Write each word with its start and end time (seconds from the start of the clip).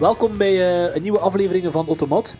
Welkom 0.00 0.36
bij 0.36 0.52
eh, 0.52 0.94
een 0.94 1.02
nieuwe 1.02 1.18
aflevering 1.18 1.72
van 1.72 1.86
Automat. 1.86 2.36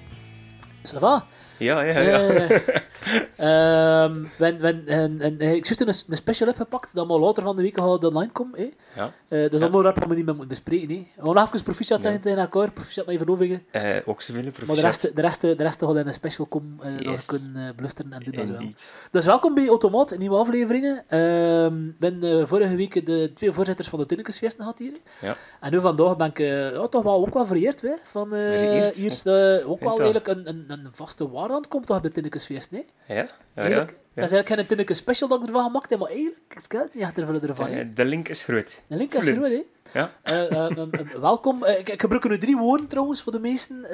Ça 0.82 0.98
va? 0.98 1.26
Ja, 1.58 1.82
ja, 1.82 2.00
ja. 2.00 2.28
Eh, 2.28 2.60
ehm, 3.40 4.24
wen- 4.38 4.58
wen- 4.60 4.86
en, 4.86 5.20
en, 5.20 5.38
eh, 5.38 5.52
ik 5.54 5.66
zit 5.66 5.80
een, 5.80 5.88
een 5.88 6.16
special 6.16 6.48
opgepakt 6.48 6.94
dat 6.94 7.06
maar 7.08 7.18
later 7.18 7.42
van 7.42 7.56
de 7.56 7.62
week 7.62 7.78
gaat 7.78 8.04
online 8.04 8.32
komt. 8.32 8.56
hè. 8.56 8.70
ja. 8.96 9.12
Dat 9.28 9.52
is 9.52 9.60
Ja. 9.60 9.66
een 9.66 9.72
onderwerp 9.72 9.98
dat 10.00 10.08
we 10.08 10.14
niet 10.14 10.24
meer 10.24 10.34
moeten 10.34 10.48
bespreken. 10.48 10.88
hè. 10.88 11.06
We 11.22 11.34
gaan 11.34 11.44
even 11.46 11.62
proficiat 11.62 12.02
zeggen 12.02 12.20
tegen 12.20 12.38
elkaar, 12.38 12.72
proficiat 12.72 13.04
met 13.06 13.14
je 13.14 13.20
verlovingen. 13.20 13.62
Eh, 13.70 13.96
ook 14.06 14.20
zoveel 14.22 14.42
Maar 14.42 14.52
de 14.52 14.58
proficiat. 14.58 14.84
rest, 14.84 15.16
de, 15.16 15.20
rest, 15.22 15.40
de 15.40 15.54
rest 15.56 15.84
gaat 15.84 15.96
in 15.96 16.06
een 16.06 16.12
special 16.12 16.46
komen, 16.46 16.76
dat 17.04 17.26
we 17.26 17.38
kunnen 17.38 17.74
blusteren 17.74 18.12
en 18.12 18.22
doen 18.22 18.34
dat 18.34 18.48
wel. 18.48 18.68
Dus 19.10 19.24
welkom 19.24 19.54
bij 19.54 19.68
Automat, 19.68 20.18
nieuwe 20.18 20.36
afleveringen. 20.36 21.04
Ehm, 21.08 21.88
Ik 21.88 21.98
ben 21.98 22.22
eh, 22.22 22.46
vorige 22.46 22.74
week 22.76 23.06
de 23.06 23.30
twee 23.34 23.52
voorzitters 23.52 23.88
van 23.88 23.98
de 23.98 24.06
Tinnekesfeesten 24.06 24.60
gehad 24.60 24.78
hier. 24.78 24.92
Ja. 25.20 25.36
En 25.60 25.70
nu 25.72 25.80
vandaag 25.80 26.16
ben 26.16 26.26
ik 26.28 26.38
ja, 26.38 26.86
toch 26.88 27.02
wel 27.02 27.26
ook 27.26 27.34
wel 27.34 27.46
vereerd. 27.46 27.80
Hè, 27.82 27.92
van, 28.02 28.34
hier 28.34 29.06
is 29.06 29.26
ook 29.66 29.80
wel 29.80 29.98
eigenlijk 29.98 30.26
een, 30.28 30.48
een, 30.48 30.64
een 30.68 30.88
vaste 30.90 31.30
waarde 31.30 31.60
komt 31.68 31.86
toch 31.86 32.00
bij 32.00 32.10
Tinnekesfeest. 32.10 32.70
Nee? 32.70 32.86
Ja? 33.08 33.29
Ja, 33.54 33.66
ja. 33.66 33.68
Ja. 33.68 33.76
Dat 33.76 34.24
is 34.24 34.36
eigenlijk 34.36 34.48
geen 34.48 34.66
Tinneke 34.66 34.94
special 34.94 35.28
dat 35.28 35.40
ik 35.42 35.46
ervan 35.46 35.64
gemaakt 35.64 35.90
heb, 35.90 35.98
maar 35.98 36.08
eigenlijk 36.08 36.54
is 36.56 36.66
het 36.68 36.94
niet 36.94 37.04
achter 37.04 37.22
ervan. 37.48 37.70
hè. 37.70 37.80
Eh, 37.80 37.86
de 37.94 38.04
link 38.04 38.28
is 38.28 38.42
groot. 38.42 38.80
De 38.86 38.96
link 38.96 39.14
is 39.14 39.24
Vloeiend. 39.28 39.46
goed, 39.46 39.92
hè. 39.92 39.98
Ja? 40.00 40.10
Eh, 40.22 40.86
welkom. 41.20 41.64
Ik, 41.64 41.88
ik 41.88 42.00
gebruik 42.00 42.24
nu 42.28 42.38
drie 42.38 42.56
woorden 42.56 42.86
trouwens 42.88 43.22
voor 43.22 43.32
de 43.32 43.38
meesten 43.40 43.86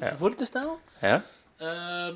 Ja. 0.00 0.16
voor 0.16 0.34
te 0.34 0.44
stellen. 0.44 0.74
Ja? 1.00 1.22
Ehm 1.56 2.14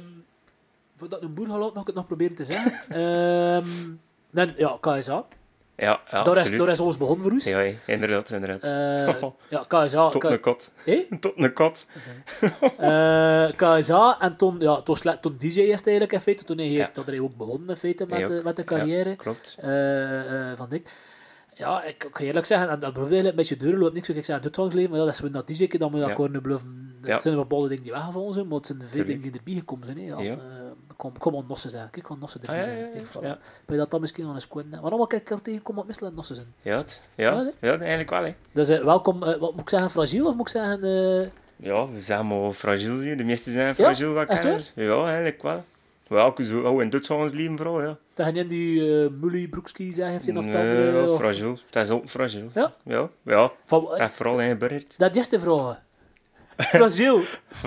voordat 0.97 1.23
een 1.23 1.35
boer 1.35 1.47
ga 1.47 1.59
laten, 1.59 1.73
nog 1.75 1.81
ik 1.83 1.87
het 1.87 1.97
nog 1.97 2.07
proberen 2.07 2.37
te 2.37 2.45
zeggen. 2.45 2.73
Ehm 2.89 3.67
dan, 4.31 4.53
ja, 4.57 4.77
KSA. 4.81 5.25
Ja, 5.77 6.01
ja 6.09 6.23
daar, 6.23 6.37
is, 6.37 6.51
daar 6.51 6.69
is 6.69 6.81
alles 6.81 6.97
begonnen 6.97 7.23
voor 7.23 7.33
ons. 7.33 7.45
Ja, 7.45 7.61
ja, 7.61 7.75
inderdaad, 7.87 8.31
inderdaad. 8.31 8.63
Eh, 8.63 9.23
ja, 9.49 9.65
KSA. 9.69 10.09
Tot 10.09 10.25
een 10.25 10.41
kot. 10.41 10.71
Hé? 10.85 11.07
Tot 11.21 11.33
een 11.37 11.53
kot. 11.53 11.87
Eh, 12.79 13.47
KSA 13.57 14.21
en 14.21 14.37
toen, 14.37 14.57
ja, 14.61 14.83
toen, 14.83 14.97
toen 15.21 15.37
DJ 15.39 15.47
is 15.47 15.57
het 15.59 15.69
eigenlijk 15.87 16.13
in 16.13 16.21
feite. 16.21 16.45
Toen 16.45 16.59
hij, 16.59 16.71
Ja. 16.71 16.91
toen 16.93 17.05
hij 17.05 17.21
ook 17.21 17.37
begonnen 17.37 17.69
in 17.69 17.77
feite 17.77 18.07
met, 18.09 18.27
de, 18.27 18.41
met 18.45 18.57
de 18.57 18.65
carrière. 18.65 19.17
Klopt. 19.17 19.55
eh, 19.59 20.51
eh, 20.51 20.57
van 20.57 20.69
Dick. 20.69 20.89
Ja, 21.55 21.83
ik, 21.85 22.05
ik 22.05 22.17
ga 22.17 22.25
eerlijk 22.25 22.47
zeggen, 22.47 22.69
en 22.69 22.79
dat 22.81 22.93
belooft 22.93 23.13
eigenlijk 23.13 23.41
een 23.41 23.49
beetje 23.49 23.67
deur 23.71 23.79
loopt 23.79 23.95
niks. 23.95 24.09
Ik 24.09 24.25
zeg, 24.25 24.41
dit 24.41 24.55
geleden, 24.57 24.91
maar 24.91 24.99
ja, 24.99 25.05
dat 25.05 25.15
is 25.23 25.31
dat 25.31 25.47
DJ, 25.47 25.67
dan 25.79 25.91
moet 25.91 26.01
je 26.01 26.07
Ja. 26.07 26.11
akkoord 26.13 26.33
nu 26.33 26.41
beloven. 26.41 26.97
Het 27.01 27.11
Ja. 27.11 27.19
zijn 27.19 27.35
bepaalde 27.37 27.69
dingen 27.69 27.83
die 27.83 27.93
weggevallen 27.93 28.33
zijn, 28.33 28.47
maar 28.49 28.57
het 28.57 28.67
zijn 28.67 28.79
de 28.79 28.87
veel 28.87 29.05
dingen 29.05 29.21
die 29.23 29.33
erbij 29.33 29.55
gekomen 29.55 29.87
zijn. 29.87 29.99
Hè. 29.99 30.37
Ja, 31.03 31.09
Ja. 31.09 31.19
kom, 31.19 31.33
kom 31.33 31.37
aan 31.37 31.49
Nossen 31.49 31.71
zijn. 31.71 31.91
Kijk, 31.91 32.11
aan 32.11 32.19
Nossen 32.21 32.41
Ah, 32.41 32.47
erbij 32.47 32.59
ja, 32.59 32.65
zijn. 32.65 32.79
ja, 32.79 32.85
ja. 33.23 33.29
ja. 33.29 33.39
Ben 33.67 33.75
je 33.77 33.83
dat 33.83 33.91
dan 33.91 34.01
misschien 34.01 34.27
aan 34.27 34.35
eens 34.35 34.49
allemaal 34.91 35.07
kijk 35.07 35.23
ik 35.23 35.31
er 35.31 35.43
tegenkom 35.43 35.75
wat 35.77 35.87
misselen 35.87 36.15
Nossen 36.15 36.35
zijn. 36.35 36.47
Ja, 36.63 36.77
het- 36.77 37.01
Ja, 37.15 37.31
ja, 37.33 37.43
nee? 37.43 37.53
ja, 37.61 37.79
eigenlijk 37.79 38.11
wel, 38.11 38.25
hè. 38.25 38.35
Dus 38.53 38.69
eh, 38.69 38.85
welkom, 38.85 39.23
eh, 39.23 39.39
wat 39.41 39.53
moet 39.53 39.61
ik 39.61 39.69
zeggen, 39.69 39.91
fragiel 39.91 40.27
of 40.27 40.35
moet 40.35 40.47
ik 40.49 40.53
zeggen... 40.53 40.83
eh, 40.83 41.29
Ja, 41.57 41.89
we 41.89 42.01
zijn 42.01 42.27
maar 42.27 42.53
fragiel 42.53 42.99
hier. 43.01 43.17
De 43.17 43.25
meeste 43.25 43.51
zijn 43.51 43.75
fragiel, 43.75 44.13
is 44.21 44.29
het 44.29 44.41
ken. 44.75 44.85
Ja, 44.85 45.05
eigenlijk 45.05 45.43
wel. 45.43 45.65
Wel, 46.09 46.25
ook 46.27 46.39
zo, 46.43 46.61
oh, 46.61 46.83
in 46.83 46.91
Duitsland 46.91 47.33
leven 47.35 47.57
vooral, 47.57 47.83
ja. 47.83 47.97
Dat 48.15 48.27
je 48.27 48.33
niet 48.33 48.49
die 48.49 49.03
eh 49.05 49.11
Mully 49.21 49.49
Broekski 49.49 49.93
zeggen, 49.93 50.13
heeft 50.13 50.27
hij 50.27 50.35
het 50.35 50.45
Nee, 50.45 50.93
ja, 51.09 51.17
fragiel. 51.17 51.59
Dat 51.71 51.85
is 51.85 51.91
ook 51.91 52.09
fragiel. 52.09 52.49
Ja? 52.55 52.73
Ja, 52.85 53.09
ja. 53.23 53.53
Van, 53.65 53.85
Dat 53.85 54.01
is 54.01 54.13
vooral 54.13 54.41
ingeburgerd. 54.41 54.95
dat 54.99 55.17
is 55.17 55.29
de 55.29 55.41
vraag. 55.41 55.81
Fragiel. 56.59 57.21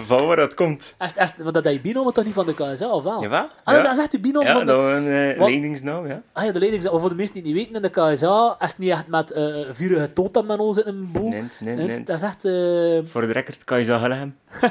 Van 0.06 0.26
waar 0.28 0.36
dat 0.36 0.54
komt. 0.54 0.96
Is, 1.00 1.14
is, 1.14 1.32
maar 1.44 1.52
dat 1.52 1.72
je 1.72 1.82
binomen 1.82 2.14
toch 2.14 2.26
niet 2.26 2.34
van 2.34 2.46
de 2.46 2.54
KSA, 2.54 2.88
of 2.90 3.04
wel? 3.04 3.22
Jawel? 3.22 3.48
Ah, 3.64 3.84
dat 3.84 3.92
is 3.92 4.00
echt 4.00 4.12
je 4.12 4.20
binomen 4.20 4.48
Ja, 4.48 4.54
van 4.54 4.66
de... 4.66 4.72
dat 4.72 4.82
was 4.82 4.92
een 4.94 5.06
uh, 5.06 5.38
Wat? 5.38 5.50
leidingsnaam, 5.50 6.08
ja. 6.08 6.22
Ah 6.34 6.44
ja, 6.46 6.52
de 6.52 6.60
leiding, 6.60 6.84
voor 6.84 7.10
de 7.10 7.16
mensen 7.16 7.34
die 7.34 7.44
het 7.44 7.52
niet 7.54 7.56
weten, 7.66 7.76
in 7.76 7.82
de 7.82 7.90
KSA 8.14 8.56
is 8.60 8.68
het 8.68 8.78
niet 8.78 8.90
echt 8.92 9.08
met 9.08 9.32
eh 9.32 9.46
vurige 9.72 10.14
totem 10.14 10.52
en 10.52 10.74
zitten 10.74 10.94
in 10.94 11.00
een 11.00 11.12
boel. 11.12 11.30
Nee, 11.30 11.44
nee, 11.60 11.76
Nee. 11.76 12.04
Dat 12.04 12.16
is 12.16 12.22
echt... 12.22 12.46
eh, 12.46 12.52
Voor 13.12 13.22
de 13.22 13.32
record 13.32 13.86
zeggen 13.86 14.12
hem. 14.12 14.38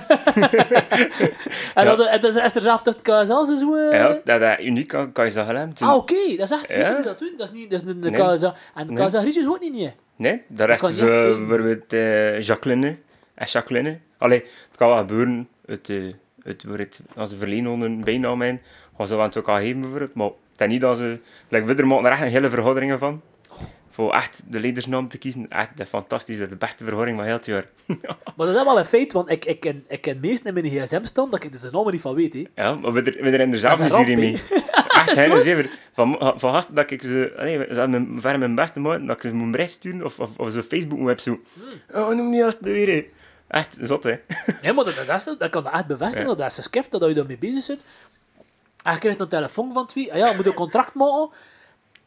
En, 1.74 1.84
Ja. 1.84 1.96
dat, 1.96 2.06
en 2.06 2.20
dat 2.20 2.36
is 2.36 2.54
er 2.54 2.60
zelf 2.60 2.82
tussen 2.82 3.02
de 3.04 3.10
KSA 3.10 3.44
zo... 3.56 3.74
eh, 3.74 4.20
Ja, 4.24 4.38
dat 4.38 4.58
is 4.58 4.66
uniek 4.66 4.94
aan 4.94 5.12
zeggen 5.30 5.56
hem. 5.56 5.72
Ah, 5.80 5.94
oké, 5.96 6.14
dat 6.36 6.38
is 6.38 6.50
echt 6.50 6.70
Ja. 6.70 6.78
ja. 6.78 6.94
die 6.94 7.04
dat 7.04 7.18
doen. 7.18 7.32
Dat 7.36 7.50
is 7.52 7.58
niet 7.58 7.70
dat 7.70 7.80
is 7.80 7.86
de, 7.86 7.98
de 7.98 8.10
Nee. 8.10 8.34
KSA. 8.34 8.54
En 8.74 8.86
de. 8.86 8.94
KSA 9.06 9.20
Grietjes 9.20 9.48
ook 9.48 9.60
niet, 9.60 9.72
niet. 9.72 9.92
Nee, 10.16 10.42
de 10.48 10.76
kan 10.76 10.90
is 10.90 10.98
uh, 11.00 11.06
lezen. 11.06 11.36
bijvoorbeeld 11.46 11.92
eh, 11.92 12.40
Jacqueline. 12.40 12.96
En 13.34 13.46
Jacqueline. 13.46 13.98
Allee, 14.18 14.40
het 14.40 14.76
kan 14.76 14.88
wel 14.88 14.98
gebeuren. 14.98 15.48
Het, 15.66 15.88
eh, 15.88 16.12
het, 16.42 16.64
wordt 16.64 17.00
als 17.16 17.30
ze 17.30 17.36
verlenen 17.36 17.80
een 17.80 18.04
bijnaam 18.04 18.42
in, 18.42 18.60
gaan 18.96 19.06
ze 19.06 19.14
wel 19.14 19.24
het 19.24 19.36
elkaar 19.36 19.60
geven 19.60 19.80
bijvoorbeeld. 19.80 20.14
Maar 20.14 20.30
het 20.52 20.60
is 20.60 20.66
niet 20.66 20.80
dat 20.80 20.96
ze... 20.96 21.18
Like, 21.48 21.66
verder 21.66 21.86
maken 21.86 22.04
er 22.04 22.12
echt 22.12 22.22
een 22.22 22.28
hele 22.28 22.50
verhoudingen 22.50 22.98
van. 22.98 23.22
Voor 23.90 24.12
echt 24.12 24.44
de 24.48 24.60
leidersnaam 24.60 25.08
te 25.08 25.18
kiezen. 25.18 25.48
Echt 25.48 25.68
dat 25.76 25.86
is 25.86 25.92
fantastisch. 25.92 26.38
Dat 26.38 26.46
is 26.46 26.52
de 26.52 26.58
beste 26.58 26.84
verhouding 26.84 27.16
van 27.16 27.26
heel 27.26 27.36
het 27.36 27.46
jaar. 27.46 27.68
Maar 28.36 28.46
dat 28.46 28.56
is 28.56 28.62
wel 28.62 28.78
een 28.78 28.84
feit, 28.84 29.12
want 29.12 29.30
ik, 29.30 29.44
ik, 29.44 29.60
ken, 29.60 29.84
ik 29.88 30.00
ken 30.00 30.18
meesten 30.20 30.46
in 30.46 30.54
mijn 30.54 30.86
gsm 30.86 31.04
staan 31.04 31.30
dat 31.30 31.44
ik 31.44 31.52
dus 31.52 31.60
de 31.60 31.70
namen 31.70 31.92
niet 31.92 32.00
van 32.00 32.14
weet. 32.14 32.32
Hè. 32.32 32.44
Ja, 32.54 32.74
maar 32.74 32.92
we 32.92 33.02
er, 33.02 33.20
er 33.20 33.40
in 33.40 33.52
er 33.52 33.60
ramp, 33.60 34.06
mee. 34.06 34.32
Echt, 34.94 35.06
het 35.10 35.16
hè, 35.16 35.28
waar? 35.28 35.40
zeker. 35.40 35.70
Van, 35.92 36.16
van 36.36 36.52
gasten 36.52 36.74
dat 36.74 36.90
ik 36.90 37.02
ze... 37.02 37.34
Allee, 37.36 37.66
ze 37.74 37.86
mijn, 37.88 38.20
ver 38.20 38.38
mijn 38.38 38.54
beste 38.54 38.80
maat, 38.80 39.06
dat 39.06 39.16
ik 39.16 39.22
ze 39.22 39.32
moet 39.32 39.50
bericht 39.50 39.70
sturen, 39.70 40.04
of, 40.04 40.20
of, 40.20 40.38
of 40.38 40.50
ze 40.50 40.62
Facebook 40.62 40.98
moet 40.98 41.06
hebben, 41.06 41.24
zo... 41.24 41.40
Oh, 41.92 42.14
noem 42.14 42.30
die 42.30 42.44
als 42.44 42.54
het 42.54 42.62
weer, 42.62 42.94
hè. 42.94 43.06
Echt, 43.54 43.76
zot, 43.80 44.02
hè. 44.02 44.14
Nee, 44.62 44.72
maar 44.72 44.84
dat, 44.84 44.96
is 44.96 45.08
echt, 45.08 45.38
dat 45.38 45.48
kan 45.50 45.70
echt 45.70 45.86
bevestigen. 45.86 46.28
Ja. 46.28 46.34
Dat 46.34 46.50
is 46.50 46.56
een 46.56 46.62
skift 46.62 46.90
dat 46.90 47.08
je 47.08 47.14
daarmee 47.14 47.38
bezig 47.38 47.62
zit. 47.62 47.86
En 48.82 48.92
je 48.92 48.98
krijgt 48.98 49.20
een 49.20 49.28
telefoon 49.28 49.72
van 49.72 49.86
twee. 49.86 50.12
Ah 50.12 50.18
ja, 50.18 50.30
je 50.30 50.36
moet 50.36 50.46
een 50.46 50.54
contract 50.54 50.94
maken. 50.94 51.30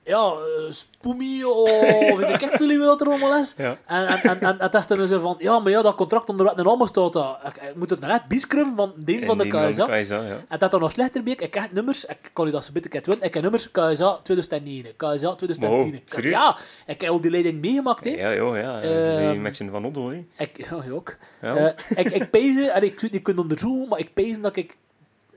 Ja, 0.07 0.33
uh, 0.33 0.71
Spoemie 0.71 1.47
of 1.47 2.17
weet 2.17 2.41
ik 2.41 2.49
veel 2.57 2.85
wat 2.85 3.01
er 3.01 3.07
allemaal 3.07 3.37
is. 3.37 3.53
Ja. 3.57 3.77
En, 3.85 4.07
en, 4.07 4.59
en, 4.59 4.71
is 4.71 4.87
dan 4.87 5.07
zo 5.07 5.19
van, 5.19 5.35
ja, 5.37 5.59
maar 5.59 5.71
ja, 5.71 5.81
dat 5.81 5.95
contract 5.95 6.29
onder 6.29 6.45
wet 6.45 6.57
en 6.57 6.65
allemaal 6.65 6.87
staat 6.87 7.13
dat. 7.13 7.39
Ik, 7.45 7.55
ik 7.69 7.75
moet 7.75 7.89
het 7.89 7.99
nou 7.99 8.11
net 8.11 8.27
biescruven 8.27 8.75
van 8.75 8.93
de 8.97 9.13
een 9.21 9.25
van 9.25 9.37
de 9.37 9.47
KSA. 9.47 9.85
van 9.85 10.01
KSA, 10.01 10.21
ja. 10.21 10.37
En 10.47 10.59
dat 10.59 10.71
dan 10.71 10.79
nog 10.79 10.91
slechter 10.91 11.23
bij, 11.23 11.33
ik 11.33 11.53
heb 11.53 11.71
nummers, 11.71 12.05
ik 12.05 12.29
kan 12.33 12.47
u 12.47 12.51
dat 12.51 12.65
zo 12.65 12.71
bitte 12.71 12.89
kwijt 12.89 13.05
winnen, 13.05 13.25
ik 13.25 13.33
heb 13.33 13.43
nummers 13.43 13.71
KSA 13.71 14.19
2009, 14.23 14.95
KSA 14.95 15.35
2010. 15.35 15.69
Wow, 15.69 15.93
Ik- 15.93 16.01
serieus? 16.05 16.33
Ja, 16.39 16.57
ik 16.85 17.01
heb 17.01 17.09
al 17.09 17.21
die 17.21 17.31
leiding 17.31 17.61
meegemaakt, 17.61 18.03
hè. 18.03 18.09
Ja, 18.09 18.33
joh, 18.33 18.55
ja. 18.57 18.81
Ehm, 18.81 19.35
Uh, 19.35 19.41
met 19.41 19.57
je 19.57 19.69
van 19.69 19.85
Otto, 19.85 20.09
hè. 20.09 20.25
Ik, 20.37 20.57
ja, 20.69 20.83
je 20.85 20.93
ook. 20.93 21.15
Ja. 21.41 21.55
Eh, 21.55 21.73
ik, 22.05 22.11
ik 22.11 22.29
pezen, 22.29 22.73
en 22.73 22.83
ik 22.83 22.89
zou 22.89 23.01
het 23.01 23.11
niet 23.11 23.23
kunnen 23.23 23.43
onderzoeken, 23.43 23.87
maar 23.87 23.99
ik 23.99 24.13
pezen 24.13 24.41
dat 24.41 24.55
ik, 24.55 24.77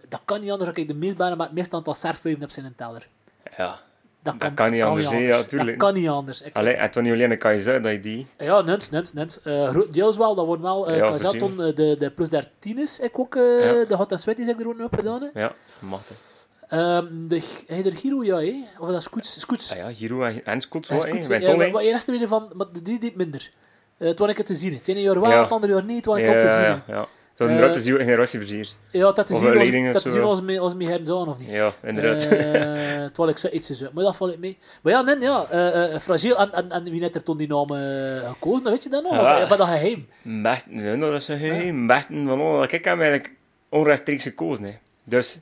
dat 0.09 0.21
kan 0.25 0.41
niet 0.41 0.51
anders, 0.51 0.69
dat 0.69 0.79
ik 0.79 0.89
de 0.89 0.95
meestbare 0.95 1.37
met 1.37 1.47
het 1.47 1.55
meest 1.55 1.75
aantal 1.75 1.95
serfvuiven 1.95 2.43
heb 2.43 2.51
zijn 2.51 2.73
teller. 2.77 3.09
Ja. 3.57 3.81
Dat 4.23 4.41
Dat 4.41 4.55
kan 4.55 4.71
niet 4.71 4.83
anders, 4.83 5.09
hè, 5.11 5.17
ja, 5.17 5.43
tuurlijk. 5.43 5.79
Dat 5.79 5.89
kan 5.89 6.01
niet 6.01 6.09
anders. 6.09 6.43
Ik, 6.43 6.57
Allee, 6.57 6.75
en 6.75 6.91
toen 6.91 7.03
niet 7.03 7.13
alleen 7.13 7.31
een 7.31 7.39
KSA, 7.39 7.79
dat 7.79 7.93
je 7.93 8.01
die... 8.01 8.27
ja, 8.39 8.61
nens, 8.61 8.91
nens, 8.91 9.13
nens. 9.13 9.43
Eh, 9.43 9.69
grotendeels 9.69 10.17
wel, 10.17 10.35
dat 10.35 10.47
wordt 10.47 10.63
wel, 10.63 10.91
uh, 10.91 10.97
Ja, 10.97 11.31
toen, 11.31 11.63
eh, 11.63 11.75
de, 11.75 11.97
de 11.99 12.11
plus 12.11 12.29
13 12.29 12.79
is, 12.79 13.01
ik 13.01 13.19
ook, 13.19 13.37
eh, 13.37 13.43
Ja. 13.65 13.85
de 13.85 13.95
hot 13.97 14.13
en 14.13 14.19
sweat 14.19 14.39
is 14.39 14.47
ik 14.49 14.61
er 14.61 14.69
ook 14.69 14.81
op 14.81 14.95
gedaan. 14.97 15.23
hè. 15.33 15.41
Ja, 15.41 15.53
hè. 16.09 16.15
Ehm, 16.77 17.07
de, 17.29 17.43
hij 17.67 17.83
de 17.83 17.91
Giro, 17.95 18.25
ja, 18.25 18.37
hè? 18.39 18.55
of 18.79 18.87
dat 18.89 18.97
is 18.97 19.05
Scoots. 19.05 19.41
Scoots. 19.41 19.73
Ah 19.73 19.79
ja, 19.79 19.93
Giro 19.95 20.23
en, 20.23 20.45
en 20.45 20.59
is 20.59 20.69
wel, 20.69 21.57
Wij 21.57 21.71
ja, 21.71 21.81
je 21.81 21.91
rest 21.91 22.09
er 22.09 22.19
weer 22.19 22.29
van, 22.29 22.53
maar 22.57 22.67
die 22.83 23.01
deed 23.01 23.17
minder. 23.17 23.51
Het 23.99 24.19
was 24.19 24.31
ik 24.31 24.37
het 24.37 24.47
te 24.47 24.55
zien. 24.55 24.75
Het 24.75 24.89
ene 24.89 25.01
jaar 25.01 25.21
wel, 25.21 25.31
Ja. 25.31 25.43
het 25.43 25.53
andere 25.53 25.73
jaar 25.73 25.85
niet, 25.85 25.97
het 25.97 26.05
was 26.05 26.19
ik 26.19 26.27
al 26.27 26.33
te 26.33 26.49
zien. 26.49 26.95
ja, 26.97 27.07
ja. 27.41 27.47
Toen 27.47 27.49
Eh, 27.49 27.57
eruit 27.57 27.73
te 27.73 27.81
zien, 27.81 27.97
generatieversier. 27.97 28.69
Ja, 28.91 29.13
dat 29.13 29.29
zien 29.29 29.53
een 29.53 29.87
als, 29.93 30.03
dat 30.03 30.23
als, 30.23 30.43
me- 30.43 30.59
als 30.59 30.75
mijn 30.75 31.07
zo 31.07 31.17
of 31.17 31.39
niet. 31.39 31.49
Ja, 31.51 31.73
inderdaad. 31.83 32.25
Eh, 32.25 32.31
terwijl 33.05 33.29
ik 33.29 33.39
zo 33.39 33.49
iets 33.53 33.71
zo. 33.71 33.87
Maar 33.95 34.05
dat 34.05 34.17
val 34.17 34.31
ik 34.31 34.39
mee. 34.39 34.59
Maar 34.83 34.93
ja, 34.93 35.01
nee, 35.01 35.21
ja, 35.21 35.47
fragiel. 36.01 36.37
En, 36.39 36.53
en, 36.53 36.71
en 36.71 36.85
wie 36.85 37.01
heeft 37.03 37.15
er 37.15 37.23
toen 37.23 37.37
die 37.37 37.49
naam 37.49 37.69
gekozen? 38.29 38.71
Weet 38.71 38.83
je 38.83 38.89
dat 38.89 39.03
nog? 39.03 39.13
Ja. 39.13 39.43
Of 39.43 39.49
dat 39.49 39.61
geheim? 39.69 40.07
Best, 40.23 40.67
nee, 40.71 40.99
dat 40.99 41.13
is 41.13 41.29
een 41.29 41.39
geheim. 41.39 41.87
Best 41.87 42.07
van 42.07 42.41
al. 42.41 42.63
Ik 42.63 42.71
heb 42.71 42.85
hem 42.85 43.01
eigenlijk 43.01 43.33
onrechtstreeks 43.69 44.23
gekozen. 44.23 44.65
Hè. 44.65 44.73
Dus 45.05 45.39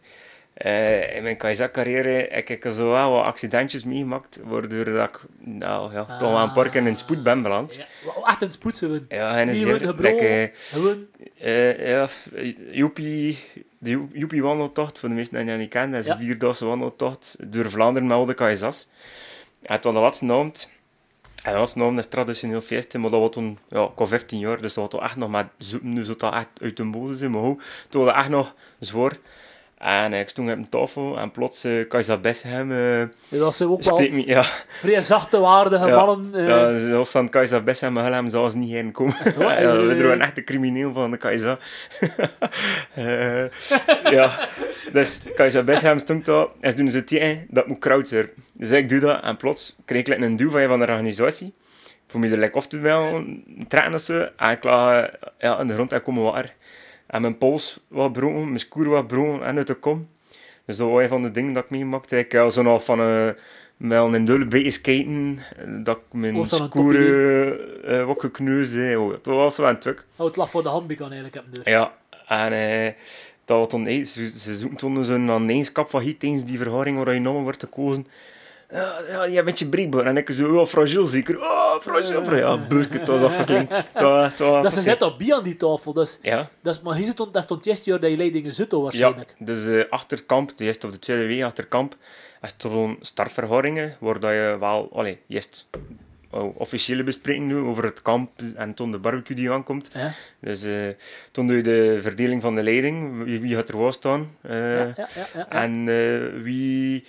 eh, 0.59 1.17
in 1.17 1.23
mijn 1.23 1.37
KSA-carrière 1.37 2.27
heb 2.31 2.49
ik 2.49 2.67
zo 2.73 2.91
wel 2.91 3.11
wat 3.11 3.25
accidentjes 3.27 3.85
meegemaakt, 3.85 4.39
waardoor 4.45 4.85
dat 4.85 5.09
ik 5.09 5.21
nou, 5.39 5.93
ja, 5.93 6.05
toch 6.05 6.19
wel 6.21 6.39
een 6.39 6.53
paar 6.53 6.69
keer 6.69 6.87
in 6.87 6.97
spoed 6.97 7.23
ben 7.23 7.43
beland. 7.43 7.75
Ja, 7.75 7.87
echt 8.25 8.43
een 8.43 8.51
spoed 8.51 8.77
zo. 8.77 8.99
Ja, 9.09 9.39
en 9.39 9.49
is 9.49 9.57
hier, 9.65 9.67
like, 10.13 10.53
eh, 11.39 11.89
ja, 11.89 12.09
Joepie, 12.71 13.39
de 13.79 13.91
Joep- 13.91 14.11
Joepie 14.15 14.43
wandeltocht, 14.43 14.99
voor 14.99 15.09
de 15.09 15.15
mensen 15.15 15.37
die 15.37 15.45
dat 15.47 15.59
niet 15.59 15.69
kennen, 15.71 15.91
dat 15.93 16.01
is 16.01 16.07
een 16.11 16.23
vierdaagse 16.27 16.65
wandeltocht 16.65 17.37
door 17.47 17.71
Vlaanderen 17.71 18.09
met 18.09 18.17
al 18.17 18.27
de. 18.27 18.89
En 19.63 19.75
het 19.75 19.85
was 19.85 19.95
de 19.95 20.01
laatste 20.01 20.25
avond. 20.25 20.71
En 21.43 21.53
laatste 21.59 21.81
avond 21.81 21.99
is 21.99 22.07
traditioneel 22.07 22.61
feesten, 22.61 23.01
maar 23.01 23.11
dat 23.11 23.21
was 23.21 23.31
toen, 23.31 23.59
ja, 23.69 23.83
ik 23.85 23.91
was 23.95 24.09
15 24.09 24.39
jaar, 24.39 24.61
dus 24.61 24.75
dat 24.75 24.83
was 24.85 24.93
toch 25.01 25.03
echt 25.09 25.17
nog 25.17 25.31
zoeken, 25.59 25.93
nu 25.93 26.05
dat 26.19 26.35
echt 26.35 26.49
uit 26.63 26.77
de 26.77 26.85
bodem 26.85 27.23
in 27.25 27.31
mijn 27.31 27.43
hoofd. 27.43 27.65
Toen 27.89 28.05
was 28.05 28.11
dat 28.13 28.21
echt 28.21 28.31
nog 28.33 28.55
zwaar. 28.81 29.13
En 29.79 30.13
ik 30.13 30.29
stond 30.29 30.51
op 30.51 30.57
een 30.57 30.69
tafel 30.69 31.19
en 31.19 31.31
plots 31.31 31.65
uh, 31.65 31.89
Kajsa 31.89 32.17
Bessehem 32.17 32.71
uh, 32.71 33.07
dat 33.29 33.55
zijn 33.55 33.69
ook 33.69 33.83
wel 33.83 33.99
me, 33.99 34.27
ja, 34.27 34.43
vrij 34.69 35.01
zachte, 35.01 35.41
waardige 35.41 35.87
Ja. 35.87 36.05
mannen. 36.05 36.35
eh. 36.35 36.49
ja, 36.49 36.79
zoals 36.79 37.11
van 37.11 37.29
Kajsa 37.29 37.61
Bessehem 37.61 37.99
en 37.99 38.05
Helm 38.05 38.29
zou 38.29 38.51
ze 38.51 38.57
niet 38.57 38.71
heen 38.73 38.93
komen. 38.93 39.17
Is 39.25 39.37
waar? 39.37 39.63
ja, 39.63 39.77
we 39.77 39.97
doen 39.99 40.11
een 40.11 40.21
echte 40.21 40.45
crimineel 40.45 40.93
van 40.93 41.11
de 41.11 41.17
Kajsa. 41.17 41.59
Eh, 42.95 43.45
ja, 44.11 44.49
dus 44.93 45.21
Kajsa 45.35 45.63
Bessehem 45.63 45.99
stond 45.99 46.25
daar 46.25 46.47
en 46.61 46.71
ze 46.71 46.77
doen 46.77 46.91
ze 46.91 47.05
tegen, 47.05 47.47
dat 47.51 47.67
moet 47.67 47.79
crowdsurfen. 47.79 48.45
Dus 48.53 48.71
ik 48.71 48.89
doe 48.89 49.01
dat 49.01 49.23
en 49.23 49.37
plots 49.37 49.77
kreeg 49.85 50.07
ik 50.07 50.19
een 50.19 50.37
duw 50.37 50.51
van 50.51 50.61
je 50.61 50.69
van 50.69 50.79
de 50.79 50.87
organisatie. 50.87 51.55
voor 52.07 52.21
mij 52.21 52.31
er 52.31 52.39
like, 52.39 52.57
of 52.57 52.67
te 52.67 52.79
wel 52.79 53.25
trekken 53.69 53.95
of 53.95 54.01
zo. 54.01 54.29
En 54.37 54.51
ik 54.51 54.65
lag 54.65 55.03
eh, 55.03 55.13
ja, 55.39 55.59
in 55.61 55.67
de 55.67 55.75
grond 55.75 55.93
en 55.93 56.03
komen 56.03 56.23
water. 56.23 56.55
En 57.09 57.21
mijn 57.21 57.39
pols 57.39 57.81
wat 57.89 58.13
broken, 58.13 58.45
mijn 58.45 58.59
skoer 58.59 58.89
wat 58.89 59.07
broken 59.07 59.47
en 59.47 59.57
uit 59.57 59.67
de 59.67 59.75
kom. 59.75 60.09
Dus 60.65 60.77
dat 60.77 60.91
was 60.91 61.03
een 61.03 61.09
van 61.09 61.23
de 61.23 61.31
dingen 61.31 61.53
dat 61.53 61.65
ik 61.65 61.71
meemaakte. 61.71 62.19
Ik 62.19 62.33
had 62.33 62.53
zo 62.53 62.63
nog 62.63 62.85
van 62.85 63.01
een, 63.01 63.37
wel 63.77 64.15
een 64.15 64.25
dulle 64.25 64.47
beetje 64.47 64.71
skaten, 64.71 65.39
eh, 65.57 65.65
dat 65.85 65.97
ik 65.97 66.03
mijn 66.13 66.47
skoer 66.47 66.95
uh, 67.91 68.05
wat 68.05 68.21
gekneusd. 68.21 68.97
Oh, 68.97 69.11
dat 69.11 69.27
was 69.27 69.57
wel 69.57 69.69
een 69.69 69.79
truc. 69.79 70.05
Oh, 70.17 70.27
het 70.27 70.37
lag 70.37 70.51
voor 70.51 70.63
de 70.63 70.69
handbik 70.69 71.01
aan 71.01 71.13
eigenlijk 71.13 71.35
heb 71.35 71.53
deur. 71.53 71.69
Ja, 71.71 71.93
en 72.27 72.53
eh, 72.53 72.93
dat 73.45 73.59
was 73.59 73.69
toen, 73.69 73.87
eh, 73.87 74.05
ze, 74.05 74.39
ze 74.39 74.57
zoeken 74.57 74.79
toen 74.79 75.05
zo'n 75.05 75.31
aaneenskap 75.31 75.91
van 75.91 76.01
hier 76.01 76.19
tijdens 76.19 76.45
die 76.45 76.59
verhoring 76.59 77.05
waar 77.05 77.15
je 77.15 77.21
namen 77.21 77.43
wordt 77.43 77.63
gekozen. 77.63 78.07
Ja, 78.71 79.25
ja, 79.25 79.43
bent 79.43 79.59
je 79.59 79.69
breekbaar. 79.69 80.05
En 80.07 80.17
ik 80.17 80.31
zo, 80.31 80.55
oh, 80.55 80.67
fragiel 80.67 81.07
zeker. 81.07 81.39
Oh, 81.41 81.79
fragiel. 81.81 82.25
fragiel. 82.25 82.37
Ja, 82.37 82.67
burke, 82.69 82.99
dat 82.99 83.21
was 83.21 83.35
verklinkt. 83.35 83.85
Dat, 83.95 84.73
ze 84.73 84.81
zit 84.81 85.03
op 85.03 85.23
aan 85.33 85.43
die 85.43 85.57
tafel. 85.57 85.93
Dus, 85.93 86.19
Ja, 86.23 86.49
dat 86.63 86.75
is, 86.75 86.81
maar 86.81 86.95
hier 86.95 87.05
zit, 87.05 87.21
on- 87.21 87.33
dat 87.33 87.43
stond 87.43 87.59
het 87.61 87.69
eerste 87.69 87.91
jaar 87.91 88.01
dat 88.01 88.11
je 88.11 88.17
leiding 88.17 88.45
in 88.45 88.53
Zutto 88.53 88.77
ja, 88.77 88.83
waarschijnlijk. 88.83 89.35
dus 89.39 89.67
eh 89.67 89.91
achter 89.91 90.25
kamp, 90.25 90.53
de 90.57 90.65
eerste 90.65 90.87
of 90.87 90.93
de 90.93 90.99
tweede 90.99 91.27
week 91.27 91.43
achter 91.43 91.67
kamp, 91.67 91.97
is 92.43 92.55
er 92.59 92.71
zo'n 92.71 92.97
startverhoringen, 93.01 93.97
waar 94.01 94.21
dat 94.21 94.31
je 94.31 94.57
wel, 94.61 94.89
allee, 94.93 95.19
oh, 95.29 95.65
officiële 96.31 97.03
bespreking 97.03 97.51
doet 97.51 97.65
over 97.67 97.85
het 97.85 98.03
kamp 98.03 98.31
en 98.57 98.75
toen 98.75 98.91
de 98.91 98.99
barbecue 98.99 99.37
die 99.37 99.51
aankomt. 99.51 99.91
Ja. 99.93 100.15
Dus 100.41 100.63
eh, 100.63 100.89
toen 101.33 101.47
doe 101.47 101.57
je 101.57 101.63
de 101.63 101.99
verdeling 102.01 102.43
van 102.43 102.55
de 102.55 102.63
leiding, 102.63 103.25
wie, 103.25 103.41
wie 103.41 103.55
gaat 103.55 103.69
er 103.69 103.79
wel 103.79 103.93
staan. 103.93 104.31
eh, 104.43 104.95
Ja, 104.95 105.09
ja. 105.35 105.49
En 105.49 105.89
eh, 105.89 106.43
wie 106.43 107.05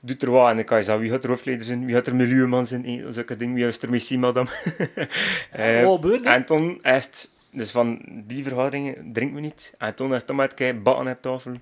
doet 0.00 0.22
er 0.22 0.30
wat? 0.30 0.48
En 0.50 0.56
dan 0.56 0.64
kan 0.64 0.76
je 0.78 0.82
zeggen, 0.84 1.02
wie 1.02 1.12
gaat 1.12 1.22
er 1.24 1.30
hoofdleider 1.30 1.66
zijn, 1.66 1.84
wie 1.86 1.94
gaat 1.94 2.06
er 2.06 2.14
milieuman 2.16 2.66
zijn, 2.66 3.12
zulke 3.12 3.36
dingen, 3.36 3.54
wie 3.54 3.66
is 3.66 3.82
er 3.82 3.90
missie, 3.90 4.18
madame. 4.18 4.48
Wat 5.84 6.00
en 6.22 6.44
toen 6.44 6.78
is 6.82 7.04
het, 7.06 7.30
dus 7.52 7.70
van 7.70 8.00
die 8.26 8.42
verhoudingen 8.42 9.12
drinken 9.12 9.34
we 9.34 9.40
niet. 9.40 9.74
En 9.78 9.94
toen 9.94 10.14
is 10.14 10.20
het 10.20 10.30
om 10.30 10.36
met 10.36 10.82
bakken 10.82 11.08
op 11.12 11.22
tafel. 11.22 11.52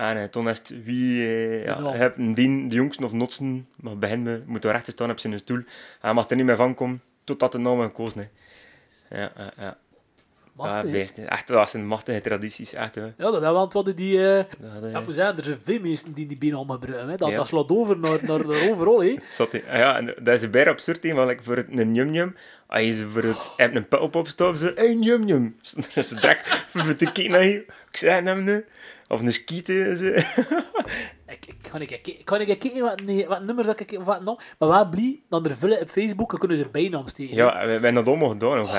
En 0.00 0.16
eh, 0.16 0.24
toen 0.24 0.48
is 0.48 0.58
het 0.58 0.72
wie 0.84 1.26
eh 1.26 1.64
ja, 1.64 1.76
Enorm. 1.78 1.96
hebt 1.96 2.18
een 2.18 2.34
dien, 2.34 2.68
de 2.68 2.74
jongsten 2.74 3.04
of 3.04 3.12
notsen, 3.12 3.68
mag 3.80 3.96
beginnen, 3.96 4.42
moet 4.46 4.64
er 4.64 4.72
recht 4.72 4.90
staan 4.90 5.10
op 5.10 5.18
zijn 5.18 5.38
stoel. 5.38 5.56
En 5.56 5.64
hij 6.00 6.12
mag 6.12 6.30
er 6.30 6.36
niet 6.36 6.44
meer 6.44 6.56
van 6.56 6.74
komen, 6.74 7.02
totdat 7.24 7.52
de 7.52 7.58
naam 7.58 7.80
gekozen 7.80 8.30
is. 8.46 8.66
Ja, 9.10 9.32
ja, 9.36 9.52
ja. 9.56 9.76
Machtig, 10.52 10.84
ja, 10.84 10.90
beest. 10.90 11.18
Echt, 11.18 11.46
dat 11.46 11.70
zijn 11.70 11.86
machtige 11.86 12.20
tradities, 12.20 12.72
echt. 12.72 12.94
hè. 12.94 13.02
Ja, 13.02 13.30
dat 13.30 13.42
want 13.42 13.72
wat 13.72 13.96
die... 13.96 14.28
eh 14.28 14.44
Dat, 14.58 14.82
eh, 14.82 14.92
ja, 14.92 15.00
moet 15.00 15.14
zeggen, 15.14 15.36
er 15.36 15.44
zijn 15.44 15.58
veel 15.62 15.80
mensen 15.80 16.12
die 16.12 16.26
die 16.26 16.38
binnen 16.38 16.58
allemaal 16.58 16.78
gebruiken. 16.78 17.08
Hè. 17.08 17.16
Dat, 17.16 17.28
Ja. 17.30 17.36
dat 17.36 17.46
slaat 17.46 17.70
over 17.70 17.98
naar, 17.98 18.18
naar, 18.22 18.46
naar 18.46 18.70
overal. 18.70 19.02
Hè. 19.02 19.16
Zat 19.30 19.54
ah 19.54 19.76
ja, 19.76 19.96
en 19.96 20.06
dat 20.22 20.34
is 20.42 20.50
bijna 20.50 20.70
absurd, 20.70 21.02
hè, 21.02 21.12
want 21.14 21.28
like, 21.28 21.42
voor 21.42 21.56
het, 21.56 21.66
een 21.70 21.92
njum-njum, 21.92 22.36
als 22.66 22.82
je 22.82 22.92
ze 22.92 23.08
voor 23.08 23.22
het, 23.22 23.52
je 23.56 23.62
hebt 23.62 23.76
een 23.76 23.88
pijl 23.88 24.10
op 24.12 24.28
zo, 24.28 24.54
hey 24.74 24.94
njum-njum. 24.94 25.56
Dus 25.94 26.08
ze 26.08 26.14
direct 26.14 26.64
voor 26.68 26.96
te 26.96 27.04
kijken 27.04 27.30
naar 27.30 27.44
je, 27.44 27.64
ik 27.90 27.96
zei 27.96 28.22
hem 28.24 28.44
nu, 28.44 28.64
of 29.10 29.20
een 29.20 29.32
skieten, 29.32 29.96
zo. 29.96 30.04
Ik, 31.26 31.46
ik, 31.46 31.54
kan 31.70 31.80
ik, 31.80 31.90
ik, 31.90 32.20
kan 32.24 32.40
ik 32.40 32.46
kijken 32.58 32.80
wat, 32.82 33.00
nee, 33.02 33.26
wat 33.26 33.42
nummer 33.42 33.64
dat 33.64 33.80
ik... 33.80 33.98
Wat 34.04 34.24
nog? 34.24 34.42
Maar 34.58 34.68
waar 34.68 34.88
blij, 34.88 35.20
dan 35.28 35.44
er 35.44 35.56
vullen 35.56 35.80
op 35.80 35.88
Facebook, 35.88 36.30
dan 36.30 36.38
kunnen 36.38 36.56
ze 36.56 36.68
bijnaam 36.68 37.08
steken. 37.08 37.36
Ja, 37.36 37.60
we 37.60 37.70
hebben 37.70 37.94
dat 37.94 38.06
allemaal 38.06 38.28
gedaan, 38.28 38.60
of 38.60 38.72
hè. 38.72 38.78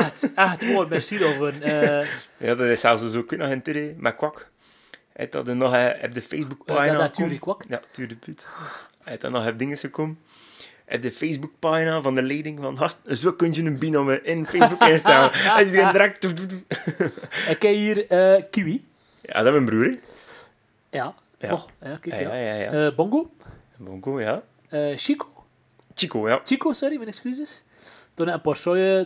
Echt, 0.00 0.32
echt 0.34 0.64
gewoon, 0.64 0.88
merci 0.88 1.18
daarvoor. 1.18 1.52
Eh 1.60 2.06
Ja, 2.36 2.54
dat 2.54 2.66
is 2.66 2.80
zelfs 2.80 3.10
zo 3.10 3.22
kunnen 3.22 3.48
gaan 3.48 3.62
terug, 3.62 3.90
met 3.96 4.16
kwak. 4.16 4.50
Heb 5.12 5.34
er 5.34 5.56
nog 5.56 5.74
op 6.02 6.14
de 6.14 6.22
Facebookpagina 6.22 6.84
Ja, 6.84 6.92
dat- 6.92 7.00
dat 7.00 7.16
gekomen? 7.16 7.30
Tuurlijk 7.38 7.40
Kwak. 7.40 7.64
Ja, 7.68 7.80
tuurlijk 7.92 8.20
put. 8.20 8.46
Heb 9.02 9.20
dat 9.20 9.30
nog 9.30 9.46
op 9.48 9.58
dingen 9.58 9.76
gekomen? 9.76 10.18
Op 10.88 11.02
de 11.02 11.12
Facebookpagina 11.12 12.00
van 12.02 12.14
de 12.14 12.22
leiding 12.22 12.58
van 12.62 12.76
Hast, 12.76 12.98
zo 13.12 13.32
kun 13.32 13.52
je 13.52 13.62
een 13.62 13.78
binom 13.78 14.10
in 14.10 14.46
Facebook 14.46 14.82
instellen. 14.88 15.32
En 15.56 15.66
iedereen 15.66 15.92
direct... 15.92 16.24
ik 17.48 17.62
heb 17.62 17.74
hier 17.74 18.06
eh, 18.06 18.42
Kiwi. 18.50 18.86
Ja, 19.28 19.42
dat 19.42 19.46
is 19.46 19.52
mijn 19.52 19.64
broer. 19.64 19.94
Ja, 20.90 21.14
Ja. 21.38 21.48
nog. 21.48 21.68
Ja, 21.82 21.96
kijk, 22.00 22.20
Ja, 22.20 22.34
ja. 22.34 22.54
ja. 22.54 22.70
Eh, 22.70 22.94
Bongo. 22.94 23.30
Bongo, 23.76 24.20
ja. 24.20 24.42
Eh, 24.68 24.96
Chico. 24.96 25.26
Chico, 25.94 26.28
ja. 26.28 26.40
Chico, 26.44 26.72
sorry, 26.72 26.96
mijn 26.96 27.08
excuses. 27.08 27.64
Toen 28.14 28.26
heb 28.26 28.34
een 28.36 28.40
paar 28.42 28.56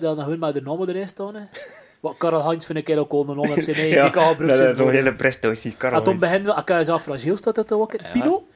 dat 0.01 0.15
nog 0.17 0.25
gewoon 0.25 0.39
met 0.39 0.55
de 0.55 0.61
namen 0.63 0.89
erin 0.89 1.09
staan. 1.09 1.49
Wat 2.01 2.17
Karel 2.17 2.45
Heinz 2.45 2.67
vind 2.67 2.89
ik 2.89 2.99
ook 2.99 3.13
al 3.13 3.21
een 3.21 3.27
naam 3.27 3.39
op 3.51 3.61
zijn 3.61 3.77
eigen. 3.87 4.11
Kan 4.11 4.29
gebruikt 4.29 4.59
dat 4.59 4.73
is 4.73 4.79
voor- 4.79 4.91
hele 4.91 5.15
prestatie. 5.15 5.77
Karel 5.77 5.99
En 5.99 6.05
toen 6.05 6.13
Heinz. 6.19 6.25
beginnen 6.27 6.55
we, 6.55 6.61
ik 6.61 6.67
kan 6.67 6.85
zelf 6.85 7.03
fragiel 7.03 7.37
staat 7.37 7.55
dat 7.55 7.73
ook. 7.73 7.93
Ja. 8.01 8.11
Pino, 8.13 8.47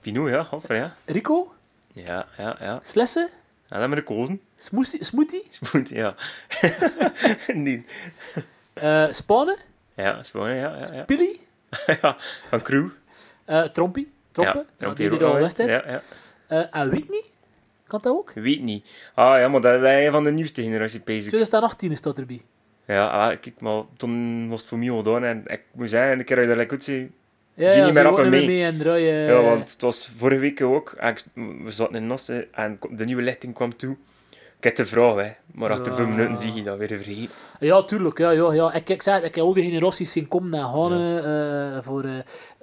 Pino, 0.00 0.28
ja, 0.28 0.44
Hoffer, 0.44 0.76
ja. 0.76 0.94
Rico, 1.06 1.52
Ja, 1.92 2.26
ja, 2.38 2.56
ja. 2.60 2.78
Slessen, 2.82 3.28
Ja, 3.70 3.78
dat 3.78 3.88
met 3.88 3.98
de 3.98 4.04
kozen. 4.04 4.40
Smoothie, 4.56 5.04
Smoothie 5.50 5.96
ja. 5.96 6.14
Niet. 7.54 7.90
eh, 8.72 9.06
Spanen, 9.10 9.56
Ja, 10.02 10.22
Spanje, 10.22 10.54
ja, 10.54 10.76
ja, 10.82 10.94
ja. 10.96 11.02
Pili, 11.04 11.40
ja. 12.02 12.16
Van 12.48 12.62
Crew. 12.62 12.88
eh 13.44 13.62
Trompie, 13.62 14.12
Trompen, 14.30 14.66
Ja, 14.78 14.94
die 14.94 15.10
er 15.10 15.24
al. 15.24 15.38
Ja, 15.56 15.82
ja. 15.86 16.00
Eh, 16.48 16.80
en 16.80 16.90
Whitney, 16.90 17.22
kan 17.86 18.00
dat 18.02 18.12
ook? 18.12 18.34
Niet. 18.34 18.84
Ah 19.14 19.38
ja, 19.38 19.48
maar 19.48 19.60
dat 19.60 19.82
is 19.82 20.04
een 20.06 20.12
van 20.12 20.24
de 20.24 20.30
nieuwste 20.32 20.62
generatie 20.62 21.00
bezig. 21.04 21.28
2018 21.28 21.90
is 21.92 22.00
dat 22.02 22.18
erbij. 22.18 22.40
Ja, 22.86 23.06
ah, 23.08 23.40
kijk, 23.40 23.60
maar 23.60 23.82
toen 23.96 24.48
was 24.48 24.60
het 24.60 24.68
voor 24.68 24.78
mij 24.78 24.90
al 24.90 24.96
gedaan. 24.96 25.24
En 25.24 25.42
ik 25.46 25.62
moet 25.72 25.88
zeggen, 25.88 26.18
een 26.18 26.24
keer 26.24 26.36
dat 26.36 26.44
je 26.44 26.50
dat 26.50 26.58
like 26.60 26.74
goed 26.74 26.84
ziet. 26.84 27.10
Ja, 27.54 27.70
Zie 27.70 27.78
ja, 27.80 27.84
niet 27.86 27.94
meer 27.94 28.10
op 28.10 28.18
en 28.18 28.28
mee. 28.30 28.46
mee 28.46 28.62
en 28.64 28.78
draaien. 28.78 29.14
Ja, 29.34 29.40
want 29.42 29.70
het 29.72 29.80
was 29.80 30.10
vorige 30.16 30.40
week 30.40 30.62
ook. 30.62 30.92
en 30.98 31.08
ik- 31.08 31.24
we 31.64 31.70
zaten 31.70 31.94
in 31.94 32.06
Nossen 32.06 32.54
en 32.54 32.78
de 32.90 33.04
nieuwe 33.04 33.22
lichting 33.22 33.54
kwam 33.54 33.76
toe. 33.76 33.96
Ik 34.58 34.64
heb 34.64 34.76
de 34.76 34.86
vraag, 34.86 35.14
hè. 35.14 35.30
Maar 35.52 35.70
achter 35.70 35.94
vijf 35.94 36.08
minuten 36.08 36.38
zie 36.38 36.52
je 36.52 36.62
dat 36.62 36.78
weer 36.78 36.88
vergeten. 36.88 37.34
Ja, 37.60 37.82
tuurlijk. 37.82 38.18
Ja, 38.18 38.30
ja, 38.30 38.52
ja. 38.52 38.72
Ik, 38.74 38.88
ik 38.88 39.02
zei 39.02 39.24
ik 39.24 39.34
heb 39.34 39.44
al 39.44 39.52
die 39.54 39.64
generaties 39.64 40.12
zien 40.12 40.28
komen 40.28 40.54
en 40.54 40.64
gaan 40.64 40.92
eh, 40.92 41.78
voor, 41.82 42.04
eh, 42.04 42.12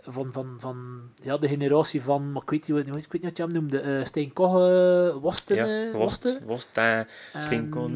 van, 0.02 0.32
van, 0.32 0.56
van 0.60 0.78
ja, 1.24 1.38
de 1.38 1.48
generatie 1.48 2.02
van, 2.02 2.32
maar 2.32 2.42
ik 2.42 2.50
weet 2.50 2.68
niet, 2.68 2.90
wat- 2.90 2.98
ik 3.04 3.12
weet 3.12 3.12
niet 3.12 3.24
wat 3.24 3.38
je 3.38 3.44
hem 3.44 3.54
noemde, 3.54 3.80
eh 3.80 4.06
Steen 4.06 4.34
Koch, 4.34 4.56
eh, 4.56 5.16
Wasten, 5.22 5.56
Ja, 5.56 5.88
eh, 5.88 5.94
Wost? 5.94 6.40
Wost 6.46 6.68
En- 6.74 7.08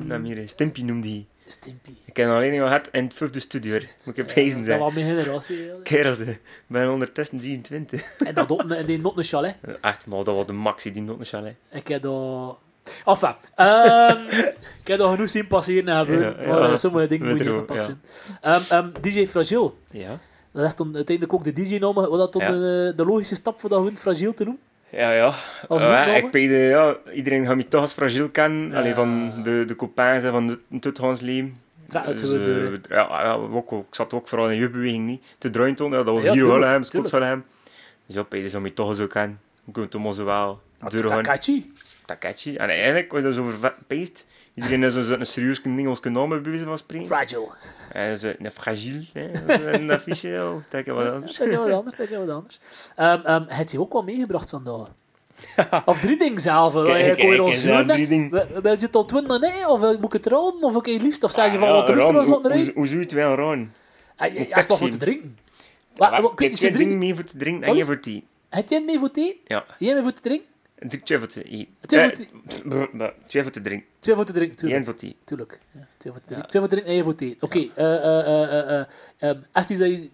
en 0.09 0.23
hier, 0.23 0.49
Stimpy 0.49 0.81
noemde 0.81 1.07
hij. 1.07 1.25
Stimpy. 1.45 1.91
Ik 2.05 2.17
heb 2.17 2.29
alleen 2.29 2.51
nog 2.51 2.59
gehad 2.59 2.89
in 2.91 3.03
het 3.03 3.13
vijfde 3.13 3.39
studie, 3.39 3.71
hoor. 3.71 3.83
Moet 4.05 4.17
ik 4.17 4.33
pezen 4.33 4.55
Dat 4.55 4.65
zijn. 4.65 4.79
was 4.79 4.93
mijn 4.93 5.05
generatie. 5.05 5.69
Kerel, 5.83 6.15
ze. 6.15 6.23
ik 6.25 6.39
ben 6.67 6.91
ondertussen 6.91 7.39
27. 7.39 8.17
En 8.17 8.33
dat 8.33 8.65
en 8.71 8.85
die 8.85 9.01
Notten 9.01 9.23
Chalet. 9.23 9.55
Echt, 9.81 10.05
maar 10.05 10.23
dat 10.23 10.35
was 10.35 10.45
de 10.45 10.53
maxi, 10.53 10.91
die 10.91 11.01
noten 11.01 11.25
chalet. 11.25 11.55
Ik 11.71 11.87
heb 11.87 12.01
dat... 12.01 12.57
Enfin, 13.05 13.35
ehm, 13.55 14.17
ik 14.81 14.87
heb 14.87 14.97
dat 14.97 15.09
genoeg 15.11 15.29
zien 15.29 15.47
passeren 15.47 15.87
en 15.87 15.99
gebeuren, 15.99 16.41
Ja, 16.41 16.47
maar 16.47 16.61
ja. 16.61 16.69
eh, 16.69 16.77
sommige 16.77 17.07
dingen 17.07 17.27
moet 17.27 17.37
je 17.37 17.43
niet 17.43 17.53
ook, 17.53 17.59
opgepakt 17.59 17.85
zijn. 17.85 18.01
Ehm, 18.41 18.61
ehm, 18.69 18.89
DJ 19.01 19.27
Fragile. 19.27 19.71
Ja. 19.91 20.19
Dat 20.51 20.65
is 20.65 20.75
dan 20.75 20.95
uiteindelijk 20.95 21.33
ook 21.37 21.43
de 21.43 21.53
DJ-naam, 21.53 21.93
wat 21.93 22.17
dat 22.17 22.33
dan 22.33 22.41
Ja. 22.41 22.51
de, 22.51 22.93
de 22.95 23.05
logische 23.05 23.35
stap 23.35 23.59
voor 23.59 23.69
dat 23.69 23.83
hun 23.83 23.97
Fragile 23.97 24.33
te 24.33 24.43
noemen. 24.43 24.61
Ja, 24.91 25.11
ja. 25.11 25.33
Als 25.67 25.81
Ja, 25.81 25.87
roepnamen? 25.87 26.15
ik 26.15 26.31
peide, 26.31 26.55
ja, 26.55 26.95
iedereen 27.13 27.45
gaat 27.45 27.55
me 27.55 27.67
toch 27.67 27.81
als 27.81 27.93
fragiel 27.93 28.29
kennen. 28.29 28.69
Ja. 28.71 28.77
Alleen 28.77 28.95
van 28.95 29.31
de, 29.43 29.63
de 29.67 29.75
copains 29.75 30.23
en 30.23 30.31
van 30.31 30.47
de, 30.47 30.59
het 30.79 30.97
Hans 30.97 31.19
Leem. 31.19 31.57
De 31.89 32.01
Dus, 32.13 32.21
eh, 32.21 32.95
ja, 32.95 33.23
ja, 33.23 33.33
ook, 33.33 33.71
ook- 33.71 33.87
ik 33.87 33.95
zat 33.95 34.13
ook 34.13 34.27
vooral 34.27 34.47
in 34.47 34.53
de 34.53 34.59
jeugdbeweging 34.59 35.05
niet. 35.05 35.23
Te 35.37 35.49
draaien 35.49 35.75
toen, 35.75 35.91
ja, 35.91 35.97
dat 36.03 36.13
was 36.13 36.23
Ja, 36.23 36.31
hier 36.33 36.43
tuurlijk. 36.43 36.85
Scots 36.85 37.11
Hulheim. 37.11 37.43
Dus 38.05 38.15
ja, 38.15 38.23
peide 38.23 38.49
zou 38.49 38.63
me 38.63 38.73
toch 38.73 38.95
zo 38.95 39.07
kennen. 39.07 39.39
Toen 39.89 40.01
maar 40.01 40.13
zo 40.13 40.25
wel 40.25 40.59
gaan. 40.79 41.23
En 42.57 42.69
eigenlijk, 42.69 43.09
als 43.11 43.19
je 43.19 43.25
dat 43.25 43.33
zo 43.35 43.41
over 43.41 43.75
peest, 43.87 44.25
iedereen 44.53 44.83
is 44.83 44.95
een 44.95 45.25
serieus 45.25 45.61
Engelse 45.61 46.09
naam 46.09 46.29
bij 46.29 46.41
van 46.65 46.77
spreken. 46.77 47.05
Fragile. 47.07 47.47
En 47.91 48.17
zo 48.17 48.33
een. 48.37 49.11
Zo 49.47 49.53
een 49.73 49.91
affiche, 49.91 50.27
ja. 50.27 50.53
Denk 50.69 50.85
je 50.85 50.91
wat 50.93 51.11
anders. 51.11 51.37
is 51.49 51.55
wat 51.57 51.71
anders, 51.71 51.95
dat 51.95 52.09
is 52.09 52.17
wat 52.17 52.29
anders. 52.29 52.59
Het 53.57 53.71
je 53.71 53.79
ook 53.79 53.93
wel 53.93 54.03
meegebracht 54.03 54.49
vandaag? 54.49 54.87
Of 55.85 55.99
drie 55.99 56.17
dingen 56.17 56.41
zelf. 56.41 56.75
Ik 56.75 57.21
hoor 57.21 57.39
ons? 57.39 57.63
Wil 58.61 58.61
je 58.63 58.69
het 58.85 58.95
al 58.95 59.05
twintig 59.05 59.39
nee? 59.39 59.67
Of 59.67 59.79
wil- 59.79 59.93
moet 59.99 60.03
ik 60.05 60.23
het 60.23 60.25
raden? 60.25 60.63
Of 60.63 60.75
oké, 60.75 60.89
liefst? 60.91 61.23
Of 61.23 61.31
je 61.51 61.57
van 61.59 61.67
Ah, 61.67 61.73
wat 61.75 61.87
de 61.87 61.93
Ron, 61.93 62.01
rust 62.01 62.25
hoe- 62.27 62.35
laten 62.35 62.51
zou 62.87 62.97
je 62.99 63.03
het 63.05 63.13
wel 63.13 63.35
raden? 63.35 63.73
Hij 64.15 64.29
moet 64.31 64.57
is 64.57 64.67
nog 64.67 64.77
voor 64.77 64.89
te 64.89 64.97
drinken. 64.97 65.37
Wat, 65.95 66.09
wat, 66.09 66.31
ik 66.31 66.39
weet 66.39 66.47
je 66.47 66.47
niet, 66.49 66.57
ze 66.59 66.69
drinken. 66.69 66.97
mee 66.97 67.15
voor 67.15 67.23
te 67.23 67.37
drinken 67.37 67.63
en 67.63 67.69
Wat 67.69 67.77
je 67.77 67.85
voor 67.85 67.99
te 67.99 68.09
eten. 68.09 68.23
Heb 68.49 68.69
jij 68.69 68.81
mee 68.81 68.99
voor 68.99 69.11
te 69.11 69.21
eten? 69.21 69.37
Ja, 69.47 69.65
Jij 69.77 69.93
mee 69.93 70.03
voor 70.03 70.11
te 70.11 70.21
drinken? 70.21 70.47
Twee 71.03 71.17
voor 71.17 71.27
te 71.27 71.43
eten. 71.43 71.73
Twee 71.79 71.99
voor 72.09 72.09
Eh, 72.11 72.89
te- 72.97 73.13
Twee 73.27 73.43
voor 73.43 73.51
te 73.51 73.61
drinken. 73.61 73.87
Twee 73.99 74.15
voor 74.15 74.25
te 74.25 74.31
drinken, 74.33 74.51
Eén 74.51 74.57
tuurlijk. 74.57 74.85
voor 74.85 74.95
te. 74.95 75.15
Tuurlijk. 75.25 75.59
Twee 75.97 76.11
voor 76.13 76.21
te 76.21 76.27
drinken. 76.27 76.49
Twee 76.49 76.61
voor 76.61 76.69
te 76.71 76.75
drinken 76.75 76.85
en 76.85 76.95
één 76.95 77.03
voor 77.03 77.15
te. 77.15 77.35
Oké, 77.39 77.69
als 79.51 79.67
die 79.67 79.77
zei, 79.77 80.11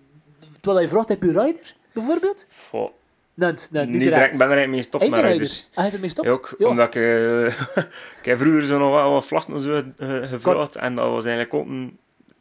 terwijl 0.61 0.83
je 0.83 0.89
vraagt, 0.89 1.09
heb 1.09 1.23
je 1.23 1.27
rider, 1.41 1.75
bijvoorbeeld? 1.93 2.47
Goh, 2.69 2.91
Nee, 3.37 3.53
nee, 3.71 3.85
niet 3.85 4.01
direct. 4.01 4.33
Ik 4.33 4.39
ben 4.39 4.49
er 4.57 4.69
mee 4.69 4.77
gestopt 4.77 5.03
met 5.03 5.13
Eén 5.13 5.15
rider. 5.15 5.29
rijders. 5.37 5.67
Hij 5.71 5.83
heeft 5.83 5.95
ermee 5.95 6.09
gestopt? 6.09 6.31
ook 6.31 6.55
Ja. 6.57 6.67
omdat 6.67 6.87
ik... 6.87 6.95
eh, 6.95 7.45
ik 8.19 8.25
heb 8.25 8.39
vroeger 8.39 8.65
zo 8.65 8.77
nog 8.77 8.91
wat, 8.91 9.09
wat 9.11 9.25
flassen 9.25 9.53
en 9.53 9.61
zo 9.61 9.83
eh, 9.97 10.29
gevraagd. 10.29 10.75
En 10.75 10.95
dat 10.95 11.09
was 11.09 11.23
eigenlijk 11.23 11.53
ook 11.53 11.67
een 11.67 11.97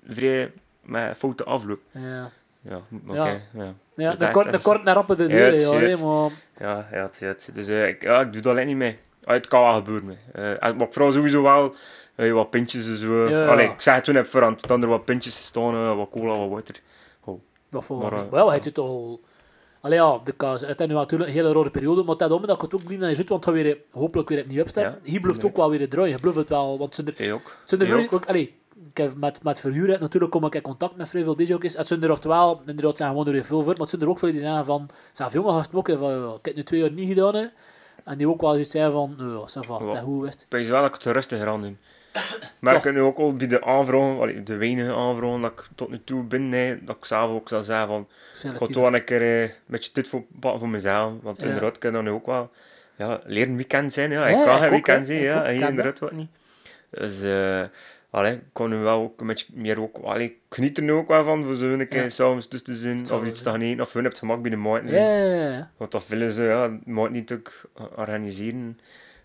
vrij 0.09 0.53
met 0.83 1.17
foute 1.19 1.45
afloop. 1.45 1.81
Ja. 1.91 2.31
Ja. 2.61 2.81
oké, 3.07 3.43
ja. 3.55 3.75
Ja, 3.97 4.11
Dat 4.11 4.19
de 4.19 4.31
kort, 4.31 4.53
de 4.53 4.63
kort 4.63 4.83
naar 4.85 4.95
rappen 4.95 5.17
de 5.17 5.23
het 5.23 5.61
ja, 5.61 5.73
het. 5.75 6.03
maar... 6.03 6.31
Ja, 6.57 6.89
ja, 6.93 7.03
het 7.03 7.15
is 7.15 7.21
het. 7.21 7.49
Dus 7.53 7.69
eh, 7.69 7.89
ik, 7.89 8.03
ja, 8.03 8.21
ik 8.21 8.33
doe 8.33 8.43
dat 8.43 8.53
alleen 8.53 8.67
niet 8.67 8.77
mee. 8.77 8.99
ah, 9.25 9.35
het 9.35 9.47
kan 9.49 9.63
wel 9.63 9.75
gebeuren. 9.75 10.19
hè. 10.33 10.55
Eh, 10.55 10.73
maar 10.77 10.87
ik 10.87 10.93
vraag 10.93 11.13
sowieso 11.13 11.43
wel 11.43 11.75
eh, 12.15 12.33
wat 12.33 12.51
pintjes 12.51 12.89
en 12.89 12.97
zo. 12.97 13.29
Ja. 13.29 13.47
Allee, 13.47 13.69
ik 13.69 13.81
zeg 13.81 13.95
het 13.95 14.05
toen 14.05 14.15
heb 14.15 14.27
voorhand, 14.27 14.67
dan 14.69 14.83
er 14.83 14.89
wat 14.89 15.05
pintjes 15.05 15.45
staan, 15.45 15.75
eh, 15.75 15.97
wat 15.97 16.11
cola, 16.11 16.39
wat 16.39 16.49
water. 16.49 16.81
Wat 17.71 17.85
voor 17.85 17.99
Maar, 17.99 18.31
Wel, 18.31 18.49
hij 18.51 18.63
zit 18.63 18.75
toch 18.75 18.87
al... 18.89 19.21
Allee 19.81 19.99
ja, 19.99 20.21
de 20.25 20.33
kaas. 20.33 20.61
Het 20.61 20.81
is 20.81 20.87
nu 20.87 20.95
natuurlijk 20.95 21.31
een 21.31 21.37
hele 21.37 21.53
rode 21.53 21.71
periode, 21.71 22.03
maar 22.03 22.17
dat 22.17 22.31
om 22.31 22.47
dat 22.47 22.57
ik 22.57 22.61
het 22.63 22.75
ook 22.75 22.85
blij 22.85 22.97
naar 22.99 23.09
je 23.09 23.15
zit, 23.15 23.29
want 23.29 23.45
het 23.45 23.55
gaat 23.55 23.63
weer, 23.65 23.79
hopelijk 23.91 24.29
weer 24.29 24.41
opnieuw 24.41 24.63
opstaan. 24.63 24.83
Ja, 24.85 24.99
Hier 25.03 25.21
blijft 25.21 25.45
ook 25.45 25.57
wel 25.57 25.71
weer 25.71 25.89
draaien. 25.89 26.11
Je 26.11 26.19
blijft 26.21 26.39
het 26.39 26.49
wel, 26.49 26.79
want 26.79 26.95
zijn 26.95 27.07
er, 27.07 27.15
Jij 27.17 27.33
ook. 27.33 27.57
zijn 27.65 27.81
er 27.81 27.87
veel- 27.87 28.07
ook, 28.11 28.27
allee, 28.27 28.55
heb 28.95 29.17
met, 29.17 29.43
met 29.43 29.61
verhuur 29.61 30.01
natuurlijk 30.01 30.33
kom 30.33 30.45
ik 30.45 30.55
in 30.55 30.61
contact 30.61 30.97
met 30.97 31.09
vrij 31.09 31.23
veel 31.23 31.37
DJ's. 31.37 31.77
Het 31.77 31.87
zijn 31.87 32.03
er 32.03 32.11
oftewel, 32.11 32.61
inderdaad 32.67 32.97
zijn 32.97 33.09
gewoon 33.11 33.27
er 33.29 33.45
veel 33.45 33.63
voor, 33.63 33.73
maar 33.73 33.81
het 33.81 33.91
zijn 33.91 34.03
er 34.03 34.09
ook 34.09 34.19
veel 34.19 34.31
die 34.31 34.41
zeggen 34.41 34.65
van, 34.65 34.89
zelfs 35.13 35.33
jonge 35.33 35.53
gasten 35.53 35.79
ook, 35.79 35.91
van, 35.99 36.35
ik 36.35 36.45
heb 36.47 36.55
nu 36.57 36.63
twee 36.63 36.81
jaar 36.81 36.93
niet 36.93 37.09
gedaan, 37.09 37.35
hè, 37.35 37.47
en 38.05 38.19
die 38.19 38.29
ook 38.29 38.41
wel 38.41 38.59
iets 38.59 38.71
zijn 38.71 38.91
van, 38.93 39.15
nou 39.19 39.31
ja, 39.33 39.41
ça 39.49 39.67
va, 39.67 39.75
goed 39.79 39.99
geweest. 39.99 40.43
Ik 40.43 40.47
weet 40.49 40.69
wel 40.69 40.83
dat 40.83 40.95
ik 40.95 41.03
het 41.03 41.13
rustiger 41.15 41.49
aan 41.49 41.63
doen. 41.63 41.79
Maar 42.59 42.75
ik 42.75 42.83
Toch. 42.83 42.93
nu 42.93 43.01
ook 43.01 43.19
al 43.19 43.37
bij 43.37 43.47
de 43.47 43.65
aanvragen, 43.65 44.45
de 44.45 44.57
weinige 44.57 44.95
aanvragen 44.95 45.41
dat 45.41 45.51
ik 45.51 45.65
tot 45.75 45.91
nu 45.91 46.01
toe 46.05 46.23
binnen 46.23 46.67
heb, 46.67 46.87
dat 46.87 46.97
ik 46.97 47.05
zelf 47.05 47.31
ook 47.31 47.49
zou 47.49 47.63
zeggen 47.63 47.87
van, 47.87 48.09
ik 48.53 48.59
ga 48.59 48.67
toch 48.67 48.93
een 48.93 49.05
keer 49.05 49.23
eh, 49.23 49.43
een 49.43 49.51
beetje 49.67 49.91
dit 49.93 50.09
voor, 50.09 50.25
voor 50.41 50.69
mezelf. 50.69 51.13
Want 51.23 51.41
Ja. 51.41 51.47
inderdaad 51.47 51.79
kan 51.79 51.93
dan 51.93 52.05
nu 52.05 52.11
ook 52.11 52.27
wel 52.27 52.51
ja, 52.97 53.21
leren 53.25 53.57
weekend 53.57 53.93
zijn. 53.93 54.11
Ja. 54.11 54.27
Ja, 54.29 54.39
ik 54.39 54.45
kan 54.45 54.59
geen 54.59 54.71
weekend 54.71 55.07
zijn, 55.07 55.21
ja. 55.21 55.45
en 55.45 55.51
hier 55.51 55.61
kan 55.61 55.69
inderdaad 55.69 55.99
wat 55.99 56.13
niet. 56.13 56.29
Dus 56.91 57.23
eh 57.23 57.63
allee, 58.15 58.33
ik 58.33 58.43
kan 58.53 58.71
nu 58.71 58.77
wel 58.77 59.01
ook 59.01 59.21
een 59.21 59.27
beetje 59.27 59.47
meer 59.53 59.81
ook, 59.81 59.99
allee, 59.99 60.27
ik 60.27 60.37
geniet 60.51 60.77
er 60.77 60.83
nu 60.83 60.93
ook 60.93 61.09
wel 61.09 61.25
van, 61.25 61.45
voor 61.45 61.57
zo'n 61.57 61.87
keer 61.89 62.03
Ja. 62.03 62.09
s'avonds 62.09 62.49
tussen 62.49 62.73
te 62.73 62.75
zijn, 62.75 63.13
of 63.21 63.27
iets 63.27 63.43
te 63.43 63.51
gaan 63.51 63.61
eten, 63.61 63.81
of 63.85 63.93
hun 63.93 64.05
het 64.05 64.19
gemak 64.19 64.43
bij 64.43 64.51
de 64.51 64.57
maat 64.57 64.91
Ja, 64.91 64.97
ja, 65.17 65.35
ja. 65.49 65.71
Want 65.77 65.91
dat 65.93 66.07
willen 66.07 66.33
ze, 66.33 66.43
ja, 66.43 66.79
maat 66.85 67.11
niet 67.11 67.33
ook 67.33 67.53
organiseren. 67.97 68.79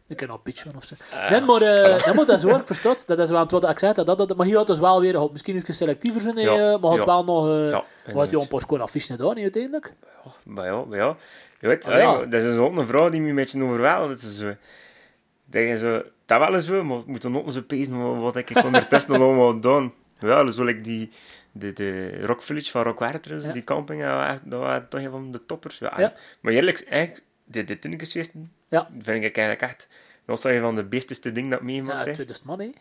Ik 0.07 0.17
kan 0.17 0.29
al 0.29 0.37
pitchen 0.37 0.75
of 0.75 0.83
zo. 0.83 0.95
Ah, 1.13 1.29
nee, 1.31 1.41
maar, 1.41 1.61
eh 1.61 1.99
voilà. 2.01 2.05
nee, 2.05 2.13
maar 2.15 2.25
dat 2.25 2.41
waar, 2.41 2.59
ik 2.59 2.65
versta 2.73 2.89
het. 2.89 3.03
Dat 3.07 3.19
is 3.19 3.29
wel 3.29 3.45
wat 3.49 3.69
ik 3.69 3.79
zei. 3.79 3.93
Dat, 3.93 4.17
dat, 4.17 4.37
maar 4.37 4.45
hier 4.45 4.55
had 4.57 4.67
dus 4.67 4.79
wel 4.79 5.01
weer, 5.01 5.15
had 5.17 5.31
misschien 5.31 5.55
iets 5.55 5.77
selectiever 5.77 6.21
zijn, 6.21 6.37
Ja, 6.37 6.51
eh, 6.73 6.81
maar 6.81 6.89
had 6.89 6.97
ja. 6.97 7.05
wel 7.05 7.23
nog, 7.23 7.47
eh 7.49 8.13
wat 8.15 8.31
je 8.31 8.39
een 8.39 8.47
paar 8.47 8.59
schoon 8.61 8.81
affiche 8.81 9.11
gedaan 9.11 9.33
niet, 9.35 9.43
uiteindelijk. 9.43 9.93
Maar 10.43 10.65
ja, 10.65 10.83
maar 10.85 10.97
ja. 10.97 11.17
Je 11.59 11.67
weet, 11.67 11.85
Ah, 11.85 11.91
allee, 11.91 12.03
ja. 12.05 12.11
maar 12.17 12.29
dat 12.29 12.43
is 12.43 12.57
ook 12.57 12.75
een 12.77 12.87
vrouw 12.87 13.09
die 13.09 13.21
me 13.21 13.29
een 13.29 13.35
beetje 13.35 13.63
overweldigt. 13.63 14.21
Dat 14.21 14.31
zo. 14.31 14.53
Dat 15.49 15.61
je 15.61 15.77
zo, 15.77 16.03
dat 16.25 16.39
wel 16.39 16.53
eens 16.53 16.67
wel, 16.67 16.83
maar 16.83 16.97
ik 16.97 17.05
moet 17.05 17.21
dan 17.21 17.37
ook 17.37 17.45
eens 17.45 17.59
pezen 17.67 17.97
wat- 18.03 18.17
wat 18.21 18.35
ik 18.35 18.63
ondertussen 18.63 19.11
nog 19.11 19.21
allemaal 19.21 19.51
gedaan. 19.51 19.93
Ja, 20.19 20.43
dus 20.43 20.55
wil 20.55 20.67
ik 20.67 20.83
die, 20.83 21.11
de, 21.51 21.73
de 21.73 22.19
Rock 22.25 22.41
Village 22.41 22.71
van 22.71 22.83
Rock 22.83 22.99
Werters, 22.99 23.43
Ja. 23.43 23.51
die 23.51 23.63
camping, 23.63 24.01
ja, 24.01 24.33
echt, 24.33 24.41
dat 24.49 24.59
waren 24.59 24.89
toch 24.89 25.01
een 25.01 25.09
van 25.09 25.31
de 25.31 25.45
toppers. 25.45 25.77
Ja, 25.77 25.93
Ja. 25.97 26.13
Maar 26.41 26.53
eerlijk, 26.53 26.79
echt, 26.79 27.23
de, 27.43 27.63
de 27.63 27.79
Tinnikesfeesten, 27.79 28.51
Ja. 28.69 28.89
vind 29.01 29.23
ik 29.23 29.37
eigenlijk 29.37 29.61
echt, 29.71 29.87
dat 30.25 30.41
was 30.41 30.43
een 30.43 30.61
van 30.61 30.75
de 30.75 30.83
beesteste 30.85 31.31
dingen 31.31 31.49
dat 31.49 31.61
ik 31.61 31.65
Ja, 31.67 31.71
meegemaakt 31.73 32.05
heb. 32.05 32.13
2000 32.13 32.47
man, 32.47 32.59
hè. 32.59 32.71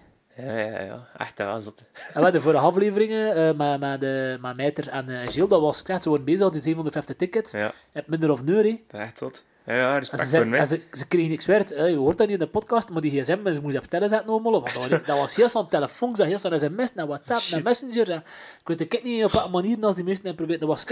Ja, 0.42 0.58
ja, 0.58 0.80
ja, 0.82 1.08
echt, 1.16 1.36
dat 1.36 1.46
was 1.46 1.64
dat. 1.64 1.84
En 1.92 2.12
we 2.14 2.20
hadden 2.20 2.42
vorige 2.42 2.62
afleveringen 2.62 3.34
eh, 3.34 3.56
met, 3.56 3.80
met, 3.80 4.00
de 4.00 4.38
met 4.40 4.88
en 4.88 5.08
uh, 5.08 5.18
Gilles, 5.18 5.48
dat 5.48 5.60
was 5.60 5.80
gezegd, 5.80 6.02
ze 6.02 6.08
worden 6.08 6.26
bezig, 6.26 6.50
die 6.50 6.60
750 6.60 7.16
tickets. 7.16 7.52
Ja, 7.52 7.64
Je 7.64 7.72
hebt 7.92 8.08
minder 8.08 8.30
of 8.30 8.44
nul, 8.44 8.62
hè. 8.62 8.98
echt 8.98 9.18
zot. 9.18 9.44
Ja, 9.68 9.74
ja, 9.76 9.98
respect 9.98 10.22
ze, 10.22 10.28
voor 10.28 10.46
zijn, 10.46 10.66
ze, 10.66 10.80
ze 10.92 11.06
kregen 11.08 11.28
niks 11.28 11.46
werd. 11.46 11.72
Eh, 11.72 11.90
je 11.90 11.96
hoort 11.96 12.18
dat 12.18 12.26
niet 12.26 12.38
in 12.38 12.44
de 12.44 12.50
podcast, 12.50 12.90
maar 12.90 13.00
die 13.02 13.10
gsm 13.22 13.38
ze 13.54 13.60
moesten 13.60 13.80
op 13.80 13.84
stellen 13.86 14.08
zetten 14.08 14.28
allemaal. 14.28 14.52
Want 14.52 14.64
dat, 14.74 14.88
was- 14.88 15.00
dat 15.06 15.18
was 15.18 15.36
heel 15.36 15.48
zo'n 15.48 15.68
telefoon, 15.68 16.12
dat 16.12 16.26
heel 16.26 16.38
zo'n 16.38 16.58
sms, 16.58 16.94
naar 16.94 17.06
WhatsApp, 17.06 17.40
naar 17.40 17.60
Shit. 17.60 17.64
Messenger. 17.64 18.10
En 18.10 18.22
ik 18.60 18.68
weet 18.68 18.80
ik 18.80 19.02
niet 19.04 19.24
op 19.24 19.32
wat 19.32 19.50
manier 19.50 19.76
als 19.80 19.94
die 19.94 20.04
mensen 20.04 20.24
hebben 20.26 20.46
proberen 20.46 20.60
te 20.60 20.66
was. 20.66 20.84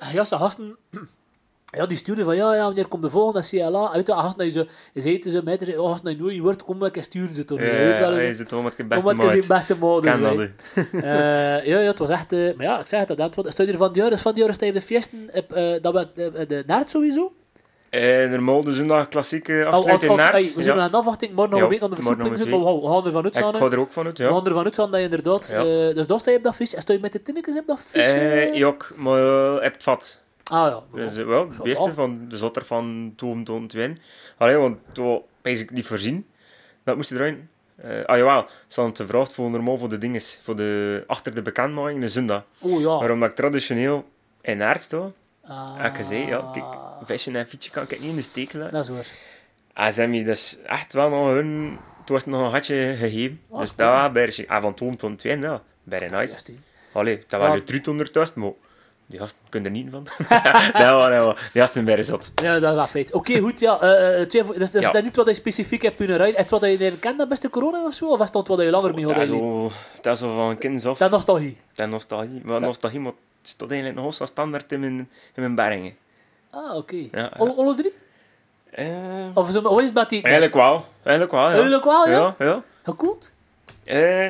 En 0.00 0.06
heel 0.06 0.24
zo'n 0.24 0.38
gasten... 0.38 0.76
Ja, 1.76 1.86
die 1.86 1.96
stuurde 1.96 2.24
van, 2.24 2.36
ja, 2.36 2.54
ja, 2.54 2.64
wanneer 2.64 2.86
komt 2.88 3.02
de 3.02 3.10
volgende 3.10 3.46
CLA? 3.48 3.86
En 3.88 3.96
weet 3.96 4.06
je, 4.06 4.12
als 4.14 4.36
dat 4.36 4.46
je 4.92 5.00
zei 5.00 5.18
tegen 5.18 5.40
ze, 5.66 5.80
oh, 5.80 5.86
als 5.86 5.94
het 5.94 6.02
nou 6.02 6.16
nooit 6.16 6.38
wordt, 6.38 6.64
kom 6.64 6.78
en 6.96 7.02
sturen 7.02 7.34
ze 7.34 7.44
toch. 7.44 7.58
Ja, 7.58 7.64
weet 7.64 7.98
wel, 7.98 8.12
ja, 8.16 8.20
je 8.20 8.34
zit 8.34 8.50
wel 8.50 8.62
met 8.62 8.74
je 8.76 8.84
beste 8.84 9.04
maat. 9.04 9.30
zijn 9.30 9.58
beste 9.58 9.74
dat. 9.76 10.48
Eh, 10.92 11.02
ja, 11.70 11.78
ja, 11.78 11.78
het 11.78 11.98
was 11.98 12.10
echt... 12.10 12.32
eh, 12.32 12.54
maar 12.56 12.66
ja, 12.66 12.78
ik 12.80 12.86
zeg 12.86 13.08
het, 13.08 13.16
dat 13.16 13.46
sta 13.48 13.62
je 13.62 13.72
er 13.72 13.76
van 13.78 13.86
het 13.86 13.96
jaar, 13.96 14.10
dus 14.10 14.22
van 14.22 14.30
het 14.30 14.40
sta 14.54 14.64
je 14.66 14.72
op 14.72 14.78
de 14.78 14.84
feesten, 14.84 15.30
eh, 15.32 15.82
dat 15.82 15.92
we, 15.94 16.08
de, 16.14 16.44
de 16.46 16.62
naart 16.66 16.90
sowieso. 16.90 17.32
Eh, 17.94 18.30
normaal 18.30 18.64
de 18.64 18.74
zondag 18.74 19.08
klassieke 19.08 19.64
al- 19.66 19.86
in 20.00 20.16
Naert. 20.16 20.54
we 20.54 20.62
zijn 20.62 20.76
nog 20.76 20.84
aan 20.84 20.90
de 20.90 20.96
afwachting, 20.96 21.32
morgen 21.32 21.50
nog 21.50 21.58
Ja, 21.58 21.64
een 21.64 21.70
beetje 21.70 21.84
aan 21.84 21.90
de 21.90 21.96
versoepeling 21.96 22.38
een 22.40 22.48
maar 22.50 22.58
we 22.58 22.64
gaan- 22.88 23.00
we 23.02 23.06
ervan 23.06 23.26
Ik 23.26 23.34
uitgaan. 23.34 23.54
ga 23.54 23.64
hè. 23.66 23.72
er 23.72 23.78
ook 23.78 23.92
van 23.92 24.06
uit, 24.06 24.18
We 24.18 24.24
ja. 24.24 24.30
gaan 24.30 24.46
ervan 24.46 24.64
uitgaan 24.64 24.90
dat 24.90 24.98
je 25.00 25.04
inderdaad... 25.04 25.48
Ja. 25.50 25.58
eh, 25.58 25.94
dus 25.94 26.06
daar 26.06 26.18
sta 26.18 26.30
je 26.30 26.36
op 26.36 26.42
dat 26.42 26.56
vis. 26.56 26.74
En 26.74 26.80
sta 26.80 26.92
je 26.92 26.98
met 26.98 27.12
de 27.12 27.22
tinnekes 27.22 27.58
op 27.58 27.66
dat 27.66 27.84
vis? 27.90 28.12
Eh, 28.12 28.42
eh? 28.42 28.54
ja, 28.54 28.66
ook, 28.66 28.88
maar 28.96 29.54
eh, 29.56 29.62
heb 29.62 29.72
het 29.72 29.82
vat. 29.82 30.20
Ah 30.50 30.66
ja. 30.70 30.82
Dus 31.00 31.16
eh, 31.16 31.24
wel, 31.26 31.48
het 31.48 31.62
beste 31.62 31.94
van 31.94 32.26
de 32.28 32.36
zotter 32.36 32.64
van 32.64 33.12
Toon 33.16 33.44
Toon 33.44 33.66
Twin. 33.66 33.98
Allee, 34.38 34.56
want 34.56 34.78
toen 34.92 35.22
ben 35.42 35.52
ik 35.52 35.70
niet 35.70 35.86
voorzien. 35.86 36.26
Dat 36.84 36.96
moest 36.96 37.10
eruit. 37.12 37.38
Eh 37.76 38.04
ah 38.04 38.16
jawel, 38.16 38.46
ze 38.68 38.80
hadden 38.80 38.92
te 38.94 39.02
gevraagd 39.02 39.32
voor 39.32 39.50
normaal 39.50 39.78
voor 39.78 39.88
de 39.88 39.98
dinges, 39.98 40.38
voor 40.42 40.56
de 40.56 41.04
achter 41.06 41.34
de 41.34 41.42
bekendmaking, 41.42 42.00
de 42.00 42.08
zondag. 42.08 42.46
Oh 42.60 42.80
ja. 42.80 42.98
Maar 42.98 43.10
omdat 43.10 43.28
ik 43.30 43.34
traditioneel 43.36 44.04
in 44.40 44.56
Naert 44.56 44.90
Ah, 45.46 45.76
heb 45.76 45.90
ik 45.90 45.96
gezegd, 45.96 46.28
ja, 46.28 46.50
kijk, 46.52 46.64
visje 47.04 47.30
en 47.30 47.46
fietsje 47.48 47.70
kan 47.70 47.82
ik 47.82 47.90
niet 47.90 48.10
in 48.10 48.16
de 48.16 48.22
steek 48.22 48.52
laten. 48.52 48.72
Dat 48.72 48.82
is 48.84 48.88
waar. 48.90 49.10
En 49.74 49.92
ze 49.92 50.00
hebben 50.00 50.18
me 50.18 50.24
dus 50.24 50.56
echt 50.66 50.92
wel 50.92 51.08
nog 51.08 51.26
hun... 51.26 51.78
Toen 52.04 52.14
was 52.14 52.24
het 52.24 52.34
nog 52.34 52.42
een 52.46 52.52
gatje 52.52 52.96
gegeven. 52.98 53.40
Ah, 53.50 53.60
dus 53.60 53.74
dat 53.74 53.90
was 53.90 54.12
bij 54.12 54.44
ah, 54.48 54.62
van 54.62 54.74
Toon 54.74 54.96
Toon 54.96 55.16
Twin, 55.16 55.40
ja. 55.40 55.62
Very 55.88 56.12
nice. 56.12 56.36
Allee, 56.92 57.24
dat 57.28 57.40
was 57.40 57.54
je 57.54 57.64
truut 57.64 57.88
ondertussen, 57.88 58.40
maar 58.40 58.50
die 59.06 59.18
gasten 59.18 59.38
kunnen 59.48 59.72
er 59.72 59.78
niet 59.78 59.90
van. 59.90 60.04
dat 60.72 60.90
was 60.90 61.08
wel, 61.08 61.34
die 61.52 61.62
gasten 61.62 61.84
waren 61.84 62.04
zot. 62.04 62.30
Ja, 62.42 62.58
dat 62.58 62.74
wel 62.74 62.86
feit. 62.86 63.12
Oké, 63.12 63.38
goed, 63.38 63.60
ja. 63.60 63.80
eh, 63.80 64.22
twee, 64.26 64.42
dus 64.58 64.70
dus 64.70 64.82
Ja. 64.82 64.90
dat 64.90 64.94
is 64.94 65.02
niet 65.02 65.16
wat 65.16 65.26
je 65.26 65.34
specifiek 65.34 65.82
hebt 65.82 65.96
kunnen 65.96 66.16
rijden. 66.16 66.34
Is 66.34 66.40
het 66.40 66.50
wat 66.50 66.62
je 66.62 66.76
herkent, 66.76 67.18
dat 67.18 67.28
beste 67.28 67.50
corona 67.50 67.84
of 67.84 67.94
zo? 67.94 68.06
Of 68.06 68.20
is 68.20 68.28
het 68.32 68.48
wat 68.48 68.60
je 68.60 68.70
langer 68.70 68.94
mee 68.94 69.06
Dat 69.06 69.16
had? 69.16 69.26
zo, 69.26 69.70
dat 70.00 70.12
is 70.14 70.18
zo 70.18 70.34
van 70.34 70.58
kinds 70.58 70.84
af. 70.84 70.98
Dat 70.98 71.10
nostalgie. 71.10 71.58
Dat 71.74 71.88
nostalgie. 71.88 72.40
Maar 72.44 72.60
nostalgie, 72.60 73.00
maar 73.00 73.12
het 73.44 73.52
staat 73.52 73.70
eigenlijk 73.70 74.00
nog 74.00 74.14
zo 74.14 74.24
standaard 74.26 74.72
in 74.72 74.80
mijn, 74.80 74.98
in 75.34 75.42
mijn 75.42 75.54
bergen. 75.54 75.96
Ah, 76.50 76.76
oké. 76.76 77.08
Ja, 77.12 77.30
Alle, 77.36 77.52
alle 77.52 77.74
drie? 77.74 77.92
Eh, 78.70 79.26
Of 79.34 79.46
het 79.46 79.56
hoe 79.56 79.82
is 79.82 79.92
met 79.92 80.08
die... 80.08 80.22
eigenlijk 80.22 80.54
wel. 80.54 80.84
Eigenlijk 81.02 81.30
wel, 81.36 81.48
ja. 81.48 81.52
Eigenlijk 81.52 81.84
wel, 81.84 82.08
ja? 82.08 82.34
Ja, 82.38 82.44
ja. 82.46 82.62
Gekoeld? 82.82 83.34
Eh, 83.84 84.28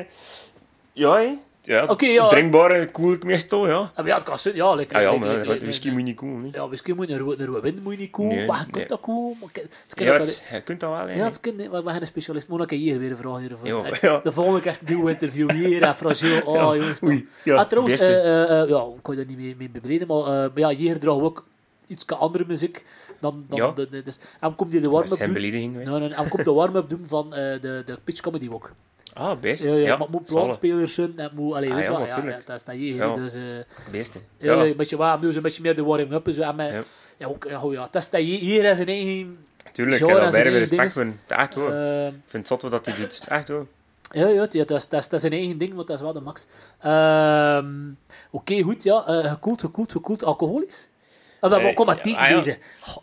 ja, 0.93 1.13
hè. 1.15 1.37
Ja. 1.65 1.85
Oké, 1.85 2.05
ja. 2.05 2.27
Drinkbare 2.27 2.91
koel 2.91 3.13
ik 3.13 3.23
meestal, 3.23 3.67
ja. 3.67 3.73
Ah, 3.75 3.95
maar 3.95 4.05
ja, 4.07 4.15
het 4.15 4.23
kan 4.23 4.39
zijn. 4.39 4.55
Ja, 4.55 4.73
lekker. 4.75 4.95
Ah 4.97 5.01
ja, 5.03 5.09
lekker, 5.11 5.27
maar 5.27 5.37
lekker, 5.37 5.53
dat 5.53 5.63
whisky 5.63 5.87
moet 5.89 5.97
je 5.97 6.03
niet 6.03 6.15
koelen. 6.15 6.49
Ja, 6.51 6.67
whisky 6.67 6.91
moet 6.91 7.07
je 7.07 7.13
een 7.13 7.19
rode 7.19 7.61
wind 7.61 7.83
moet 7.83 7.93
je 7.93 7.99
niet 7.99 8.11
koel. 8.11 8.27
Nee, 8.27 8.45
maar 8.45 8.57
je 8.57 8.63
kunt 8.63 8.75
nee. 8.75 8.85
dat 8.87 8.99
koel. 8.99 9.35
Maar 9.39 9.49
ik- 9.53 9.61
het 9.85 9.93
kan 9.93 10.05
Ja, 10.05 10.17
dat 10.17 10.41
je 10.51 10.61
kunt 10.61 10.79
dat 10.79 10.89
wel. 10.89 11.09
Ja, 11.09 11.23
het 11.25 11.39
kind, 11.39 11.71
maar 11.71 11.83
we 11.83 11.89
zijn 11.89 12.01
een 12.01 12.07
specialist. 12.07 12.49
Moet 12.49 12.61
ik 12.61 12.69
hier 12.79 12.99
weer 12.99 13.11
een 13.11 13.17
vraag 13.17 13.39
hiervoor. 13.39 13.67
Ja, 13.67 13.83
ja. 14.01 14.19
De 14.23 14.31
volgende 14.31 14.59
keer 14.59 14.71
is 14.71 14.79
een 14.85 15.07
interview 15.07 15.51
hier 15.51 15.81
en 15.81 15.95
fragiel. 15.95 16.41
Oh, 16.45 16.55
Ja, 16.55 16.75
jongens. 16.75 17.03
oei, 17.03 17.27
ja, 17.43 17.55
ah, 17.55 17.67
trouwens, 17.67 17.95
eh, 17.95 18.61
eh, 18.61 18.69
ja, 18.69 18.79
ik 18.95 19.01
kan 19.01 19.15
je 19.17 19.25
daar 19.25 19.35
niet 19.35 19.57
mee, 19.57 19.69
bebreden, 19.69 20.07
maar, 20.07 20.17
eh, 20.19 20.25
maar 20.25 20.51
ja, 20.55 20.69
hier 20.69 20.99
dragen 20.99 21.19
we 21.19 21.25
ook 21.25 21.45
iets 21.87 22.07
andere 22.07 22.43
muziek 22.47 22.85
dan, 23.19 23.45
dan 23.49 23.59
Ja. 23.59 23.71
de, 23.71 23.87
de, 23.87 24.01
dus, 24.01 24.19
en 24.39 24.55
komt 24.55 24.71
die 24.71 24.81
de 24.81 24.89
warm-up 24.89 25.19
doen. 25.19 25.31
Nee, 25.31 25.51
nee, 25.85 26.13
en 26.13 26.27
komt 26.29 26.45
de 26.45 26.51
warm-up 26.51 26.89
doen 26.89 27.03
van 27.07 27.33
eh, 27.33 27.61
de, 27.61 27.81
de 27.85 27.97
pitch 28.03 28.21
comedy 28.21 28.49
walk. 28.49 28.71
Ah, 29.17 29.39
best. 29.39 29.63
Ja, 29.63 29.73
ja, 29.73 29.89
maar 29.89 29.99
het 29.99 30.09
moet 30.09 30.27
zalig. 30.29 30.41
plantspelers 30.43 30.93
zijn, 30.93 31.13
het 31.15 31.31
moet, 31.33 31.55
allee, 31.55 31.69
Ah, 31.69 31.75
weet 31.75 31.85
ja, 31.85 31.91
je 31.91 31.97
wel, 31.97 32.07
ja, 32.29 32.41
dat 32.45 32.55
is 32.55 32.63
dat 32.63 32.75
hier. 32.75 32.95
Ja. 32.95 33.13
Dus, 33.13 33.35
eh, 33.35 33.41
Beste. 33.91 34.19
ja, 34.37 34.53
Ja, 34.53 34.63
een 34.65 34.75
beetje 34.75 34.97
waar, 34.97 35.19
dus 35.19 35.35
een 35.35 35.41
beetje 35.41 35.61
meer 35.61 35.75
de 35.75 35.83
warming-up. 35.83 36.27
zo, 36.33 36.41
en 36.41 36.55
met, 36.55 36.71
Ja. 36.71 36.81
ja. 37.17 37.27
ook, 37.27 37.45
ja, 37.49 37.61
oh 37.61 37.73
ja, 37.73 37.87
dat 37.91 38.01
is 38.01 38.09
dat 38.09 38.21
hier, 38.21 38.39
hier 38.39 38.63
is 38.63 38.79
een 38.79 38.87
eigen... 38.87 39.37
tuurlijk. 39.71 39.97
genre 39.97 40.19
en 40.19 40.33
eigen 40.33 40.51
respect 40.51 40.93
voor. 40.93 41.07
Echt 41.27 41.53
hoor. 41.53 41.71
eh, 41.71 42.05
Ik 42.07 42.13
vind 42.27 42.31
het 42.31 42.47
zot 42.47 42.61
wat 42.61 42.71
dat 42.71 42.85
hij 42.85 42.95
doet. 42.95 43.19
Echt 43.27 43.47
hoor. 43.47 43.67
Ja, 44.11 44.27
ja, 44.27 44.39
dat, 44.39 44.53
is, 44.53 44.89
dat, 44.89 45.01
is, 45.01 45.09
dat 45.09 45.13
is 45.13 45.23
een 45.23 45.31
eigen 45.31 45.57
ding, 45.57 45.73
maar 45.73 45.85
dat 45.85 45.95
is 45.95 46.01
wel 46.01 46.13
de 46.13 46.21
max. 46.21 46.45
Ehm, 46.79 47.73
Oké, 48.31 48.61
goed, 48.61 48.83
ja. 48.83 49.03
eh 49.07 49.29
gekoeld, 49.31 49.61
gekoeld, 49.61 49.91
gekoeld. 49.91 50.23
Alcoholisch? 50.23 50.87
Uh, 51.41 51.49
maar 51.51 51.59
Eh, 51.59 51.75
kom 51.75 51.85
maar 51.85 51.99
ah, 52.01 52.29
ja. 52.29 52.35
deze. 52.35 52.51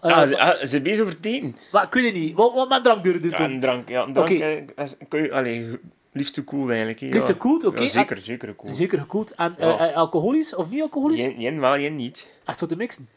Eh, 0.01 0.17
Ah, 0.19 0.29
ze, 0.29 0.39
ah, 0.77 0.83
bezig 0.83 1.01
over 1.03 1.21
tien. 1.21 1.57
wat, 1.73 1.83
ik 1.85 1.93
weet 1.93 2.05
het 2.05 2.15
niet. 2.15 2.35
Wat, 2.35 2.55
wat 2.55 2.69
met 2.69 2.85
drank 2.85 3.05
durven 3.05 3.23
doen 3.23 3.31
Ja, 3.31 3.45
een 3.45 3.61
drank. 3.61 3.89
Ja, 3.89 4.03
een 4.03 4.13
drank. 4.13 4.29
Oké. 4.31 4.45
eh, 4.77 4.85
is- 4.85 4.97
kun 5.09 5.23
je, 5.23 5.33
allee, 5.33 5.79
liefst 6.13 6.35
te 6.35 6.45
cool 6.45 6.69
eigenlijk. 6.69 7.01
hè, 7.01 7.07
Liefst 7.07 7.27
ja. 7.29 7.33
te 7.33 7.39
koeld, 7.39 7.65
oké. 7.65 7.83
Ja, 7.83 7.89
zeker, 7.89 8.19
zeker 8.19 8.57
cool. 8.57 8.73
Zeker 8.73 8.99
gekoeld. 8.99 9.35
En 9.35 9.55
Ja. 9.59 9.79
eh, 9.79 9.89
eh, 9.89 9.97
alcoholisch 9.97 10.55
of 10.55 10.69
niet 10.71 10.83
alcoholisch? 10.83 11.29
Jen, 11.37 11.61
wel, 11.61 11.79
jen 11.79 11.95
niet. 11.97 12.27
Als 12.45 12.61
het 12.61 12.69
te 12.69 12.77
mixen. 12.77 13.09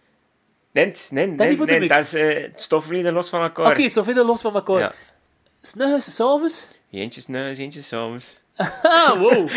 Nee, 0.71 0.91
nee, 1.09 1.27
nee, 1.27 1.57
voor 1.57 1.67
te 1.67 1.73
nee, 1.73 1.87
dat 1.87 1.99
is 1.99 2.11
het 2.11 2.61
stofleden 2.61 3.13
los 3.13 3.29
van 3.29 3.43
Oké, 3.45 3.61
elkaar. 3.61 3.89
zo 3.89 4.03
veel 4.03 4.25
los 4.25 4.41
van 4.41 4.55
elkaar. 4.55 4.79
Ja. 4.79 4.93
Snuggens, 5.61 6.15
s'avonds. 6.15 6.79
Eentjes 6.91 7.27
nuis, 7.27 7.57
eentjes 7.57 7.87
s'avonds. 7.87 8.39
Ah, 8.83 9.19
wow. 9.19 9.49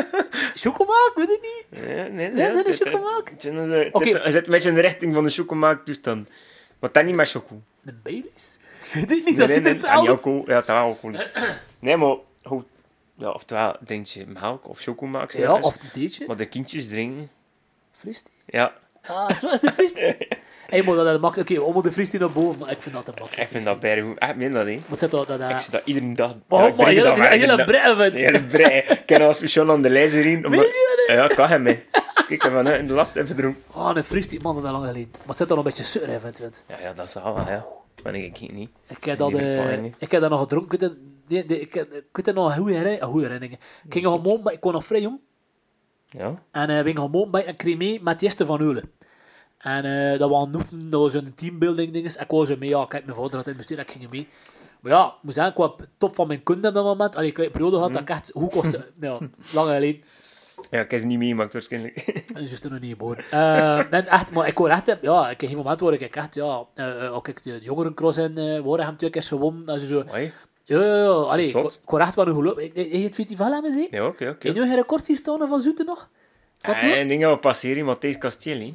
Chocomelk, 0.54 1.12
weet 1.14 1.30
ik 1.30 1.40
niet. 1.42 1.80
Ja, 1.88 1.94
nee, 1.94 2.10
nee, 2.10 2.30
nee, 2.30 2.52
de 2.52 2.62
het- 2.66 2.76
chocomelk. 2.82 3.28
Het, 3.30 3.42
het, 3.42 3.92
Oké. 3.92 4.30
zit 4.30 4.46
een 4.46 4.52
beetje 4.52 4.68
in 4.68 4.74
de 4.74 4.80
richting 4.80 5.14
van 5.14 5.22
de 5.24 5.30
chocomelk 5.30 5.84
toestand. 5.84 6.28
Maar 6.78 6.92
dat 6.92 7.04
niet 7.04 7.14
met 7.14 7.30
choco. 7.30 7.60
Een 7.84 8.00
Baileys? 8.02 8.58
Ik 8.86 8.92
weet 8.92 9.02
het 9.02 9.10
niet, 9.10 9.24
Nee, 9.24 9.34
dat 9.36 9.46
nee, 9.46 9.54
zit 9.54 9.62
nee, 9.62 9.72
het 9.72 9.86
alcohol. 9.86 10.42
Ja, 10.46 10.54
dat 10.54 10.68
alcohol 10.68 11.10
is. 11.14 11.30
Nee, 11.80 11.96
maar 11.96 12.16
goed. 12.42 12.64
Ja, 13.18 13.30
oftewel, 13.30 13.76
denk 13.80 14.06
je 14.06 14.26
melk 14.26 14.68
of 14.68 14.80
chocomelk. 14.80 15.32
Ja, 15.32 15.60
of 15.60 15.82
een 15.82 15.90
theetje. 15.92 16.26
Maar 16.26 16.36
de 16.36 16.46
kindjes 16.46 16.88
drinken. 16.88 17.30
Fris 17.92 18.22
Ja. 18.46 18.72
Ah, 19.02 19.30
is 19.30 19.40
het, 19.40 19.44
is 19.44 19.50
het 19.50 19.66
een 19.66 19.72
fris 19.72 19.92
Hey, 20.66 20.82
maar 20.82 20.94
dat 20.94 21.14
is 21.14 21.20
max. 21.20 21.38
Oké, 21.38 21.60
om 21.60 21.82
de 21.82 21.92
Fries 21.92 22.10
die 22.10 22.20
naar 22.20 22.30
boven, 22.30 22.60
maar 22.60 22.70
ik 22.70 22.82
vind 22.82 22.94
dat 22.94 23.04
te 23.04 23.12
max. 23.20 23.36
Ik 23.36 23.46
vind 23.46 23.64
dat 23.64 23.80
bij 23.80 24.02
goed. 24.02 24.18
Echt 24.18 24.36
min 24.36 24.52
dat, 24.52 24.66
hè. 24.66 24.80
Wat 24.86 24.98
zit 24.98 25.10
dat? 25.10 25.26
dat 25.26 25.40
Ik 25.40 25.50
eh, 25.50 25.58
zie 25.58 25.70
dat 25.70 25.82
iedere 25.84 26.12
dag. 26.12 26.34
Maar 26.48 26.68
ja, 26.68 26.74
maar 26.76 26.86
hele, 26.86 27.28
hele 27.28 27.64
brei 27.64 27.96
vindt. 27.96 28.32
De 28.32 28.44
brei. 28.50 28.78
Ik 28.78 29.02
ken 29.06 29.20
als 29.20 29.36
speciaal 29.36 29.70
aan 29.70 29.82
de 29.82 29.90
lijzer 29.90 30.26
in. 30.26 30.36
Omdat... 30.36 30.60
Weet 30.60 30.68
je 30.68 31.04
dat 31.06 31.16
Ja, 31.16 31.24
ik 31.30 31.36
kan 31.36 31.48
hem 31.48 31.62
mee. 31.62 31.84
Kijk, 32.14 32.28
ik 32.28 32.42
heb 32.42 32.66
in 32.66 32.86
de 32.86 32.92
last 32.92 33.16
even 33.16 33.28
gedronken. 33.28 33.62
Oh, 33.72 33.90
een 33.94 34.04
Fries 34.04 34.28
die 34.28 34.40
man 34.42 34.54
dat 34.54 34.64
is 34.64 34.70
lang 34.70 34.84
geleden. 34.84 35.10
Maar 35.12 35.26
het 35.26 35.36
zit 35.36 35.48
dan 35.48 35.58
een 35.58 35.64
beetje 35.64 35.84
sur, 35.84 36.08
hè, 36.08 36.20
vindt. 36.20 36.64
Ja, 36.68 36.76
ja, 36.80 36.92
dat 36.92 37.06
is 37.06 37.14
wel, 37.14 37.38
ja. 37.38 37.64
Maar 38.02 38.14
ik 38.14 38.40
ik 38.40 38.52
niet. 38.52 38.70
Ik 38.86 39.04
heb 39.04 39.18
dat, 39.18 39.32
Niet 39.32 39.40
eh, 39.40 39.84
ik 39.84 40.10
heb 40.10 40.20
dat 40.20 40.30
nog 40.30 40.40
gedronken. 40.40 41.15
Ik 41.26 41.28
weet 41.28 41.38
het- 41.38 41.48
die- 41.48 41.58
die- 41.58 41.60
ik 41.60 41.74
ik 42.10 42.24
weet 42.24 42.34
nog 42.34 42.48
een 42.50 42.56
goede 42.56 42.74
herinner- 42.74 43.02
een 43.02 43.08
goede 43.08 43.26
herinnering. 43.26 43.58
Ik 43.84 43.92
ging 43.92 44.06
een 44.06 44.52
ik 44.52 44.62
was 44.62 44.72
nog 44.72 44.84
vrij 44.84 45.00
jong. 45.00 45.20
Ja? 46.10 46.34
En 46.50 46.68
eh, 46.70 46.76
we 46.82 46.84
gingen 46.88 47.02
gewoon 47.02 47.30
bij 47.30 47.44
en 47.44 47.56
kreeg 47.56 47.76
mee 47.76 48.02
met 48.02 48.20
Jeste 48.20 48.46
van 48.46 48.60
Eulen. 48.60 48.90
En 49.58 49.84
eh, 50.12 50.18
dat 50.18 50.30
was 50.30 50.44
een 50.70 50.90
dat 50.90 51.00
was 51.00 51.14
een 51.14 51.34
teambuilding 51.34 51.92
dinges. 51.92 52.16
Ik 52.16 52.30
was 52.30 52.48
er 52.50 52.58
mee, 52.58 52.68
ja, 52.68 52.84
kijk, 52.84 53.04
mijn 53.04 53.16
vader 53.16 53.36
had 53.36 53.42
in 53.46 53.48
het 53.48 53.56
bestuur, 53.56 53.78
ik 53.78 53.90
ging 53.90 54.10
mee. 54.10 54.28
Maar 54.80 54.92
ja, 54.92 55.06
ik 55.06 55.12
moet 55.22 55.34
zeggen, 55.34 55.52
ik 55.52 55.58
was 55.58 55.68
op 55.70 55.86
top 55.98 56.14
van 56.14 56.26
mijn 56.26 56.42
kunde 56.42 56.68
op 56.68 56.74
dat 56.74 56.84
moment. 56.84 57.16
Allee, 57.16 57.28
ik 57.28 57.36
heb 57.36 57.46
een 57.46 57.52
periode 57.52 57.76
gehad 57.76 57.92
dat 57.92 58.02
ik 58.02 58.08
echt, 58.10 58.30
hoe 58.34 58.50
kostte, 58.50 58.92
ja, 59.00 59.18
lang 59.52 59.68
geleden. 59.68 60.02
Ja, 60.70 60.80
ik 60.80 60.90
heb 60.90 61.00
ze 61.00 61.06
niet 61.06 61.18
meegemaakt 61.18 61.52
waarschijnlijk. 61.52 61.94
Dat 62.32 62.42
is 62.42 62.48
juist 62.48 62.68
nog 62.68 62.80
niet 62.80 62.90
geboren. 62.90 63.24
Eh, 63.30 63.92
en 63.92 64.06
echt, 64.06 64.32
maar 64.32 64.46
ik 64.48 64.56
hoor 64.56 64.68
echt, 64.68 64.96
ja, 65.02 65.30
ik 65.30 65.40
heb 65.40 65.48
geen 65.50 65.58
moment 65.58 65.80
waar 65.80 65.92
ik 65.92 66.14
echt, 66.16 66.34
ja, 66.34 66.64
eh, 66.74 67.14
ook 67.14 67.28
ik 67.28 67.42
de 67.42 67.58
jongerencross 67.62 68.18
in 68.18 68.38
uh, 68.38 68.60
Wareham 68.60 68.96
twee 68.96 69.10
keer 69.10 69.22
gewonnen. 69.22 69.80
Zo. 69.80 70.04
Ja, 70.68 70.84
ja, 70.84 70.96
ja, 70.96 71.08
allee, 71.08 71.48
ik, 71.48 71.70
hoor 71.84 72.00
echt 72.00 72.14
wel 72.14 72.26
een 72.26 72.34
geloof. 72.34 72.56
Heb 72.56 72.74
je 72.74 72.98
het 72.98 73.14
festival 73.14 73.52
hebben 73.52 73.72
gezien? 73.72 73.88
Ja, 73.90 74.06
oké, 74.06 74.24
Heb 74.24 74.42
je 74.42 74.50
oké. 74.50 74.58
nu 74.58 74.70
een 74.70 74.76
record 74.76 75.06
zien 75.06 75.16
staan 75.16 75.48
van 75.48 75.60
Zoete 75.60 75.84
nog? 75.84 76.10
Wat 76.60 76.76
En 76.76 77.00
ik 77.00 77.08
denk 77.08 77.20
dat 77.20 77.32
we 77.32 77.38
passeren 77.38 77.84
Matthijs 77.84 78.18
Castelli. 78.18 78.74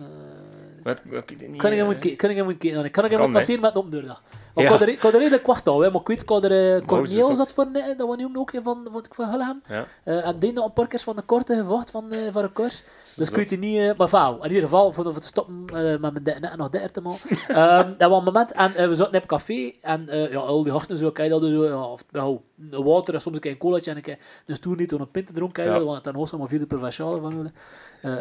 Wat, 0.82 1.04
wat, 1.10 1.30
ik 1.30 1.50
niet. 1.50 1.62
Kan 1.62 1.72
ik 1.72 1.78
hem 1.78 1.86
eh, 1.86 1.86
moeten 1.86 2.00
kijken? 2.00 2.18
Kan 2.18 2.30
ik 2.30 2.36
hem 2.36 2.46
moeten 2.46 2.70
kijken? 2.70 2.92
Kan 2.92 3.06
ik 3.06 3.12
hem 3.12 3.20
moeten 3.20 3.38
passeren 3.38 3.62
met 3.62 3.76
een 3.76 3.82
omdeurdag? 3.82 4.24
Maar 4.56 4.64
Ja. 4.64 4.70
ik 4.72 4.78
had 4.78 4.88
er- 4.88 4.94
ik 4.94 5.02
had 5.02 5.14
redelijk 5.14 5.44
kwast 5.44 5.68
al, 5.68 5.80
hè. 5.80 5.92
maar 5.92 6.02
ik 6.02 6.08
weet, 6.08 6.22
ik 6.22 6.30
had 6.30 6.44
er 6.44 6.76
uh, 6.78 6.86
Corneel 6.86 7.36
zat 7.36 7.54
voor, 7.54 7.66
eh, 7.74 7.98
dat 7.98 8.08
was 8.08 8.18
nu 8.18 8.30
ook 8.34 8.52
een 8.54 8.64
van, 8.64 8.88
wat 8.92 9.06
ik 9.06 9.14
van 9.14 9.30
Hulham. 9.30 9.62
Ja. 9.68 9.86
Eh, 10.04 10.28
en 10.28 10.40
die 10.40 10.54
nog 10.54 10.66
een 10.66 10.74
paar 10.74 10.88
keer 10.88 11.00
van 11.00 11.16
de 11.16 11.22
korte 11.22 11.56
gevocht 11.56 11.92
van, 11.92 12.12
eh 12.12 12.32
van 12.34 12.44
een 12.44 12.54
koers. 12.54 12.84
Dus 13.16 13.30
ik 13.30 13.36
weet 13.36 13.50
het 13.50 13.60
niet, 13.60 13.98
maar 13.98 14.10
vrouw. 14.10 14.38
In 14.38 14.48
ieder 14.48 14.64
geval, 14.64 14.94
voor, 14.94 15.04
voor 15.04 15.22
te 15.22 15.28
stoppen 15.28 15.66
met 15.66 16.02
mijn 16.02 16.14
de- 16.24 16.38
net 16.40 16.58
nog 16.58 16.70
derde 16.70 16.92
te 16.92 17.02
maken. 17.02 17.30
Ehm, 17.48 17.94
dat 17.98 18.10
was 18.10 18.20
een 18.20 18.24
moment, 18.26 18.52
en 18.52 18.90
we 18.90 18.96
zaten 18.96 19.22
op 19.22 19.28
café, 19.28 19.72
en 19.82 20.08
ja, 20.32 20.38
al 20.40 20.64
die 20.64 20.72
gasten 20.74 20.98
zo, 20.98 21.12
kijk 21.12 21.30
dat 21.30 21.42
zo, 21.42 21.66
ja, 21.66 21.84
of, 21.86 22.04
een 22.12 22.84
water, 22.84 23.14
en 23.14 23.22
soms 23.22 23.36
een 23.36 23.42
keer 23.42 23.52
een 23.52 23.58
colaatje, 23.58 23.90
en 23.92 23.96
een 23.98 24.04
keer 24.04 24.18
een 24.46 24.56
stoer 24.56 24.76
niet, 24.76 24.90
toen 24.90 25.02
een 25.02 25.12
pint 25.12 25.34
dronken, 25.34 25.64
Ja. 25.66 25.76
ja. 25.76 25.84
want 25.84 26.04
ten 26.04 26.16
hoogste 26.16 26.38
maar 26.38 26.48
vierde 26.48 26.66
provinciale 26.66 27.20
van 27.22 27.32
jullie. 27.36 27.52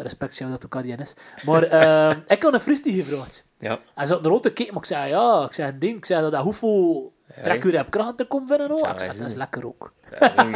Respect, 0.01 0.35
shout 0.35 0.51
dat 0.51 0.65
ook 0.65 0.71
KDNS. 0.83 1.13
Maar 1.45 1.63
eh, 1.79 2.15
ik 2.27 2.41
had 2.43 2.53
een 2.53 2.59
fristie 2.59 3.03
gevraagd. 3.03 3.49
Ja. 3.61 3.79
Hij 3.95 4.05
zat 4.05 4.25
er 4.25 4.31
ook 4.31 4.41
te 4.41 4.53
kijken, 4.53 4.73
maar 4.73 4.83
ik 4.83 4.89
zei, 4.89 5.09
ja, 5.09 5.45
ik 5.45 5.53
zei 5.53 5.71
een 5.71 5.79
ding, 5.79 5.97
ik 5.97 6.05
zei 6.05 6.21
dat 6.21 6.31
dat 6.31 6.41
hoeveel 6.43 7.13
trekker 7.41 7.73
heb 7.75 7.89
kracht 7.89 8.17
te 8.17 8.25
komen 8.25 8.47
vinden. 8.47 8.67
hoor. 8.67 8.77
Ik 8.79 8.99
zei, 8.99 9.11
dat 9.11 9.19
is 9.19 9.25
is 9.25 9.33
lekker 9.35 9.65
ook. 9.67 9.93
Ja, 10.11 10.17
dat 10.19 10.31
is 10.31 10.43
een. 10.43 10.51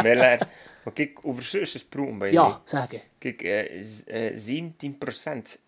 Maar 0.84 0.94
kijk, 0.94 1.20
over 1.22 1.44
zus 1.44 1.72
gesproken 1.72 2.18
bij 2.18 2.32
Ja, 2.32 2.62
zeg 2.66 2.92
ik. 2.92 3.04
Kijk, 3.18 3.42
eh, 3.42 3.84
z- 3.84 4.02
eh, 4.04 4.38
17% 4.38 5.60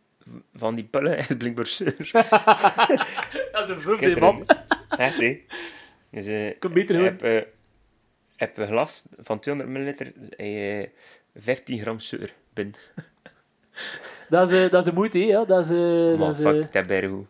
van 0.53 0.75
die 0.75 0.85
pillen 0.85 1.17
is 1.29 1.37
blijkbaar 1.37 1.67
zeur. 1.67 2.09
Dat 3.51 3.61
is 3.63 3.67
een 3.67 3.79
vrucht, 3.79 4.19
man. 4.19 4.45
Echt, 4.97 5.17
hè. 5.17 5.41
Dus, 6.11 6.25
eh, 6.25 6.71
beter 6.71 6.75
ik 6.75 6.87
doen. 6.87 7.03
heb, 7.03 7.23
eh, 7.23 7.41
heb 8.35 8.57
een 8.57 8.67
glas 8.67 9.03
van 9.17 9.39
200 9.39 9.77
milliliter, 9.77 10.13
eh, 10.29 10.87
15 11.35 11.81
gram 11.81 11.99
zeur 11.99 12.33
binnen. 12.53 12.75
Dat 14.29 14.51
is, 14.51 14.63
eh, 14.63 14.69
dat 14.71 14.79
is 14.79 14.83
de 14.85 14.93
moeite, 14.93 15.17
hè, 15.17 15.23
ja. 15.25 15.45
Dat 15.45 15.63
is... 15.65 15.71
eh, 15.71 15.77
Maar 16.07 16.17
dat 16.17 16.29
is 16.29 16.41
fuck, 16.41 16.53
eh, 16.55 16.61
dat 16.71 16.81
is 16.81 16.87
bijna 16.87 17.07
goed. 17.07 17.25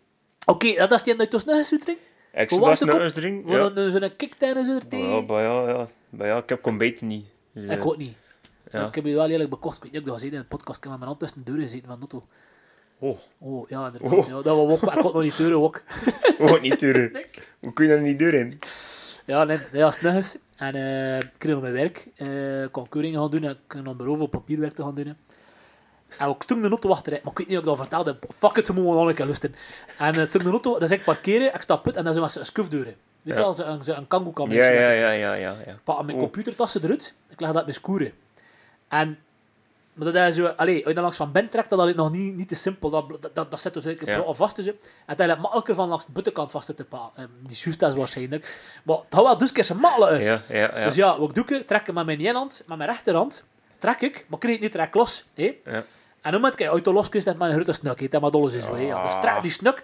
Oké, 0.45 0.73
dat 0.75 0.91
is 0.91 1.03
die 1.03 1.13
dat 1.15 1.23
je 1.25 1.27
tussen 1.31 1.49
nog 1.49 1.57
eens 1.59 1.69
drinkt? 1.69 2.01
Ik 2.33 2.49
Voor 2.49 2.57
zou 2.59 2.75
dat 2.79 2.89
kop? 2.89 2.99
eens 2.99 3.13
drinken. 3.13 3.49
Voor 3.49 3.57
Ja. 3.59 3.71
een, 3.75 3.91
zo'n 3.91 4.15
kicktijd 4.17 4.55
zo 4.65 4.71
er 4.71 4.73
Ja, 4.73 4.79
tegen? 4.89 5.25
maar 5.25 5.41
ja, 5.43 5.67
ja. 5.69 5.87
Maar 6.09 6.27
ja, 6.27 6.37
ik 6.37 6.49
heb 6.49 6.65
ontbeten 6.65 7.07
niet. 7.07 7.25
Dus, 7.53 7.65
eh, 7.65 7.77
Ik 7.77 7.85
ook 7.85 7.97
niet. 7.97 8.15
Ja. 8.71 8.87
Ik 8.87 8.95
heb 8.95 9.05
je 9.05 9.13
wel 9.13 9.29
eerlijk 9.29 9.49
bekocht. 9.49 9.77
Ik 9.77 9.83
weet 9.83 9.91
niet 9.91 10.01
of 10.01 10.05
je 10.05 10.11
dat 10.11 10.19
gezien 10.19 10.33
in 10.33 10.39
de 10.39 10.45
podcast. 10.45 10.77
Ik 10.77 10.83
heb 10.83 10.91
met 10.91 10.99
mijn 10.99 11.07
hand 11.09 11.19
tussen 11.19 11.37
de 11.39 11.43
deuren 11.45 11.63
gezeten 11.63 11.87
van 11.89 11.99
Notto. 11.99 12.23
Oh, 12.99 13.17
Oh, 13.39 13.69
ja, 13.69 13.85
inderdaad. 13.85 14.11
Oh. 14.11 14.25
Ja, 14.27 14.33
dat 14.41 14.45
was 14.55 14.55
ook. 14.71 14.81
Ik 14.93 14.99
kon 15.01 15.13
nog 15.13 15.21
niet 15.21 15.37
deuren 15.37 15.61
ook. 15.61 15.81
oh 16.39 16.61
niet 16.61 16.79
deuren. 16.79 17.11
Hoe 17.61 17.73
kun 17.73 17.85
je 17.87 17.91
daar 17.93 18.01
niet 18.01 18.19
deuren? 18.19 18.59
Ja, 19.25 19.43
nee, 19.43 19.57
nee, 19.71 19.81
dat 19.81 20.01
nog 20.01 20.13
eens. 20.13 20.37
En 20.57 20.75
eh, 20.75 21.17
ik 21.19 21.31
kreeg 21.37 21.61
mijn 21.61 21.73
werk. 21.73 22.07
eh 22.15 22.63
ik 22.63 22.71
kon 22.71 22.89
keuringen 22.89 23.19
gaan 23.21 23.31
doen. 23.31 23.43
en 23.43 23.51
Ik 23.67 23.83
dan 23.83 23.97
bureau 23.97 24.17
voor 24.17 24.29
papierwerk 24.29 24.73
te 24.73 24.81
gaan 24.81 24.95
doen. 24.95 25.15
En 26.17 26.29
ik 26.29 26.43
stond 26.43 26.61
de 26.63 26.69
auto 26.69 26.89
achteruit, 26.89 27.23
maar 27.23 27.31
ik 27.31 27.37
weet 27.37 27.47
niet 27.47 27.57
of 27.57 27.63
ik 27.63 27.69
dat 27.69 27.77
vertelde. 27.77 28.17
Fuck 28.37 28.57
it, 28.57 28.65
ze 28.65 28.73
moeten 28.73 28.93
nog 28.93 29.07
een 29.07 29.15
keer 29.15 29.25
lusten. 29.25 29.55
En 29.97 30.15
uh, 30.15 30.25
stond 30.25 30.43
de 30.43 30.49
auto, 30.49 30.79
dan 30.79 30.87
zeg 30.87 30.97
ik 30.97 31.05
parkeren, 31.05 31.53
ik 31.53 31.61
stap 31.61 31.85
uit 31.85 31.95
en 31.95 32.03
dan 32.03 32.13
zijn 32.13 32.25
we 32.25 32.39
een 32.39 32.45
skufdeuren. 32.45 32.95
Weet 33.21 33.37
je 33.37 33.43
wel, 33.43 33.53
zo 33.53 33.63
een, 33.63 33.97
een 33.97 34.07
kangoe 34.07 34.33
kan 34.33 34.49
Ja, 34.49 34.71
ja, 34.71 34.89
ja, 34.89 35.11
ja, 35.11 35.33
ja. 35.33 35.55
ja. 35.65 35.79
pak 35.83 36.05
mijn 36.05 36.17
computertassen 36.17 36.83
eruit, 36.83 37.15
ik 37.29 37.39
leg 37.39 37.49
dat 37.49 37.57
in 37.59 37.63
mijn 37.63 37.73
skoeren. 37.73 38.13
En, 38.87 39.17
maar 39.93 40.11
dat 40.11 40.27
is 40.27 40.35
zo, 40.35 40.45
allee, 40.45 40.75
als 40.75 40.87
je 40.87 40.93
dan 40.93 41.03
langs 41.03 41.17
van 41.17 41.31
binnen 41.31 41.51
trekt, 41.51 41.69
dat 41.69 41.87
is 41.87 41.95
nog 41.95 42.11
niet, 42.11 42.35
niet 42.35 42.47
te 42.47 42.55
simpel. 42.55 42.89
Dat, 42.89 43.09
dat, 43.09 43.35
dat, 43.35 43.51
dat 43.51 43.61
zit 43.61 43.73
dus 43.73 43.85
eigenlijk 43.85 44.17
Ja. 44.17 44.33
vast. 44.33 44.55
Dus, 44.55 44.67
en 44.67 44.75
het 45.05 45.19
is 45.19 45.27
makkelijker 45.27 45.75
van 45.75 45.87
langs 45.87 46.05
de 46.05 46.11
buitenkant 46.11 46.51
vast 46.51 46.75
te 46.75 46.85
pakken. 46.85 47.23
Um, 47.23 47.29
die 47.47 47.57
juist 47.63 47.81
is 47.81 47.93
waarschijnlijk. 47.93 48.61
Maar 48.83 48.95
het 48.95 49.05
gaat 49.09 49.23
wel 49.23 49.37
dus 49.37 49.51
keer 49.51 49.63
zijn 49.63 49.85
uit. 49.85 50.23
Ja, 50.23 50.39
ja, 50.47 50.77
ja. 50.79 50.83
Dus 50.83 50.95
ja, 50.95 51.19
wat 51.19 51.35
doe 51.35 51.45
ik? 51.45 51.67
Trek 51.67 51.87
ik 51.87 51.93
met 51.93 52.05
mijn 52.05 52.19
ene 52.19 52.33
hand, 52.33 52.63
met 52.67 52.77
mijn 52.77 52.89
rechterhand, 52.89 53.45
trek 53.77 54.01
ik, 54.01 54.13
maar 54.13 54.33
ik 54.33 54.39
kreeg 54.39 54.53
het 54.53 54.61
niet 54.61 54.71
direct 54.71 54.95
los. 54.95 55.25
Hè? 55.33 55.57
Ja. 55.65 55.83
En 56.27 56.33
dan 56.33 56.41
moet 56.41 56.59
ik 56.59 56.67
uit 56.67 56.83
de 56.83 56.93
los 56.93 57.09
krijg 57.09 57.25
met 57.25 57.39
een 57.39 57.51
grote 57.51 57.73
snuk, 57.73 57.99
hè, 57.99 58.07
dat 58.07 58.21
maar 58.21 58.31
dolles 58.31 58.53
is. 58.53 58.67
Ja, 58.77 59.03
dus 59.03 59.19
trek 59.19 59.41
die 59.41 59.51
snuk. 59.51 59.83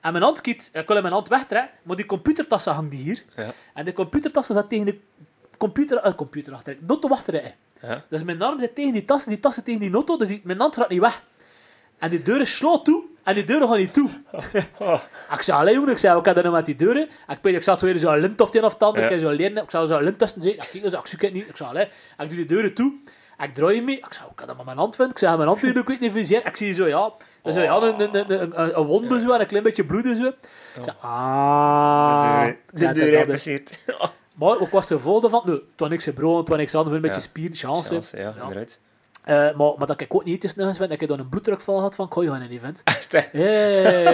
En 0.00 0.12
mijn 0.12 0.24
hand 0.24 0.40
kiet, 0.40 0.70
ik 0.72 0.88
wil 0.88 1.00
mijn 1.00 1.12
hand 1.12 1.28
wegtrekken, 1.28 1.70
maar 1.82 1.96
die 1.96 2.06
computertassen 2.06 2.72
hangt 2.72 2.94
hier. 2.94 3.22
Ja. 3.36 3.52
En 3.74 3.84
de 3.84 3.92
computertassen 3.92 4.54
zat 4.54 4.68
tegen 4.68 4.86
de 4.86 4.98
computer, 5.58 6.06
uh, 6.06 6.14
computer 6.14 6.52
achter, 6.52 6.76
de 6.80 6.86
auto 6.86 7.08
achterin. 7.08 7.52
Ja. 7.82 8.04
Dus 8.08 8.22
mijn 8.22 8.42
arm 8.42 8.58
zit 8.58 8.74
tegen 8.74 8.92
die 8.92 9.04
tassen, 9.04 9.30
die 9.30 9.40
tassen 9.40 9.64
tegen 9.64 9.80
die 9.80 9.92
auto, 9.92 10.16
dus 10.16 10.28
die, 10.28 10.40
mijn 10.44 10.58
hand 10.58 10.76
gaat 10.76 10.88
niet 10.88 11.00
weg. 11.00 11.22
En 11.98 12.10
die 12.10 12.22
deuren 12.22 12.46
sloot 12.46 12.84
toe, 12.84 13.04
en 13.22 13.34
die 13.34 13.44
deuren 13.44 13.68
gaan 13.68 13.78
niet 13.78 13.94
toe. 13.94 14.10
Oh, 14.78 15.00
Ik 15.34 15.42
zei, 15.42 15.58
allee 15.58 15.74
jongen, 15.74 15.90
ik 15.90 15.98
zei, 15.98 16.14
wat 16.14 16.22
kan 16.22 16.34
er 16.34 16.42
nou 16.42 16.54
met 16.54 16.66
die 16.66 16.74
deuren? 16.74 17.08
Ik 17.28 17.38
weet, 17.42 17.54
ik 17.54 17.62
zat 17.62 17.80
weer 17.80 17.98
zo'n 17.98 18.18
lint 18.18 18.40
of 18.40 18.46
het 18.46 18.56
een 18.56 18.64
of 18.64 18.72
het 18.72 18.82
ander, 18.82 19.02
Ja. 19.02 19.08
ik 19.08 19.20
zei, 19.20 19.44
ik 19.44 19.70
zou 19.70 19.86
zo'n 19.86 20.02
lint 20.02 20.18
tussen 20.18 20.42
zitten. 20.42 20.66
Ik 20.72 20.82
dus, 20.82 20.92
ik 20.92 21.06
zoek 21.06 21.22
het 21.22 21.32
niet. 21.32 21.48
Ik 21.48 21.56
zei, 21.56 21.68
allee, 21.68 21.84
ik 22.18 22.28
doe 22.28 22.36
die 22.36 22.44
deuren 22.44 22.74
toe. 22.74 22.92
Ik 23.42 23.54
draai 23.54 23.82
mee. 23.82 23.96
Ik 23.96 24.06
zei, 24.12 24.24
hoe 24.26 24.34
kan 24.34 24.46
dat 24.46 24.56
met 24.56 24.64
mijn 24.64 24.78
hand 24.78 24.96
vinden? 24.96 25.14
Ik 25.14 25.18
zei, 25.20 25.36
mijn 25.36 25.48
hand 25.48 25.60
doen, 25.60 25.76
ik 25.76 25.86
weet 25.88 26.00
niet 26.00 26.12
vizier. 26.12 26.46
Ik 26.46 26.56
zie 26.56 26.72
zo, 26.74 26.86
ja, 26.86 27.12
zo, 27.52 27.60
ja 27.60 27.76
een, 27.76 28.00
een, 28.00 28.30
een, 28.32 28.78
een, 28.78 28.84
wond 28.86 29.22
zo, 29.22 29.30
en 29.32 29.40
een 29.40 29.46
klein 29.46 29.62
beetje 29.62 29.84
bloed 29.84 30.16
zo. 30.16 30.26
Ik 30.26 30.34
zei, 30.80 30.96
ah. 31.00 32.46
de 32.72 32.84
Ik 32.84 32.94
deur. 32.94 33.70
Maar 34.36 34.60
ik 34.60 34.68
was 34.70 34.90
er 34.90 35.00
vol 35.00 35.28
van, 35.28 35.42
nu, 35.44 35.60
toen 35.74 35.88
niks 35.88 36.04
gebroken, 36.04 36.44
toen 36.44 36.56
niks 36.56 36.74
anders, 36.74 36.96
een 36.96 37.02
beetje 37.02 37.16
Ja. 37.16 37.22
spieren, 37.22 37.56
chance. 37.56 37.92
Chance, 37.94 38.16
ja, 38.16 38.32
Ja. 38.36 38.42
inderdaad. 38.42 38.78
Eh, 39.24 39.34
maar, 39.56 39.72
maar 39.78 39.86
dat 39.86 40.00
ik 40.00 40.14
ook 40.14 40.24
niet 40.24 40.40
te 40.40 40.48
snel 40.48 40.74
vind, 40.74 40.90
dat 40.90 41.00
ik 41.00 41.08
dan 41.08 41.18
een 41.18 41.28
bloeddrukval 41.28 41.80
had 41.80 41.94
van, 41.94 42.08
kon 42.08 42.24
je 42.24 42.30
een 42.30 42.50
event. 42.50 42.82
Is 42.98 43.08
dat- 43.08 43.26
Ja, 43.32 43.44
ja, 43.44 44.10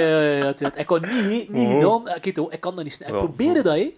ja. 0.57 0.75
Ik 0.77 0.87
kan 0.87 1.01
niet, 1.29 1.49
niet 1.51 1.67
Oh. 1.67 1.73
gedaan. 1.73 2.17
Ik, 2.23 2.39
ook, 2.39 2.53
ik 2.53 2.61
kan 2.61 2.75
dat 2.75 2.85
niet 2.85 2.93
snel. 2.93 3.09
Ik 3.09 3.15
probeerde 3.17 3.63
dat, 3.63 3.75
hè. 3.75 3.97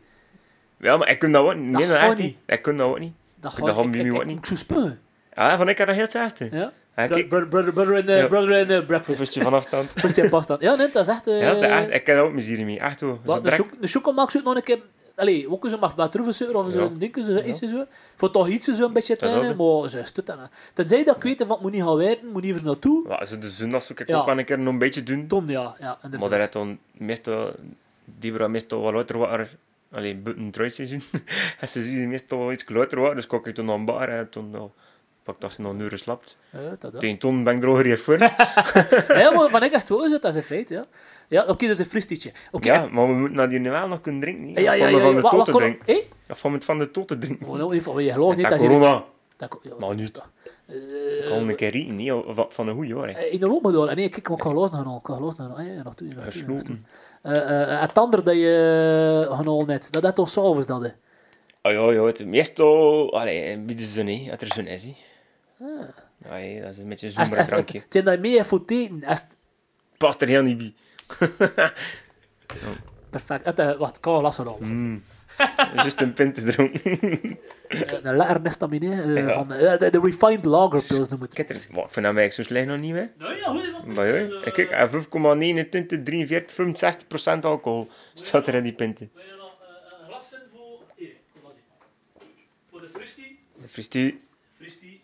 Ja, 0.76 0.96
maar 0.96 1.08
ik 1.10 1.18
kan 1.18 1.32
dat 1.32 1.42
ook 1.44 1.54
niet. 1.54 1.78
Nee, 1.78 1.86
Dat 1.88 1.96
echt 1.96 2.08
niet. 2.08 2.18
niet. 2.18 2.36
Ik 2.46 2.62
kan 2.62 2.76
dat 2.76 2.86
ook 2.86 2.98
niet. 2.98 3.12
Dat 3.40 3.52
nu 3.58 4.12
ook 4.14 4.20
ik, 4.20 4.26
niet. 4.26 4.50
Ik. 4.70 4.98
Ah, 5.40 5.56
van 5.56 5.68
ik 5.68 5.78
had 5.78 5.86
dat 5.86 5.94
heel 5.96 6.04
hetzelfde. 6.04 6.48
Ja? 6.52 6.72
Ja, 6.96 7.06
Bro- 7.06 7.14
kijk, 7.16 7.28
brother, 7.28 7.72
brother, 7.72 7.96
in 7.96 8.06
the, 8.06 8.12
Ja. 8.12 8.26
brother 8.26 8.58
in 8.58 8.66
the 8.66 8.84
breakfast. 8.86 9.18
Wist 9.18 9.34
je 9.34 9.42
van 9.42 9.54
afstand. 9.54 9.92
First 9.96 10.16
in 10.18 10.28
pasta. 10.28 10.56
Ja, 10.58 10.74
nee, 10.74 10.88
dat 10.90 11.02
is 11.08 11.12
echt... 11.14 11.26
eh 11.26 11.40
Ja, 11.40 11.54
dat 11.54 11.62
echt, 11.62 11.90
ik 11.90 12.06
daar 12.06 12.22
ook 12.22 12.30
plezier 12.32 12.64
mee. 12.64 12.78
Echt 12.80 13.00
hoor. 13.00 13.18
wat, 13.24 13.44
de, 13.44 13.50
direct- 13.50 13.80
de 13.80 13.86
chocomelk 13.86 14.30
zoet 14.30 14.44
nog 14.44 14.54
een 14.54 14.62
keer... 14.62 14.78
Allee, 15.16 15.50
ook 15.50 15.70
maar 15.80 15.92
wat 15.96 16.12
troeven 16.12 16.56
of 16.56 16.72
zo, 16.72 16.80
Ja. 16.80 16.86
een 16.86 16.98
ding 16.98 17.16
zo, 17.24 17.38
iets 17.42 17.58
zo. 17.58 17.84
Voor 18.16 18.30
toch 18.30 18.48
iets 18.48 18.66
zo 18.66 18.86
een 18.86 18.92
beetje 18.92 19.16
Dat 19.16 19.30
tuinen, 19.30 19.56
maar 19.56 19.88
ze 19.88 20.00
stut 20.04 20.26
dan. 20.26 20.38
Tenzij 20.74 21.04
dat 21.04 21.16
ik 21.16 21.22
weet 21.22 21.44
van 21.46 21.58
moet 21.62 21.72
niet 21.72 21.82
gaan 21.82 21.96
werken, 21.96 22.28
moet 22.28 22.42
niet 22.42 22.50
even 22.54 22.64
naartoe. 22.66 23.08
Ja, 23.08 23.24
zo 23.24 23.38
de 23.38 23.50
zondag 23.50 23.82
zoek 23.82 24.00
ik 24.00 24.08
Ja. 24.08 24.18
ook 24.18 24.26
wel 24.26 24.38
een 24.38 24.44
keer 24.44 24.58
nog 24.58 24.72
een 24.72 24.78
beetje 24.78 25.02
doen. 25.02 25.26
Ton, 25.26 25.46
ja, 25.46 25.74
ja, 25.78 25.86
Maar 25.86 25.98
inderdaad. 26.02 26.30
daar 26.30 26.38
heeft 26.38 26.52
dan 26.52 26.78
meestal... 26.92 27.52
Die 28.04 28.32
meestal 28.48 28.82
wel 28.82 28.92
later 28.92 29.18
water... 29.18 29.56
Allee, 29.92 30.16
buiten 30.16 30.44
het 30.44 30.52
truisseizoen. 30.52 31.02
en 31.60 31.68
ze 31.72 31.82
zien 31.82 32.08
meestal 32.08 32.38
wel 32.38 32.52
iets 32.52 32.64
later 32.68 33.00
water. 33.00 33.16
Dus 33.16 33.26
kijk 33.26 33.46
ik 33.46 33.54
toen 33.54 33.64
naar 33.64 33.74
een 33.74 33.84
bar 33.84 34.08
en 34.08 34.30
toen... 34.30 34.54
Dat 35.38 35.52
ze 35.52 35.60
nog 35.60 35.72
een 35.72 35.80
uur 35.80 35.98
slaapt. 35.98 36.36
Ja, 36.52 36.76
dat. 36.78 37.00
Tegen 37.00 37.18
ton 37.18 37.44
ben 37.44 37.56
ik 37.56 37.62
er 37.62 37.68
al 37.68 37.74
gereed 37.74 38.00
voor. 38.00 38.18
ja, 39.22 39.30
maar 39.30 39.48
van 39.50 39.62
ik 39.62 39.72
als 39.72 39.80
het 39.82 39.88
wel 39.88 40.04
is, 40.04 40.10
dat 40.10 40.24
is 40.24 40.34
een 40.36 40.42
feit, 40.42 40.68
ja. 40.68 40.84
Ja, 41.28 41.40
oké, 41.42 41.66
dat 41.66 41.70
is 41.74 41.78
een 41.78 41.86
fristietje. 41.86 42.32
Oké, 42.50 42.66
Ja, 42.72 42.86
maar 42.90 43.06
we 43.06 43.12
moeten 43.12 43.36
nadien 43.36 43.62
wel 43.70 43.88
nog 43.88 44.00
kunnen 44.00 44.20
drinken. 44.20 44.62
ja, 44.62 44.72
ja, 44.72 44.82
Van 44.82 44.90
ja. 44.90 44.96
de- 44.96 45.02
Van 45.02 45.14
de 45.14 45.20
Wat- 45.20 45.30
tot 45.30 45.38
wat 45.38 45.46
te 45.46 45.52
kon- 45.52 45.60
drinken. 45.60 45.94
Hé? 45.94 46.00
Ja, 46.28 46.34
van 46.34 46.52
het 46.52 46.64
van 46.64 46.78
de 46.78 46.90
tot 46.90 47.08
te 47.08 47.18
drinken. 47.18 47.46
Oh, 47.46 47.56
nou, 47.56 47.74
even, 47.74 48.04
je 48.04 48.12
gelooft 48.12 48.36
niet 48.36 48.48
Dat 48.48 48.58
dat 48.58 48.68
je... 48.68 48.74
corona. 48.74 49.04
Dat, 49.36 49.58
ja, 49.62 49.72
Maar 49.78 49.94
niet. 49.94 50.22
Eh, 50.66 50.76
Gewoon 51.26 51.48
een 51.48 51.54
keer 51.56 51.70
rieten, 51.70 51.96
niet? 51.96 52.12
Of 52.12 52.46
Van 52.48 52.68
een 52.68 52.74
goeie 52.74 52.94
hoor. 52.94 53.06
hè. 53.06 53.20
In 53.24 53.40
de 53.40 53.46
loop 53.46 53.62
moet 53.62 53.72
door. 53.72 53.94
Nee, 53.94 54.08
kijk, 54.08 54.28
ik 54.28 54.42
ga 54.42 54.52
los 54.52 54.70
naar 54.70 54.84
nog. 54.84 54.98
Ik 55.00 55.06
ga 55.06 55.20
los 55.20 55.36
naar 55.36 55.48
nog. 55.48 55.62
Ja, 55.62 55.82
nog 55.82 55.94
toe, 55.94 56.08
nog. 56.16 56.24
Gesloten. 56.24 56.86
Eh, 57.22 57.72
eh, 57.72 57.80
Het 57.80 57.98
andere 57.98 58.22
dat 58.22 58.34
je 58.34 59.26
uh, 59.30 59.36
genomen 59.36 59.66
net, 59.66 59.88
dat 59.92 60.04
is 60.04 60.10
toch 60.14 60.28
s'avonds 60.28 60.66
dat, 60.66 60.82
hè? 60.82 60.88
Oh 61.62 61.72
ja, 61.72 61.92
ja, 61.92 62.04
het 62.04 62.26
meestal... 62.26 63.12
Allee, 63.18 63.58
bieden 63.58 63.86
ze 63.86 64.02
niet, 64.02 64.30
dat 64.30 64.40
er 64.40 64.52
zon 64.52 64.66
is. 64.66 64.88
Ja, 65.60 66.30
hé, 66.30 66.60
dat 66.60 66.70
is 66.70 66.78
een 66.78 66.88
beetje 66.88 67.06
een 67.06 67.16
Als- 67.16 67.18
als- 67.18 67.28
zomerdrankje. 67.28 67.78
Het 67.78 67.92
zijn 67.92 68.04
dat 68.04 68.14
je 68.14 68.20
mee 68.20 68.44
voor 68.44 68.62
eten. 68.66 69.02
Het- 69.04 69.36
Past 69.96 70.22
er 70.22 70.28
heel 70.28 70.42
niet 70.42 70.58
bij. 70.58 70.74
Perfect. 73.10 73.44
Het, 73.44 73.58
eh, 73.58 73.76
wacht, 73.76 74.00
kan 74.00 74.12
wel 74.12 74.22
lassen 74.22 74.46
al. 74.46 74.58
Mm. 74.60 75.02
Juist 75.76 76.00
een 76.00 76.12
pint 76.12 76.34
te 76.34 76.42
dronken. 76.42 76.82
Eh, 77.68 77.80
Een 78.02 78.16
lekker 78.16 78.40
nestaminé 78.40 79.02
eh, 79.02 79.16
Ja. 79.26 79.32
van 79.32 79.52
eh, 79.52 79.78
de, 79.78 79.90
de 79.90 80.00
refined 80.00 80.44
lager 80.44 80.84
pils 80.88 81.08
noem 81.08 81.20
het. 81.20 81.34
Kitters. 81.34 81.66
Wat, 81.70 81.84
ik 81.86 81.92
vind 81.92 82.04
dat 82.06 82.14
mij 82.14 82.30
zo 82.30 82.42
slecht 82.42 82.66
nog 82.66 82.78
niet, 82.78 82.94
hè. 82.94 83.04
Nou 83.18 83.34
ja, 83.36 83.52
dat? 83.72 83.84
Maar 83.86 84.06
ik 84.08 84.52
kijk, 84.52 84.70
eh, 84.70 84.88
5,29, 84.92 86.02
43, 86.02 86.54
65 86.54 87.06
procent 87.06 87.44
alcohol 87.44 87.88
staat 88.14 88.46
er 88.46 88.54
in 88.54 88.62
die 88.62 88.72
pinten. 88.74 89.10
Wil 89.14 89.22
je 89.24 89.30
nog 89.38 89.52
een 90.00 90.06
glas 90.06 90.28
vinden 90.30 90.48
voor... 90.50 90.80
Hier, 90.96 91.10
kom 91.32 91.42
maar 91.42 91.52
die. 91.54 92.26
Voor 92.70 92.80
de 92.80 92.88
fristie. 92.88 93.38
Fristu, 93.58 93.68
Fristie. 93.68 94.20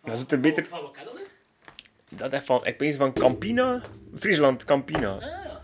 Dat 0.07 0.14
is 0.14 0.21
het 0.21 0.33
er 0.33 0.40
beter- 0.40 0.66
Van 0.66 0.83
wat 0.83 0.95
je 0.99 1.05
dat? 1.05 1.14
hè? 1.14 2.16
dat 2.16 2.33
is 2.33 2.45
van, 2.45 2.66
ik 2.66 2.79
ben 2.79 2.92
van 2.95 3.12
Campina, 3.12 3.81
Friesland, 4.16 4.64
Campina. 4.64 5.14
Ah, 5.14 5.21
ja. 5.21 5.62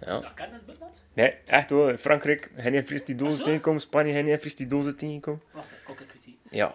Ja. 0.00 0.20
Dat 0.20 0.22
je 0.36 0.42
het 0.42 0.50
buitenland? 0.66 1.02
Nee, 1.12 1.34
echt 1.46 1.70
hoor, 1.70 1.96
Frankrijk, 1.98 2.50
geen 2.56 2.74
een 2.74 2.86
Fris 2.86 3.04
die 3.04 3.14
dozen 3.14 3.44
tegenkomen, 3.44 3.80
Spanje, 3.80 4.12
geen 4.12 4.28
een 4.28 4.38
Fris 4.40 4.56
die 4.56 4.66
dozen 4.66 4.96
tegenkomen. 4.96 5.42
Wacht, 5.50 5.70
ik 5.88 6.00
even 6.00 6.20
zien. 6.20 6.38
Ja, 6.50 6.72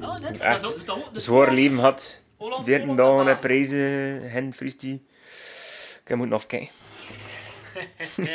Ah, 0.00 0.18
net. 0.18 0.38
Echt. 0.38 0.60
Zo- 0.60 0.72
dus 0.72 0.84
dat- 0.84 1.08
dus 1.14 1.24
zwaar 1.24 1.52
leven 1.52 1.78
had, 1.78 2.20
Holland, 2.36 2.64
14 2.64 2.88
Holland 2.88 2.98
dagen 2.98 3.14
en 3.14 3.26
en 3.26 3.32
Waal. 3.32 3.38
prijzen, 3.40 4.30
geen 4.30 4.54
Fris 4.54 4.78
die. 4.78 5.06
Ik 6.04 6.14
moet 6.16 6.28
nog 6.28 6.46
kijken. 6.46 6.68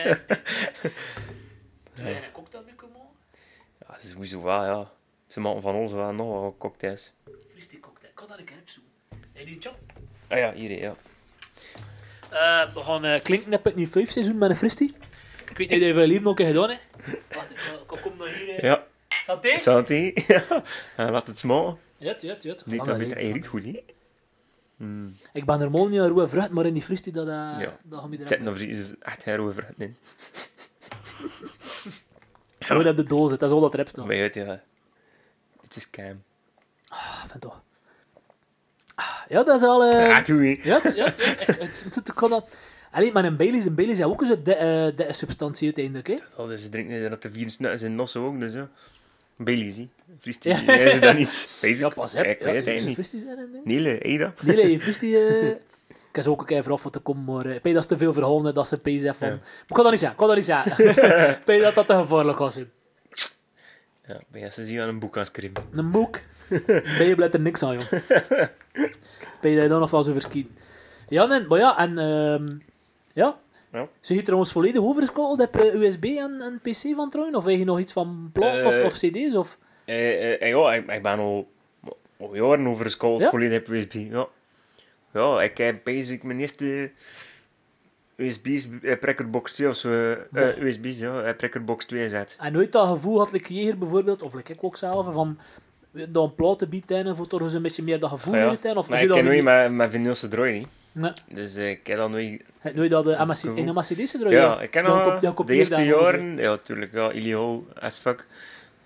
Zou 1.94 2.10
jij 2.10 2.24
een 2.24 2.32
cocktail 2.32 2.64
mee 2.64 2.76
komen? 2.76 3.02
Ja, 3.88 3.98
sowieso 3.98 4.42
wel, 4.42 4.64
ja. 4.66 4.92
Ze 5.28 5.40
maken 5.40 5.62
van 5.62 5.76
ons 5.76 5.92
wel 5.92 6.12
nog 6.14 6.28
wel 6.28 6.56
cocktails. 6.58 7.14
Fristie 7.64 7.80
cocktail. 7.82 8.10
Ik 8.10 8.16
kan 8.16 8.28
dat 8.28 8.38
een 8.38 8.46
keer 8.46 8.58
opzoeken. 8.62 8.92
En 9.34 9.46
die 9.46 9.58
job. 9.60 9.76
Ah 10.28 10.38
ja, 10.38 10.54
hier, 10.54 10.72
ja. 10.80 10.96
Eh, 12.30 12.74
we 12.74 12.80
gaan 12.80 13.06
uh, 13.06 13.20
klinken 13.20 13.52
heb 13.52 13.68
ik 13.68 13.76
niet 13.76 13.90
vijf 13.90 14.10
seizoen 14.10 14.38
met 14.38 14.50
een 14.50 14.56
fristie. 14.56 14.96
Ik 15.50 15.58
weet 15.58 15.70
niet 15.70 15.82
of 15.82 15.88
je 15.88 16.08
leven 16.08 16.24
nog 16.24 16.26
een 16.30 16.36
keer 16.36 16.46
gedaan. 16.46 16.78
Wacht, 17.34 17.50
ik 17.50 18.00
kom 18.02 18.18
naar 18.18 18.28
hier. 18.28 18.50
eh. 18.50 18.62
Ja, 18.64 18.84
Santé? 19.08 19.58
Santé. 19.58 20.12
Ja. 20.28 20.64
En 20.98 21.12
laat 21.12 21.28
het 21.28 21.38
smaken. 21.38 21.78
Ja, 21.98 22.16
ja, 22.20 22.36
ja. 22.40 22.56
Nee, 22.66 22.78
Lang 22.78 22.90
dat 22.90 22.98
weet 22.98 23.14
riekt 23.14 23.48
goed, 23.48 23.64
niet? 23.64 23.82
Mm. 24.76 25.18
Ik 25.34 25.46
ben 25.46 25.62
er 25.62 25.72
mal 25.72 25.88
niet 25.88 26.00
aan 26.00 26.08
roe 26.08 26.28
vrucht, 26.28 26.50
maar 26.50 26.66
in 26.66 26.74
die 26.74 26.84
fristie 26.84 27.12
dat, 27.12 27.28
uh, 27.28 27.34
Ja. 27.34 27.78
dat 27.84 28.00
gaan 28.00 28.10
we 28.10 28.18
Het 28.18 28.28
zit 28.28 28.42
nog 28.42 28.58
is 28.58 28.94
echt 29.00 29.24
heel 29.24 29.38
over 29.38 29.68
in. 29.78 29.96
Gewoon 32.60 32.88
op 32.88 32.96
de 32.96 33.04
doos, 33.04 33.32
het 33.32 33.42
is 33.42 33.50
al 33.50 33.60
dat 33.60 33.74
hebt 33.74 33.96
nog. 33.96 34.06
Maar 34.06 34.16
je 34.16 34.22
weet, 34.22 34.36
ja. 34.36 34.64
Het 35.62 35.76
is 35.76 35.90
cam. 35.90 36.24
Ah, 36.94 37.20
vind 37.28 37.42
toch. 37.42 37.62
Ah, 38.96 39.06
Ja, 39.28 39.44
dat 39.44 39.56
is 39.62 39.68
al... 39.68 39.84
eh, 39.84 40.08
Ja, 40.08 40.22
doe 40.22 40.44
je. 40.50 40.60
Ja, 40.64 40.80
het, 40.82 40.96
ja, 40.96 41.06
het, 41.06 41.26
het, 41.26 41.58
het, 41.84 41.96
het, 41.96 42.14
kan 42.14 42.30
dat... 42.30 42.58
Alleen, 42.92 43.14
maar 43.14 43.26
een 43.26 43.38
Baileys, 43.38 43.66
een 43.66 43.76
Baileys 43.76 44.00
is 44.00 44.06
ook 44.06 44.22
een 44.22 44.44
de, 44.44 44.56
eh, 44.56 44.98
de 45.08 45.14
substantie 45.14 45.66
uiteindelijk, 45.66 46.08
hè. 46.08 46.18
Oh, 46.44 46.48
dus 46.48 46.62
ze 46.62 46.70
drinken 46.70 47.10
dat 47.10 47.22
de 47.22 47.32
vier 47.32 47.50
snuiten 47.50 47.80
zijn 47.82 47.96
nossen 47.96 48.22
ook, 48.22 48.40
dus 48.40 48.54
ja. 48.54 48.70
Baileys, 49.38 49.78
hè. 49.78 49.90
Vriest 50.20 50.44
Ja. 50.44 50.60
is 50.68 51.00
dat 51.00 51.16
niet? 51.16 51.50
Basic. 51.62 51.80
Ja, 51.80 51.90
pas. 51.90 52.16
Ik 52.16 52.40
Ja, 52.42 52.48
het 52.48 52.68
is 52.68 52.94
fristie 52.94 53.20
zijn 53.20 53.38
en 53.38 53.46
dingen? 53.52 53.62
Niele? 53.64 54.34
Nee, 54.42 54.56
nee, 54.56 54.80
fristie... 54.88 55.18
eh, 55.18 55.48
Ik 55.88 56.20
heb 56.20 56.24
ze 56.24 56.30
ook 56.30 56.40
een 56.40 56.46
keer 56.46 56.64
vooraf 56.64 56.82
voor 56.82 56.92
te 56.92 57.00
komen, 57.00 57.24
maar... 57.36 57.46
eh, 57.46 57.56
Ik 57.56 57.64
dat 57.64 57.76
is 57.76 57.86
te 57.86 57.98
veel 57.98 58.14
verholen, 58.14 58.54
dat 58.54 58.68
ze 58.68 58.78
pees 58.78 59.02
van... 59.02 59.28
Ja. 59.28 59.34
Maar 59.34 59.44
ik 59.68 59.74
kan 59.74 59.84
dat 59.84 59.92
niet 59.92 60.00
zeggen, 60.00 60.12
ik 60.12 60.18
kan 60.18 60.28
dat 60.28 60.36
niet 60.36 60.46
zeggen. 60.46 60.88
Ik 61.56 61.62
dat 61.62 61.76
dat 61.76 61.88
te 61.88 61.96
gevaarlijk 61.96 62.38
was. 62.38 62.56
hè. 62.56 62.66
Ja, 64.14 64.20
ben 64.28 64.42
je 64.42 64.52
ze 64.52 64.64
zien 64.64 64.80
aan 64.80 64.88
een 64.88 65.00
boek 65.00 65.18
aan 65.18 65.26
schrijven. 65.26 65.64
Een 65.72 65.92
boek. 65.92 66.20
Ben 66.98 67.06
je 67.08 67.14
blijft 67.16 67.34
er 67.34 67.42
niks 67.42 67.64
aan, 67.64 67.74
jong. 67.74 67.90
Ben 69.42 69.52
je 69.52 69.58
daar 69.58 69.68
dan 69.68 69.80
nog 69.80 69.92
wel 69.92 70.04
zo 70.04 70.14
verschieten. 70.14 70.58
Ja, 71.08 71.26
nee, 71.26 71.48
maar 71.48 71.60
ja, 71.60 71.78
en... 71.78 71.98
ehm 71.98 72.58
ja. 73.14 73.40
Ja. 73.72 73.88
Zijn 74.00 74.18
je 74.18 74.24
trouwens 74.24 74.52
volledig 74.52 74.82
overgeschakeld 74.82 75.42
op 75.42 75.56
eh, 75.56 75.74
USB 75.74 76.04
en, 76.04 76.42
en 76.42 76.60
PC 76.62 76.96
van 76.96 77.10
trouwen? 77.10 77.36
Of 77.36 77.46
heb 77.46 77.58
je 77.58 77.66
nog 77.66 77.80
iets 77.80 77.94
van 77.94 78.30
platen 78.34 78.66
of, 78.66 78.84
of 78.84 78.94
cd's? 78.94 79.36
Of... 79.36 79.58
Eh, 79.86 80.42
eh, 80.42 80.50
ja, 80.50 80.74
ik, 80.74 80.92
ik 80.92 81.04
ben 81.04 81.20
al, 81.20 81.48
al 82.20 82.36
jaren 82.36 82.68
over 82.68 82.90
school 82.90 83.20
Ja? 83.20 83.30
volledig 83.30 83.60
op 83.60 83.68
USB. 83.68 83.94
Ja. 83.94 84.28
ja, 85.14 85.42
ik 85.42 85.58
heb 85.58 85.84
basic 85.84 86.24
mijn 86.24 86.40
eerste 86.40 86.92
USB's, 88.24 88.68
eh, 88.82 89.00
Prekkerbox 89.00 89.52
2 89.54 89.70
of 89.70 89.76
zo. 89.76 89.90
eh, 89.90 90.50
eh, 90.50 90.58
USB's, 90.58 90.98
ja, 91.00 91.22
eh, 91.22 91.36
Prekkerbox 91.36 91.86
2 91.86 92.10
zet. 92.10 92.36
En 92.40 92.54
nooit 92.54 92.72
dat 92.72 92.88
gevoel 92.88 93.18
had 93.20 93.34
ik 93.34 93.48
hier 93.48 93.78
bijvoorbeeld, 93.78 94.22
of 94.22 94.34
like 94.34 94.54
ik 94.54 94.64
ook 94.64 94.78
zelf, 94.78 95.14
van 95.14 95.38
dat 95.92 96.24
een 96.24 96.36
biedt 96.70 96.92
en 96.92 97.16
voor 97.16 97.28
toch 97.28 97.42
eens 97.42 97.54
een 97.54 97.62
beetje 97.62 97.84
meer 97.84 98.00
dat 98.00 98.10
gevoel 98.10 98.34
Ah, 98.34 98.40
ja. 98.40 98.70
in 98.70 98.78
Of 98.78 98.90
Maar 98.90 99.02
ik 99.02 99.08
ken 99.08 99.16
dat 99.24 99.26
nooit 99.26 99.44
met, 99.44 99.72
met 99.72 99.92
vinylse 99.92 100.28
niet. 100.52 100.68
Nee, 100.92 101.12
Dus 101.28 101.56
eh, 101.56 101.70
ik 101.70 101.88
heb 101.88 101.98
dat 101.98 102.10
nooit... 102.10 102.42
heb 102.60 102.76
nooit 102.76 102.92
dat 102.92 103.06
de 103.06 103.24
MSC, 103.26 103.44
in 103.44 103.66
de 103.66 103.74
MCD's 103.74 104.16
Ja, 104.30 104.62
ik 104.62 104.72
ken 104.72 104.84
dan 104.84 105.20
de 105.20 105.34
kopieer 105.34 105.58
eerste 105.60 105.76
dat 105.76 105.86
jaren... 105.86 106.38
Ja, 106.38 106.58
tuurlijk, 106.58 106.92
ja, 106.94 107.12
illegal 107.12 107.66
as 107.80 107.98
fuck. 108.00 108.26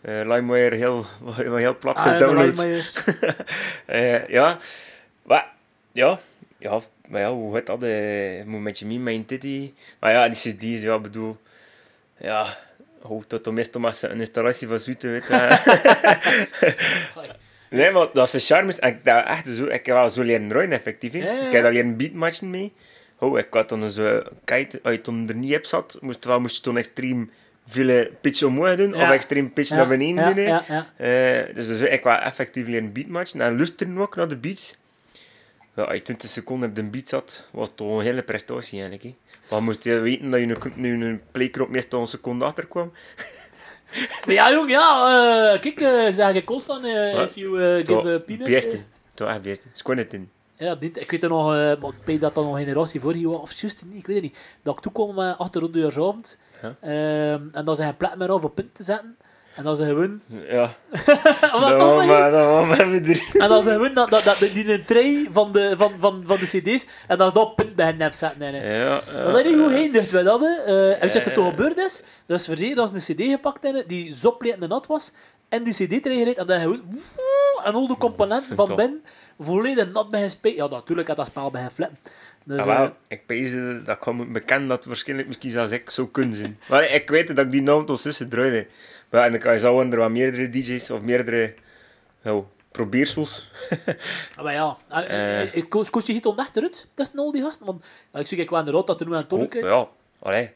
Eh 0.01 0.19
LimeWire 0.25 0.75
heel, 0.75 1.05
heel 1.55 1.77
plat 1.77 1.95
Ah, 1.95 2.05
ja, 2.05 2.11
de 2.17 2.17
gedownload. 2.17 3.03
Eh, 3.85 4.27
ja, 4.27 4.57
maar 5.23 5.53
ja, 5.91 6.19
ja, 6.59 6.79
maar 7.07 7.21
ja, 7.21 7.31
hoe 7.31 7.55
heet 7.55 7.65
dat? 7.65 7.83
eh, 7.83 8.43
moet 8.45 8.61
met 8.61 8.79
je 8.79 8.85
mee, 8.85 8.99
mijn 8.99 9.25
titty. 9.25 9.73
Maar 9.99 10.11
ja, 10.11 10.29
die 10.29 10.53
CD's, 10.53 10.81
ja, 10.81 10.99
bedoel, 10.99 11.37
ja, 12.17 12.57
hoe 13.01 13.27
tot 13.27 13.43
de 13.43 13.51
meeste 13.51 13.79
maar 13.79 13.97
een 14.01 14.19
installatie 14.19 14.67
van 14.67 14.79
Zoete, 14.79 15.07
weet 15.07 15.29
nee, 17.69 17.91
maar 17.91 18.07
dat 18.13 18.25
is 18.25 18.31
de 18.31 18.39
charme. 18.39 18.69
is- 18.69 18.79
Ik, 18.79 19.05
dat 19.05 19.25
echt 19.25 19.47
zo, 19.47 19.63
ik 19.65 19.85
heb 19.85 19.95
wel 19.95 20.09
zo 20.09 20.21
leren 20.21 20.47
draaien, 20.47 20.71
effectief. 20.71 21.11
hè. 21.11 21.17
Ja, 21.19 21.25
ja, 21.25 21.31
ja. 21.39 21.45
Ik 21.45 21.51
heb 21.51 21.61
daar 21.63 21.71
leren 21.71 21.97
beatmatchen 21.97 22.49
mee. 22.49 22.73
Oh, 23.19 23.37
ik 23.37 23.47
had 23.49 23.67
toen 23.67 23.89
zo, 23.89 24.21
kijk, 24.43 24.79
als 24.83 24.93
je 24.93 25.01
toen 25.01 25.29
er 25.29 25.35
niet 25.35 25.55
op 25.55 25.65
zat, 25.65 25.97
moest, 26.01 26.25
wel, 26.25 26.39
moest 26.39 26.55
je 26.55 26.61
toen 26.61 26.77
extreem 26.77 27.31
veel 27.67 28.07
pitch 28.21 28.43
omhoog 28.43 28.75
doen, 28.75 28.93
Ja. 28.93 29.01
of 29.01 29.09
extreem 29.09 29.53
pitch 29.53 29.69
naar 29.69 29.87
beneden 29.87 30.35
doen. 30.35 30.45
Eh, 30.97 31.55
dus, 31.55 31.67
dus 31.67 31.79
ik 31.79 32.03
was 32.03 32.19
effectief 32.19 32.67
leren 32.67 32.91
beatmatchen 32.91 33.41
en 33.41 33.55
luisteren 33.57 33.97
ook 33.97 34.15
naar 34.15 34.27
de 34.27 34.37
beats. 34.37 34.75
Ja, 35.77 35.83
als 35.83 35.93
je 35.93 36.01
20 36.01 36.29
seconden 36.29 36.69
op 36.69 36.75
de 36.75 36.83
beat 36.83 37.07
zat, 37.07 37.43
was 37.51 37.67
het 37.67 37.77
toch 37.77 37.97
een 37.97 38.03
hele 38.03 38.23
prestatie 38.23 38.79
eigenlijk. 38.81 39.03
Hè. 39.03 39.15
Dan 39.49 39.63
moest 39.63 39.83
je 39.83 39.99
weten 39.99 40.29
dat 40.31 40.39
je 40.39 40.47
een, 40.47 40.71
nu 40.75 41.05
een 41.05 41.21
playknop 41.31 41.69
meestal 41.69 42.01
een 42.01 42.07
seconde 42.07 42.45
achter 42.45 42.65
kwam. 42.67 42.91
Maar 44.25 44.35
ja, 44.35 44.51
jong, 44.51 44.69
ja, 44.69 45.53
eh, 45.53 45.59
kijk, 45.61 45.81
eh, 45.81 46.07
ik 46.07 46.13
zeg 46.13 46.33
ik 46.33 46.45
constant, 46.45 46.81
Wat? 47.13 47.29
if 47.29 47.35
you 47.35 47.61
eh, 47.61 47.85
give 47.85 48.13
eh, 48.13 48.25
peanuts. 48.25 48.49
Beste. 48.49 48.79
Toch 49.13 49.27
echt 49.27 49.41
beste. 49.41 49.67
Squad 49.73 49.97
het 49.97 50.13
in. 50.13 50.29
Ja, 50.55 50.75
dit, 50.75 50.99
ik 51.01 51.11
weet 51.11 51.23
er 51.23 51.29
nog, 51.29 51.45
eh, 51.53 51.55
maar 51.55 51.89
ik 51.89 52.05
weet 52.05 52.21
dat 52.21 52.35
dat 52.35 52.43
nog 52.43 52.53
een 52.53 52.59
generatie 52.63 52.99
voor 52.99 53.13
hier 53.13 53.29
was, 53.29 53.39
of 53.41 53.53
juist 53.53 53.85
niet, 53.85 53.97
ik 53.97 54.07
weet 54.07 54.15
het 54.15 54.25
niet. 54.25 54.37
Dat 54.63 54.75
ik 54.75 54.81
toekwam 54.81 55.15
met 55.15 55.37
achter 55.37 55.61
de 55.61 55.69
deursavond, 55.69 56.39
Ja. 56.61 56.75
Ehm, 56.81 57.47
en 57.51 57.65
dat 57.65 57.77
ze 57.77 57.83
geen 57.83 57.97
plek 57.97 58.15
meer 58.15 58.31
af 58.31 58.43
op 58.43 58.55
punt 58.55 58.75
te 58.75 58.83
zetten. 58.83 59.17
En 59.57 59.63
dat 59.63 59.77
ze 59.77 59.85
gewoon... 59.85 60.21
Ja, 60.49 60.63
Of 60.91 61.05
dat 61.51 61.61
dat 61.69 61.79
toch 61.79 62.05
maar, 62.05 62.31
dat 62.31 62.45
was 62.45 62.67
maar 62.77 62.87
met 62.87 63.03
drie. 63.03 63.23
En 63.39 63.49
dat 63.49 63.63
ze 63.63 63.71
gewoon 63.71 63.93
dat, 63.93 64.09
dat, 64.09 64.23
dat, 64.23 64.37
die 64.39 64.73
een 64.73 64.83
tray 64.85 65.27
van 65.31 65.51
de, 65.51 65.73
van, 65.77 65.91
van, 65.99 66.23
van 66.25 66.37
de 66.39 66.45
cd's, 66.45 66.85
en 67.07 67.17
dat 67.17 67.27
ze 67.27 67.33
dat 67.33 67.55
punt 67.55 67.75
bij 67.75 67.85
hen 67.85 67.99
hebben 67.99 68.17
zetten. 68.17 68.39
Nee, 68.39 68.51
nee. 68.51 68.77
Ja, 68.77 68.99
Dat 69.23 69.37
is 69.45 69.51
niet 69.51 69.59
goed 69.61 69.71
geëindigd, 69.71 70.11
wij 70.11 70.23
dat. 70.23 70.39
hè. 70.39 70.47
Eh, 70.65 70.93
en 70.93 70.99
weet 70.99 71.13
je 71.13 71.19
wat 71.19 71.27
er 71.27 71.27
Ja. 71.27 71.33
toen 71.33 71.49
gebeurd 71.49 71.77
is? 71.77 72.01
Dat 72.25 72.39
is 72.39 72.45
verzekerd 72.45 72.77
als 72.79 72.91
een 72.91 73.15
cd 73.15 73.21
gepakt 73.21 73.63
hebben, 73.63 73.87
die 73.87 74.13
zopleten 74.13 74.61
en 74.61 74.69
nat 74.69 74.87
was, 74.87 75.11
en 75.49 75.63
die 75.63 75.73
cd 75.73 75.81
erin 76.05 76.17
gereden, 76.17 76.35
en 76.35 76.47
dan 76.47 76.59
gewoon... 76.59 76.81
En 77.63 77.73
al 77.73 77.87
de 77.87 77.97
componenten 77.97 78.55
van 78.55 78.65
Toch. 78.65 78.75
binnen 78.75 79.03
volledig 79.39 79.91
nat 79.91 80.09
bij 80.09 80.29
spelen. 80.29 80.55
Ja, 80.57 80.67
natuurlijk 80.67 81.07
had 81.07 81.17
dat 81.17 81.25
spel 81.25 81.51
bij 81.51 81.61
hen 81.61 81.71
flippen. 81.71 81.97
Dus, 82.47 82.65
Ja, 82.65 82.71
eh, 82.71 82.77
wel, 82.79 82.95
ik 83.07 83.25
pees 83.25 83.51
eh, 83.51 83.85
dat 83.85 83.95
ik 83.95 84.03
gewoon 84.03 84.17
moet 84.17 84.31
bekennen 84.31 84.67
dat 84.67 84.77
het 84.77 84.87
waarschijnlijk 84.87 85.27
misschien 85.27 85.51
zelfs 85.51 85.71
ik 85.71 85.89
zou 85.89 86.07
kunnen 86.07 86.35
zijn. 86.35 86.59
Maar 86.69 86.91
ik 86.91 87.09
weet 87.09 87.27
dat 87.27 87.45
ik 87.45 87.51
die 87.51 87.61
naam 87.61 87.85
tot 87.85 87.99
zussen 87.99 88.29
draaide. 88.29 88.67
Maar 89.09 89.23
en 89.23 89.31
dan 89.31 89.39
kan 89.39 89.53
je 89.53 89.59
zo 89.59 89.87
wat 89.89 90.09
meerdere 90.09 90.49
DJ's 90.49 90.89
of 90.89 91.01
meerdere 91.01 91.53
nou, 92.21 92.43
probeersels. 92.71 93.51
Maar 94.43 94.53
ja, 94.53 94.77
eh, 94.89 94.97
Eh. 94.97 95.41
eh, 95.41 95.55
ik 95.55 95.69
koos 95.69 96.05
je 96.05 96.19
toch 96.19 96.37
echt 96.37 96.57
eruit? 96.57 96.87
Dat 96.93 97.07
is 97.07 97.13
nou 97.13 97.31
die 97.31 97.41
gasten. 97.41 97.65
Want 97.65 97.85
ik 98.13 98.27
zie 98.27 98.37
ik 98.37 98.49
wel 98.49 98.59
in 98.59 98.65
de 98.65 98.71
rot 98.71 98.87
dat 98.87 98.99
er 98.99 99.07
nu 99.07 99.13
aan 99.13 99.21
het 99.21 99.33
Oh, 99.33 99.51
ja, 99.51 99.87
allee. 100.19 100.51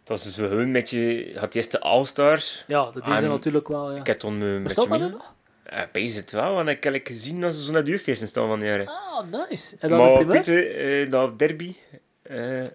Het 0.00 0.08
was 0.08 0.24
dus 0.24 0.34
gewoon 0.34 0.70
met 0.70 0.90
je... 0.90 1.32
Je 1.32 1.38
had 1.38 1.54
eerst 1.54 1.70
de 1.70 1.80
All-Stars. 1.80 2.64
Ja, 2.66 2.90
dat 2.90 3.04
deze 3.04 3.16
En 3.16 3.28
natuurlijk 3.28 3.68
wel. 3.68 3.92
Ja. 3.92 4.00
Ik 4.00 4.06
heb 4.06 4.18
toen 4.18 4.62
Bestaat 4.62 4.88
dat 4.88 4.98
nu 4.98 5.08
nog? 5.08 5.34
Ja, 5.70 5.88
pees 5.92 6.14
het 6.14 6.30
wel, 6.30 6.54
want 6.54 6.68
ik 6.68 6.84
heb 6.84 7.00
gezien 7.06 7.40
dat 7.40 7.54
ze 7.54 7.64
zo 7.64 7.72
naar 7.72 7.84
de 7.84 7.98
staan 8.14 8.48
van 8.48 8.60
jaren. 8.60 8.86
Ah, 8.86 9.22
nice. 9.48 9.76
En 9.80 9.88
dan 9.88 10.00
een 10.00 10.06
Maar 10.06 10.14
primeur? 10.14 10.34
weet 10.34 10.46
je, 10.46 10.64
eh, 10.68 11.10
dat 11.10 11.38
derby... 11.38 11.76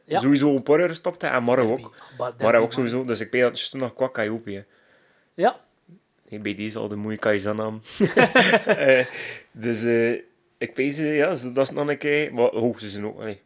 Ja. 0.06 0.20
Sowieso 0.20 0.56
een 0.56 0.64
paar 0.64 0.90
gestopt, 0.90 1.22
hè, 1.22 1.28
en 1.28 1.44
morgen 1.44 1.68
Derby. 1.68 1.84
ook. 1.84 1.96
Morgen 2.18 2.48
ook 2.48 2.62
man. 2.62 2.72
sowieso, 2.72 3.06
dus 3.06 3.20
ik 3.20 3.32
weet 3.32 3.42
dat 3.42 3.60
het 3.60 3.74
nog 3.74 4.12
Kaiopi, 4.12 4.56
hè. 4.56 4.64
Ja, 5.34 5.60
Hey, 6.32 6.42
bij 6.42 6.56
deze 6.56 6.80
al 6.80 6.88
de 6.88 6.96
mooie 6.96 7.18
Kaizanam. 7.18 7.82
Eh, 8.66 9.06
dus 9.52 9.84
eh, 9.84 10.12
ik 10.58 10.74
pees, 10.74 10.98
ja, 10.98 11.28
dat 11.28 11.58
is 11.58 11.72
nog 11.72 11.88
een 11.88 11.98
keer... 11.98 12.34
Maar 12.34 12.50
hoog 12.50 12.80
ze 12.80 12.90
zijn 12.90 13.06
ook, 13.06 13.20
allee. 13.20 13.42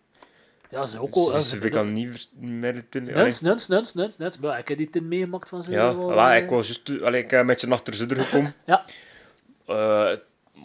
ja, 0.69 0.85
ze 0.85 0.99
ook 1.01 1.13
al. 1.13 1.31
Dus 1.31 1.49
ze 1.49 1.69
kan 1.69 1.93
niet 1.93 2.29
meer. 2.39 2.85
Nuns, 2.91 3.41
nuns, 3.41 3.67
nuns, 3.67 3.93
nuns, 3.93 4.17
nuns. 4.17 4.37
Maar 4.37 4.59
ik 4.59 4.67
heb 4.67 4.77
die 4.77 4.89
tin 4.89 5.07
meegemaakt 5.07 5.49
van 5.49 5.63
zo. 5.63 5.71
Ja, 5.71 5.97
wel, 5.97 6.33
ik 6.33 6.49
was 6.49 6.65
juist, 6.67 7.03
allee, 7.03 7.23
ik 7.23 7.31
heb 7.31 7.45
met 7.45 7.61
je 7.61 7.69
achter 7.69 7.93
z'n 7.93 8.09
gekomen. 8.09 8.53
Ja, 8.65 8.85
Eh, 9.67 10.11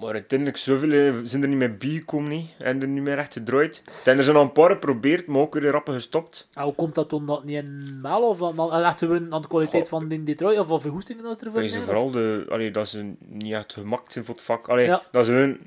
Maar 0.00 0.12
uiteindelijk, 0.12 0.58
zoveel 0.58 0.92
eh, 0.92 1.14
zijn 1.22 1.42
er 1.42 1.48
niet 1.48 1.58
meer 1.58 1.76
bijgekomen 1.76 2.28
niet. 2.30 2.50
en 2.58 2.82
er 2.82 2.88
niet 2.88 3.02
meer 3.02 3.18
echt 3.18 3.32
gedraaid. 3.32 3.82
En 4.04 4.18
er 4.18 4.24
zijn 4.24 4.36
al 4.36 4.42
een 4.42 4.52
paar 4.52 4.70
geprobeerd, 4.70 5.26
maar 5.26 5.40
ook 5.40 5.54
weer 5.54 5.70
rappen 5.70 5.94
gestopt. 5.94 6.48
En 6.54 6.62
hoe 6.62 6.74
komt 6.74 6.94
dat 6.94 7.08
toen 7.08 7.26
dat 7.26 7.44
niet 7.44 7.56
in 7.56 7.98
Mel 8.02 8.22
of 8.22 8.42
aan, 8.42 8.60
aan, 8.72 8.82
echt 8.84 9.02
aan 9.02 9.28
de 9.42 9.48
kwaliteit 9.48 9.88
van 9.88 10.08
die 10.08 10.22
Detroit 10.22 10.58
of 10.58 10.68
wat 10.68 10.80
vergoestingen 10.82 11.24
dat 11.24 11.42
ervoor 11.42 11.60
nemen? 11.62 11.82
vooral 11.82 12.10
de, 12.10 12.46
allee, 12.48 12.70
dat 12.70 12.88
ze 12.88 13.12
niet 13.28 13.52
echt 13.52 13.72
gemaakt 13.72 14.12
zijn 14.12 14.24
voor 14.24 14.34
het 14.34 14.44
vak. 14.44 14.68
Allee, 14.68 14.86
Ja. 14.86 15.02
Dat 15.10 15.24
ze 15.26 15.32
hun, 15.32 15.60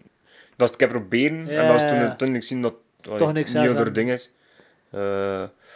dat 0.56 0.68
ze 0.68 0.74
het 0.74 0.80
hebben 0.82 1.00
proberen 1.00 1.46
Ja, 1.46 1.62
en 1.62 1.68
dat 1.68 1.80
ze 1.80 1.86
toen 1.88 1.96
uiteindelijk 1.98 2.44
zien 2.48 2.62
dat 2.62 2.74
allee, 3.02 3.18
Toch 3.18 3.34
niks 3.34 3.54
niet 3.54 3.64
is, 3.64 3.74
hè. 3.74 3.92
ding 3.92 4.12
is. 4.12 4.30
Eh, 4.92 5.00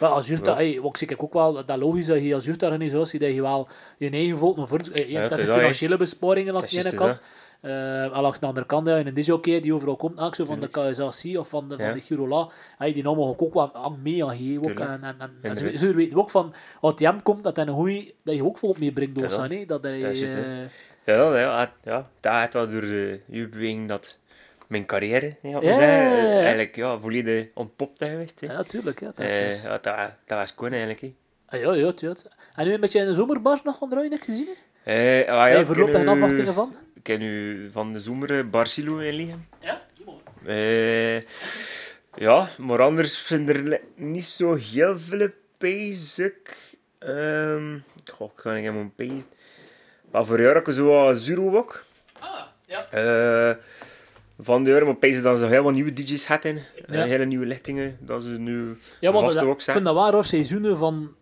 Maar 0.00 0.08
als 0.10 0.26
jeugd, 0.26 0.46
Ja. 0.46 0.80
wat 0.80 1.00
ik 1.00 1.22
ook 1.22 1.32
wel, 1.32 1.64
dat 1.64 1.78
logisch 1.78 2.06
dat 2.06 2.22
je 2.22 2.34
als 2.34 2.44
jeugdorganisatie 2.44 3.18
dat 3.18 3.34
je 3.34 3.42
wel 3.42 3.68
je 3.98 4.10
eigen 4.10 4.38
volk 4.38 4.56
nog 4.56 4.68
voor, 4.68 4.78
dat 4.78 5.38
is 5.38 5.50
financiële 5.50 5.96
besparingen 5.96 6.52
Dat 6.54 6.70
de 6.70 6.76
is 6.76 6.84
ene 6.86 6.96
kant. 6.96 7.20
Eh, 7.60 8.02
en 8.04 8.20
langs 8.20 8.38
de 8.40 8.46
andere 8.46 8.66
kant, 8.66 8.86
ja, 8.86 8.98
een 8.98 9.14
disjockey 9.14 9.60
die 9.60 9.74
overal 9.74 9.96
komt, 9.96 10.20
ook 10.20 10.34
zo 10.34 10.44
van 10.44 10.60
de 10.60 10.68
KSAC 10.68 11.38
of 11.38 11.48
van 11.48 11.68
de, 11.68 11.76
van 11.76 11.84
Ja. 11.86 11.92
de 11.92 12.00
Girola, 12.00 12.48
hey, 12.78 12.92
die 12.92 13.06
allemaal 13.06 13.34
ook 13.38 13.54
wel 13.54 13.74
aan 13.74 13.98
mee 14.02 14.24
aan 14.24 14.36
geven. 14.36 14.56
Ook, 14.58 14.62
Tuurlijk. 14.66 14.90
en, 14.90 15.02
en, 15.02 15.16
en, 15.42 15.94
weten 15.94 16.18
ook 16.18 16.30
van, 16.30 16.54
als 16.80 16.94
die 16.94 17.06
hem 17.06 17.22
komt, 17.22 17.42
dat 17.44 17.56
hij 17.56 17.66
een 17.66 17.72
goeie, 17.72 18.14
dat 18.24 18.34
je 18.34 18.44
ook 18.44 18.58
volk 18.58 18.78
meebrengt 18.78 19.14
door 19.14 19.30
zijn, 19.30 19.66
dat 19.66 19.82
hij, 19.82 19.92
eh, 20.04 20.62
ja, 21.04 21.14
ja, 21.34 21.38
ja, 21.38 21.72
ja, 21.84 22.06
dat 22.20 22.52
wel 22.52 22.66
door 22.66 22.80
de 22.80 23.20
beweging 23.28 23.88
dat 23.88 24.18
mijn 24.66 24.86
carrière, 24.86 25.36
ja, 25.42 25.58
Ja, 25.60 25.72
ja. 25.72 25.78
eigenlijk 26.40 26.76
ja, 26.76 26.98
volledig 26.98 27.46
ontpopt 27.54 27.98
geweest. 28.04 28.40
ja, 28.40 28.62
tuurlijk, 28.62 29.00
ja, 29.00 29.12
dat 29.14 29.26
is, 29.26 29.34
Eh, 29.34 29.40
dat 29.42 29.52
is. 29.52 29.62
ja, 29.62 29.68
dat, 29.78 29.84
dat 30.26 30.38
was 30.38 30.52
gewoon 30.56 30.72
eigenlijk. 30.72 31.14
Ah, 31.46 31.60
ja, 31.60 31.74
ja, 31.74 31.92
ja. 31.96 32.12
En 32.54 32.66
nu 32.66 32.72
een 32.72 32.80
beetje 32.80 33.00
in 33.00 33.06
de 33.06 33.14
zomerbars 33.14 33.62
nog 33.62 33.78
draaien, 33.88 34.10
heb 34.10 34.20
je 34.22 34.30
gezien? 34.30 34.48
hè? 34.82 34.92
Eh, 34.92 35.28
ah, 35.30 35.36
ja, 35.36 35.46
je 35.46 35.58
ik 35.58 35.66
voorlopig 35.66 36.02
u- 36.02 36.06
afwachtingen 36.08 36.54
van? 36.54 36.74
Ik 36.98 37.04
ken 37.04 37.22
u 37.22 37.70
van 37.72 37.92
de 37.92 38.00
zomer 38.00 38.38
eh, 38.38 38.44
Barcelo 38.50 38.98
in 38.98 39.14
liggen. 39.14 39.48
Ja, 39.60 39.82
Eh, 40.44 41.20
ja, 42.16 42.48
maar 42.58 42.82
anders 42.82 43.30
er 43.48 43.62
li- 43.62 43.80
niet 43.94 44.24
zo 44.26 44.54
heel 44.54 44.98
veel 44.98 45.28
basic. 45.58 46.56
Ehm 46.98 47.78
goh, 48.14 48.30
ik 48.34 48.40
ga 48.40 48.52
niet 48.52 48.60
helemaal 48.64 48.90
basic. 48.96 49.26
Maar 50.10 50.24
voor 50.26 50.40
jaar 50.40 50.54
heb 50.54 50.68
ik 50.68 50.74
zo 50.74 50.86
wat 50.86 51.18
Zuro 51.18 51.56
ook. 51.56 51.84
Ah, 52.20 52.40
ja. 52.66 52.90
Eh, 52.90 53.56
van 54.40 54.64
de 54.64 54.70
maar 54.84 54.98
basic 54.98 55.22
dat 55.22 55.38
ze 55.38 55.46
heel 55.46 55.62
wat 55.62 55.72
nieuwe 55.72 55.92
DJ's 55.92 56.26
hadden. 56.26 56.56
Eh, 56.86 56.94
Ja. 56.94 57.04
hele 57.04 57.24
nieuwe 57.24 57.46
lichtingen, 57.46 57.96
dat 58.00 58.22
ze 58.22 58.28
nu 58.28 58.76
Ja, 59.00 59.12
want 59.12 59.24
vast 59.24 59.38
dat, 59.38 59.44
ook 59.44 59.54
ik 59.54 59.60
zijn. 59.60 59.76
vind 59.76 59.88
dat 59.88 59.94
waar 59.96 60.12
hoor, 60.12 60.24
seizoenen 60.24 60.76
van... 60.78 61.14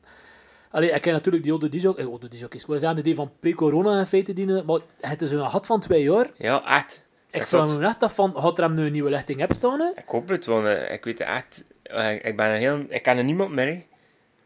Allee, 0.70 0.90
ik 0.90 1.02
ken 1.02 1.12
natuurlijk 1.12 1.42
die 1.44 1.52
oude 1.52 1.68
disjok, 1.68 1.98
eh, 1.98 2.06
oude 2.06 2.28
disjokjes. 2.28 2.62
Ik 2.62 2.68
wil 2.68 2.78
zeggen, 2.78 3.02
die 3.02 3.14
van 3.14 3.30
pre-corona 3.40 3.98
in 3.98 4.06
feite 4.06 4.32
dienen, 4.32 4.64
maar 4.66 4.78
het 5.00 5.22
is 5.22 5.30
een 5.30 5.50
gat 5.50 5.66
van 5.66 5.80
twee 5.80 6.02
jaar. 6.02 6.26
Ja, 6.38 6.76
echt. 6.76 7.04
Ik 7.30 7.38
Dat 7.38 7.48
vraag 7.48 7.76
me 7.78 7.84
echt 7.86 8.02
af 8.02 8.14
van, 8.14 8.34
gaat 8.36 8.58
er 8.58 8.64
hem 8.64 8.72
nu 8.74 8.84
een 8.86 8.92
nieuwe 8.92 9.10
lichting 9.10 9.38
hebben 9.38 9.56
staan? 9.56 9.80
Hè? 9.80 9.88
Ik 9.96 10.04
hoop 10.06 10.28
het, 10.28 10.46
want 10.46 10.66
eh, 10.66 10.92
ik 10.92 11.04
weet 11.04 11.18
het 11.18 11.28
echt. 11.28 11.64
eh, 11.82 12.12
ik 12.24 12.36
ben 12.36 12.46
een 12.50 12.58
heel... 12.58 12.84
Ik 12.88 13.02
ken 13.02 13.16
er 13.16 13.24
niemand 13.24 13.50
meer. 13.50 13.66
hè. 13.66 13.84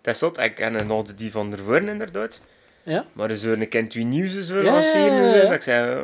Dat 0.01 0.15
is 0.15 0.21
zot. 0.21 0.39
Ik 0.39 0.55
ken 0.55 0.75
er 0.75 0.87
nog 0.87 1.15
die 1.15 1.31
van 1.33 1.53
ervoor 1.53 1.81
inderdaad. 1.83 2.41
Ja? 2.83 3.05
Maar 3.13 3.31
er 3.31 3.49
een 3.61 3.69
kind 3.69 3.93
wie 3.93 4.05
nieuws 4.05 4.35
is 4.35 4.49
willen 4.49 4.65
Ja, 4.65 4.73
lanceren. 4.73 5.43
Dat 5.43 5.53
ik 5.53 5.63
zei, 5.63 6.01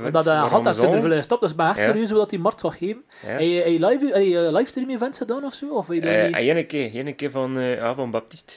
uh, 0.00 0.12
dat 0.12 0.26
een 0.26 0.48
gat, 0.48 0.64
dat 0.64 0.80
zit 0.80 0.92
er 0.92 1.00
veel 1.00 1.22
stop, 1.22 1.40
dus 1.40 1.50
ik 1.50 1.56
ben 1.56 1.68
echt 1.68 1.78
curieus 1.78 2.10
hoe 2.10 2.18
dat 2.18 2.30
die 2.30 2.38
markt 2.38 2.60
gaat 2.60 2.74
geven. 2.74 3.04
Ja. 3.22 3.28
Heb 3.28 3.40
je, 3.40 3.86
live, 3.86 4.50
livestream 4.52 4.90
events 4.90 5.18
gedaan 5.18 5.44
of 5.44 5.52
zo? 5.54 5.68
Of 5.68 5.88
je 5.94 6.00
dat 6.00 6.12
Eh, 6.12 6.24
niet? 6.26 6.34
en 6.34 6.56
één 6.56 6.66
keer, 6.66 6.94
één 6.94 7.14
keer 7.14 7.30
van, 7.30 7.58
eh 7.58 7.74
ja, 7.74 7.94
van 7.94 8.10
Baptiste. 8.10 8.54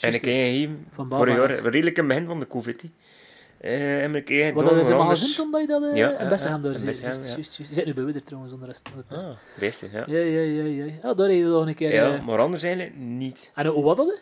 En 0.00 0.14
een 0.14 0.52
hier, 0.52 0.68
Van 0.90 1.08
vorig 1.08 1.36
Bavanet. 1.36 1.56
jaar, 1.62 1.72
redelijk 1.72 1.96
in 1.96 2.04
het 2.04 2.12
begin 2.12 2.26
van 2.26 2.40
de 2.40 2.46
COVID. 2.46 2.82
Eh, 3.60 4.02
en 4.02 4.14
een 4.14 4.24
keer 4.24 4.54
Wat 4.54 4.64
dat 4.64 4.72
is 4.72 4.88
magazine 4.88 5.00
anders- 5.02 5.34
toen 5.34 5.50
dat 5.50 5.60
je 5.60 5.66
dat 5.66 5.82
eh, 5.82 5.96
Ja, 5.96 6.10
Juist, 6.84 7.00
ja. 7.00 7.06
juist, 7.06 7.34
juist. 7.34 7.56
Je 7.56 7.64
zit 7.74 7.84
nu 7.86 7.94
bij 7.94 8.04
Widder 8.04 8.22
trouwens 8.24 8.52
onder 8.52 8.68
de 8.68 8.72
rest. 8.72 9.24
Ah, 9.24 9.30
beste, 9.60 9.88
ja. 9.92 10.04
Ja, 10.06 10.18
ja, 10.18 10.40
ja, 10.40 10.62
ja. 10.84 10.92
Ja, 11.02 11.14
daar 11.14 11.26
heb 11.28 11.36
je 11.36 11.42
nog 11.44 11.66
een 11.66 11.74
keer... 11.74 11.92
Ja, 11.92 12.14
eh, 12.14 12.22
maar 12.26 12.38
anders 12.38 12.62
eigenlijk 12.62 12.96
niet. 12.96 13.50
En 13.54 13.66
hoe 13.66 13.82
was 13.84 13.96
dat? 13.96 14.18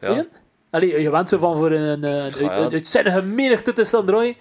Ja. 0.00 0.14
Je? 0.14 0.28
Allee, 0.70 1.00
je 1.00 1.10
bent 1.10 1.28
zo 1.28 1.38
van 1.38 1.56
voor 1.56 1.70
een, 1.72 2.02
een, 2.02 2.04
een, 2.04 2.44
een 2.44 2.70
uitzinnige 2.72 3.22
menigte 3.22 3.72
te 3.72 3.84
staan 3.84 4.06
draaien. 4.06 4.34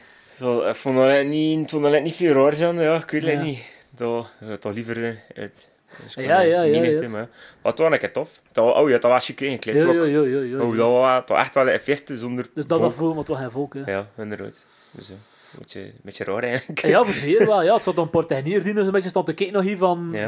Ik 0.69 0.75
vond 0.75 0.95
dat 0.95 1.25
niet, 1.25 1.71
ik 1.71 2.03
niet 2.03 2.15
veel 2.15 2.33
raar 2.33 2.53
zijn, 2.53 2.79
ja, 2.79 2.95
ik 2.95 3.09
weet 3.09 3.23
het 3.25 3.41
niet. 3.41 3.59
Dat, 3.95 4.27
dat 4.39 4.61
toch 4.61 4.73
liever 4.73 5.21
uit. 5.35 5.67
Dus 6.03 6.25
Ja, 6.25 6.39
ja, 6.39 6.61
ja, 6.61 6.71
menigte, 6.79 7.05
ja. 7.05 7.11
Maar, 7.11 7.27
het 7.63 7.79
was 7.79 7.91
een 7.91 8.11
tof. 8.11 8.29
Dat, 8.51 8.65
was- 8.65 8.75
oh 8.75 8.89
ja, 8.89 8.97
dat 8.97 9.11
was 9.11 9.25
chic 9.25 9.41
eigenlijk. 9.41 9.77
Ja, 9.77 9.93
ja, 9.93 10.03
ja, 10.03 10.21
ja, 10.21 10.39
ja. 10.41 10.61
Oh, 10.63 10.77
dat 10.77 10.87
was 10.87 11.21
toch 11.25 11.37
echt 11.37 11.53
wel 11.53 11.69
een 11.69 11.79
feestje 11.79 12.17
zonder 12.17 12.45
Dus 12.53 12.67
dat 12.67 12.81
dat 12.81 12.93
voelt, 12.93 13.15
maar 13.15 13.23
toch 13.23 13.37
geen 13.37 13.51
volk. 13.51 13.73
Hè. 13.73 13.91
Ja, 13.91 14.07
inderdaad. 14.17 14.59
Dus 14.91 15.09
een 15.09 15.15
beetje, 15.59 15.79
een 15.79 15.93
beetje 16.03 16.23
raar 16.23 16.43
eigenlijk. 16.43 16.81
Ja, 16.85 17.03
voor 17.03 17.13
zeer 17.27 17.45
wel. 17.45 17.63
Ja, 17.63 17.73
het 17.73 17.83
zat 17.83 17.97
een 17.97 18.09
paar 18.09 18.25
technierdieners 18.25 18.85
een 18.85 18.91
beetje 18.93 19.09
staan 19.09 19.23
te 19.25 19.33
kijken 19.33 19.55
nog 19.55 19.63
hier 19.63 19.77
van 19.77 20.09
Ja. 20.11 20.27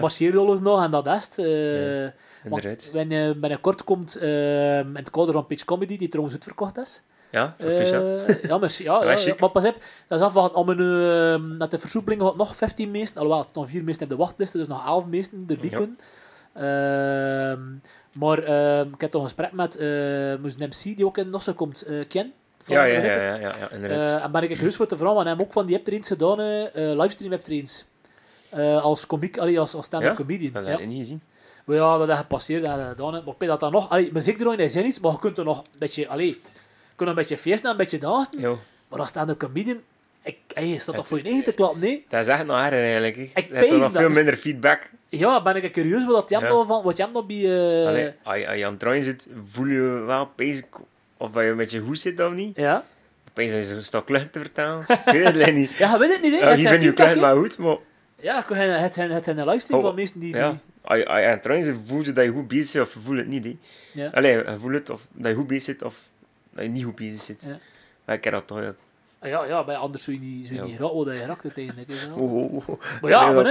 nog 0.62 0.84
en 0.84 0.92
dat 0.92 1.08
is 1.08 1.24
het. 1.26 1.38
eh, 1.38 2.08
Inderdaad. 2.44 2.90
wanneer, 2.94 3.40
binnenkort 3.40 3.84
komt 3.84 4.16
eh, 4.16 4.80
in 4.80 4.96
het 4.96 5.10
kader 5.10 5.34
van 5.34 5.46
Pitch 5.46 5.66
Comedy, 5.66 5.98
die 5.98 6.08
trouwens 6.08 6.36
uitverkocht 6.36 6.78
is. 6.78 7.02
Ja. 7.32 7.56
Eh, 7.58 8.44
ja, 8.50 8.58
merci. 8.58 8.84
Ja, 8.84 9.04
ja, 9.06 9.18
ja. 9.18 9.36
Maar 9.40 9.50
pas 9.50 9.66
op, 9.66 9.78
dat 10.08 10.20
is 10.20 10.26
af 10.26 10.34
van 10.34 10.54
om 10.56 10.70
een, 10.70 10.80
eh, 11.40 11.58
met 11.58 11.72
de 11.72 11.78
versoepeling 11.78 12.22
gaat 12.22 12.36
nog 12.38 12.56
15 12.56 12.92
meesten, 12.92 13.22
alhoewel, 13.22 13.46
nog 13.54 13.70
4 13.70 13.84
meesten 13.84 14.04
op 14.04 14.10
de 14.10 14.16
wachtlijst, 14.18 14.54
dus 14.54 14.68
nog 14.68 14.86
11 14.88 15.08
meesten 15.08 15.46
erbij 15.48 15.70
Ja. 15.70 15.78
kunnen. 15.78 15.98
Ehm, 16.54 17.62
maar 18.20 18.44
ehm, 18.44 18.88
ik 18.94 19.02
heb 19.02 19.12
toch 19.12 19.22
een 19.22 19.28
gesprek 19.28 19.52
met 19.52 19.80
uh, 19.80 20.30
een 20.32 20.54
MC 20.58 20.84
die 20.84 21.06
ook 21.06 21.18
in 21.18 21.30
Nossen 21.30 21.56
komt, 21.56 21.82
eh 21.82 22.08
Ken. 22.08 22.34
Ja, 22.66 22.84
ja, 22.84 23.04
ja, 23.04 23.14
ja, 23.14 23.36
ja, 23.36 23.70
inderdaad. 23.72 24.06
Eh, 24.20 24.24
en 24.24 24.32
ben 24.32 24.44
ik 24.44 24.58
gerust 24.58 24.78
voor 24.78 24.88
te 24.88 24.98
vragen, 24.98 25.16
want 25.16 25.28
hij 25.28 25.36
heeft 25.36 25.48
ook 25.48 25.54
van 25.54 25.66
die 25.66 25.76
hebt 25.76 25.88
er 25.88 25.94
eens 25.94 26.08
gedaan, 26.08 26.40
eh, 26.40 26.92
eh, 26.92 26.98
livestream 27.00 27.32
hebt 27.32 27.48
er 27.48 27.54
eens. 27.54 27.86
Eh, 28.50 28.84
als 28.84 29.06
komiek, 29.08 29.38
allee, 29.38 29.60
als, 29.60 29.74
als 29.76 29.86
stand-up 29.86 30.16
comedian. 30.16 30.54
dat 30.54 30.68
heb 30.68 30.80
ik 30.80 30.88
niet 30.88 31.00
gezien. 31.00 31.22
Ja, 31.74 31.98
dat 31.98 32.10
is 32.10 32.16
gepasseerd, 32.16 32.62
dat 32.62 32.72
heb 32.72 32.82
ik 32.82 32.88
gedaan. 32.88 33.14
hè. 33.14 33.22
Maar 33.26 33.34
ik 33.40 33.48
dat 33.48 33.60
dan 33.60 33.72
nog, 33.72 33.90
allee, 33.90 34.10
muziek 34.14 34.38
draaien 34.38 34.60
is 34.60 34.76
niets, 34.76 35.00
maar 35.00 35.12
je 35.12 35.20
kunt 35.20 35.38
er 35.38 35.44
nog 35.44 35.58
een 35.60 35.80
beetje, 35.80 36.08
allee, 36.08 36.28
je 36.28 36.96
kunt 36.96 37.10
een 37.10 37.16
beetje 37.16 37.38
feesten 37.38 37.66
en 37.66 37.72
een 37.72 37.78
beetje 37.78 37.98
dansen. 37.98 38.40
Jo, 38.40 38.60
Maar 38.88 39.00
als 39.00 39.08
stand-up 39.10 39.40
comedian, 39.40 39.80
ik, 40.24 40.38
hey, 40.54 40.70
is 40.70 40.86
dat 40.86 40.96
toch 40.96 41.08
voor 41.08 41.18
je 41.18 41.24
eigen 41.24 41.44
te 41.44 41.52
klappen, 41.54 41.80
nee? 41.80 42.06
dat 42.10 42.22
is 42.22 42.28
echt 42.28 42.46
nog 42.46 42.58
erger 42.58 42.74
eigenlijk. 42.84 43.18
Ik 43.18 43.50
pees 43.50 43.70
dat. 43.80 43.92
veel 43.92 44.10
minder 44.10 44.38
feedback. 44.38 44.90
Ja, 45.08 45.42
ben 45.42 45.56
ik 45.64 45.72
curieus 45.72 46.06
wat 46.06 46.30
jij 46.30 46.40
Ja. 46.42 46.48
dan 46.48 46.68
van, 46.68 46.84
wat 46.84 46.98
jij 46.98 47.10
dan 47.12 47.28
bij... 47.28 47.36
eh, 47.82 47.88
Allee, 47.88 48.14
als 48.24 48.38
je, 48.40 48.48
als 48.48 48.58
je 48.58 48.66
aan 48.66 48.72
het 48.72 48.80
draaien 48.80 49.04
zit, 49.04 49.28
voel 49.46 49.66
je 49.66 49.82
wel 50.06 50.30
bezig 50.36 50.66
of 51.18 51.34
je 51.34 51.54
met 51.56 51.72
je 51.72 51.80
goed 51.80 52.00
zit 52.00 52.20
of 52.20 52.34
niet. 52.34 52.56
Ja? 52.56 52.86
Opeens 53.30 53.52
is 53.52 53.70
een 53.70 53.84
stok 53.84 54.10
lucht 54.10 54.32
te 54.34 54.40
vertellen. 54.40 54.80
Ik 54.88 55.12
weet 55.12 55.36
het 55.46 55.54
niet. 55.54 55.72
Ja, 55.72 55.92
je 55.92 55.98
weet 56.00 56.12
het 56.14 56.22
niet, 56.22 56.32
hè? 56.40 56.50
Ja, 56.50 56.60
zijn 56.60 56.68
vind 56.68 56.82
je 56.82 56.94
klein 56.94 57.20
maar 57.20 57.36
goed, 57.36 57.58
maar 57.58 57.78
Ja, 58.20 58.40
ik 58.40 58.46
het 58.58 58.94
zijn, 58.94 59.12
het 59.12 59.24
zijn 59.24 59.38
een 59.38 59.48
livestream 59.48 59.80
Oh, 59.80 59.86
van 59.86 59.96
mensen 59.96 60.20
die... 60.20 60.36
ja. 60.36 60.50
die 60.50 60.60
Als 60.82 60.98
je, 60.98 61.64
zit, 61.64 61.76
voel 61.86 62.02
je 62.04 62.14
dat 62.14 62.26
je 62.26 62.32
goed 62.32 62.48
bezig 62.48 62.74
bent 62.74 62.88
of 62.88 62.94
je 62.94 63.00
voelt 63.00 63.18
het 63.18 63.28
niet. 63.28 63.44
Hè. 63.44 63.58
ja. 63.94 64.10
Allee, 64.10 64.32
je 64.32 64.58
voelt 64.60 64.74
het 64.74 64.90
of 64.90 65.08
dat 65.12 65.32
je 65.32 65.38
goed 65.38 65.48
bezig 65.48 65.64
zit 65.64 65.84
of 65.84 66.04
dat 66.54 66.64
je 66.64 66.70
niet 66.70 66.84
goed 66.84 66.96
bezig 66.96 67.22
zit. 67.22 67.44
Ja. 67.48 67.58
Maar 68.06 68.16
ik 68.16 68.22
ken 68.22 68.32
dat 68.32 68.48
toch. 68.48 68.60
Ja. 68.60 68.76
Ah, 69.22 69.30
ja, 69.30 69.46
ja, 69.46 69.64
bij 69.64 69.76
anders 69.76 70.04
zou 70.04 70.20
je 70.20 70.24
niet, 70.26 70.46
zou 70.46 70.56
je 70.56 70.62
Ja. 70.62 70.68
niet 70.72 70.80
raken 70.80 70.96
wat 70.96 71.14
je 71.14 71.26
raakt 71.26 71.44
uiteindelijk. 71.44 71.90
Is? 71.90 72.06
Oh, 72.16 72.34
oh, 72.34 72.54
oh. 72.54 72.68
Maar 73.02 73.12
ja, 73.12 73.32
maar. 73.32 73.44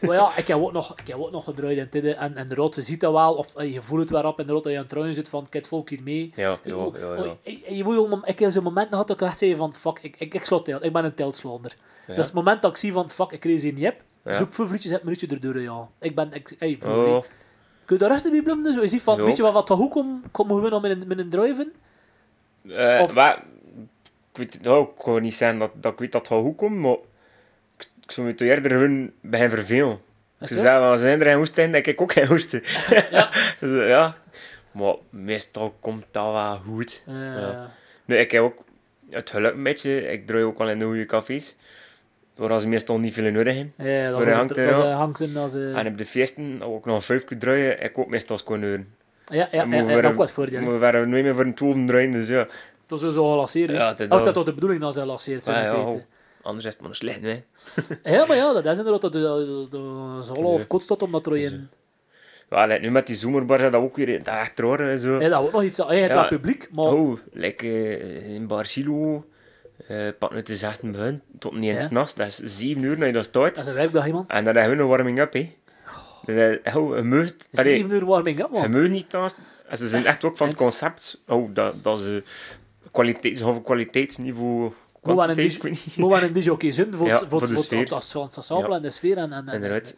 Maar 0.00 0.14
ja, 0.14 0.36
ik 0.36 0.46
heb 0.46 0.56
ook 0.58 0.72
nog, 0.72 0.98
ik 0.98 1.06
heb 1.06 1.16
ook 1.16 1.30
nog 1.30 1.44
gedraaid 1.44 1.76
in 1.78 1.88
tidden. 1.88 2.16
En, 2.16 2.36
en 2.36 2.48
de 2.48 2.54
rot, 2.54 2.74
je 2.74 2.82
ziet 2.82 3.00
dat 3.00 3.12
wel, 3.12 3.34
of 3.34 3.54
eh, 3.56 3.72
je 3.72 3.82
voelt 3.82 4.00
het 4.00 4.10
wel 4.10 4.24
op 4.24 4.40
in 4.40 4.46
de 4.46 4.52
rot 4.52 4.62
dat 4.62 4.72
je 4.72 4.78
aan 4.78 4.84
het 4.84 4.92
draaien 4.92 5.14
zit 5.14 5.28
van, 5.28 5.40
ik 5.46 5.52
heb 5.52 5.62
het 5.62 5.70
volk 5.70 5.88
hier 5.90 6.02
mee. 6.02 6.32
Ja, 6.34 6.58
ja, 6.64 6.74
Oh, 6.74 6.96
ja, 6.96 7.10
oh, 7.10 7.16
ja. 7.26 7.34
eh, 7.42 7.52
eh, 7.66 7.76
je 7.76 8.20
ik 8.24 8.38
heb 8.38 8.50
zo'n 8.50 8.62
moment 8.62 8.88
gehad 8.88 9.08
dat 9.08 9.20
ik 9.20 9.26
echt 9.26 9.38
zei 9.38 9.56
van, 9.56 9.74
fuck, 9.74 9.98
ik, 10.02 10.16
ik, 10.18 10.34
ik 10.34 10.44
slot 10.44 10.64
telt, 10.64 10.84
ik 10.84 10.92
ben 10.92 11.04
een 11.04 11.14
teltslander. 11.14 11.74
Ja. 11.78 12.06
Dat 12.06 12.18
is 12.18 12.24
het 12.26 12.34
moment 12.34 12.62
dat 12.62 12.70
ik 12.70 12.76
zie 12.76 12.92
van, 12.92 13.10
fuck, 13.10 13.32
ik 13.32 13.44
reis 13.44 13.62
hier 13.62 13.72
niet 13.72 13.84
heb. 13.84 14.02
Ja. 14.24 14.32
Zoek 14.34 14.58
minuutjes, 14.58 14.90
heb 14.90 15.00
een 15.00 15.06
minuutje 15.06 15.26
erdoor, 15.26 15.60
ja. 15.60 15.88
Ik 16.00 16.14
ben, 16.14 16.32
ik, 16.32 16.54
hey, 16.58 16.78
Oh, 16.86 17.22
Kun 17.84 17.96
je 17.96 18.02
daar 18.02 18.10
rustig 18.10 18.30
bij 18.32 18.42
blijven? 18.42 18.64
Dus 18.64 18.74
je 18.74 18.86
ziet 18.88 19.02
van, 19.02 19.24
weet 19.24 19.36
je 19.36 19.42
wat, 19.42 19.52
wat 19.52 19.68
hoe 19.68 19.88
kom, 19.88 20.22
komen 20.30 20.62
we 20.62 20.68
nog 20.68 20.82
met 20.82 20.90
een, 20.90 21.08
met 21.08 21.18
een 21.18 21.28
drive-in? 21.30 21.72
Eh, 22.72 23.00
Of- 23.02 23.14
maar, 23.14 23.36
ik 24.32 24.38
weet 24.38 24.52
het 24.54 24.62
nou, 24.62 24.82
ik 24.84 25.04
kan 25.04 25.22
niet 25.22 25.34
zeggen 25.34 25.58
dat, 25.58 25.70
dat 25.74 25.92
ik 25.92 25.98
weet 25.98 26.12
dat 26.12 26.28
het 26.28 26.38
goed 26.38 26.56
komt, 26.56 26.76
maar 26.78 26.96
ik, 27.78 27.88
ik 28.02 28.10
zou 28.10 28.26
me 28.26 28.34
toch 28.34 28.48
eerder 28.48 28.70
hun 28.70 29.14
begin 29.20 29.50
vervelen. 29.50 30.00
Is 30.40 30.48
Ze 30.48 30.54
het 30.54 30.62
zeggen, 30.62 30.82
als 30.82 31.00
er 31.02 31.20
geen 31.22 31.36
hoest 31.36 31.58
in, 31.58 31.74
heb 31.74 31.86
ik 31.86 32.00
ook 32.00 32.12
geen 32.12 32.26
hoesten. 32.26 32.62
Ja. 33.10 33.30
dus, 33.60 33.78
eh, 33.80 33.88
ja. 33.88 34.16
Maar 34.72 34.94
meestal 35.10 35.74
komt 35.80 36.04
dat 36.10 36.28
wel 36.28 36.60
goed. 36.66 37.02
Eh, 37.06 37.14
Ja. 37.36 37.70
Nee, 38.06 38.18
ik 38.18 38.30
heb 38.30 38.42
ook 38.42 38.64
het 39.10 39.30
geluk 39.30 39.54
een 39.54 39.62
beetje. 39.62 40.10
Ik 40.12 40.26
draai 40.26 40.42
ook 40.44 40.58
wel 40.58 40.68
in 40.70 40.78
de 40.78 40.84
goede 40.84 41.06
cafés. 41.06 41.56
Waar 42.34 42.60
ze 42.60 42.68
meestal 42.68 42.98
niet 42.98 43.14
veel 43.14 43.30
nodig 43.30 43.54
hebben. 43.54 43.72
Ja, 43.76 44.10
dat 44.10 44.22
Voor 44.22 44.32
hangt 44.32 44.48
dat 44.48 44.58
er, 44.58 44.64
een 45.28 45.36
als... 45.36 45.54
eh, 45.54 45.76
En 45.78 45.86
op 45.86 45.98
de 45.98 46.06
feesten, 46.06 46.62
ook 46.62 46.84
nog 46.84 47.04
vijf 47.04 47.24
keer 47.24 47.38
draaien, 47.38 47.82
ik 47.82 47.98
ook 47.98 48.08
meestal 48.08 48.36
gewoon 48.36 48.62
uren. 48.62 48.94
ja, 49.24 49.48
ja, 49.50 49.64
dat 49.66 50.04
een- 50.04 50.14
was 50.14 50.32
voor 50.32 50.50
je. 50.50 50.60
We 50.70 50.78
waren 50.78 51.08
nooit 51.08 51.22
meer 51.24 51.34
voor 51.34 51.44
een 51.44 51.54
twaalf 51.54 51.76
draaien, 51.86 52.10
dus 52.10 52.28
ja. 52.28 52.46
Dat 52.86 53.02
is 53.02 53.14
zo 53.14 53.30
gelanceerd. 53.30 53.70
Ja, 53.70 53.94
dat 53.94 54.34
tot 54.34 54.46
de 54.46 54.54
bedoeling 54.54 54.82
dat 54.82 54.94
ze 54.94 55.00
gelanceerd 55.00 55.44
zijn. 55.44 55.68
Ah, 55.68 55.72
ja, 55.72 55.78
in 55.80 55.86
oh. 55.86 56.00
Anders 56.42 56.64
is 56.66 56.72
het 56.72 56.80
maar 56.80 56.90
een 56.90 56.96
slecht, 56.96 57.22
hè. 57.22 57.42
Ja, 58.16 58.26
maar 58.26 58.36
ja, 58.36 58.52
dat 58.52 58.66
is 58.66 58.78
inderdaad 58.78 59.00
dat 59.02 59.12
de 59.12 60.18
zolle 60.20 60.46
of 60.46 60.66
kot 60.66 60.82
staat 60.82 61.02
omdat 61.02 61.26
er 61.26 61.32
een... 61.44 61.68
Ja, 62.50 62.66
like, 62.66 62.80
nu 62.80 62.90
met 62.90 63.06
die 63.06 63.16
zomerbar 63.16 63.60
is 63.60 63.70
dat 63.70 63.80
ook 63.82 63.96
weer 63.96 64.22
dat 64.22 64.34
echt 64.34 64.58
raar 64.58 64.96
zo. 64.98 65.20
Ja, 65.20 65.28
dat 65.28 65.38
wordt 65.40 65.54
nog 65.54 65.62
iets... 65.64 65.76
Ja, 65.76 65.86
het 65.88 66.12
Ja. 66.12 66.26
publiek, 66.26 66.68
maar... 66.70 66.84
Oh, 66.92 67.18
like, 67.32 67.66
eh, 67.66 68.34
in 68.34 68.46
Barcelo, 68.46 69.24
eh 69.88 70.08
pak 70.18 70.32
uit 70.32 70.46
de 70.46 70.56
zesde 70.56 70.90
begin, 70.90 71.22
tot 71.38 71.52
niet 71.54 71.72
eens 71.72 71.82
Ja. 71.82 71.88
nachts. 71.90 72.14
Dat 72.14 72.26
is 72.26 72.36
zeven 72.38 72.82
uur 72.82 72.96
dat 72.98 73.06
je 73.06 73.12
dat 73.12 73.24
start. 73.24 73.54
Dat 73.54 73.64
is 73.64 73.70
een 73.70 73.76
werkdag, 73.76 74.08
man. 74.10 74.24
En 74.28 74.44
dan 74.44 74.56
hebben 74.56 74.76
we 74.76 74.82
een 74.82 74.88
warming-up, 74.88 75.32
hè. 75.32 75.54
Dat 76.26 76.36
is, 76.36 76.74
oh, 76.74 76.96
je 76.96 77.02
mag... 77.02 77.18
allee, 77.18 77.32
Zeven 77.50 77.90
uur 77.90 78.04
warming 78.04 78.40
up, 78.40 78.46
Je 78.52 78.58
man. 78.58 78.70
mag 78.80 78.88
niet 78.88 79.12
naast... 79.12 79.36
En 79.68 79.78
ze 79.78 79.88
zijn 79.88 80.04
echt 80.06 80.24
ook 80.24 80.36
van 80.36 80.48
het 80.48 80.56
concept, 80.56 81.20
oh, 81.28 81.54
dat, 81.54 81.74
dat 81.84 81.98
ze 81.98 82.22
kwaliteit, 82.90 83.38
ze 83.38 83.44
hebben 83.44 83.62
kwaliteitsniveau... 83.62 84.72
Moet 85.02 85.16
wel 85.16 85.30
een 85.30 85.36
moet 85.96 86.48
ook 86.48 86.62
zijn 86.66 86.94
voor, 86.94 87.06
Ja, 87.06 87.12
het- 87.12 87.20
voor 87.20 87.28
voor, 87.38 87.48
de 87.48 87.54
voor, 87.54 87.62
sfeer. 87.64 87.78
het- 87.78 87.92
als 87.92 88.12
het 88.12 88.36
ensemble 88.36 88.68
Ja. 88.68 88.76
en 88.76 88.82
de 88.82 88.90
sfeer. 88.90 89.16
En, 89.16 89.32
en, 89.32 89.48
en, 89.48 89.54
Inderdaad. 89.54 89.94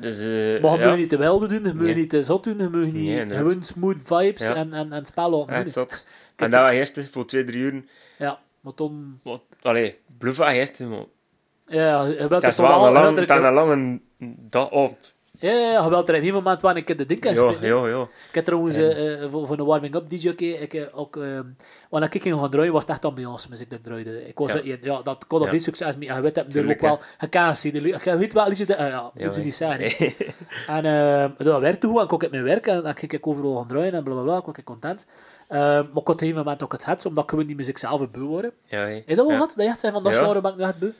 Dus, 0.00 0.18
eh 0.18 0.62
Maar 0.62 0.72
je 0.72 0.78
ja, 0.78 0.88
moet 0.88 0.98
niet 0.98 1.08
te 1.08 1.16
wilde 1.18 1.46
doen, 1.48 1.64
je 1.64 1.72
moet 1.74 1.82
Nee. 1.82 1.94
niet 1.94 2.10
te 2.10 2.22
zot 2.22 2.44
doen, 2.44 2.58
je 2.58 2.68
moet 2.68 2.92
niet 2.92 2.94
Nee, 2.94 3.26
gewoon 3.26 3.62
smooth 3.62 4.02
vibes 4.04 4.46
Ja. 4.48 4.54
en, 4.54 4.72
en, 4.72 4.92
en 4.92 5.06
spel 5.06 5.30
laten 5.30 5.62
doen. 5.62 5.70
zat. 5.72 6.04
En 6.36 6.50
dat 6.50 6.70
eerst 6.70 7.00
voor 7.10 7.26
twee, 7.26 7.44
drie 7.44 7.58
uur... 7.60 7.84
Ja, 8.18 8.38
maar 8.64 8.72
dan... 8.74 9.20
Wat, 9.22 9.42
allee, 9.62 10.00
bluffen 10.18 10.46
eerst, 10.48 10.80
maar... 10.80 11.04
Ja, 11.66 12.02
je 12.02 12.16
wilt 12.16 12.30
Dat 12.30 12.44
is 12.44 12.56
wel 12.56 12.86
een, 12.86 13.26
dat 13.26 13.52
lange 13.52 14.00
dag 14.38 14.70
op. 14.70 14.98
Ja, 15.44 15.52
ja, 15.52 15.82
je 15.84 15.88
wilt 15.88 16.08
er 16.08 16.14
in 16.14 16.20
ieder 16.24 16.42
moment 16.42 16.62
wel 16.62 16.76
een 16.76 16.84
keer 16.84 16.96
de 16.96 17.06
ding 17.06 17.20
kan 17.20 17.34
Ja, 17.34 17.36
spelen. 17.52 17.76
ja, 17.76 17.88
ja. 17.88 18.02
Ik 18.02 18.34
heb 18.34 18.44
trouwens 18.44 18.76
eh, 18.76 19.22
eh, 19.22 19.30
voor, 19.30 19.46
voor 19.46 19.58
een 19.58 19.64
warming-up 19.64 20.08
DJ 20.08 20.28
eh, 20.28 20.62
ik, 20.62 20.74
eh, 20.74 20.82
ook 20.92 21.16
eh, 21.16 21.22
wanneer 21.90 22.14
ik 22.14 22.22
ging 22.22 22.38
gaan 22.40 22.50
draaien, 22.50 22.72
was 22.72 22.80
het 22.82 22.90
echt 22.90 23.04
ambiance 23.04 23.48
muziek 23.50 23.70
dat 23.70 23.78
ik 23.78 23.84
draaide. 23.84 24.28
Ik 24.28 24.38
was, 24.38 24.52
Ja. 24.52 24.76
ja. 24.80 25.02
dat 25.02 25.26
kon 25.26 25.38
al 25.38 25.44
Ja. 25.44 25.50
veel 25.50 25.60
succes 25.60 25.96
mee. 25.96 26.08
En 26.08 26.16
je 26.16 26.22
weet 26.22 26.34
dat, 26.34 26.50
Tuurlijk, 26.50 26.82
ook 26.82 26.88
wel, 26.88 27.00
je 27.18 27.26
kan 27.28 27.56
zien, 27.56 27.74
je 27.82 28.16
weet 28.18 28.32
wel, 28.32 28.48
liedjes, 28.48 28.66
dat- 28.66 28.76
eh, 28.76 28.88
ja, 28.88 29.10
moet 29.14 29.34
ze 29.34 29.40
niet 29.42 29.54
zeggen. 29.54 30.14
En 30.76 30.84
eh, 30.84 31.30
dat 31.46 31.60
werkte 31.60 31.86
goed, 31.86 31.96
en 31.96 32.02
ik 32.02 32.08
kon 32.08 32.20
het 32.20 32.30
mijn 32.30 32.42
werk, 32.44 32.66
en 32.66 32.82
dan 32.82 32.96
ging 32.96 33.12
ik 33.12 33.26
overal 33.26 33.56
gaan 33.56 33.66
draaien, 33.68 33.92
en 33.94 34.04
blablabla, 34.04 34.36
ik 34.38 34.44
was 34.44 34.56
ik 34.56 34.64
content. 34.64 35.06
Eh, 35.48 35.58
maar 35.60 35.80
ik 35.80 36.06
had 36.06 36.08
op 36.08 36.20
een 36.20 36.34
moment 36.34 36.62
ook 36.62 36.72
het 36.72 36.84
het, 36.84 37.06
omdat 37.06 37.24
ik 37.24 37.30
gewoon 37.30 37.46
die 37.46 37.56
muziek 37.56 37.78
zelf 37.78 38.10
beu 38.10 38.22
worden. 38.22 38.52
Ja, 38.64 38.78
hè. 38.78 38.92
Heb 38.94 39.08
je 39.08 39.14
dat 39.16 39.26
ja. 39.26 39.32
gehad? 39.32 39.52
Dat 39.56 39.64
je 39.64 39.70
echt 39.70 39.80
zei 39.80 39.92
van, 39.92 40.02
dat 40.02 40.16
genre 40.16 40.40
ben 40.40 40.50
ik 40.50 40.56
nu 40.56 40.62
echt 40.62 40.78
beu? 40.78 40.90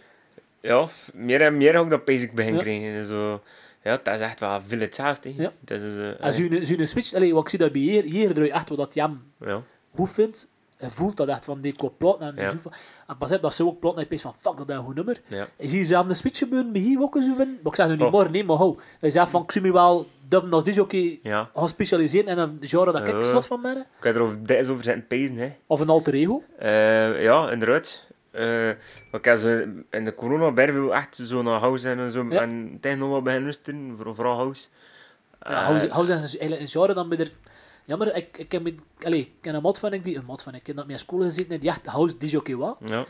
Ja, 0.61 0.89
meer 1.15 1.41
en 1.41 1.57
meer 1.57 1.77
ook 1.77 1.91
dat 1.91 2.05
basic 2.05 2.33
begin 2.35 2.57
krijgen. 2.59 3.05
Zo, 3.07 3.41
ja, 3.85 4.01
dat 4.03 4.15
is 4.15 4.21
echt 4.21 4.41
wel 4.41 4.61
veel 4.67 4.79
hetzelfde. 4.79 5.35
Ja. 5.37 5.53
Dat 5.61 5.81
is, 5.81 5.97
eh, 5.99 6.25
Als 6.27 6.37
je 6.37 6.79
een 6.79 6.89
switch, 6.89 7.15
allee, 7.15 7.35
wat 7.35 7.43
ik 7.43 7.49
zie 7.49 7.59
dat 7.59 7.73
bij 7.73 7.81
hier, 7.81 8.03
hier 8.05 8.33
draai 8.35 8.47
je 8.47 8.53
echt 8.53 8.69
wat 8.69 8.79
dat 8.79 8.95
jam 8.95 9.23
ja. 9.41 9.63
goed 9.95 10.13
vindt, 10.13 10.49
je 10.79 10.91
voelt 10.91 11.17
dat 11.17 11.29
echt 11.29 11.45
van 11.45 11.61
die 11.61 11.75
koop 11.75 11.99
plot 11.99 12.21
en 12.21 12.35
Ja. 12.37 12.49
zo. 12.51 12.57
En 13.07 13.17
pas 13.17 13.33
op, 13.33 13.43
dat 13.43 13.55
ze 13.55 13.67
ook 13.67 13.81
plot 13.81 13.99
en 13.99 14.07
je 14.09 14.19
van 14.19 14.35
fuck, 14.35 14.57
dat 14.57 14.69
is 14.69 14.77
een 14.77 14.83
goed 14.85 14.95
nummer. 14.95 15.21
Ja. 15.27 15.49
Je 15.59 15.69
ziet 15.69 15.87
ze 15.87 15.97
aan 15.97 16.09
de 16.09 16.15
switch 16.15 16.39
gebeuren 16.39 16.73
bij 16.73 16.81
hier 16.81 17.01
ook 17.01 17.15
zo 17.15 17.37
winnen. 17.37 17.59
Maar 17.63 17.73
ik 17.73 17.75
zeg 17.75 17.87
nu 17.87 17.93
niet 17.93 18.03
Oh. 18.03 18.11
morgen, 18.13 18.33
nee, 18.33 18.45
maar 18.45 18.57
hou. 18.57 18.75
Dat 18.75 18.85
je 19.01 19.11
zegt 19.11 19.31
van, 19.31 19.43
ik 19.43 19.51
zie 19.51 19.61
me 19.61 19.73
wel 19.73 20.07
dubbel 20.29 20.51
als 20.51 20.65
die 20.65 20.81
oké 20.81 21.17
ja. 21.23 21.51
gaan 21.55 21.69
specialiseren 21.69 22.29
in 22.29 22.39
een 22.39 22.59
genre 22.61 22.93
dat 22.93 23.09
ik 23.09 23.23
slot 23.23 23.47
van 23.47 23.63
ben. 23.63 23.77
Ik 23.77 23.85
kan 24.01 24.15
er 24.15 24.23
over 24.23 24.71
over 24.71 24.85
zitten 24.85 25.07
pezen, 25.07 25.37
hè. 25.37 25.53
Of 25.67 25.81
een 25.81 25.89
alter 25.89 26.15
ego. 26.15 26.43
Eh, 26.59 27.23
ja, 27.23 27.51
inderdaad. 27.51 28.05
Maar 28.35 29.21
ik 29.21 29.25
heb 29.25 29.37
zo 29.39 29.49
in 29.91 30.05
de 30.05 30.15
corona 30.15 30.53
veel 30.73 30.95
echt 30.95 31.17
zo 31.23 31.43
naar 31.43 31.61
house 31.61 31.89
en 31.91 32.13
zo. 32.13 32.27
Ja. 32.29 32.41
En 32.41 32.79
tegen 32.81 32.99
nog 32.99 33.09
wel 33.11 33.23
beginnen 33.23 33.49
luisteren, 33.49 33.97
voor- 34.01 34.15
vooral 34.15 34.37
house. 34.37 34.69
Ja, 35.43 35.51
Eh, 35.51 35.67
house, 35.67 35.89
house 35.89 36.13
is 36.13 36.21
dus 36.23 36.37
eigenlijk 36.37 36.61
een 36.63 36.69
genre 36.81 36.95
dan 36.95 37.09
bij 37.09 37.19
er... 37.19 37.33
Jammer, 37.87 38.17
ik, 38.17 38.39
ik 38.39 38.53
heb 38.53 38.63
met, 38.63 38.75
allee, 39.03 39.21
ik 39.21 39.31
ken 39.41 39.55
een 39.55 39.63
mod 39.63 39.79
van 39.79 39.93
ik 39.93 40.05
die, 40.05 40.17
een 40.17 40.25
mod 40.25 40.43
van 40.43 40.55
ik, 40.55 40.67
heb 40.67 40.77
dat 40.77 40.87
met 40.87 40.99
school 41.01 41.21
gezeten 41.21 41.53
en 41.53 41.61
die 41.61 41.71
echt 41.71 41.87
house 41.87 42.17
DJ 42.17 42.55
was. 42.55 42.75
Ja, 42.85 43.05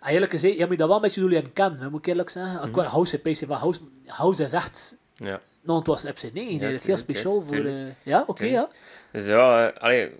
Eigenlijk 0.00 0.32
gezegd, 0.32 0.58
je 0.58 0.66
moet 0.66 0.78
dat 0.78 0.86
wel 0.86 0.96
een 0.96 1.02
beetje 1.02 1.20
doen 1.20 1.32
en 1.32 1.52
kan, 1.52 1.78
moet 1.90 1.98
ik 1.98 2.06
eerlijk 2.06 2.28
zeggen. 2.28 2.68
Ik 2.68 2.76
mm 2.76 2.82
house 2.82 3.18
PC 3.18 3.36
van 3.36 3.56
house, 3.56 3.80
house 4.06 4.42
is 4.42 4.52
echt, 4.52 4.96
ja. 5.14 5.40
nou 5.62 5.78
het 5.78 5.86
was 5.86 6.04
FC9 6.06 6.12
eigenlijk, 6.32 6.60
heel 6.60 6.78
tuurlijk, 6.78 6.98
speciaal 6.98 7.42
voor... 7.42 7.56
eh, 7.64 7.86
ja, 8.02 8.24
oké, 8.26 8.44
ja. 8.44 8.68
Dus 9.12 9.26
ja, 9.26 9.66
allee, 9.68 10.12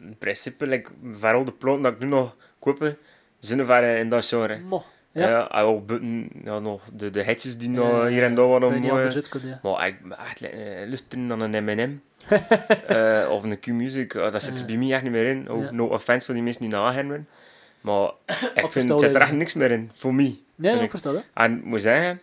in 0.00 0.16
principe, 0.18 0.66
like, 0.66 0.90
vooral 1.12 1.44
de 1.44 1.52
planten 1.52 1.82
dat 1.82 1.92
ik 1.92 1.98
nu 1.98 2.06
nog 2.06 2.34
koop, 2.58 2.94
zijn 3.38 3.58
er 3.58 3.66
ver 3.66 3.96
in 3.96 4.08
dat 4.08 4.26
genre. 4.26 4.58
Mo, 4.58 4.82
Ja, 5.12 5.28
ja. 5.28 5.62
ook 5.62 5.86
buiten, 5.86 6.30
ja, 6.44 6.58
nog 6.58 6.82
de, 6.92 7.10
de 7.10 7.22
hitjes 7.22 7.58
die 7.58 7.68
nog 7.68 7.90
Eh, 7.90 8.06
hier 8.06 8.22
en 8.22 8.34
daar 8.34 8.62
eh, 8.62 9.22
kunt, 9.28 9.44
ja. 9.44 9.60
Maar 9.62 9.86
ik 9.86 9.96
echt 10.28 10.42
uh, 10.42 10.88
lusten 10.88 11.28
dan 11.28 11.40
een 11.40 11.64
M&M. 11.64 12.00
Eh, 12.86 13.28
of 13.30 13.42
een 13.42 13.60
Q-Music, 13.60 14.14
eh, 14.14 14.32
dat 14.32 14.42
zit 14.42 14.58
er 14.58 14.64
bij 14.64 14.76
mij 14.76 14.92
echt 14.92 15.02
niet 15.02 15.12
meer 15.12 15.26
in. 15.26 15.48
Ook 15.48 15.70
no 15.70 15.86
offense 15.86 16.26
voor 16.26 16.34
die 16.34 16.42
mensen 16.42 16.62
die 16.62 16.70
nagaan 16.70 17.26
Maar 17.80 18.10
ik 18.64 18.72
vind, 18.72 18.88
het 18.88 19.00
zit 19.00 19.14
er 19.14 19.20
echt 19.20 19.32
niks 19.32 19.54
meer 19.54 19.70
in, 19.70 19.90
voor 19.94 20.14
mij. 20.14 20.38
Nee, 20.54 20.74
ik 20.74 20.80
ik. 20.80 20.90
versta 20.90 21.12
dat. 21.12 21.24
En 21.34 21.58
ik 21.58 21.64
moet 21.64 21.80
zeggen, 21.80 22.20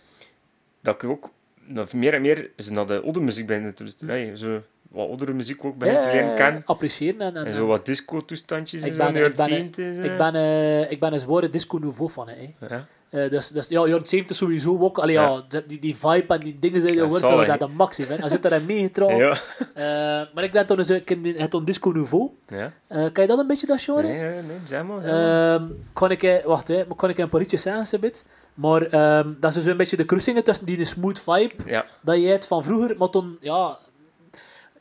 dat 0.81 1.03
ik 1.03 1.09
ook 1.09 1.31
dat 1.67 1.93
meer 1.93 2.13
en 2.13 2.21
meer 2.21 2.49
naar 2.69 2.85
de 2.85 3.01
oude 3.01 3.21
muziek 3.21 3.47
ben 3.47 3.73
luisteren. 3.77 4.15
Hey, 4.15 4.35
zo 4.35 4.63
wat 4.93 5.07
oudere 5.09 5.33
muziek 5.33 5.65
ook 5.65 5.77
begin 5.77 5.95
te 6.01 6.09
leren 6.11 6.35
kennen. 6.35 6.61
appreciëren. 6.65 7.19
En, 7.21 7.35
en, 7.37 7.45
En 7.45 7.53
zo 7.55 7.65
wat 7.65 7.85
disco-toestandjes 7.85 8.81
en 8.81 8.87
ik 8.87 8.93
zo 8.93 8.99
ben, 8.99 9.07
in 9.07 9.13
de 9.13 9.19
ik, 9.19 9.35
ben, 9.35 9.45
70. 9.45 9.97
ik, 10.05 10.17
ben, 10.17 10.91
ik 10.91 10.99
ben 10.99 11.13
een 11.13 11.19
zware 11.19 11.49
disco 11.49 11.77
nouveau 11.77 12.11
van, 12.11 12.27
hè. 12.29 12.53
Ja. 12.69 12.85
Eh, 13.09 13.29
dus, 13.29 13.47
dus 13.47 13.67
ja, 13.67 13.87
jaren 13.87 14.05
70 14.07 14.35
sowieso 14.35 14.79
ook. 14.79 14.97
Allee, 14.99 15.15
Ja. 15.15 15.21
ja. 15.29 15.41
dat- 15.47 15.63
die, 15.67 15.79
die 15.79 15.95
vibe 15.95 16.33
en 16.33 16.39
die 16.39 16.57
dingen 16.59 16.81
zijn 16.81 16.93
je 16.93 16.99
Ja, 16.99 17.05
ik 17.05 17.39
hè. 17.51 17.57
dat 17.57 17.61
een 17.69 17.75
maxi 17.75 18.05
vind. 18.05 18.23
Als 18.23 18.31
je 18.31 18.39
daarin 18.39 18.65
meegetrokken. 18.65 19.17
Ja. 19.17 19.31
Eh, 19.73 20.27
maar 20.33 20.43
ik 20.43 20.51
ben 20.51 20.65
toen 20.65 20.79
ik 20.79 21.05
ken 21.05 21.21
die- 21.21 21.35
het 21.37 21.53
on 21.53 21.65
disco 21.65 21.89
nouveau. 21.91 22.29
ja. 22.47 22.73
Eh, 22.87 23.11
kan 23.11 23.23
je 23.23 23.29
dat 23.29 23.39
een 23.39 23.47
beetje, 23.47 23.67
dat 23.67 23.81
genre? 23.81 24.01
Nee, 24.07 24.17
nee, 24.19 24.29
nee, 24.31 24.41
zeg 24.67 24.83
maar. 24.83 25.01
zeg 25.01 25.11
maar. 25.11 25.53
Ehm, 25.55 25.63
kan 25.93 26.11
ik, 26.11 26.41
wacht, 26.45 26.67
hè, 26.67 26.83
kan 26.95 27.09
ik 27.09 27.17
een 27.17 27.29
paar 27.29 27.39
liedjes 27.39 27.61
zeggen, 27.61 27.85
een 27.91 27.99
beetje? 27.99 28.23
Maar 28.53 28.81
ehm, 28.81 29.27
dat 29.39 29.49
is 29.49 29.55
dus 29.55 29.65
een 29.65 29.77
beetje 29.77 29.97
de 29.97 30.05
kruisingen 30.05 30.43
tussen 30.43 30.65
die 30.65 30.77
de 30.77 30.85
smooth 30.85 31.19
vibe 31.19 31.53
ja. 31.65 31.85
dat 32.01 32.21
je 32.21 32.27
hebt 32.27 32.47
van 32.47 32.63
vroeger, 32.63 32.95
maar 32.97 33.11
dan, 33.11 33.37
ja, 33.39 33.77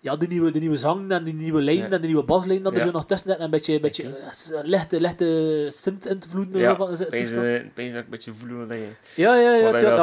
ja 0.03 0.17
de, 0.17 0.27
nieuwe, 0.27 0.51
de 0.51 0.59
nieuwe 0.59 0.77
zang 0.77 1.11
en 1.11 1.25
die 1.25 1.35
nieuwe 1.35 1.63
lijn 1.63 1.77
Ja. 1.77 1.85
en 1.91 2.01
de 2.01 2.07
nieuwe 2.07 2.23
baslijn 2.23 2.63
dat 2.63 2.73
er 2.73 2.79
Ja. 2.79 2.85
zo 2.85 2.91
nog 2.91 3.07
tussen 3.07 3.29
zit 3.29 3.39
en 3.39 3.45
een 3.45 3.51
beetje, 3.51 3.75
een 3.75 3.81
beetje 3.81 4.03
eh, 4.03 4.61
lichte, 4.63 5.01
lichte 5.01 5.67
synth-invloeden. 5.69 6.61
Ja, 6.61 6.77
eh, 6.79 6.89
wees 7.09 7.35
dat 7.35 7.45
ik 7.45 7.73
een 7.77 8.05
beetje 8.09 8.33
voelen 8.33 8.69
dat 8.69 8.79
je... 8.79 8.89
Ja, 9.15 9.35
ja, 9.37 9.55
ja. 9.55 9.71
Wat 9.71 9.81
ja, 9.81 9.87
wil 9.89 9.97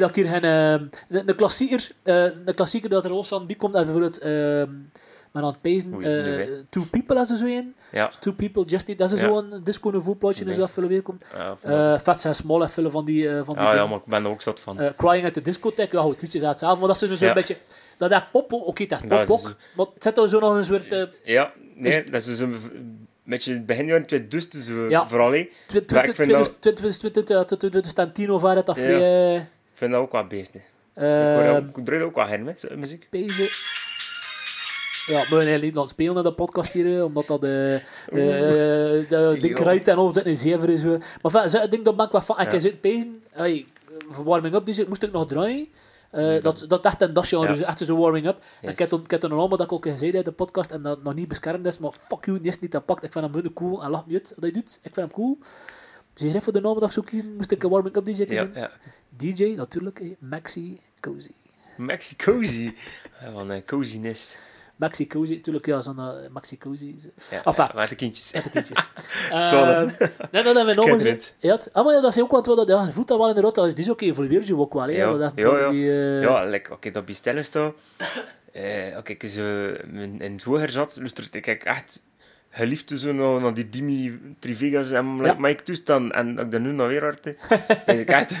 dat, 0.00 0.08
ik 0.08 0.14
hier 0.14 0.28
geen... 0.28 0.42
ehm, 0.44 0.84
de, 1.08 1.24
de 1.24 1.34
klassieker, 1.34 1.90
eh, 2.02 2.14
de 2.44 2.54
klassieker 2.54 2.88
dat 2.90 3.04
er 3.04 3.12
los 3.12 3.32
aan 3.32 3.46
die 3.46 3.56
komt, 3.56 3.72
bijvoorbeeld... 3.72 4.18
ehm 4.18 4.70
maar 5.32 5.42
aan 5.42 5.48
het 5.48 5.60
pezen, 5.60 5.92
eh, 5.94 6.24
hè. 6.24 6.64
Two 6.68 6.84
People 6.90 7.20
is 7.20 7.30
er 7.30 7.36
zo 7.36 7.46
in. 7.46 7.74
Ja. 7.92 8.12
Two 8.20 8.32
People 8.32 8.64
Just 8.64 8.86
Need, 8.86 8.98
dat 8.98 9.12
is 9.12 9.20
Ja. 9.20 9.26
zo'n 9.28 9.60
disco 9.64 9.90
nouveau 9.90 10.16
plaatje, 10.16 10.44
dus 10.44 10.56
dat 10.56 10.70
veel 10.70 10.86
weer 10.86 11.02
komt. 11.02 11.24
Ja, 11.34 11.56
Uh, 11.66 11.98
Fats 11.98 12.26
and 12.26 12.36
Small 12.36 12.62
en 12.62 12.70
veel 12.70 12.90
van 12.90 13.04
die, 13.04 13.28
eh, 13.28 13.34
van 13.44 13.54
die 13.54 13.62
ja, 13.62 13.68
ja, 13.68 13.72
dingen. 13.72 13.88
maar 13.88 13.98
ik 13.98 14.04
ben 14.04 14.24
er 14.24 14.30
ook 14.30 14.42
zat 14.42 14.60
van. 14.60 14.80
Eh, 14.80 14.90
Crying 14.96 15.26
at 15.26 15.32
the 15.34 15.40
Discotheque, 15.40 15.96
ja, 15.96 16.02
goed, 16.02 16.12
het 16.12 16.22
liedje 16.22 16.38
is 16.38 16.44
hetzelfde, 16.44 16.78
maar 16.78 16.88
dat 16.88 17.02
is 17.02 17.08
dus 17.08 17.20
Ja. 17.20 17.32
beetje... 17.32 17.56
Dat 17.98 18.10
is 18.10 18.18
pop, 18.32 18.52
oké, 18.52 18.86
dat 18.86 19.02
is 19.02 19.08
Dat 19.08 19.26
pop 19.26 19.38
is- 19.38 19.46
ook, 19.46 19.56
maar 19.76 19.86
het 19.94 20.02
zit 20.02 20.18
er 20.18 20.28
zo 20.28 20.40
nog 20.40 20.56
een 20.56 20.64
soort... 20.64 20.92
eh, 20.92 21.02
Ja, 21.24 21.52
nee, 21.74 22.02
Is- 22.04 22.10
dat 22.10 22.26
is 22.26 22.38
een 22.38 22.56
beetje 23.24 23.60
begin 23.60 23.86
jaren 23.86 24.06
2000 24.06 24.54
zo, 24.64 24.88
Ja. 24.88 25.08
vooral. 25.08 25.32
hè. 25.32 25.48
twi- 25.66 25.82
Maar 25.94 26.08
ik 26.08 26.14
vind 26.14 26.30
dat- 26.30 26.60
2010 26.60 28.30
of 28.30 28.42
waar 28.42 28.56
het 28.56 28.68
af... 28.68 28.78
Ja. 28.78 28.84
eh, 28.88 29.34
Ik 29.34 29.88
vind 29.88 29.90
dat 29.92 30.00
ook 30.00 30.12
wel 30.12 30.26
beesten. 30.26 30.60
Ik 30.94 31.02
eh, 31.02 31.56
ik 31.56 31.84
draai 31.84 32.02
ook 32.02 32.14
wel 32.14 32.52
zo, 32.56 32.68
muziek. 32.76 33.06
Deze. 33.10 33.50
Ja, 35.06 35.16
eigenlijk 35.16 35.62
niet 35.62 35.74
aan 35.76 35.80
het 35.80 35.90
spelen 35.90 36.16
in 36.16 36.22
de 36.22 36.32
podcast 36.32 36.72
hier, 36.72 36.96
eh, 36.98 37.04
omdat 37.04 37.26
dat 37.26 37.40
de, 37.46 37.80
de, 38.10 39.06
de 39.40 39.48
Ja. 39.48 39.62
rijdt 39.62 39.88
en 39.88 39.96
al 39.96 40.10
zit 40.10 40.24
in 40.26 40.36
zeven 40.36 40.68
is. 40.68 40.84
eh. 40.84 40.90
Maar 41.22 41.30
van, 41.30 41.48
zo, 41.48 41.62
ik 41.62 41.70
denk 41.70 41.84
dat 41.84 41.96
ben 41.96 42.06
ik 42.06 42.12
wat 42.12 42.24
van, 42.24 42.40
ik 42.40 42.52
Ja. 42.52 42.58
zit 42.58 42.80
pezen, 42.80 43.22
hey, 43.30 43.66
verwarming 44.08 44.54
up, 44.54 44.64
die 44.64 44.74
zit, 44.74 44.88
moest 44.88 45.02
ik 45.02 45.12
nog 45.12 45.26
draaien. 45.26 45.68
Eh, 46.12 46.34
je 46.34 46.40
dat, 46.40 46.64
dat 46.68 46.84
echt 46.84 47.02
een 47.02 47.12
dasje, 47.12 47.38
Ja. 47.38 47.46
dus 47.46 47.60
echt 47.60 47.78
zo'n 47.78 47.98
warming 47.98 48.26
up. 48.26 48.36
En 48.38 48.42
Yes. 48.62 48.70
ik 48.70 48.78
heb 48.78 48.88
toen- 48.88 49.00
ik 49.04 49.10
heb 49.10 49.20
toen 49.20 49.30
allemaal 49.30 49.48
dat 49.56 49.60
ik 49.66 49.72
ook 49.72 49.86
gezegd 49.86 50.14
uit 50.14 50.24
de 50.24 50.32
podcast 50.32 50.70
en 50.70 50.82
dat 50.82 51.02
nog 51.02 51.14
niet 51.14 51.28
beschermd 51.28 51.66
is, 51.66 51.78
maar 51.78 51.92
fuck 51.92 52.24
you, 52.24 52.38
die 52.40 52.48
is 52.48 52.58
niet 52.60 52.72
dat 52.72 52.84
pakt. 52.84 53.04
Ik 53.04 53.12
vind 53.12 53.24
hem 53.24 53.34
heel 53.42 53.52
cool 53.52 53.82
en 53.82 53.90
lach 53.90 54.06
me 54.06 54.12
uit 54.12 54.28
dat 54.28 54.42
hij 54.42 54.52
doet. 54.52 54.74
Ik 54.82 54.94
vind 54.94 54.96
hem 54.96 55.10
cool. 55.12 55.38
Dus 56.12 56.32
hier 56.32 56.42
voor 56.42 56.52
de 56.52 56.60
naam 56.60 56.74
dat 56.74 56.82
ik 56.82 56.90
zou 56.90 57.06
kiezen, 57.06 57.36
moest 57.36 57.50
ik 57.50 57.62
een 57.62 57.70
warming 57.70 57.96
up 57.96 58.04
DJ 58.04 58.24
kiezen. 58.26 58.50
ja. 58.54 58.70
DJ 59.16 59.44
natuurlijk, 59.56 60.02
Maxi 60.18 60.80
Cozy. 61.00 61.30
Maxi 61.76 62.16
Cozy. 62.16 62.74
Ja, 63.20 63.32
van 63.32 63.50
uh, 63.52 63.62
coziness. 63.66 64.36
Maxi 64.82 65.06
Cozy, 65.06 65.34
natuurlijk, 65.34 65.66
ja, 65.66 65.80
zo'n 65.80 65.96
uh, 65.98 66.08
Maxi 66.32 66.58
Cozy. 66.58 66.92
is- 66.96 67.08
Ja, 67.30 67.42
Enfin. 67.44 67.64
ja, 67.64 67.72
met 67.74 67.88
de 67.88 67.94
kindjes. 67.94 68.32
Met 68.32 68.44
de 68.44 68.50
kindjes. 68.50 68.88
Ehm, 69.30 69.86
nee, 69.86 70.42
dat 70.42 70.44
hebben 70.44 70.66
we 70.66 70.74
nog. 70.74 71.02
Ja, 71.38 71.58
ah, 71.72 71.84
maar 71.84 71.94
ja, 71.94 72.00
dat 72.00 72.16
is 72.16 72.22
ook 72.22 72.30
wat, 72.30 72.44
dat, 72.44 72.68
ja, 72.68 72.84
je 72.84 72.92
voelt 72.92 73.08
dat 73.08 73.18
wel 73.18 73.28
in 73.28 73.34
de 73.34 73.40
rot, 73.40 73.54
dat 73.54 73.66
is 73.66 73.74
die 73.74 73.84
is 73.84 73.90
ook 73.90 74.00
evolueerd 74.00 74.46
je 74.46 74.56
ook 74.56 74.72
wel, 74.72 74.82
hè. 74.82 74.90
Ja, 74.90 75.12
dat 75.12 75.32
is 75.36 75.42
ja, 75.44 75.58
ja. 75.58 75.68
die, 75.68 75.90
eh, 75.90 76.22
Ja, 76.22 76.44
like, 76.44 76.72
oké, 76.72 76.90
dat 76.90 77.04
bestellen 77.04 77.44
staan. 77.44 77.72
Eh, 78.52 78.96
oké, 78.98 79.12
ik 79.12 79.24
zo 79.28 79.68
in, 79.92 80.20
in 80.20 80.40
hoger 80.44 80.70
zat, 80.70 80.96
luisterde 80.98 81.38
ik 81.38 81.46
echt 81.46 82.00
geliefde 82.50 82.98
zo 82.98 83.12
naar, 83.12 83.40
naar 83.40 83.54
die 83.54 83.68
Dimi 83.68 84.20
Trivegas 84.38 84.90
en 84.90 85.16
like 85.16 85.26
Ja. 85.26 85.34
Mike 85.38 85.62
toestand 85.62 86.12
en 86.12 86.34
dat 86.34 86.44
ik 86.44 86.50
dat 86.52 86.60
nu 86.60 86.72
nog 86.72 86.86
weer 86.88 87.02
harte. 87.02 87.36
is 87.86 87.98
ik 88.00 88.08
echt 88.10 88.32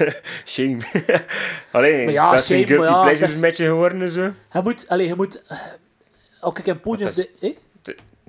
shame. 0.44 0.78
Allee, 1.70 2.04
Maar 2.04 2.12
ja, 2.12 2.30
dat 2.30 2.40
is 2.40 2.48
een 2.48 2.56
shame, 2.56 2.66
guilty 2.66 2.90
ja, 2.90 3.00
pleasure 3.02 3.24
is- 3.26 3.34
een 3.34 3.40
beetje 3.40 3.64
geworden 3.66 4.10
zo. 4.10 4.20
Je 4.52 4.60
moet, 4.62 4.88
allee, 4.88 5.06
je 5.06 5.14
moet... 5.14 5.42
Ook 6.44 6.58
ik 6.58 6.66
een 6.66 6.80
podium... 6.80 7.06
Dat 7.14 7.14
de-? 7.40 7.56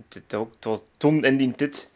Het- 0.10 0.34
ook 0.34 0.52
ton 0.98 1.24
in 1.24 1.38
die 1.38 1.56
tijd. 1.56 1.90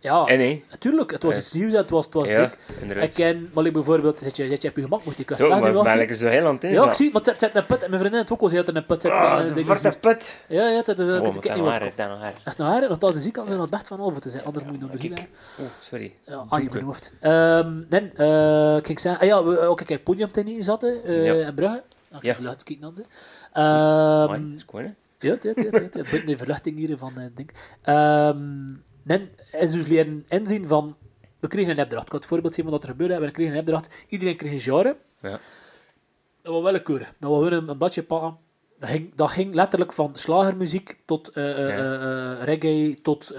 Ja, 0.00 0.24
En 0.26 0.62
natuurlijk. 0.70 1.10
Het 1.10 1.22
was 1.22 1.32
Ja. 1.32 1.38
iets 1.38 1.52
nieuws 1.52 1.72
het 1.72 1.90
was, 1.90 2.04
het 2.04 2.14
was 2.14 2.28
Ja, 2.28 2.50
dik. 2.86 2.94
Ik 3.02 3.10
ken, 3.10 3.50
maar 3.54 3.70
bijvoorbeeld, 3.72 4.18
zit 4.22 4.36
je, 4.36 4.46
zit 4.48 4.62
je 4.62 4.68
op 4.68 4.76
je 4.76 4.82
gemak, 4.82 5.04
moet 5.04 5.18
je 5.18 5.24
kust 5.24 5.40
Ja, 5.40 5.46
maar 5.46 5.82
ben 5.82 6.00
ik 6.00 6.14
zo 6.14 6.26
heel 6.28 6.46
aan 6.46 6.54
het 6.54 6.62
Ja, 6.62 6.86
ik 6.86 6.92
zie 6.94 7.04
het, 7.04 7.14
maar 7.14 7.22
het 7.34 7.40
zit 7.40 7.54
een 7.54 7.66
put. 7.66 7.82
En 7.82 7.88
mijn 7.90 8.00
vriendin 8.00 8.20
het 8.20 8.32
ook 8.32 8.40
al, 8.40 8.48
ze 8.48 8.56
had 8.56 8.68
er 8.68 8.76
een 8.76 8.86
put 8.86 9.02
zitten. 9.02 9.20
Ah, 9.20 9.46
van, 9.48 9.76
eh, 9.92 10.00
put. 10.00 10.34
Ja, 10.48 10.68
ja, 10.68 10.76
het 10.84 10.98
is, 10.98 11.08
eh, 11.08 11.20
Oh, 11.22 11.34
ik 11.34 11.42
wat. 11.44 11.78
haar, 11.78 11.92
dan 11.96 12.08
haar. 12.18 12.32
Als 12.32 12.42
het 12.44 12.56
nou 12.58 12.70
haar, 12.70 12.88
want 12.88 13.02
als 13.04 13.14
de 13.14 13.20
ziek 13.20 13.32
kan 13.32 13.46
zijn, 13.46 13.60
het 13.60 13.70
best 13.70 13.86
van 13.88 14.00
over 14.00 14.20
te 14.20 14.30
zijn. 14.30 14.44
Anders 14.44 14.64
moet 14.64 14.74
je 14.74 14.80
nog 14.80 14.90
drie. 14.90 15.12
Oh, 15.12 15.66
sorry. 15.80 16.12
Ja, 16.24 16.44
ah, 16.48 16.62
je 16.62 16.68
mijn 16.70 16.84
hoofd. 16.84 17.12
Ehm, 17.20 17.82
nee, 17.88 18.10
eh, 18.14 18.76
ik 18.76 18.86
ging 18.86 19.00
zeggen, 19.00 19.20
ah 19.20 19.26
ja, 19.26 19.36
ook 19.66 19.80
een 19.80 19.86
keer 19.86 19.98
podiumtennie 19.98 20.62
zaten 20.62 21.04
eh, 21.04 21.24
Ja. 21.24 21.46
in 21.46 21.54
Brugge. 21.54 21.82
Ja. 22.10 22.16
Ik 22.16 22.22
heb 22.22 22.56
de 22.66 22.76
dan 22.80 22.94
ze. 22.94 23.04
Amai, 23.52 24.58
Ja, 25.18 25.36
ja, 25.42 25.52
ja, 25.54 25.64
ja, 25.70 25.80
ja. 25.92 26.24
De 26.26 26.36
verluchting 26.36 26.76
hier 26.76 26.98
van 26.98 27.18
het 27.18 27.36
ding. 27.36 27.50
Ehm 27.82 28.70
nee, 29.02 29.30
en 29.50 29.70
ze 29.70 29.76
dus 29.76 29.86
leren 29.86 30.24
inzien 30.28 30.68
van, 30.68 30.96
we 31.40 31.48
kregen 31.48 31.70
een 31.70 31.84
opdracht. 31.84 32.06
Ik 32.06 32.12
had 32.12 32.20
het 32.20 32.30
voorbeeld 32.30 32.54
geven 32.54 32.70
van 32.70 32.80
wat 32.80 32.88
er 32.88 32.94
gebeurde. 32.94 33.26
We 33.26 33.30
kregen 33.30 33.52
een 33.52 33.60
opdracht. 33.60 33.94
Iedereen 34.08 34.36
kreeg 34.36 34.52
een 34.52 34.60
genre. 34.60 34.96
Ja. 35.22 35.40
Dat 36.42 36.54
was 36.54 36.62
willekeurig. 36.62 37.14
Dat 37.18 37.30
was 37.30 37.38
gewoon 37.38 37.52
een, 37.52 37.68
een 37.68 37.78
bladje 37.78 38.02
pakken. 38.02 38.36
Dat 38.78 38.88
ging, 38.88 39.14
dat 39.14 39.30
ging 39.30 39.54
letterlijk 39.54 39.92
van 39.92 40.10
slagermuziek 40.14 40.96
tot 41.04 41.28
eh, 41.28 41.50
eh, 41.50 41.76
Ja. 41.78 41.94
eh, 42.38 42.42
reggae 42.44 43.00
tot 43.02 43.34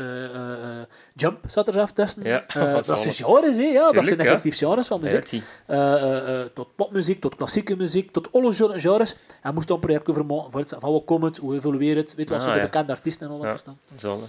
jump 1.13 1.37
zat 1.47 1.67
er 1.67 1.73
zelf 1.73 1.91
tussen. 1.91 2.23
Ja, 2.23 2.43
dat 2.53 2.85
dat 2.85 3.05
is 3.05 3.15
zijn 3.17 3.29
genres, 3.31 3.57
hè? 3.57 3.63
Ja, 3.63 3.73
dat 3.81 3.87
Tuurlijk, 3.89 4.05
zijn 4.07 4.17
ja. 4.19 4.25
effectief 4.25 4.57
genres 4.57 4.87
van 4.87 4.97
Ja, 4.97 5.03
muziek. 5.03 5.19
dat 5.19 5.29
zie. 5.29 6.53
Tot 6.53 6.75
popmuziek, 6.75 7.21
tot 7.21 7.35
klassieke 7.35 7.75
muziek, 7.75 8.11
tot 8.11 8.31
alle 8.31 8.53
gen- 8.53 8.79
genres. 8.79 9.15
En 9.41 9.53
moest 9.53 9.67
dan 9.67 9.75
een 9.77 9.81
project 9.85 10.09
over 10.09 10.25
maken. 10.25 10.51
Voor 10.51 10.59
het, 10.59 10.75
van 10.79 10.91
wat 10.91 11.05
komt 11.05 11.23
het, 11.23 11.37
hoe 11.37 11.55
evolueert 11.55 11.97
het, 11.97 12.15
weet 12.15 12.29
wat 12.29 12.37
Ah, 12.37 12.43
zijn 12.43 12.53
de 12.55 12.59
ja. 12.61 12.65
bekende 12.65 12.91
artiesten 12.91 13.27
en 13.27 13.33
al 13.33 13.39
wat 13.39 13.63
Ja. 13.65 13.73
Zo. 13.97 14.19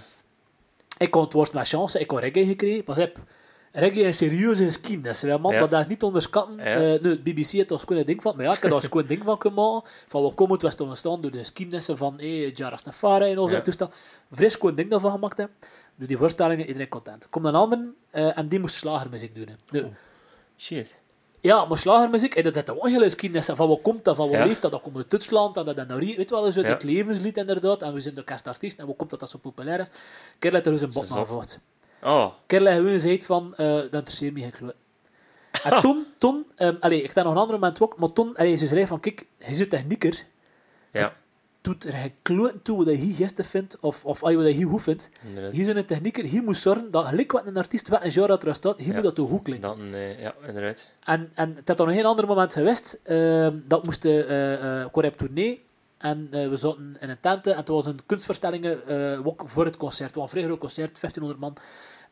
Ik 0.97 1.11
kon 1.11 1.23
het 1.23 1.33
worst 1.33 1.53
met 1.53 1.67
chance, 1.67 1.99
ik 1.99 2.09
had 2.11 2.19
reggae 2.19 2.45
gekregen. 2.45 2.83
Pas 2.83 2.97
op, 2.97 3.17
reggae 3.71 4.01
is 4.03 4.17
serieuze 4.17 4.65
geschiedenis. 4.65 5.21
hè, 5.21 5.37
man, 5.37 5.53
Ja. 5.53 5.67
dat 5.67 5.79
is 5.79 5.87
niet 5.87 5.99
te 5.99 6.05
onderschatten. 6.05 6.55
Ja. 6.57 6.63
Eh, 6.63 7.01
nu, 7.01 7.09
het 7.09 7.23
BBC 7.23 7.47
heeft 7.51 7.69
gewoon 7.73 7.97
een 7.97 8.05
ding 8.05 8.21
van, 8.21 8.35
maar 8.35 8.45
ja, 8.45 8.53
ik 8.55 8.61
heb 8.61 8.71
daar 8.71 8.87
een 8.91 9.07
ding 9.07 9.23
van 9.23 9.37
kunnen 9.37 9.63
maken. 9.63 9.89
Van 10.07 10.21
wat 10.21 10.33
komt 10.33 10.51
het, 10.51 10.61
was 10.61 10.75
toen 10.75 10.87
ontstaan 10.87 11.21
door 11.21 11.31
de 11.31 11.37
geschiedenissen 11.37 11.97
van 11.97 12.13
hey, 12.17 12.49
Jarastafari 12.49 13.31
en 13.31 13.37
al 13.37 13.47
zo'n 13.47 13.61
toestel. 13.61 13.89
Fris 14.33 14.57
een 14.61 14.75
ding 14.75 14.89
daarvan 14.89 15.11
gemaakt 15.11 15.37
heb. 15.37 15.49
Nu 15.95 16.05
die 16.05 16.17
voorstellingen, 16.17 16.65
iedereen 16.65 16.87
content. 16.89 17.29
Komt 17.29 17.45
een 17.45 17.55
ander 17.55 17.79
eh, 18.09 18.37
en 18.37 18.47
die 18.47 18.59
moest 18.59 18.75
slagermuziek 18.75 19.35
doen. 19.35 19.47
hè. 19.47 19.53
Nu, 19.81 19.87
Shit. 20.57 20.95
ja, 21.39 21.65
maar 21.65 21.77
slagermuziek, 21.77 22.35
en 22.35 22.43
dat 22.43 22.55
heeft 22.55 22.71
ook 22.71 22.87
hele 22.87 23.03
geschiedenis 23.03 23.45
van 23.45 23.67
wat 23.67 23.81
komt 23.81 24.03
dat, 24.03 24.15
van 24.15 24.29
wat 24.29 24.37
Ja. 24.37 24.45
leeft 24.45 24.61
dat, 24.61 24.71
dat 24.71 24.81
komt 24.81 24.95
uit 24.95 25.09
Duitsland, 25.11 25.57
en 25.57 25.65
dat 25.65 25.77
en 25.77 25.97
weet 25.99 26.29
wel, 26.29 26.51
Ja. 26.51 26.61
het 26.61 26.83
levenslied 26.83 27.37
inderdaad, 27.37 27.81
en 27.81 27.93
we 27.93 27.99
zijn 27.99 28.15
de 28.15 28.23
kerstartiest, 28.23 28.79
en 28.79 28.85
hoe 28.85 28.95
komt 28.95 29.09
dat 29.09 29.19
dat 29.19 29.29
zo 29.29 29.37
populair 29.37 29.79
is? 29.79 29.87
Kerel 30.39 30.53
heeft 30.55 30.65
er 30.65 30.71
dus 30.71 30.81
een 30.81 30.91
bot 30.91 31.09
naar 31.09 31.25
voort. 31.25 31.59
Oh, 32.03 32.33
Kerel 32.45 32.65
heeft 32.65 32.77
gewoon 32.77 32.91
gezegd 32.93 33.25
van, 33.25 33.53
eh 33.55 33.65
dat 33.75 33.83
interesseert 33.93 34.33
me 34.33 34.39
geen 34.41 34.51
kloot. 34.51 34.75
En 35.63 35.81
toen, 35.81 36.05
toen 36.17 36.45
um, 36.57 36.77
allee, 36.79 37.01
ik 37.01 37.11
heb 37.13 37.23
nog 37.23 37.33
een 37.33 37.39
ander 37.39 37.55
moment 37.59 37.81
ook, 37.81 37.97
maar 37.97 38.13
toen, 38.13 38.35
allee, 38.35 38.55
ze 38.55 38.65
zei 38.67 38.87
van, 38.87 38.99
kijk, 38.99 39.25
hij 39.37 39.51
is 39.51 39.59
een 39.59 39.69
technieker, 39.69 40.23
ja. 40.91 41.13
doet 41.61 41.83
er 41.83 41.93
geen 41.93 42.13
kloot 42.21 42.53
toe 42.63 42.77
wat 42.77 42.85
hij 42.85 42.95
gisteren 42.95 43.45
vindt, 43.45 43.79
of, 43.79 44.05
of 44.05 44.23
allee, 44.23 44.35
wat 44.35 44.45
hij 44.45 44.63
goed 44.63 44.81
vindt. 44.81 45.09
Inderdaad. 45.27 45.51
Hij 45.51 45.61
is 45.61 45.67
een 45.67 45.85
technieker, 45.85 46.29
hij 46.31 46.41
moet 46.41 46.57
zorgen 46.57 46.91
dat, 46.91 47.05
gelijk 47.05 47.31
wat 47.31 47.45
een 47.45 47.57
artiest, 47.57 47.87
wat 47.87 48.03
een 48.03 48.11
genre 48.11 48.27
dat 48.27 48.43
er 48.43 48.53
staat, 48.53 48.77
hij 48.77 48.87
Ja. 48.87 48.93
moet 48.93 49.03
dat 49.03 49.15
toe 49.15 49.27
goed 49.29 49.41
klinken. 49.41 49.93
Eh, 49.93 50.21
ja, 50.21 50.33
inderdaad. 50.47 50.87
En, 51.03 51.31
en 51.33 51.55
het 51.55 51.67
had 51.67 51.77
nog 51.77 51.89
geen 51.91 52.05
ander 52.05 52.27
moment 52.27 52.53
geweest. 52.53 52.99
ehm, 53.03 53.57
dat 53.65 53.83
moest 53.83 54.01
de 54.01 54.25
uh, 54.93 55.03
uh, 55.03 55.11
tournee. 55.11 55.63
En 55.97 56.27
eh, 56.31 56.49
we 56.49 56.55
zaten 56.55 56.97
in 56.99 57.09
een 57.09 57.19
tent. 57.19 57.47
En 57.47 57.55
het 57.55 57.67
was 57.67 57.85
een 57.85 57.99
kunstverstellingen 58.05 59.25
ook 59.25 59.41
voor 59.45 59.65
het 59.65 59.77
concert. 59.77 60.09
Het 60.09 60.15
was 60.15 60.23
een 60.23 60.29
vrij 60.29 60.43
groot 60.43 60.59
concert, 60.59 60.99
1500 61.01 61.39
man. 61.39 61.57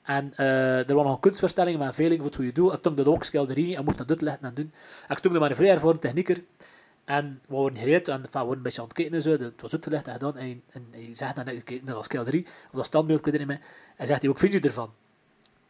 En 0.08 0.34
eh, 0.36 0.90
er 0.90 0.96
was 0.96 1.04
nog 1.04 1.14
een 1.14 1.20
kunstverstelling 1.20 1.78
met 1.78 1.88
een 1.88 1.94
veling 1.94 2.16
voor 2.16 2.26
het 2.26 2.36
goede 2.36 2.52
doel. 2.52 2.72
En 2.72 2.82
toen 2.82 2.96
de 2.96 3.10
ook 3.10 3.24
en 3.24 3.84
moest 3.84 3.98
dat 3.98 4.10
uitleggen 4.10 4.48
en 4.48 4.54
doen. 4.54 4.72
En 5.08 5.12
ik 5.12 5.18
stond 5.18 5.40
met 5.40 5.50
een 5.50 5.56
vrij 5.56 5.70
ervaren 5.70 6.00
technieker. 6.00 6.44
En 7.06 7.42
we 7.48 7.56
worden 7.56 7.80
gereed 7.80 8.08
en 8.08 8.14
enfin, 8.14 8.32
we 8.32 8.38
worden 8.40 8.58
een 8.58 8.64
beetje 8.64 8.82
aan 8.82 8.88
het 8.88 8.96
kijken 8.96 9.14
en 9.14 9.22
zo. 9.22 9.32
Het 9.32 9.62
was 9.62 9.74
uitgelegd 9.74 10.08
en 10.08 10.14
gedaan. 10.14 10.38
En, 10.38 10.64
en 10.72 10.88
hij 10.92 11.16
zegt 11.16 11.36
dan, 11.36 11.48
ik 11.48 11.66
kijk 11.66 11.84
naar 11.84 11.96
dat 11.96 12.36
of 12.36 12.72
dat 12.72 12.86
standbeeld, 12.86 13.20
ik 13.20 13.26
weet 13.26 13.40
het 13.40 13.48
niet 13.48 13.58
meer. 13.58 13.68
En 13.96 14.08
zegt 14.08 14.22
hij, 14.22 14.30
wat 14.30 14.40
vind 14.40 14.54
je 14.54 14.60
ervan? 14.60 14.94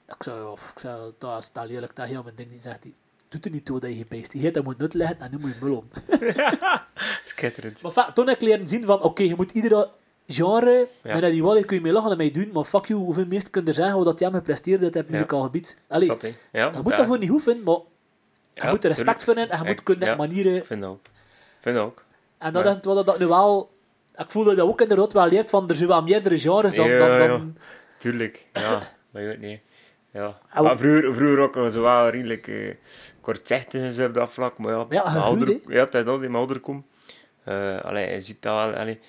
Ik 0.07 0.23
zei, 0.23 0.45
of, 0.45 0.71
ik 0.71 0.79
zei 0.79 1.13
dat 1.17 1.41
is 1.41 1.51
dat 1.51 1.67
lelijk, 1.67 1.95
dat 1.95 2.07
heel 2.07 2.23
mijn 2.23 2.35
ding 2.35 2.51
niet. 2.51 2.63
Zegt 2.63 2.83
hij, 2.83 2.93
doet 3.27 3.45
er 3.45 3.51
niet 3.51 3.65
toe 3.65 3.79
dat 3.79 3.89
je 3.89 3.95
gepeest. 3.95 4.33
Je 4.33 4.39
hebt 4.39 4.53
dat 4.53 4.63
moet 4.63 4.81
uitleggen 4.81 5.19
en 5.19 5.31
nu 5.31 5.37
moet 5.37 5.53
je 5.53 5.65
mullen. 5.65 5.89
Schitterend. 7.25 7.81
Maar 7.81 7.91
enfin, 7.95 8.13
toen 8.13 8.27
heb 8.27 8.35
ik 8.35 8.47
leren 8.47 8.67
zien 8.67 8.85
van, 8.85 9.01
oké, 9.01 9.23
je 9.23 9.35
moet 9.35 9.51
iedere 9.51 9.89
genre, 10.27 10.87
Ja. 11.03 11.11
en 11.11 11.21
dat 11.21 11.31
die 11.31 11.43
wel, 11.43 11.65
kun 11.65 11.75
je 11.75 11.81
mee 11.81 11.91
lachen 11.91 12.11
en 12.11 12.17
mee 12.17 12.31
doen, 12.31 12.49
maar 12.53 12.63
fuck 12.63 12.85
you, 12.85 12.99
hoeveel 12.99 13.25
meest 13.25 13.49
kun 13.49 13.61
je 13.61 13.67
er 13.67 13.73
zeggen 13.73 13.95
wat 13.95 14.05
dat 14.05 14.19
jij 14.19 14.31
me 14.31 14.41
presteert 14.41 14.83
op 14.83 14.93
het 14.93 15.09
muzikaal 15.09 15.41
gebied. 15.41 15.77
Allee, 15.87 16.07
Zat. 16.07 16.21
Ja, 16.51 16.71
je 16.73 16.79
moet 16.83 16.95
daarvoor 16.97 17.17
niet 17.17 17.29
goed 17.29 17.43
vinden, 17.43 17.63
maar 17.63 17.79
je 18.53 18.69
moet 18.69 18.83
er 18.83 18.89
respect 18.89 19.23
voor 19.23 19.35
hebben 19.35 19.57
en 19.57 19.63
je 19.63 19.69
moet 19.69 19.83
kunnen 19.83 20.17
manieren... 20.17 20.55
Ik 20.55 20.65
vind 20.65 20.83
ook. 20.83 20.99
Vind 21.59 21.77
ook. 21.77 22.03
En 22.37 22.53
dat 22.53 22.65
is 22.65 22.75
het 22.75 22.85
wat 22.85 23.05
dat 23.05 23.19
nu 23.19 23.27
wel... 23.27 23.75
Ik 24.15 24.31
voel 24.31 24.43
dat 24.43 24.51
je 24.51 24.59
dat 24.59 24.67
ook 24.69 24.81
inderdaad 24.81 25.13
wel 25.13 25.27
leert 25.27 25.49
van, 25.49 25.69
er 25.69 25.75
zijn 25.75 25.87
wel 25.89 26.03
meerdere 26.03 26.39
genres 26.39 26.75
dan... 26.75 26.97
Dan, 26.97 27.17
dan 27.19 27.57
Tuurlijk. 27.97 28.47
Ja, 28.53 28.81
maar 29.11 29.21
je 29.21 29.27
weet 29.27 29.39
niet. 29.39 29.59
Ja. 30.13 30.37
Maar 30.61 30.77
vroeger, 30.77 31.15
vroeger 31.15 31.39
ook 31.39 31.71
zo 31.71 31.81
wel 31.81 32.09
redelijk 32.09 32.47
eh, 32.47 32.73
kortzichtig 33.21 33.81
en 33.81 33.91
zo 33.91 34.05
op 34.05 34.13
dat 34.13 34.29
vlak. 34.29 34.57
Maar 34.57 34.73
ja, 34.73 34.85
Ja, 34.89 35.01
ouder, 35.01 35.59
ja, 35.67 35.85
dat 35.85 36.07
al 36.07 36.19
die 36.19 36.29
mijn 36.29 36.35
ouder 36.35 36.59
komt. 36.59 36.85
Uh, 37.47 37.81
allee, 37.81 38.13
je 38.13 38.21
ziet 38.21 38.41
dat 38.41 38.63
wel. 38.63 38.73
Allee, 38.73 38.99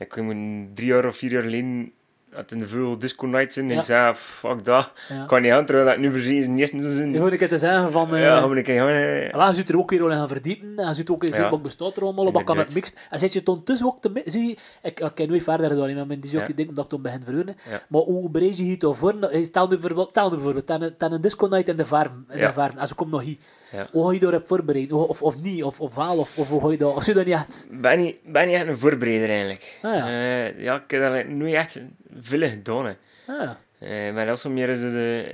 ik 0.00 0.16
moet 0.22 0.76
drie 0.76 0.88
jaar 0.88 1.06
of 1.06 1.16
vier 1.16 1.30
jaar 1.30 1.42
geleden 1.42 1.92
had 2.32 2.50
in 2.52 2.60
de 2.60 2.66
veel 2.66 2.98
disco 2.98 3.26
nights 3.26 3.56
in. 3.56 3.70
En 3.70 3.78
ik 3.78 3.84
zei, 3.84 4.14
fuck 4.14 4.64
dat. 4.64 4.90
Ik 5.08 5.26
kan 5.26 5.42
niet 5.42 5.52
aan, 5.52 5.66
terwijl 5.66 5.86
dat 5.86 5.94
ik 5.94 6.00
nu 6.00 6.12
voorzien 6.12 6.36
is 6.38 6.46
niet 6.46 6.60
eens 6.60 6.70
in 6.70 6.90
zijn... 6.92 7.12
Je 7.12 7.20
moet 7.20 7.32
een 7.32 7.38
keer 7.38 7.48
te 7.48 7.58
zeggen 7.58 7.92
van... 7.92 8.14
eh, 8.14 8.22
Ja, 8.22 8.46
moet 8.46 8.56
ik 8.56 8.66
gewoon... 8.66 8.88
eh, 8.88 9.30
Ja, 9.30 9.48
je 9.48 9.54
zit 9.54 9.68
er 9.68 9.78
ook 9.78 9.90
weer 9.90 10.02
al 10.02 10.10
gaan 10.10 10.28
verdiepen. 10.28 10.72
En 10.76 10.88
je 10.88 10.94
zit 10.94 11.10
ook 11.10 11.24
in 11.24 11.32
Ja. 11.32 11.50
wat 11.50 11.62
bestaat 11.62 11.96
er 11.96 12.02
allemaal, 12.02 12.32
wat 12.32 12.44
kan 12.44 12.58
het 12.58 12.74
mixed. 12.74 13.06
En 13.10 13.18
zit 13.18 13.32
je 13.32 13.42
toen 13.42 13.62
tussen 13.62 13.86
ook 13.86 14.00
te 14.00 14.22
zie 14.24 14.46
je, 14.48 14.56
ik, 14.82 15.00
ik 15.00 15.18
heb 15.18 15.28
nooit 15.28 15.42
verder 15.42 15.68
gedaan, 15.70 15.94
maar 15.94 16.06
mijn 16.06 16.20
Ja. 16.22 16.46
denk 16.54 16.74
dat 16.74 16.84
ik 16.84 16.90
toen 16.90 17.02
begin 17.02 17.20
verloren. 17.24 17.56
Ja. 17.70 17.82
Maar 17.88 18.00
hoe 18.02 18.30
bereid 18.30 18.56
je 18.58 18.70
het 18.70 18.84
voor? 18.96 19.14
Stel 19.40 19.68
nu 19.68 19.78
bijvoorbeeld, 19.78 20.10
stel 20.10 20.28
nu 20.28 20.34
bijvoorbeeld, 20.34 20.66
ten 20.66 20.82
een, 20.82 21.12
een 21.12 21.20
disco 21.20 21.46
night 21.46 21.68
in 21.68 21.76
de 21.76 21.84
farm, 21.84 22.24
in 22.30 22.38
de 22.40 22.52
farm, 22.52 22.78
en 22.78 22.86
ze 22.86 22.94
komt 22.94 23.10
nog 23.10 23.22
hier. 23.22 23.36
Ja. 23.72 23.88
Hoe 23.92 24.06
ga 24.06 24.12
je 24.12 24.18
daarop 24.20 24.46
voorbereiden? 24.46 25.08
Of, 25.08 25.22
of, 25.22 25.42
niet? 25.42 25.62
Of, 25.64 25.80
of 25.80 25.94
wel? 25.94 26.18
Of, 26.18 26.38
of 26.38 26.48
hoe 26.48 26.60
ga 26.60 26.70
je 26.70 26.76
dat? 26.76 26.94
Of 26.96 27.06
je 27.06 27.14
dat 27.14 27.24
niet 27.24 27.34
echt? 27.34 27.68
ben 27.70 27.98
niet, 28.00 28.16
ben 28.24 28.46
niet 28.46 28.56
echt 28.56 28.66
een 28.66 28.78
voorbereider 28.78 29.28
eigenlijk. 29.28 29.78
Ah, 29.82 29.94
ja. 29.94 30.06
Eh, 30.06 30.62
ja, 30.62 30.74
ik 30.74 30.90
heb 30.90 31.00
daar 31.00 31.30
nooit 31.30 31.54
echt 31.54 31.78
veel 32.20 32.48
gedaan. 32.48 32.86
hè. 32.86 32.92
Ah, 33.26 33.42
ja. 33.42 33.58
Eh, 33.78 34.08
Ik 34.12 34.14
wel 34.26 34.36
zo 34.36 34.50
meer 34.50 34.76
zo 34.76 34.86
de, 34.90 35.28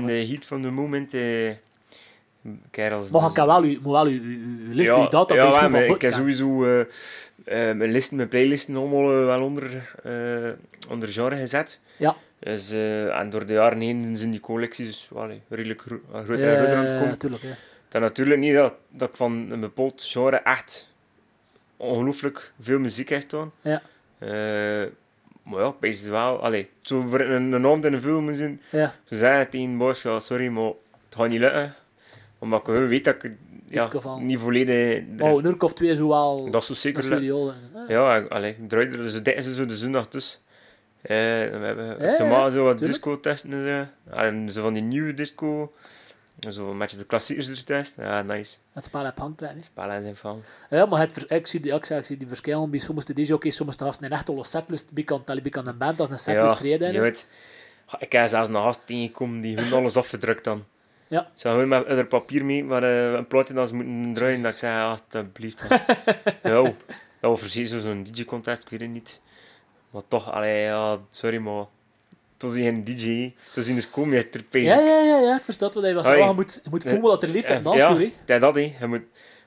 hè. 0.00 0.06
de 0.06 0.26
heat 0.26 0.44
van 0.44 0.62
de 0.62 0.70
moment. 0.70 1.14
Eh, 1.14 1.50
kerels. 2.70 3.10
Maar 3.10 3.22
je 3.22 3.32
kan 3.32 3.46
wel, 3.46 3.60
moet 3.62 3.82
wel 3.82 4.06
je, 4.06 4.14
je, 4.22 4.68
je 4.68 4.74
list, 4.74 4.92
je 4.92 5.08
database 5.10 5.60
ja, 5.60 5.68
maar 5.68 5.84
ik 5.84 6.00
heb 6.00 6.12
sowieso 6.12 6.64
eh, 6.64 6.84
mijn, 7.74 7.90
listen, 7.90 8.16
mijn 8.16 8.28
playlisten 8.28 8.76
allemaal 8.76 9.06
wel 9.24 9.42
onder, 9.42 9.94
onder 10.90 11.08
genre 11.08 11.36
gezet. 11.36 11.80
Ja, 11.96 12.16
Dus, 12.38 12.70
en 12.70 13.30
door 13.30 13.46
de 13.46 13.52
jaren 13.52 13.80
heen 13.80 14.16
zijn 14.16 14.30
die 14.30 14.40
collecties 14.40 15.08
wel 15.12 15.28
eh, 15.28 15.36
redelijk 15.48 15.80
gro 15.80 16.00
groter 16.12 16.56
en 16.56 16.76
aan 16.76 16.78
het 16.78 16.88
ja, 16.88 16.94
komen. 16.94 17.08
natuurlijk. 17.08 17.42
Ja. 17.42 17.56
Dat 17.88 18.00
natuurlijk 18.00 18.40
niet 18.40 18.54
dat, 18.54 18.74
dat 18.88 19.08
ik 19.08 19.16
van 19.16 19.46
een 19.50 19.60
bepaald 19.60 20.02
genre 20.02 20.36
echt 20.36 20.92
ongelooflijk 21.76 22.52
veel 22.60 22.78
muziek 22.78 23.08
heb 23.08 23.20
staan. 23.22 23.52
Ja. 23.60 23.82
Maar 25.46 25.60
ja, 25.60 25.74
best 25.80 26.06
wel. 26.06 26.42
Allee, 26.42 26.68
zo 26.82 27.04
voor 27.10 27.20
een, 27.20 27.52
een 27.52 27.64
avond 27.64 27.84
in 27.84 27.92
een 27.92 28.00
film 28.00 28.34
zijn, 28.34 28.60
Ja, 28.70 28.94
ze 29.04 29.16
zeggen 29.16 29.50
tegen 29.50 29.76
Bosch, 29.78 30.02
ja, 30.02 30.20
sorry, 30.20 30.48
maar 30.48 30.64
het 30.64 30.74
gaat 31.16 31.28
niet 31.28 31.40
lukken. 31.40 31.74
Omdat 32.38 32.60
ik 32.60 32.66
wel 32.66 32.82
weet 32.82 33.04
dat 33.04 33.24
ik 33.24 33.32
ja, 33.68 33.90
niet 34.20 34.38
volledig... 34.38 35.02
maar 35.18 35.32
een 35.32 35.60
of 35.62 35.74
twee 35.74 35.94
zo 35.94 36.08
wel... 36.08 36.50
dat 36.50 36.64
zeker 36.74 37.02
is 37.02 37.08
hè. 37.08 37.16
Ja, 37.88 38.18
allee, 38.20 38.50
ik 38.50 38.68
draai 38.68 38.86
er 38.86 38.96
dus 38.96 39.54
zo 39.54 39.66
de 39.66 39.76
zondag 39.76 40.06
tussen. 40.06 40.40
Eh, 41.02 41.16
we 41.16 41.58
hebben 41.62 41.86
Ja, 42.00 42.50
zo 42.50 42.64
wat 42.64 42.76
tuurlijk. 42.76 42.78
disco 42.78 43.20
testen 43.20 43.52
en 43.52 43.64
zo. 44.06 44.14
En 44.16 44.50
zo 44.50 44.62
van 44.62 44.72
die 44.72 44.82
nieuwe 44.82 45.14
disco. 45.14 45.72
Zo 46.50 46.70
een 46.70 46.78
beetje 46.78 46.96
de 46.96 47.04
klassiekers 47.04 47.48
er 47.48 47.64
testen. 47.64 48.04
Ja, 48.04 48.22
nice. 48.22 48.56
Het 48.72 48.84
spel 48.84 49.04
heb 49.04 49.18
hangtrein. 49.18 49.62
Spellen 49.62 50.02
zijn 50.02 50.16
van. 50.16 50.42
Ja, 50.70 50.86
maar 50.86 51.00
het, 51.00 51.24
ik, 51.30 51.46
zie 51.46 51.60
die, 51.60 51.72
ik, 51.74 51.86
ik 51.88 52.04
zie 52.04 52.16
die 52.16 52.28
verschillen 52.28 52.70
bij 52.70 52.78
sommige 52.78 53.12
DJ's, 53.12 53.56
sommige 53.56 53.78
gasten 53.84 54.04
een 54.06 54.12
echt 54.12 54.28
al 54.28 54.38
een 54.38 54.44
setlist, 54.44 54.92
bij 54.92 55.04
kan, 55.04 55.22
bij 55.24 55.40
kan 55.50 55.66
een 55.66 55.78
band 55.78 56.00
als 56.00 56.10
een 56.10 56.18
setlist 56.18 56.58
reden. 56.60 56.92
je 56.92 57.00
weet. 57.00 57.26
Ik 57.98 58.12
heb 58.12 58.28
zelfs 58.28 58.48
een 58.48 58.54
gast 58.54 58.86
tegengekomen 58.86 59.40
die 59.40 59.56
hun 59.56 59.72
alles 59.72 59.96
afgedrukt 59.96 60.44
dan. 60.44 60.64
Ja. 61.08 61.28
Ze 61.34 61.48
gaan 61.48 61.52
gewoon 61.52 61.68
met 61.68 61.86
er 61.88 62.06
papier 62.06 62.44
mee, 62.44 62.64
maar 62.64 62.82
eh, 62.82 63.12
een 63.12 63.26
plaatje 63.26 63.54
dat 63.54 63.68
ze 63.68 63.74
moeten 63.74 64.12
draaien. 64.12 64.42
Dat 64.42 64.52
ik 64.52 64.58
zei, 64.58 64.72
ja, 64.74 64.90
alsjeblieft. 64.90 65.66
ja, 66.42 66.62
dat 66.62 66.74
was 67.20 67.38
precies 67.40 67.70
zo- 67.70 67.78
zo'n 67.80 68.02
DJ-contest, 68.10 68.62
ik 68.62 68.68
weet 68.68 68.80
het 68.80 68.90
niet. 68.90 69.20
Maar 69.90 70.02
toch, 70.08 70.32
allee, 70.32 70.62
ja, 70.62 70.98
sorry, 71.10 71.38
maar... 71.38 71.66
Toen 72.36 72.50
zie 72.52 72.62
je 72.62 72.68
een 72.68 72.84
DJ, 72.84 73.32
toen 73.54 73.62
zie 73.62 73.72
je 73.72 73.76
een 73.80 73.86
schoolmeester 73.86 74.44
bezig. 74.50 74.68
Ja, 74.68 74.78
ja, 74.80 75.00
ja, 75.00 75.18
ja, 75.20 75.36
ik 75.36 75.44
versta 75.44 75.68
wat 75.68 75.82
hij 75.82 75.94
was. 75.94 76.08
Je, 76.08 76.32
moet, 76.34 76.60
je 76.64 76.70
moet 76.70 76.82
voelen 76.82 77.02
dat 77.02 77.22
er 77.22 77.28
leeft 77.28 77.46
en 77.46 77.56
Ja, 77.56 77.60
dansvloer. 77.62 77.98
hè. 77.98 78.12
ja, 78.26 78.38
dat, 78.38 78.54
hè. 78.54 78.74
Je 78.80 78.86
moet... 78.86 79.02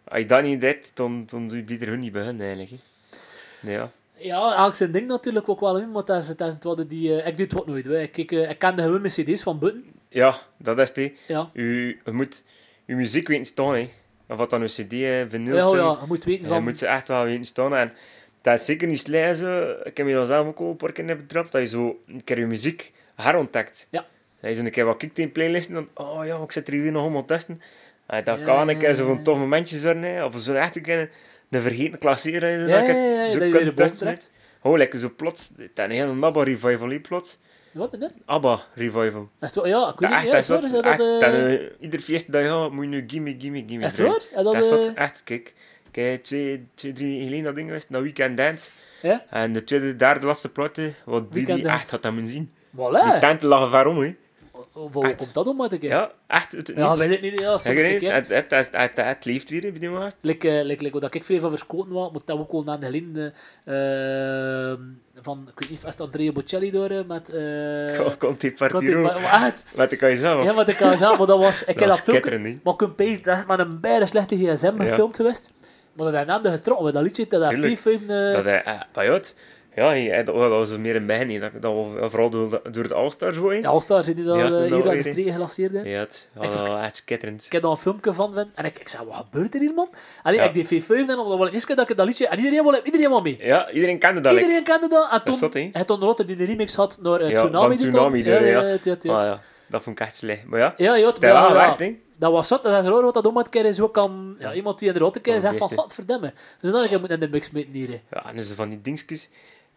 Als 0.07 0.19
je 0.19 0.25
dat 0.25 0.43
niet 0.43 0.61
deed, 0.61 0.91
dan, 0.93 1.23
dan 1.25 1.49
zou 1.49 1.61
je 1.61 1.65
beter 1.65 1.87
hun 1.87 1.99
niet 1.99 2.11
beginnen, 2.11 2.47
eigenlijk. 2.47 2.81
ja. 3.61 3.91
Ja, 4.15 4.55
elk 4.55 4.75
zijn 4.75 4.91
ding 4.91 5.07
natuurlijk 5.07 5.49
ook 5.49 5.59
wel 5.59 5.77
in, 5.79 5.91
maar 5.91 6.03
dat 6.05 6.21
is, 6.21 6.27
dat 6.35 6.47
is 6.47 6.53
het 6.53 6.63
wat 6.63 6.89
die... 6.89 7.21
eh, 7.21 7.27
ik 7.27 7.37
doe 7.37 7.45
het 7.45 7.53
wat 7.55 7.67
nooit, 7.67 7.85
hè. 7.85 7.99
Ik, 8.01 8.17
ik, 8.17 8.31
eh, 8.31 8.49
ik 8.49 8.59
kende 8.59 8.81
gewoon 8.81 9.01
mijn 9.01 9.13
cd's 9.13 9.43
van 9.43 9.59
buiten. 9.59 9.83
Ja, 10.09 10.41
dat 10.57 10.79
is 10.79 10.89
het. 10.93 11.11
Ja. 11.27 11.49
U, 11.53 11.99
je 12.05 12.11
moet 12.11 12.43
je 12.85 12.95
muziek 12.95 13.27
weten 13.27 13.45
staan, 13.45 13.73
hè. 13.75 13.89
Of 14.27 14.37
wat 14.37 14.49
dan 14.49 14.61
een 14.61 14.67
cd, 14.67 14.91
hè, 14.91 15.29
vinyl 15.29 15.55
Ja, 15.55 15.77
ja, 15.83 15.97
je 16.01 16.07
moet 16.07 16.23
weten 16.23 16.41
Je 16.41 16.47
van... 16.47 16.63
moet 16.63 16.77
ze 16.77 16.85
echt 16.85 17.07
wel 17.07 17.23
weten 17.23 17.45
staan. 17.45 17.75
En 17.75 17.93
dat 18.41 18.59
is 18.59 18.65
zeker 18.65 18.87
niet 18.87 19.01
zo. 19.35 19.75
Ik 19.83 19.97
heb 19.97 20.05
me 20.05 20.13
dan 20.13 20.25
zelf 20.25 20.47
ook 20.47 20.59
al 20.59 20.69
een 20.69 20.75
paar 20.75 20.91
keer 20.91 21.17
betrapt, 21.17 21.51
dat 21.51 21.61
je 21.61 21.67
zo 21.67 21.99
een 22.07 22.23
keer 22.23 22.39
je 22.39 22.45
muziek 22.45 22.93
herontdekt. 23.15 23.87
Ja. 23.89 24.05
Dat 24.41 24.49
je 24.49 24.55
zo 24.55 24.63
een 24.63 24.71
keer 24.71 24.85
wat 24.85 24.97
kijkt 24.97 25.17
in 25.17 25.31
playlisten, 25.31 25.73
dan, 25.73 25.87
oh 25.93 26.25
ja, 26.25 26.37
ik 26.37 26.51
zit 26.51 26.67
er 26.67 26.73
hier 26.73 26.91
nog 26.91 27.01
allemaal 27.01 27.25
testen. 27.25 27.61
En 28.07 28.23
dat 28.23 28.39
Ja, 28.39 28.45
kan 28.45 28.77
keer 28.77 28.93
zo 28.93 29.05
van 29.05 29.23
tof 29.23 29.37
momentjes 29.37 29.81
zijn. 29.81 30.23
Of 30.23 30.37
zo 30.37 30.53
echt 30.53 30.75
een 30.75 30.81
keer 30.81 31.09
een 31.49 31.61
vergeten 31.61 31.99
klasseren. 31.99 32.59
Ja, 32.59 32.67
dat 32.67 32.81
ik 32.81 32.95
ja, 32.95 33.21
ja, 33.23 33.27
zo 33.29 33.39
dat 33.39 33.61
je 33.61 33.73
testen. 33.73 34.17
Oh, 34.61 34.77
lekker 34.77 34.99
zo 34.99 35.11
plots. 35.15 35.51
Het 35.57 35.71
is 35.75 35.83
een 35.83 35.91
hele 35.91 36.25
ABBA 36.25 36.43
revival, 36.43 36.89
hè, 36.89 36.99
plots. 36.99 37.39
Wat, 37.73 37.95
hè? 37.99 38.07
ABBA 38.25 38.63
revival. 38.73 39.29
Is 39.41 39.55
het 39.55 39.65
ja, 39.65 39.89
ik 39.93 39.99
weet 39.99 40.09
niet, 40.09 40.17
echt, 40.19 40.25
dat 40.31 40.35
is 40.35 40.49
is 40.49 40.63
Is 40.63 40.71
dat, 40.71 40.85
eh, 40.85 41.19
dat, 41.19 41.33
eh, 41.33 41.59
ieder 41.79 41.99
feest 41.99 42.31
dat 42.31 42.43
je 42.43 42.69
moet 42.71 42.83
je 42.83 42.89
nu 42.89 43.03
gimme, 43.07 43.35
gimme, 43.39 43.63
gimme 43.67 43.85
Is 43.85 43.97
het 43.97 44.05
draaien. 44.05 44.21
waar? 44.33 44.43
Dat, 44.43 44.53
Dat 44.53 44.79
is 44.79 44.87
eh, 44.87 44.97
echt, 45.03 45.23
kijk. 45.23 45.53
Kijk, 45.99 46.23
twee, 46.23 46.67
twee, 46.73 46.93
drie 46.93 47.23
geleden 47.23 47.43
dat 47.43 47.55
ding 47.55 47.67
geweest, 47.67 47.91
dat 47.91 48.01
Weekend 48.01 48.37
Dance. 48.37 48.69
Ja? 49.01 49.23
En 49.29 49.53
de 49.53 49.63
tweede, 49.63 49.95
derde, 49.95 50.25
laatste 50.25 50.49
plaatje, 50.49 50.93
wat 51.05 51.31
die, 51.31 51.45
die 51.45 51.67
echt 51.67 51.91
had 51.91 52.01
dat 52.01 52.11
moeten 52.11 52.31
zien. 52.31 52.51
De 52.71 52.81
Voilà. 53.15 53.19
tent 53.19 53.41
lag 53.41 53.69
ver 53.69 53.85
om, 53.87 53.97
hè. 53.99 54.15
Echt. 55.01 55.15
komt 55.15 55.33
dat 55.33 55.47
om, 55.47 55.63
ik? 55.63 55.81
Ja, 55.81 55.89
Ja, 55.89 56.11
echt. 56.27 56.51
Het, 56.51 56.71
ja 56.75 56.97
weet 56.97 57.11
ik 57.11 57.21
niet. 57.21 57.39
Ja, 57.39 57.57
soms 57.57 57.83
het, 57.83 58.01
het, 58.01 58.27
het, 58.29 58.51
het, 58.51 58.71
het, 58.71 58.91
het 58.95 59.25
leeft 59.25 59.49
weer, 59.49 59.61
bij 59.61 59.79
die 59.79 59.89
gast. 59.89 60.15
Like, 60.21 60.49
eh, 60.49 60.65
like, 60.65 60.83
like, 60.83 60.99
wat 60.99 61.13
ik 61.13 61.23
vrij 61.23 61.39
van 61.39 61.49
verschoten 61.49 61.93
was, 61.93 62.11
moet 62.11 62.27
dat 62.27 62.37
ook 62.39 62.51
wel 62.51 62.63
naar 62.63 62.79
de 62.79 62.85
geleden 62.85 63.33
eh, 63.65 64.85
van, 65.21 65.47
ik 65.51 65.59
weet 65.59 65.69
niet, 65.69 65.77
is 65.83 65.83
het 65.85 66.01
Andrea 66.01 66.31
Bocelli 66.31 66.71
door 66.71 66.89
eh, 66.89 67.03
met... 67.07 67.29
eh 67.29 67.99
Oh, 68.05 68.17
komt 68.17 68.41
die 68.41 68.49
die- 68.49 68.57
partiro. 68.69 69.09
kan 69.97 70.09
je 70.09 70.15
zeggen. 70.15 70.43
ja, 70.43 70.53
wat 70.53 70.67
ik 70.67 70.75
kan 70.77 70.97
zeggen, 70.97 71.17
maar 71.17 71.27
dat 71.27 71.39
was, 71.39 71.63
ik 71.73 71.79
heb 71.79 71.87
Dat 71.87 72.01
filmpje, 72.01 72.59
maar 72.63 72.73
ik 72.77 72.95
pezen, 72.95 73.23
dat 73.23 73.37
is 73.37 73.45
met 73.45 73.59
een 73.59 73.79
bijna 73.79 74.05
slechte 74.05 74.35
gsm 74.37 74.77
gefilmd 74.79 75.15
geweest, 75.15 75.53
maar 75.99 76.11
dat 76.11 76.15
hij 76.15 76.25
nam 76.25 76.43
getrokken 76.51 76.85
met 76.85 76.93
dat 76.93 77.03
liedje, 77.03 77.27
dat 77.27 77.41
hij 77.41 77.49
Tuurlijk. 77.53 77.77
vijf, 77.79 78.01
eh, 78.01 78.33
Dat 78.33 78.43
hij, 78.43 78.63
eh, 78.63 78.79
uit, 78.93 79.35
ja, 79.75 79.87
hij- 79.87 80.23
dat 80.23 80.35
dat 80.35 80.49
was 80.49 80.77
meer 80.77 80.95
een 80.95 81.05
begin, 81.05 81.39
dat, 81.39 81.51
dat 81.61 81.73
was 81.73 81.85
vooral 82.11 82.29
door, 82.29 82.49
de- 82.49 82.69
door 82.71 82.83
het 82.83 82.91
All-Stars 82.93 83.35
gewoon. 83.35 83.61
ja, 83.61 83.69
All-Star 83.69 84.03
zit 84.03 84.15
die 84.15 84.25
Ja, 84.25 84.31
eh, 84.31 84.49
dat 84.49 84.61
is 84.61 84.69
hier 84.71 84.89
aan 84.89 84.97
de 84.97 85.01
streek 85.01 85.31
gelanceerd 85.31 85.73
in. 85.73 85.89
Ja, 85.89 85.99
het 85.99 86.27
Ik 86.35 86.41
was 86.41 86.51
vers- 86.55 86.69
wel 86.69 86.77
echt. 86.79 87.03
Ik 87.05 87.51
heb 87.51 87.61
daar 87.61 87.71
een 87.71 87.77
filmpje 87.77 88.13
van, 88.13 88.37
en 88.55 88.65
ik, 88.65 88.77
ik 88.79 88.87
zei, 88.89 89.05
wat 89.05 89.15
gebeurt 89.15 89.53
er 89.53 89.59
hier, 89.59 89.73
man? 89.73 89.89
Allee, 90.23 90.37
Ja. 90.39 90.45
ik 90.45 90.53
deed 90.53 90.83
V5 90.83 90.87
dan, 91.07 91.19
omdat 91.19 91.37
wel 91.37 91.49
eerste 91.49 91.67
keer 91.67 91.75
dat 91.75 91.89
ik 91.89 91.97
dat 91.97 92.05
liedje, 92.05 92.27
en 92.27 92.37
iedereen 92.37 92.63
wil, 92.63 92.79
iedereen 92.83 93.09
wil 93.09 93.21
mee. 93.21 93.37
Ja, 93.41 93.71
iedereen 93.71 93.99
kende 93.99 94.21
dat. 94.21 94.33
Iedereen 94.33 94.63
kende 94.63 94.87
dat. 94.87 95.11
En 95.11 95.23
toen, 95.23 95.49
hè? 95.53 95.69
hij 95.71 95.83
toen 95.83 95.99
Rotter 95.99 96.25
die 96.25 96.35
de 96.35 96.45
remix 96.45 96.75
had 96.75 96.99
naar 97.01 97.21
uh, 97.21 97.29
Ja, 97.29 97.35
Tsunami. 97.35 97.75
die 97.75 97.87
Tsunami, 97.89 98.23
ja, 98.25 98.33
ja. 98.33 98.39
ja, 98.39 98.61
ja, 98.61 98.77
ja. 99.01 99.13
Ah, 99.13 99.23
ja, 99.23 99.39
dat 99.67 99.83
vond 99.83 99.99
ik 99.99 100.05
echt 100.05 100.15
slecht. 100.15 100.45
Maar 100.45 100.59
ja, 100.59 100.73
Ja, 100.77 100.95
ja, 100.95 101.05
het- 101.05 101.15
dat 101.15 101.23
ja, 101.31 101.41
wel 101.51 101.59
ja. 101.61 101.75
Dat 102.19 102.31
was 102.31 102.47
zot. 102.47 102.63
Dat 102.63 102.83
is 102.83 102.89
raar 102.89 103.01
wat 103.01 103.13
dat 103.13 103.25
om 103.25 103.37
een 103.37 103.49
keer 103.49 103.71
zo 103.73 103.89
kan... 103.89 104.35
Ja, 104.39 104.53
iemand 104.53 104.79
die 104.79 104.87
in 104.87 104.93
de 104.93 104.99
rotte 104.99 105.19
keer 105.19 105.39
zegt 105.39 105.57
van, 105.57 105.69
godverdamme. 105.71 106.33
Dus 106.59 106.71
dan 106.71 106.83
ik 106.83 106.99
moet 106.99 107.09
in 107.09 107.19
de 107.19 107.29
mix 107.29 107.51
met 107.51 107.65
hier. 107.71 107.87
hè. 107.87 108.01
Ja, 108.11 108.25
en 108.29 108.35
dus 108.35 108.47
van 108.51 108.69
die 108.69 108.81
dingetjes, 108.81 109.29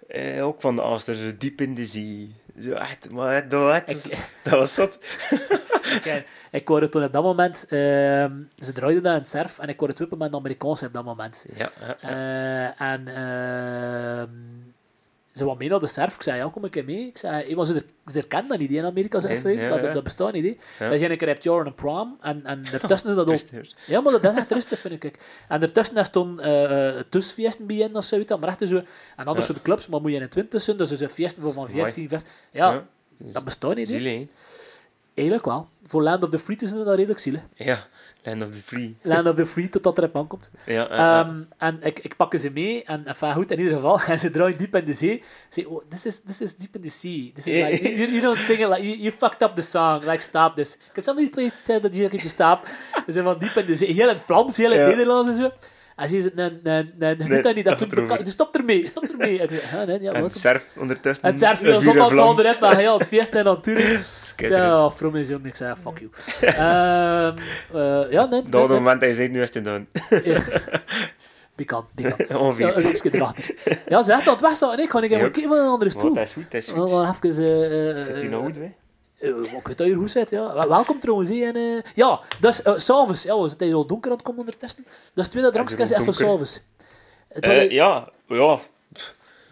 eh, 0.08 0.46
ook 0.46 0.60
van 0.60 0.76
de 0.76 0.82
Aster, 0.82 1.16
zo 1.16 1.30
diep 1.38 1.60
in 1.60 1.74
de 1.74 1.84
zee. 1.86 2.34
Zo 2.60 2.70
echt, 2.72 3.10
maar 3.10 3.48
dat, 3.48 3.90
Ik- 3.90 4.28
dat 4.44 4.52
was 4.52 4.74
zot. 4.74 4.98
Ik, 6.04 6.24
ik 6.50 6.68
hoorde 6.68 6.88
toen 6.88 7.04
op 7.04 7.12
dat 7.12 7.22
moment... 7.22 7.66
ehm, 7.68 8.32
ze 8.58 8.72
draaiden 8.72 9.02
dat 9.02 9.12
in 9.12 9.18
het 9.18 9.28
surf 9.28 9.58
en 9.58 9.68
ik 9.68 9.78
hoorde 9.78 9.92
het 9.92 9.98
wippen 9.98 10.18
met 10.18 10.28
een 10.32 10.38
Amerikaanse 10.38 10.86
op 10.86 10.92
dat 10.92 11.04
moment. 11.04 11.46
Ja, 11.56 11.70
ja, 11.80 11.96
ja. 12.00 12.08
Eh, 12.08 12.80
en 12.90 13.08
ehm, 13.08 14.28
ze 15.34 15.44
wou 15.44 15.56
mee 15.56 15.68
naar 15.68 15.80
de 15.80 15.86
surf. 15.86 16.14
Ik 16.14 16.22
zei, 16.22 16.36
ja, 16.36 16.48
kom 16.48 16.64
ik 16.64 16.70
keer 16.70 16.84
mee. 16.84 17.06
Ik 17.06 17.18
zei, 17.18 17.44
hey, 17.44 17.54
maar 17.54 17.66
ze, 17.66 17.74
er- 17.74 18.12
ze 18.12 18.18
herkennen 18.18 18.48
dat 18.48 18.58
niet 18.58 18.70
in 18.70 18.84
Amerika. 18.84 19.18
Nee, 19.18 19.56
ja, 19.56 19.68
dat, 19.68 19.84
ja. 19.84 19.92
dat 19.92 20.02
bestaat 20.02 20.32
niet. 20.32 20.62
Ja. 20.78 20.96
Zijn 20.96 21.10
een 21.10 21.16
keer 21.16 21.30
op 21.30 21.42
Jordan 21.42 21.66
en 21.66 21.74
Prom. 21.74 22.18
En, 22.20 22.44
en 22.44 22.62
daartussen 22.70 23.08
is 23.08 23.14
dat 23.14 23.30
ook... 23.30 23.64
Ja, 23.86 24.00
maar 24.00 24.12
dat 24.12 24.24
is 24.24 24.34
echt 24.34 24.50
rustig, 24.50 24.78
vind 24.78 25.04
ik. 25.04 25.18
En 25.48 25.60
daartussen 25.60 25.96
is 25.96 26.08
toen 26.08 26.40
uh, 26.40 26.90
tussenfeesten 27.08 27.66
bij 27.66 27.76
hen 27.76 27.96
of 27.96 28.04
zoiets. 28.04 28.36
Maar 28.36 28.48
echt 28.48 28.68
zo... 28.68 28.82
En 29.16 29.26
anders 29.26 29.46
zo 29.46 29.52
de 29.52 29.62
clubs, 29.62 29.86
maar 29.88 30.00
moet 30.00 30.10
je 30.10 30.16
in 30.16 30.22
het 30.22 30.30
twintig 30.30 30.52
tussen. 30.52 30.76
Dus 30.76 30.90
zijn 30.90 31.10
feesten 31.10 31.42
voor 31.42 31.52
van 31.52 31.68
Amai. 31.68 31.82
14, 31.84 32.08
15... 32.08 32.32
Ja. 32.50 32.86
Dus 33.18 33.32
dat 33.32 33.44
bestaat 33.44 33.74
niet. 33.76 33.88
Zielig. 33.88 34.28
Eigenlijk 35.14 35.46
wel. 35.46 35.68
Voor 35.86 36.02
Land 36.02 36.22
of 36.22 36.30
the 36.30 36.38
Free 36.38 36.56
is 36.56 36.70
dat 36.70 36.94
redelijk 36.94 37.18
zielig. 37.18 37.40
Ja, 37.54 37.86
Land 38.22 38.42
of 38.42 38.50
the 38.52 38.62
Free. 38.64 38.96
Land 39.02 39.26
of 39.26 39.36
the 39.36 39.46
Free, 39.46 39.68
totdat 39.68 39.98
er 39.98 40.04
een 40.04 40.10
man 40.12 40.26
komt. 40.26 40.50
Ja, 40.66 40.72
ja, 40.72 40.88
ja. 40.90 41.24
Ehm, 41.24 41.42
en 41.58 41.78
ik, 41.82 41.98
ik 41.98 42.16
pakken 42.16 42.40
ze 42.40 42.50
mee, 42.50 42.84
en 42.84 43.06
enfin, 43.06 43.32
goed, 43.32 43.50
in 43.50 43.58
ieder 43.58 43.74
geval, 43.74 44.00
en 44.12 44.18
ze 44.18 44.30
draaien 44.30 44.56
diep 44.56 44.76
in 44.76 44.84
de 44.84 44.92
zee. 44.92 45.22
Ze 45.48 45.68
oh, 45.68 45.82
this 45.88 46.06
is, 46.06 46.20
this 46.20 46.40
is 46.40 46.56
deep 46.56 46.74
in 46.74 46.80
the 46.80 46.90
sea. 46.90 47.32
This 47.34 47.46
is 47.46 47.70
like, 47.70 47.88
you, 47.88 48.10
you 48.10 48.20
don't 48.20 48.38
sing 48.38 48.60
it 48.60 48.68
like, 48.68 48.82
you, 48.82 48.96
you 48.96 49.10
fucked 49.10 49.42
up 49.42 49.54
the 49.54 49.62
song, 49.62 50.04
like, 50.04 50.22
stop 50.22 50.54
this. 50.54 50.78
Can 50.92 51.02
somebody 51.02 51.30
please 51.30 51.62
tell 51.62 51.80
that 51.80 51.94
you 51.94 52.08
can 52.08 52.18
just 52.18 52.34
stop? 52.34 52.66
Ze 53.06 53.12
zijn 53.12 53.24
van 53.24 53.38
diep 53.38 53.56
in 53.56 53.66
de 53.66 53.76
zee, 53.76 53.92
heel 53.92 54.08
in 54.08 54.14
het 54.14 54.22
Vlaams, 54.22 54.56
heel 54.56 54.72
in 54.72 54.78
het 54.78 54.88
Ja. 54.88 54.94
Nederlands 54.96 55.28
en 55.28 55.34
zo. 55.34 55.50
En 55.96 56.08
ze 56.08 56.20
zegt, 56.22 56.34
nee, 56.34 56.50
nee, 56.62 56.92
nee, 56.98 57.16
doe 57.16 57.28
Nee, 57.28 57.42
dat 57.42 57.54
niet, 57.54 57.64
dat. 57.64 57.78
Dus 58.24 58.32
stop 58.32 58.54
ermee, 58.56 58.88
stop 58.88 59.04
ermee. 59.04 59.38
Ik 59.38 59.50
zeg, 59.50 59.74
ah, 59.74 59.86
nee, 59.86 60.00
ja, 60.00 60.12
en 60.12 60.30
surf 60.30 60.66
ondertussen. 60.78 61.24
En 61.24 61.30
het 61.30 61.40
surf 61.40 61.60
een 61.60 61.66
heel 61.66 61.80
zot 61.80 61.94
en 61.94 62.00
aan 62.00 62.46
het 62.46 62.60
maar 62.60 62.76
heel 62.76 62.98
het 62.98 63.06
feest 63.06 63.28
en 63.28 63.46
het 63.46 63.62
toeren. 63.62 64.00
Ik 64.36 64.46
zei, 64.46 64.72
oh, 64.72 64.90
from 64.90 65.16
is 65.16 65.28
jong, 65.28 65.46
ik 65.46 65.54
zei, 65.56 65.74
fuck 65.74 65.98
you. 65.98 66.10
Ehm, 66.40 67.36
eh, 67.72 68.12
ja, 68.12 68.24
nee, 68.24 68.42
Dat 68.42 68.68
moment 68.68 69.00
dat 69.00 69.08
je 69.08 69.14
zegt, 69.14 69.30
nu 69.30 69.42
is 69.42 69.48
het 69.54 69.56
gedaan. 69.56 69.86
Ja. 70.24 70.40
Pikant, 71.54 71.84
pikant. 71.94 72.26
Ongeveer. 72.36 72.80
Ja, 72.80 73.10
erachter. 73.10 73.54
Ja, 73.88 74.02
ze 74.02 74.12
had 74.12 74.24
dat 74.24 74.40
weg 74.40 74.56
zo 74.56 74.70
en 74.70 74.78
ik 74.78 74.90
ga 74.90 75.00
even 75.00 75.20
kijken 75.20 75.48
van 75.48 75.58
een 75.58 75.66
andere 75.66 75.90
stoel. 75.90 76.14
dat 76.14 76.26
is 76.26 76.32
goed, 76.32 76.50
dat 76.50 76.62
is 76.62 76.68
goed. 76.68 76.90
gaan 76.90 77.14
even... 77.14 77.44
eh, 77.44 78.00
eh, 78.00 78.06
Zit 78.06 78.14
hij 78.14 78.28
nou 78.28 78.44
goed, 78.44 78.54
hè? 78.54 78.72
Eh, 79.22 79.28
Ik 79.58 79.66
weet 79.66 79.78
dat 79.78 79.86
hier 79.86 79.96
goed 79.96 80.10
zit, 80.10 80.30
ja. 80.30 80.54
Wel- 80.54 80.68
Welkom 80.68 80.98
trouwens, 80.98 81.28
hè. 81.30 81.44
En, 81.44 81.56
eh, 81.56 81.92
ja, 81.94 82.20
dus, 82.40 82.66
uh, 82.66 82.72
s'avonds, 82.76 83.22
ja, 83.22 83.40
we 83.40 83.48
zitten 83.48 83.66
hier 83.66 83.76
al 83.76 83.86
donker 83.86 84.10
aan 84.10 84.16
het 84.16 84.26
komen 84.26 84.40
ondertussen. 84.40 84.84
Dus 85.14 85.28
tweede 85.28 85.50
drankje 85.50 85.76
is 85.76 85.82
is 85.82 85.90
even 85.90 86.06
al 86.06 86.12
donker? 86.12 86.26
s'avonds. 86.26 86.62
Het 87.28 87.46
Eh, 87.46 87.70
ja, 87.70 88.08
ja. 88.28 88.58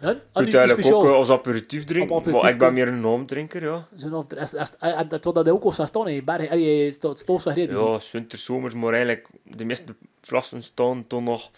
Ah, 0.03 0.07
nu- 0.07 0.21
moet 0.33 0.45
nu 0.45 0.51
eigenlijk 0.57 0.93
ook 0.95 1.05
eh, 1.05 1.11
als 1.11 1.29
aperitief 1.29 1.83
drinken. 1.83 2.09
Op 2.15 2.17
aperitief 2.19 2.41
maar 2.41 2.51
ik 2.51 2.57
ben 2.57 2.73
meer 2.73 2.87
een 2.87 2.99
naamdrinker, 3.01 3.63
ja. 3.63 3.87
Zo'n 3.95 4.25
is- 4.37 4.53
is- 4.53 4.75
eh, 4.79 4.99
en 4.99 5.07
Dat 5.07 5.23
wat 5.23 5.35
dat 5.35 5.49
ook 5.49 5.63
al 5.63 5.71
staan 5.71 6.07
in 6.07 6.13
je 6.13 6.23
berg. 6.23 6.49
Allee, 6.51 6.85
het 6.91 7.03
het 7.03 7.19
staat 7.19 7.41
zo. 7.41 7.51
Ja, 7.55 7.99
winter, 8.11 8.37
zomers, 8.39 8.73
maar 8.73 8.91
eigenlijk 8.93 9.27
de 9.43 9.65
meeste 9.65 9.95
flassen 10.21 10.63
staan 10.63 11.07
toen 11.07 11.23
nog 11.23 11.49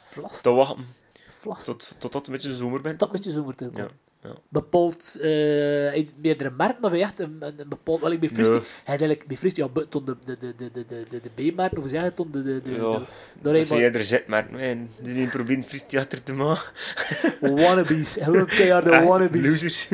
te 0.41 0.51
wachten 0.51 0.86
tot, 1.78 1.88
tot 1.97 2.14
het 2.14 2.28
een 2.28 2.34
beetje 2.34 2.55
zomer 2.55 2.82
bent. 2.82 2.99
Dat 2.99 3.11
moet 3.11 3.24
je 3.24 3.32
zo 3.32 3.43
moeten 3.43 3.72
komen. 3.72 3.89
Bepaald 4.49 5.17
eh, 5.21 5.95
in 5.95 6.09
meerdere 6.21 6.51
merken, 6.57 6.84
of 6.84 6.93
echt 6.93 7.19
een, 7.19 7.38
een, 7.39 7.53
een 7.57 7.69
bepaald... 7.69 8.01
Wel, 8.01 8.11
ik 8.11 8.19
ben 8.19 8.45
had 8.45 8.63
eigenlijk 8.86 9.28
bij 9.28 9.38
Fristi, 9.38 9.61
ja, 9.61 9.67
buiten 9.69 10.05
de, 10.05 10.15
de, 10.26 10.38
de, 10.38 10.55
de, 10.55 10.71
de, 10.71 10.86
de, 10.88 11.05
de, 11.09 11.19
de 11.36 11.51
B-merken, 11.51 11.78
of 11.78 11.89
zeg 11.89 11.99
je 11.99 12.05
het, 12.05 12.15
ton, 12.15 12.32
de, 12.32 12.43
de, 12.43 12.61
de, 12.61 12.71
Ja, 12.71 12.78
de, 12.78 12.82
door 12.82 13.05
Dat 13.41 13.55
een 13.55 13.65
zie 13.65 13.78
je 13.78 13.89
er 13.89 14.03
zit, 14.03 14.28
maar 14.28 14.47
nee, 14.51 14.88
die 15.01 15.13
zien 15.13 15.30
proberen 15.30 15.63
fris 15.63 15.84
theater 15.88 16.24
te 16.24 16.34
maken. 16.34 16.71
wannabes, 17.41 18.17
gewoon 18.21 18.45
keiharde 18.45 18.91
Echt, 18.91 19.03
wannabes. 19.05 19.47
Losers. 19.47 19.88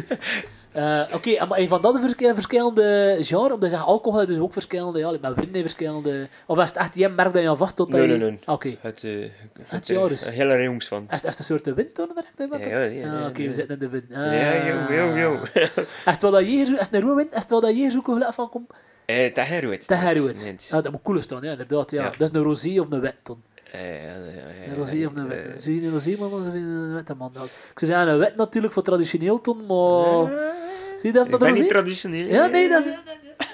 Eh, 0.80 1.02
Oké, 1.16 1.30
en 1.32 1.48
maar 1.48 1.58
een 1.60 1.68
van 1.68 1.82
dat 1.82 1.94
de 1.94 2.00
vers- 2.00 2.34
verschillende 2.34 3.18
genre, 3.22 3.54
omdat 3.54 3.70
je 3.70 3.76
zegt 3.76 3.88
alcohol, 3.88 4.26
dus 4.26 4.40
ook 4.40 4.54
verschillende, 4.54 5.00
ja, 5.00 5.12
met 5.22 5.36
wind 5.36 5.58
verschillende... 5.58 6.28
Of 6.46 6.58
is 6.60 6.68
het 6.70 6.78
echt 6.78 6.94
die 6.94 7.10
merk 7.10 7.34
dat 7.34 7.42
je 7.44 7.50
aan 7.50 7.58
vast 7.58 7.76
tot 7.76 7.90
Nee, 7.92 8.08
dat 8.08 8.18
nee, 8.18 8.30
nee. 8.30 8.40
Ah, 8.46 8.54
Oké. 8.54 8.76
Het, 8.82 9.04
eh, 9.04 9.12
het, 9.64 9.88
jaar 9.88 10.12
eh. 10.12 10.28
Een 10.28 10.34
hele 10.34 10.62
jongens 10.64 10.88
van. 10.88 11.02
Is 11.04 11.22
het, 11.22 11.24
is 11.24 11.30
het 11.30 11.40
een 11.40 11.46
soort 11.46 11.64
de 11.66 11.74
wind 11.74 11.96
dan 11.96 12.10
direct? 12.38 12.64
Ja, 12.68 12.80
ja, 12.80 12.84
ja, 12.84 13.20
Ah, 13.22 13.28
Oké, 13.28 13.42
ja. 13.42 13.48
we 13.48 13.54
zitten 13.54 13.74
in 13.74 13.80
de 13.80 13.90
wind. 13.90 14.06
Ja, 14.10 14.54
yo, 14.66 14.94
yo, 14.94 15.18
yo. 15.18 15.36
Ah. 15.36 15.56
Is 15.56 15.86
het 16.06 16.22
wel 16.22 16.32
dat 16.32 16.42
je 16.42 16.48
hier, 16.48 16.62
is 16.62 16.70
het 16.70 16.94
een 16.94 17.02
roewind? 17.02 17.30
Is 17.36 17.42
het 17.42 17.50
wel 17.50 17.62
dat 17.62 17.78
je 17.78 17.92
zoeken 17.92 18.14
geluid 18.14 18.36
van 18.36 18.50
komt? 18.50 18.70
Eh, 19.06 19.34
Dat 19.34 19.46
is 19.48 19.88
De 19.88 19.96
Harrowitz. 19.96 20.46
Nee. 20.46 20.56
Ja, 20.70 20.82
dat 20.82 20.92
moet 20.92 21.02
cool 21.02 21.22
staan, 21.22 21.42
ja, 21.42 21.52
inderdaad. 21.52 21.92
Ja. 21.92 22.04
Ja. 22.04 22.12
Dat 22.18 22.30
is 22.30 22.36
een 22.38 22.44
rosé 22.44 22.80
of 22.80 22.92
een 22.92 23.00
wit, 23.02 23.16
dan. 23.24 23.42
Eh, 23.72 24.04
ja, 24.04 24.10
ja, 24.12 24.14
ja, 24.66 24.70
Een 24.70 24.76
rosé 24.76 25.06
of 25.06 25.16
een 25.16 25.32
eh, 25.32 25.46
wit. 25.46 25.62
Zie 25.62 25.82
je 25.82 25.88
een 25.88 25.94
rosé, 25.94 26.16
man, 26.20 26.34
of 26.34 26.46
een 26.54 26.94
witte 26.94 27.14
man? 27.16 27.32
Ja. 27.34 27.42
Ik 27.44 27.80
zou 27.80 27.92
zeggen 27.92 28.08
een 28.08 28.20
wit 28.20 28.36
natuurlijk 28.36 28.74
voor 28.74 28.84
traditioneel, 28.84 29.42
ton, 29.42 29.58
maar... 29.66 30.32
Zie 30.96 31.08
je 31.08 31.12
dat, 31.14 31.26
Ik 31.26 31.32
dat 31.32 31.40
ben 31.40 31.54
niet 31.54 31.68
traditioneel. 31.70 32.28
Ja, 32.28 32.46
nee, 32.46 32.70
dat 32.70 32.86
is... 32.86 32.94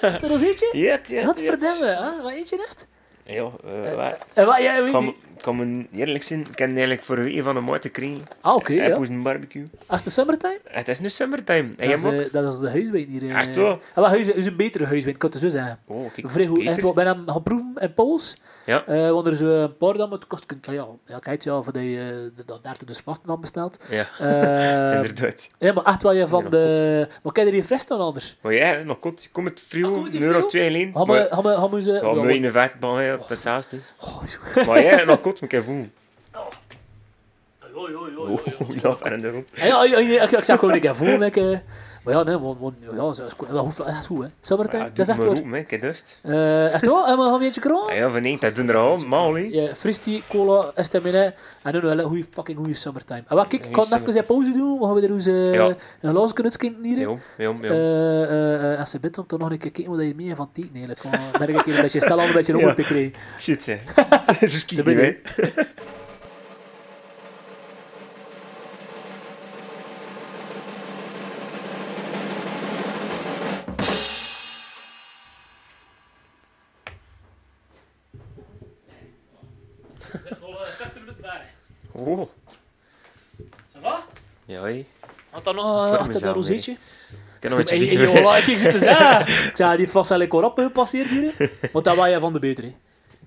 het 0.00 0.22
een 0.22 0.28
rozeetje? 0.28 0.68
Ja, 0.72 0.98
ja, 1.06 1.26
Wat 1.26 1.38
het- 1.38 1.48
verdamme, 1.48 1.86
hè? 1.86 2.22
Wat 2.22 2.32
eet 2.32 2.48
je 2.48 2.56
net? 2.56 2.86
Ja, 3.24 3.50
eh, 3.64 3.94
waar- 3.94 4.18
En 4.34 4.46
wat, 4.46 4.58
jij 4.58 4.82
weet 4.84 5.14
kan, 5.42 5.56
niet... 5.76 5.86
kan 5.88 5.90
me 5.92 5.98
eerlijk 6.00 6.24
zijn, 6.24 6.40
ik 6.40 6.46
ken 6.54 6.68
eigenlijk 6.68 7.02
voor 7.02 7.18
een 7.18 7.42
van 7.42 7.56
een 7.56 7.64
mooi 7.64 7.78
te 7.78 7.88
krijgen. 7.88 8.22
Ah, 8.40 8.54
oké, 8.54 8.72
Hij 8.74 8.88
ja. 8.88 8.96
een 8.96 9.22
barbecue. 9.22 9.64
Als 9.86 10.02
het 10.04 10.12
summertime? 10.12 10.58
Het 10.64 10.88
is 10.88 11.00
nu 11.00 11.08
summertime. 11.08 11.68
En 11.76 11.88
Dat 11.88 11.98
is, 11.98 12.04
eh, 12.04 12.32
dat 12.32 12.52
is 12.54 12.58
de 12.60 12.70
huiswijn 12.70 13.06
hier. 13.08 13.22
eh. 13.22 13.38
Echt 13.38 13.56
waar? 13.56 13.64
Ah, 13.72 13.78
wel, 13.94 14.06
huiswijn 14.08 14.38
is 14.38 14.46
een 14.46 14.56
betere 14.56 14.84
huiswijn, 14.84 15.14
ik 15.14 15.20
kan 15.20 15.30
het 15.30 15.38
zo 15.40 15.48
zeggen. 15.48 15.78
Oh, 15.86 16.12
kijk. 16.12 16.30
Vrij 16.30 16.46
goed. 16.46 16.66
Echt 16.66 16.82
wel, 16.82 16.92
ben 16.92 17.06
hem 17.06 17.22
gaan 17.26 17.42
proeven 17.42 17.72
in 17.80 17.94
Pools. 17.94 18.36
Ja. 18.66 18.84
Eh, 18.86 19.10
want 19.10 19.26
er 19.26 19.32
is 19.32 19.40
een 19.40 19.76
paar 19.76 19.96
dan, 19.96 20.08
maar 20.08 20.18
het 20.18 20.26
kost... 20.26 20.44
Ja, 20.60 20.86
ja, 21.06 21.18
kijk, 21.18 21.42
ja, 21.42 21.62
voor 21.62 21.72
die, 21.72 21.98
dat 22.46 22.64
daar 22.64 22.76
dus 22.84 22.98
vast 22.98 23.26
dan 23.26 23.40
besteld. 23.40 23.84
Ja, 23.90 24.08
inderdaad. 24.96 25.48
ja, 25.58 25.72
maar 25.72 25.84
echt 25.84 26.02
wel 26.02 26.12
je 26.12 26.26
van 26.28 26.42
Ja, 26.42 26.48
de... 26.48 27.08
Maar 27.22 27.32
kijk 27.32 27.46
er 27.46 27.52
hier 27.52 27.64
fris 27.64 27.86
dan 27.86 28.00
anders? 28.00 28.36
Maar 28.40 28.54
jij, 28.54 28.82
nog 28.84 28.98
kort, 28.98 29.28
kom 29.32 29.44
het 29.44 29.58
Ah, 29.58 29.64
frio, 29.68 30.04
het 30.04 30.14
een 30.14 30.22
euro 30.22 30.38
of 30.38 30.46
twee 30.46 30.68
alleen. 30.68 30.92
Gaan 30.94 31.06
we, 31.06 31.12
Maar- 31.12 31.26
gaan 31.28 31.42
we, 31.42 31.82
ze... 31.82 31.92
Ja, 31.92 31.98
ja, 32.14 32.28
in 32.28 32.42
de 32.42 32.50
op 33.14 33.28
het. 33.28 33.80
Oh, 34.00 34.22
joh. 34.54 34.66
Maar 34.66 34.82
nog 35.06 35.20
kort, 35.26 35.40
moet 35.40 35.52
ik 35.52 35.58
rond. 39.32 39.48
Ja, 39.54 39.84
ja, 39.84 39.98
ja, 39.98 40.22
ik, 41.24 41.70
maar 42.06 42.14
ja, 42.14 42.22
nee, 42.22 42.38
want, 42.38 42.58
want, 42.58 42.74
ja, 42.80 42.92
dat 42.96 43.10
is, 43.10 43.16
dat 43.48 43.58
hoeft- 43.64 43.76
dat 43.76 43.88
is 43.88 44.06
goed, 44.06 44.22
hè. 44.22 44.28
Summertime, 44.40 44.82
Ja, 44.82 44.88
dat 44.88 44.98
is 44.98 45.08
echt 45.08 45.18
goed. 45.24 45.38
roepen, 45.38 45.52
hè, 45.52 45.62
kijk 45.62 45.80
dust. 45.80 46.18
Eh, 46.22 46.64
is 46.64 46.72
het 46.72 46.84
wel? 46.84 47.06
En 47.06 47.16
we 47.16 47.22
gaan 47.22 47.34
een 47.34 47.42
eentje 47.42 47.60
Ah 47.60 47.66
kroon? 47.66 47.94
ja, 47.94 48.10
van 48.10 48.24
één, 48.24 48.40
dat 48.40 48.54
doen 48.54 48.68
er 48.68 48.76
al, 48.76 48.96
mal, 49.06 49.34
hè. 49.34 49.40
Ja, 49.50 49.74
Fristi, 49.74 50.22
cola, 50.28 50.70
estamine. 50.74 51.34
En 51.62 51.72
dan 51.72 51.80
wel 51.82 51.98
een 51.98 52.04
goeie, 52.04 52.24
fucking 52.32 52.58
goede 52.58 52.74
summertime. 52.74 53.22
En 53.26 53.36
wat, 53.36 53.46
kijk, 53.46 53.66
ik 53.66 53.72
kan 53.72 53.84
even 53.84 54.16
een 54.16 54.24
pauze 54.24 54.52
doen. 54.52 54.78
We 54.78 54.84
gaan 54.84 54.94
weer 54.94 55.10
eens 55.10 55.26
eh, 55.26 55.54
Ja. 55.54 55.66
een 56.00 56.10
glazen 56.10 56.34
kunnen 56.34 56.52
skinken 56.52 56.84
hier. 56.84 56.98
Jom, 56.98 57.18
jom, 57.38 57.56
jom. 57.64 57.72
Eh, 57.72 58.78
als 58.80 58.90
ze 58.90 58.98
bent 59.00 59.18
om 59.18 59.26
toch 59.26 59.38
nog 59.38 59.50
een 59.50 59.58
keer 59.58 59.70
kijken 59.70 59.96
wat 59.96 60.04
je 60.06 60.14
mee 60.14 60.34
van 60.34 60.48
teken 60.52 60.70
eigenlijk. 60.72 61.02
Dan 61.02 61.12
merk 61.38 61.66
ik 61.66 61.74
een 61.74 61.82
beetje 61.82 62.00
stel 62.00 62.20
aan 62.20 62.26
een 62.26 62.32
beetje 62.32 62.52
Ja. 62.56 62.58
honger 62.58 62.74
te 62.74 62.82
krijgen. 62.82 63.12
Shit, 63.38 63.66
hè. 63.66 63.76
Verschiet 64.48 64.76
Ze 64.78 64.82
hè. 64.82 65.16
ja. 84.68 84.82
Had 85.30 85.44
dan 85.44 85.54
nog 85.54 85.64
eh, 85.64 85.88
Voor 85.88 85.98
achter 85.98 86.20
dat 86.20 86.34
rozeetje? 86.34 86.72
Ik 86.72 86.78
heb 87.40 87.50
nog 87.50 87.60
ik 87.60 88.58
zit 88.58 88.72
te 88.72 88.78
zeggen. 88.78 89.20
Ik 89.48 89.56
zei, 89.56 89.76
die 89.76 89.88
vast 89.90 90.08
wel 90.08 90.18
lekker 90.18 90.44
op 90.44 90.58
gepasseerd 90.58 91.08
hier. 91.08 91.34
Want 91.72 91.84
dat 91.84 91.96
was 91.96 92.08
je 92.08 92.18
van 92.20 92.32
de 92.32 92.38
betere. 92.38 92.66
Ik, 92.66 92.74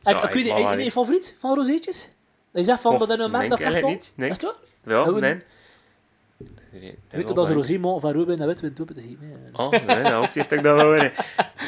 Ja, 0.03 0.11
ik 0.11 0.21
ik 0.23 0.33
weet 0.33 0.75
niet, 0.75 0.85
je 0.85 0.91
favoriet 0.91 1.35
van 1.39 1.55
rozeetjes? 1.55 2.09
Je 2.51 2.63
zegt 2.63 2.81
van 2.81 2.93
Oh, 2.93 2.99
dat 2.99 3.09
in 3.09 3.19
een 3.19 3.31
nee, 3.31 3.39
merk 3.39 3.49
dat 3.49 3.59
ik 3.59 3.65
echt 3.65 3.73
wel... 3.73 3.83
eigenlijk 3.83 4.01
niet. 4.01 4.13
Nee. 4.15 4.29
Is 4.29 4.41
het 4.41 4.53
wel? 4.83 5.05
Ja, 5.05 5.19
nee. 5.19 5.41
Je 6.71 6.95
weet 7.09 7.27
toch 7.27 7.35
dat 7.35 7.47
ze 7.47 7.53
rosé 7.53 7.79
van 7.79 8.11
Ruben 8.11 8.41
en 8.41 8.47
Witwin 8.47 8.73
toe 8.73 8.85
te 8.85 9.01
zien? 9.01 9.17
Nee, 9.21 9.35
Oh, 9.53 9.71
nee, 9.71 10.01
nou, 10.01 10.27
is 10.33 10.47
toch 10.47 10.61
dat 10.61 10.75
wel 10.75 10.89
weer. 10.89 11.25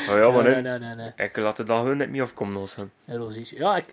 Oh 0.10 0.18
ja, 0.18 0.30
maar 0.30 0.44
nee, 0.44 0.54
nee. 0.54 0.62
nee, 0.62 0.80
nee, 0.80 0.96
nee. 0.96 1.28
Ik 1.28 1.38
laat 1.38 1.58
het 1.58 1.68
dan 1.68 1.78
gewoon 1.80 1.98
net 1.98 2.10
niet 2.12 2.22
afkomen, 2.22 2.54
los. 2.54 2.78
Een 2.78 3.18
rozeetje. 3.18 3.58
Ja, 3.58 3.78
ik... 3.78 3.86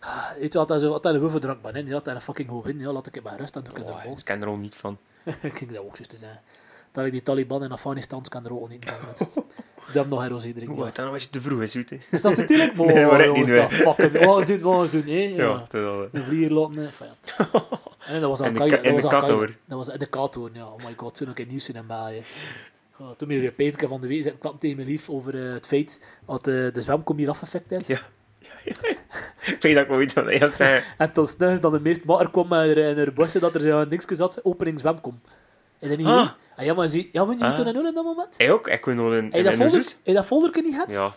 ah, 0.00 0.30
Weet 0.38 0.52
je 0.52 0.58
wat, 0.58 1.04
hij 1.04 1.12
een 1.12 1.20
hoeverdrank 1.20 1.62
ben 1.62 1.74
in, 1.74 1.86
ja, 1.86 1.92
dat 1.92 2.04
hij 2.06 2.14
een 2.14 2.20
fucking 2.20 2.48
goed 2.48 2.64
win, 2.64 2.78
ja, 2.78 2.92
laat 2.92 3.06
ik 3.06 3.14
het 3.14 3.24
maar 3.24 3.36
rust, 3.38 3.52
dan 3.52 3.62
doe 3.62 3.72
ik 3.72 3.78
het 3.78 3.90
Oh, 3.90 4.04
in 4.04 4.10
ik 4.10 4.24
ken 4.24 4.40
er 4.42 4.48
al 4.48 4.56
niet 4.56 4.74
van. 4.74 4.98
Ik 5.42 5.54
ging 5.54 5.70
dat 5.72 5.84
ook 5.84 5.96
zo 5.96 6.02
te 6.04 6.16
zeggen. 6.16 6.40
Dat 6.92 7.04
ik 7.06 7.12
die 7.12 7.22
Taliban 7.22 7.64
in 7.64 7.72
Afghanistan 7.72 8.22
kan 8.28 8.44
er 8.44 8.52
ook 8.60 8.68
niet 8.68 8.84
met. 8.84 9.28
Heb 9.92 10.08
nog 10.08 10.20
drinken. 10.54 10.68
Oeh, 10.78 10.86
Ja. 10.86 11.02
dan 11.02 11.10
was 11.10 11.22
je 11.22 11.30
te 11.30 11.40
vroeg, 11.40 11.62
is 11.62 11.74
hè. 11.90 11.98
Is 12.10 12.20
dat 12.20 12.36
natuurlijk? 12.36 12.74
Maar, 12.76 12.86
Nee, 12.86 13.06
maar 13.06 13.26
jongens, 13.26 13.52
dat 13.52 13.72
fucking... 13.72 14.24
Wat 14.24 14.46
doen, 14.46 14.60
wat 14.60 14.90
doen, 14.90 15.02
hè. 15.06 15.12
Ja, 15.42 15.46
dat 15.58 15.74
is 15.74 15.80
wel... 15.80 16.08
Een 16.12 16.22
vlier 16.22 16.50
laten. 16.50 16.90
En 18.06 18.20
dat 18.20 18.28
was 18.38 18.40
En 18.40 18.54
ka- 18.54 18.66
en 18.66 18.92
Dat 18.92 19.02
de. 19.02 19.08
Katoor. 19.08 19.46
Dat 19.66 19.86
was 19.86 19.98
de 19.98 20.06
Katoor, 20.06 20.50
ja. 20.52 20.66
Oh 20.66 20.84
my 20.84 20.94
god, 20.96 21.14
toen 21.14 21.28
ook 21.28 21.38
in 21.38 21.48
nieuws 21.48 21.68
in 21.68 21.86
België. 21.86 22.22
Ja, 22.98 23.14
toen 23.16 23.28
ben 23.28 23.36
je 23.36 23.46
een 23.46 23.54
peetje 23.54 23.88
van 23.88 24.00
de 24.00 24.06
zitten 24.22 24.38
klappen 24.38 24.60
tegen 24.60 24.76
mijn 24.76 24.88
lief 24.88 25.08
over 25.10 25.46
eh, 25.46 25.52
het 25.52 25.66
feit 25.66 26.06
dat 26.26 26.46
eh, 26.46 26.54
de 26.72 26.80
zwemkom 26.80 27.16
hier 27.16 27.28
afgefekt 27.28 27.70
heeft. 27.70 27.86
Ja. 27.86 28.00
Ik 28.64 29.56
weet 29.60 29.74
dat 29.74 29.82
ik 29.82 29.88
wel 29.88 29.98
weet 29.98 30.12
wat 30.12 30.24
hij 30.24 30.48
zei. 30.50 30.82
En 30.98 31.12
toen 31.12 31.26
snel 31.26 31.60
dan 31.60 31.72
de 31.72 31.80
meeste 31.80 32.06
water 32.06 32.30
kwam 32.30 32.48
met 32.48 32.60
er 32.60 32.78
in 32.78 32.96
haar 32.96 33.12
bossen 33.12 33.40
dat 33.40 33.54
er 33.54 33.60
zo'n 33.60 33.88
niks 33.88 34.04
zat, 34.04 34.44
opening 34.44 34.80
zwemkom. 34.80 35.20
En 35.78 35.88
dan 35.88 35.98
niet 35.98 36.06
Ah. 36.06 36.18
ah. 36.18 36.30
ah, 36.56 36.64
ja, 36.64 36.74
maar 36.74 36.88
zie, 36.88 37.08
ja, 37.12 37.22
je 37.22 37.44
Ah. 37.44 37.54
toen 37.54 37.66
en 37.66 37.76
in 37.76 37.94
dat 37.94 38.04
moment? 38.04 38.34
Hij 38.36 38.52
ook? 38.52 38.68
Ik 38.68 38.84
wil. 38.84 39.10
Heb 39.12 39.32
je 39.32 39.42
dat 39.42 39.54
folder, 39.54 39.94
dat 40.14 40.26
folderke 40.26 40.60
niet 40.60 40.74
gehad? 40.74 40.92
Ja. 40.92 41.14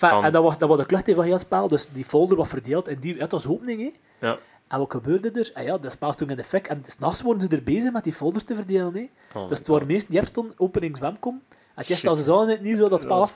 Enfin, 0.00 0.24
en 0.24 0.32
dat 0.32 0.42
was, 0.42 0.58
dat 0.58 0.68
was 0.68 0.78
de 0.78 0.86
klucht 0.86 1.10
van 1.14 1.24
heel 1.24 1.38
spel, 1.38 1.68
dus 1.68 1.88
die 1.88 2.04
folder 2.04 2.36
was 2.36 2.48
verdeeld 2.48 2.88
en 2.88 2.98
die, 3.00 3.16
het 3.18 3.32
was 3.32 3.46
opening, 3.46 3.80
hè. 3.80 3.92
Ja. 4.26 4.38
En 4.68 4.78
wat 4.78 4.90
gebeurde 4.90 5.30
er? 5.30 5.50
Ah 5.54 5.64
ja, 5.64 5.78
dat 5.78 5.92
spel 5.92 6.12
stond 6.12 6.30
in 6.30 6.36
de 6.36 6.44
fik 6.44 6.66
en 6.66 6.82
s'nachts 6.86 7.22
worden 7.22 7.48
ze 7.50 7.56
er 7.56 7.62
bezig 7.62 7.92
met 7.92 8.04
die 8.04 8.12
folders 8.12 8.44
te 8.44 8.54
verdelen, 8.54 8.94
hè. 8.94 9.08
Oh 9.40 9.48
dus 9.48 9.58
het 9.58 9.66
waren 9.68 9.86
meest 9.86 10.10
die 10.10 10.24
stond 10.24 10.52
opening 10.56 10.96
zwemkom. 10.96 11.42
Het 11.74 11.90
is 11.90 12.00
ze 12.00 12.22
zo 12.22 12.42
in 12.42 12.48
het 12.48 12.60
nieuws 12.60 12.78
dat 12.78 12.90
het 12.90 13.02
spel. 13.02 13.28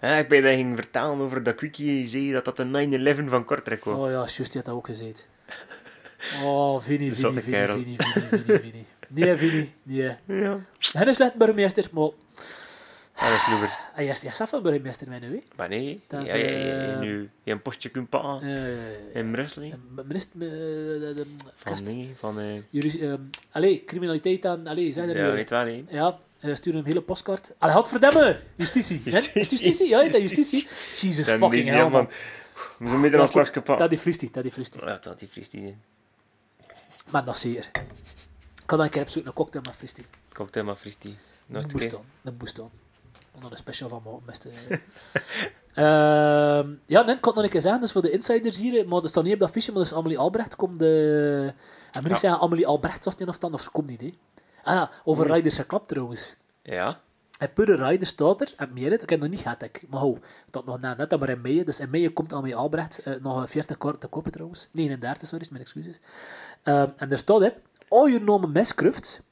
Ja, 0.00 0.16
ik 0.16 0.28
ben 0.28 0.42
dat 0.42 0.52
ging 0.52 0.76
vertellen 0.76 1.20
over 1.20 1.42
dat 1.42 1.54
quickie 1.54 2.08
zei 2.08 2.32
dat 2.32 2.44
dat 2.44 2.56
de 2.56 3.24
9-11 3.24 3.28
van 3.28 3.44
Kortrijk 3.44 3.84
was. 3.84 3.98
Oh 3.98 4.06
ja, 4.06 4.12
juist, 4.12 4.36
die 4.36 4.46
had 4.52 4.64
dat 4.64 4.74
ook 4.74 4.86
gezegd. 4.86 5.28
Oh, 6.42 6.80
Vini, 6.80 7.12
Vini, 7.14 7.40
Vini. 7.40 7.66
Vini, 7.66 7.96
Vini, 7.96 7.96
Vini, 7.96 8.58
Vini. 8.58 8.86
Nee, 9.08 9.36
Vini, 9.36 9.72
nee. 9.82 10.16
Ja. 10.26 10.58
Hij 10.92 11.06
is 11.06 11.16
slecht 11.16 11.34
burgemeester, 11.34 11.88
maar 11.92 12.08
Ah, 13.14 13.28
dat 13.28 13.62
is 13.62 13.68
hij 13.92 14.06
is, 14.06 14.22
hij 14.22 14.30
is 14.30 14.36
zelf 14.36 14.52
een 14.52 14.62
burgemeester, 14.62 15.08
mijn 15.08 15.30
weet. 15.30 15.56
Maar 15.56 15.68
nee, 15.68 16.02
Dat 16.08 16.26
is, 16.26 16.32
ja, 16.32 16.38
ja, 16.38 16.48
ja, 16.50 16.64
ja, 16.66 16.92
eh, 16.92 16.98
nu 17.00 17.30
je 17.42 17.52
een 17.52 17.62
postje 17.62 17.88
kunt 17.88 18.08
pakken 18.08 18.48
Eh, 18.48 19.14
in 19.14 19.30
Brussel. 19.30 19.62
minister, 20.06 20.42
eh, 20.42 20.48
de, 21.16 21.26
Van 21.56 21.84
nee, 21.84 22.14
van... 22.18 22.38
ehm, 22.70 23.20
allee, 23.50 23.84
criminaliteit 23.84 24.46
aan, 24.46 24.66
allee, 24.66 24.92
zeg 24.92 25.06
dat 25.06 25.16
ja, 25.16 25.32
weet 25.32 25.50
wel, 25.50 25.64
hè. 25.66 25.84
Ja, 25.88 26.18
hij 26.38 26.54
stuurde 26.54 26.78
een 26.78 26.84
hele 26.84 27.02
postkaart. 27.02 27.54
Allee, 27.58 27.74
godverdamme! 27.74 28.40
Justitie. 28.56 29.02
Justitie. 29.04 29.40
Is 29.40 29.50
Justitie, 29.50 29.88
ja, 29.88 30.02
dat 30.02 30.14
is 30.14 30.18
justitie. 30.30 30.68
Jesus 30.92 31.28
fucking 31.28 31.68
hell, 31.68 31.76
ja, 31.76 31.88
man. 31.88 32.08
We 32.78 32.88
zijn 32.88 33.00
midden 33.00 33.28
slagje 33.28 33.52
pakken. 33.52 33.76
Dat 33.78 33.90
die 33.90 33.98
fristie, 33.98 34.30
dat 34.30 34.42
die 34.42 34.52
fristie. 34.52 34.84
Ja, 34.84 34.98
dat 35.00 35.18
die 35.18 35.28
fris 35.28 35.48
die 35.48 35.60
zijn. 35.60 35.82
Maar 37.10 37.24
dat 37.24 37.34
is 37.34 37.40
zeer. 37.40 37.70
Ik 38.54 38.62
kan 38.66 38.76
dan 38.78 38.86
een 38.86 38.90
keer 38.92 39.02
op 39.02 39.08
zoek 39.08 39.24
naar 39.24 39.32
een 39.32 39.38
cocktail 39.38 39.64
met 39.64 39.74
fristie. 39.76 40.04
Cocktail 40.32 40.64
maar 40.64 40.76
fris 40.76 40.96
die. 40.98 41.16
Nog 41.46 41.62
Een 41.62 41.68
boestaan. 41.70 42.04
Een 42.22 42.36
boestaan. 42.36 42.70
Om 43.34 43.44
er 43.44 43.50
een 43.50 43.56
special 43.56 43.88
van 43.88 44.02
maken, 44.04 44.26
beste. 44.26 44.48
Ehm 45.74 46.74
ja, 46.86 47.02
nee, 47.02 47.16
ik 47.16 47.24
het 47.24 47.34
nog 47.34 47.44
een 47.44 47.48
keer 47.50 47.60
zeggen, 47.60 47.80
dus 47.80 47.92
voor 47.92 48.02
de 48.02 48.10
insiders 48.10 48.58
hier, 48.58 48.88
maar 48.88 49.00
dat 49.00 49.10
staat 49.10 49.24
niet 49.24 49.32
op 49.34 49.38
dat 49.40 49.50
fiche, 49.50 49.72
maar 49.72 49.82
dus 49.82 49.94
Amelie 49.94 50.18
Albrecht 50.18 50.56
komt 50.56 50.78
de... 50.78 51.52
En 51.92 52.02
moet 52.02 52.10
Ja. 52.10 52.16
zeggen 52.16 52.40
Amelie 52.40 52.66
Albrecht 52.66 53.02
zegt 53.02 53.18
hij 53.18 53.28
of 53.28 53.38
dan, 53.38 53.52
of 53.52 53.62
ze 53.62 53.70
komt 53.70 53.88
niet, 53.88 54.00
hè. 54.00 54.12
Ah, 54.62 54.74
ja, 54.74 54.90
over 55.04 55.32
Riders 55.32 55.56
geklapt 55.56 55.88
trouwens. 55.88 56.36
Ja. 56.62 57.00
En 57.38 57.52
Pure 57.52 57.88
Rider 57.88 58.06
staat 58.06 58.40
er, 58.40 58.52
en 58.56 58.72
meer 58.72 58.90
het, 58.90 59.02
ik 59.02 59.10
heb 59.10 59.20
nog 59.20 59.28
niet 59.28 59.40
gehad, 59.40 59.62
ik. 59.62 59.84
maar 59.90 60.00
hou, 60.00 60.18
dat 60.50 60.64
nog 60.64 60.80
na 60.80 60.94
net, 60.94 61.18
maar 61.18 61.28
in 61.28 61.40
mei, 61.40 61.64
dus 61.64 61.80
in 61.80 61.90
mei 61.90 62.12
komt 62.12 62.32
Amelie 62.32 62.56
Albrecht 62.56 62.98
eh, 62.98 63.14
nog 63.22 63.36
een 63.40 63.48
40 63.48 63.76
kort 63.78 64.00
te 64.00 64.06
kopen 64.06 64.32
trouwens. 64.32 64.68
39, 64.70 65.28
sorry, 65.28 65.44
is 65.44 65.50
mijn 65.50 65.62
excuses. 65.62 65.98
Ehm, 66.62 66.88
en 66.96 67.10
er 67.10 67.18
staat, 67.18 67.40
hè, 67.40 67.48
all 67.88 68.10
your 68.12 68.48
miskruft. 68.48 69.22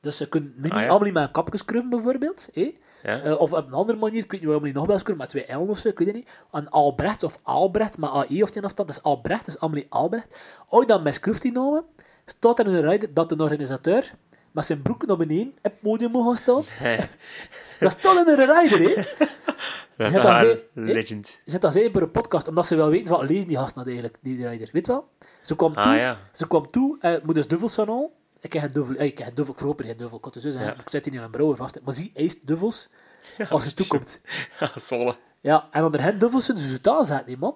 Dus 0.00 0.18
je 0.18 0.28
kunt 0.28 0.56
mini 0.56 0.74
Ah, 0.74 0.82
ja. 0.82 0.88
Amelie 0.88 1.12
met 1.12 1.22
een 1.22 1.30
kapje 1.30 1.58
skruffen 1.58 1.90
bijvoorbeeld, 1.90 2.48
hè. 2.52 2.74
Ja. 3.02 3.20
Eh, 3.20 3.40
of 3.40 3.52
op 3.52 3.66
een 3.66 3.72
andere 3.72 3.98
manier, 3.98 4.22
ik 4.24 4.30
weet 4.30 4.40
niet 4.40 4.48
hoe 4.48 4.58
Amelie 4.58 4.74
nog 4.74 4.86
wel 4.86 4.98
skruffen, 4.98 5.26
met 5.26 5.28
twee 5.28 5.58
L'en 5.58 5.68
of 5.68 5.78
zo, 5.78 5.88
ik 5.88 5.98
weet 5.98 6.06
het 6.06 6.16
niet. 6.16 6.28
Een 6.50 6.68
Albrecht 6.68 7.22
of 7.22 7.38
Albrecht, 7.42 7.98
met 7.98 8.10
AE 8.10 8.42
of 8.42 8.50
die 8.50 8.62
of 8.62 8.72
dat, 8.72 8.76
dat 8.76 8.88
is 8.88 9.02
Albrecht, 9.02 9.44
dus 9.44 9.58
Amelie 9.58 9.86
Albrecht. 9.88 10.36
Je 10.70 10.84
dan 10.86 11.02
miskruft 11.02 11.42
die 11.42 11.52
nomen, 11.52 11.84
staat 12.26 12.58
er 12.58 12.66
in 12.66 12.74
een 12.74 12.90
rider 12.90 13.14
dat 13.14 13.28
de 13.28 13.36
organisateur 13.36 14.14
met 14.52 14.64
zijn 14.66 14.82
broek 14.82 15.06
naar 15.06 15.16
beneden 15.16 15.48
op 15.48 15.58
het 15.62 15.80
podium 15.80 16.10
moet 16.10 16.24
gaan 16.24 16.36
staan. 16.36 16.64
Dat 17.80 17.92
staat 17.92 18.26
in 18.28 18.38
een 18.40 18.60
rider, 18.60 18.78
hè. 18.78 19.02
Zet 20.08 20.22
dat 20.22 20.42
is 20.42 20.48
ze- 20.48 20.64
legend. 20.74 21.38
Voor 21.92 22.02
een 22.02 22.10
podcast, 22.10 22.48
omdat 22.48 22.66
ze 22.66 22.76
wel 22.76 22.88
weten 22.90 23.08
wat 23.08 23.28
lezen 23.28 23.48
die 23.48 23.56
gast 23.56 23.74
nou 23.74 23.86
eigenlijk, 23.86 24.16
die 24.22 24.48
rider. 24.48 24.68
Weet 24.72 24.86
wel? 24.86 25.08
Ze 25.42 25.56
kwam 25.56 25.72
toe, 25.72 25.82
Ah, 25.82 25.96
ja. 25.96 26.16
ze 26.32 26.46
kwam 26.48 26.66
toe, 26.70 26.96
gaan 27.74 27.88
halen. 27.88 28.10
Ik 28.40 28.52
heb 28.52 28.62
geen 28.62 28.72
duvel, 28.72 28.94
eh, 28.94 29.06
ik 29.06 29.18
heb 29.18 29.26
geen 29.26 29.36
duvel, 29.36 29.52
ik 29.52 29.58
verhoop 29.58 29.78
er 29.80 29.84
geen 29.86 29.96
duvel, 29.96 30.18
ik 30.18 30.24
het 30.24 30.42
zo 30.42 30.50
zeggen, 30.50 30.74
ik 30.74 30.90
zet 30.90 31.04
die 31.04 31.12
in 31.12 31.18
mijn 31.18 31.30
brouwer 31.30 31.56
vast. 31.56 31.80
Maar 31.84 31.94
zie 31.94 32.10
eist 32.14 32.46
dubbels 32.46 32.88
als 33.50 33.64
ze 33.64 33.74
toekomt. 33.74 34.20
Ja, 34.60 34.70
zolle. 34.76 35.16
Ja, 35.40 35.68
en 35.70 35.84
onder 35.84 36.02
hen 36.02 36.18
dubbels 36.18 36.44
zullen 36.44 36.60
ze 36.60 36.80
totaal 36.80 37.04
zetten, 37.04 37.26
die 37.26 37.36
man. 37.38 37.54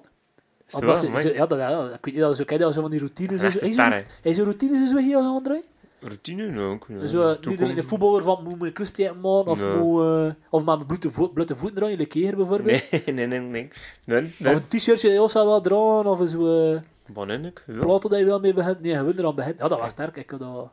Zo, 0.66 0.78
amai. 0.78 0.97
ze- 1.16 1.35
ja, 1.35 1.47
dat, 1.47 1.59
ja, 1.59 1.85
ik 1.85 2.05
weet 2.05 2.14
niet, 2.14 2.22
dat 2.22 2.45
ken 2.45 2.59
je 2.59 2.62
dat 2.64 2.74
zo 2.74 2.80
van 2.80 2.91
die 2.91 2.99
routines. 2.99 3.41
Zo, 3.41 3.47
Hij 3.47 3.72
zo- 3.72 4.03
hè. 4.22 4.35
zo 4.35 4.43
routines 4.43 4.91
zo 4.91 4.97
hier 4.97 5.16
gaan 5.22 5.43
draaien. 5.43 5.64
Routine 6.01 6.47
nou 6.51 6.72
ook. 6.74 6.87
ja. 6.89 7.07
Zo, 7.07 7.37
niet 7.41 7.62
alleen 7.62 7.74
de 7.76 7.83
voetballer 7.83 8.22
van 8.22 8.45
moet 8.45 8.62
een 8.62 8.72
krustie 8.72 9.05
maken, 9.12 9.47
of, 9.51 9.62
Nee. 9.62 9.76
moet, 9.76 10.03
eh, 10.03 10.33
of 10.51 10.64
met 10.64 10.74
mijn 10.74 10.87
blote, 10.87 11.11
vo 11.11 11.28
blote 11.28 11.57
voeten 11.57 11.76
draaien, 11.78 11.99
like 11.99 12.18
hier 12.18 12.37
bijvoorbeeld. 12.37 12.91
Nee, 12.91 13.03
nee, 13.14 13.26
nee, 13.26 13.41
nee. 13.41 13.68
Nee, 14.05 14.22
Of 14.24 14.39
nee. 14.39 14.55
een 14.55 14.68
t-shirtje 14.68 15.09
dat 15.16 15.33
je 15.33 15.39
ook 15.41 15.47
wel 15.47 15.61
dragen, 15.61 16.07
of 16.07 16.28
zo. 16.28 16.78
Eh 17.09 17.14
Wanneer? 17.14 17.53
Ja. 17.66 17.78
platen 17.78 18.11
dat 18.11 18.18
je 18.18 18.24
wel 18.24 18.40
mee 18.40 18.53
begint. 18.53 18.80
Nee, 18.80 18.94
gewoon 18.96 19.18
eraan 19.18 19.34
begint. 19.34 19.59
Ja, 19.59 19.68
dat 19.68 19.78
was 19.78 19.90
sterk. 19.90 20.16
Ik, 20.16 20.38
dat... 20.38 20.70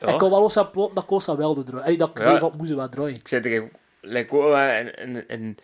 Ja. 0.00 0.08
ik 0.08 0.18
kan 0.18 0.30
wel 0.30 0.42
aan 0.56 0.70
platen 0.70 0.94
dat 0.94 1.36
wel 1.36 1.54
doen 1.54 1.64
draaien. 1.64 1.84
Allee, 1.84 1.98
dat 1.98 2.08
ik 2.10 2.16
Ja. 2.18 2.22
zei 2.22 2.38
van, 2.38 2.52
moesten 2.56 2.76
wel 2.76 2.88
draaien. 2.88 3.14
Ik 3.14 3.28
zei 3.28 3.42
tegen 3.42 3.70
like 4.00 4.36
ook 4.36 4.42
wel 4.42 4.56
in, 4.80 4.94
in, 4.98 5.28
in, 5.28 5.58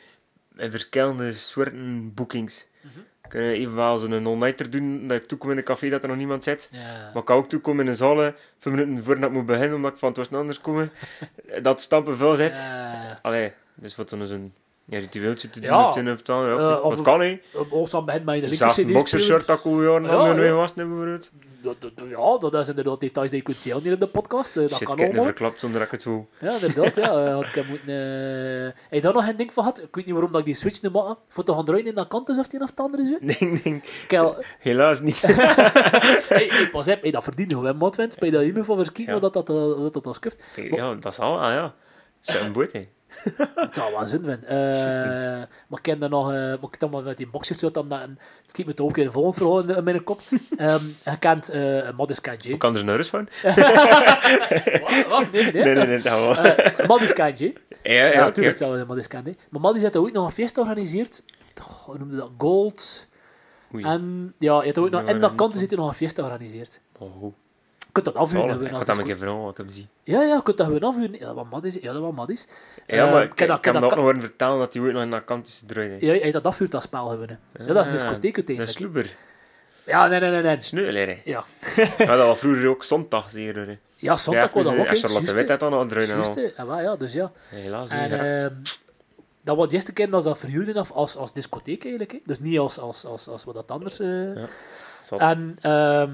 in 0.56 0.70
verschillende 0.70 1.32
soorten 1.32 2.14
boekings. 2.14 2.66
Mhm. 2.80 2.98
Ik 2.98 3.28
kan 3.34 3.40
evenwel 3.40 3.98
zo'n 3.98 4.26
all-nighter 4.26 4.70
doen, 4.70 5.08
dat 5.08 5.16
ik 5.16 5.24
toekom 5.26 5.50
in 5.50 5.56
een 5.56 5.64
café 5.64 5.88
dat 5.88 6.02
er 6.02 6.08
nog 6.08 6.16
niemand 6.16 6.44
zit. 6.44 6.68
Maar 6.72 7.16
ik 7.16 7.24
kan 7.24 7.36
ook 7.36 7.48
toekomen 7.48 7.84
in 7.84 7.90
een 7.90 7.96
zaal, 7.96 8.16
vijf 8.16 8.74
minuten 8.76 9.04
voordat 9.04 9.24
ik 9.24 9.30
moet 9.36 9.46
beginnen, 9.46 9.74
omdat 9.76 9.92
ik 9.92 9.98
van 9.98 10.08
het 10.08 10.16
was 10.16 10.30
anders 10.30 10.60
komen, 10.60 10.90
dat 11.62 11.80
stampen 11.80 12.16
veel 12.16 12.34
zit. 12.34 12.54
Ja. 12.54 13.18
Allee, 13.22 13.52
dus 13.74 13.96
wat 13.96 14.08
dan 14.08 14.26
zo'n 14.26 14.54
Ja, 14.90 14.98
ritueeltje 14.98 15.50
te 15.50 15.60
doen 15.60 15.70
Ja. 15.70 15.82
of 15.88 15.94
het 15.94 16.06
een 16.06 16.12
of 16.12 16.28
ander. 16.28 16.50
Ja, 16.50 16.56
Eh, 16.76 16.82
dat 16.82 17.02
kan 17.02 17.20
niet. 17.20 17.40
Op 17.54 17.72
Oostam 17.72 18.04
begint 18.04 18.24
met 18.24 18.34
de 18.34 18.40
linker 18.40 18.58
Zelfs 18.58 18.76
een 18.76 18.84
CD 18.86 18.92
boxershirt 18.92 19.46
dat 19.46 19.56
ik 19.56 19.62
Ja, 20.10 20.18
aan 20.18 20.36
mijn 20.36 20.54
was. 20.54 20.72
Dat, 21.62 21.76
dat, 21.82 21.96
dat- 21.96 22.08
ja, 22.08 22.38
dat 22.38 22.54
is 22.54 22.68
inderdaad 22.68 23.00
details 23.00 23.28
die 23.30 23.38
je 23.38 23.44
kunt 23.44 23.62
delen 23.62 23.82
hier 23.82 23.92
in 23.92 23.98
de 23.98 24.06
podcast. 24.06 24.56
eh, 24.56 24.68
dat 24.68 24.78
Shit, 24.78 24.86
kan 24.86 24.98
ik 24.98 25.00
heb 25.04 25.12
het 25.14 25.24
verklapt 25.24 25.60
zonder 25.60 25.78
dat 25.78 25.86
ik 25.88 25.92
het 25.94 26.02
voel. 26.02 26.28
Ja, 26.40 26.52
inderdaad. 26.52 26.96
ja. 26.96 27.26
Eh, 27.26 27.34
Had 27.34 27.56
ik 27.56 27.68
moeten... 27.68 27.88
eh, 27.88 28.64
Heb 28.64 28.74
je 28.90 29.00
daar 29.00 29.12
nog 29.12 29.26
een 29.28 29.36
ding 29.36 29.52
van 29.52 29.62
gehad? 29.62 29.78
Ik 29.82 29.94
weet 29.94 30.04
niet 30.04 30.14
waarom 30.14 30.30
dat 30.30 30.40
ik 30.40 30.46
die 30.46 30.54
switch 30.54 30.82
niet 30.82 30.92
maak. 30.92 31.16
Voor 31.28 31.44
te 31.44 31.52
gaan 31.54 31.64
draaien 31.64 31.86
in 31.86 31.94
dat 31.94 32.08
kant 32.08 32.28
is 32.28 32.38
of 32.38 32.44
het 32.44 32.54
een 32.54 32.62
of 32.62 32.70
het 32.70 32.80
andere 32.80 33.02
is. 33.02 33.08
Nee, 33.40 33.60
nee, 33.64 33.82
helaas 34.58 35.00
niet. 35.00 35.20
hey, 35.22 36.46
hey, 36.48 36.68
pas 36.70 36.88
op, 36.88 37.02
hey, 37.02 37.10
dat 37.10 37.24
verdient 37.24 37.52
gewoon, 37.52 37.78
je 38.28 38.34
daar 38.34 38.44
niet 38.44 38.54
meer 38.54 38.64
van 38.64 38.76
verschieten, 38.76 39.14
Ja. 39.14 39.20
wat 39.20 39.32
dat, 39.32 39.46
dat, 39.46 39.56
dat, 39.78 39.92
dat, 39.92 40.04
dat 40.04 40.14
skuft? 40.14 40.42
ja, 40.56 40.94
dat 40.94 41.12
is 41.12 41.18
al, 41.18 41.40
ah, 41.40 41.52
ja. 41.52 41.74
Een 42.24 42.52
boot, 42.52 42.72
hè. 42.72 42.88
Het 43.54 43.74
zou 43.74 43.92
wel 43.92 44.06
zin 44.06 44.22
zijn. 44.24 44.44
Eh, 44.44 44.56
maar 45.68 45.78
ik 45.78 45.82
ken 45.82 45.98
dan 45.98 46.10
nog, 46.10 46.26
eh, 46.28 46.34
maar 46.36 46.58
ik 46.70 46.80
dan 46.80 46.90
maar 46.90 47.02
met 47.02 47.16
die 47.16 47.28
boxers 47.28 47.62
uit, 47.64 47.76
omdat 47.76 48.00
het 48.00 48.10
schiet 48.46 48.66
me 48.66 48.74
toch 48.74 48.86
ook 48.88 48.96
in 48.96 49.06
een 49.06 49.12
volgend 49.12 49.34
verhaal 49.34 49.60
in, 49.60 49.66
de- 49.66 49.74
in 49.74 49.84
mijn 49.84 50.04
kop. 50.04 50.20
Ehm 50.56 50.84
je 51.04 51.18
kent 51.18 51.54
uh, 51.54 51.90
Modest 51.96 52.20
Kanje. 52.20 52.48
Hoe 52.48 52.58
kan 52.58 52.76
er 52.76 52.84
naar 52.84 52.96
rust 52.96 53.10
gaan? 53.10 53.28
Wat? 55.08 55.30
Nee, 55.32 55.42
nee. 55.52 55.52
Nee, 55.64 55.74
nee, 55.74 55.86
nee, 55.86 56.00
dat. 56.02 56.36
Eh, 56.36 56.86
Modest 56.86 57.12
Kanje. 57.12 57.52
Ja, 57.82 57.92
ja, 57.92 58.04
Ja, 58.12 58.20
natuurlijk 58.24 58.56
zou 58.56 58.78
we 58.78 58.84
Modest 58.84 59.08
Kanje. 59.08 59.36
Maar 59.50 59.60
Modest 59.60 59.84
had 59.84 59.96
ook 59.96 60.12
nog 60.12 60.24
een 60.26 60.32
feest 60.32 60.54
georganiseerd. 60.54 61.22
Oh, 61.60 61.84
hoe 61.84 61.98
noemde 61.98 62.16
dat? 62.16 62.30
Gold. 62.38 63.08
Oei. 63.74 63.84
En 63.84 64.34
ja, 64.38 64.60
je 64.60 64.66
had 64.66 64.78
ook 64.78 64.90
nog, 64.90 65.02
in 65.02 65.20
dat 65.20 65.34
kant 65.34 65.56
zit 65.56 65.70
nog 65.76 65.88
een 65.88 65.94
feest 65.94 66.14
georganiseerd. 66.18 66.80
Oh, 66.98 67.34
kunt 68.02 68.14
dat 68.14 68.14
afhuren. 68.22 68.48
Ik 68.50 68.60
als 68.60 68.70
had 68.70 68.70
dat 68.70 68.80
een 68.80 68.86
disco- 68.86 69.02
keer 69.04 69.16
vragen, 69.16 69.40
wat 69.42 69.50
ik 69.50 69.56
heb 69.56 69.66
zien. 69.70 69.88
Ja, 70.04 70.22
ja, 70.22 70.34
je 70.34 70.42
kunt 70.42 70.56
dat 70.56 70.66
gewoon 70.66 70.82
afhuren. 70.82 71.12
Ja, 71.18 71.26
dat 71.26 71.34
was 71.34 71.46
Modest. 71.50 71.82
Ja, 71.82 71.92
dat 71.92 72.02
was 72.02 72.12
Modest. 72.14 72.52
Ja, 72.86 73.06
Eh, 73.06 73.12
maar 73.12 73.22
ik 73.22 73.32
ik, 73.32 73.38
heb 73.38 73.48
ik 73.48 73.54
dat- 73.54 73.64
hem 73.64 73.82
dat- 73.82 73.82
nog 73.90 73.94
horen 74.04 74.20
vertellen 74.20 74.58
dat 74.58 74.72
hij 74.72 74.82
ooit 74.82 74.92
nog 74.92 75.02
in 75.02 75.10
dat 75.10 75.24
kant 75.24 75.46
is 75.48 75.62
draaien. 75.66 75.96
Ja, 76.06 76.12
hebt 76.12 76.32
dat 76.32 76.46
afvuurt, 76.46 76.70
dat 76.70 76.82
spel 76.82 77.10
hè. 77.10 77.64
Ja, 77.64 77.72
dat 77.72 77.76
is 77.76 77.86
een 77.86 77.92
discotheek 77.92 78.36
Een 78.36 78.46
uiteindelijk. 78.46 78.76
sloeber. 78.78 79.14
Ja, 79.86 80.06
nee, 80.06 80.20
nee, 80.20 80.30
nee. 80.30 80.42
nee. 80.42 80.58
Sneeuwler, 80.60 81.06
hè. 81.06 81.20
Ja, 81.24 81.44
Ja, 81.98 82.16
dat 82.16 82.26
was 82.26 82.38
vroeger 82.38 82.68
ook 82.68 82.84
zondag, 82.84 83.30
zeer. 83.30 83.56
hè. 83.56 83.78
ja 83.96 84.16
zondag 84.16 84.52
was 84.52 84.64
dat 84.64 84.72
ook. 84.72 84.84
hè. 84.84 84.90
Als 84.90 85.00
Charlotte 85.00 85.24
Juist, 85.24 85.32
Wit 85.38 85.44
hè. 85.46 85.50
had 85.50 85.60
dan 85.60 85.70
nog 85.70 85.80
en 85.92 86.06
Juist. 86.06 86.54
Ja, 86.56 86.80
ja, 86.80 86.96
dus 86.96 87.12
ja. 87.12 87.32
Helaas 87.48 87.90
niet 87.90 87.98
En 87.98 88.40
ehm, 88.42 88.54
dat 89.42 89.56
was 89.56 89.68
de 89.68 89.74
eerste 89.74 89.92
keer 89.92 90.10
dat 90.10 90.22
ze 90.22 90.28
dat 90.28 90.38
verhuurden 90.38 90.74
af 90.76 90.90
als, 90.90 91.16
als 91.16 91.32
discotheek 91.32 91.82
eigenlijk. 91.82 92.12
Hè. 92.12 92.18
Dus 92.24 92.40
niet 92.40 92.58
als, 92.58 92.78
als, 92.78 93.04
als, 93.04 93.28
als 93.28 93.44
wat 93.44 93.54
dat 93.54 93.70
anders... 93.70 93.98
eh. 94.00 94.34
Ja. 94.34 94.46
En 95.16 95.56
ehm 95.60 96.10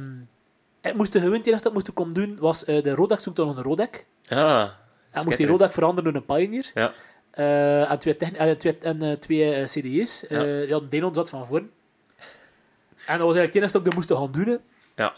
ik 0.89 0.95
moest 0.95 1.13
de 1.13 1.19
gewoon 1.21 1.37
het 1.37 1.47
eerste 1.47 1.63
dat 1.63 1.73
ik 1.73 1.73
moest 1.73 1.93
komen 1.93 2.15
doen, 2.15 2.37
was 2.41 2.65
eh, 2.65 2.83
de 2.83 2.91
Rodak 2.95 3.21
zoekt 3.21 3.37
dan 3.37 3.49
een 3.49 3.63
Rodak. 3.63 4.05
Ja, 4.23 4.77
En 5.11 5.25
moest 5.25 5.37
die. 5.37 5.47
Rodak 5.47 5.73
veranderen 5.73 6.11
in 6.11 6.17
een 6.17 6.25
Pioneer. 6.25 6.71
Ja, 6.75 6.93
Eh, 7.31 7.91
en 7.91 7.99
twee, 7.99 8.17
en 8.17 8.59
twee, 8.59 8.79
en, 8.79 9.03
eh, 9.03 9.13
twee 9.13 9.55
eh, 9.55 9.65
CD's. 9.65 10.25
Ja. 10.29 10.43
Eh 10.43 10.69
ja, 10.69 10.77
een 10.77 10.89
deel 10.89 11.15
zat 11.15 11.31
van 11.31 11.47
voor. 11.47 11.59
En 11.59 13.19
dat 13.19 13.27
was 13.27 13.37
eigenlijk 13.37 13.45
het 13.45 13.55
eerste 13.55 13.79
dat 13.79 13.81
ik 13.81 13.85
dat 13.85 13.95
moest 13.95 14.13
gaan 14.13 14.33
doen. 14.45 14.61
ja. 14.97 15.13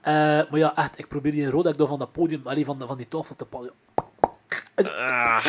Eh, 0.00 0.12
maar 0.50 0.58
ja, 0.58 0.76
echt, 0.76 0.98
ik 0.98 1.08
probeer 1.08 1.32
die 1.32 1.50
Rodak 1.50 1.76
door 1.76 1.86
van 1.88 1.98
dat 1.98 2.12
podium, 2.12 2.40
allee, 2.44 2.64
van, 2.64 2.82
van 2.86 2.96
die 2.96 3.08
tafel 3.08 3.34
te 3.36 3.44
pakken. 3.46 3.70
Ah, 4.74 5.44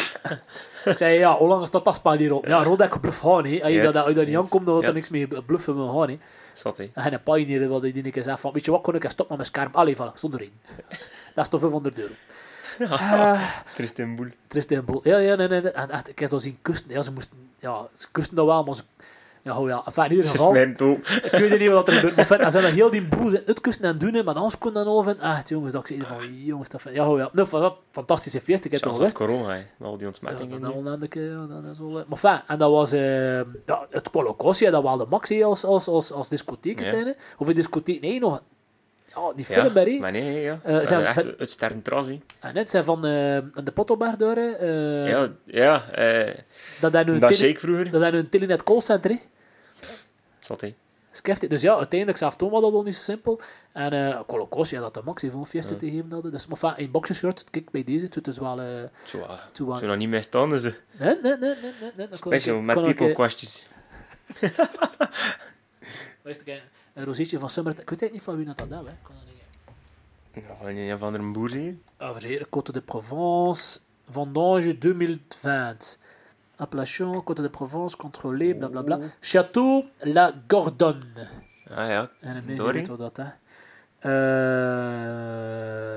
Ik 0.86 0.98
zei, 0.98 1.18
ja, 1.18 1.38
hoe 1.38 1.48
lang 1.48 1.68
staat 1.68 1.86
dat 1.86 1.96
spel 1.96 2.14
hier 2.14 2.34
op? 2.34 2.46
Ja, 2.46 2.64
Rodak 2.64 3.02
bluff 3.02 3.20
gaan, 3.20 3.46
hè. 3.46 3.64
Als 3.64 3.72
je 3.74 3.92
dat, 3.92 4.26
niet 4.26 4.38
aankomt, 4.38 4.66
dan 4.66 4.74
wordt 4.74 4.88
er 4.88 4.94
niks 4.94 5.10
mee 5.10 5.28
bluffen 5.28 5.76
gaan, 5.76 6.10
hè. 6.10 6.18
Zat, 6.54 6.78
hè. 6.78 6.90
En 6.94 7.14
een 7.14 7.24
pioneer, 7.24 7.68
wat 7.68 7.82
die 7.82 8.06
een 8.06 8.12
keer 8.12 8.24
zegt 8.24 8.40
van, 8.40 8.54
weet 8.54 8.66
je 8.66 8.72
wat, 8.72 8.82
kon 8.82 8.96
ik 8.96 9.10
stop 9.10 9.28
met 9.28 9.38
mijn 9.38 9.50
scherm. 9.50 9.74
Allee, 9.74 9.96
voilà, 9.96 10.14
zonder 10.14 10.42
één. 10.42 10.62
Dat 11.36 11.44
is 11.44 11.50
toch 11.50 11.60
500 11.60 12.00
euro. 12.00 12.14
Ah, 12.80 13.60
Tristan 13.76 14.16
Boel. 14.16 14.28
Tristan 14.48 14.86
Boel. 14.86 15.08
Ja, 15.08 15.18
ja, 15.18 15.36
nee, 15.36 15.48
nee. 15.48 15.62
nee. 15.62 15.72
En 15.72 15.90
echt, 15.90 16.10
ik 16.10 16.20
heb 16.20 16.30
zo 16.30 16.38
zien 16.38 16.58
kusten. 16.62 16.92
Ja, 16.92 17.02
ze 17.02 17.12
moesten, 17.12 17.38
ja, 17.60 17.88
ze 17.94 18.08
kusten 18.12 18.36
dat 18.36 18.46
wel, 18.46 18.64
maar 18.64 18.76
ze, 18.76 18.84
ja, 19.44 19.60
oh 19.60 19.68
ja, 19.68 19.82
enfin, 19.86 20.04
in 20.04 20.12
ieder 20.12 20.26
geval. 20.26 20.50
smijt 20.50 20.82
ook. 20.82 21.08
Ik 21.08 21.32
weet 21.32 21.60
niet 21.60 21.70
wat 21.70 21.88
er 21.88 21.94
gebeurt. 21.94 22.16
Maar 22.16 22.26
fijn, 22.26 22.52
ze 22.52 22.58
hebben 22.58 22.76
heel 22.76 22.92
die 22.92 23.08
boel 23.08 23.30
zitten 23.30 23.48
uitkusten 23.48 23.86
en 23.86 23.98
doen, 23.98 24.24
maar 24.26 24.36
anders 24.36 24.58
kon 24.58 24.74
dan 24.74 24.88
over. 24.88 25.20
Echt, 25.20 25.50
jongens, 25.50 25.74
dat 25.74 25.90
ik 25.90 25.96
zei 25.98 26.08
van, 26.08 26.44
jongens, 26.44 26.70
dat 26.70 26.82
vind- 26.82 26.96
ja, 26.96 27.10
oh 27.10 27.18
ja. 27.18 27.30
Nou, 27.34 27.50
dat 27.50 27.76
fantastische 27.92 28.42
feest, 28.42 28.66
ik 28.66 28.72
heb 28.72 28.84
het 28.84 28.94
al 28.94 29.00
met 29.00 29.14
corona, 29.14 29.54
hè. 29.54 29.86
Al 29.86 29.92
die 29.92 30.00
Ja, 30.00 30.06
ontsmettingen. 30.08 30.62
dat, 30.62 30.76
nu. 30.76 30.84
wel 30.84 30.94
een 30.94 31.08
keer, 31.08 31.32
ja, 31.32 31.38
dat 31.62 31.72
is 31.72 31.80
wel... 31.80 32.04
Maar 32.08 32.18
fijn, 32.18 32.42
en 32.48 32.58
dat 32.58 32.72
was... 32.72 32.92
eh 32.92 33.38
ja, 33.66 33.88
het 33.90 34.10
Colocossie, 34.10 34.70
dat 34.72 34.84
wel 34.84 34.98
de 34.98 35.06
max 35.10 35.30
hè, 35.30 35.44
als, 35.44 35.64
als, 35.66 35.88
als, 35.88 36.12
als 36.12 36.30
discotheek 36.30 36.80
Ja. 36.80 36.94
een 37.38 37.54
discotheek, 37.54 38.02
nee, 38.02 38.20
nog... 38.20 38.42
Ja, 39.16 39.34
die 39.36 39.46
Ja, 39.48 39.54
film 39.62 39.76
hè. 39.76 40.00
maar 40.00 40.12
nee, 40.12 40.42
ja. 40.42 40.60
Dat 40.64 40.88
zijn- 40.88 41.14
van- 41.14 41.34
het 41.38 41.52
sterrentras, 41.52 42.08
hè. 42.08 42.20
En 42.40 42.54
net 42.54 42.70
zijn 42.70 42.84
van 42.84 42.96
eh, 42.96 43.40
de 43.64 43.72
Pottoberg 43.74 44.16
door, 44.16 44.36
eh, 44.38 45.08
Ja, 45.08 45.30
ja. 45.46 45.84
dat 46.82 46.94
hij 46.94 47.04
nu 47.04 47.12
een 47.14 47.20
Dat 47.20 47.38
tele- 47.38 47.58
vroeger. 47.58 47.92
dat 47.92 48.02
hij 48.02 48.12
nu 48.12 48.18
een 48.18 48.30
telenet 48.30 48.64
callcenter, 48.64 49.12
hè. 49.12 49.18
Zat, 50.40 50.62
hè. 50.62 50.74
Skeft, 51.12 51.50
dus 51.50 51.62
ja, 51.62 51.76
uiteindelijk 51.78 52.18
zelf 52.20 52.36
toen 52.36 52.50
was 52.50 52.62
dat 52.62 52.74
al 52.74 52.84
niet 52.84 52.96
zo 52.96 53.02
simpel. 53.02 53.40
En 53.72 54.24
Colocossie, 54.28 54.78
ja, 54.78 54.84
dat 54.84 54.94
de 54.94 55.02
max 55.06 55.22
heeft 55.22 55.34
om 55.34 55.46
fiesta 55.46 55.76
te 55.76 55.90
geven 55.90 56.12
hadden. 56.12 56.32
Dus, 56.32 56.48
maar 56.48 56.58
fijn, 56.58 56.74
een 56.78 56.92
boxershort, 56.92 57.44
kijk, 57.50 57.72
bij 57.72 57.84
deze, 57.84 58.06
het 58.06 58.28
is 58.28 58.38
wel... 58.38 58.60
eh 58.62 58.68
Zo, 59.04 59.22
ah, 59.22 59.82
nog 59.82 59.96
niet 59.98 60.10
meer 60.10 60.24
staan, 60.24 60.50
dus 60.50 60.64
eh, 60.64 60.74
nee, 61.00 61.16
nee, 61.22 61.38
nee, 61.38 61.56
nee, 61.62 61.74
nee, 61.82 61.92
nee. 61.96 62.08
special 62.18 62.60
met 62.62 62.76
ik, 62.78 62.84
people 62.84 63.08
eh, 63.08 63.14
kwastjes. 63.14 63.66
Een 66.94 67.06
rozeetje 67.06 67.40
van 67.40 67.50
Summer. 67.50 67.72
Ik 67.72 67.90
weet 67.90 68.02
eigenlijk 68.02 68.14
niet 68.14 68.24
van 68.24 68.36
wie 68.36 68.46
dat 68.46 68.58
dat 68.58 68.68
is, 68.68 68.76
hè. 68.86 68.92
Ik 68.92 68.98
kan 69.04 69.16
dat 69.16 69.26
niet. 69.26 70.48
Ja, 70.48 70.56
van 70.56 70.68
een 70.68 70.98
van 70.98 71.14
een 71.14 71.34
boer 71.34 71.50
zien. 71.50 71.84
Averseren, 71.98 72.48
Côte 72.48 72.72
de 72.72 72.82
Provence, 72.82 73.80
Vendange 74.10 74.78
2020. 74.78 75.98
Appellation, 76.56 77.24
Côte 77.24 77.42
de 77.42 77.50
Provence, 77.50 77.98
contrôlé, 77.98 78.58
blablabla. 78.58 79.00
Château 79.22 79.86
La 79.98 80.32
Gordonne. 80.48 81.28
Ah 81.70 81.90
ja, 81.90 82.12
En 82.20 82.36
een 82.36 82.46
weten 82.46 82.98
wat 82.98 83.16
dat 83.16 83.26
is. 83.26 83.32
Eh, 84.00 84.12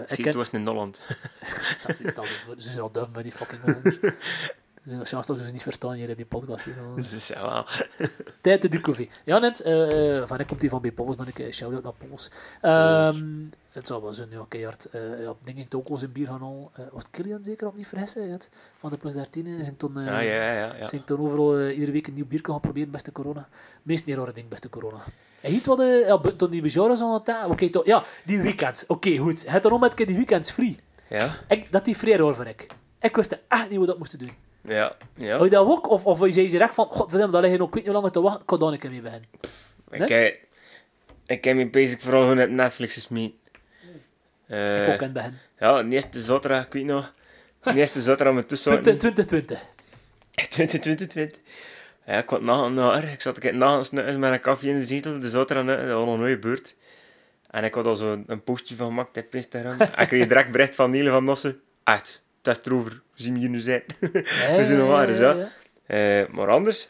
ik 0.01 0.15
Zie, 0.15 0.25
het 0.25 0.35
was 0.35 0.51
in 0.51 0.67
Holland. 0.67 1.03
Stel, 1.73 1.95
je 1.99 2.41
voor, 2.45 2.55
ze 2.57 2.69
zijn 2.69 2.81
al 2.81 2.91
die 3.23 3.33
fucking 3.33 3.61
Hollanders. 3.61 3.99
Zijn 4.87 5.07
chance 5.07 5.35
dat 5.35 5.45
ze 5.45 5.53
niet 5.53 5.63
verstaan 5.63 5.93
hier 5.93 6.09
in 6.09 6.17
die 6.17 6.25
podcast. 6.27 6.65
Hier. 6.65 6.75
Dus 7.11 7.27
ja, 7.27 7.43
wel. 7.43 7.67
Tijd 8.41 8.61
te 8.61 8.69
découvrir. 8.69 9.09
Ja, 9.25 9.39
net, 9.39 9.61
eh 9.61 10.23
van 10.27 10.39
ik 10.41 10.47
komt 10.47 10.61
die 10.61 10.71
van 10.71 10.81
bij 10.81 10.93
Pols, 10.93 11.17
dan 11.17 11.27
ik 11.29 11.39
eh, 11.39 11.53
shout-out 11.53 11.83
naar 11.83 11.93
Pols. 12.09 12.31
Ehm, 12.61 13.45
het 13.71 13.87
zal 13.87 14.03
wel 14.03 14.15
zijn, 14.15 14.31
ja, 14.31 14.45
keihard. 14.49 14.85
eh 14.85 15.23
ja, 15.23 15.35
denk 15.41 15.59
ik 15.59 15.75
ook 15.75 15.89
in 16.03 16.13
bier 16.13 16.27
gaan 16.27 16.41
al. 16.43 16.71
eh, 16.75 16.85
was 16.93 17.03
het 17.03 17.11
Kilian 17.11 17.45
zeker, 17.45 17.67
op 17.67 17.77
niet 17.77 17.87
vergissen? 17.87 18.31
het, 18.31 18.51
Van 18.77 18.91
de 18.91 18.97
Plus 18.97 19.15
13. 19.15 19.47
Zijn 19.61 19.77
toen, 19.77 19.99
eh, 19.99 20.07
Ja, 20.07 20.21
ja, 20.21 20.53
ja. 20.53 20.75
ja. 20.77 20.87
zijn 20.87 21.05
toen 21.05 21.19
overal 21.21 21.57
eh, 21.59 21.73
iedere 21.75 21.93
week 21.93 22.07
een 22.07 22.15
nieuw 22.15 22.27
bier 22.27 22.41
gaan 22.43 22.61
proberen, 22.61 22.91
beste 22.91 23.13
corona. 23.13 23.49
Meest 23.83 24.09
rare 24.09 24.33
ding, 24.33 24.49
beste 24.49 24.69
corona. 24.69 24.99
En 25.41 25.51
hier 25.51 25.63
wat 25.65 25.77
de, 25.77 26.05
ja, 26.07 26.33
toen 26.37 26.51
die 26.51 26.63
zo'n 26.69 27.23
tijd. 27.23 27.45
Oké, 27.47 27.69
toch, 27.71 27.87
ja, 27.87 28.05
die 28.25 28.41
weekends. 28.43 28.87
Oké, 28.87 29.17
goed. 29.17 29.47
Het 29.51 29.63
dan 29.63 29.73
ook 29.73 29.81
met 29.81 29.97
die 29.97 30.17
weekends 30.17 30.51
free. 30.51 30.79
Ja, 31.09 31.39
Ik, 31.49 31.73
dat 31.73 31.85
die 31.85 31.97
vrij 31.97 32.19
hoor 32.19 32.35
van 32.35 32.47
ik. 32.47 32.67
Ik 33.01 33.17
wist 33.17 33.39
echt 33.49 33.69
niet 33.69 33.79
hoe 33.79 33.87
dat 33.87 33.99
moesten 33.99 34.19
doen. 34.19 34.33
Ja, 34.67 34.97
ja. 35.17 35.33
Hou 35.33 35.45
je 35.45 35.51
dat 35.51 35.67
ook? 35.67 35.91
Of, 35.91 36.07
of 36.07 36.19
zei 36.19 36.43
je 36.43 36.51
direct 36.51 36.75
van, 36.75 36.87
godverdomme, 36.87 37.33
daar 37.33 37.43
liggen 37.43 37.61
nog 37.61 37.75
niet 37.75 37.85
hoe 37.85 37.93
lang 37.93 38.11
te 38.11 38.21
wachten, 38.21 38.41
ik 38.41 38.47
kan 38.47 38.59
daar 38.59 38.73
een 38.73 38.79
keer 38.79 38.91
mee 38.91 39.03
beginnen. 39.03 39.29
Ik, 39.91 40.09
heb, 40.09 40.37
ik 41.27 41.45
heb 41.45 41.57
me 41.57 41.71
bezig 41.71 42.01
vooral 42.01 42.23
gewoon 42.23 42.43
op 42.43 42.49
Netflix 42.49 42.95
gesmeed. 42.95 43.33
ik 44.49 44.57
Eh 44.57 44.63
ook 44.63 44.79
in 44.79 45.03
het 45.03 45.13
begin. 45.13 45.39
ja, 45.59 45.83
de 45.83 45.95
eerste 45.95 46.21
zaterdag, 46.21 46.67
ik 46.67 46.73
weet 46.73 46.85
nog. 46.85 47.13
De 47.63 47.75
eerste 47.75 48.01
zaterdag 48.01 48.35
met 48.35 48.49
tussen. 48.49 48.83
20, 48.83 48.97
2020. 48.97 49.59
2020. 50.49 51.41
Ja, 52.07 52.19
ik 52.19 52.29
had 52.29 52.43
na, 52.43 52.69
na, 52.69 53.03
ik 53.03 53.23
zat 53.23 53.43
ik 53.43 53.55
na 53.55 53.83
snuiters 53.83 54.17
met 54.17 54.33
een 54.33 54.41
koffie 54.41 54.71
in 54.71 54.79
de 54.79 54.85
zetel, 54.85 55.21
de 55.21 55.29
zaterdag, 55.29 55.77
dat 55.77 55.93
was 55.93 56.07
nog 56.07 56.19
nooit 56.19 56.33
gebeurd. 56.33 56.75
En 57.51 57.65
ik 57.65 57.75
had 57.75 57.87
al 57.87 57.97
zo 57.97 58.23
een 58.27 58.45
postje 58.45 58.77
van 58.77 58.87
gemaakt 58.87 59.17
op 59.17 59.35
Instagram. 59.35 59.79
en 59.81 60.03
ik 60.03 60.09
kreeg 60.09 60.27
direct 60.27 60.51
bericht 60.51 60.75
van 60.75 60.91
Niele 60.91 61.11
van 61.11 61.25
Nossen. 61.25 61.61
Echt, 61.85 62.23
is 62.47 62.59
erover. 62.65 62.91
We 62.91 63.23
zien 63.23 63.37
hier 63.37 63.49
nu 63.49 63.59
zijn. 63.59 63.83
We 64.01 64.63
zijn 64.65 64.79
nog 64.79 64.89
waar, 64.89 65.07
dus 65.07 65.19
ja. 65.19 65.53
Eh, 65.87 66.29
maar 66.33 66.49
anders, 66.49 66.89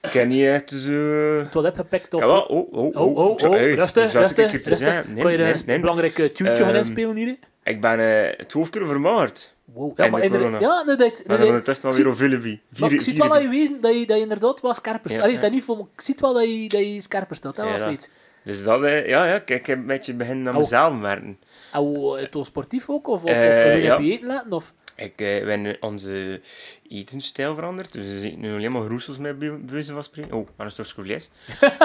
ik 0.00 0.10
ken 0.10 0.28
niet 0.28 0.44
echt 0.46 0.70
zo... 0.70 0.92
Het 1.38 1.54
wat 1.54 1.86
of... 2.10 2.20
Ja, 2.20 2.28
oh, 2.38 2.50
oh, 2.50 2.96
Oh, 2.96 3.16
oh, 3.16 3.16
oh, 3.16 3.50
hey, 3.50 3.74
rustig, 3.74 4.12
rustig? 4.12 4.52
Nee, 4.52 5.22
kan 5.22 5.32
je 5.32 5.38
nee, 5.38 5.52
een 5.52 5.62
nee. 5.66 5.80
belangrijk 5.80 6.18
uh, 6.18 6.26
tune 6.26 6.56
gaan 6.56 6.66
Ehm, 6.68 6.76
inspelen 6.76 7.16
hier? 7.16 7.36
Ik 7.64 7.80
ben 7.80 7.98
eh, 8.00 8.38
het 8.38 8.52
hoofdkeer 8.52 8.86
vermaard. 8.86 9.54
Wow. 9.64 9.98
Ja, 9.98 10.08
maar 10.08 10.20
de 10.20 10.26
inderdaad... 10.26 10.60
Ja, 10.60 10.84
dat... 10.84 10.98
Nee, 10.98 11.38
dan 11.38 11.46
ondertussen 11.46 12.04
wel 12.04 12.14
weer 12.14 12.36
op. 12.36 12.78
Maar 12.78 12.92
ik 12.92 13.00
zie 13.00 13.16
wel 13.16 13.34
aan 13.34 13.42
je 13.42 13.48
wezen 13.48 13.80
dat 13.80 13.98
je, 14.00 14.06
dat 14.06 14.16
je 14.16 14.22
inderdaad 14.22 14.60
wel 14.60 14.74
scherper 14.74 15.00
staat. 15.10 15.12
Ja, 15.12 15.22
Allee, 15.22 15.34
ja. 15.34 15.40
dat 15.40 15.50
niet 15.50 15.64
voor, 15.64 15.76
maar 15.76 15.86
ik 15.94 16.00
zie 16.00 16.14
wel 16.18 16.32
dat 16.32 16.44
je, 16.44 16.68
dat 16.68 16.80
je 16.80 17.00
scherper 17.00 17.36
staat. 17.36 17.56
Dat 17.56 17.66
Ja, 17.66 17.72
was 17.72 17.80
feit. 17.82 18.10
Dus 18.44 18.62
dat, 18.64 18.82
eh, 18.82 19.08
ja, 19.08 19.26
ja, 19.26 19.38
kijk, 19.38 19.60
ik 19.60 19.66
heb 19.66 19.78
een 19.78 19.86
beetje 19.86 20.14
beginnen 20.14 20.48
aan 20.48 20.54
Oh. 20.54 20.60
mezelf 20.60 21.00
werken. 21.00 21.38
En 21.72 21.80
hoe, 21.80 22.18
het 22.18 22.34
was 22.34 22.46
sportief 22.46 22.90
ook? 22.90 23.06
Of, 23.08 23.24
of, 23.24 23.30
Eh, 23.30 23.48
of 23.48 23.56
wil 23.56 23.76
je 23.76 23.82
je 23.82 24.12
eten 24.12 24.26
laten? 24.26 24.52
Of? 24.52 24.72
Ik, 24.96 25.20
eh, 25.20 25.44
we 25.44 25.50
hebben 25.50 25.76
onze 25.80 26.40
etensstijl 26.88 27.54
veranderd. 27.54 27.92
Dus 27.92 28.06
we 28.06 28.26
eten 28.26 28.40
nu 28.40 28.54
alleen 28.54 28.72
maar 28.72 28.84
groesels 28.84 29.18
met 29.18 29.38
bij 29.38 29.48
bij 29.50 29.60
wijze 29.72 29.92
van 29.92 30.04
spreken. 30.04 30.32
Oh, 30.32 30.48
aan 30.56 30.66
een 30.66 30.72
stukje 30.72 31.02
vlees. 31.02 31.30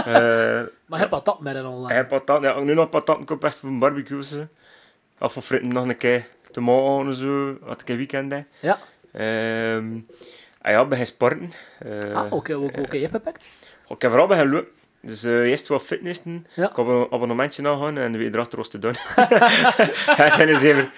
Eh 0.06 0.62
Maar 0.86 1.00
heb 1.00 1.10
patat 1.10 1.40
met 1.40 1.56
een 1.56 1.66
online. 1.66 1.94
en 2.00 2.08
patat. 2.08 2.44
Ja, 2.44 2.60
nu 2.60 2.74
nog 2.74 2.90
patat. 2.90 3.20
Ik 3.20 3.30
heb 3.30 3.44
echt 3.44 3.56
voor 3.58 3.70
een 3.70 3.80
barbecue. 3.80 4.24
zo. 4.24 4.48
Of 5.20 5.34
voor 5.34 5.42
fritten 5.42 5.70
nog 5.74 5.88
een 5.88 5.98
keer 5.98 6.28
tomaten 6.52 7.08
en 7.08 7.14
zo. 7.14 7.58
Wat 7.62 7.82
ik 7.82 7.90
een 7.90 7.98
weekend 7.98 8.32
heb. 8.32 8.46
Ja. 8.60 8.80
Ehm, 9.12 9.98
Ah 10.62 10.72
ja, 10.72 10.86
begin 10.86 11.06
sporten. 11.06 11.54
Eh, 11.80 12.16
Ah, 12.16 12.32
oké, 12.34 12.56
oké. 12.56 12.96
Je 12.96 13.00
hebt 13.00 13.12
beperkt? 13.12 13.50
Ik 13.88 14.02
heb 14.02 14.10
vooral 14.12 14.28
beginnen 14.28 14.54
lopen. 14.54 14.72
Dus 15.02 15.24
eh, 15.24 15.34
eerst 15.42 15.68
wat 15.68 15.82
fitnessen. 15.82 16.46
Ja. 16.56 16.70
Ik 16.70 16.76
heb 16.76 16.86
een 16.88 17.08
abonnementje 17.10 17.68
aangegaan 17.68 17.98
en 17.98 18.18
weer 18.18 18.34
erachter 18.34 18.58
was 18.58 18.68
te 18.70 18.80
doen. 18.80 18.96
en 20.40 20.50
is 20.50 20.62
even... 20.64 20.92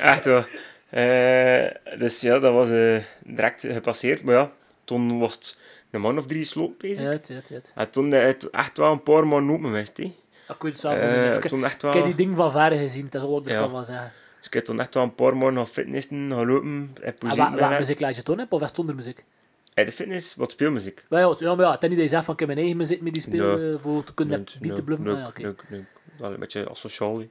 Echt 0.00 0.24
wel. 0.24 0.44
Eh, 0.92 1.98
dus 1.98 2.20
ja, 2.20 2.38
dat 2.38 2.52
was 2.52 2.70
eh, 2.70 2.98
direct 3.24 3.60
gepasseerd. 3.60 4.22
Maar 4.22 4.34
ja, 4.34 4.52
toen 4.84 5.18
was 5.18 5.34
het 5.34 5.56
een 5.90 6.00
man 6.00 6.18
of 6.18 6.26
drie 6.26 6.44
sloop 6.44 6.78
bezig. 6.78 7.04
Ja, 7.04 7.10
het, 7.10 7.28
het, 7.28 7.48
het. 7.48 7.72
En 7.74 7.90
toen 7.90 8.14
is 8.14 8.22
het 8.32 8.50
echt 8.50 8.76
wel 8.76 8.92
een 8.92 9.02
paar 9.02 9.26
maanden 9.26 9.54
open 9.54 9.66
geweest. 9.66 9.96
hè. 9.96 10.02
Ja, 10.48 10.54
ik 10.54 10.62
weet 10.62 10.72
het 10.72 10.80
zelf 10.80 10.94
Eh, 10.94 11.32
niet. 11.34 11.44
Ik- 11.44 11.92
heb 11.94 12.04
die 12.04 12.14
ding 12.14 12.36
van 12.36 12.50
ver 12.52 12.72
gezien, 12.72 13.04
dat 13.10 13.14
is 13.14 13.20
al 13.28 13.32
wat 13.32 13.46
ik 13.46 13.52
Ja. 13.52 13.58
kan 13.58 13.70
van 13.70 13.84
zeggen. 13.84 14.12
Dus 14.38 14.46
ik 14.46 14.52
heb 14.54 14.64
toen 14.64 14.80
echt 14.80 14.94
wel 14.94 15.02
een 15.02 15.14
paar 15.14 15.36
maanden 15.36 15.64
gaan 15.64 15.72
fitnessen, 15.72 16.30
gaan 16.30 16.46
lopen. 16.46 16.90
En 17.02 17.14
wat 17.18 17.30
gedaan. 17.32 17.76
muziek 17.78 18.00
laat 18.00 18.16
je 18.16 18.22
toen 18.22 18.40
op, 18.40 18.52
of 18.52 18.60
was 18.60 18.68
het 18.70 18.78
onder 18.78 18.94
muziek? 18.94 19.24
En 19.74 19.84
de 19.84 19.92
fitness, 19.92 20.34
wat 20.34 20.50
speelmuziek. 20.50 21.04
Ja, 21.08 21.18
ja, 21.18 21.34
ja, 21.38 21.54
maar 21.54 21.64
ja, 21.64 21.72
het 21.72 21.82
is 21.82 21.88
niet 21.88 21.98
dat 21.98 22.06
je 22.08 22.12
zegt 22.14 22.24
van 22.24 22.34
ik 22.34 22.38
heb 22.40 22.48
mijn 22.48 22.60
eigen 22.60 22.76
muziek 22.76 23.00
met 23.02 23.12
die 23.12 23.22
spelen 23.22 23.72
eh, 23.74 23.80
voor 23.82 24.04
te 24.04 24.14
kunnen 24.14 24.44
leuk, 24.60 24.84
bluffen. 24.84 25.56
Een 26.20 26.38
beetje 26.38 26.68
asociaal. 26.70 27.22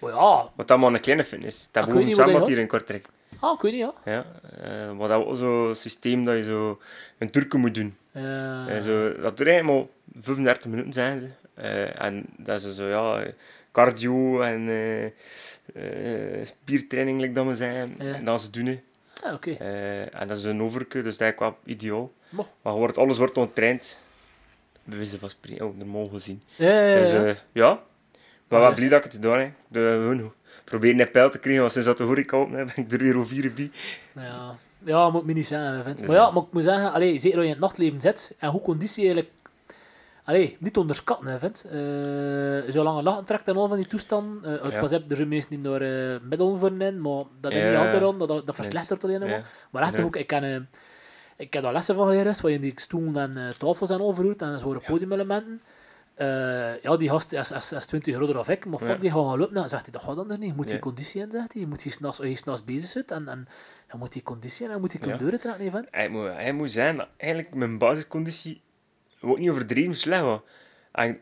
Maar 0.00 0.10
ja, 0.12 0.50
Wat 0.56 0.68
dan 0.68 0.80
maar 0.80 0.92
een 0.92 1.00
kleine 1.00 1.24
fitness. 1.24 1.68
Dat 1.70 1.82
Ah, 1.82 1.88
ik 1.88 1.94
boven 1.94 2.08
het 2.08 2.16
zwembad 2.16 2.48
hier 2.48 2.58
in 2.58 2.66
Kortrijk. 2.66 3.06
ah, 3.40 3.52
ik 3.54 3.60
weet 3.60 3.72
niet, 3.72 3.80
ja. 3.80 3.94
Ja, 4.12 4.24
eh, 4.62 4.92
maar 4.92 5.08
dat 5.08 5.24
was 5.24 5.38
zo'n 5.38 5.74
systeem 5.74 6.24
dat 6.24 6.36
je 6.36 6.42
zo 6.44 6.80
een 7.18 7.30
turken 7.30 7.60
moet 7.60 7.74
doen. 7.74 7.96
Eh, 8.12 8.68
En 8.68 8.82
zo, 8.82 9.20
dat 9.20 9.36
duurt 9.36 9.48
eigenlijk 9.48 9.88
maar 10.12 10.22
35 10.22 10.66
minuten, 10.70 10.92
zijn 10.92 11.18
ze. 11.20 11.28
Eh, 11.54 12.00
en 12.02 12.26
dat 12.36 12.64
is 12.64 12.74
zo, 12.76 12.84
ja, 12.84 13.24
cardio 13.72 14.40
en 14.40 14.68
eh, 14.68 15.04
eh, 15.74 16.46
spiertraining, 16.46 17.20
like 17.20 17.32
dat 17.32 17.46
we. 17.58 17.64
Ja. 17.64 17.86
En 18.14 18.24
dat 18.24 18.40
ze 18.40 18.50
doen. 18.50 18.80
ah, 19.24 19.34
oké. 19.34 19.50
Eh, 19.50 20.20
en 20.20 20.26
dat 20.28 20.36
is 20.38 20.44
een 20.44 20.62
overke, 20.62 21.02
dus 21.02 21.16
dat 21.16 21.32
is 21.32 21.38
wel 21.38 21.56
ideaal. 21.64 22.12
Mo. 22.28 22.46
Maar 22.62 22.72
wordt, 22.74 22.98
alles 22.98 23.18
wordt 23.18 23.36
ontraind. 23.38 23.98
Bewijzen 24.86 25.18
van 25.18 25.30
spreken, 25.30 25.66
oh, 25.66 25.76
normaal 25.76 26.06
gezien. 26.06 26.42
Ja, 26.56 26.68
ja, 26.80 26.86
ja, 26.94 27.00
Dus 27.00 27.10
ja. 27.10 27.24
eh, 27.24 27.36
ja, 27.52 27.80
wel 28.48 28.68
is- 28.70 28.74
blij 28.74 28.88
dat 28.88 28.98
ik 28.98 29.04
het 29.04 29.14
gedaan 29.14 29.38
heb. 29.38 29.50
De, 29.68 30.30
proberen 30.64 31.00
een 31.00 31.10
pijl 31.10 31.30
te 31.30 31.38
krijgen, 31.38 31.60
want 31.60 31.72
sinds 31.72 31.88
dat 31.88 31.96
de 31.96 32.04
horeca 32.04 32.36
open 32.36 32.52
ben 32.56 32.70
ik 32.74 32.92
er 32.92 32.98
weer 32.98 33.16
over 33.16 33.28
vier 33.28 33.52
bij. 33.54 33.70
Ja, 34.24 34.54
ja 34.84 35.10
moet 35.10 35.26
me 35.26 35.32
niet 35.32 35.46
zeggen. 35.46 35.96
Dus 35.96 36.06
Maar 36.06 36.16
ja, 36.16 36.30
maar 36.30 36.42
ik 36.42 36.52
moet 36.52 36.64
zeggen, 36.64 36.92
allee, 36.92 37.18
zeker 37.18 37.36
als 37.36 37.46
je 37.46 37.52
in 37.52 37.56
het 37.56 37.64
nachtleven 37.66 38.00
zit 38.00 38.34
en 38.38 38.48
hoe 38.50 38.60
conditie 38.60 39.04
eigenlijk... 39.04 39.34
Allee, 40.24 40.56
niet 40.60 40.76
onderschatten, 40.76 41.26
hè, 41.26 41.38
vent. 41.38 41.64
Eh 41.64 42.72
zolang 42.72 42.96
je 42.96 43.02
lachen 43.02 43.24
trekt 43.24 43.48
en 43.48 43.56
al 43.56 43.68
van 43.68 43.76
die 43.76 43.86
toestanden... 43.86 44.60
eh 44.64 44.70
Ja. 44.70 44.80
Pas 44.80 44.90
heb, 44.90 45.10
er 45.10 45.16
zijn 45.16 45.28
mensen 45.28 45.50
die 45.50 45.60
daar 45.60 45.80
eh 45.80 46.20
middelen 46.22 46.58
voor 46.58 46.80
in, 46.82 47.00
maar 47.00 47.24
dat 47.40 47.52
is 47.52 47.58
Ja, 47.58 47.68
niet 47.68 47.78
altijd 47.78 48.02
aan, 48.02 48.18
dat, 48.18 48.28
dat, 48.46 48.54
verslechtert 48.54 49.04
alleen 49.04 49.20
maar. 49.20 49.28
Ja. 49.28 49.42
Maar 49.70 49.82
echt 49.82 50.00
ook, 50.00 50.16
ik 50.16 50.26
ken... 50.26 50.68
ik 51.36 51.52
heb 51.52 51.62
daar 51.62 51.72
lessen 51.72 51.94
van 51.94 52.06
geleerd, 52.06 52.40
waar 52.40 52.50
je 52.50 52.58
die 52.58 52.72
stoelen 52.76 53.16
en 53.22 53.36
eh, 53.48 53.54
tafels 53.54 53.88
zijn 53.88 54.00
overhoed 54.00 54.42
en 54.42 54.58
zo 54.58 54.80
podiumelementen. 54.86 55.62
Eh, 56.14 56.82
ja, 56.82 56.96
die 56.96 57.08
gast 57.08 57.32
is, 57.32 57.50
is, 57.52 57.72
is 57.72 57.86
20 57.86 58.14
groter 58.14 58.34
dan 58.34 58.44
ik, 58.48 58.66
maar 58.66 58.78
fuck, 58.78 58.88
Ja. 58.88 58.94
die 58.94 59.10
gaan 59.10 59.38
lopen. 59.38 59.54
Nou, 59.54 59.68
zegt 59.68 59.82
hij, 59.82 59.92
dat 59.92 60.02
gaat 60.02 60.16
anders 60.18 60.38
niet. 60.38 60.48
Je 60.48 60.54
moet 60.54 60.64
die 60.66 60.74
Ja. 60.74 60.80
conditie 60.80 61.20
in, 61.20 61.30
zegt 61.30 61.52
hij. 61.52 61.62
Je 61.62 61.68
moet 61.68 61.82
die 61.82 61.92
s'nachts, 61.92 62.20
als 62.20 62.28
je 62.28 62.36
s'nachts 62.36 62.64
bezig 62.64 62.88
zit 62.88 63.10
en, 63.10 63.28
en 63.28 63.46
je 63.92 63.96
moet 63.98 64.12
die 64.12 64.22
conditie 64.22 64.62
in 64.64 64.68
en 64.68 64.74
je 64.74 64.80
moet 64.80 64.90
die 64.90 65.00
kunnen 65.00 65.18
Ja. 65.18 65.22
doortrekken, 65.30 65.64
hè, 65.64 65.70
vent. 65.70 65.86
Hij 65.90 66.08
moet, 66.08 66.26
hij 66.26 66.52
moet 66.52 66.70
zijn, 66.70 67.06
eigenlijk 67.16 67.54
mijn 67.54 67.78
basisconditie 67.78 68.62
wordt 69.20 69.40
niet 69.40 69.50
overdreven 69.50 69.94
slecht 69.94 70.22
was. 70.22 70.40
En 70.92 71.18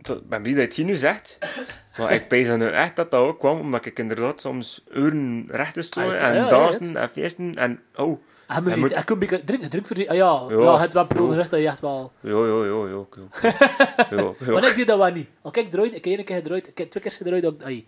tot- 0.00 0.20
ik 0.20 0.28
ben 0.28 0.42
blij 0.42 0.54
dat 0.54 0.60
je 0.62 0.66
het 0.68 0.76
hier 0.76 0.84
nu 0.86 0.96
zegt, 0.96 1.38
maar 1.98 2.12
ik 2.12 2.28
pees 2.28 2.46
dan 2.46 2.58
nu 2.58 2.68
echt 2.70 2.96
dat 2.96 3.10
dat 3.10 3.20
ook 3.20 3.38
kwam, 3.38 3.60
omdat 3.60 3.84
ik 3.86 3.98
inderdaad 3.98 4.40
soms 4.40 4.84
uren 4.90 5.44
recht 5.48 5.74
te 5.74 5.82
stonden 5.82 6.20
Ah, 6.20 6.36
en 6.36 6.48
dansen 6.48 6.96
en 6.96 7.10
feesten 7.10 7.54
en 7.54 7.80
oh, 7.94 8.20
Hij 8.52 8.62
je 8.62 8.76
moet- 8.76 8.78
moet... 8.96 9.10
een 9.10 9.18
beetje 9.18 9.44
drink, 9.44 9.62
drink 9.62 9.86
voor 9.86 9.96
die... 9.96 10.10
Ah, 10.10 10.16
ja, 10.16 10.40
ja. 10.48 10.62
Ja. 10.62 10.80
het 10.80 10.92
wel 10.92 11.02
een 11.02 11.08
periode 11.08 11.30
geweest 11.30 11.50
dat 11.50 11.60
je 11.60 11.66
echt 11.66 11.80
wel... 11.80 12.12
jo, 12.20 12.46
jo, 12.46 12.66
jo, 12.66 13.08
jo. 14.10 14.34
Maar 14.52 14.68
ik 14.68 14.74
deed 14.74 14.86
dat 14.86 14.98
wel 14.98 15.10
niet. 15.12 15.28
Al 15.42 15.50
kijk, 15.50 15.70
draait, 15.70 15.94
ik 15.94 16.04
heb 16.04 16.14
één 16.14 16.24
keer 16.24 16.36
gedraaid, 16.36 16.68
ik 16.68 16.78
heb 16.78 16.88
twee 16.88 17.02
keer 17.02 17.12
gedraaid. 17.12 17.46
ook- 17.46 17.62
Ai. 17.62 17.86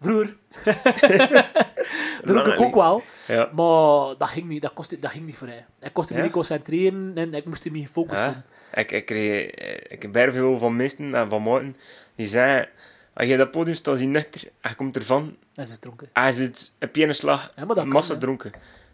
Vroeger. 0.00 0.36
dat 2.24 2.46
ik 2.46 2.60
ook 2.60 2.74
wel. 2.74 3.02
Ja. 3.26 3.48
Maar 3.54 4.14
dat 4.18 4.28
ging 4.28 4.46
niet, 4.48 4.62
dat, 4.62 4.72
kostte, 4.72 4.98
dat 4.98 5.10
ging 5.10 5.24
niet 5.26 5.36
voor 5.36 5.46
mij. 5.48 5.66
Ik 5.80 5.92
kostte 5.92 6.12
me 6.12 6.18
Ja? 6.18 6.24
niet 6.24 6.34
concentreren 6.34 7.12
en 7.14 7.34
ik 7.34 7.44
moest 7.44 7.70
me 7.70 7.78
gefocust 7.80 8.24
doen. 8.24 8.42
Ja. 8.72 8.78
Ik, 8.80 8.90
ik, 8.90 9.06
kreeg, 9.06 9.50
ik 9.88 10.02
heb 10.02 10.32
veel 10.32 10.58
van 10.58 10.76
meesten 10.76 11.14
en 11.14 11.30
van 11.30 11.42
maten 11.42 11.76
die 12.16 12.26
zeggen, 12.26 12.68
als 13.14 13.26
je 13.28 13.36
dat 13.36 13.50
podium 13.50 13.74
staat, 13.76 13.98
zie 13.98 14.06
nuchter, 14.06 14.42
en 14.60 14.70
je 14.70 14.76
komt 14.76 14.96
ervan, 14.96 15.36
ze 15.54 15.60
is 15.62 15.78
dronken. 15.78 16.08
hij 16.12 16.32
zit 16.32 16.72
op 16.80 16.96
één 16.96 17.14
slag, 17.14 17.52
Ja, 17.56 17.64
dat 17.64 17.76
kan, 17.76 17.88
massa 17.88 18.14
hè. 18.14 18.18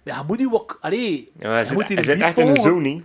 Ja, 0.05 0.17
je 0.17 0.23
moet 0.27 0.39
die 0.39 0.53
ook... 0.53 0.79
Allee, 0.81 1.33
Ja, 1.39 1.49
hij 1.51 1.59
je 1.59 1.65
zit, 1.65 1.75
moet 1.75 1.87
die 1.87 1.97
hij 1.97 2.05
een 2.09 2.11
zit 2.13 2.19
beat 2.19 2.29
echt 2.29 2.39
in 2.49 2.55
de 2.55 2.61
zone? 2.61 3.01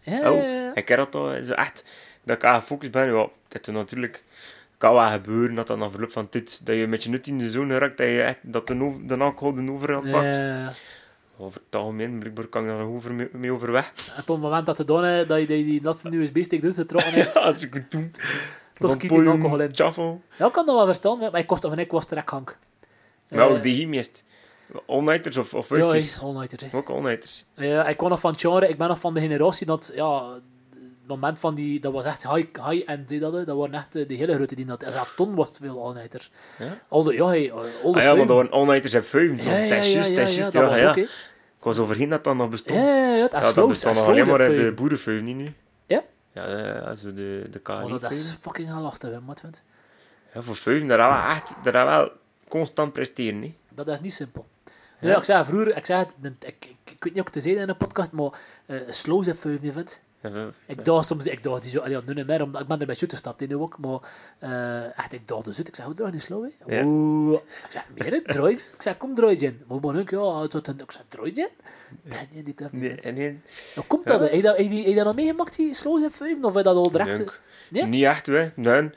Ja, 0.00 0.30
Oh, 0.32 0.70
ik 0.74 0.88
heb 0.88 0.98
dat 0.98 1.14
al 1.14 1.44
zo 1.44 1.52
echt, 1.52 1.84
dat 2.24 2.36
ik 2.36 2.44
aan 2.44 2.60
gefocust 2.60 2.90
ben. 2.92 3.14
Ja, 3.14 3.28
dat 3.48 3.66
er 3.66 3.72
natuurlijk 3.72 4.24
kan 4.78 4.92
wel 4.94 5.10
gebeuren 5.10 5.54
dat 5.54 5.66
dat 5.66 5.78
na 5.78 5.90
verloop 5.90 6.12
van 6.12 6.26
dit, 6.30 6.66
dat 6.66 6.76
je 6.76 6.86
met 6.86 7.02
je 7.02 7.08
nut 7.10 7.26
in 7.26 7.38
de 7.38 7.50
zone 7.50 7.78
raakt, 7.78 7.96
dat 7.98 8.06
je 8.06 8.22
echt, 8.22 8.38
dat 8.42 8.66
de, 8.66 8.82
over, 8.82 9.06
de 9.06 9.16
alcohol 9.16 9.54
de 9.54 9.72
overhand 9.72 10.10
pakt. 10.10 10.34
ja. 10.34 10.72
Over 11.38 11.60
het 11.64 11.74
algemeen, 11.80 12.18
blijkbaar 12.18 12.46
kan 12.46 12.62
ik 12.62 12.68
daar 12.68 12.78
nog 12.78 12.88
over, 12.88 13.14
mee, 13.14 13.28
mee 13.32 13.52
overweg. 13.52 13.92
En 14.16 14.24
tot 14.24 14.36
het 14.36 14.44
moment 14.44 14.66
dat 14.66 14.78
hè, 14.78 15.26
dat 15.26 15.40
je 15.40 15.46
die, 15.46 15.64
die 15.70 15.82
laatste 15.82 16.16
USB-stick 16.16 16.62
doet, 16.62 16.74
getrokken 16.74 17.12
is, 17.12 17.32
Ja, 17.32 17.40
als 17.40 17.62
ik 17.62 17.74
het 17.74 17.90
doe. 17.90 18.10
tot 18.78 18.90
schiet 18.90 19.10
die 19.10 19.28
alcohol 19.28 19.60
in. 19.60 19.74
Chaffel. 19.74 20.22
Ja, 20.38 20.46
ik 20.46 20.52
kan 20.52 20.66
dat 20.66 20.74
wel 20.74 20.84
verstaan, 20.84 21.18
maar 21.18 21.34
ik 21.38 21.46
kost 21.46 21.62
van 21.62 21.78
ik 21.78 21.90
was 21.90 22.06
direct 22.06 22.30
hank. 22.30 22.58
Nou, 23.28 23.54
Eh, 23.56 23.62
die 23.62 23.74
hier 23.74 23.88
meest. 23.88 24.24
All-nighters 24.86 25.36
of, 25.36 25.54
of 25.54 25.68
Ja, 25.68 25.88
hey, 25.88 26.08
all-nighters. 26.22 26.74
Ook 26.74 26.88
all-nighters. 26.90 27.44
Ja, 27.54 27.88
ik 27.88 27.96
kwam 27.96 28.10
nog 28.10 28.20
van 28.20 28.30
het 28.30 28.40
genre, 28.40 28.68
ik 28.68 28.78
ben 28.78 28.88
nog 28.88 29.00
van 29.00 29.14
de 29.14 29.20
generatie 29.20 29.66
dat, 29.66 29.92
ja, 29.94 30.32
het 30.72 31.06
moment 31.06 31.38
van 31.38 31.54
die, 31.54 31.80
dat 31.80 31.92
was 31.92 32.04
echt 32.04 32.28
high, 32.34 32.68
high 32.68 32.92
die 33.06 33.20
dat, 33.20 33.32
dat 33.46 33.56
waren 33.56 33.74
echt 33.74 33.94
eh, 33.94 34.08
de 34.08 34.14
hele 34.14 34.34
grote 34.34 34.54
die 34.54 34.64
dat, 34.64 34.82
en 34.82 34.92
zelfs 34.92 35.12
toen 35.16 35.34
was 35.34 35.58
veel 35.62 35.82
all-nighters. 35.84 36.30
Ja? 36.58 36.78
Al 36.88 37.02
de, 37.02 37.14
ja, 37.14 37.26
hey, 37.26 37.52
al 37.52 37.62
de 37.62 37.68
Ah 37.68 37.94
ja, 37.94 38.00
vijven. 38.00 38.26
dat 38.26 38.36
waren 38.36 38.50
all-nighters 38.50 38.94
en 38.94 39.04
vijven. 39.04 39.36
ja, 39.36 39.74
Dat 39.74 39.84
is 39.84 39.92
juist, 39.92 40.08
ja, 40.08 40.24
dat 40.24 40.52
ja, 40.52 40.60
dat 40.60 40.78
Ja. 40.78 40.94
Ik 40.96 41.72
was 41.72 41.78
overheen 41.78 42.08
dat 42.08 42.24
dat 42.24 42.34
nog 42.36 42.48
bestond. 42.50 42.78
Ja, 42.78 43.14
ja, 43.14 43.20
dat 43.28 43.32
het 43.32 43.70
is 43.76 43.82
nog 43.84 44.02
alleen 44.06 44.26
maar 44.26 44.38
dat 44.38 44.50
de 44.50 44.72
boerenveuven 44.74 45.24
niet 45.24 45.36
nu. 45.36 45.54
Ja? 45.86 46.02
Ja, 46.32 46.94
zo 46.94 47.14
de, 47.14 47.48
de 47.50 47.60
Oh, 47.64 48.00
dat 48.00 48.10
is 48.12 48.36
fucking 48.40 48.78
lastig, 48.78 49.10
hè, 49.10 49.24
wat 49.24 49.40
vind 49.40 49.62
Ja, 50.34 50.42
voor 50.42 50.56
vijven, 50.56 50.86
daar 50.88 50.98
hebben 50.98 51.18
we 51.18 51.34
echt 51.34 51.54
daar 51.64 51.74
hebben 51.74 51.94
we 51.94 52.00
wel 52.00 52.10
constant 52.48 52.92
presteren. 52.92 53.42
Hè. 53.42 53.54
Dat 53.74 53.88
is 53.88 54.00
niet 54.00 54.12
simpel. 54.12 54.46
Ja. 55.06 55.12
Ja, 55.12 55.18
ik 55.18 55.24
zei 55.24 55.44
vroeger, 55.44 55.76
ik 55.76 55.84
zei 55.86 55.98
het, 55.98 56.14
ik, 56.22 56.54
ik, 56.64 56.76
ik 56.84 57.04
weet 57.04 57.12
niet 57.12 57.12
of 57.12 57.18
ik 57.18 57.24
het 57.24 57.32
te 57.32 57.40
zeggen 57.40 57.62
in 57.62 57.68
een 57.68 57.76
podcast, 57.76 58.12
maar 58.12 58.30
uh, 58.66 58.76
slow 58.88 59.24
zet 59.24 59.38
vijf, 59.38 59.58
vindt. 59.60 60.04
Ja, 60.20 60.48
Ik 60.66 60.84
dacht 60.84 61.06
soms, 61.06 61.26
ik 61.26 61.42
dacht 61.42 61.62
die 61.62 61.70
zo, 61.70 61.80
allee, 61.80 61.98
nu 62.06 62.14
niet 62.14 62.26
meer, 62.26 62.42
omdat 62.42 62.60
ik 62.60 62.66
ben 62.66 62.80
er 62.80 62.86
bij 62.86 62.94
Jutte 62.94 63.14
gestapt 63.14 63.42
in 63.42 63.48
de 63.48 63.58
ook, 63.58 63.78
maar 63.78 63.98
eh, 64.38 64.98
echt, 64.98 65.12
ik 65.12 65.28
dacht 65.28 65.44
dus 65.44 65.58
uit, 65.58 65.68
ik 65.68 65.74
zei, 65.74 65.86
hoe 65.86 65.96
draai 65.96 66.12
je 66.12 66.18
slow? 66.18 66.48
Ja. 66.66 66.82
Oeh, 66.84 67.38
ik 67.64 67.70
zei, 67.70 67.84
meer 67.94 68.12
het, 68.12 68.24
draai 68.24 68.50
je? 68.56 68.62
Ik 68.72 68.82
zei, 68.82 68.96
kom, 68.96 69.14
draai 69.14 69.36
je 69.38 69.46
in. 69.46 69.60
Maar 69.82 69.96
ik, 69.98 70.10
ja, 70.10 70.18
wordt 70.18 70.54
een- 70.68 70.78
ik 70.78 70.90
zei, 70.90 71.04
draai 71.08 71.30
je 71.34 71.40
in? 71.40 71.48
Nee, 72.02 72.28
nee, 72.32 72.42
dit 72.42 72.58
heeft 72.60 72.72
Nee, 72.72 72.90
niet. 72.90 73.04
en 73.04 73.14
nee, 73.14 73.40
Hoe 73.74 73.84
komt 73.86 74.06
dat? 74.06 74.20
Heb 74.20 74.32
je 74.32 74.42
dat, 74.42 74.56
heb 74.56 74.70
je, 74.70 74.82
heb 74.82 74.94
dat 74.96 75.04
nog 75.04 75.14
meegemaakt, 75.14 75.56
die 75.56 75.74
slow 75.74 76.10
vijf, 76.10 76.36
of 76.42 76.54
heb 76.54 76.54
je 76.54 76.62
dat 76.62 76.76
al 76.76 76.90
direct? 76.90 77.40
Ja? 77.70 77.86
Niet 77.86 78.04
echt, 78.04 78.26
hè. 78.26 78.50
Nee. 78.56 78.90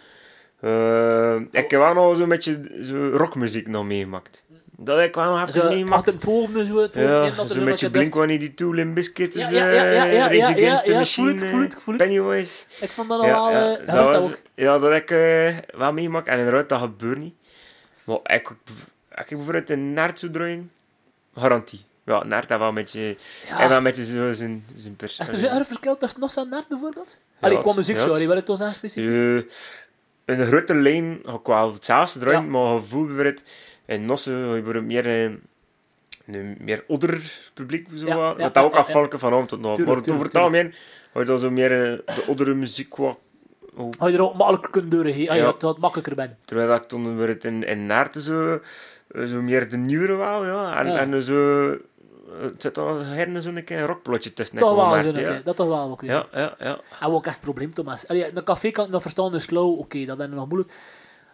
Eh, 0.59 1.35
ik 1.51 1.71
heb 1.71 1.79
wel 1.79 1.93
nog 1.93 2.17
zo'n 2.17 2.29
beetje 2.29 2.77
zo 2.81 3.09
rockmuziek 3.15 3.67
nog 3.67 3.85
meegemaakt. 3.85 4.43
Dat 4.81 4.99
ik 4.99 5.15
wel 5.15 5.35
nog 5.37 5.47
even 5.47 5.65
meegemaakt. 5.67 5.95
achter 5.95 6.13
het 6.13 6.21
twaalfde, 6.21 6.65
zo, 6.65 6.77
het 6.77 6.95
Ja, 6.95 7.29
dat 7.29 7.35
zo'n 7.35 7.47
zo 7.57 7.63
beetje 7.65 7.69
wat 7.69 7.79
je 7.79 7.89
Blink-182, 7.89 8.65
Limp 8.75 8.95
Bizkit, 8.95 9.33
Ja, 9.33 9.39
is, 9.39 9.49
ja, 9.49 9.71
ja, 9.71 9.83
ja, 9.83 10.05
eh, 10.29 11.01
ik 11.01 11.07
voel 11.07 11.27
het, 11.27 11.41
ik 11.41 11.47
voel 11.47 11.61
het, 11.61 11.73
ik 11.73 11.81
voel 11.81 11.93
het. 11.93 12.03
Pennywise. 12.03 12.63
Ik 12.79 12.89
vond 12.89 13.09
dat 13.09 13.21
wel, 13.25 13.49
ja, 13.51 13.77
eh, 13.77 13.85
dat 13.95 14.05
dat 14.07 14.23
ook. 14.23 14.39
Ja, 14.55 14.79
dat 14.79 14.91
ik 14.93 15.11
eh, 15.11 15.57
wel 15.77 15.93
meegemaakt. 15.93 16.27
En 16.27 16.37
inderdaad, 16.37 16.69
dat 16.69 16.79
gebeurt 16.79 17.17
niet. 17.17 17.33
Maar 18.05 18.19
ik, 18.23 18.49
ik 19.15 19.27
bijvoorbeeld 19.29 19.69
een 19.69 19.93
naert 19.93 20.19
zou 20.19 20.31
draaien, 20.31 20.71
garantie. 21.35 21.85
Ja, 22.05 22.23
naert 22.23 22.47
heeft 22.49 22.59
wel 22.59 22.69
een 22.69 22.73
beetje, 22.75 22.99
Ja. 23.47 23.55
hij 23.57 23.67
wel 23.67 23.77
een 23.77 23.83
beetje 23.83 24.05
zo 24.05 24.33
zijn, 24.33 24.65
zijn 24.75 24.95
pers. 24.95 25.19
Is 25.19 25.29
er 25.29 25.37
zo'n 25.37 25.65
verschil 25.65 25.97
tussen 25.97 26.19
Nos 26.19 26.37
en 26.37 26.49
Naert 26.49 26.67
bijvoorbeeld? 26.67 27.19
Allee, 27.39 27.57
qua 27.57 27.67
het- 27.67 27.75
muziek, 27.75 27.95
ja, 27.95 28.01
sorry, 28.01 28.19
het- 28.19 28.27
wil 28.27 28.37
ik 28.37 28.45
toch 28.45 28.57
zeggen 28.57 28.75
specifiek? 28.75 29.09
Eh, 29.09 30.35
in 30.35 30.37
de 30.37 30.45
grote 30.45 30.75
lijn 30.75 31.19
ik 31.25 31.39
wel 31.43 31.73
hetzelfde 31.73 32.19
draaien, 32.19 32.49
maar 32.49 32.73
je 32.73 32.79
voelt 32.81 33.05
bijvoorbeeld 33.07 33.43
in 33.89 34.05
Nossen 34.05 34.33
heb 34.33 34.43
je 34.43 34.49
bijvoorbeeld 34.61 34.85
meer 34.85 35.05
eh, 35.05 35.23
een 36.35 36.57
meer 36.59 36.83
ouder 36.87 37.39
publiek. 37.53 37.87
Zo, 37.95 38.05
Ja, 38.05 38.15
wat. 38.15 38.37
dat 38.37 38.53
ja, 38.55 38.61
ook 38.61 38.75
afvalken 38.75 39.19
van 39.19 39.33
avond 39.33 39.49
tot 39.49 39.59
avond. 39.59 39.75
Tuurlijk, 39.75 40.07
Maar 40.07 40.19
het 40.19 40.35
algemeen 40.35 40.73
hoor 41.13 41.21
je 41.21 41.27
dan 41.27 41.39
zo 41.39 41.51
meer 41.51 41.71
eh, 41.71 42.15
de 42.15 42.23
oudere 42.27 42.53
muziek 42.53 42.95
wat 42.95 43.17
hoe- 43.73 43.89
Had 43.99 44.09
je 44.09 44.15
er 44.15 44.23
ook 44.23 44.35
makkelijker 44.35 44.69
kunnen 44.71 44.89
doorheen, 44.91 45.29
ah, 45.29 45.35
ja. 45.35 45.43
Ja. 45.43 45.53
dat 45.59 45.77
makkelijker 45.77 46.15
bent. 46.15 46.31
Terwijl 46.45 46.67
dat 46.67 46.81
ik 46.81 46.87
toen 46.87 47.17
weer 47.17 47.27
het 47.27 47.45
in, 47.45 47.63
in 47.63 47.85
Naarten 47.85 48.21
zo, 48.21 48.59
eh, 49.11 49.23
zo 49.23 49.41
meer 49.41 49.69
de 49.69 49.77
nieuwere 49.77 50.13
wou, 50.15 50.47
ja. 50.47 50.77
En, 50.79 50.87
Ja. 50.87 50.97
en 50.97 51.23
zo, 51.23 51.69
het 52.41 52.61
zit 52.61 52.75
dan 52.75 53.03
herne 53.03 53.41
zo'n 53.41 53.63
keer 53.63 53.79
een 53.79 53.85
rockplotje 53.85 54.33
tussen. 54.33 54.57
Toch 54.57 54.75
wel, 54.75 54.89
merk, 54.89 55.01
zo, 55.01 55.31
ja. 55.31 55.39
dat 55.43 55.55
toch 55.55 55.67
wel 55.67 55.89
ook 55.91 56.01
weer. 56.01 56.11
Ja, 56.11 56.25
ja, 56.33 56.55
ja. 56.59 56.79
En 56.99 57.11
wat 57.11 57.25
is 57.25 57.31
het 57.31 57.41
probleem, 57.41 57.73
Thomas? 57.73 58.07
Allee, 58.07 58.27
in 58.27 58.37
een 58.37 58.43
café 58.43 58.71
kan 58.71 58.85
ik 58.85 58.91
nog 58.91 59.01
verstaan, 59.01 59.35
is 59.35 59.43
slow, 59.43 59.79
oké, 59.79 60.05
dat 60.05 60.19
is 60.19 60.27
nog 60.27 60.47
moeilijk. 60.47 60.73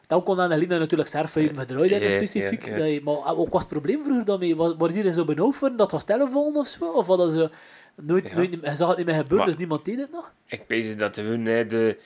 Dan 0.07 0.23
kon 0.23 0.35
lijn 0.35 0.67
natuurlijk 0.69 1.09
surfen 1.09 1.57
gedraaid 1.57 1.91
hebben, 1.91 2.11
specifiek. 2.11 2.77
Dat 2.77 2.91
je- 2.91 3.01
maar 3.03 3.35
ook 3.35 3.49
was 3.51 3.61
het 3.61 3.69
probleem 3.71 4.03
vroeger 4.03 4.25
dan 4.25 4.39
mee? 4.39 4.55
Was, 4.55 4.73
was 4.77 4.89
iedereen 4.89 5.13
zo 5.13 5.23
benauwd 5.23 5.55
voor 5.55 5.75
dat 5.75 5.91
was 5.91 6.03
telefoon 6.03 6.55
of 6.55 6.67
zo? 6.67 6.85
Of 6.85 7.07
hadden 7.07 7.31
ze 7.31 7.49
nooit, 7.95 8.27
Ja. 8.27 8.35
nooit, 8.35 8.57
je 8.61 8.75
zag 8.75 8.87
het 8.87 8.97
niet 8.97 9.05
meer 9.05 9.15
gebeuren, 9.15 9.37
Maar- 9.37 9.45
dus 9.45 9.57
niemand 9.57 9.85
deed 9.85 9.99
het 9.99 10.11
nog? 10.11 10.33
Ik 10.47 10.61
weet 10.67 10.99
dat 10.99 11.15
hun, 11.15 11.45
hè, 11.45 11.65
de, 11.65 11.97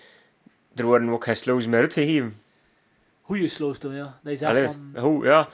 er 0.76 0.86
worden 0.86 1.10
ook 1.10 1.24
geen 1.24 1.36
slows 1.38 1.68
meer 1.68 1.80
uitgegeven. 1.80 2.38
Goeie 3.22 3.48
slows 3.50 3.78
toen, 3.78 3.94
ja. 3.96 4.20
Dat 4.24 4.32
je 4.32 4.38
zegt 4.38 4.52
Allee, 4.52 4.66
van... 4.94 5.02
hoe, 5.04 5.26
ja. 5.26 5.50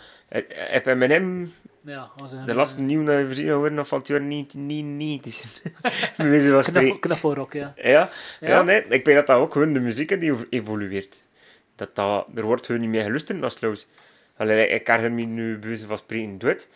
Heb 0.50 0.86
M&M 0.86 1.48
Ja, 1.86 2.12
was 2.18 2.46
de 2.46 2.54
laatste 2.54 2.82
nieuwe 2.82 3.24
voorzien 3.26 3.48
geworden 3.48 3.74
nog 3.74 3.88
van 3.88 3.98
het 4.00 4.08
jaar 4.08 4.20
1990. 4.30 5.62
Bij 6.18 6.30
wijze 6.30 6.50
van 6.50 6.62
Knuffel, 6.62 6.62
spreken. 6.62 7.00
knuffelrock, 7.00 7.54
ja. 7.54 7.74
Ja, 7.76 8.10
ja. 8.40 8.48
Ja? 8.48 8.62
nee, 8.62 8.84
ik 8.90 9.06
weet 9.06 9.16
dat 9.16 9.28
dat 9.28 9.38
ook 9.38 9.52
gewoon 9.52 9.74
de 9.74 9.80
muziek 9.80 10.12
is 10.12 10.20
die 10.20 10.32
ev- 10.32 10.44
evolueert. 10.50 11.24
Dat 11.76 11.96
dat, 11.96 12.28
er 12.36 12.44
wordt 12.44 12.66
gewoon 12.66 12.82
niet 12.82 12.90
meer 12.90 13.04
geluisterd 13.04 13.40
naar 13.40 13.52
slows. 13.52 13.86
Allee, 14.38 14.68
ik 14.68 14.88
herinner 14.88 15.12
me 15.12 15.22
nu 15.26 15.58
wijze 15.62 15.88
van 15.88 15.98
spreken 15.98 16.38
doet, 16.38 16.68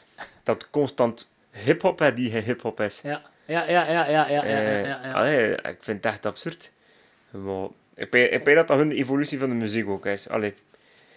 dat 0.43 0.69
constant 0.69 1.27
hip-hop 1.51 1.99
hè, 1.99 2.13
die 2.13 2.31
geen 2.31 2.43
hip-hop 2.43 2.79
is. 2.79 2.99
Ja, 3.03 3.21
ja, 3.45 3.69
ja, 3.69 3.85
ja, 3.91 4.07
ja, 4.09 4.09
ja, 4.09 4.27
ja, 4.29 4.43
ja, 4.43 4.43
Eh, 4.43 4.85
ja, 4.87 4.99
ja. 5.03 5.11
allee, 5.11 5.51
ik 5.55 5.77
vind 5.79 6.03
het 6.03 6.13
echt 6.13 6.25
absurd. 6.25 6.71
Maar 7.29 7.67
ik 7.95 8.07
weet, 8.11 8.33
ik 8.33 8.43
weet 8.43 8.55
dat 8.55 8.67
dat 8.67 8.77
hun 8.77 8.91
evolutie 8.91 9.39
van 9.39 9.49
de 9.49 9.55
muziek 9.55 9.87
ook 9.89 10.05
is. 10.05 10.27
Allee, 10.29 10.53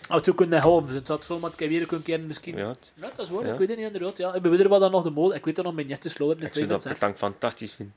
Oh, 0.08 0.16
het 0.16 0.24
zou 0.24 0.36
kunnen 0.36 0.58
houden. 0.60 0.94
Het 0.94 1.06
zou 1.06 1.22
zomaar 1.22 1.50
weer 1.56 1.86
kunnen 1.86 2.04
kennen 2.06 2.26
misschien. 2.26 2.56
ja, 2.56 2.60
Ja, 2.62 2.68
het- 2.68 2.92
dat 2.96 3.18
is 3.18 3.30
waar. 3.30 3.46
Ja. 3.46 3.52
Ik 3.52 3.58
weet 3.58 3.68
het 3.68 3.76
niet 3.76 3.86
inderdaad. 3.86 4.18
Ja. 4.18 4.34
Ik 4.34 4.42
ben 4.42 4.50
weer 4.50 4.68
wat 4.68 4.80
dan 4.80 4.90
nog 4.90 5.02
de 5.02 5.10
mode. 5.10 5.34
Ik 5.34 5.44
weet 5.44 5.58
er 5.58 5.64
nog 5.64 5.74
mijn 5.74 5.88
eerste 5.88 6.08
slow 6.08 6.28
heb 6.28 6.36
ik 6.40 6.42
zou 6.48 6.58
vijf 6.66 6.68
dat 6.68 6.82
pertank 6.84 7.16
fantastisch 7.16 7.72
vinden. 7.74 7.94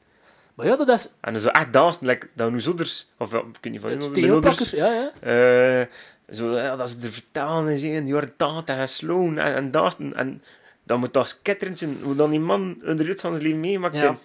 Maar 0.55 0.65
ja, 0.65 0.75
dat 0.75 0.89
is... 0.89 1.09
En 1.21 1.39
zo 1.39 1.47
echt 1.47 1.73
dansen, 1.73 2.07
like, 2.07 2.27
dat 2.33 2.49
hun 2.51 2.63
ouders, 2.65 3.07
of 3.17 3.31
ja, 3.31 3.37
ik 3.37 3.57
weet 3.61 3.71
niet 3.71 3.81
van 3.81 3.89
ouders, 3.89 4.09
steelplakkers, 4.19 4.71
ja, 4.71 4.87
ja. 4.93 5.11
eh, 5.81 5.87
zo, 6.35 6.57
ja, 6.57 6.75
dat 6.75 6.89
ze 6.89 6.97
er 7.03 7.11
vertalen 7.11 7.71
en 7.71 7.77
zeggen, 7.79 8.07
in 8.07 8.31
80 8.37 8.75
en 8.77 8.89
slowen 8.89 9.37
en, 9.37 9.55
en 9.55 9.71
dansen. 9.71 10.15
En 10.15 10.43
dat 10.83 10.97
moet 10.97 11.13
toch 11.13 11.27
skitterend 11.27 11.77
zijn, 11.79 11.95
hoe 12.03 12.15
dan 12.15 12.29
die 12.29 12.39
man 12.39 12.77
een 12.81 13.01
rit 13.01 13.21
van 13.21 13.31
zijn 13.31 13.43
leven 13.43 13.59
meemaakt. 13.59 13.95
Ja. 13.95 14.07
En 14.07 14.19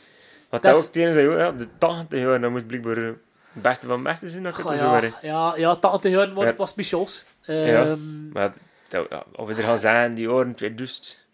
Wat 0.49 0.63
Dat 0.63 0.77
ook 0.77 0.93
tegen 0.93 1.13
zei, 1.13 1.37
ja, 1.37 1.53
de 1.53 1.69
80 1.79 2.19
jaar, 2.21 2.41
dat 2.41 2.51
moest 2.51 2.67
blijkbaar 2.67 2.97
eh, 2.97 3.05
het 3.53 3.63
beste 3.63 3.87
van 3.87 3.95
het 3.95 4.03
beste 4.05 4.31
zijn, 4.31 4.43
dat 4.43 4.55
Goh, 4.55 4.71
het 4.71 4.79
zo 4.79 4.87
ja, 4.87 5.11
ja, 5.23 5.57
ja, 5.57 5.75
80 5.75 6.11
jaar, 6.13 6.29
maar 6.29 6.43
Ja. 6.43 6.47
het 6.49 6.59
was 6.59 6.71
speciaals. 6.71 7.25
Ja. 7.41 7.85
Ehm, 7.85 8.29
Maar 8.33 8.53
dat, 8.89 9.07
ja, 9.11 9.25
of 9.33 9.49
we 9.49 9.55
er 9.55 9.63
gaan 9.63 9.79
zijn, 9.79 10.15
die 10.15 10.29
jaren 10.29 10.55
2000 10.55 11.27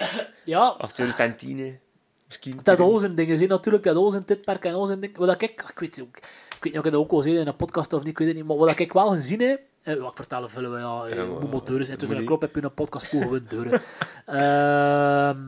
ja, 0.44 0.70
of 0.78 0.92
2010, 0.92 1.58
hè. 1.58 1.78
Misschien. 2.26 2.60
dat 2.62 2.80
al 2.80 2.98
zijn 2.98 3.14
dingen 3.14 3.36
zijn 3.36 3.48
natuurlijk, 3.48 3.84
dat 3.84 3.96
al 3.96 4.10
zijn 4.10 4.24
tijdperk 4.24 4.64
en 4.64 4.74
al 4.74 4.86
zijn 4.86 5.00
dingen. 5.00 5.18
Wat 5.20 5.42
ik, 5.42 5.42
ik 5.42 5.78
weet, 5.78 6.02
ook, 6.02 6.16
ik 6.16 6.22
weet 6.60 6.62
niet 6.72 6.78
of 6.78 6.84
ik 6.84 6.92
dat 6.92 7.00
ook 7.00 7.10
al 7.10 7.22
zei 7.22 7.38
in 7.38 7.46
een 7.46 7.56
podcast 7.56 7.92
of 7.92 8.00
niet, 8.00 8.08
ik 8.10 8.18
weet 8.18 8.28
het 8.28 8.36
niet, 8.36 8.46
maar 8.46 8.56
wat 8.56 8.78
ik 8.78 8.92
wel 8.92 9.10
gezien 9.10 9.40
heb, 9.40 9.60
eh, 9.82 9.96
wat 9.96 10.10
ik 10.10 10.16
vertel 10.16 10.42
het 10.42 10.50
vullen 10.50 10.72
we, 10.72 10.78
ja, 10.78 11.06
Ja, 11.08 11.14
ja 11.14 11.24
maar- 11.24 11.48
moet 11.48 11.66
deuren 11.66 11.86
zijn. 11.86 11.98
Tussen 11.98 12.16
een 12.16 12.24
klop 12.24 12.40
heb 12.40 12.54
je 12.54 12.62
een 12.62 12.74
podcast 12.74 13.10
pogen 13.10 13.30
we 13.30 13.42
deuren. 13.44 13.82
Ehm, 14.26 15.38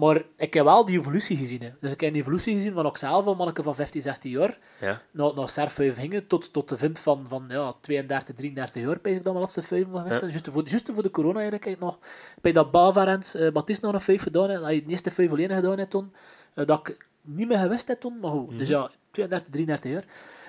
maar 0.00 0.22
ik 0.36 0.54
heb 0.54 0.64
wel 0.64 0.84
die 0.84 0.98
evolutie 0.98 1.36
gezien. 1.36 1.62
Hè. 1.62 1.70
Dus 1.80 1.92
ik 1.92 2.00
heb 2.00 2.10
een 2.14 2.20
evolutie 2.20 2.54
gezien 2.54 2.72
van 2.72 2.86
ikzelf, 2.86 3.26
een 3.26 3.36
manneke 3.36 3.62
van 3.62 3.74
15, 3.74 4.02
16 4.02 4.30
jaar, 4.30 4.58
Ja, 4.80 5.02
naar, 5.12 5.34
naar 5.34 5.48
surf 5.48 5.74
gingen, 5.74 6.26
tot, 6.26 6.52
tot 6.52 6.68
de 6.68 6.76
vind 6.76 6.98
van, 6.98 7.24
van 7.28 7.44
ja, 7.48 7.72
32, 7.80 8.34
33 8.34 8.82
jaar, 8.82 8.98
ben 9.02 9.12
ik 9.12 9.24
dan 9.24 9.32
mijn 9.32 9.38
laatste 9.44 9.62
vijf 9.62 9.86
geweest. 9.92 10.20
Ja. 10.20 10.26
Juist 10.26 10.48
voor, 10.50 10.62
juist 10.68 10.90
voor 10.94 11.02
de 11.02 11.10
corona 11.10 11.40
eigenlijk 11.40 11.80
nog. 11.80 11.98
Bij 12.40 12.52
dat 12.52 12.70
Bavarens, 12.70 13.36
uh, 13.36 13.50
Baptiste 13.52 13.84
nog 13.86 13.94
een 13.94 14.00
vijf 14.00 14.22
gedaan, 14.22 14.48
dat 14.48 14.70
je 14.74 14.84
de 14.84 14.90
eerste 14.90 15.10
vijf 15.10 15.30
alleen 15.30 15.50
gedaan 15.50 15.78
hebt 15.78 15.90
toen. 15.90 16.12
eh, 16.54 16.66
dat 16.66 16.88
ik 16.88 17.06
niet 17.22 17.48
meer 17.48 17.58
gewist 17.58 17.88
heb 17.88 17.96
toen, 18.00 18.18
maar 18.20 18.30
goed. 18.30 18.58
Dus 18.58 18.68
Mhm. 18.68 18.78
ja, 18.78 18.90
32, 19.10 19.48
33 19.50 19.90
jaar. 19.92 20.04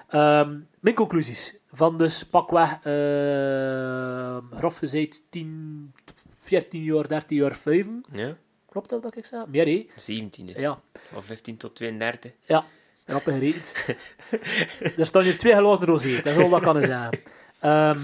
Ehm, 0.08 0.60
mijn 0.80 0.96
conclusies. 0.96 1.56
Van 1.74 1.98
dus 1.98 2.24
pakweg, 2.24 2.86
uh, 2.86 4.38
grof 4.58 4.78
gezegd, 4.78 5.24
10, 5.30 5.94
14 6.40 6.84
jaar, 6.84 7.08
13 7.08 7.38
jaar, 7.38 7.56
5. 7.56 7.88
ja. 8.12 8.38
Klopt 8.72 8.90
dat 8.90 9.04
wat 9.04 9.18
ik 9.18 9.26
zei? 9.26 9.44
Meer, 9.48 9.66
hè? 9.66 9.88
17 9.96 10.48
is 10.48 10.54
het. 10.56 10.64
Ja. 10.64 10.80
Of 11.16 11.26
15 11.26 11.58
tot 11.58 11.76
32. 11.76 12.32
Ja, 12.46 12.66
grappig 13.08 13.34
gereed. 13.34 13.96
er 14.98 15.06
staan 15.06 15.24
hier 15.24 15.38
twee 15.38 15.54
glazen 15.56 15.86
rosé, 15.86 16.16
dat 16.16 16.26
is 16.26 16.38
al 16.38 16.50
wat 16.50 16.60
ik 16.60 16.66
kan 16.66 16.84
zeggen. 16.84 17.20
Ehm 17.60 18.00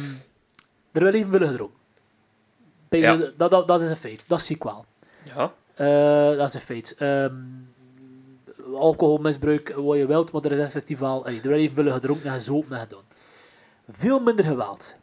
er 0.92 1.04
wil 1.04 1.14
even 1.14 1.32
willen 1.32 1.48
gedronken. 1.48 1.78
Ja. 2.90 3.20
zo- 3.20 3.32
dat, 3.38 3.52
dat, 3.52 3.68
dat 3.68 3.82
is 3.82 3.90
een 3.90 3.98
feit, 3.98 4.28
dat 4.30 4.42
zie 4.42 4.56
ik 4.56 4.64
wel. 4.64 4.86
Ja. 5.36 5.54
Eh, 5.74 6.38
dat 6.38 6.48
is 6.48 6.54
een 6.54 6.60
feit. 6.60 6.96
Ehm, 6.98 7.36
alcoholmisbruik, 8.74 9.74
wat 9.76 9.98
je 9.98 10.08
wilt, 10.08 10.32
maar 10.32 10.42
er 10.46 10.52
is 10.52 10.60
effectief 10.60 11.00
wel... 11.00 11.24
Hey, 11.24 11.36
er 11.36 11.50
wil 11.50 11.58
even 11.58 11.76
willen 11.76 11.94
gedronken 11.94 12.26
en 12.26 12.34
gezopen 12.34 12.76
en 12.76 12.82
gedaan. 12.82 13.04
Veel 13.90 14.20
minder 14.20 14.46
geweld. 14.46 14.96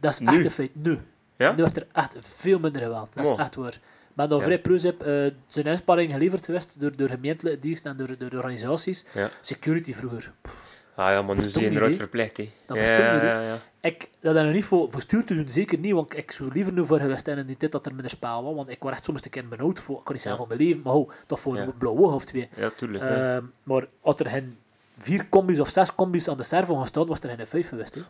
Dat 0.00 0.12
is 0.12 0.18
Nu? 0.18 0.26
echt 0.26 0.44
een 0.44 0.50
feit. 0.50 0.74
Nu. 0.74 1.00
Ja? 1.36 1.50
Nu 1.52 1.62
werd 1.62 1.76
er 1.76 1.86
echt 1.92 2.16
veel 2.20 2.58
minder 2.58 2.82
geweld. 2.82 3.14
Dat 3.14 3.24
is 3.24 3.30
Oh. 3.30 3.40
echt 3.40 3.54
waar. 3.54 3.80
Maar 4.18 4.28
dan 4.28 4.38
Ja. 4.38 4.44
vrij 4.44 4.58
plus 4.60 4.82
heb 4.82 5.02
eh, 5.02 5.30
zijn 5.48 5.66
inspanning 5.66 6.12
geleverd 6.12 6.44
geweest 6.44 6.80
door, 6.80 6.96
door 6.96 7.08
gemeentelijke 7.08 7.58
diensten 7.58 7.90
en 7.90 7.96
door, 7.96 8.18
door 8.18 8.30
de 8.30 8.36
organisaties. 8.36 9.04
Security 9.40 9.94
vroeger. 9.94 10.32
Pff, 10.40 10.66
Ah 10.94 11.10
ja, 11.10 11.22
maar 11.22 11.36
nu 11.36 11.42
niet, 11.42 11.56
eruit 11.56 11.96
verplicht, 11.96 12.36
hè. 12.36 12.50
Dat 12.66 12.76
ja, 12.76 12.82
bestond 12.82 13.12
niet, 13.12 13.22
ja, 13.22 13.40
ja. 13.40 13.58
Ik, 13.80 14.08
dat 14.20 14.34
nog 14.34 14.52
niet 14.52 14.64
voor, 14.64 14.90
voor 14.90 15.00
stuur 15.00 15.24
te 15.24 15.34
doen, 15.34 15.48
zeker 15.48 15.78
niet, 15.78 15.92
want 15.92 16.16
ik 16.16 16.30
zou 16.30 16.50
liever 16.52 16.72
nu 16.72 16.84
voor 16.84 16.98
geweest 16.98 17.24
zijn 17.24 17.38
in 17.38 17.46
die 17.46 17.56
tijd 17.56 17.72
dat 17.72 17.86
er 17.86 17.92
minder 17.92 18.10
spel 18.10 18.44
was, 18.44 18.54
want 18.54 18.70
ik 18.70 18.82
was 18.82 18.92
echt 18.92 19.04
soms 19.04 19.24
een 19.24 19.30
keer 19.30 19.48
benauwd 19.48 19.78
voor, 19.78 19.98
ik 19.98 20.04
kan 20.04 20.12
niet 20.14 20.22
zeggen 20.22 20.40
voor 20.46 20.56
mijn 20.56 20.68
leven, 20.68 20.82
maar 20.84 20.92
ho, 20.92 21.10
toch 21.26 21.40
voor 21.40 21.56
een 21.56 21.72
blauwe 21.78 22.00
oog 22.02 22.14
of 22.14 22.24
twee. 22.24 22.48
Ja, 22.56 22.70
tuurlijk. 22.76 23.04
Ehm, 23.04 23.44
maar 23.62 23.86
als 24.00 24.20
er 24.20 24.26
geen 24.30 24.56
vier 24.98 25.28
combis 25.28 25.60
of 25.60 25.68
zes 25.68 25.94
combis 25.94 26.28
aan 26.28 26.36
de 26.36 26.42
servo 26.42 26.76
gaan 26.76 26.86
staan, 26.86 27.06
was 27.06 27.20
er 27.20 27.36
geen 27.36 27.46
vijf 27.46 27.68
geweest. 27.68 27.94
Hè. 27.94 28.00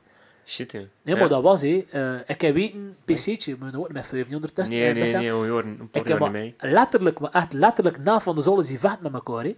Shit, 0.49 0.73
hè. 0.73 0.89
Nee, 1.03 1.17
maar 1.17 1.29
dat 1.29 1.43
was, 1.43 1.63
hè. 1.63 1.85
Eh, 1.91 2.15
ik 2.27 2.41
heb 2.41 2.55
weten, 2.55 2.97
PC'tje, 3.05 3.57
moeten 3.61 3.81
ook 3.81 3.93
met 3.93 4.07
500 4.07 4.55
testen. 4.55 4.79
Nee, 4.79 4.93
nee, 4.93 5.13
nee, 5.13 5.33
we 5.33 5.49
horen 5.49 5.77
een 5.81 5.91
paar 5.91 6.09
jaar 6.09 6.21
niet 6.21 6.31
mee. 6.31 6.55
letterlijk, 6.59 7.21
maar 7.21 7.31
echt 7.31 7.53
letterlijk 7.53 7.99
na 7.99 8.21
van 8.21 8.35
de 8.35 8.43
zollen 8.43 8.65
die 8.67 8.79
vecht 8.79 9.01
met 9.01 9.13
elkaar. 9.13 9.45
Hè. 9.45 9.57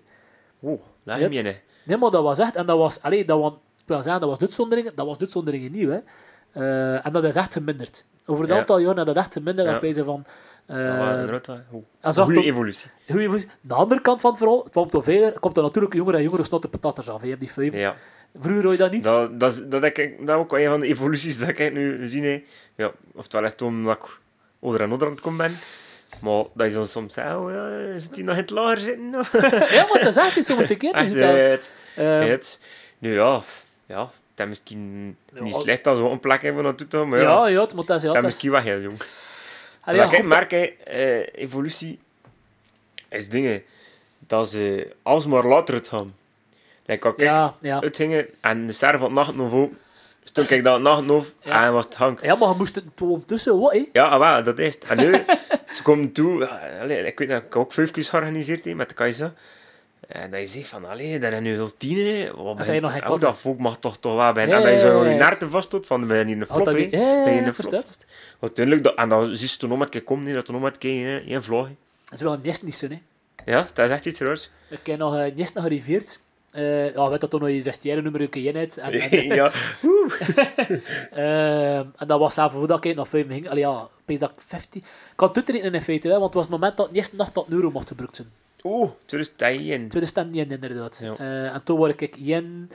Oh, 0.60 0.80
laat 1.02 1.34
je. 1.34 1.42
Nee, 1.84 1.96
maar 1.96 2.10
dat 2.10 2.22
was 2.22 2.38
echt, 2.38 2.56
en 2.56 2.66
dat 2.66 2.78
was, 2.78 3.02
allee, 3.02 3.24
dat 3.24 3.40
was, 3.40 3.52
ik 3.52 3.86
wil 3.86 4.02
zeggen, 4.02 4.20
dat 4.20 4.30
was 4.30 4.38
uitzonderingen, 4.38 4.92
dat 4.94 5.06
was 5.06 5.18
uitzonderingen 5.18 5.72
nieuw, 5.72 5.90
hè. 5.90 5.98
Eh, 6.52 7.06
en 7.06 7.12
dat 7.12 7.24
is 7.24 7.34
echt 7.36 7.52
geminderd. 7.52 8.04
Over 8.26 8.44
een 8.44 8.50
Ja. 8.50 8.58
aantal 8.58 8.78
jaren 8.78 8.96
is 8.98 9.04
dat 9.04 9.16
echt 9.16 9.32
geminderd, 9.32 9.96
Ja. 9.96 10.04
van... 10.04 10.24
Was 12.00 12.16
eh 12.16 12.24
Goede 12.24 12.34
toch- 12.40 12.44
evolutie. 12.48 12.90
Evolutie. 13.06 13.48
De 13.60 13.74
andere 13.74 14.00
kant 14.00 14.20
van 14.20 14.30
het 14.30 14.38
verhaal, 14.38 14.62
het 14.64 14.72
komt 14.72 15.04
verder, 15.04 15.40
komt 15.40 15.56
er 15.56 15.62
natuurlijk 15.62 15.94
jongere 15.94 16.16
en 16.16 16.22
jongere 16.22 16.44
snotte 16.44 16.68
patatters 16.68 17.08
af. 17.08 17.22
Je 17.22 17.28
hebt 17.28 17.40
die 17.40 17.52
vijf. 17.52 17.72
Ja. 17.74 17.94
Vroeger 18.38 18.62
hoor 18.62 18.72
je 18.72 18.78
dat 18.78 18.90
niet. 18.90 19.04
Dat, 19.04 19.40
dat, 19.40 19.52
is, 19.52 19.62
dat, 19.64 19.84
ik, 19.84 20.26
dat 20.26 20.36
ook 20.36 20.52
een 20.52 20.66
van 20.68 20.80
de 20.80 20.86
evoluties 20.86 21.38
dat 21.38 21.48
ik 21.48 21.72
nu 21.72 22.08
zie. 22.08 22.24
Hè. 22.24 22.44
Ja, 22.76 22.92
oftewel 23.14 23.46
het 23.50 23.62
omdat 23.62 23.96
ik 23.96 24.18
ouder 24.62 24.80
en 24.80 24.88
ouder 24.88 25.06
aan 25.06 25.12
het 25.14 25.22
komen 25.22 25.38
ben. 25.38 25.56
Maar 26.22 26.44
dat 26.54 26.66
is 26.66 26.72
dan 26.74 26.86
soms 26.86 27.14
zeggen, 27.14 27.40
oh 27.40 27.50
ja, 27.52 27.98
zit 27.98 28.14
hij 28.14 28.24
nog 28.24 28.34
in 28.34 28.40
het 28.40 28.50
lager 28.50 28.80
zitten? 28.80 29.10
ja, 29.76 29.86
maar 29.92 29.98
dat 30.02 30.06
is 30.06 30.16
echt 30.26 30.36
niet 30.36 30.44
zo 30.44 30.58
een 30.58 30.76
keer. 30.76 30.92
Echt, 30.94 31.14
dat, 31.18 31.34
het, 31.34 31.72
eh, 31.96 32.18
het. 32.26 32.60
Nu 32.98 33.14
ja, 33.14 33.42
ja, 33.86 34.10
dat 34.46 34.52
is 34.52 34.58
misschien 34.58 35.16
Ja, 35.34 35.42
niet 35.42 35.54
slecht 35.56 35.86
als 35.86 35.98
we 35.98 36.04
een 36.08 36.20
plek 36.20 36.42
hebben 36.42 36.64
naartoe 36.64 36.88
te 36.88 36.96
gaan, 36.96 37.08
maar 37.08 37.18
ja, 37.20 37.24
ja, 37.30 37.48
ja, 37.48 37.60
het 37.60 37.74
moet 37.74 37.86
dat 37.86 37.96
is... 37.96 38.02
Ja, 38.02 38.12
dat 38.12 38.16
is 38.16 38.28
is 38.28 38.34
misschien 38.34 38.50
wel 38.50 38.60
heel 38.60 38.80
jong. 38.80 39.02
Allee, 39.80 40.00
Wat 40.00 40.10
ja, 40.10 40.16
ik 40.18 40.24
merk, 40.24 40.50
hè, 40.50 40.64
eh, 40.84 41.26
evolutie 41.34 41.98
is 43.08 43.28
dingen 43.28 43.62
dat 44.18 44.48
ze 44.50 44.92
alsmaar 45.02 45.44
later 45.46 45.74
het 45.74 45.88
gaan. 45.88 46.08
Like, 46.86 47.06
als 47.06 47.14
ik 47.16 47.20
Ja, 47.22 47.54
ja. 47.60 47.80
uitgingen 47.82 48.26
en 48.40 48.66
de 48.66 48.72
server 48.72 48.98
van 48.98 49.12
nacht 49.12 49.34
nog 49.34 49.52
op, 49.52 49.72
stond 50.24 50.50
ik 50.50 50.64
dat 50.64 50.80
nacht 50.80 51.04
nog 51.04 51.26
Ja. 51.40 51.64
en 51.64 51.72
was 51.72 51.84
het 51.84 51.94
hangt. 51.94 52.22
ja, 52.22 52.34
maar 52.34 52.48
je 52.48 52.54
moest 52.54 52.74
het 52.74 52.84
ondertussen 53.02 53.58
wat, 53.60 53.72
hè. 53.72 53.84
Ja, 53.92 54.04
ah, 54.08 54.18
wel, 54.18 54.42
dat 54.42 54.58
is 54.58 54.74
het. 54.74 54.84
En 54.84 54.96
nu, 54.96 55.12
ze 55.74 55.82
komen 55.82 56.12
toe, 56.12 56.40
ja, 56.40 56.78
allee, 56.80 57.06
ik 57.06 57.18
weet 57.18 57.28
dat 57.28 57.42
ik 57.42 57.56
ook 57.56 57.72
vijf 57.72 57.90
keer 57.90 58.04
georganiseerd 58.04 58.64
heb 58.64 58.74
met 58.74 58.88
de 58.88 58.94
Kaiser. 58.94 59.32
En 60.10 60.30
dat 60.30 60.40
je 60.40 60.46
zegt 60.46 60.68
van, 60.68 60.84
allee, 60.84 61.18
dat 61.18 61.32
is 61.32 61.40
nu 61.40 61.60
al 61.60 61.72
tien. 61.76 62.32
Wat 62.36 62.58
Dat 62.58 62.66
je 62.66 62.80
nog 62.80 63.10
oh, 63.10 63.20
dat 63.20 63.38
volk 63.38 63.58
mag 63.58 63.78
toch 63.78 63.98
toch 63.98 64.14
wel 64.16 64.32
bij. 64.32 64.44
En 64.44 64.50
dat 64.50 64.72
je 64.72 64.78
zo 64.78 64.92
nog 64.92 65.04
je 65.04 65.10
ja. 65.10 65.16
naarten 65.16 65.50
vasthoudt 65.50 65.86
van, 65.86 66.06
ben 66.06 66.18
je 66.18 66.24
hier 66.24 66.40
een 66.40 66.46
flop, 66.46 66.66
hè. 66.66 66.72
Ben 66.72 66.90
je 66.90 67.40
ja, 67.40 67.46
een 67.46 67.54
flop. 67.54 67.82
Uiteindelijk, 68.40 68.84
dat- 68.84 68.96
en 68.96 69.08
dan 69.08 69.36
zie 69.36 69.48
je 69.48 69.56
toen 69.56 69.88
keer 69.88 70.02
komen, 70.02 70.26
hè, 70.26 70.34
dat 70.34 70.46
er 70.46 70.52
nog 70.52 70.62
met 70.62 70.78
keer 70.78 71.26
één 71.28 71.42
vlog. 71.44 71.68
Dat 72.04 72.12
is 72.14 72.20
wel 72.20 72.32
een 72.32 72.40
nest 72.42 72.62
niet 72.62 72.74
zo, 72.74 72.86
hè. 72.88 73.00
Ja, 73.44 73.66
dat 73.74 73.84
is 73.84 73.90
echt 73.90 74.06
iets 74.06 74.20
raars. 74.20 74.50
Ik 74.68 74.86
heb 74.86 74.98
nog 74.98 75.14
een 75.14 75.32
nest 75.36 75.54
nog 75.54 75.62
gearriveerd. 75.62 76.20
Eh 76.50 76.94
ja, 76.94 77.10
weet 77.10 77.20
dat 77.20 77.30
toen 77.30 77.40
nog 77.40 77.48
je 77.50 77.62
vestiaire 77.62 78.02
nummer 78.02 78.22
ook 78.22 78.34
in 78.34 78.56
hebt. 78.56 78.76
En, 78.78 78.92
en, 78.92 79.26
ja. 79.40 79.50
Ehm, 81.10 81.86
en 81.96 82.06
dat 82.06 82.18
was 82.18 82.34
zelf 82.34 82.52
voordat 82.52 82.84
ik 82.84 82.94
nog 82.94 83.08
vijf 83.08 83.26
ging. 83.28 83.48
Allee, 83.48 83.62
ja, 83.62 83.88
ik 84.06 84.20
dat 84.20 84.30
ik 84.30 84.40
15... 84.40 84.80
Ik 84.80 84.86
kan 85.16 85.28
het 85.28 85.36
uitrekenen 85.36 85.74
in 85.74 85.82
feite, 85.82 86.08
hè, 86.08 86.12
want 86.12 86.24
het 86.24 86.34
was 86.34 86.42
het 86.42 86.52
moment 86.52 86.76
dat 86.76 86.88
de 86.90 86.96
eerste 86.96 87.16
nacht 87.16 87.34
dat 87.34 87.46
een 87.46 87.52
euro 87.52 87.70
mocht 87.70 87.88
gebruikt 87.88 88.16
zijn. 88.16 88.28
Oeh, 88.62 88.90
2010. 89.06 89.88
Tweede 89.88 90.08
stand 90.08 90.30
niet 90.30 90.52
inderdaad. 90.52 91.00
Ja. 91.02 91.14
Eh, 91.16 91.54
en 91.54 91.64
toen 91.64 91.76
word 91.76 92.00
ik 92.00 92.16
jen... 92.18 92.68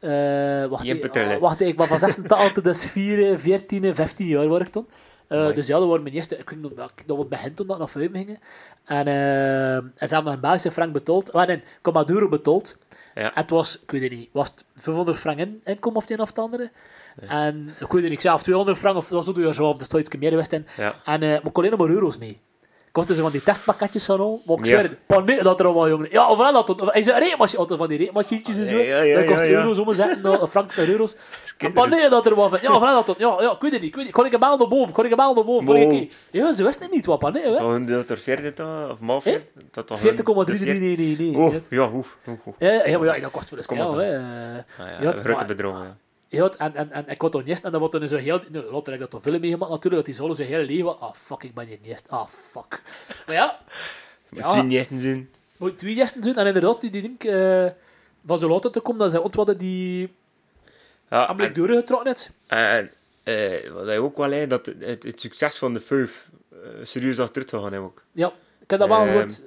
eh 0.00 0.66
wacht, 0.66 0.84
Jen 0.84 1.10
ah, 1.10 1.38
wacht, 1.40 1.60
ik 1.60 1.78
was 1.78 1.88
van 1.88 1.98
86 1.98 2.62
tot 2.62 2.76
4, 2.76 3.38
14, 3.38 3.94
15 3.94 4.26
jaar 4.26 4.48
word 4.48 4.62
ik 4.62 4.68
toen. 4.68 4.88
Eh, 5.28 5.52
dus 5.52 5.66
ja, 5.66 5.78
dat 5.78 5.88
waren 5.88 6.02
mijn 6.02 6.14
eerste... 6.14 6.36
Ik 6.36 6.50
weet 6.50 6.60
nog, 6.60 6.72
dat 6.74 6.92
dat 7.06 7.16
was 7.16 7.28
begin 7.28 7.54
toen 7.54 7.66
dat 7.66 7.78
naar 7.78 7.88
vijf 7.88 8.10
gingen. 8.12 8.38
En, 8.84 9.06
en 9.06 10.08
ze 10.08 10.14
hebben 10.14 10.24
nog 10.24 10.34
een 10.34 10.40
Belgische 10.40 10.70
frank 10.70 10.92
betaald. 10.92 11.32
Ah, 11.32 11.46
nee, 11.46 11.62
euro 12.06 12.28
betaald. 12.28 12.78
Ja. 13.14 13.22
En 13.22 13.30
het 13.34 13.50
was, 13.50 13.80
ik 13.82 13.90
weet 13.90 14.02
het 14.02 14.10
niet, 14.10 14.28
was 14.32 14.48
het 14.48 14.64
500 14.74 15.18
frank 15.18 15.38
in, 15.38 15.60
inkom 15.64 15.96
of 15.96 16.02
het 16.02 16.10
een 16.10 16.20
of 16.20 16.28
het 16.28 16.38
andere. 16.38 16.70
En 17.20 17.68
ik 17.68 17.78
weet 17.78 17.90
het 17.90 18.02
niet, 18.02 18.12
ik 18.12 18.20
zelf 18.20 18.42
200 18.42 18.78
frank 18.78 18.96
of 18.96 19.08
was 19.08 19.28
ook 19.28 19.36
door 19.36 19.54
zo, 19.54 19.66
of 19.66 19.76
toch 19.76 20.00
iets 20.00 20.16
meer 20.16 20.30
geweest. 20.30 20.52
in. 20.52 20.66
Ja. 20.76 21.00
En 21.04 21.20
maar 21.20 21.34
ik 21.34 21.42
kon 21.42 21.52
alleen 21.54 21.70
nog 21.70 21.80
maar 21.80 21.88
euro's 21.88 22.18
mee. 22.18 22.40
Had 22.92 23.06
dus 23.08 23.18
van 23.18 23.30
die 23.30 23.42
testpakketjes 23.42 24.04
van 24.04 24.20
al, 24.20 24.42
maar 24.46 24.56
ik 24.58 24.64
zweer 24.64 24.82
het, 24.82 25.06
paniek 25.06 25.42
dat 25.42 25.60
er 25.60 25.66
allemaal 25.66 25.88
jongen. 25.88 26.08
Ja, 26.10 26.26
overal 26.26 26.64
dat, 26.64 26.80
hij 26.92 27.02
zei 27.02 27.18
reetmachine, 27.24 27.76
van 27.76 27.88
die 27.88 27.98
reetmachientjes 27.98 28.58
en 28.58 28.66
zo. 28.66 28.76
Dat 29.14 29.24
kost 29.24 29.40
euro's 29.62 29.78
omzetten, 29.78 30.22
nou, 30.22 30.46
frank 30.46 30.76
naar 30.76 30.88
euro's. 30.88 31.16
En 31.58 31.72
paniek 31.72 32.10
dat 32.10 32.26
er 32.26 32.34
wat 32.34 32.50
van, 32.50 32.58
ja, 32.62 32.70
overal 32.70 33.04
dat, 33.04 33.18
ja, 33.18 33.36
ja, 33.40 33.50
ik 33.52 33.60
weet 33.60 33.72
het 33.72 33.80
niet, 33.80 33.90
ik 33.90 33.94
weet 33.96 34.04
niet, 34.04 34.14
kon 34.14 34.26
ik 34.26 34.32
een 34.32 34.38
maal 34.40 34.56
naar 34.56 34.68
boven, 34.68 34.92
kon 34.92 35.04
ik 35.04 35.10
een 35.10 35.16
maal 35.16 35.34
naar 35.34 35.44
boven, 35.44 35.66
kon 35.66 35.76
ik, 35.76 36.12
ja, 36.30 36.52
ze 36.52 36.64
wisten 36.64 36.82
het 36.82 36.92
niet, 36.94 37.06
wat 37.06 37.18
paniek, 37.18 37.42
hè. 37.42 37.56
Toch 37.56 37.80
dat 37.84 38.08
er 38.10 38.18
40 38.18 38.52
toch, 38.54 38.90
of 38.90 39.00
mal 39.00 39.20
40? 39.20 39.42
Dat 39.70 39.86
toch 39.86 39.98
40,3399. 40.00 40.04
Oh, 41.36 41.52
ja. 41.52 41.60
ja, 41.70 41.88
hoe, 41.88 42.04
hoe, 42.24 42.38
hoe. 42.42 42.54
Ja, 42.58 42.86
ja, 42.86 42.98
maar 42.98 43.14
ja, 43.16 43.20
dat 43.22 43.30
kost 43.30 43.48
voor 43.48 43.58
de. 43.58 43.64
Eh, 43.68 44.84
Ah, 44.84 44.90
ja, 44.90 44.98
je 45.00 45.06
had- 45.06 45.20
Ja, 46.32 46.48
en, 46.58 46.74
en, 46.74 46.90
en 46.92 47.08
ik 47.08 47.44
niet 47.44 47.60
en 47.62 47.70
dan 47.70 47.80
wordt 47.80 47.94
dan 47.98 48.08
zo 48.08 48.16
heel... 48.16 48.40
Nou, 48.50 48.64
later 48.64 48.92
heb 48.92 48.94
ik 48.94 48.98
dat 49.00 49.10
toch 49.10 49.22
veel 49.22 49.38
meegemaakt 49.40 49.70
natuurlijk, 49.70 49.94
dat 50.06 50.14
die 50.16 50.24
zo 50.26 50.32
zijn 50.32 50.48
heel 50.48 50.64
leven... 50.64 50.98
Ah, 51.00 51.12
fuck, 51.14 51.42
ik 51.42 51.54
ben 51.54 51.66
hier 51.66 51.78
niet 51.82 52.04
Ah, 52.08 52.26
fuck. 52.26 52.82
Maar 53.26 53.34
ja, 53.34 53.60
Met 54.30 54.40
Ja. 54.44 54.48
twee 54.48 54.62
niesten 54.62 55.00
zijn. 55.00 55.30
moet 55.56 55.78
twee 55.78 55.94
gasten 55.94 56.20
doen. 56.20 56.34
En 56.34 56.46
inderdaad, 56.46 56.80
die, 56.80 56.90
die 56.90 57.02
denk 57.02 57.24
eh, 57.24 57.66
van 58.26 58.38
zo 58.38 58.48
later 58.48 58.70
te 58.70 58.80
komen, 58.80 59.00
dat 59.00 59.10
zij 59.10 59.20
ontwadden 59.20 59.58
die 59.58 60.12
Ja, 61.10 61.26
amelijk 61.26 61.56
en, 61.56 61.66
doorgetrokken 61.66 62.08
heeft. 62.08 62.30
en 62.46 62.90
eh, 63.22 63.70
wat 63.70 63.86
hij 63.86 63.98
ook 63.98 64.16
wel 64.16 64.28
zei, 64.28 64.46
dat 64.46 64.66
het, 64.66 65.02
het 65.02 65.20
succes 65.20 65.58
van 65.58 65.72
de 65.74 65.80
vijf 65.80 66.28
eh, 66.52 66.58
serieus 66.82 67.18
achteruit 67.18 67.50
gegaan 67.50 67.72
heeft 67.72 67.84
ook. 67.84 68.02
Ja, 68.12 68.32
ik 68.60 68.70
heb 68.70 68.78
dat 68.78 68.88
wel 68.88 69.04
gehoord 69.04 69.42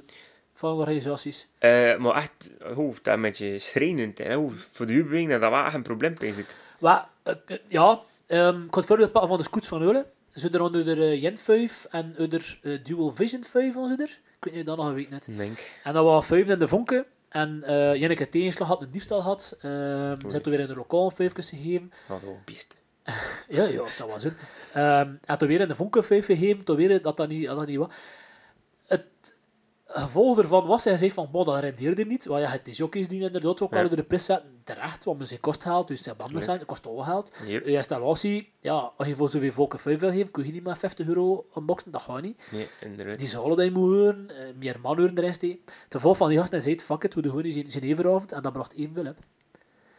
van 0.54 0.78
organisaties. 0.78 1.48
Eh, 1.58 1.98
maar 1.98 2.16
echt, 2.16 2.50
oh, 2.76 2.96
dat 3.02 3.14
een 3.14 3.22
beetje 3.22 3.60
schrijnend. 3.60 4.18
Hè. 4.18 4.36
Oh, 4.38 4.52
voor 4.72 4.86
de 4.86 4.94
huurbeweging 4.94 5.30
dat 5.40 5.42
was 5.52 5.66
echt 5.66 5.74
een 5.74 5.82
probleem, 5.84 6.16
denk 6.16 6.36
ik. 6.36 6.46
Maar, 6.80 7.10
eh, 7.24 7.34
eh, 7.46 7.58
ja, 7.68 8.00
ehm, 8.28 8.64
ik 8.64 8.74
had 8.74 8.86
voorbeeld 8.86 9.12
pakken 9.12 9.30
van 9.30 9.38
de 9.38 9.44
scoots 9.44 9.68
van 9.68 9.82
Eulen. 9.82 10.06
Ze 10.34 10.50
er 10.50 10.62
onder 10.62 10.86
de 10.86 11.20
Yen 11.20 11.38
5 11.38 11.86
en 11.90 12.16
onder 12.18 12.60
uh, 12.62 12.84
Dual 12.84 13.12
Vision 13.16 13.44
5 13.44 13.74
van 13.74 13.88
ze 13.88 13.96
er. 13.96 14.20
Ik 14.38 14.44
weet 14.44 14.54
niet 14.54 14.54
of 14.54 14.58
je 14.58 14.64
dat 14.64 14.78
nog 14.78 14.94
weet 14.94 15.10
net. 15.10 15.30
Denk. 15.38 15.72
En 15.84 15.94
dat 15.94 16.04
was 16.04 16.26
vijf 16.26 16.48
in 16.48 16.60
de 16.60 16.68
vonken. 16.68 17.06
En 17.30 17.64
uh, 17.66 17.96
Jenneke 17.96 18.30
tegenslag 18.30 18.68
had, 18.68 18.82
een 18.82 18.92
diefstal 18.92 19.22
had. 19.22 19.54
Uh, 19.58 19.62
ze 19.62 20.18
hebben 20.30 20.52
weer 20.52 20.60
in 20.60 20.68
de 20.68 20.76
lokaal 20.76 21.10
vijfjes 21.10 21.50
gegeven. 21.50 21.92
Wat 22.08 22.22
een 22.22 22.38
beest. 22.46 22.76
ja, 23.58 23.64
ja, 23.64 23.84
het 23.84 23.96
zou 23.96 24.10
wel 24.10 24.20
zijn. 24.20 24.38
Um, 25.08 25.20
en 25.26 25.38
toen 25.38 25.48
weer 25.48 25.60
in 25.60 25.68
de 25.68 25.76
vonken 25.76 26.04
vijf 26.04 26.26
gegeven. 26.26 26.66
Toen 26.66 26.76
weer 26.76 27.02
dat 27.02 27.18
dat 27.18 27.28
niet, 27.28 27.46
dat 27.46 27.58
dat 27.58 27.68
niet 27.68 27.78
was. 27.78 27.94
Het 28.86 29.35
gevolg 30.02 30.38
ervan 30.40 30.66
was, 30.68 30.84
hij 30.84 30.98
zei 30.98 31.12
van, 31.12 31.28
bon, 31.32 31.46
dat 31.46 31.60
rendeerde 31.60 32.06
niet. 32.06 32.26
Want 32.26 32.42
ja, 32.42 32.50
het 32.50 32.68
is 32.68 32.78
jockeys 32.78 33.08
die 33.08 33.22
inderdaad 33.24 33.62
ook 33.62 33.72
Ja. 33.72 33.78
wel 33.80 33.88
door 33.88 33.96
de 33.98 34.04
pres 34.04 34.26
zetten. 34.26 34.50
Terecht, 34.64 35.04
want 35.04 35.18
men 35.18 35.28
zijn 35.28 35.40
kost 35.40 35.64
haalt. 35.64 35.88
Dus 35.88 36.04
zijn 36.04 36.16
banden 36.18 36.44
zijn, 36.44 36.66
kost 36.66 36.88
ook 36.88 37.04
geld. 37.04 37.36
Yep. 37.46 37.66
Je 37.66 37.72
installatie, 37.72 38.52
ja, 38.60 38.92
als 38.98 39.08
je 39.08 39.16
voor 39.16 39.30
zoveel 39.30 39.52
volken 39.52 39.80
vijf 39.80 40.00
wil 40.00 40.10
geven, 40.12 40.32
kun 40.32 40.46
je 40.46 40.52
niet 40.52 40.64
maar 40.64 40.78
50 40.78 41.08
euro 41.08 41.46
unboxen. 41.58 41.92
Dat 41.92 42.02
gaat 42.02 42.22
niet. 42.22 42.42
Nee, 42.52 42.68
inderdaad. 42.82 43.20
Die 43.20 43.28
zouden 43.28 43.58
dat 43.58 43.72
moeten 43.72 43.98
horen, 43.98 44.28
uh, 44.32 44.38
meer 44.60 44.76
manuren 44.82 45.18
erin 45.18 45.34
steken. 45.34 45.60
Ten 45.66 45.76
gevolg 45.90 46.18
van 46.18 46.30
die 46.30 46.38
gasten 46.38 46.62
zei, 46.62 46.80
fuck 46.80 47.04
it, 47.04 47.14
we 47.14 47.22
doen 47.22 47.32
gewoon 47.36 47.52
zijn, 47.52 47.72
zijn 47.72 47.84
evenavond 47.84 48.32
en 48.32 48.42
dat 48.42 48.54
bracht 48.54 48.74
evenveel 48.74 49.06
op. 49.08 49.18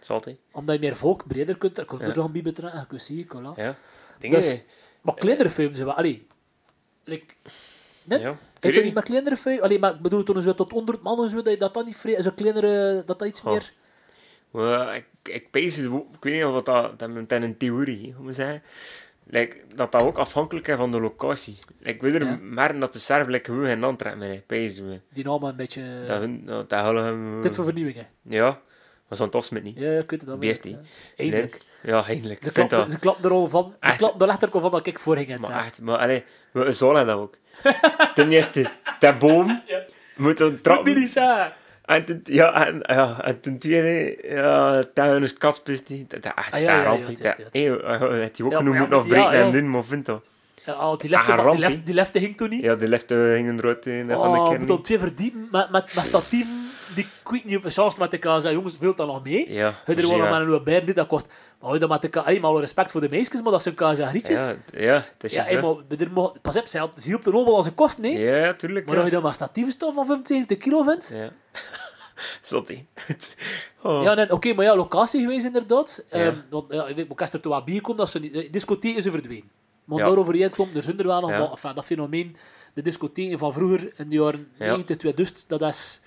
Zal 0.00 0.20
hij? 0.24 0.38
Omdat 0.52 0.74
je 0.74 0.80
meer 0.80 0.96
volk 0.96 1.26
breder 1.26 1.58
kunt, 1.58 1.78
er 1.78 1.84
komt 1.84 2.00
Ja. 2.00 2.06
er 2.06 2.16
nog 2.16 2.26
een 2.26 2.32
bij 2.32 2.42
betrekken, 2.42 2.80
je 2.80 2.86
kunt 2.86 3.02
zien, 3.02 3.26
voilà. 3.26 3.56
Ja. 3.60 3.74
Dingen, 4.18 4.38
Dus, 4.38 4.56
maar 5.00 5.14
kleinere 5.14 5.50
films, 5.50 5.78
wel, 5.78 5.92
allee, 5.94 6.26
like, 7.04 7.34
net, 8.04 8.20
Ja. 8.20 8.38
Weet 8.66 8.74
toch 8.74 8.84
niet 8.84 8.94
met 8.94 9.04
kleinere 9.04 9.36
films, 9.36 9.60
allee, 9.60 9.78
maar 9.78 9.94
ik 9.94 10.00
bedoel 10.00 10.22
toen 10.22 10.42
zo 10.42 10.54
tot 10.54 10.70
100 10.70 11.02
man 11.02 11.22
en 11.22 11.28
zo, 11.28 11.36
dat 11.42 11.52
je 11.52 11.58
dat 11.58 11.74
dan 11.74 11.84
niet 11.84 11.96
vrij, 11.96 12.22
zo 12.22 12.30
kleinere, 12.36 13.02
dat 13.06 13.18
dat 13.18 13.28
iets 13.28 13.42
Oh. 13.42 13.52
meer, 13.52 13.72
Maar 14.50 14.96
ik, 14.96 15.06
ik, 15.22 15.50
pees 15.50 15.78
ik 15.78 15.90
weet 16.20 16.34
niet 16.34 16.44
of 16.44 16.62
dat, 16.62 16.98
dat 16.98 17.10
met 17.10 17.32
een 17.32 17.56
theorie, 17.56 18.12
hoe 18.16 18.24
moet 18.24 18.34
zeggen, 18.34 18.62
like, 19.26 19.56
dat 19.74 19.92
dat 19.92 20.02
ook 20.02 20.18
afhankelijk 20.18 20.68
is 20.68 20.76
van 20.76 20.90
de 20.90 21.00
locatie. 21.00 21.58
Ik 21.82 22.00
weet 22.00 22.14
er 22.14 22.24
Ja. 22.24 22.38
merken 22.42 22.80
dat 22.80 22.92
de 22.92 22.98
server 22.98 23.32
like, 23.32 23.44
gewoon 23.44 23.64
geen 23.64 23.78
meer 24.18 24.28
heeft, 24.28 24.46
pees 24.46 24.80
me. 24.80 25.00
die 25.12 25.24
namen 25.24 25.48
een 25.48 25.56
beetje, 25.56 25.82
Dat 26.06 26.18
hun, 26.18 26.42
dat, 26.46 26.70
dat 26.70 27.42
dit 27.42 27.54
voor 27.54 27.64
vernieuwingen. 27.64 28.06
Ja, 28.22 28.60
maar 29.08 29.18
zo'n 29.18 29.30
tofsmit 29.30 29.62
niet. 29.62 29.78
Ja, 29.78 29.98
ik 29.98 30.10
weet 30.10 30.20
het 30.20 30.30
al. 30.30 30.38
Beest. 30.38 30.74
Eindelijk. 31.16 31.52
Nee. 31.52 31.62
Ja, 31.86 32.04
eindelijk. 32.06 32.38
Ze 32.42 32.52
vind 32.52 32.54
klappen, 32.54 32.78
dat- 32.78 32.90
ze 32.90 32.98
klappen 32.98 33.24
er 33.24 33.30
al 33.36 33.48
van, 33.48 33.74
ze 33.80 33.92
klappen 33.96 34.20
er 34.20 34.26
letterlijk 34.26 34.54
al 34.54 34.60
van 34.60 34.70
dat 34.70 34.86
ik 34.86 34.98
voor 34.98 35.16
ging 35.16 35.28
in 35.28 35.32
het 35.34 35.48
Maar 35.48 35.58
echt, 35.58 35.80
maar 35.80 35.98
allee, 35.98 36.24
we 36.52 36.72
zullen 36.72 37.06
dat 37.06 37.16
ook. 37.18 37.34
Ten 38.14 38.32
eerste, 38.32 38.70
de 38.98 39.14
boom 39.18 39.62
moet 40.16 40.40
een 40.40 40.60
trap... 40.60 40.84
Moet 40.86 40.94
niet 40.96 41.10
zeggen. 41.10 41.52
En 41.84 42.04
ten, 42.04 42.20
ja, 42.24 42.66
en, 42.66 42.82
ja, 42.82 43.16
en 43.22 43.40
ten 43.40 43.58
tweede, 43.58 44.18
ja, 44.28 44.84
tuin 44.94 45.22
is 45.22 45.32
katspist 45.34 45.88
niet. 45.88 46.10
Dat 46.10 46.24
is 46.24 46.30
echt 46.34 46.52
Ah, 46.52 46.60
ja, 46.60 46.78
een 46.78 46.84
ramp. 46.84 47.08
ja, 47.16 47.34
Dat- 47.34 47.52
Het 48.20 48.34
die 48.36 48.44
ook 48.44 48.54
genoeg 48.54 48.76
moeten 48.78 48.98
afbreken 48.98 49.30
en 49.30 49.50
doen, 49.52 49.70
maar 49.70 49.84
vindt 49.84 50.06
dat. 50.06 50.24
Ja, 50.64 50.96
die 50.96 51.10
lefte, 51.10 51.32
Ah, 51.32 51.50
die, 51.50 51.58
lefte, 51.60 51.82
die 51.82 51.94
lefte 51.94 52.18
ging 52.18 52.36
toen 52.36 52.48
niet. 52.50 52.62
Ja, 52.62 52.74
de 52.74 52.88
lefte 52.88 53.14
hingen 53.14 53.58
eruit 53.58 53.86
in 53.86 54.08
van 54.10 54.32
de 54.32 54.38
Oh, 54.38 54.58
moet 54.58 54.84
twee 54.84 54.98
verdiepen 54.98 55.48
met, 55.50 55.70
met, 55.70 55.94
met 55.94 56.04
statieven. 56.04 56.65
Die 56.96 57.04
ik 57.04 57.30
weet 57.30 57.44
niet 57.44 57.64
chance 57.74 57.98
met 58.00 58.12
elkaar 58.12 58.40
zei, 58.40 58.54
jongens, 58.54 58.76
vult 58.80 58.96
dat 58.96 59.06
nog 59.06 59.22
mee? 59.22 59.52
Ja, 59.52 59.80
Je 59.86 59.94
er 59.94 60.00
ja. 60.06 60.16
nog 60.16 60.18
maar 60.18 60.40
een 60.40 60.46
nieuwe 60.46 60.62
bij, 60.62 60.84
dit 60.84 60.96
dat 60.96 61.06
kost. 61.06 61.26
Maar 61.60 61.70
hoe 61.70 61.78
dat 61.78 61.88
met 61.88 62.02
elkaar, 62.02 62.24
hey, 62.24 62.40
maar 62.40 62.54
respect 62.54 62.90
voor 62.90 63.00
de 63.00 63.08
meisjes, 63.08 63.42
maar 63.42 63.52
dat 63.52 63.62
zijn 63.62 63.76
elkaar 63.76 63.96
zijn 63.96 64.08
grietjes. 64.08 64.44
Ja, 64.44 64.56
Ja, 64.72 64.94
het 65.12 65.24
is 65.24 65.32
ja 65.32 65.42
hey, 65.42 65.52
zo. 65.52 65.74
maar 65.88 65.98
er 65.98 66.10
mag, 66.10 66.40
pas 66.40 66.56
op, 66.56 66.66
ze 66.66 66.82
hielp 67.04 67.26
ook 67.26 67.46
wel 67.46 67.56
aan 67.56 67.62
zijn 67.62 67.74
kosten, 67.74 68.02
nee? 68.02 68.18
Ja, 68.18 68.54
tuurlijk. 68.54 68.86
Maar 68.86 68.94
ja. 68.94 69.00
als 69.00 69.10
je 69.10 69.14
dan 69.14 69.24
maar 69.24 69.34
statieven 69.34 69.72
stof 69.72 69.94
van 69.94 70.04
75 70.04 70.56
kilo 70.58 70.82
vindt. 70.82 71.12
Ja. 71.14 71.32
Zot, 72.42 72.70
oh. 73.82 74.02
Ja, 74.02 74.14
nee, 74.14 74.32
oké, 74.32 74.54
maar 74.54 74.64
ja, 74.64 74.76
locatie 74.76 75.20
geweest 75.20 75.44
inderdaad. 75.44 76.04
Ja. 76.10 76.18
Ehm, 76.18 76.36
want 76.50 76.72
ja, 76.72 76.86
ik 76.86 76.96
denk, 76.96 77.20
er 77.20 77.40
toch 77.40 77.52
wat 77.52 77.64
bij 77.64 77.80
komt, 77.80 77.98
dat 77.98 78.10
ze 78.10 78.18
niet, 78.18 78.32
de 78.32 78.50
discotheken 78.50 79.02
zijn 79.02 79.14
verdwenen. 79.14 79.50
Maar 79.84 79.98
Ja. 79.98 80.04
daarover 80.04 80.50
klom, 80.50 80.70
er 80.74 80.82
zijn 80.82 80.98
er 80.98 81.06
wel 81.06 81.20
nog, 81.20 81.30
maar 81.30 81.50
enfin, 81.50 81.74
dat 81.74 81.84
fenomeen, 81.84 82.36
de 82.74 82.82
discotheken 82.82 83.38
van 83.38 83.52
vroeger, 83.52 83.92
in 83.96 84.08
de 84.08 84.16
jaren 84.16 84.48
Ja. 84.58 84.66
90, 84.66 84.96
2000, 84.96 85.48
dat 85.48 85.62
is... 85.62 86.00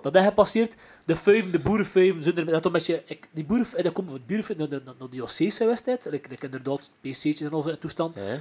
Dat 0.00 0.14
is 0.14 0.22
gepasseerd. 0.22 0.76
De 1.04 1.16
vijven, 1.16 1.52
de 1.52 1.60
boerenvijven, 1.60 2.22
zijn 2.22 2.36
er 2.36 2.46
dat 2.46 2.64
een 2.64 2.72
beetje... 2.72 3.02
Ik, 3.06 3.28
die 3.32 3.44
boeren, 3.44 3.66
en 3.76 3.82
dat 3.82 3.92
komt 3.92 4.08
van 4.08 4.16
het 4.16 4.26
burenvijf 4.26 4.58
naar 4.58 4.68
de, 4.68 4.82
naar 4.84 4.94
de 4.98 5.08
diocese-wedstrijd. 5.08 6.04
Like, 6.10 6.28
like 6.28 6.44
inderdaad, 6.44 6.90
PC'tjes 7.00 7.40
en 7.40 7.50
al 7.50 7.62
zo'n 7.62 7.78
toestand. 7.78 8.16
ja. 8.16 8.40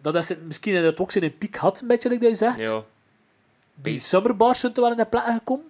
Dat 0.00 0.14
is 0.14 0.28
het, 0.28 0.46
misschien 0.46 0.74
in 0.74 0.84
het 0.84 1.00
ook 1.00 1.10
zijn 1.10 1.24
een 1.24 1.38
piek 1.38 1.56
had, 1.56 1.80
een 1.80 1.86
beetje, 1.86 2.08
like 2.08 2.20
dat 2.22 2.30
je 2.30 2.36
zegt. 2.36 2.66
Ja. 2.66 2.84
Die 3.74 4.00
summerbars 4.00 4.60
zijn 4.60 4.74
er 4.74 4.80
wel 4.80 4.90
in 4.90 4.96
de 4.96 5.06
plek 5.06 5.22
gekomen. 5.22 5.64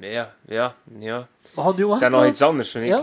Ja, 0.00 0.34
ja, 0.46 0.74
ja. 0.98 1.28
Maar 1.54 1.64
gaan 1.64 1.72
die 1.76 1.84
jongens 1.84 2.00
Dat 2.00 2.12
is 2.12 2.18
nog 2.18 2.26
iets 2.26 2.42
anders, 2.42 2.70
vind 2.70 2.84
ik. 2.84 2.90
Ja? 2.90 2.96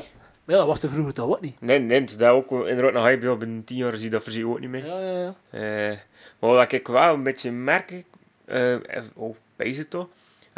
Maar 0.46 0.56
ja, 0.56 0.58
dat 0.58 0.66
was 0.66 0.80
te 0.80 0.90
vroeger 0.90 1.14
toch 1.14 1.30
ook 1.30 1.42
niet. 1.42 1.62
Nee, 1.62 1.80
nee, 1.80 2.04
dat 2.04 2.22
ook 2.22 2.52
inderdaad 2.52 2.94
nog 2.94 3.04
hype. 3.04 3.26
Ja, 3.26 3.36
binnen 3.36 3.64
tien 3.64 3.78
jaar 3.78 3.94
zie 3.94 4.04
je 4.04 4.10
dat 4.10 4.24
voorzien 4.24 4.48
ook 4.48 4.60
niet 4.60 4.70
meer. 4.70 4.86
Ja, 4.86 5.00
ja, 5.00 5.20
ja. 5.20 5.36
Eh, 5.90 5.98
maar 6.40 6.50
wat 6.50 6.72
ik 6.72 6.88
wel 6.88 7.14
een 7.14 7.24
beetje 7.24 7.52
merk, 7.52 8.04
eh, 8.46 8.76
oh, 9.14 9.36
bij 9.56 9.86
toch, 9.90 10.08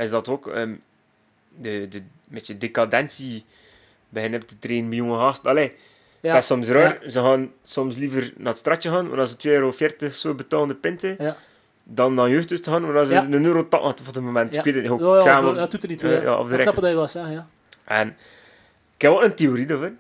is 0.06 0.10
dat 0.10 0.30
ook 0.30 0.48
ehm, 0.48 0.76
de, 1.56 1.88
de 1.90 2.02
beetje 2.30 2.58
decadentie 2.58 3.46
beginnen 4.10 4.46
te 4.46 4.60
trainen 4.60 4.90
bij 4.90 4.98
jonge 4.98 5.18
gasten. 5.18 5.50
Allee, 5.50 5.76
Ja, 6.20 6.32
dat 6.32 6.42
is 6.42 6.48
soms 6.48 6.68
raar. 6.68 7.00
Ze 7.06 7.20
gaan 7.20 7.52
soms 7.64 7.96
liever 7.96 8.34
naar 8.38 8.48
het 8.48 8.58
stratje 8.58 8.90
gaan, 8.90 9.08
want 9.08 9.20
als 9.20 9.36
ze 9.38 9.48
2,40 9.50 9.96
euro 9.96 10.10
zo 10.12 10.34
betaalde 10.34 10.76
pinten, 10.76 11.16
Ja, 11.20 11.38
dan 11.84 12.14
naar 12.14 12.30
jeugd 12.30 12.48
te 12.48 12.72
gaan, 12.72 12.82
want 12.86 12.98
als 12.98 13.08
ze 13.08 13.16
een 13.16 13.46
euro 13.46 13.68
takken 13.68 14.04
voor 14.06 14.14
het 14.14 14.24
moment. 14.24 14.52
ja. 14.54 14.58
Ik 14.58 14.66
weet 14.66 14.74
het 14.84 14.90
niet. 14.92 15.02
Ja, 15.02 15.40
dat, 15.40 15.72
doet 15.72 15.84
er 15.84 15.90
niet 15.90 16.00
toe. 16.00 16.16
eh, 16.16 16.24
ja. 16.24 16.44
de 16.44 16.56
ik 16.56 16.62
snap 16.62 16.76
wat 16.76 16.88
je 16.88 16.94
wil 16.94 17.08
zeggen, 17.08 17.34
ja. 17.34 17.48
En 17.84 18.08
ik 18.96 19.02
heb 19.02 19.12
wel 19.12 19.24
een 19.24 19.36
theorie 19.36 19.66
daarvan. 19.66 19.98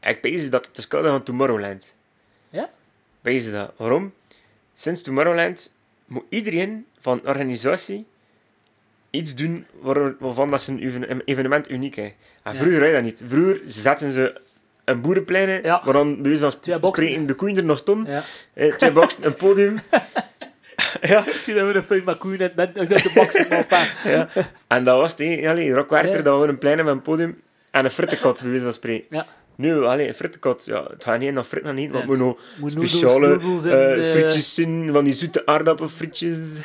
Ik 0.00 0.20
pees 0.20 0.50
dat 0.50 0.66
het 0.66 0.76
de 0.76 0.82
schade 0.82 1.08
van 1.08 1.22
Tomorrowland. 1.22 1.94
Ja? 2.48 2.70
Pees 3.20 3.50
dat. 3.50 3.72
Waarom? 3.76 4.12
Sinds 4.74 5.02
Tomorrowland 5.02 5.72
moet 6.06 6.24
iedereen 6.28 6.86
van 7.00 7.20
organisatie 7.24 8.06
iets 9.10 9.34
doen 9.34 9.66
waar, 9.80 10.14
waarvan 10.18 10.50
dat 10.50 10.68
even- 10.78 11.10
een 11.10 11.22
evenement 11.24 11.70
uniek 11.70 11.96
is. 11.96 12.10
En 12.42 12.56
vroeger 12.56 12.78
had 12.78 12.86
je 12.88 12.94
dat 12.94 13.02
niet. 13.02 13.20
Vroeger 13.26 13.60
zetten 13.68 14.12
ze 14.12 14.40
een 14.84 15.00
boerenplein, 15.00 15.62
Ja. 15.62 15.80
waar 15.84 15.92
dan 15.92 16.14
bij 16.22 16.30
wijze 16.30 16.50
van 16.50 16.60
Twee 16.60 16.78
boksen. 16.78 17.04
spreken 17.06 17.26
de 17.26 17.34
koeien 17.34 17.56
er 17.56 17.64
nog 17.64 17.78
stonden. 17.78 18.12
ja. 18.12 18.24
Eh, 18.54 18.74
Twee 18.74 18.92
boxen, 18.92 19.26
een 19.26 19.34
podium. 19.34 19.78
ja. 21.02 21.26
Ik 21.26 21.40
zie 21.42 21.54
dat 21.54 21.66
we 21.66 21.74
een 21.74 21.82
film 21.82 22.04
met 22.04 22.18
koeien 22.18 22.38
net 22.38 22.54
net 22.56 22.74
de 22.74 23.10
enfin. 23.50 24.10
ja. 24.12 24.28
En 24.68 24.84
dat 24.84 24.96
was 24.96 25.14
het. 25.16 25.46
Allee, 25.46 25.72
rockwerker, 25.72 26.16
Ja. 26.16 26.22
dat 26.22 26.40
we 26.40 26.48
een 26.48 26.58
plein 26.58 26.76
hebben 26.76 26.94
met 26.96 27.06
een 27.06 27.12
podium 27.12 27.40
en 27.70 27.84
een 27.84 27.90
frittenkot, 27.90 28.42
bij 28.42 28.58
van 28.60 28.72
spreken. 28.72 29.06
Ja. 29.16 29.26
Nu, 29.56 29.84
allee, 29.84 30.08
een 30.08 30.14
frittenkot, 30.14 30.64
ja, 30.64 30.84
het 30.90 31.04
gaat 31.04 31.18
niet 31.18 31.32
naar 31.32 31.44
frit 31.44 31.62
naar 31.62 31.74
niet, 31.74 31.92
Ja, 31.92 32.04
moet 32.06 32.18
nog 32.18 32.38
speciale 32.66 33.28
noedels 33.28 33.66
en, 33.66 33.72
eh, 33.72 33.92
eh, 34.08 34.12
frietjes 34.14 34.54
zijn, 34.54 34.92
van 34.92 35.04
die 35.04 35.14
zoete 35.14 35.46
aardappelfrietjes. 35.46 36.60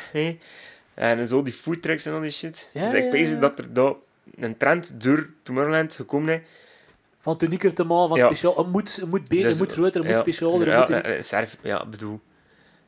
En 0.94 1.26
zo 1.26 1.42
die 1.42 1.52
foodtrucks 1.52 2.06
en 2.06 2.12
al 2.12 2.20
die 2.20 2.30
shit. 2.30 2.70
Ja, 2.72 2.84
dus 2.84 2.92
ik 2.92 3.10
pees 3.10 3.30
ja. 3.30 3.36
dat 3.36 3.58
er 3.58 3.72
daar 3.72 3.92
een 4.36 4.56
trend 4.56 5.02
door 5.02 5.28
Tomorrowland 5.42 5.94
gekomen 5.94 6.34
is. 6.34 6.40
Van 7.18 7.36
tunieker 7.36 7.74
te 7.74 7.84
maken, 7.84 8.08
van 8.08 8.20
speciaal. 8.20 8.56
Het 8.56 8.66
moet, 8.66 8.96
het 8.96 9.10
moet 9.10 9.28
beter, 9.28 9.44
Dus, 9.44 9.58
het 9.58 9.58
moet 9.58 9.72
groter, 9.72 10.00
het 10.00 10.10
moet 10.10 10.18
specialer. 10.18 10.66
Ja, 10.66 10.80
het 10.80 10.88
moet 10.88 11.00
eh, 11.02 11.16
eh, 11.16 11.22
serf, 11.22 11.56
ja, 11.62 11.86
bedoel, 11.86 12.20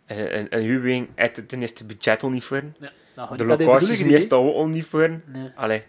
eh, 0.07 0.33
een, 0.33 0.47
een 0.57 1.09
het 1.15 1.49
ten 1.49 1.61
eerste 1.61 1.85
budget 1.85 2.23
al 2.23 2.31
niet 2.31 2.45
voor. 2.45 2.63
Ja, 2.79 2.91
dat 3.15 3.29
gaat 3.29 3.39
De. 3.39 3.45
Dat 3.45 3.61
locaties 3.61 4.03
meestal 4.03 4.45
ook 4.45 4.55
al 4.55 4.67
niet 4.67 4.85
voor. 4.85 5.21
Nee. 5.25 5.51
Allee, 5.55 5.83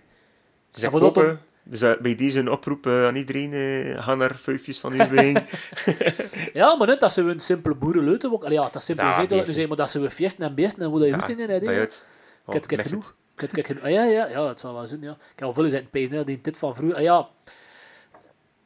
Dus 0.71 0.83
ik 0.83 0.91
dat 0.91 1.01
hoop, 1.01 1.17
eh, 1.17 1.31
dus 1.69 1.81
eh, 1.81 1.91
bij 2.01 2.15
deze 2.15 2.39
een 2.39 2.49
oproep 2.51 2.85
eh, 2.85 3.05
aan 3.05 3.15
iedereen, 3.15 3.53
eh, 3.53 4.03
ga 4.03 4.15
naar 4.15 4.35
vijfjes 4.35 4.79
van 4.79 5.09
wijn. 5.09 5.45
Ja, 6.53 6.75
maar 6.75 6.87
net 6.87 6.99
dat 6.99 7.13
ze 7.13 7.21
een 7.21 7.39
simpele 7.39 7.75
boerenleuten 7.75 8.31
ook. 8.31 8.43
Allee, 8.43 8.57
ja, 8.57 8.63
dat 8.63 8.75
is 8.75 8.85
simpel 8.85 9.05
Ja, 9.05 9.13
gezegd, 9.13 9.29
dat 9.29 9.55
zijn, 9.55 9.67
maar 9.67 9.77
dat 9.77 9.89
ze 9.89 9.99
we 9.99 10.09
feesten 10.09 10.45
en 10.45 10.55
beesten 10.55 10.81
en 10.81 10.89
hoe 10.89 10.99
dat 10.99 11.07
je 11.07 11.13
hoeft 11.13 11.29
in 11.29 11.39
hè, 11.39 11.59
bij 11.59 11.73
hè. 11.73 11.79
uit. 11.79 12.03
Ik 12.47 12.69
heb 12.69 12.81
genoeg. 12.81 13.05
het. 13.05 13.13
Ik 13.33 13.41
heb 13.41 13.51
kijk 13.51 13.67
genoeg. 13.67 13.83
Ah, 13.83 13.91
ja, 13.91 14.03
ja, 14.03 14.27
ja, 14.27 14.47
het 14.47 14.59
zal 14.59 14.73
wel 14.73 14.85
zijn, 14.85 15.01
ja. 15.01 15.11
Ik 15.11 15.39
heb 15.39 15.47
al 15.47 15.53
veel 15.53 15.65
in 15.65 15.73
het 15.73 15.91
pees, 15.91 16.09
hè, 16.09 16.23
die 16.23 16.41
dit 16.41 16.57
van 16.57 16.75
vroeger. 16.75 16.97
Ah, 16.97 17.03
ja, 17.03 17.27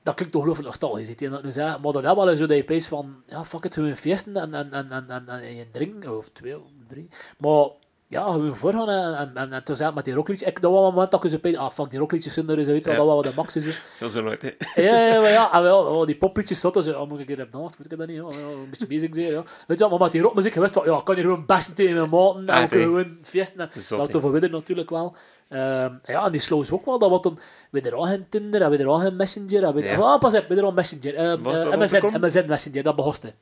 dat 0.03 0.15
klinkt 0.15 0.35
ongelooflijk 0.35 0.67
nostalgisch, 0.67 1.07
weet 1.07 1.19
je, 1.19 1.29
dat 1.29 1.43
nu 1.43 1.51
zeg. 1.51 1.79
Maar 1.79 1.91
dat 1.91 2.03
is 2.03 2.13
wel 2.13 2.29
eens 2.29 2.39
zo 2.39 2.45
dat 2.45 2.57
je 2.57 2.63
pees 2.63 2.87
van, 2.87 3.23
ja, 3.25 3.45
fuck 3.45 3.63
it, 3.63 3.73
gewoon 3.73 3.95
feesten 3.95 4.35
en, 4.35 4.53
en, 4.53 4.73
en, 4.73 4.91
en, 4.91 5.09
en, 5.09 5.27
en 5.27 5.55
je 5.55 5.65
drinken, 5.71 6.17
of 6.17 6.29
twee, 6.29 6.57
of 6.57 6.63
drie. 6.87 7.07
Maar, 7.37 7.69
ja, 8.11 8.23
gewoon 8.31 8.55
voorgaan 8.55 8.89
en, 8.89 9.13
en, 9.17 9.31
en, 9.35 9.53
en 9.53 9.63
toen 9.63 9.75
zei 9.75 9.89
ik 9.89 9.95
met 9.95 10.05
die 10.05 10.13
rockliedjes, 10.13 10.47
ik, 10.49 10.61
dat 10.61 10.71
was 10.71 10.79
een 10.79 10.85
moment 10.93 11.11
dat 11.11 11.23
ik 11.23 11.29
zo 11.29 11.37
pees, 11.37 11.55
ah, 11.55 11.69
fuck, 11.69 11.89
die 11.89 11.99
rockliedjes 11.99 12.33
zijn 12.33 12.49
er 12.49 12.57
eens 12.57 12.67
uit, 12.67 12.85
Ja. 12.85 12.95
dat 12.95 13.05
was 13.05 13.15
wat 13.15 13.23
de 13.23 13.31
max 13.35 13.55
is. 13.55 13.65
Zo 13.99 14.07
zo 14.15 14.21
nooit, 14.21 14.41
hè. 14.41 14.51
Ja, 14.81 15.07
ja, 15.07 15.21
maar 15.21 15.29
ja, 15.29 15.53
en 15.53 15.61
wel, 15.63 15.79
oh, 15.85 16.05
die 16.05 16.17
popliedjes 16.17 16.59
zotten 16.59 16.83
ze, 16.83 16.99
oh, 16.99 17.09
moet 17.09 17.19
ik 17.19 17.29
een 17.29 17.35
keer 17.35 17.45
op 17.45 17.51
dansen, 17.51 17.77
moet 17.81 17.91
ik 17.91 17.97
dat 17.97 18.07
niet, 18.07 18.17
ja, 18.17 18.23
een 18.23 18.69
beetje 18.69 18.87
bezig 18.87 19.09
zijn, 19.13 19.27
ja. 19.27 19.43
Weet 19.67 19.77
je 19.77 19.77
wel, 19.77 19.89
maar 19.89 19.99
met 19.99 20.11
die 20.11 20.21
rockmuziek, 20.21 20.53
wist 20.53 20.73
van, 20.73 20.85
ja, 20.85 21.01
kan 21.03 21.15
je 21.15 21.21
gewoon 21.21 21.45
best 21.45 21.75
tegen 21.75 21.95
mijn 21.95 22.09
maten, 22.09 22.47
en 22.47 22.63
Ah, 22.63 22.69
kunnen 22.69 22.91
nee. 22.93 23.03
gewoon 23.03 23.17
feesten, 23.21 23.59
en 23.59 23.69
dat 23.97 24.07
hè. 24.07 24.15
over 24.15 24.31
winnen 24.31 24.51
natuurlijk 24.51 24.89
wel. 24.89 25.15
Ehm, 25.49 25.93
ja, 26.03 26.25
en 26.25 26.31
die 26.31 26.39
slows 26.41 26.71
ook 26.71 26.85
wel, 26.85 26.97
dat 26.99 27.09
wat 27.09 27.23
dan, 27.23 27.39
we 27.71 27.81
er 27.81 27.95
al 27.95 28.03
geen 28.05 28.25
Tinder, 28.29 28.61
en 28.61 28.69
we 28.69 28.77
er 28.77 28.87
al 28.87 28.99
geen 28.99 29.15
Messenger, 29.15 29.63
en 29.63 29.73
we 29.73 29.95
ah, 29.95 30.19
pas 30.19 30.35
op, 30.35 30.47
we 30.47 30.55
er 30.55 30.63
al 30.63 30.71
Messenger, 30.71 31.15
ehm, 31.15 31.41
Was 31.41 31.59
eh, 31.59 31.77
MSN? 31.77 32.17
MSN 32.25 32.45
Messenger, 32.47 32.83
dat 32.83 32.95
begoste. 32.95 33.33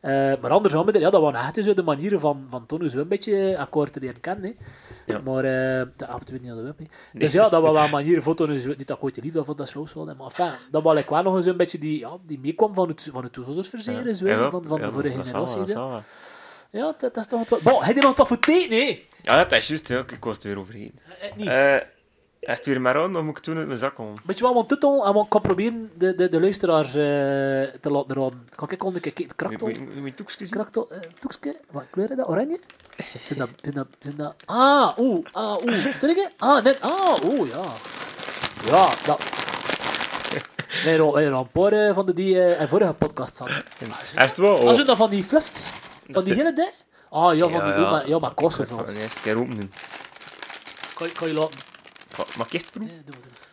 Eh 0.00 0.32
maar 0.40 0.50
anders 0.50 0.72
dan, 0.72 0.88
ja, 0.92 1.10
dat 1.10 1.22
waren 1.22 1.40
echt 1.40 1.64
zo 1.64 1.74
de 1.74 1.82
manieren 1.82 2.20
van, 2.20 2.46
van 2.48 2.66
toen 2.66 2.88
zo 2.88 2.98
een 2.98 3.08
beetje 3.08 3.58
akkoord 3.58 3.92
te 3.92 4.00
leren 4.00 4.20
kennen, 4.20 4.44
hè. 4.44 4.64
Ja. 5.12 5.20
Maar, 5.24 5.44
eh 5.44 5.86
dat 5.96 6.08
ah, 6.08 6.20
weet 6.26 6.42
niet 6.42 6.50
aan 6.50 6.56
de 6.56 6.62
web, 6.62 6.78
hè. 6.78 6.84
Dus 7.12 7.32
ja, 7.32 7.48
dat 7.48 7.62
was 7.62 7.72
wel 7.72 7.84
een 7.84 7.90
manier, 7.90 8.22
foto, 8.22 8.46
dus, 8.46 8.64
niet 8.64 8.86
dat 8.86 8.96
ik 8.96 9.04
ooit 9.04 9.14
de 9.14 9.22
liefde 9.22 9.44
van 9.44 9.56
dat 9.56 9.68
slows 9.68 9.94
wilde, 9.94 10.14
maar 10.14 10.26
enfin, 10.26 10.52
dat 10.70 10.82
was 10.82 11.04
wel 11.04 11.22
nog 11.22 11.36
eens 11.36 11.46
een 11.46 11.56
beetje 11.56 11.78
die, 11.78 11.98
ja, 11.98 12.16
die 12.26 12.38
meekwam 12.38 12.74
van 12.74 12.88
het, 12.88 13.08
van 13.12 13.22
het 13.22 13.32
toezichtverzeren, 13.32 14.16
zo, 14.16 14.26
Ja, 14.26 14.50
van, 14.50 14.64
van 14.66 14.80
de 14.80 14.92
vorige 14.92 15.16
wel, 15.16 15.24
generatie. 15.24 15.66
zal 15.66 15.88
wel. 15.88 16.02
Ja, 16.70 16.94
dat, 16.98 17.00
dat 17.00 17.16
is 17.16 17.26
toch 17.26 17.48
wat... 17.48 17.62
Bon, 17.62 17.82
heb 17.82 17.96
je 17.96 18.02
nog 18.02 18.16
wat 18.16 18.28
voor 18.28 18.38
teken, 18.38 18.76
hè? 18.76 19.04
Ja, 19.22 19.36
dat 19.36 19.52
is 19.52 19.68
juist. 19.68 19.90
Ik 19.90 20.24
was 20.24 20.34
het 20.34 20.44
weer 20.44 20.58
overheen. 20.58 20.98
Eh, 21.20 21.36
niet. 21.36 21.48
Is 22.40 22.56
het 22.56 22.66
weer 22.66 22.80
maar 22.80 22.96
aan, 22.96 23.12
dan 23.12 23.24
moet 23.24 23.36
ik 23.36 23.42
toen 23.42 23.56
uit 23.56 23.66
mijn 23.66 23.78
zak 23.78 23.94
komen. 23.94 24.14
Weet 24.24 24.38
je 24.38 24.44
wat, 24.44 24.54
want 24.54 24.68
dit 24.68 24.84
al, 24.84 25.06
en 25.06 25.14
ik 25.14 25.28
kan 25.28 25.40
proberen 25.40 25.90
de, 25.98 26.14
de, 26.14 26.28
de 26.28 26.40
luisteraars 26.40 26.88
eh, 26.88 26.94
te 27.80 27.90
laten 27.90 28.16
raden. 28.16 28.48
Kan 28.54 28.70
ik 28.70 28.84
onder 28.84 29.00
kijken? 29.00 29.24
Moet 29.24 29.36
Kraktel? 29.36 29.68
moet- 29.68 29.94
moet 29.96 30.04
je 30.04 30.14
toekjes 30.14 30.36
zien? 30.38 30.48
Kraktel, 30.50 30.90
eh, 30.90 30.98
toekske? 31.18 31.56
Wat 31.70 31.84
kleur 31.90 32.10
is 32.10 32.16
dat? 32.16 32.28
Oranje? 32.28 32.60
Zijn 33.24 33.38
dat, 33.38 33.48
zijn 33.60 33.74
dat, 33.74 33.86
zijn 33.98 34.16
dat... 34.16 34.34
Ah, 34.44 34.98
oeh, 34.98 35.26
ah, 35.32 35.56
oeh. 35.64 35.96
Toen 35.98 36.10
ik, 36.10 36.30
ah, 36.38 36.64
net, 36.64 36.80
ah, 36.80 37.24
oeh, 37.24 37.48
ja. 37.50 37.62
Ja, 38.66 38.88
dat... 39.04 39.24
Nee, 40.84 40.94
er 40.96 41.10
waren 41.10 41.32
een 41.32 41.50
paar 41.50 41.94
van 41.94 42.06
de 42.06 42.12
die 42.12 42.42
eh, 42.42 42.60
in 42.60 42.68
vorige 42.68 42.92
podcast 42.92 43.36
zat. 43.36 43.48
Is 43.48 44.12
het 44.14 44.36
wel? 44.36 44.58
Ah, 44.58 44.64
Oh. 44.64 44.74
zo 44.74 44.82
dat 44.84 44.96
van 44.96 45.10
die 45.10 45.24
fluffs? 45.24 45.70
Van 46.08 46.24
die 46.24 46.34
hele 46.34 46.52
dingen? 46.52 46.72
Ah, 47.10 47.34
ja, 47.36 47.48
van 47.48 47.64
die... 47.64 47.72
Ja, 47.74 47.90
maar, 47.90 48.08
ja, 48.08 48.18
maar 48.18 48.30
Ik 48.30 48.36
kosten 48.36 48.66
ga 48.66 48.76
het 48.76 48.94
eerste 48.96 49.20
keer 49.20 49.38
openen. 49.38 49.72
Kan, 50.94 51.06
je- 51.06 51.12
kan 51.12 51.28
je 51.28 51.34
laten... 51.34 51.58
Ga- 52.28 52.36
Mag 52.38 52.46
ik 52.46 52.52
eerst 52.52 52.70
proeven? 52.70 52.94
Nee, 52.94 53.04
doe 53.04 53.14
maar, 53.14 53.22
doe 53.22 53.32
maar. 53.32 53.48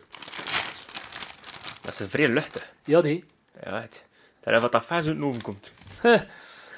Dat 1.80 2.00
is 2.00 2.06
vrij 2.10 2.28
luchtig. 2.28 2.72
Ja, 2.84 3.00
nee. 3.00 3.24
Ja, 3.64 3.80
het. 3.80 4.04
Dat 4.40 4.54
is 4.54 4.60
wat 4.60 4.72
dat 4.72 4.84
vers 4.84 5.06
uit 5.06 5.16
de 5.16 5.24
oven 5.24 5.42
komt. 5.42 5.70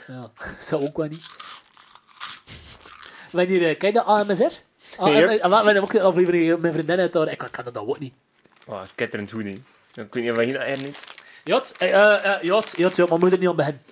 Ja, 0.07 0.31
zou 0.59 0.83
ook 0.87 0.97
wel 0.97 1.07
niet. 1.09 1.27
Wanneer, 3.31 3.61
eh, 3.69 3.79
kijk 3.79 3.83
je 3.83 3.93
dat 3.93 4.05
AMSR? 4.07 4.43
Ah, 4.97 5.09
Yep. 5.15 5.29
en- 5.29 5.41
en- 5.41 5.51
We 5.51 5.57
hebben 5.57 5.83
ook 5.83 5.93
een 5.93 6.01
aflevering 6.03 6.49
met 6.51 6.61
mijn 6.61 6.73
vriendin 6.73 6.99
uit 6.99 7.13
daar. 7.13 7.31
Ik 7.31 7.39
kan 7.51 7.65
dat 7.65 7.79
ook 7.79 7.99
niet. 7.99 8.15
Oh, 8.67 8.85
skitterend 8.85 9.31
goed, 9.31 9.43
hè. 9.45 9.51
Ik 9.51 10.15
weet 10.15 10.15
niet 10.15 10.33
of 10.33 10.41
je 10.41 10.53
dat 10.53 10.63
er 10.63 10.77
niet. 10.83 10.99
Ja, 11.45 11.57
het- 11.57 11.75
eh, 11.79 11.89
eh, 11.89 12.15
eh, 12.15 12.43
ja, 12.43 12.63
ja, 12.77 12.87
het- 12.89 12.97
ja, 12.97 13.07
maar 13.09 13.19
moet 13.19 13.33
er 13.33 13.39
niet 13.39 13.49
aan 13.49 13.57
beginnen. 13.57 13.83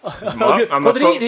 Wat 0.00 0.94
er 0.94 0.98
Paul- 0.98 1.18
niet, 1.18 1.20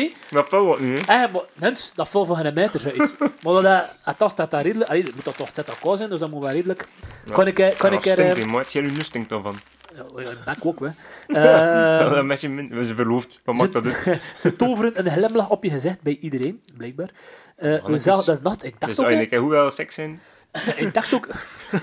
hè? 1.07 1.25
Eh, 1.25 1.35
Hens, 1.59 1.93
dat 1.95 2.09
valt 2.09 2.27
van 2.27 2.37
geen 2.37 2.55
meter 2.55 2.81
zoiets. 2.81 3.15
maar 3.43 3.53
dat, 3.53 3.65
eh, 3.65 3.79
het 4.03 4.19
tas 4.19 4.33
staat 4.33 4.51
daar 4.51 4.63
redelijk... 4.63 4.91
Allee, 4.91 5.03
het 5.03 5.15
moet 5.15 5.25
dat 5.25 5.37
toch 5.37 5.49
zet 5.53 5.69
elkaar 5.69 5.97
zijn, 5.97 6.11
dus 6.11 6.19
dat 6.19 6.31
moet 6.31 6.43
wel 6.43 6.51
redelijk... 6.51 6.89
Kan 7.33 7.47
ik, 7.47 7.59
eh, 7.59 7.77
kan 7.79 7.93
ik 7.93 8.07
er... 8.07 8.49
maar 8.49 8.65
het 8.65 8.75
nu 8.75 9.01
stinkt 9.01 9.29
dan 9.29 9.43
van. 9.43 9.55
Ja, 9.95 10.31
in 10.31 10.37
bek 10.45 10.57
ook, 10.65 10.79
hè. 10.81 10.89
Dat 12.03 12.13
is 12.13 12.17
een 12.19 12.29
beetje 12.29 12.49
min. 12.49 12.69
We 12.69 12.85
zijn 12.85 12.97
verloofd. 12.97 13.41
Wat 13.45 13.55
maakt 13.57 13.73
dat 13.73 14.05
uit? 14.07 14.21
ze, 14.37 14.57
toveren 14.57 14.99
een 15.07 15.11
glimlach 15.13 15.49
op 15.51 15.65
je 15.65 15.71
gezicht 15.71 16.03
bij 16.03 16.17
iedereen, 16.21 16.63
blijkbaar. 16.77 17.11
Eh, 17.57 17.85
we 17.85 17.91
dat 17.91 18.03
zagen 18.03 18.21
is- 18.21 18.27
dat 18.27 18.37
is 18.37 18.43
nacht 18.43 18.61
Dus 18.61 18.73
dacht 18.79 18.93
ook, 18.93 19.07
hè. 19.07 19.13
eigenlijk, 19.13 19.43
hoe 19.43 19.51
wel 19.51 19.71
seks 19.71 19.95
zijn? 19.95 20.21
Hij 20.77 20.91
dacht 20.91 21.15
ook... 21.15 21.29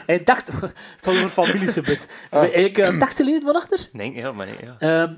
Hij 0.05 0.23
dacht... 0.23 0.47
Het 0.47 1.05
was 1.05 1.15
over 1.15 1.29
familie 1.29 1.71
zo 1.71 1.81
bit. 1.81 2.09
Eigenlijk 2.31 2.77
een 2.77 2.99
tekst 2.99 3.17
gelezen 3.17 3.41
van 3.41 3.55
achter. 3.55 3.87
Nee, 3.91 4.13
ja, 4.13 4.31
maar 4.31 4.45
nee, 4.45 4.55
ja. 4.79 5.03
Ehm 5.03 5.13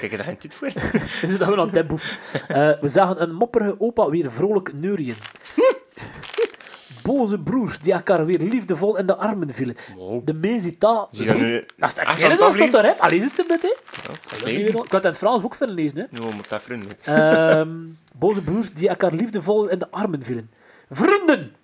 Kijk, 0.00 0.16
daar 0.16 0.24
geen 0.24 0.36
tijd 0.38 0.54
voor. 0.54 0.70
we 1.20 1.26
zitten 1.26 1.38
gewoon 1.46 1.58
aan 1.58 1.64
het 1.66 1.74
temboef. 1.74 2.18
Eh, 2.48 2.70
we 2.80 2.88
zagen 2.88 3.22
een 3.22 3.34
mopperige 3.34 3.74
opa 3.80 4.10
weer 4.10 4.32
vrolijk 4.32 4.72
neurien. 4.72 5.14
Boze 7.02 7.38
broers 7.40 7.78
die 7.78 7.92
elkaar 7.92 8.26
weer 8.26 8.38
liefdevol 8.38 8.98
in 8.98 9.06
de 9.06 9.16
armen 9.16 9.54
vielen. 9.54 9.76
Wow. 9.96 10.26
De 10.26 10.34
mezita... 10.34 11.08
Zie 11.10 11.24
je 11.24 11.30
dat 11.32 11.40
nu- 11.40 11.64
Dat 11.76 11.88
is 11.88 11.94
dat 12.38 12.56
is 12.56 12.70
daar, 12.70 12.84
hè? 12.84 12.98
Allee, 12.98 13.20
zit 13.20 13.34
ze 13.34 13.44
met, 13.48 13.62
hè? 13.62 13.68
Ja, 13.68 14.36
Ik 14.36 14.44
lezen. 14.44 14.72
kan 14.72 14.82
het 14.90 15.02
in 15.04 15.08
het 15.10 15.16
Frans 15.18 15.42
ook 15.42 15.54
verder 15.54 15.74
lezen, 15.74 15.98
hè? 15.98 16.04
Nu 16.10 16.34
moet 16.34 16.48
dat 16.48 16.62
vriendelijk. 16.62 17.00
Ehm, 17.04 17.68
boze 18.14 18.42
broers 18.42 18.72
die 18.72 18.88
elkaar 18.88 19.12
liefdevol 19.12 19.68
in 19.68 19.78
de 19.78 19.90
armen 19.90 20.22
vielen. 20.22 20.50
Vrienden! 20.90 21.54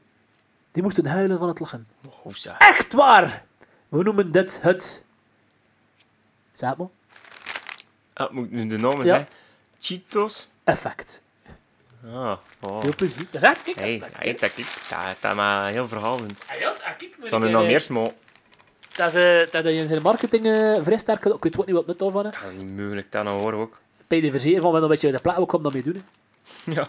Die 0.72 0.82
moesten 0.82 1.06
huilen 1.06 1.38
van 1.38 1.48
het 1.48 1.60
lachen. 1.60 1.86
Oh. 2.24 2.34
Echt 2.58 2.92
waar! 2.92 3.44
We 3.88 4.02
noemen 4.02 4.32
dit 4.32 4.62
het... 4.62 5.04
Zeg 6.52 6.76
maar. 6.76 6.86
Ah, 8.12 8.30
moet 8.30 8.44
ik 8.44 8.50
nu 8.50 8.66
de 8.66 8.76
namen 8.78 8.98
Ja. 8.98 9.04
zeggen? 9.04 9.28
Cheetos? 9.78 10.48
Effect. 10.64 11.22
Ah, 12.06 12.36
oh. 12.60 12.80
Veel 12.80 12.94
plezier. 12.96 13.24
Dat 13.30 13.42
is 13.42 13.48
echt, 13.48 13.62
kijk, 13.62 13.76
dat 13.76 13.84
Hey, 13.84 13.94
is 13.96 14.02
echt. 14.02 14.16
hey, 14.16 14.32
dat 14.32 14.52
dat, 15.06 15.16
dat 15.20 15.34
maar 15.34 15.70
heel 15.70 15.86
verhalend. 15.86 16.44
Ah, 16.48 16.58
ja, 16.60 16.68
dat 16.68 16.82
is 17.22 17.28
Van 17.28 17.42
een 17.42 17.50
nog 17.50 17.62
eh, 17.62 17.68
meer 17.68 17.80
smal. 17.80 18.16
Dat 18.92 19.14
is, 19.14 19.50
dat 19.50 19.62
hij 19.64 19.74
in 19.76 19.86
zijn 19.86 20.02
marketing 20.02 20.46
eh, 20.46 20.82
vrij 20.82 20.98
sterk. 20.98 21.24
Ik 21.24 21.42
weet 21.42 21.58
ook 21.58 21.66
niet 21.66 21.74
wat 21.74 21.86
het 21.86 21.86
nut 21.86 21.98
daarvan 21.98 22.26
is. 22.26 22.34
Ja, 22.42 22.50
niet 22.62 22.76
mogelijk, 22.76 23.12
dat 23.12 23.24
nou 23.24 23.46
we 23.50 23.56
ook. 23.56 23.80
Bij 24.06 24.20
de 24.20 24.30
verzekering 24.30 24.62
van, 24.62 24.72
wel 24.72 24.82
een 24.82 24.88
beetje 24.88 25.10
de 25.12 25.20
plaat, 25.20 25.36
wat 25.36 25.48
kan 25.48 25.62
dat 25.62 25.72
mee 25.72 25.82
doen? 25.82 25.94
hè? 26.64 26.72
Ja. 26.74 26.88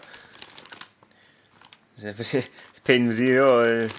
Me 2.02 2.44
zeer, 3.14 3.34
ja. 3.34 3.62
eh, 3.64 3.84
Ik 3.84 3.90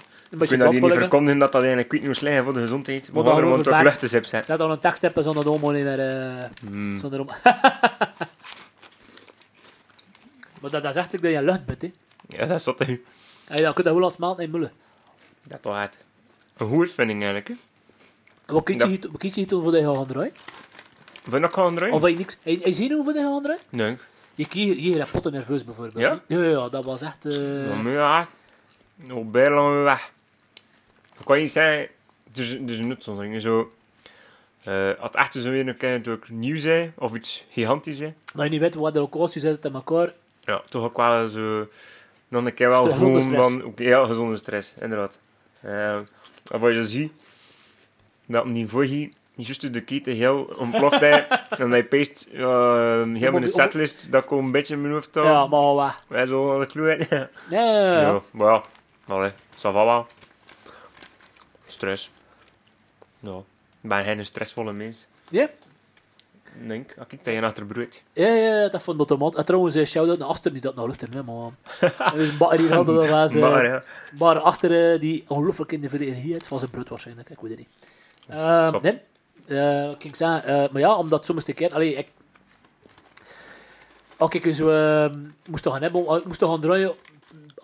vind 0.47 0.61
dat 0.61 0.71
hier 0.71 0.81
niet 0.81 0.93
verkondigen 0.93 1.39
dat 1.39 1.51
dat 1.51 1.61
eigenlijk 1.61 1.91
niet 1.91 2.03
moest 2.03 2.21
liggen 2.21 2.43
voor 2.43 2.53
de 2.53 2.61
gezondheid. 2.61 3.01
Maar 3.11 3.17
er 3.19 3.23
dan 3.23 3.35
gewoon 3.35 3.51
over 3.51 3.63
toch 3.63 3.73
op 4.19 4.25
zetten. 4.25 4.43
Dat 4.47 4.57
dan 4.57 4.71
een 4.71 4.79
tekst 4.79 5.01
hebben 5.01 5.23
zonder 5.23 5.43
domo 5.43 5.71
niet 5.71 5.83
meer... 5.83 5.99
eh, 5.99 6.43
Hmm. 6.65 6.97
Zonder 6.97 7.19
om... 7.19 7.27
maar 10.61 10.71
dat, 10.71 10.83
dat 10.83 10.85
is 10.85 10.95
echt 10.95 11.11
dat 11.11 11.21
je 11.21 11.43
lucht 11.43 11.65
bent, 11.65 11.81
hè. 11.81 11.91
Ja, 12.27 12.45
dat 12.45 12.57
is 12.59 12.63
dat. 12.63 12.79
hè. 12.79 12.85
En 13.47 13.63
dan 13.63 13.73
kun 13.73 13.83
je 13.83 13.89
dat 13.93 14.03
als 14.03 14.17
maand 14.17 14.39
in 14.39 14.51
mullen. 14.51 14.71
Dat 15.43 15.61
toch 15.61 15.81
het. 15.81 15.97
Een 16.57 16.67
goede 16.67 16.91
vinding 16.91 17.23
eigenlijk. 17.23 17.47
hè. 17.47 17.55
Wat 18.53 18.63
kies 18.63 18.77
Dat- 18.77 18.89
je, 18.89 19.41
je 19.41 19.45
toen 19.45 19.63
voor 19.63 19.71
de 19.71 19.83
gaan 19.93 20.05
draaien? 20.05 20.31
Vind 21.21 21.33
je 21.35 21.39
dat 21.39 21.53
gaan 21.53 21.75
draaien? 21.75 21.93
Of 21.93 22.01
weet 22.01 22.11
je 22.11 22.17
niks? 22.17 22.37
Hij, 22.41 22.59
hij 22.61 22.71
ziet 22.71 22.91
hoeveel 22.91 23.13
de 23.13 23.19
gaan 23.19 23.41
draaien? 23.43 23.61
Nee. 23.69 23.97
Je 24.35 24.47
kreeg 24.47 24.75
hier 24.75 24.99
een 25.01 25.07
potten 25.11 25.31
nerveus 25.31 25.63
bijvoorbeeld. 25.65 25.97
Ja? 25.97 26.21
Ja, 26.27 26.43
ja, 26.43 26.69
dat 26.69 26.83
was 26.85 27.01
echt... 27.01 27.25
eh, 27.25 27.67
Ja, 27.69 27.75
maar 27.75 27.91
ja, 27.91 28.27
lang 29.03 29.83
weg. 29.83 30.11
Ik 31.19 31.25
kan 31.25 31.37
niet 31.37 31.51
zeggen, 31.51 31.87
het 32.27 32.37
is, 32.37 32.49
het 32.49 32.71
is 32.71 32.77
een 32.77 32.89
uitzondering. 32.89 33.41
Zo, 33.41 33.71
eh 34.63 34.87
als 34.87 35.09
het 35.11 35.15
echt 35.15 35.33
zo 35.33 35.49
weer 35.49 35.67
een 35.67 35.77
keer 35.77 35.91
natuurlijk 35.91 36.29
nieuw 36.29 36.57
zijn, 36.57 36.93
of 36.97 37.15
iets 37.15 37.45
gigantisch 37.49 37.97
zijn, 37.97 38.15
Dat 38.33 38.43
je 38.43 38.49
niet 38.49 38.59
weet 38.59 38.75
wat 38.75 38.93
de 38.93 38.99
locatie 38.99 39.41
zit 39.41 39.65
in 39.65 39.73
elkaar. 39.73 40.13
ja, 40.41 40.61
toch 40.69 40.83
ook 40.83 40.97
wel 40.97 41.27
zo, 41.27 41.67
nog 42.27 42.45
een 42.45 42.53
keer 42.53 42.69
wel 42.69 42.83
gewoon 42.91 43.21
stress. 43.21 43.49
van, 43.49 43.63
oké, 43.63 43.83
ja, 43.83 44.05
gezonde 44.05 44.35
stress, 44.35 44.73
inderdaad. 44.79 45.19
Eh, 45.59 45.95
en 45.95 46.59
wat 46.59 46.73
je 46.73 46.85
ziet, 46.85 47.11
dat 48.25 48.45
voor 48.65 48.87
je, 48.87 49.11
niet 49.35 49.47
juist 49.47 49.73
de 49.73 49.81
keten 49.81 50.13
heel 50.13 50.53
ontploft 50.57 50.99
hij, 50.99 51.27
en 51.57 51.71
hij 51.71 51.83
peest 51.83 52.27
uh, 52.33 52.41
heel 53.13 53.31
met 53.31 53.41
de 53.41 53.47
setlist, 53.47 54.11
dat 54.11 54.25
komt 54.25 54.45
een 54.45 54.51
beetje 54.51 54.73
in 54.73 54.81
mijn 54.81 54.93
hoofd. 54.93 55.09
Ja, 55.13 55.47
maar 55.47 55.73
wat? 55.73 56.03
Wij 56.07 56.25
zo 56.25 56.53
aan 56.53 56.59
de 56.59 56.65
kloe 56.65 57.05
Ja, 57.09 57.29
ja, 57.49 57.59
ja. 57.59 58.01
Ja, 58.01 58.21
maar 58.31 58.47
ja. 58.47 58.63
Allee, 59.07 59.31
ça 59.55 59.71
va 59.71 59.85
wel. 59.85 60.05
Stress. 61.65 62.11
Ja. 63.19 63.37
Ik 63.81 63.89
ben 63.89 64.03
geen 64.03 64.25
stressvolle 64.25 64.73
mens. 64.73 65.05
Ja? 65.29 65.49
Ik 66.59 66.67
denk, 66.67 66.93
als 66.97 67.07
ik 67.09 67.25
dat 67.25 67.33
je 67.33 67.41
achter 67.41 67.65
broeit. 67.65 68.03
Ja, 68.13 68.27
ja, 68.27 68.69
dat 68.69 68.81
vond 68.81 69.11
ik 69.11 69.35
En 69.37 69.45
trouwens, 69.45 69.75
eh, 69.75 69.85
shout-out 69.85 70.17
naar 70.17 70.27
Aster, 70.27 70.51
die 70.51 70.61
dat 70.61 70.75
nou 70.75 70.87
luistert, 70.87 71.13
hè, 71.13 71.23
maar... 71.23 71.51
Er 72.13 72.19
is 72.19 72.29
een 72.29 72.37
bakker 72.37 72.59
hier 72.59 72.75
altijd 72.75 72.97
al 72.97 73.07
was. 73.07 73.33
Maar 73.33 73.65
ja. 73.65 73.83
Maar 74.19 74.59
eh, 74.61 74.99
die 74.99 75.23
ongelooflijk 75.27 75.71
in 75.71 75.81
de 75.81 75.89
vereniging 75.89 76.35
is 76.35 76.47
van 76.47 76.59
zijn 76.59 76.71
brood 76.71 76.89
waarschijnlijk, 76.89 77.29
ik 77.29 77.39
weet 77.39 77.49
het 77.49 77.59
niet. 77.59 77.69
Ehm, 78.27 78.69
Zot. 78.69 78.81
nee, 78.81 79.01
eh, 79.47 79.83
kan 79.83 79.97
ik 79.99 80.15
zeggen, 80.15 80.43
eh, 80.43 80.71
maar 80.71 80.81
ja, 80.81 80.95
omdat 80.97 81.25
soms 81.25 81.47
een 81.47 81.53
keer, 81.53 81.73
allee, 81.73 81.93
ik, 81.95 82.07
als 84.17 84.33
ik 84.33 84.53
zo 84.53 84.69
eh, 84.69 85.13
moest 85.45 85.69
gaan 85.69 85.81
hebben, 85.81 86.07
als 86.07 86.19
ik 86.19 86.25
moest 86.25 86.43
gaan 86.43 86.61
draaien, 86.61 86.93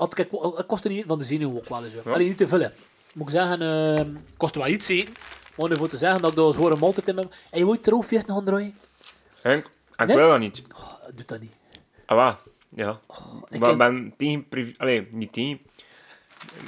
had 0.10 0.18
ik, 0.18 0.32
ik 0.32 0.64
kostte 0.68 0.88
niet 0.88 1.04
van 1.08 1.20
de 1.20 1.26
zenuw 1.26 1.56
ook 1.56 1.70
wel 1.70 1.84
eens. 1.84 1.94
Ja. 1.94 2.00
Ja. 2.06 2.12
Allee, 2.12 2.28
niet 2.28 2.38
te 2.38 2.48
veel. 2.48 2.60
hè. 2.60 2.68
moet 3.14 3.28
ik 3.28 3.34
zeggen, 3.34 3.62
eh 3.98 4.06
kost 4.38 4.56
wel 4.56 4.68
iets 4.68 4.88
eten. 4.88 5.14
Maar 5.56 5.66
om 5.66 5.72
ervoor 5.72 5.88
te 5.90 5.98
zeggen 5.98 6.22
dat 6.22 6.32
ik 6.32 6.38
daar 6.38 6.54
zware 6.54 6.76
maaltijd 6.76 7.08
in 7.08 7.18
heb. 7.18 7.34
En 7.50 7.60
je 7.60 7.66
moet 7.66 7.88
er 7.88 7.94
ook 7.94 8.04
feest 8.06 8.32
gaan 8.32 8.46
draaien? 8.46 8.76
Henk, 9.42 9.66
ik 9.96 10.06
Nee? 10.08 10.16
wil 10.16 10.30
dat 10.30 10.40
niet. 10.40 10.62
Oh, 10.76 10.94
doe 11.16 11.26
dat 11.26 11.40
niet. 11.42 11.52
Ah, 12.06 12.18
waar? 12.18 12.38
Ja. 12.70 12.90
ik 12.90 13.10
maar 13.50 13.50
ik 13.50 13.62
ken- 13.62 13.78
ben 13.78 14.14
tegen... 14.18 14.48
privé- 14.48 14.74
Allee, 14.78 15.08
niet 15.12 15.34
tegen. 15.34 15.60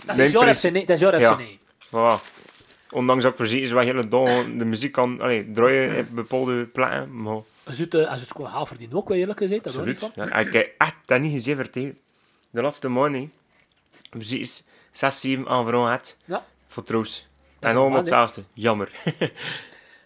Dat 0.05 0.17
is 0.17 0.31
jouw 0.31 0.53
FC, 0.53 0.63
nee. 0.63 0.85
Dat 0.85 0.89
is 0.95 0.99
jouw 0.99 1.17
Ja. 1.19 1.35
Nee. 1.35 1.59
Voilà. 1.87 2.21
Ondanks 2.91 3.23
dat 3.23 3.31
ik 3.31 3.37
voorzien 3.37 3.61
is 3.61 3.71
wat 3.71 3.83
hele 3.83 4.07
de 4.57 4.65
muziek 4.65 4.91
kan 4.91 5.21
allee, 5.21 5.51
draaien 5.51 5.97
op 5.99 6.05
bepaalde 6.15 6.65
plekken. 6.65 7.21
Maar 7.21 7.37
Als 7.63 7.77
het, 7.79 7.93
eh, 7.93 8.09
als 8.11 8.21
het 8.21 8.31
gewoon 8.31 8.49
haal 8.49 8.65
verdient 8.65 8.93
ook, 8.93 9.07
wel 9.07 9.17
eerlijk 9.17 9.39
gezegd. 9.39 9.63
Dat 9.63 9.73
hoor 9.73 9.85
niet 9.85 9.93
absoluut. 10.03 10.13
van. 10.29 10.39
Ja, 10.39 10.47
ik 10.47 10.53
heb 10.53 10.73
echt 10.77 10.95
dat 11.05 11.21
niet 11.21 11.31
gezien 11.31 11.55
verteld. 11.55 11.95
De 12.53 12.61
laatste 12.61 12.89
muziek 14.11 14.41
is 14.41 14.63
6, 14.91 15.19
7 15.19 15.47
aanvragen 15.47 15.89
had 15.89 16.15
Ja. 16.25 16.45
voor 16.67 16.83
troost. 16.83 17.27
En 17.59 17.75
allemaal 17.75 17.97
hetzelfde. 17.97 18.43
Jammer. 18.53 18.91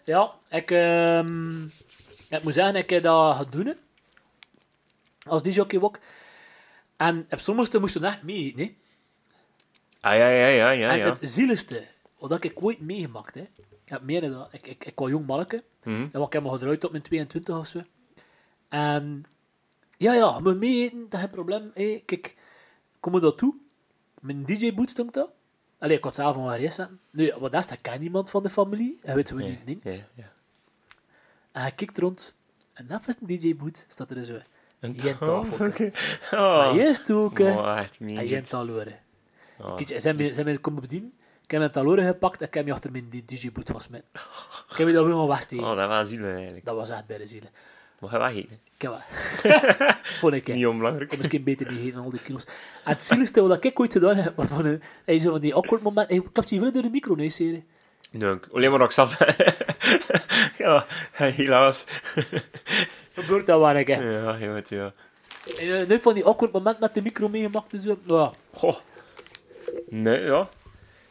Ja, 0.04 0.34
ik, 0.50 0.70
ehm, 0.70 1.64
ik 2.28 2.42
moet 2.42 2.54
zeggen, 2.54 2.76
ik 2.76 2.90
heb 2.90 3.02
dat 3.02 3.36
gaan 3.36 3.50
doen. 3.50 3.76
Als 5.26 5.42
DJ 5.42 5.60
ook. 5.80 5.98
En 6.96 7.26
op 7.30 7.38
sommige 7.38 7.78
moesten 7.78 8.04
echt 8.04 8.22
mee 8.22 8.52
hè. 8.56 8.76
ah 10.00 10.16
ja, 10.16 10.28
ja, 10.28 10.46
ja, 10.46 10.70
ja. 10.70 10.90
en 10.90 10.98
ja. 10.98 11.04
het 11.04 11.18
zieligste, 11.20 11.84
wat 12.18 12.44
ik 12.44 12.62
ooit 12.62 12.80
meegemaakt 12.80 13.34
hè. 13.34 13.40
Ik 13.84 13.94
heb 13.94 14.02
meer 14.02 14.20
dan 14.20 14.30
dat. 14.30 14.48
Ik, 14.52 14.66
ik, 14.66 14.84
ik 14.84 14.98
was 14.98 15.10
jong 15.10 15.26
manneke. 15.26 15.64
Mhm. 15.82 16.00
En 16.00 16.10
wat 16.12 16.26
ik 16.26 16.32
heb 16.32 16.42
me 16.42 16.50
gedraaid 16.50 16.84
op 16.84 16.90
mijn 16.90 17.02
22 17.02 17.56
of 17.56 17.66
zo. 17.66 17.82
En 18.68 19.24
ja, 19.98 20.14
ja, 20.14 20.34
je 20.36 20.40
moet 20.42 20.58
mee 20.58 20.84
eten, 20.84 21.00
dat 21.02 21.12
is 21.12 21.20
geen 21.20 21.30
probleem. 21.30 21.70
Hey, 21.74 22.02
kijk, 22.04 22.36
kom 23.00 23.14
er 23.14 23.20
dat 23.20 23.38
toe. 23.38 23.54
Mijn 24.20 24.44
DJ-boot 24.44 24.90
stond 24.90 25.14
daar. 25.14 25.26
Allee, 25.78 25.96
ik 25.96 26.04
had 26.04 26.14
zelf 26.14 26.34
van 26.34 26.44
waar 26.44 26.58
zetten. 26.58 27.00
Nu, 27.10 27.32
wat 27.38 27.54
is 27.54 27.66
dat? 27.66 27.80
Ken 27.80 28.00
niemand 28.00 28.30
van 28.30 28.42
de 28.42 28.50
familie. 28.50 28.98
En 29.02 29.14
weet 29.14 29.30
we 29.30 29.42
niet 29.42 29.78
ja, 29.82 29.90
ja. 29.92 30.32
En 31.52 31.60
hij 31.60 31.72
kijkt 31.72 31.98
rond. 31.98 32.36
En 32.74 32.86
is 33.06 33.16
een 33.20 33.26
DJ-boot, 33.26 33.84
staat 33.88 34.10
er 34.10 34.24
zo. 34.24 34.38
Een 34.80 34.94
tafel. 35.18 35.56
Maar 36.30 36.68
Oh, 36.70 36.74
je 36.74 36.94
stoken. 36.94 37.76
echt 37.76 37.98
En 37.98 38.06
niet. 38.06 38.18
geen 38.18 38.42
taloren. 38.42 38.98
Oh. 39.58 39.76
Kijk, 39.76 39.88
ze 39.88 40.00
ze 40.00 40.32
hebben 40.34 40.60
komen 40.60 40.80
bedienen. 40.80 41.12
Ik 41.42 41.50
heb 41.50 41.60
mijn 41.60 41.72
taloren 41.72 42.06
gepakt 42.06 42.40
en 42.40 42.46
ik 42.46 42.54
heb 42.54 42.64
me 42.66 42.72
achter 42.72 42.90
mijn 42.90 43.10
DJ-boot 43.10 43.70
gesmet. 43.70 44.04
Ik 44.70 44.76
heb 44.76 44.86
me 44.86 44.92
dat 44.92 45.04
gewoon 45.04 45.28
wegsteken. 45.28 45.64
Oh, 45.66 45.76
dat 45.76 45.88
was 45.88 46.08
zielig 46.08 46.34
eigenlijk. 46.34 46.64
Dat 46.64 46.74
was 46.76 46.90
echt 46.90 47.06
bij 47.06 47.18
de 47.18 47.26
zielen. 47.26 47.50
Maar 47.98 48.10
ga 48.10 48.18
wegeten. 48.18 48.60
Ik 48.76 48.82
heb 48.82 48.90
wel. 48.90 49.00
Vond 50.20 50.34
ik. 50.34 50.46
Niet 50.46 50.66
onbelangrijk. 50.66 51.12
Ik 51.12 51.16
misschien 51.18 51.42
beter 51.42 51.72
niet 51.72 51.84
eten, 51.84 52.00
al 52.00 52.10
die 52.10 52.20
kilo's. 52.20 52.44
En 52.84 52.92
het 52.92 53.04
zieligste 53.04 53.42
wat 53.42 53.64
ik 53.64 53.80
ooit 53.80 53.92
gedaan 53.92 54.16
heb, 54.16 54.36
waarvan 54.36 54.64
een, 54.64 54.82
hij 55.04 55.18
zo 55.18 55.30
van 55.30 55.40
die 55.40 55.54
awkward 55.54 55.82
moment, 55.82 56.08
hij 56.08 56.22
klapt 56.32 56.50
je 56.50 56.60
wel 56.60 56.72
door 56.72 56.82
de 56.82 56.90
micro, 56.90 57.14
nee, 57.14 57.30
serie. 57.30 57.64
Nee, 58.10 58.38
alleen 58.50 58.70
maar 58.70 58.80
ik 58.80 58.90
zat. 58.90 59.16
ja, 60.58 60.86
helaas. 61.12 61.84
Gebeurt 63.12 63.46
dat 63.46 63.60
waar 63.60 63.76
ik, 63.76 63.86
hè. 63.86 64.10
Ja, 64.10 64.36
je 64.36 64.48
weet 64.48 64.68
ja. 64.68 64.92
En 65.58 65.66
uh, 65.66 65.86
nu 65.86 66.00
van 66.00 66.14
die 66.14 66.24
awkward 66.24 66.52
moment 66.52 66.78
met 66.78 66.94
de 66.94 67.02
micro 67.02 67.28
meegemaakt, 67.28 67.70
dus 67.70 67.96
ja. 68.06 68.32
Goh. 68.54 68.76
Nee, 69.88 70.20
ja. 70.20 70.48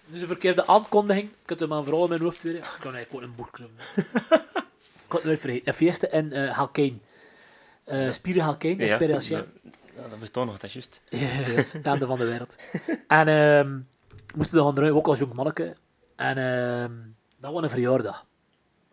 Dus 0.05 0.21
een 0.21 0.27
verkeerde 0.27 0.67
aankondiging. 0.67 1.29
Ik 1.43 1.49
had 1.49 1.59
hem 1.59 1.73
aan 1.73 1.85
vrouw 1.85 2.03
in 2.03 2.09
mijn 2.09 2.21
hoofd 2.21 2.43
weer. 2.43 2.55
Ik 2.55 2.77
kan 2.79 2.95
eigenlijk 2.95 3.09
gewoon 3.09 3.23
een 3.23 3.35
boek 3.35 3.57
schrijven. 3.57 4.45
ik 5.07 5.13
had 5.13 5.21
het 5.21 5.23
nooit 5.23 5.39
vergeten. 5.39 5.67
Een 5.67 5.73
fiesta 5.73 6.07
en 6.07 6.37
uh, 6.37 6.49
Halkijn. 6.49 7.01
Uh, 7.85 8.11
Spieren 8.11 8.43
Halkijn, 8.43 8.77
ja. 8.77 9.45
Ja, 9.95 10.09
dat 10.09 10.19
bestaat 10.19 10.45
nog, 10.45 10.57
dat 10.57 10.63
is 10.63 10.73
juist. 10.73 11.01
het 11.73 11.87
einde 11.87 12.05
van 12.05 12.17
de 12.17 12.25
wereld. 12.25 12.57
En 13.07 13.27
uh, 13.27 13.75
moesten 14.35 14.57
dan 14.57 14.75
draaien, 14.75 14.95
ook 14.95 15.07
als 15.07 15.19
jong 15.19 15.33
manneke. 15.33 15.75
En 16.15 16.37
uh, 16.37 16.97
dat 17.39 17.53
was 17.53 17.63
een 17.63 17.69
verjaardag 17.69 18.25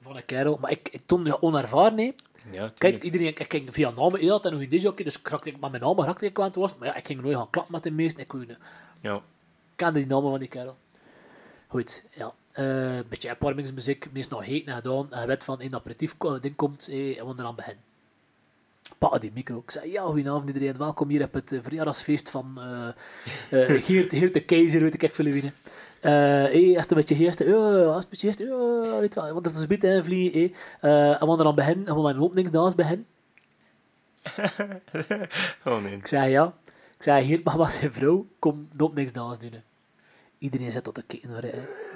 van 0.00 0.16
een 0.16 0.24
kerel. 0.24 0.58
Maar 0.60 0.70
ik, 0.70 0.88
ik 0.90 1.02
toen 1.06 1.24
ja, 1.24 1.36
onervaren, 1.40 1.94
nee. 1.94 2.14
Ja, 2.50 2.72
Kijk, 2.78 3.02
iedereen, 3.02 3.26
ik 3.26 3.52
ging 3.52 3.74
via 3.74 3.90
namen, 3.90 4.20
heel 4.20 4.30
had 4.30 4.50
nog 4.50 4.60
een 4.60 4.68
disjockey, 4.68 5.04
dus 5.04 5.18
ik 5.18 5.28
raakte 5.28 5.48
ik 5.48 5.60
met 5.60 5.70
mijn 5.70 5.82
namen 5.82 6.04
raakte 6.04 6.24
ik 6.24 6.38
aan 6.38 6.44
het 6.44 6.54
was. 6.54 6.76
Maar 6.76 6.88
ja, 6.88 6.94
ik 6.94 7.06
ging 7.06 7.22
nooit 7.22 7.36
gaan 7.36 7.50
klappen 7.50 7.72
met 7.72 7.82
de 7.82 7.90
meesten. 7.90 8.22
Ik 8.22 8.28
kon, 8.28 8.56
ja. 9.00 9.22
kende 9.76 9.98
die 9.98 10.08
namen 10.08 10.30
van 10.30 10.38
die 10.38 10.48
kerel. 10.48 10.76
Goed, 11.66 12.04
ja. 12.10 12.34
Uh, 12.58 12.96
een 12.96 13.08
beetje 13.08 13.30
opwarmingsmuziek, 13.30 14.08
meestal 14.12 14.38
nog 14.38 14.46
heet 14.46 14.66
en 14.66 14.74
gedaan. 14.74 15.12
En 15.12 15.20
je 15.20 15.26
weet 15.26 15.44
van, 15.44 15.60
in 15.60 15.66
een 15.66 15.74
aperitief 15.74 16.16
ding 16.40 16.54
komt, 16.56 16.88
eh, 16.88 17.18
en 17.18 17.26
we 17.26 17.34
eraan 17.38 17.54
beginnen. 17.54 17.82
Pakken 18.98 19.20
die 19.20 19.30
micro. 19.34 19.58
Ik 19.58 19.70
zei, 19.70 19.90
ja, 19.90 20.02
goedenavond 20.02 20.48
iedereen, 20.48 20.78
welkom 20.78 21.08
hier 21.08 21.22
op 21.22 21.34
het 21.34 21.60
verjaardagsfeest 21.62 22.30
van 22.30 22.58
uh, 22.58 22.88
uh, 23.60 23.82
Geert, 23.84 24.14
Geert 24.14 24.34
de 24.34 24.44
Keizer, 24.44 24.80
weet 24.80 25.02
ik 25.02 25.14
veel 25.14 25.24
wie. 25.24 25.44
Uh, 25.44 25.50
hey, 26.00 26.62
is 26.62 26.76
het 26.76 26.90
een 26.90 26.96
beetje 26.96 27.16
geest? 27.16 27.40
Is 27.40 27.46
het 27.46 27.56
een 27.56 28.04
beetje 28.10 28.26
geest? 28.26 28.38
Weet 29.00 29.14
wel, 29.14 29.32
want 29.32 29.44
dat 29.44 29.54
is 29.54 29.60
een 29.60 29.68
beetje 29.68 29.94
invliegen. 29.94 30.40
Hey. 30.40 30.54
Uh, 30.90 31.22
en 31.22 31.28
we 31.28 31.38
eraan 31.38 31.54
beginnen, 31.54 31.86
en 31.86 32.02
we 32.02 32.08
een 32.08 32.20
openingsdans 32.20 32.74
beginnen. 32.74 33.06
oh 35.64 35.82
nee. 35.82 35.96
Ik 35.96 36.06
zei, 36.06 36.30
ja. 36.30 36.54
Ik 36.96 37.02
zei, 37.02 37.24
Geert 37.24 37.44
mag 37.44 37.56
maar 37.56 37.70
zijn 37.70 37.92
vrouw, 37.92 38.26
kom 38.38 38.68
de 38.70 38.84
openingsdans 38.84 39.38
doen. 39.38 39.62
Iedereen 40.44 40.72
zit 40.72 40.84
tot 40.84 40.94
te 40.94 41.02
kijken. 41.02 41.30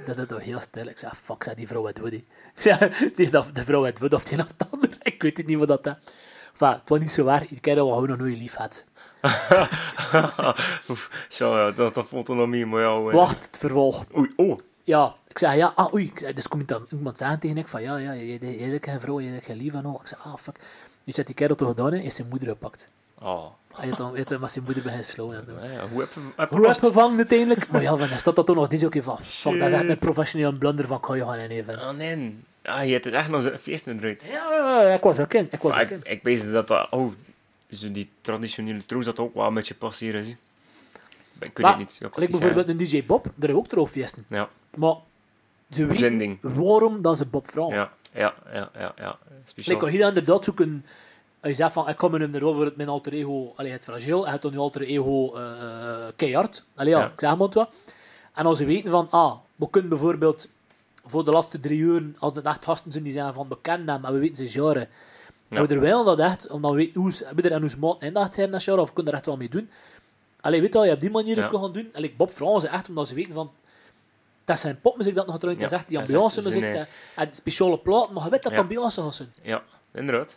Dat 0.06 0.18
is 0.18 0.26
toch 0.28 0.42
heel 0.42 0.60
stil. 0.60 0.86
Ik 0.86 0.98
zei, 0.98 1.12
fuck, 1.14 1.42
zei 1.42 1.56
die 1.56 1.66
vrouw 1.66 1.84
het 1.84 1.98
woody. 1.98 2.24
Ik 2.54 2.62
zei, 2.62 2.92
die, 3.16 3.30
de 3.30 3.64
vrouw 3.64 3.82
het 3.82 3.98
woody 3.98 4.14
of 4.14 4.24
die 4.24 4.38
of 4.38 4.46
het 4.58 4.70
ander. 4.70 4.90
Ik 5.02 5.22
weet 5.22 5.36
het 5.36 5.46
niet 5.46 5.58
wat 5.58 5.68
dat 5.68 5.86
is. 5.86 5.92
Enfin, 6.52 6.68
het 6.68 6.88
was 6.88 7.00
niet 7.00 7.12
zo 7.12 7.24
waar. 7.24 7.42
Ik 7.48 7.62
ken 7.62 7.76
dat 7.76 7.88
gewoon 7.88 8.08
nog 8.08 8.18
nooit 8.18 8.38
lief 8.38 8.54
had. 8.54 8.84
Zo, 11.28 11.56
ja, 11.56 11.70
dat, 11.70 11.94
dat 11.94 12.46
meer 12.46 12.68
maar 12.68 12.80
jou. 12.80 13.12
Wacht, 13.12 13.46
het 13.46 13.58
vervolg. 13.58 14.04
Oei, 14.16 14.32
oh. 14.36 14.58
Ja, 14.82 15.14
ik 15.26 15.38
zei, 15.38 15.56
ja, 15.56 15.72
ah, 15.74 15.94
oei. 15.94 16.04
Ik 16.04 16.18
zei, 16.18 16.32
dus 16.32 16.48
komt 16.48 16.68
dan 16.68 16.86
iemand 16.90 17.18
zeggen 17.18 17.38
tegen 17.38 17.56
ik 17.56 17.68
van, 17.68 17.82
ja, 17.82 17.96
ja, 17.96 18.12
je 18.12 18.38
hebt 18.58 18.84
geen 18.84 19.00
vrouw, 19.00 19.20
je 19.20 19.28
hebt 19.28 19.44
geen 19.44 19.56
lief 19.56 19.74
en 19.74 19.84
al. 19.84 20.00
Ik 20.00 20.06
zei, 20.06 20.20
ah, 20.24 20.36
fuck. 20.36 20.60
Dus 21.04 21.14
dat 21.14 21.26
die 21.26 21.34
kerel 21.34 21.56
toch 21.56 21.68
gedaan 21.68 21.92
heeft, 21.92 22.04
is 22.04 22.14
zijn 22.14 22.28
moeder 22.28 22.48
gepakt. 22.48 22.90
Oh. 23.22 23.46
Hij 23.78 23.90
dan, 23.90 24.14
heeft 24.14 24.28
dan 24.28 24.40
met 24.40 24.50
zijn 24.50 24.64
moeder 24.64 24.82
beginnen 24.82 25.06
slaan. 25.06 25.34
En 25.34 25.44
ja, 25.62 25.70
ja, 25.72 25.88
hoe 25.88 26.00
heb 26.00 26.08
je 26.14 26.20
heb 26.36 26.50
Hoe 26.50 26.66
heb 26.66 26.76
gevangen 26.76 27.16
uiteindelijk? 27.16 27.68
Maar 27.68 27.82
ja, 27.82 27.96
van, 27.96 28.18
staat 28.18 28.36
dat 28.36 28.46
toen 28.46 28.56
nog 28.56 28.70
niet 28.70 28.80
zo 28.80 28.88
van, 28.90 29.18
fuck, 29.18 29.58
dat 29.58 29.68
is 29.68 29.74
echt 29.74 29.88
een 29.88 29.98
professioneel 29.98 30.52
blunder 30.52 30.86
van, 30.86 31.16
je 31.16 31.24
gaan 31.24 31.38
in 31.38 31.50
event. 31.50 31.86
Oh 31.86 31.90
nee. 31.90 32.36
Ah, 32.62 32.84
je 32.84 32.92
hebt 32.92 33.04
het 33.04 33.14
echt 33.14 33.28
nog 33.28 33.44
een 33.44 33.58
feest 33.58 33.86
eruit. 33.86 34.22
Ja, 34.26 34.82
ja, 34.82 34.94
ik 34.94 35.02
was 35.02 35.18
ook 35.18 35.34
in. 35.34 35.48
Ik 35.50 35.60
was 35.60 35.72
ook 35.72 35.80
ik, 35.80 35.90
in. 35.90 36.00
ik 36.02 36.22
weet 36.22 36.52
dat 36.52 36.66
dat... 36.66 36.86
Oh, 36.90 37.12
die 37.68 38.10
traditionele 38.20 38.86
troos 38.86 39.04
dat 39.04 39.18
ook 39.18 39.34
wel 39.34 39.46
een 39.46 39.54
beetje 39.54 39.74
passeren. 39.74 40.24
Zie. 40.24 40.36
Ik 41.38 41.40
weet 41.40 41.58
Maar, 41.58 41.70
het 41.70 41.78
niet. 41.78 41.96
Ja, 42.00 42.06
ik 42.06 42.16
Like 42.16 42.30
bijvoorbeeld 42.30 42.68
een 42.68 42.76
DJ 42.76 43.04
Bob, 43.06 43.24
daar 43.24 43.32
heb 43.48 43.50
ik 43.50 43.56
ook 43.56 43.68
trouwfeesten. 43.68 44.24
zeggen. 44.28 44.48
Maar 44.76 44.94
ze 45.70 45.86
weten 45.86 46.38
waarom 46.54 47.02
dat 47.02 47.18
ze 47.18 47.26
Bob 47.26 47.50
vragen. 47.50 47.74
Ja, 47.74 47.92
ja, 48.12 48.34
ja, 48.52 48.70
ja, 48.74 48.92
ja. 48.96 49.18
Speciaal. 49.44 49.74
Like, 49.74 49.84
als 49.84 49.92
je 49.92 49.98
dan 49.98 50.08
inderdaad 50.08 50.44
zoeken... 50.44 50.84
Je 51.42 51.54
zegt 51.54 51.72
van, 51.72 51.88
ik 51.88 51.96
kom 51.96 52.10
met 52.10 52.20
hem 52.20 52.34
erover 52.34 52.72
mijn 52.76 52.88
alter 52.88 53.12
ego... 53.12 53.52
Allee, 53.56 53.72
het 53.72 53.84
fragiel, 53.84 54.26
en 54.26 54.32
het 54.32 54.42
dan 54.42 54.52
je 54.52 54.58
alter 54.58 54.80
ego 54.82 55.36
uh, 55.36 55.42
keihard. 56.16 56.64
Allee, 56.74 56.92
ja, 56.92 56.98
Ja. 56.98 57.06
ik 57.06 57.12
zeg 57.20 57.36
maar 57.36 57.48
wat. 57.48 57.68
En 58.34 58.46
als 58.46 58.58
ze 58.58 58.64
weten 58.64 58.90
van, 58.90 59.10
ah, 59.10 59.34
we 59.56 59.70
kunnen 59.70 59.90
bijvoorbeeld 59.90 60.48
voor 61.04 61.24
de 61.24 61.30
laatste 61.30 61.60
drie 61.60 61.78
uur, 61.78 62.04
als 62.18 62.34
het 62.34 62.44
echt 62.46 62.64
gasten 62.64 62.92
zijn 62.92 63.04
die 63.04 63.12
zijn 63.12 63.34
van 63.34 63.48
bekend 63.48 63.84
naam, 63.84 64.04
en 64.04 64.12
we 64.12 64.18
weten 64.18 64.46
ze 64.48 64.58
jaren, 64.58 64.88
en 65.48 65.66
we 65.66 65.74
er 65.74 65.80
wel 65.80 66.04
dat 66.04 66.18
echt, 66.18 66.50
omdat 66.50 66.70
we 66.70 66.76
weten 66.76 67.00
hoe 67.00 67.12
ze, 67.12 67.24
hebben 67.24 67.44
er 67.44 67.52
en 67.52 67.60
hoe 67.60 67.76
maat 67.80 68.02
in 68.02 68.12
dat 68.12 68.64
jaar, 68.64 68.78
of 68.78 68.88
we 68.88 68.94
kunnen 68.94 69.12
er 69.12 69.18
echt 69.18 69.26
wel 69.26 69.36
mee 69.36 69.48
doen. 69.48 69.70
Allee, 70.40 70.60
weet 70.60 70.72
je 70.72 70.78
wel, 70.78 70.88
je 70.88 70.94
op 70.94 71.00
die 71.00 71.10
manier 71.10 71.36
Ja. 71.36 71.42
kunnen 71.46 71.60
gaan 71.60 71.72
doen. 71.72 71.90
Allee, 71.94 72.14
Bob 72.16 72.30
ze 72.60 72.68
echt, 72.68 72.88
omdat 72.88 73.08
ze 73.08 73.14
weten 73.14 73.32
van, 73.32 73.50
dat 74.44 74.58
zijn 74.58 74.80
popmuziek 74.80 75.14
dat 75.14 75.26
nog 75.26 75.38
trouwens, 75.38 75.62
dat 75.64 75.72
is 75.72 75.76
Ja, 75.78 75.82
echt 75.82 75.88
die 75.88 75.98
dat 75.98 76.08
echt 76.08 76.16
ambiance 76.16 76.60
muziek, 76.60 76.74
dat- 77.14 77.26
en 77.26 77.34
speciale 77.34 77.78
plaat, 77.78 78.10
maar 78.10 78.24
je 78.24 78.30
weet 78.30 78.42
dat 78.42 78.52
Ja. 78.52 78.58
ambiance 78.58 79.02
gaat 79.02 79.14
zijn. 79.14 79.32
Ja, 79.42 79.62
inderdaad. 79.94 80.36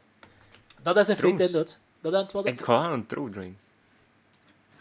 Dat 0.82 0.98
is 0.98 1.06
Trouwens, 1.06 1.42
inderdaad. 1.42 1.80
Dat 2.02 2.26
is 2.28 2.34
wat 2.34 2.46
Ik 2.46 2.62
ga 2.62 2.74
aan 2.74 2.92
een 2.92 3.06
trouw 3.06 3.30
draaien. 3.30 3.58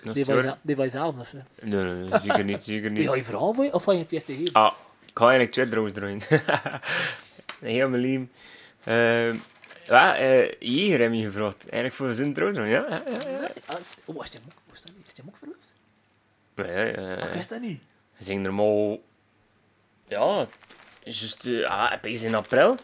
Die 0.02 0.12
is 0.14 0.26
van 0.26 0.34
jezelf- 0.74 1.18
of 1.18 1.26
zo. 1.26 1.36
Nee, 1.60 1.82
nee, 1.84 1.94
nee, 2.08 2.20
zeker 2.20 2.44
niet, 2.44 2.62
zeker 2.62 2.92
Wie 2.92 3.04
ga 3.06 3.10
je 3.10 3.16
niet. 3.16 3.26
vragen 3.26 3.54
voor 3.54 3.64
je, 3.64 3.72
of 3.72 3.84
ga 3.84 3.92
je 3.92 3.98
een 3.98 4.06
fiesta 4.08 4.32
geven? 4.32 4.52
Ah, 4.52 4.72
ik 5.06 5.10
ga 5.18 5.22
eigenlijk 5.28 5.52
twee 5.52 5.68
trouws 5.68 5.92
draaien. 5.92 6.20
Heel 7.60 7.88
mijn 7.88 8.02
lief. 8.02 8.20
Uh, 8.88 9.34
ja, 9.84 10.20
uh, 10.20 10.52
hier 10.58 11.00
heb 11.00 11.12
je 11.12 11.24
gevraagd. 11.24 11.60
Eigenlijk 11.62 11.94
voor 11.94 12.14
zin 12.14 12.32
trouw 12.34 12.52
draaien, 12.52 12.70
ja? 12.70 12.86
ja, 12.88 13.02
ja, 13.30 13.40
ja. 13.40 13.48
Ah, 13.66 13.78
is- 13.78 13.96
Oh, 14.04 14.16
was 14.16 14.30
die 14.30 14.40
mok, 14.44 14.52
niet? 14.96 15.06
Is 15.06 15.14
die 15.14 15.24
mok 15.24 15.36
verloofd? 15.36 15.74
Nee, 16.54 17.00
ja, 17.00 17.14
Ach, 17.16 17.26
ik 17.28 17.32
wist 17.32 17.48
dat 17.48 17.60
niet. 17.60 17.80
Ze 18.18 18.24
zingen 18.24 18.44
er 18.44 18.54
maar... 18.54 18.96
Ja, 20.08 20.46
juist... 21.04 21.44
Uh, 21.44 21.68
ah, 21.68 22.04
in 22.22 22.34
april. 22.34 22.76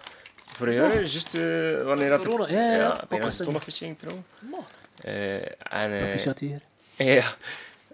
Voor 0.57 0.73
jou, 0.73 0.93
juist 0.93 1.35
uh, 1.35 1.85
wanneer 1.85 2.09
dat... 2.09 2.25
Corona, 2.25 2.49
ja, 2.49 2.71
ja, 2.71 2.77
ja. 2.77 3.05
Bijna 3.09 3.25
was 3.25 3.37
dat 3.37 3.47
niet. 3.47 3.57
zonnevisering 3.57 3.99
trouw. 3.99 4.23
Maar, 4.51 4.61
Uh, 5.05 5.35
en... 5.83 5.91
Uh, 5.91 5.97
Proficiat 5.97 6.39
hier. 6.39 6.61
Ja. 6.97 7.35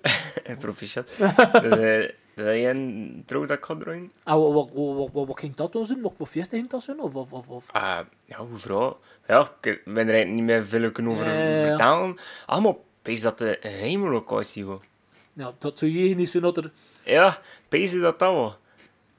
Proficiat. 0.59 1.09
dus, 1.63 1.77
uh, 1.79 2.09
wil 2.35 2.51
je 2.51 2.69
een 2.69 3.23
trouw 3.27 3.47
dat 3.47 3.59
ik 3.59 3.65
ga 3.65 3.75
draaien? 3.75 4.13
Ah, 4.25 4.35
wat, 4.35 4.53
wat, 4.53 4.69
wat, 4.73 5.09
wat, 5.13 5.27
wat 5.27 5.39
ging 5.39 5.55
dat 5.55 5.73
dan 5.73 5.87
zijn? 5.87 6.01
Wat 6.01 6.13
voor 6.17 6.27
fiesta 6.27 6.57
ging 6.57 6.69
dat 6.69 6.83
zijn? 6.83 7.01
Of, 7.01 7.15
of, 7.15 7.33
of, 7.33 7.49
of? 7.49 7.71
Ah, 7.73 7.99
ja, 8.25 8.37
hoe 8.37 8.59
vrouw? 8.59 8.99
Ja, 9.27 9.53
ik 9.61 9.83
ben 9.85 9.95
er 9.95 10.15
eigenlijk 10.15 10.31
niet 10.31 10.45
meer 10.45 10.67
veel 10.67 10.93
kunnen 10.93 11.13
over 11.13 11.25
vertellen. 11.25 12.17
Allemaal 12.47 12.85
opeens 12.99 13.21
dat 13.21 13.39
de 13.39 13.59
hemellocatie 13.61 14.65
was. 14.67 14.81
Ja, 15.33 15.53
dat 15.59 15.79
zou 15.79 15.91
je 15.91 16.15
niet 16.15 16.29
zo 16.31 16.41
dat 16.41 16.57
er... 16.57 16.71
Ja, 17.05 17.39
pees 17.69 17.93
dat 17.93 18.19
dat 18.19 18.19
wel? 18.19 18.57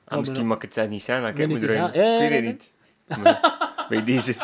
Ah, 0.06 0.18
misschien 0.18 0.40
dan- 0.40 0.48
mag 0.48 0.56
ik 0.57 0.64
het 0.64 0.74
zelf 0.74 0.88
niet 0.90 1.02
zijn, 1.03 1.26
ik 1.26 1.48
niet 1.48 1.61
me. 1.61 1.72
Ja, 1.72 1.88
Ik 1.94 2.20
weet 2.20 2.32
het 2.32 2.44
niet. 2.44 2.72
Maar 3.18 3.85
Bij 3.90 4.03
deze. 4.03 4.35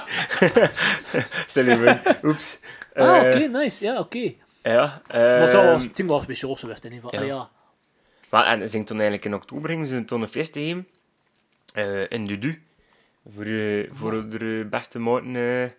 Stel 1.48 1.66
je 1.66 1.76
voor. 1.78 2.30
Oeps. 2.30 2.58
Ah, 2.94 3.16
Eh, 3.16 3.36
oké, 3.36 3.48
nice. 3.48 3.86
Ja, 3.86 4.00
oké. 4.00 4.32
Ja. 4.64 5.02
Maar 5.12 5.40
dat 5.40 5.52
was, 5.54 5.64
ehm, 5.64 5.82
het 5.82 5.96
ding 5.96 6.10
was 6.10 6.24
speciaal 6.24 6.56
geweest 6.56 6.84
in 6.86 6.94
ieder 6.94 7.10
geval. 7.10 7.26
ja. 7.26 7.34
Ja. 7.34 7.36
ja. 7.36 7.50
Maar, 8.30 8.46
en 8.46 8.62
ze 8.70 8.70
ging 8.76 8.86
toen 8.86 8.96
eigenlijk 9.00 9.26
in 9.26 9.34
oktober 9.34 9.70
gingen 9.70 9.88
ze 9.88 10.06
toen 10.06 10.22
een 10.22 10.30
feest 10.30 10.54
geven. 10.54 10.88
eh 11.74 12.10
in 12.10 12.28
Dudu. 12.28 12.64
Voor, 13.36 13.44
eh, 13.46 13.90
voor 13.94 14.30
de 14.30 14.68
beste 14.70 15.00
maten, 15.00 15.36
eh 15.36 15.70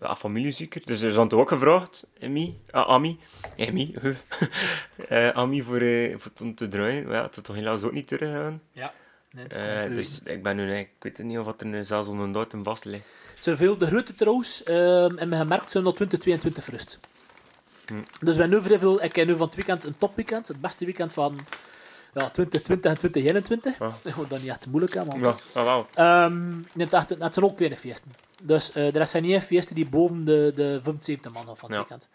ja, 0.00 0.16
familie 0.16 0.50
zeker. 0.52 0.82
Dus 0.84 0.98
ze 0.98 1.06
hadden 1.06 1.28
toen 1.28 1.40
ook 1.40 1.48
gevraagd, 1.48 2.06
Amy, 2.22 2.54
ah, 2.70 2.88
Ami, 2.88 3.18
Amy, 3.58 3.94
eh 5.08 5.28
Ami 5.28 5.62
voor, 5.62 5.80
eh, 5.80 6.14
voor 6.18 6.32
toen 6.32 6.54
te 6.54 6.68
draaien. 6.68 7.04
Maar 7.06 7.14
ja, 7.14 7.22
het 7.22 7.36
is 7.36 7.42
toch 7.42 7.56
helaas 7.56 7.82
ook 7.82 7.92
niet 7.92 8.06
teruggegaan. 8.08 8.62
ja. 8.72 8.92
Net, 9.30 9.54
Eh, 9.54 9.66
net 9.66 9.94
dus 9.94 10.20
ik 10.24 10.42
ben 10.42 10.56
nu, 10.56 10.76
ik 10.78 10.88
weet 10.98 11.18
niet 11.18 11.38
of 11.38 11.46
er 11.60 11.66
nu 11.66 11.84
zelfs 11.84 12.08
een 12.08 12.32
datum 12.32 12.64
vast 12.64 12.84
ligt. 12.84 13.06
Zoveel 13.40 13.78
de 13.78 13.86
grote 13.86 14.14
trouwens. 14.14 14.62
ehm, 14.62 15.16
en 15.18 15.30
we 15.30 15.36
gemerkt 15.36 15.70
zijn 15.70 15.84
dat 15.84 15.94
2022 15.96 16.66
rust. 16.66 16.98
Hm. 17.86 17.94
Dus 18.20 18.34
we 18.36 18.40
hebben 18.40 18.58
nu 18.58 18.64
vrij 18.64 18.78
veel. 18.78 19.02
Ik 19.02 19.16
heb 19.16 19.26
nu 19.26 19.36
van 19.36 19.46
het 19.46 19.54
weekend 19.56 19.84
een 19.84 19.98
topweekend. 19.98 20.48
Het 20.48 20.60
beste 20.60 20.84
weekend 20.84 21.12
van 21.12 21.38
ja, 22.14 22.28
2020 22.30 22.90
en 22.90 22.98
2021. 22.98 23.78
Ja. 23.78 23.92
Ik 24.04 24.12
vond 24.12 24.30
dat 24.30 24.40
niet 24.40 24.48
echt 24.50 24.66
moeilijk, 24.66 24.94
hè, 24.94 25.04
man. 25.04 25.20
Ja, 25.20 25.34
ah, 25.52 25.64
wel. 25.64 25.86
Ehm, 25.94 26.60
net 26.72 26.92
echt, 26.92 27.08
het 27.10 27.34
zijn 27.34 27.46
ook 27.46 27.56
kleine 27.56 27.76
feesten. 27.76 28.12
Dus 28.42 28.72
eh 28.72 28.94
er 28.96 29.06
zijn 29.06 29.22
niet 29.22 29.42
feesten 29.42 29.74
die 29.74 29.88
boven 29.88 30.24
de, 30.24 30.52
de 30.54 30.78
75 30.82 31.32
man 31.32 31.46
gaan 31.46 31.56
van 31.56 31.70
het 31.70 31.78
Ja. 31.78 31.86
weekend. 31.88 32.08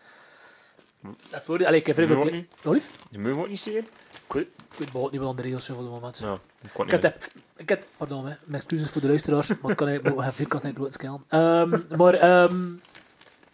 Dat 1.30 1.44
voordeel, 1.44 1.68
allee, 1.68 1.80
ik 1.80 1.86
heb 1.86 1.96
vrij 1.96 2.08
veel. 2.08 2.18
Oh? 2.64 2.78
Je 3.10 3.20
moet 3.20 3.38
ook 3.38 3.48
niet 3.50 3.60
zien. 3.60 3.88
Ik 4.28 4.34
weet, 4.34 4.48
ik 4.48 4.78
bijvoorbeeld 4.78 5.12
niet 5.12 5.22
wat 5.22 5.30
aan 5.30 5.36
de 5.36 5.42
regels 5.42 5.66
zijn 5.66 5.78
voor 5.78 5.86
het 5.86 5.96
moment. 5.96 6.18
Ja, 6.18 6.40
ik 6.62 6.70
kon 6.74 6.90
Ik 6.90 7.02
heb, 7.02 7.30
ik 7.58 7.70
heb, 7.70 7.86
pardon, 7.98 8.26
hè, 8.26 8.34
mijn 8.44 8.62
excuses 8.62 8.92
voor 8.92 9.02
de 9.02 9.08
luisteraars, 9.08 9.48
maar 9.48 9.58
het 9.62 9.76
kan 9.76 9.88
eigenlijk 9.88 10.18
vierkant 10.34 10.64
in 10.64 10.76
groot 10.76 10.94
scalen. 10.94 11.24
Ehm, 11.28 11.80
maar 11.98 12.14
ehm, 12.14 12.74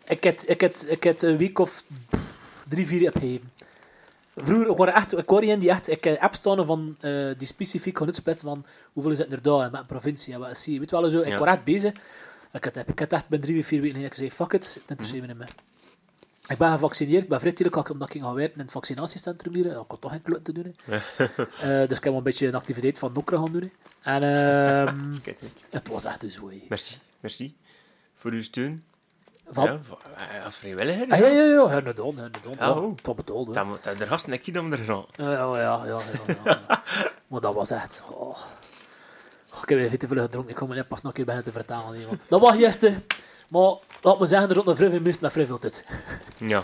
ik 0.06 0.24
heb, 0.24 0.40
ik, 0.42 0.62
heb, 0.62 0.76
ik 0.78 1.04
heb 1.04 1.22
een 1.22 1.38
week 1.38 1.60
of 1.60 1.84
drie, 2.68 2.88
vier 2.88 3.08
opgegeven. 3.08 3.52
Vroeger, 4.36 4.70
ik 4.70 4.78
waren 4.78 4.94
echt, 4.94 5.18
ik 5.18 5.30
in 5.32 5.60
die 5.60 5.70
echt, 5.70 5.90
ik 5.90 6.04
heb 6.04 6.20
apps 6.20 6.40
van 6.66 6.96
eh, 7.00 7.30
die 7.38 7.48
specifiek 7.48 7.98
gaan 7.98 8.08
van 8.40 8.66
hoeveel 8.94 9.12
is 9.12 9.18
het 9.18 9.32
er 9.32 9.42
daar, 9.42 9.72
met 9.72 9.80
een 9.80 9.86
provincie 9.86 10.34
en 10.34 10.40
wat 10.40 10.50
is 10.50 10.64
die, 10.64 10.80
weet 10.80 10.90
je 10.90 11.02
wel 11.02 11.10
zo. 11.10 11.20
Ik 11.20 11.28
Ja. 11.28 11.38
was 11.38 11.48
echt 11.48 11.64
bezig. 11.64 11.94
Ik 12.52 12.64
had, 12.64 12.78
ik 12.78 13.00
had 13.00 13.12
echt 13.14 13.28
bij 13.28 13.40
drie, 13.40 13.66
vier 13.66 13.80
weken 13.82 13.96
geleden 13.96 14.16
gezegd, 14.16 14.36
fuck 14.36 14.54
it, 14.54 14.74
het 14.82 14.90
interesseert 14.90 15.22
me 15.22 15.28
niet 15.28 15.38
meer. 15.38 15.54
Ik 16.52 16.58
ben 16.58 16.72
gevaccineerd, 16.72 17.28
ben 17.28 17.40
vrij 17.40 17.54
omdat 17.72 18.02
ik 18.02 18.12
ging 18.12 18.24
gaan 18.24 18.34
werken 18.34 18.54
in 18.54 18.62
het 18.62 18.72
vaccinatiecentrum 18.72 19.54
hier. 19.54 19.66
Ik 19.66 19.74
had 19.88 20.02
toch 20.02 20.12
geen 20.12 20.22
kloot 20.22 20.46
te 20.46 20.52
doen. 20.54 20.76
Eh, 21.62 21.88
dus 21.88 21.98
ik 21.98 22.04
heb 22.04 22.14
een 22.14 22.24
beetje 22.24 22.48
een 22.48 22.56
activiteit 22.56 23.00
van 23.00 23.12
Nokra 23.14 23.38
gaan 23.38 23.52
doen. 23.52 23.72
En 24.02 24.24
ehm, 24.88 25.12
het 25.70 25.88
was 25.88 26.06
echt 26.06 26.22
dus 26.22 26.36
hè. 26.36 26.66
Merci, 26.70 26.98
merci 27.20 27.56
voor 28.16 28.32
uw 28.32 28.44
steun. 28.44 28.84
Van, 29.46 29.64
Ja, 29.64 29.80
eh, 30.18 30.46
als 30.46 30.58
vrijwilliger. 30.58 31.08
Ah, 31.10 31.20
ja, 31.20 31.28
ja, 31.28 31.44
ja, 31.44 31.78
inderdaad. 31.78 32.18
Ja, 32.18 32.30
Ja, 32.60 32.72
oh. 32.72 32.92
het 32.92 33.06
was 33.06 33.16
betaald, 33.16 33.48
hè. 33.48 33.54
Dan 33.54 33.68
moet 33.68 33.86
er 33.86 34.08
gasten 34.08 34.34
een 34.34 34.42
keer 34.42 34.54
dan 34.54 34.72
er 34.72 34.78
gaan. 34.78 35.06
Ja, 35.16 35.32
ja, 35.32 35.58
ja, 35.58 35.86
ja, 35.86 36.60
maar 37.28 37.42
dat 37.42 37.54
was 37.54 37.72
echt... 37.72 38.04
Oh. 38.12 38.38
Oh, 39.54 39.62
ik 39.62 39.70
heb 39.70 39.78
weer 39.78 39.98
te 39.98 40.08
veel 40.08 40.22
gedronken, 40.22 40.50
ik 40.50 40.56
kom 40.56 40.70
me 40.70 40.76
net 40.76 40.88
pas 40.88 41.02
nog 41.02 41.08
een 41.08 41.14
keer 41.14 41.26
beginnen 41.26 41.54
te 41.54 41.60
vertalen. 41.60 42.20
Dat 42.28 42.42
was 42.42 42.56
gisteren, 42.56 43.04
maar 43.52 43.74
laat 44.02 44.20
me 44.20 44.26
zeggen, 44.26 44.50
er 44.50 44.56
zat 44.56 44.68
een 44.68 44.76
vrij 44.76 44.90
veel 44.90 45.02
mist 45.02 45.22
met 45.22 45.32
vrij 45.32 45.46
veel 45.46 45.58
tijd. 45.58 45.86
Ja. 46.38 46.64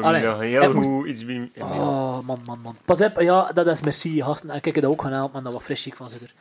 Allee, 0.00 0.22
ik 0.54 0.60
heel 0.60 0.74
moest- 0.74 0.86
goed 0.86 1.06
iets 1.06 1.24
bij... 1.24 1.50
Oh, 1.58 2.20
man, 2.20 2.40
man, 2.46 2.60
man. 2.60 2.76
Pas 2.84 3.00
op, 3.00 3.20
ja, 3.20 3.52
dat 3.52 3.66
is 3.66 3.80
merci, 3.80 4.22
gasten. 4.22 4.50
En 4.50 4.56
ik 4.56 4.64
heb 4.64 4.74
dat 4.74 4.84
ook 4.84 5.02
gedaan, 5.02 5.30
maar 5.32 5.42
dat 5.42 5.52
was 5.52 5.62
fris 5.62 5.82
chic 5.82 5.96
van 5.96 6.10
ze 6.10 6.16
er. 6.22 6.34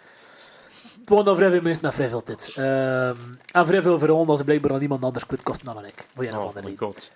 Het 0.99 1.09
waren 1.09 1.25
dan 1.25 1.35
vrij 1.35 1.49
veel 1.49 1.61
mensen 1.61 1.83
met 1.83 1.93
vrij 1.93 2.09
veel 2.09 2.23
tijd. 2.23 2.51
Ehm, 2.55 3.15
en 3.51 3.65
vrij 3.65 3.81
veel 3.81 3.99
verhaal 3.99 4.25
dat 4.25 4.37
ze 4.37 4.43
blijkbaar 4.43 4.73
aan 4.73 4.81
iemand 4.81 5.03
anders 5.03 5.25
kwijt 5.25 5.43
kosten 5.43 5.65
dan 5.65 5.85
ik. 5.85 6.05
Voor 6.15 6.23
een 6.23 6.29
of 6.35 6.35
Oh 6.39 6.45
andere 6.47 6.61
my 6.61 6.71
reden. 6.71 6.85
god. 6.87 7.09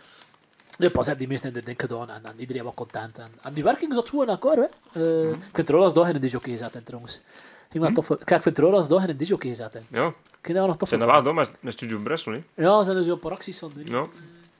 Ja, 0.78 0.90
pas 0.90 1.08
heb 1.08 1.18
die 1.18 1.28
mensen 1.28 1.48
in 1.48 1.54
de 1.54 1.64
ding 1.64 1.80
gedaan 1.80 2.10
en, 2.10 2.26
en 2.26 2.34
iedereen 2.38 2.64
was 2.64 2.74
content. 2.74 3.18
En, 3.20 3.32
en 3.42 3.54
die 3.54 3.64
werking 3.64 3.94
zat 3.94 4.10
goed 4.10 4.22
in 4.24 4.30
elkaar, 4.30 4.56
hè. 4.56 4.66
Eh, 5.02 5.30
Ik 5.32 5.38
vind 5.42 5.58
het 5.58 5.70
raar 5.70 5.82
als 5.82 5.94
dag 5.94 6.10
in 6.10 6.20
disjockey 6.20 6.52
gezet 6.52 6.76
in, 6.76 6.84
trouwens. 6.84 7.22
Ging 7.70 7.84
wel 7.84 7.92
tof. 7.94 8.08
Kijk, 8.08 8.40
ik 8.40 8.44
het 8.44 8.58
raar 8.60 8.72
als 8.74 8.88
dag 8.88 9.04
in 9.04 9.10
een 9.10 9.18
disjockey 9.18 9.50
gezet 9.50 9.76
in. 9.76 9.86
Ja, 9.90 10.06
Ik 10.08 10.14
vind 10.42 10.48
dat 10.48 10.56
wel 10.56 10.66
nog 10.68 10.78
tof. 10.78 10.88
zijn 10.88 11.00
dat 11.00 11.10
wel 11.10 11.24
dom 11.24 11.36
met, 11.36 11.50
met 11.62 11.74
Studio 11.74 11.98
Brussel, 12.00 12.32
hè. 12.32 12.40
Ja, 12.54 12.78
ze 12.78 12.84
zijn 12.86 12.98
er 12.98 13.04
zo 13.04 13.12
een 13.12 13.20
paar 13.20 13.32
acties 13.32 13.60
van 13.60 13.72
doen. 13.74 13.86
hè. 13.86 13.92
Ja. 13.98 14.06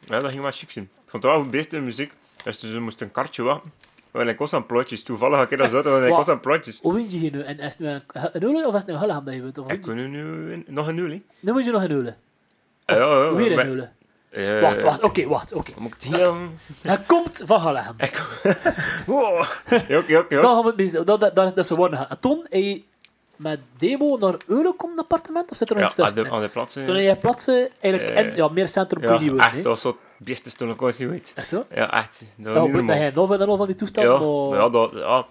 ja, 0.08 0.20
dat 0.20 0.30
ging 0.30 0.42
wel 0.42 0.52
chic 0.52 0.72
zijn. 0.72 0.90
Ik 0.94 1.10
vond 1.10 1.24
het 1.24 1.32
wel 1.32 1.42
het 1.42 1.52
beste 1.52 1.76
in 1.78 1.84
muziek. 1.84 2.14
Dus 2.44 2.60
ze 2.60 2.80
moesten 2.80 3.06
een 3.08 3.12
kartje 3.14 3.44
wachten. 3.44 3.72
Maar 4.12 4.28
ik 4.28 4.38
was 4.38 4.54
aan 4.54 4.66
plotjes. 4.66 5.04
Toevallig 5.04 5.38
had 5.38 5.52
ik 5.52 5.58
dat 5.58 5.70
zo, 5.70 5.82
want 5.82 6.04
ik 6.06 6.10
was 6.10 6.28
aan 6.28 6.40
plotjes. 6.40 6.80
Hoe 6.82 6.94
win 6.94 7.10
je 7.10 7.18
hier 7.18 7.32
nu? 7.32 7.42
En 7.42 7.58
is 7.60 7.64
het 7.64 7.80
nu 7.80 7.88
een, 7.88 8.02
een 8.14 8.42
Hulen 8.44 8.66
of 8.68 8.74
is 8.74 8.80
het 8.80 8.88
nu 8.88 8.94
een 8.94 9.00
Hulleham 9.00 9.24
dat 9.24 9.34
je 9.34 9.42
wilt? 9.42 9.58
Of 9.58 9.72
Ik 9.72 9.82
kon 9.82 9.96
nu 9.96 10.64
nog 10.68 10.88
een 10.88 10.96
nul, 10.96 11.10
hè. 11.10 11.22
Nu 11.40 11.52
moet 11.52 11.66
je 11.66 11.72
nog 11.72 11.84
een 11.84 11.92
Hulen. 11.92 12.18
Ja, 12.86 12.96
ja, 12.96 13.34
Weer 13.34 13.56
maar- 13.56 13.66
een 13.66 13.72
Hulen. 13.72 13.94
eh, 14.30 14.62
Wacht, 14.62 14.82
wacht, 14.82 15.04
oké, 15.04 15.28
wacht, 15.28 15.54
oké. 15.54 15.72
Het 15.90 16.04
is- 16.04 16.26
hier... 16.26 16.34
Hij 16.82 17.00
komt 17.08 17.42
van 17.46 17.62
Hulleham. 17.62 17.96
Ik... 17.98 18.24
Wow. 19.06 19.46
Jok, 19.88 20.08
jok, 20.08 20.30
Dat 20.30 20.42
jok. 20.42 20.44
gaan 20.44 20.64
we 20.64 20.74
niet 20.76 20.94
dat, 20.94 21.08
dat, 21.08 21.20
dat, 21.20 21.36
dat 21.36 21.58
is 21.58 21.68
gewoon 21.68 21.96
gaan. 21.96 22.08
En 22.10 22.20
toen 22.22 22.46
hij 22.50 22.84
met 23.40 23.60
demo 23.78 24.18
naar 24.18 24.36
Eulen 24.48 24.76
komt, 24.76 25.00
appartement, 25.00 25.52
of 25.52 25.58
zit 25.58 25.70
er 25.70 25.76
nog 25.76 25.84
Ja, 25.84 25.90
iets 25.90 26.00
aan 26.00 26.06
tussen? 26.06 26.24
de, 26.24 26.36
aan 26.36 26.42
de 26.42 26.48
plaatsen. 26.48 26.86
Toen 26.86 26.96
hij 26.96 27.16
plaatsen, 27.16 27.70
eigenlijk, 27.80 28.14
Eh, 28.18 28.26
in, 28.26 28.36
ja, 28.36 28.48
meer 28.48 28.68
centrum 28.68 29.02
kun 29.02 29.14
Ja, 29.14 29.20
je 29.20 29.32
niet 29.32 29.40
echt, 29.40 29.64
dat 29.64 29.84
het 29.84 29.96
beste 30.18 30.52
toen 30.52 30.70
ik 30.70 30.80
was. 30.80 31.00
Is 31.00 31.20
het 31.34 31.48
zo? 31.50 31.66
Ja, 31.74 31.92
echt. 31.94 32.26
Dat 32.38 32.56
Ja, 32.56 32.62
niet 32.62 32.88
dat 32.88 32.96
hij 32.96 33.12
nog 33.16 33.32
en 33.40 33.48
nog 33.48 33.58
van 33.58 33.68
die 33.68 33.76
toestand, 33.76 34.08
Ja, 34.08 34.20
maar... 34.20 34.60
ja, 34.60 34.70
dat, 34.70 34.92
ja. 34.94 35.26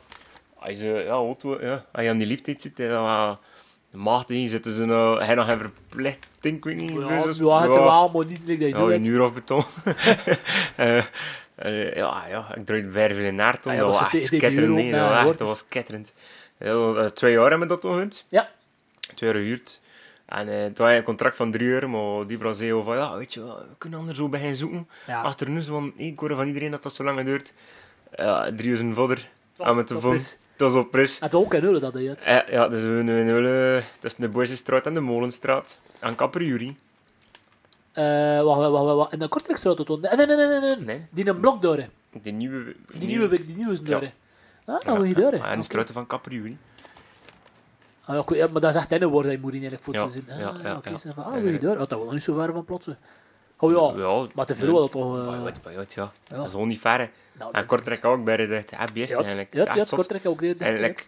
Als 0.58 0.78
je, 0.78 1.02
ja, 1.04 1.10
auto, 1.10 1.60
ja, 1.60 1.84
als 1.92 2.02
je 2.04 2.10
aan 2.10 2.18
die 2.18 2.26
leeftijd 2.26 2.62
zit, 2.62 2.76
dan 2.76 2.88
wel 2.88 3.38
macht 3.90 4.30
in, 4.30 4.48
zitten 4.48 4.72
ze 4.74 4.84
nou, 4.84 5.22
hij 5.22 5.34
nog 5.34 5.48
een 5.48 5.58
verplichting, 5.58 6.56
ik 6.56 6.64
weet 6.64 6.76
niet. 6.76 6.90
Ja, 6.90 7.22
dus 7.22 7.36
ja, 7.36 7.60
het 7.60 7.74
wel, 7.74 8.10
maar 8.14 8.26
niet 8.26 8.46
dat 8.46 8.58
je 8.58 8.68
ja, 8.68 8.76
doet. 8.76 8.90
een 8.90 9.06
uur 9.06 9.22
of 9.22 9.32
beton. 9.34 9.62
Eh, 10.76 10.98
eh, 11.54 11.94
ja, 11.94 12.24
ja, 12.28 12.54
ik 12.54 12.66
draaide 12.66 12.88
bij 12.88 13.14
veel 13.14 13.32
naar 13.32 13.60
toen. 13.60 13.70
Ah 13.72 13.76
ja, 13.78 13.84
dat 13.84 13.98
was 13.98 14.00
echt 14.00 14.12
nee, 14.12 14.90
dat 15.38 15.48
was 15.48 15.60
echt- 15.60 15.74
Ja, 16.58 16.94
eh, 16.94 17.04
twee 17.04 17.32
jaar 17.32 17.50
hebben 17.50 17.68
we 17.68 17.74
dat 17.74 17.80
gehad. 17.80 18.24
Ja, 18.28 18.50
Twee 19.14 19.30
jaar 19.30 19.38
gehuurd. 19.38 19.80
En 20.26 20.48
eh, 20.48 20.64
toen 20.64 20.84
had 20.84 20.90
je 20.90 20.98
een 20.98 21.02
contract 21.02 21.36
van 21.36 21.50
drie 21.50 21.66
uur, 21.66 21.90
maar 21.90 22.26
die 22.26 22.38
Brazil 22.38 22.82
van, 22.82 22.96
ja, 22.96 23.16
weet 23.16 23.34
je 23.34 23.44
we 23.44 23.66
kunnen 23.78 23.98
anders 23.98 24.18
zo 24.18 24.28
beginnen 24.28 24.56
zoeken. 24.56 24.88
Ja. 25.06 25.22
Achter 25.22 25.50
nu, 25.50 25.62
want 25.62 25.92
ik 25.96 26.18
hoorde 26.18 26.34
van 26.34 26.46
iedereen 26.46 26.70
dat 26.70 26.82
dat 26.82 26.94
zo 26.94 27.04
lang 27.04 27.24
duurt. 27.24 27.52
Ja, 28.16 28.52
drie 28.56 28.70
uur 28.70 28.94
vodder. 28.94 29.28
Aan 29.58 29.76
met 29.76 29.88
de 29.88 29.94
op 29.94 30.00
vond. 30.00 30.38
Dat 30.56 30.70
is 30.70 30.76
op 30.76 30.90
prijs. 30.90 31.18
het 31.20 31.32
was 31.32 31.42
ook 31.42 31.54
in 31.54 31.62
Eulen 31.62 31.80
dat 31.80 31.94
hij 31.94 32.02
het. 32.02 32.22
Eh, 32.22 32.48
ja, 32.48 32.68
dus 32.68 32.82
we 32.82 32.88
nu 32.88 33.20
in 33.20 33.84
dat 34.00 34.10
is 34.10 34.14
de 34.14 34.28
Boisjestraat 34.28 34.86
en 34.86 34.94
de 34.94 35.00
Molenstraat. 35.00 35.78
Aan 36.00 36.14
Kapperjury. 36.14 36.76
Eh, 37.92 38.42
wacht, 38.42 38.70
wacht, 38.70 38.84
wacht. 38.84 39.12
In 39.12 39.18
de 39.18 39.28
Kortrijkstraat 39.28 39.86
toen. 39.86 40.00
Nee, 40.00 40.26
nee, 40.26 40.36
nee, 40.36 40.60
nee, 40.60 40.76
nee. 40.76 41.04
Die 41.10 41.28
een 41.28 41.40
blok 41.40 41.62
door, 41.62 41.76
hè. 41.76 41.86
Die 42.22 42.32
nieuwe... 42.32 42.76
Die 42.98 43.08
nieuwe, 43.08 43.44
die 43.44 43.56
nieuwe 43.56 43.72
is 43.72 43.82
door, 43.82 44.02
Ja. 44.68 44.80
Ah, 44.84 44.96
hoe 44.96 45.08
je 45.08 45.14
door, 45.14 45.30
hè. 45.32 45.36
En 45.36 45.42
de 45.42 45.48
Oké. 45.54 45.62
straten 45.62 45.94
van. 45.94 46.06
Ah, 48.04 48.14
ja, 48.28 48.36
ja, 48.36 48.46
maar 48.52 48.60
dat 48.60 48.70
is 48.70 48.76
echt 48.76 48.90
de 49.00 49.06
woord 49.06 49.24
dat 49.24 49.32
je 49.32 49.38
moet 49.40 49.54
in 49.54 49.60
eigenlijk 49.60 49.82
voor 49.84 49.94
Ja, 49.94 50.04
te 50.04 50.10
zien. 50.10 50.24
Ah, 50.30 50.38
ja, 50.38 50.54
ja, 50.62 50.76
oké, 50.76 50.90
ja. 50.90 50.96
zeg 50.96 51.14
van, 51.14 51.22
Ja, 51.24 51.28
ah, 51.30 51.34
hoe 51.36 51.44
je 51.46 51.52
ja. 51.52 51.58
door. 51.58 51.72
Oh, 51.72 51.78
dat 51.78 51.90
was 51.90 52.02
nog 52.04 52.12
niet 52.12 52.22
zo 52.22 52.34
ver 52.34 52.52
van 52.52 52.64
plotsen. 52.64 52.98
Oh 53.58 53.72
ja, 53.96 54.02
Ja, 54.02 54.26
maar 54.34 54.46
te 54.46 54.54
veel 54.54 54.74
dat 54.80 54.92
toch... 54.92 55.18
Eh, 55.18 55.42
wat, 55.42 55.54
maar 55.64 55.74
wat, 55.74 55.92
ja. 55.92 56.12
ja. 56.26 56.36
Dat 56.36 56.44
is 56.46 56.50
gewoon 56.52 56.68
niet 56.68 56.80
ver, 56.80 57.10
nou, 57.32 57.52
En 57.52 57.66
Kortrijk 57.66 58.04
ook 58.04 58.24
bij 58.24 58.36
de 58.36 58.46
de 58.46 58.64
best 58.94 59.10
Ja, 59.10 59.22
het- 59.22 59.46
ja, 59.50 59.74
ja. 59.74 59.84
Kortrijk 59.90 60.26
ook. 60.26 60.38
dit- 60.38 60.60
Eigenlijk. 60.60 61.06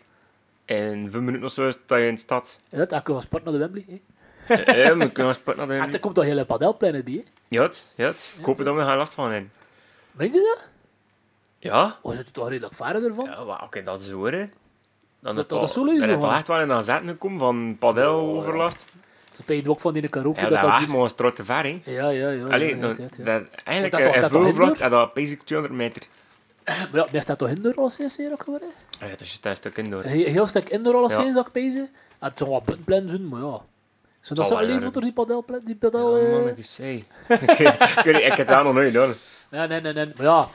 In 0.65 1.09
vijf 1.11 1.23
minuten 1.25 1.47
of 1.47 1.53
zo 1.53 1.71
sta 1.71 1.97
je 1.97 2.09
in 2.09 2.15
de 2.15 2.21
stad. 2.21 2.59
Ja, 2.69 2.79
dat 2.79 2.89
kan 2.89 3.01
gewoon 3.05 3.23
sport 3.23 3.45
naar 3.45 3.53
de 3.53 3.59
Wembley. 3.59 3.85
hè. 3.89 4.55
Eh, 4.55 4.85
Ja, 4.85 4.97
we 4.97 5.13
kunnen 5.13 5.35
sport 5.35 5.57
naar 5.57 5.71
En 5.71 5.87
de... 5.87 5.93
er 5.93 6.01
komt 6.01 6.15
toch 6.15 6.25
hele 6.25 6.45
padelplein 6.45 7.05
bij, 7.05 7.13
hè. 7.13 7.25
Ja, 7.49 7.63
het, 7.63 7.85
ja, 7.95 8.07
het. 8.07 8.35
Ik 8.39 8.45
hoop 8.45 8.57
dat 8.57 8.75
we 8.75 8.81
gaan 8.81 8.97
last 8.97 9.13
van 9.13 9.31
hebben. 9.31 9.53
Weet 10.13 10.35
je 10.35 10.41
dat? 10.57 10.69
Ja? 11.61 11.99
Oh, 12.03 12.11
zit 12.15 12.25
het 12.25 12.33
toch 12.33 12.49
redelijk 12.49 12.75
ver 12.75 13.05
ervan? 13.05 13.25
Ja, 13.25 13.61
oké, 13.65 13.83
dat 13.83 14.01
is 14.01 14.11
hoor, 14.11 14.33
hè. 14.33 14.39
Dan 14.39 14.49
Dat- 15.21 15.37
het 15.37 15.49
dat 15.49 15.59
al- 15.59 15.65
is 15.65 15.73
zo 15.73 15.85
zo, 16.07 16.19
man. 16.19 16.35
echt 16.35 16.47
wel 16.49 16.61
in 16.61 16.73
aan 16.73 16.85
zetten 16.85 17.09
gekomen 17.09 17.39
van 17.39 17.77
padeloverlast. 17.79 18.85
Ze 19.31 19.43
pijden 19.43 19.71
ook 19.71 19.81
van 19.81 19.93
die 19.93 20.09
karaoke. 20.09 20.41
Ja, 20.41 20.47
dat 20.47 20.61
dat 20.61 20.71
dat 20.71 20.81
was 20.81 21.15
maar 21.17 21.27
een 21.27 21.35
te 21.35 21.45
ver, 21.45 21.63
hè. 21.63 21.81
Ja, 21.85 22.09
ja, 22.09 22.29
ja. 22.31 22.47
Allee, 22.47 22.77
ja, 22.77 22.81
dat, 22.81 22.97
dat, 22.97 23.43
eigenlijk 23.65 24.05
dat 24.05 24.31
dat 24.31 24.81
en 24.81 24.91
dat 24.91 25.15
basic 25.15 25.43
200 25.43 25.81
meter. 25.83 26.03
Maar 26.93 27.01
ja, 27.01 27.07
daar 27.13 27.23
staat 27.23 27.39
toch 27.39 27.49
indoor 27.49 27.75
al 27.75 27.91
sinds 27.91 28.17
hier 28.17 28.33
ook 28.33 28.43
geworden? 28.43 28.69
Ah, 29.01 29.01
ja, 29.01 29.09
dat 29.09 29.21
is 29.21 29.39
een 29.43 29.57
stuk 29.57 29.77
indoor. 29.77 30.05
Een 30.05 30.11
heel 30.11 30.47
stuk 30.47 30.69
indoor 30.69 30.95
al 30.95 31.11
sinds 31.11 31.35
dat 31.35 31.47
ik 31.47 31.53
pezen. 31.53 31.89
En 32.19 32.29
het 32.29 32.39
zou 32.39 32.51
wat 32.51 32.65
buitenplein 32.65 33.09
zijn, 33.09 33.29
maar 33.29 33.41
ja. 33.41 33.61
Zo 34.21 34.35
dat 34.35 34.49
wel, 34.49 34.59
alleen 34.59 34.93
voor 34.93 35.03
die 35.03 35.13
padelplein, 35.13 35.65
die 35.65 35.77
padel... 35.77 36.19
Ja, 36.19 36.39
eh, 36.39 36.65
hey. 36.77 37.05
ik, 37.29 37.41
ik, 37.41 38.05
niet, 38.05 38.17
ik 38.17 38.23
heb 38.23 38.37
het 38.37 38.51
aan 38.51 38.65
nog 38.65 38.75
nooit 38.75 38.91
gedaan. 38.93 39.15
Nee, 39.51 39.67
nee, 39.67 39.81
nee, 39.81 39.93
nee. 39.93 40.13
Maar 40.17 40.27
ja, 40.27 40.49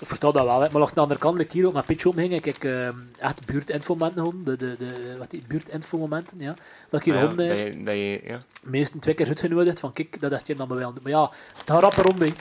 ik 0.00 0.06
versta 0.06 0.30
dat 0.30 0.44
wel. 0.44 0.60
Hè. 0.60 0.68
Maar 0.70 0.78
langs 0.78 0.94
de 0.94 1.00
andere 1.00 1.20
kant, 1.20 1.52
hier 1.52 1.66
ook 1.66 1.72
met 1.72 1.86
Pitch 1.86 2.04
omhing, 2.04 2.32
ik 2.32 2.44
heb 2.44 2.64
eh, 2.64 2.88
echt 3.18 3.46
buurtinfomomenten 3.46 4.24
gehad. 4.24 4.44
De, 4.44 4.56
de, 4.56 4.76
de, 4.78 5.16
wat 5.18 5.30
die 5.30 5.44
buurtinfomomenten, 5.48 6.38
ja. 6.38 6.54
Dat 6.88 7.00
ik 7.00 7.06
hier 7.06 7.16
Ah, 7.16 7.20
ja, 7.22 7.36
dat 7.36 7.46
je, 7.46 7.82
dat 7.84 7.94
je, 7.94 8.20
ja. 8.24 8.40
meestal 8.64 9.00
twee 9.00 9.14
keer 9.14 9.26
uitgenodigd 9.26 9.80
van 9.80 9.92
kijk, 9.92 10.20
dat 10.20 10.32
is 10.32 10.48
het 10.48 10.58
dan 10.58 10.68
maar 10.68 10.76
wel. 10.76 10.92
Maar 11.02 11.12
ja, 11.12 11.32
het 11.56 11.70
gaat 11.70 11.80
rapper 11.80 12.06
om, 12.06 12.20
hè. 12.20 12.32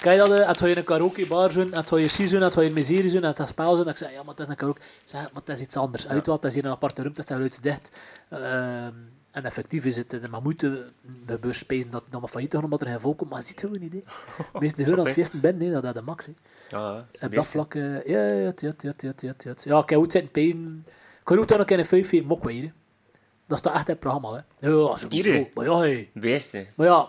Kijk 0.00 0.18
dat, 0.18 0.40
uh, 0.40 0.48
het 0.48 0.58
je 0.58 0.76
een 0.76 0.84
karaoke 0.84 1.26
bar 1.26 1.50
zijn, 1.50 1.74
het 1.74 1.88
je 1.88 2.08
season, 2.08 2.40
het 2.40 2.54
je 2.54 2.64
een 2.64 2.72
miserie 2.72 3.10
zijn, 3.10 3.24
het 3.24 3.48
spel 3.48 3.74
zijn. 3.74 3.88
Ik 3.88 3.96
zei, 3.96 4.12
ja, 4.12 4.18
maar 4.18 4.30
het 4.30 4.40
is 4.40 4.48
een 4.48 4.56
karaoke. 4.56 4.80
Ik 4.80 5.00
zei, 5.04 5.22
maar 5.22 5.42
het 5.44 5.48
is 5.48 5.60
iets 5.60 5.76
anders. 5.76 6.02
Ja. 6.02 6.12
Weet 6.12 6.26
wat, 6.26 6.36
het 6.36 6.44
is 6.44 6.54
hier 6.54 6.64
een 6.64 6.70
aparte 6.70 7.02
ruimte, 7.02 7.20
het 7.20 7.30
is 7.30 7.36
geluid 7.36 7.62
dicht. 7.62 7.90
Uh, 8.32 8.38
en 9.30 9.44
effectief 9.44 9.84
is 9.84 9.96
het, 9.96 10.30
maar 10.30 10.42
moeten 10.42 10.92
de 11.26 11.38
beurs 11.38 11.66
dat 11.66 12.02
het 12.02 12.10
nog 12.10 12.20
maar 12.20 12.30
failliet 12.30 12.54
is 12.54 12.60
omdat 12.60 12.80
er 12.80 12.86
geen 12.86 13.00
volk 13.00 13.18
komt, 13.18 13.30
maar 13.30 13.38
dat 13.38 13.48
ziet 13.48 13.60
gewoon 13.60 13.78
niet. 13.80 13.92
Hè. 13.92 13.98
De 14.52 14.58
meeste 14.58 14.84
geur 14.84 14.98
aan 14.98 15.04
het 15.04 15.12
feesten 15.14 15.40
ben, 15.40 15.56
nee, 15.56 15.70
dat 15.70 15.84
is 15.84 15.92
de 15.92 16.02
max. 16.02 16.26
Hè. 16.26 16.32
Ja, 16.70 17.06
Op 17.20 17.34
dat 17.34 17.46
vlak, 17.46 17.74
uh, 17.74 18.06
ja, 18.06 18.22
ja, 18.26 18.32
ja, 18.32 18.52
ja, 18.56 18.72
ja, 18.78 18.92
ja, 18.96 19.12
ja. 19.16 19.54
Ja, 19.62 19.78
ik 19.82 19.88
heb 19.88 19.98
goed 19.98 20.12
zitten 20.12 20.30
pezen. 20.30 20.84
Ik 21.18 21.24
kan 21.24 21.38
ook 21.38 21.48
dan 21.48 21.58
nog 21.58 21.70
een 21.70 21.86
5 21.86 22.08
geven, 22.08 22.30
ook 22.30 22.44
weer. 22.44 22.72
Dat 23.46 23.58
staat 23.58 23.74
echt 23.74 23.86
het 23.86 23.98
programma, 24.00 24.44
hè. 24.58 24.68
Ja, 24.68 24.96
sowieso. 24.96 25.48
Maar 25.54 25.64
ja, 25.64 25.78
hey. 25.78 26.10
Beste. 26.14 26.66
Maar 26.74 26.86
ja, 26.86 27.08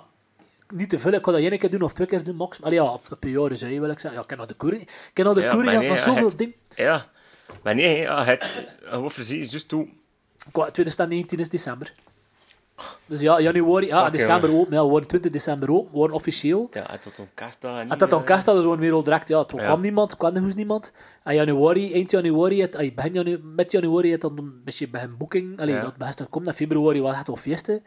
niet 0.73 0.89
te 0.89 0.99
veel. 0.99 1.13
Ik 1.13 1.21
kan 1.21 1.33
dat 1.33 1.41
één 1.41 1.57
keer 1.59 1.69
doen 1.71 1.81
of 1.81 1.93
twee 1.93 2.07
keer 2.07 2.23
doen, 2.23 2.35
max. 2.35 2.59
Maar 2.59 2.73
ja, 2.73 2.83
of 2.93 3.09
per 3.19 3.29
jaar 3.29 3.57
zou 3.57 3.71
je 3.71 3.79
wil 3.79 3.89
ik 3.89 3.99
zeggen. 3.99 4.13
Ja, 4.13 4.21
ik 4.21 4.27
ken 4.27 4.37
nog 4.37 4.47
de 4.47 4.53
koering. 4.53 4.81
Ik 4.81 5.11
ken 5.13 5.25
nog 5.25 5.33
de 5.33 5.41
Ja, 5.41 5.49
koering 5.49 5.73
van 5.73 5.83
ja, 5.85 5.95
zoveel 5.95 6.27
het- 6.27 6.37
dingen. 6.37 6.55
Ja. 6.75 7.09
Maar 7.63 7.75
nee, 7.75 7.97
ja, 7.97 8.25
het... 8.25 8.65
Over 8.91 9.23
zie 9.23 9.39
je 9.39 9.45
juist 9.49 9.67
toe... 9.67 9.87
Qua 10.51 10.63
2019 10.71 11.39
is 11.39 11.49
december. 11.49 11.93
Dus 13.05 13.21
ja, 13.21 13.39
januari, 13.41 13.85
ja, 13.87 13.97
en 13.97 14.03
Fuck, 14.03 14.11
december 14.19 14.53
open. 14.53 14.73
Ja, 14.73 14.83
we 14.83 14.89
worden 14.89 15.09
20 15.09 15.31
december 15.31 15.71
open. 15.71 15.91
We 15.91 15.97
worden 15.97 16.15
officieel. 16.15 16.69
Ja, 16.73 16.83
het 16.89 17.01
tot 17.01 17.61
daar. 17.61 17.79
En 17.89 17.97
dat 17.97 18.09
dan 18.09 18.23
kast 18.23 18.45
hadden, 18.45 18.63
gewoon 18.63 18.79
weer 18.79 18.93
al 18.93 19.03
direct. 19.03 19.27
Ja, 19.27 19.39
het 19.39 19.51
Ja. 19.51 19.63
kwam 19.63 19.81
niemand, 19.81 20.17
kwam 20.17 20.35
er 20.35 20.41
hoes 20.41 20.53
niemand. 20.55 20.93
En 21.23 21.35
januari, 21.35 21.93
eind 21.93 22.11
januari, 22.11 22.61
het, 22.61 22.75
ay, 22.75 22.93
begin 22.93 23.13
janu 23.13 23.39
met 23.55 23.71
januari, 23.71 24.11
het 24.11 24.21
dan 24.21 24.37
een 24.37 24.61
beetje 24.63 24.87
begin 24.89 25.17
boeking. 25.17 25.59
Allee, 25.59 25.73
Ja. 25.75 25.81
dat 25.81 25.97
begint 25.97 26.17
te 26.17 26.25
komen. 26.25 26.47
En 26.47 26.53
februari 26.53 27.01
was 27.01 27.17
het 27.17 27.29
al 27.29 27.35
fieste. 27.35 27.81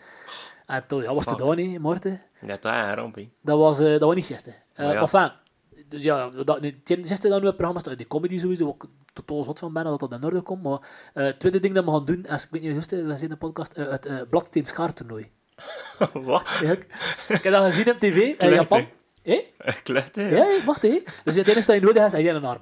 En 0.66 0.85
toen 0.86 1.02
ja, 1.02 1.14
was 1.14 1.24
het 1.24 1.39
daar 1.39 1.56
niet, 1.56 1.78
Maarten. 1.81 2.20
Ja, 2.40 2.47
dat 2.47 2.64
is 2.64 2.70
een 2.70 2.94
ramp, 2.94 3.14
hè. 3.14 3.28
Dat 3.43 3.59
was, 3.59 3.81
eh, 3.81 3.90
dat 3.90 4.02
was 4.02 4.14
niet 4.14 4.24
gisteren. 4.27 4.59
Uh, 4.77 4.85
Maar 4.85 4.94
ja. 4.94 5.01
Enfin, 5.01 5.31
dus 5.93 6.02
ja, 6.02 6.31
dat, 6.44 6.60
nu, 6.60 6.70
ten 6.82 6.98
eerste 6.98 7.28
dan 7.28 7.43
nu 7.43 7.47
het 7.47 7.98
die 7.98 8.06
comedy 8.06 8.39
sowieso, 8.39 8.64
waar 8.64 8.74
ik 8.74 8.85
totaal 9.12 9.44
zot 9.44 9.59
van 9.59 9.73
ben 9.73 9.85
dat 9.85 10.01
dat 10.01 10.12
in 10.12 10.24
orde 10.24 10.40
komt. 10.40 10.62
Maar 10.62 10.78
eh, 11.14 11.24
het 11.24 11.39
tweede 11.39 11.59
ding 11.59 11.74
dat 11.74 11.85
we 11.85 11.90
gaan 11.90 12.05
doen, 12.05 12.27
als 12.28 12.44
ik 12.44 12.51
weet 12.51 12.62
niet 12.62 12.77
of 12.77 12.90
je 12.90 13.02
dat 13.02 13.16
is 13.16 13.23
in 13.23 13.28
de 13.28 13.36
podcast, 13.36 13.73
eh, 13.73 13.90
het 13.90 14.06
uh, 14.06 14.20
Bladsteen 14.31 14.66
Schaartoernooi. 14.66 15.31
Wat? 16.12 16.43
Ja, 16.60 16.70
ik, 16.70 16.86
ik 17.28 17.43
heb 17.43 17.52
dat 17.52 17.64
gezien 17.64 17.90
op 17.90 17.98
tv 17.98 18.16
in 18.39 18.51
Japan. 18.51 18.89
Hé? 19.23 19.52
Klecht, 19.82 20.16
hè? 20.16 20.28
Ja, 20.28 20.64
wacht 20.64 20.82
hé. 20.82 21.02
Dus 21.24 21.36
het 21.36 21.48
enige 21.48 21.66
dat 21.66 21.77
je 21.77 21.82
nodig 21.82 22.02
hebt, 22.02 22.14
is 22.14 22.27
een 22.27 22.44
arm. 22.44 22.60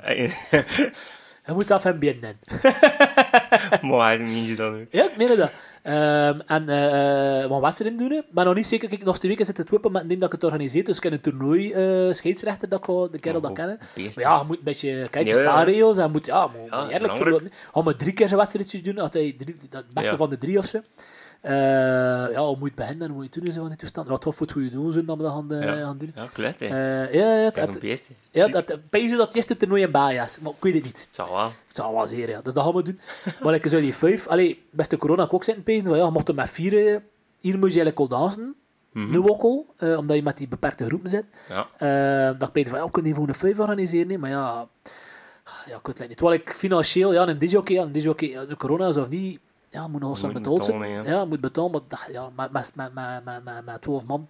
Je 1.46 1.52
moet 1.52 1.66
zelf 1.66 1.82
hem 1.82 1.98
binnen. 1.98 2.38
Maar 3.82 4.00
hij 4.06 4.16
niet 4.18 4.48
je 4.48 4.54
dan 4.56 4.80
ook. 4.80 4.86
Ja, 4.90 5.04
ik 5.04 5.16
meen 5.16 5.36
dat. 5.36 5.50
Ehm, 5.82 6.40
en 6.46 6.68
eh 6.68 7.46
wat 7.46 7.60
wedstrijden 7.60 7.98
doen, 7.98 8.10
hè. 8.10 8.20
maar 8.30 8.44
nog 8.44 8.54
niet 8.54 8.66
zeker. 8.66 8.88
Kijk, 8.88 9.04
nog 9.04 9.18
twee 9.18 9.30
weken 9.30 9.46
zit 9.46 9.56
het 9.56 9.70
wippen 9.70 9.92
met 9.92 10.02
een 10.02 10.08
ding 10.08 10.20
dat 10.20 10.28
ik 10.28 10.34
het 10.40 10.44
organiseer. 10.44 10.84
Dus 10.84 10.96
ik 10.96 11.02
heb 11.02 11.12
een 11.12 11.20
toernooi 11.20 11.72
eh 11.72 12.12
scheidsrechter 12.12 12.68
dat 12.68 12.78
ik 12.88 13.12
de 13.12 13.18
kerel 13.20 13.40
dat 13.40 13.52
kennen. 13.52 13.78
Maar 13.78 14.12
ja, 14.14 14.38
je 14.38 14.44
moet 14.46 14.56
een 14.56 14.64
beetje 14.64 15.08
kijken, 15.10 15.34
Ja, 15.34 15.40
ja. 15.40 15.50
spaarregels. 15.50 15.98
En 15.98 16.10
moet, 16.10 16.26
ja, 16.26 16.46
moet, 16.46 16.70
Ja, 16.70 16.82
moet 16.82 16.90
eerlijk 16.92 17.52
Gaan 17.72 17.84
we 17.84 17.96
drie 17.96 18.12
keer 18.12 18.28
zijn 18.28 18.40
wedstrijdjes 18.40 18.82
doen. 18.82 18.98
Als 18.98 19.10
hij 19.12 19.34
drie, 19.38 19.54
dat 19.68 19.84
beste 19.92 20.10
Ja. 20.10 20.16
van 20.16 20.30
de 20.30 20.38
drie 20.38 20.58
of 20.58 20.66
zo. 20.66 20.80
Eh, 21.40 21.52
ja, 22.32 22.44
hoe 22.46 22.56
moet 22.58 22.68
je 22.68 22.74
beginnen 22.74 23.06
en 23.06 23.12
hoe 23.12 23.22
moet 23.22 23.34
je 23.34 23.40
doen 23.40 23.52
zo 23.52 23.60
van 23.60 23.68
die 23.68 23.78
toestand. 23.78 24.08
Ja, 24.08 24.16
toch 24.16 24.34
voor 24.34 24.46
het 24.46 24.54
goede 24.54 24.70
doel 24.70 24.90
zijn 24.92 25.06
dat 25.06 25.16
we 25.16 25.22
dat 25.22 25.32
gaan, 25.32 25.52
eh, 25.52 25.62
Ja. 25.64 25.76
gaan 25.76 25.98
doen. 25.98 26.12
Ja, 26.14 26.26
klecht, 26.32 26.60
hè. 26.60 26.66
Eh, 26.66 27.14
ja, 27.14 27.36
ja, 27.38 27.44
het, 27.44 27.56
het, 27.56 27.78
ja, 28.30 28.44
Ziek. 28.44 28.52
dat, 28.52 28.68
het 28.68 29.34
eerste 29.34 29.56
toernooi 29.56 29.82
in 29.82 29.90
Baja 29.90 30.24
is. 30.24 30.40
Maar 30.40 30.52
ik 30.52 30.62
weet 30.62 30.74
het 30.74 30.84
niet. 30.84 31.00
Het 31.06 31.14
zal 31.14 31.34
wel. 31.36 31.52
Het 31.66 31.76
zou 31.76 31.94
wel 31.94 32.06
zeer, 32.06 32.28
ja. 32.28 32.40
Dus 32.40 32.54
dat 32.54 32.64
gaan 32.64 32.74
we 32.74 32.82
doen. 32.82 33.00
Maar 33.42 33.54
ik 33.54 33.66
zou 33.66 33.82
die 33.82 33.94
vijf... 33.94 34.26
Allee, 34.26 34.62
beste 34.70 34.96
corona 34.96 35.28
ook 35.30 35.44
zitten 35.44 35.62
pezen. 35.62 35.86
Van, 35.88 35.96
ja, 35.96 36.04
je 36.04 36.10
mocht 36.10 36.28
er 36.28 36.34
met 36.34 36.50
vier... 36.50 37.02
Hier 37.40 37.58
moet 37.58 37.72
je 37.74 37.80
eigenlijk 37.80 37.98
al 37.98 38.08
dansen. 38.08 38.54
Mhm. 38.92 39.10
Nu 39.10 39.18
ook 39.18 39.42
al. 39.42 39.66
omdat 39.96 40.16
je 40.16 40.22
met 40.22 40.36
die 40.36 40.48
beperkte 40.48 40.84
groepen 40.84 41.10
zit. 41.10 41.24
Ja. 41.48 42.32
Dat 42.32 42.48
ik 42.48 42.54
weet 42.54 42.68
van, 42.68 42.78
ja, 42.78 42.84
we 42.84 42.90
kunnen 42.90 43.12
gewoon 43.12 43.28
een 43.28 43.34
vijf 43.34 43.58
organiseren. 43.58 44.06
nee, 44.06 44.18
Maar 44.18 44.30
ja... 44.30 44.68
Ja, 45.66 45.76
ik 45.76 45.86
weet 45.86 45.98
het 45.98 46.08
niet. 46.08 46.16
Terwijl 46.16 46.40
ik 46.40 46.50
financieel... 46.50 47.12
Ja, 47.12 47.28
een 47.28 47.38
disjockey... 47.38 47.74
Ja, 47.74 47.82
een 47.82 47.92
de 48.48 48.56
corona 48.56 48.88
is 48.88 48.96
of 48.96 49.08
niet... 49.08 49.40
Ja, 49.70 49.88
moet 49.88 50.00
nog 50.00 50.22
Moet 50.22 50.32
betaald 50.32 50.64
zijn. 50.64 50.78
betalen, 50.78 51.04
ja. 51.04 51.24
Moet 51.24 51.40
betalen. 51.40 51.70
Maar 51.70 51.80
dat- 51.88 52.08
ja, 52.12 52.28
met, 52.36 52.52
met, 52.52 52.72
met, 52.74 52.92
met, 52.94 53.24
met, 53.24 53.44
met, 53.44 53.64
met 53.64 53.82
12 53.82 54.06
man... 54.06 54.26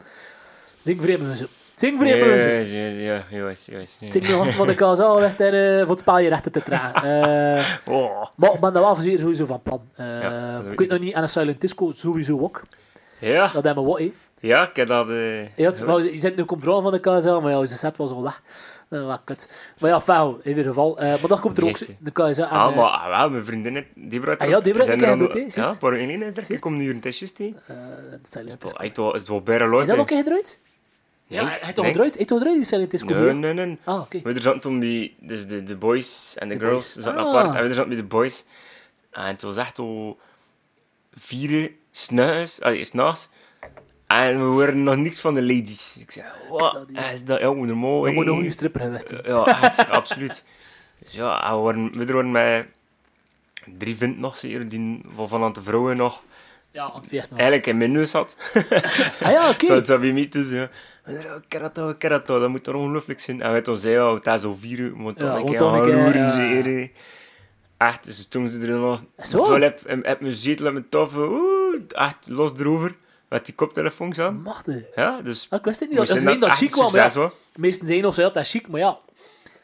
Zing 0.81 1.03
vreemd 1.03 1.37
ze. 1.37 1.49
Zing 1.75 2.01
vreemd 2.01 2.43
ze. 2.43 2.51
Ja, 2.77 2.87
ja, 2.87 3.15
ja, 3.15 3.25
juist, 3.39 3.71
juist. 3.71 3.97
Zing 3.99 4.13
de 4.13 4.25
gast 4.25 4.55
van 4.55 4.67
de 4.67 4.75
KSA 4.75 4.95
geweest 5.15 5.41
en 5.47 5.53
eh, 5.55 5.79
voor 5.81 5.91
het 5.91 5.99
speljerechten 5.99 6.53
te 6.53 6.63
dragen. 6.63 7.03
Eh, 7.57 7.67
Oh. 7.95 8.25
maar 8.37 8.55
ik 8.55 8.61
ben 8.61 8.73
daar 8.73 8.83
wel 8.83 8.95
sowieso 8.97 9.45
van 9.47 9.63
plan. 9.63 9.81
Eh, 9.95 10.23
Ja, 10.23 10.63
ik 10.71 10.79
weet 10.79 10.89
nog 10.91 10.99
niet, 10.99 11.15
en 11.15 11.23
een 11.23 11.29
Silent 11.29 11.61
Disco 11.61 11.91
sowieso 11.93 12.41
ook. 12.41 12.63
Ja, 13.19 13.49
Dat 13.53 13.65
hebben 13.65 13.85
we 13.85 13.91
wat. 13.91 14.01
Ja, 14.41 14.69
ik 14.69 14.77
heb 14.77 14.89
dat... 14.89 15.09
eh, 15.09 15.57
Ja, 15.57 15.65
het, 15.71 15.87
maar 15.87 16.03
je 16.03 16.21
zit 16.21 16.37
nu 16.37 16.45
komt 16.45 16.63
vooral 16.63 16.83
van 16.83 16.93
de 16.93 17.01
KSA, 17.01 17.41
maar 17.41 17.51
ja, 17.53 17.67
zijn 17.67 17.79
set 17.79 17.97
was 17.97 18.11
al 18.11 18.23
weg. 18.23 18.43
Uh, 18.91 19.07
wat 19.07 19.21
kut. 19.25 19.73
Maar 19.79 19.91
ja, 19.91 20.01
fauw, 20.01 20.39
in 20.43 20.49
ieder 20.49 20.65
geval. 20.65 20.99
Eh, 20.99 21.09
maar 21.09 21.29
dat 21.29 21.41
komt 21.41 21.59
er 21.59 21.65
ook, 21.65 21.79
de. 21.99 22.43
En, 22.43 22.49
Ah, 22.59 22.71
eh, 22.71 22.77
maar 22.77 22.85
ah, 22.87 23.19
wel, 23.19 23.31
mijn 23.31 23.45
vriendin, 23.45 23.87
Debra... 23.95 24.33
Ah, 24.33 24.49
ja, 24.49 24.61
die 24.61 24.73
goed, 24.75 25.33
hè, 25.33 25.63
Ja, 25.63 25.73
voor 25.73 25.93
een 25.95 26.11
is 26.23 26.33
er. 26.37 26.55
Ik 26.55 26.61
kom 26.61 26.77
nu 26.77 26.91
een 26.91 27.01
testjes 27.01 27.33
tegen. 27.33 27.61
eh, 27.67 27.77
Het 28.11 28.29
Disco. 28.31 28.67
is 28.91 28.97
wel- 28.97 29.13
het 29.13 29.23
is 29.23 29.29
wel 29.29 29.43
bijna 29.43 29.63
Heb 29.65 29.73
leuk, 29.73 29.81
je 29.81 29.87
dat 29.87 29.99
ook 29.99 30.11
ingedraaid? 30.11 30.59
Ja, 31.27 31.45
hij 31.45 31.59
heeft 31.61 31.75
toch 31.75 31.87
gedraaid? 31.87 32.09
Hij 32.09 32.15
heeft 32.17 32.29
toch 32.29 32.39
gedraaid, 32.39 32.67
die? 32.67 33.35
Nee, 33.35 33.53
nee, 33.55 33.67
nee. 33.67 33.79
Ah, 33.85 34.01
oké. 34.01 34.21
We 34.23 34.33
er 34.33 34.43
zaten 34.43 34.61
toen 34.61 34.79
bij, 34.79 35.15
dus 35.21 35.47
de, 35.47 35.63
de 35.63 35.77
boys 35.77 36.35
en 36.39 36.49
de, 36.49 36.59
girls 36.59 36.93
zaten 36.93 37.21
Ah. 37.21 37.27
apart. 37.29 37.55
En 37.57 37.63
we 37.63 37.69
er 37.69 37.75
zaten 37.75 37.89
bij 37.89 37.99
de 37.99 38.05
boys. 38.05 38.45
En 39.11 39.25
het 39.25 39.43
was 39.43 39.57
echt 39.57 39.79
al 39.79 40.19
vier 41.15 41.73
s'nachts, 41.93 42.61
allee, 42.61 42.85
s'nachts. 42.85 43.29
En 44.11 44.37
we 44.39 44.45
hoorden 44.45 44.83
nog 44.83 44.97
niks 44.97 45.21
van 45.21 45.35
de 45.35 45.43
ladies. 45.43 45.97
Ik 46.01 46.11
zei, 46.11 46.27
wat 46.49 46.89
niet. 46.89 47.11
is 47.13 47.25
dat? 47.25 47.41
Ja, 47.41 47.53
normaal. 47.53 48.01
Dat 48.01 48.13
moet 48.13 48.25
nog 48.25 48.39
een 48.39 48.51
stripper 48.53 48.81
geweest. 48.81 49.15
Ja, 49.23 49.63
echt, 49.63 49.89
absoluut. 50.01 50.45
Dus 50.99 51.13
ja, 51.13 51.57
we 51.57 51.63
waren, 51.63 51.93
we 51.99 52.13
waren 52.13 52.31
met 52.31 52.67
drie 53.79 53.97
vrienden 53.97 54.21
nog 54.21 54.37
zeker, 54.37 54.69
die 54.69 55.01
van 55.17 55.53
de 55.53 55.63
vrouwen 55.63 55.97
nog 55.97 56.23
Ja, 56.71 56.83
aan 56.83 56.95
het 56.95 57.07
feest 57.07 57.31
nog. 57.31 57.39
eigenlijk 57.39 57.69
in 57.69 57.77
mijn 57.77 57.93
neus 57.93 58.13
had. 58.13 58.37
Ah 59.23 59.31
ja, 59.31 59.49
oké. 59.51 59.67
Dat 59.67 59.87
zou 59.87 60.01
bij 60.01 60.13
mij 60.13 60.29
dus, 60.29 60.51
ja. 60.51 60.69
We 61.05 61.41
Kerato, 61.49 61.95
Kerato, 61.99 62.41
dat 62.41 62.49
moet 62.49 62.63
toch 62.65 62.75
ongelooflijk 62.75 63.21
zijn. 63.21 63.43
En 63.43 63.51
wij 63.51 63.63
toen 63.63 63.77
zeiden, 63.77 64.09
oh, 64.09 64.15
het 64.15 64.27
is 64.27 64.45
al 64.45 64.57
vier 64.57 64.79
uur, 64.79 64.97
moet 64.97 65.21
Ja, 65.21 65.31
toch 65.57 65.75
een 65.75 65.83
keer 65.83 66.13
gaan 66.13 66.33
zeker, 66.33 66.65
hè. 66.75 66.91
Echt, 67.77 68.05
dus 68.05 68.27
toen 68.29 68.49
ze 68.49 68.61
er 68.61 68.79
nog 68.79 69.03
Zo? 69.17 69.45
vol 69.45 69.61
heb, 69.61 69.81
heb, 69.87 70.05
heb 70.05 70.21
mijn 70.21 70.33
zetel 70.33 70.67
en 70.67 70.73
mijn 70.73 70.89
tafel, 70.89 71.29
oeh, 71.31 71.75
echt 71.89 72.29
los 72.29 72.51
erover, 72.59 72.97
met 73.31 73.45
die 73.45 73.55
koptelefoons 73.55 74.19
aan. 74.19 74.43
Machtig. 74.43 74.85
Ja, 74.95 75.21
dus... 75.23 75.47
Ah, 75.51 75.59
ik 75.59 75.65
wist 75.65 75.81
het 75.81 75.89
niet. 75.89 75.99
Dat 75.99 76.25
één 76.25 76.41
dat 76.41 76.49
echt 76.49 76.59
chic 76.59 76.71
kwam. 76.71 76.95
Ja. 76.95 77.09
De 77.09 77.31
meesten 77.55 77.87
zijn 77.87 78.03
nog 78.03 78.15
zo, 78.15 78.23
ja, 78.23 78.31
dat 78.31 78.43
is 78.43 78.51
chic, 78.51 78.69
maar 78.69 78.81
ja. 78.81 78.99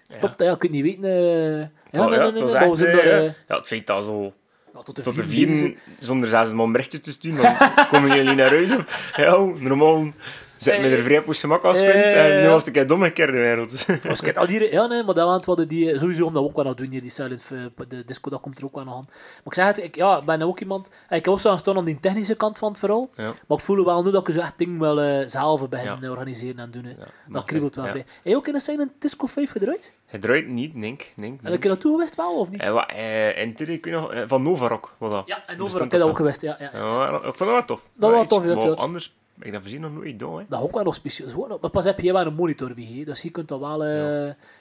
Stop, 0.08 0.34
ja. 0.36 0.52
ik 0.52 0.58
kan 0.58 0.70
niet 0.70 0.82
weten. 0.82 1.04
eh 1.04 1.68
ja, 1.90 2.04
Oh, 2.04 2.08
nee, 2.10 2.18
nee, 2.18 2.26
het 2.26 2.34
nee, 2.34 2.52
nee, 2.52 2.70
echt, 2.70 2.78
zijn 2.78 2.98
eh, 2.98 3.26
eh, 3.26 3.32
ja, 3.46 3.56
het 3.56 3.66
feit 3.66 3.86
dat 3.86 4.04
zo 4.04 4.32
ja, 4.74 4.82
tot 4.82 4.96
de 4.96 5.02
tot 5.02 5.16
de 5.16 5.24
vier 5.24 5.76
zonder 6.00 6.28
zelfs 6.28 6.50
een 6.50 6.72
berichtje 6.72 7.00
te 7.00 7.10
sturen, 7.10 7.42
dan 7.42 7.86
komen 7.90 8.16
jullie 8.16 8.34
naar 8.34 8.50
huis. 8.50 8.70
Ja, 9.16 9.36
normaal 9.38 10.12
zit 10.56 10.80
me 10.80 10.88
er 10.88 11.02
vrij 11.02 11.18
op 11.18 11.24
gemak 11.28 11.62
als 11.62 11.78
Eh, 11.78 11.90
vindt, 11.90 12.06
en 12.12 12.28
nu 12.36 12.42
ja. 12.42 12.48
was 12.50 12.64
ik 12.64 12.76
een 12.76 12.86
domgekeerde 12.86 13.32
wereld. 13.32 13.86
Als 14.08 14.20
ik 14.20 14.26
het 14.26 14.38
al 14.38 14.46
hier, 14.46 14.72
ja, 14.72 14.86
nee, 14.86 15.02
maar 15.04 15.14
dat 15.14 15.44
hadden 15.44 15.68
die, 15.68 15.98
sowieso 15.98 16.24
omdat 16.26 16.42
we 16.42 16.48
ook 16.48 16.56
wel 16.56 16.64
nog 16.64 16.74
doen 16.74 16.90
hier, 16.90 17.00
die 17.00 17.10
silent, 17.10 17.50
eh, 17.52 17.86
de 17.88 18.04
disco, 18.04 18.30
dat 18.30 18.40
komt 18.40 18.58
er 18.58 18.64
ook 18.64 18.74
wel 18.74 18.84
nog 18.84 18.94
aan. 18.94 19.04
Maar 19.08 19.42
ik 19.44 19.54
zeg 19.54 19.66
het, 19.66 19.78
ik, 19.82 19.94
ja, 19.96 20.18
ik 20.18 20.24
ben 20.24 20.42
ook 20.42 20.60
iemand, 20.60 20.86
ik 20.86 20.92
heb 21.08 21.28
ook 21.28 21.40
zo 21.40 21.50
aan 21.50 21.58
staan 21.58 21.76
aan 21.76 21.84
die 21.84 22.00
technische 22.00 22.34
kant 22.34 22.58
van 22.58 22.68
het 22.68 22.78
verhaal, 22.78 23.10
Ja. 23.16 23.34
maar 23.46 23.58
ik 23.58 23.64
voel 23.64 23.84
wel 23.84 24.02
nu 24.02 24.10
dat 24.10 24.28
ik 24.28 24.34
zo 24.34 24.40
echt 24.40 24.58
dingen 24.58 24.78
wel 24.80 25.00
eh, 25.00 25.26
zelf 25.26 25.68
begin 25.68 25.96
Ja. 26.00 26.10
organiseren 26.10 26.58
en 26.58 26.70
doen. 26.70 26.82
mag 26.82 27.06
dat 27.28 27.44
kriebelt 27.44 27.74
wel 27.74 27.84
vrij. 27.84 27.96
Heb 27.96 28.06
je 28.22 28.36
ook 28.36 28.46
in 28.48 28.54
een 28.54 28.60
silent 28.60 28.90
disco 28.98 29.26
5 29.26 29.50
gedraaid? 29.50 29.94
Het 30.06 30.20
draait 30.20 30.48
niet, 30.48 30.80
denk 30.80 31.00
ik. 31.02 31.12
Denk, 31.16 31.40
En 31.42 31.52
ik 31.52 31.62
heb 31.62 31.72
dat 31.72 31.82
geweest 31.82 32.14
wel, 32.14 32.38
of 32.38 32.50
niet? 32.50 32.60
Eh, 32.60 32.72
wat, 32.72 32.86
eh, 32.88 33.38
in 33.42 33.54
Tilly, 33.54 33.72
ik 33.72 33.84
weet 33.84 33.94
nog, 33.94 34.12
eh, 34.12 34.22
van 34.26 34.42
Nova 34.42 34.68
Rock, 34.68 34.94
was 34.98 35.12
dat. 35.12 35.26
Ja, 35.26 35.36
en 35.46 35.64
ik 35.64 35.72
heb 35.78 35.90
dat 35.90 36.02
ook 36.02 36.16
geweest, 36.16 36.40
ja. 36.40 36.56
ja. 36.58 36.70
Ja, 36.72 37.14
ik 37.16 37.22
vond 37.22 37.38
dat 37.38 37.48
wel 37.48 37.64
tof. 37.64 37.82
was 37.96 38.10
wel 38.10 38.20
iets, 38.20 38.28
tof, 38.28 38.44
ja, 38.44 38.50
ja. 38.68 38.74
Anders, 38.74 39.16
ik 39.38 39.42
heb 39.44 39.52
dat 39.52 39.62
voorzien 39.62 39.80
nog 39.80 39.92
nooit 39.92 40.08
gedaan, 40.10 40.38
hè. 40.38 40.44
Dat 40.48 40.60
ook 40.62 40.74
wel 40.74 40.84
nog 40.84 40.94
speciaal. 40.94 41.58
Maar 41.60 41.70
pas 41.70 41.84
heb 41.84 42.00
je 42.00 42.12
wel 42.12 42.26
een 42.26 42.34
monitor 42.34 42.74
bij, 42.74 42.84
hè. 42.84 43.04
dus 43.04 43.22
je 43.22 43.30
kunt 43.30 43.48
dat 43.48 43.60
wel... 43.60 43.82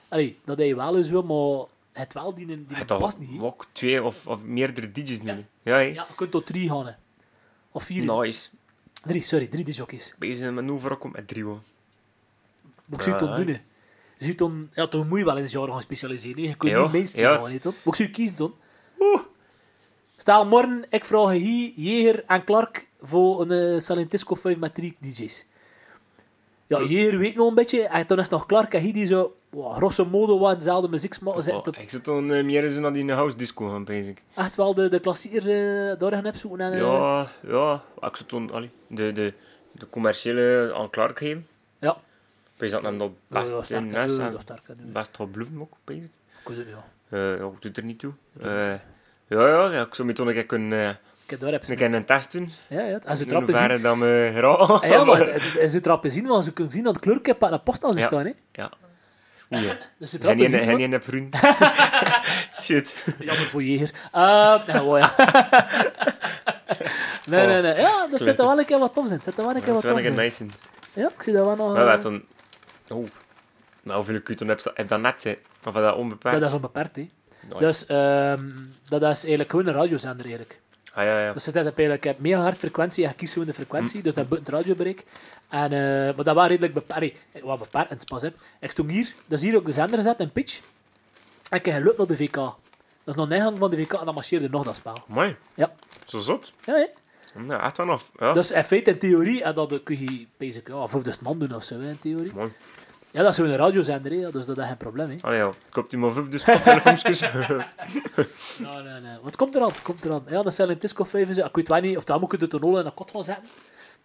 allee, 0.09 0.39
dat 0.45 0.57
heb 0.57 0.67
je 0.67 0.75
wel 0.75 0.97
eens 0.97 1.09
wel, 1.09 1.23
maar 1.23 1.65
het 2.03 2.13
wel 2.13 2.33
die, 2.33 2.45
die 2.45 2.65
Het 2.67 2.87
past 2.87 3.19
niet. 3.19 3.41
ook 3.41 3.65
twee 3.71 4.03
of, 4.03 4.27
of 4.27 4.41
meerdere 4.43 4.91
DJ's 4.91 5.21
nemen. 5.21 5.47
Ja, 5.63 5.73
hè. 5.75 5.79
Ja, 5.81 6.05
je 6.07 6.15
kunt 6.15 6.31
tot 6.31 6.45
drie 6.45 6.69
gaan. 6.69 6.85
hè. 6.85 6.91
Of 7.71 7.83
vier. 7.83 8.03
is- 8.03 8.11
Nice. 8.13 8.49
Drie, 9.03 9.21
sorry, 9.23 9.47
drie 9.47 9.63
disjockeys. 9.63 10.13
Bezig 10.17 10.51
met 10.51 10.63
Nova 10.65 10.87
Rock 10.87 11.11
met 11.11 11.27
drie, 11.27 11.43
hoor. 11.43 11.59
Zou 12.97 13.17
je 13.19 13.25
Ja, 13.25 13.35
doen? 13.35 13.47
hè? 13.47 13.57
Je 14.17 14.35
dan, 14.35 14.69
ja, 14.73 14.87
moet 14.91 15.19
je 15.19 15.25
wel 15.25 15.35
in 15.35 15.41
het 15.41 15.51
genre 15.51 15.71
gaan 15.71 15.81
specialiseren. 15.81 16.43
hè. 16.43 16.49
Je 16.49 16.55
kunt 16.55 16.71
Ja, 16.71 16.81
niet 16.81 16.91
mainstream 16.91 17.27
ja, 17.29 17.33
gaan, 17.35 17.43
het- 17.43 17.53
hè, 17.53 17.59
toch? 17.59 17.75
Wat 17.83 17.95
zou 17.95 18.07
je 18.09 18.13
kiezen 18.15 18.35
dan? 18.35 18.53
Stel 20.17 20.45
morgen, 20.45 20.85
ik 20.89 21.05
vraag 21.05 21.31
hier 21.31 21.71
Jeger 21.75 22.23
en 22.27 22.43
Clark 22.43 22.87
voor 23.01 23.41
een 23.41 23.73
uh, 23.73 23.79
Salentisco 23.79 24.35
5 24.35 24.57
met 24.57 24.75
DJ's. 24.99 25.45
Ja, 26.67 26.81
Jeger 26.81 27.17
weet 27.17 27.35
nog 27.35 27.47
een 27.49 27.55
beetje. 27.55 27.81
En 27.87 28.07
dan 28.07 28.19
is 28.19 28.29
nog 28.29 28.45
Clark 28.45 28.73
en 28.73 28.81
hij 28.81 28.91
die 28.91 29.05
zo 29.05 29.35
wow, 29.49 29.75
grosso 29.75 30.05
modo 30.05 30.39
wat 30.39 30.55
dezelfde 30.59 30.87
zet. 31.43 31.53
Oh, 31.53 31.63
ik 31.79 31.89
zit 31.89 32.05
dan 32.05 32.31
eh, 32.33 32.43
meer 32.43 32.69
zo 32.69 32.79
naar 32.79 32.93
die 32.93 33.11
house 33.11 33.37
disco 33.37 33.69
gaan, 33.69 33.83
bezig. 33.83 34.15
Echt 34.35 34.55
wel 34.55 34.73
de, 34.73 34.89
de 34.89 34.99
klassiekers 34.99 35.47
uh, 35.47 35.99
daar 35.99 36.11
gaan 36.11 36.25
opzoeken. 36.25 36.59
En, 36.59 36.73
uh, 36.73 36.79
Ja, 36.79 37.31
ja. 37.47 37.83
Ik 38.07 38.15
zit 38.15 38.29
dan, 38.29 38.51
allee, 38.51 38.69
de, 38.87 39.11
de, 39.11 39.33
de 39.71 39.89
commerciële 39.89 40.73
aan 40.75 40.89
Clark 40.89 41.17
geven. 41.17 41.47
ja. 41.79 41.97
Ik 42.57 42.71
dat 42.71 42.81
hem 42.83 42.97
dat 42.97 43.11
best 43.27 43.65
sterk, 43.65 43.83
in 43.83 43.91
Ja, 43.91 44.01
en 44.01 44.39
sterk, 44.41 44.67
hè, 44.67 44.73
nu. 44.83 44.91
best 44.91 45.31
bluffen 45.31 45.59
ook, 45.61 45.73
bezig. 45.83 46.03
Ik 46.03 46.47
weet 46.47 46.57
het 46.57 46.65
niet, 46.65 46.75
ja. 46.75 46.85
Eh, 47.17 47.37
ja, 47.39 47.49
doet 47.59 47.77
er 47.77 47.83
niet 47.83 47.99
toe. 47.99 48.11
Eh, 48.39 48.73
ja, 49.27 49.47
ja, 49.47 49.71
ja, 49.71 49.81
ik 49.81 49.95
zou 49.95 50.07
me 50.07 50.13
toch 50.13 50.27
een 50.27 50.33
keer 50.33 50.45
kunnen, 50.45 50.79
eh, 50.79 50.89
Ik 51.27 51.39
daar 51.39 51.51
heb 51.51 51.61
een 51.61 51.67
ze. 51.67 51.75
keer 51.75 51.93
een 51.93 52.05
test 52.05 52.31
doen. 52.31 52.51
Ja, 52.69 52.81
ja. 52.81 52.99
En 53.05 53.17
ze 53.17 53.23
In 53.23 53.29
trappen 53.29 53.55
zien. 53.55 53.67
dat 53.81 53.81
raar. 54.33 54.45
Ah, 54.45 54.83
Ja, 54.89 55.03
maar 55.03 55.27
en 55.63 55.69
ze 55.69 55.79
trappen 55.79 56.11
zien, 56.11 56.27
want 56.27 56.45
ze 56.45 56.53
kunnen 56.53 56.73
zien 56.73 56.83
dat 56.83 56.95
het 56.95 57.03
kleurkip 57.03 57.43
aan 57.43 57.51
de 57.51 57.59
post 57.59 57.83
als 57.83 57.95
ze 57.95 58.01
Ja. 58.01 58.07
staan, 58.07 58.25
hè. 58.25 58.31
Ja. 58.51 58.71
Ja. 59.49 59.77
Dus 59.99 60.09
ze 60.09 60.17
trappen 60.17 60.49
zien. 60.49 60.59
geen 60.59 60.71
maar- 60.71 60.79
ene 60.79 60.99
bruin. 60.99 61.29
Shit. 62.61 62.95
Jammer 63.19 63.45
voor 63.49 63.63
jegers. 63.63 63.91
Uh, 63.91 64.65
nou, 64.67 64.79
oh, 64.79 64.97
ja. 64.99 65.13
nee, 67.25 67.45
nee, 67.47 67.61
nee. 67.61 67.75
Ja, 67.75 68.07
dat 68.07 68.23
zit 68.23 68.39
er 68.39 68.45
wel 68.45 68.59
een 68.59 68.65
keer 68.65 68.79
wat 68.79 68.93
tof 68.93 69.11
in. 69.11 69.21
Zit 69.21 69.37
er 69.37 69.45
wel 69.45 69.55
een 69.55 69.63
keer 69.63 69.73
Dat 69.73 69.83
wat 69.83 69.83
is 69.83 69.89
wel 69.89 69.91
tof 69.91 70.01
een 70.01 70.05
in. 70.11 70.15
keer 70.15 70.23
nice. 70.23 70.43
in. 70.43 70.51
Ja, 70.93 71.09
ik 71.15 71.21
zie 71.21 71.33
dat 71.33 71.45
wel 71.45 71.55
nog. 71.55 71.73
Maar 71.73 71.85
eh, 71.85 71.91
dat 71.91 72.01
dan... 72.01 72.23
Oh. 72.89 73.07
Maar 73.83 73.95
hoeveel 73.95 74.21
kuuten 74.21 74.47
heb 74.47 74.59
je 74.59 74.85
dat 74.87 75.01
net? 75.01 75.37
Of 75.67 75.73
dat 75.73 75.95
onbeperkt? 75.95 76.39
dat 76.39 76.49
is 76.49 76.55
onbeperkt, 76.55 76.95
hè. 76.95 77.09
Dus 77.57 77.85
ehm, 77.85 78.49
dat 78.87 79.01
is 79.01 79.07
eigenlijk 79.07 79.49
gewoon 79.49 79.67
een 79.67 79.73
radiozender, 79.73 80.25
eigenlijk. 80.25 80.59
Ah, 80.93 81.03
ja, 81.03 81.19
ja. 81.19 81.33
Dus 81.33 81.43
ze 81.43 81.51
zetten 81.51 81.75
eigenlijk 81.75 82.05
een 82.05 82.15
mega 82.17 82.41
hard 82.41 82.57
frequentie 82.57 83.03
en 83.03 83.09
je 83.09 83.15
kiest 83.15 83.33
gewoon 83.33 83.47
de 83.47 83.53
frequentie, 83.53 84.01
dus 84.01 84.13
dat 84.13 84.29
buiten 84.29 84.53
het 84.53 84.61
radiobereik. 84.61 85.05
En, 85.49 85.71
eh, 85.71 86.15
maar 86.15 86.23
dat 86.23 86.35
was 86.35 86.47
redelijk 86.47 86.73
beperkt. 86.73 87.19
Wat 87.43 87.59
beperkt, 87.59 88.07
pas 88.07 88.23
op. 88.23 88.33
Ik 88.59 88.71
stond 88.71 88.91
hier, 88.91 89.13
dus 89.27 89.41
hier 89.41 89.55
ook 89.55 89.65
de 89.65 89.71
zender 89.71 89.97
gezet 89.97 90.19
in 90.19 90.31
pitch. 90.31 90.61
En 91.49 91.57
ik 91.57 91.65
heb 91.65 91.75
gelukt 91.75 91.97
naar 91.97 92.07
de 92.07 92.17
VK. 92.17 92.35
Dat 92.35 92.55
is 93.05 93.15
nog 93.15 93.27
neergang 93.27 93.57
van 93.57 93.69
de 93.69 93.77
VK 93.77 93.93
en 93.93 94.05
dan 94.05 94.13
marcheerde 94.13 94.49
nog 94.49 94.63
dat 94.63 94.75
spel. 94.75 95.03
Mooi. 95.07 95.35
Ja. 95.53 95.75
Zo 96.05 96.19
zot. 96.19 96.53
Ja, 96.65 96.73
hè. 96.73 96.85
Ja, 97.47 97.65
echt 97.65 97.77
wel 97.77 97.85
nog. 97.85 98.09
Ja. 98.19 98.33
Dus 98.33 98.51
in 98.51 98.63
feite, 98.63 98.91
in 98.91 98.99
theorie, 98.99 99.43
en 99.43 99.55
dat 99.55 99.83
kun 99.83 99.99
je 99.99 100.27
basic, 100.37 100.67
ja, 100.67 100.87
voor 100.87 101.03
de 101.03 101.13
man 101.21 101.39
doen 101.39 101.55
of 101.55 101.63
zo, 101.63 101.79
in 101.79 101.99
theorie. 101.99 102.31
Mooi. 102.33 102.51
Ja, 103.15 103.21
dat 103.21 103.29
is 103.29 103.35
zo'n 103.35 103.55
radiozender, 103.55 104.11
hè, 104.11 104.31
dus 104.31 104.45
dat 104.45 104.57
is 104.57 104.65
geen 104.65 104.77
probleem. 104.77 105.09
Hè. 105.09 105.15
Allee, 105.21 105.37
ja. 105.37 105.49
Koopt 105.69 105.93
u 105.93 105.97
maar 105.97 106.11
vijf 106.11 106.27
dus 106.27 106.43
telefoonsjes. 106.43 107.19
Nee, 108.57 108.83
nee, 108.83 109.01
nee. 109.01 109.17
Wat 109.21 109.35
komt 109.35 109.55
er 109.55 109.61
aan? 109.61 109.71
Komt 109.83 110.05
er 110.05 110.13
aan? 110.13 110.23
Ja, 110.27 110.43
dat 110.43 110.53
zijn 110.53 110.69
in 110.69 110.77
Tisco 110.77 111.03
5 111.03 111.29
is. 111.29 111.37
Ik 111.37 111.55
weet 111.55 111.67
wel 111.67 111.79
niet 111.79 111.97
of 111.97 112.03
daar 112.03 112.19
moet 112.19 112.33
ik 112.33 112.39
de 112.39 112.47
tonol 112.47 112.79
in 112.79 112.85
een 112.85 112.93
kot 112.93 113.11
gaan 113.11 113.23
zetten. 113.23 113.43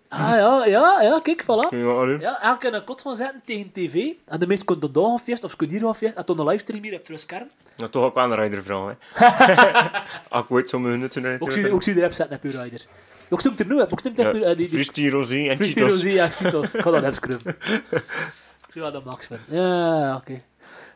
Ah 0.09 0.19
ja, 0.19 0.65
ja, 0.67 1.03
ja, 1.03 1.21
kijk, 1.23 1.43
voilà. 1.43 1.77
Ja. 1.77 2.17
Ja, 2.21 2.43
elke 2.43 2.67
in 2.67 2.75
een 2.75 2.85
kot 2.85 3.01
gaan 3.01 3.17
zetten 3.17 3.43
tegen 3.45 3.73
tv. 3.73 4.13
En 4.27 4.39
de 4.39 4.47
meesten 4.47 4.67
kunnen 4.67 4.93
dan 4.93 5.05
gaan 5.05 5.19
feest 5.19 5.45
of 5.45 5.51
ze 5.51 5.57
kunnen 5.57 5.77
hier 5.77 5.85
gaan 5.85 5.95
feest. 5.95 6.15
En 6.15 6.25
toen 6.25 6.39
een 6.39 6.47
livestream 6.47 6.83
hier 6.83 6.95
op 6.95 7.07
het 7.07 7.21
scherm. 7.21 7.49
Ja, 7.77 7.89
toch 7.89 8.05
ook 8.05 8.15
wel 8.15 8.25
een 8.33 8.37
rider 8.37 8.63
vragen, 8.63 8.99
hè. 9.13 9.27
Ah, 10.29 10.43
ik 10.43 10.49
weet 10.49 10.69
sommige 10.69 10.95
minuten 10.95 11.25
uit. 11.25 11.41
Ook 11.41 11.53
zie 11.53 11.73
ook 11.73 11.83
zie 11.83 11.95
je 11.95 12.01
erop 12.01 12.13
zetten 12.13 12.39
je 12.43 12.63
rider. 12.63 12.87
Ook 13.31 13.41
zoek 13.41 13.59
er 13.59 13.67
nu. 13.67 13.81
Ook 13.81 14.01
zoek 14.03 14.19
er 14.19 14.57
die, 14.57 14.69
Fristi, 14.69 15.11
Rosé 15.11 15.49
en 15.49 15.57
Cheetos. 15.57 15.93
Rosé 15.93 16.19
en 16.19 16.31
Cheetos. 16.31 16.75
Ik 16.75 16.83
ga 16.83 17.01
dat 17.01 17.15
scrubben. 17.15 17.57
Ik 18.71 18.77
zie 18.77 18.85
wat 18.85 18.93
dat 18.93 19.05
Max 19.05 19.27
vindt. 19.27 19.43
Ja, 19.49 20.17
oké. 20.17 20.43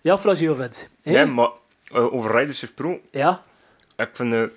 Ja, 0.00 0.18
Fragile 0.18 0.54
Vince. 0.54 0.86
Hé? 1.02 1.12
Ja, 1.12 1.26
maar 1.26 1.50
eh, 1.84 2.12
over 2.14 2.30
riders 2.38 2.58
gesproken. 2.58 3.00
Ja? 3.10 3.42
Ik 3.96 4.08
vind, 4.12 4.32
eh, 4.32 4.42
ik 4.42 4.50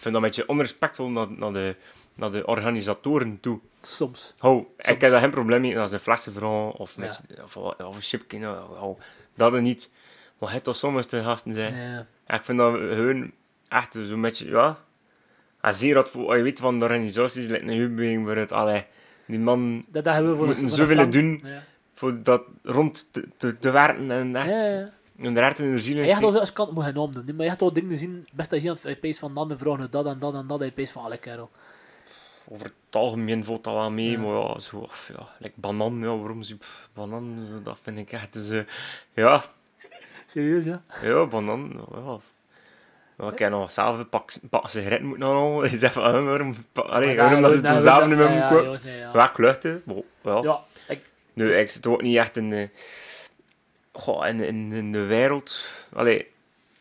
vind 0.00 0.04
dat 0.04 0.14
een 0.14 0.20
beetje 0.20 0.48
onrespectvol 0.48 1.08
naar, 1.10 1.26
naar, 1.30 1.52
de, 1.52 1.76
naar 2.14 2.30
de 2.30 2.46
organisatoren 2.46 3.40
toe. 3.40 3.60
Soms. 3.80 4.34
Hou, 4.38 4.64
ik 4.76 4.86
heb 4.86 5.00
daar 5.00 5.20
geen 5.20 5.30
probleem 5.30 5.60
mee 5.60 5.78
als 5.78 5.90
de 5.90 5.98
flessen 5.98 6.32
vragen 6.32 6.72
of, 6.72 6.96
met, 6.96 7.20
of, 7.42 7.56
of 7.56 7.96
een 7.96 8.02
chipje. 8.02 8.38
Nou, 8.38 8.76
hou, 8.76 8.96
dat 9.34 9.54
er 9.54 9.62
niet. 9.62 9.90
Maar 10.38 10.52
het 10.52 10.64
toch 10.64 10.76
soms 10.76 11.06
de 11.06 11.22
gasten 11.22 11.52
zijn. 11.54 11.72
Nee. 11.72 12.04
Ja, 12.26 12.34
ik 12.34 12.44
vind 12.44 12.58
dat 12.58 12.72
hun 12.72 13.34
echt 13.68 13.96
zo'n 14.00 14.20
beetje, 14.20 14.48
ja. 14.50 14.76
Als 15.60 15.80
je, 15.80 15.94
dat, 15.94 16.10
voor- 16.10 16.36
je 16.36 16.42
weet 16.42 16.60
van 16.60 16.78
de 16.78 16.84
organisaties, 16.84 17.46
lijkt 17.46 17.68
een 17.68 18.24
waar 18.24 18.36
het, 18.36 18.52
allee, 18.52 18.84
die 19.26 19.38
man 19.38 19.84
Dat 19.90 20.04
hebben 20.04 20.30
we 20.30 20.36
voor 20.36 20.46
moeten 20.46 20.64
een- 20.64 20.68
voor 20.70 20.78
zoveel 20.86 21.10
doen 21.10 21.40
Ja. 21.44 21.62
Voor 21.98 22.22
dat 22.22 22.42
rond 22.62 23.08
te, 23.10 23.28
te, 23.36 23.58
te 23.58 23.70
werken 23.70 24.10
en 24.10 24.36
echt, 24.36 24.48
Ja, 24.48 24.78
ja. 24.78 24.90
en 25.26 25.34
de 25.34 25.40
hart 25.40 25.58
in 25.58 25.72
de 25.72 25.78
ziel 25.78 25.94
En 25.96 26.02
in 26.02 26.08
je 26.08 26.14
hebt 26.14 26.34
als 26.34 26.52
kant 26.52 26.72
moet 26.72 26.84
gaan 26.84 26.96
omdoen. 26.96 27.24
Maar 27.24 27.44
je 27.44 27.50
hebt 27.50 27.62
al 27.62 27.72
dingen 27.72 27.96
zien, 27.96 28.28
best 28.32 28.50
dat 28.50 28.62
je 28.62 28.70
aan 28.70 28.76
het 28.82 29.00
pees 29.00 29.18
van 29.18 29.34
dan 29.34 29.58
vragen 29.58 29.90
dat 29.90 30.06
en 30.06 30.18
dat 30.18 30.34
en 30.34 30.46
dat. 30.46 30.74
Pees 30.74 30.90
van 30.90 31.02
alle 31.02 31.18
kerel. 31.18 31.50
Over 32.48 32.64
het 32.66 32.96
algemeen 32.96 33.44
valt 33.44 33.64
dat 33.64 33.74
wel 33.74 33.90
mee, 33.90 34.18
maar 34.18 34.34
ja, 34.34 34.58
zo, 34.58 34.76
of, 34.76 35.10
ja, 35.16 35.28
like 35.38 35.54
banan, 35.54 36.00
ja, 36.00 36.16
waarom 36.16 36.42
ze, 36.42 36.56
banan, 36.92 37.48
dat 37.62 37.80
vind 37.82 37.98
ik 37.98 38.12
echt, 38.12 38.32
dus, 38.32 38.50
eh, 38.50 38.62
ja, 39.14 39.44
Serieus, 40.26 40.64
ja? 40.64 40.82
ja, 41.02 41.26
banan, 41.26 41.88
ja. 41.92 42.18
Ja, 43.18 43.32
ik 43.32 43.38
heb 43.38 43.50
nog 43.50 43.70
zelf 43.70 43.98
een 43.98 44.08
pak, 44.08 44.32
een 44.42 44.48
pak 44.48 44.68
sigaretten 44.68 45.08
moeten 45.08 45.26
halen. 45.26 45.70
Je 45.70 45.76
zegt 45.76 45.94
van, 45.94 46.24
waarom, 46.24 46.54
allee, 46.72 47.16
Maar 47.16 47.24
waarom 47.24 47.42
dat 47.42 47.52
ze 47.52 47.66
het 47.66 47.82
zelf 47.82 48.06
niet 48.06 48.16
meer 48.16 48.30
moeten 48.30 48.48
kopen. 48.48 48.98
ja. 49.12 49.26
Kluchten, 49.26 49.82
maar, 50.22 50.42
ja. 50.42 50.60
Ik, 51.40 51.46
Nu, 51.46 51.52
ik 51.54 51.68
zit 51.70 51.86
ook 51.86 52.02
niet 52.02 52.16
echt 52.16 52.36
in 52.36 52.50
de, 52.50 52.68
goh, 53.92 54.26
in, 54.26 54.40
in, 54.40 54.72
in 54.72 54.92
de 54.92 54.98
wereld. 55.04 55.60
Allee, 55.92 56.26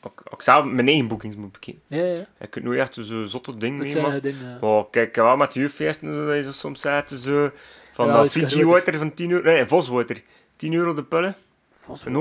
ook, 0.02 0.24
ook 0.30 0.42
zelf 0.42 0.66
mijn 0.66 0.88
eigen 0.88 1.08
boekings 1.08 1.36
moet 1.36 1.52
bekijken. 1.52 1.82
ja, 1.88 2.04
ja. 2.06 2.26
Ik 2.40 2.50
kan 2.50 2.64
nooit 2.64 2.80
echt 2.80 2.98
zo'n 3.00 3.28
zotte 3.28 3.58
ding 3.58 3.78
mee, 3.78 3.98
eh, 3.98 4.22
dingen. 4.22 4.58
Maar 4.62 4.86
kijk, 4.90 5.08
ik 5.10 5.16
wel 5.16 5.36
met 5.38 5.52
de 5.52 5.60
jeugdfeesten 5.60 6.28
dat 6.28 6.46
je 6.46 6.52
soms 6.52 6.82
zaten 6.82 7.18
zo, 7.18 7.52
van 7.94 8.08
Ja, 8.08 8.14
dat 8.14 8.26
iets 8.26 8.34
Fiji 8.34 8.48
groter. 8.48 8.68
water 8.70 8.98
van 8.98 9.12
10 9.12 9.32
euro, 9.32 9.44
nee, 9.52 9.66
Voswater. 9.68 10.22
10 10.56 10.74
euro 10.74 10.94
de 10.94 11.04
pillen, 11.04 11.36
Vast 11.72 12.06
een 12.06 12.16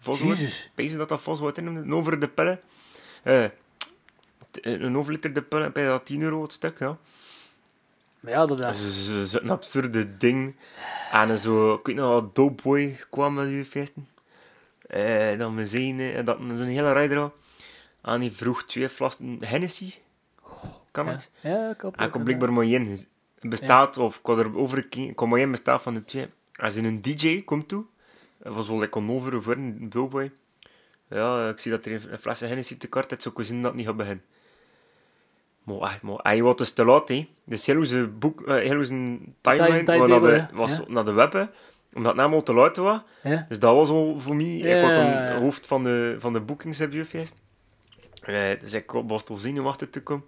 Voswater. 0.00 0.34
Jezus. 0.36 0.70
Weet 0.74 0.90
je 0.90 0.96
dat 0.96 1.08
dat 1.08 1.20
Voswater 1.20 1.62
noemde? 1.62 1.80
Een 1.80 1.94
over 1.94 2.20
de 2.20 2.28
pillen. 2.28 2.60
Eh, 3.22 3.44
t- 4.50 4.58
een 4.66 4.94
half 4.94 5.08
liter 5.08 5.32
de 5.32 5.42
pillen, 5.42 5.72
bij 5.72 5.84
dat 5.84 6.06
10 6.06 6.22
euro 6.22 6.42
het 6.42 6.52
stuk, 6.52 6.78
ja. 6.78 6.98
Maar 8.20 8.32
ja, 8.32 8.46
dat 8.46 8.58
Dat 8.58 8.74
is... 8.74 9.06
zo- 9.06 9.24
zo'n 9.24 9.50
absurde 9.50 10.16
ding. 10.16 10.56
En 11.12 11.38
zo, 11.38 11.74
ik 11.74 11.86
weet 11.86 11.96
nog 11.96 12.08
wel, 12.08 12.30
Doughboy 12.32 12.98
kwam 13.10 13.34
met 13.34 13.48
die 13.48 13.64
feesten. 13.64 14.08
Eh, 14.86 15.38
dan 15.38 15.54
we 15.56 15.66
zijn, 15.66 16.00
en 16.00 16.24
dat 16.24 16.38
zo'n 16.56 16.66
hele 16.66 16.92
rijder. 16.92 17.30
En 18.02 18.20
die 18.20 18.32
vroeg 18.32 18.64
twee 18.64 18.88
flassen 18.88 19.38
Hennessy. 19.44 19.94
Kan 20.90 21.04
Ja, 21.06 21.10
het? 21.12 21.30
ja 21.40 21.70
ik 21.70 21.80
hoop 21.80 21.96
En 21.96 22.10
kon 22.10 22.18
ja. 22.20 22.24
blijkbaar 22.26 22.52
één. 22.64 22.96
Bestaat, 23.40 23.96
of 23.96 24.16
ik 24.16 24.22
kon 24.22 24.38
er 24.38 24.56
over 24.56 24.78
kon 25.14 25.28
maar 25.28 25.38
één 25.38 25.50
bestaat 25.50 25.82
van 25.82 25.94
de 25.94 26.04
twee. 26.04 26.26
Als 26.56 26.74
een 26.84 27.00
DJ 27.00 27.42
komt 27.44 27.68
toe, 27.68 27.84
was 28.38 28.68
wel 28.68 28.78
lekker 28.78 29.10
over 29.10 29.42
voor 29.42 29.52
een 29.52 29.88
Doughboy. 29.88 30.32
Ja, 31.08 31.48
ik 31.48 31.58
zie 31.58 31.70
dat 31.70 31.84
er 31.84 31.92
een 31.92 32.12
een 32.12 32.18
fles 32.18 32.40
Hennessy 32.40 32.76
te 32.78 32.88
kort 32.88 33.12
is, 33.12 33.22
zou 33.22 33.34
ik 33.38 33.44
zien 33.46 33.62
dat 33.62 33.74
niet 33.74 33.86
gaat 33.86 33.96
beginnen. 33.96 34.24
Maar 35.68 35.90
echt, 35.90 36.02
maar 36.02 36.18
hij 36.22 36.42
was 36.42 36.56
dus 36.56 36.72
te 36.72 36.84
laat, 36.84 37.08
hè. 37.08 37.28
Dus 37.44 37.66
heel 37.66 37.84
zijn 37.86 38.18
boek, 38.18 38.46
eh, 38.46 38.56
heel 38.56 38.84
zijn 38.84 39.34
timeline 39.40 39.82
time- 39.82 39.98
was 39.98 40.08
naar 40.08 40.20
de, 40.20 40.46
was 40.52 40.76
ja. 40.76 40.84
naar 40.88 41.04
de 41.04 41.12
web, 41.12 41.32
hè. 41.32 41.44
omdat 41.94 42.12
het 42.12 42.20
helemaal 42.20 42.42
te 42.42 42.52
laat 42.52 42.76
was. 42.76 43.00
Ja? 43.22 43.46
Dus 43.48 43.58
dat 43.58 43.74
was 43.74 43.88
al 43.88 44.20
voor 44.20 44.36
mij. 44.36 44.46
Ja, 44.46 44.76
ik 44.76 44.82
was 44.82 44.94
dan 44.94 45.04
ja, 45.04 45.28
ja. 45.32 45.40
hoofd 45.40 45.66
van 45.66 45.84
de, 45.84 46.16
van 46.18 46.32
de 46.32 46.40
boekings 46.40 46.80
feest. 47.06 47.34
Eh, 48.22 48.60
dus 48.60 48.72
ik 48.72 48.90
was 48.90 49.24
toch 49.24 49.40
zenuwachtig 49.40 49.90
te 49.90 50.02
komen. 50.02 50.24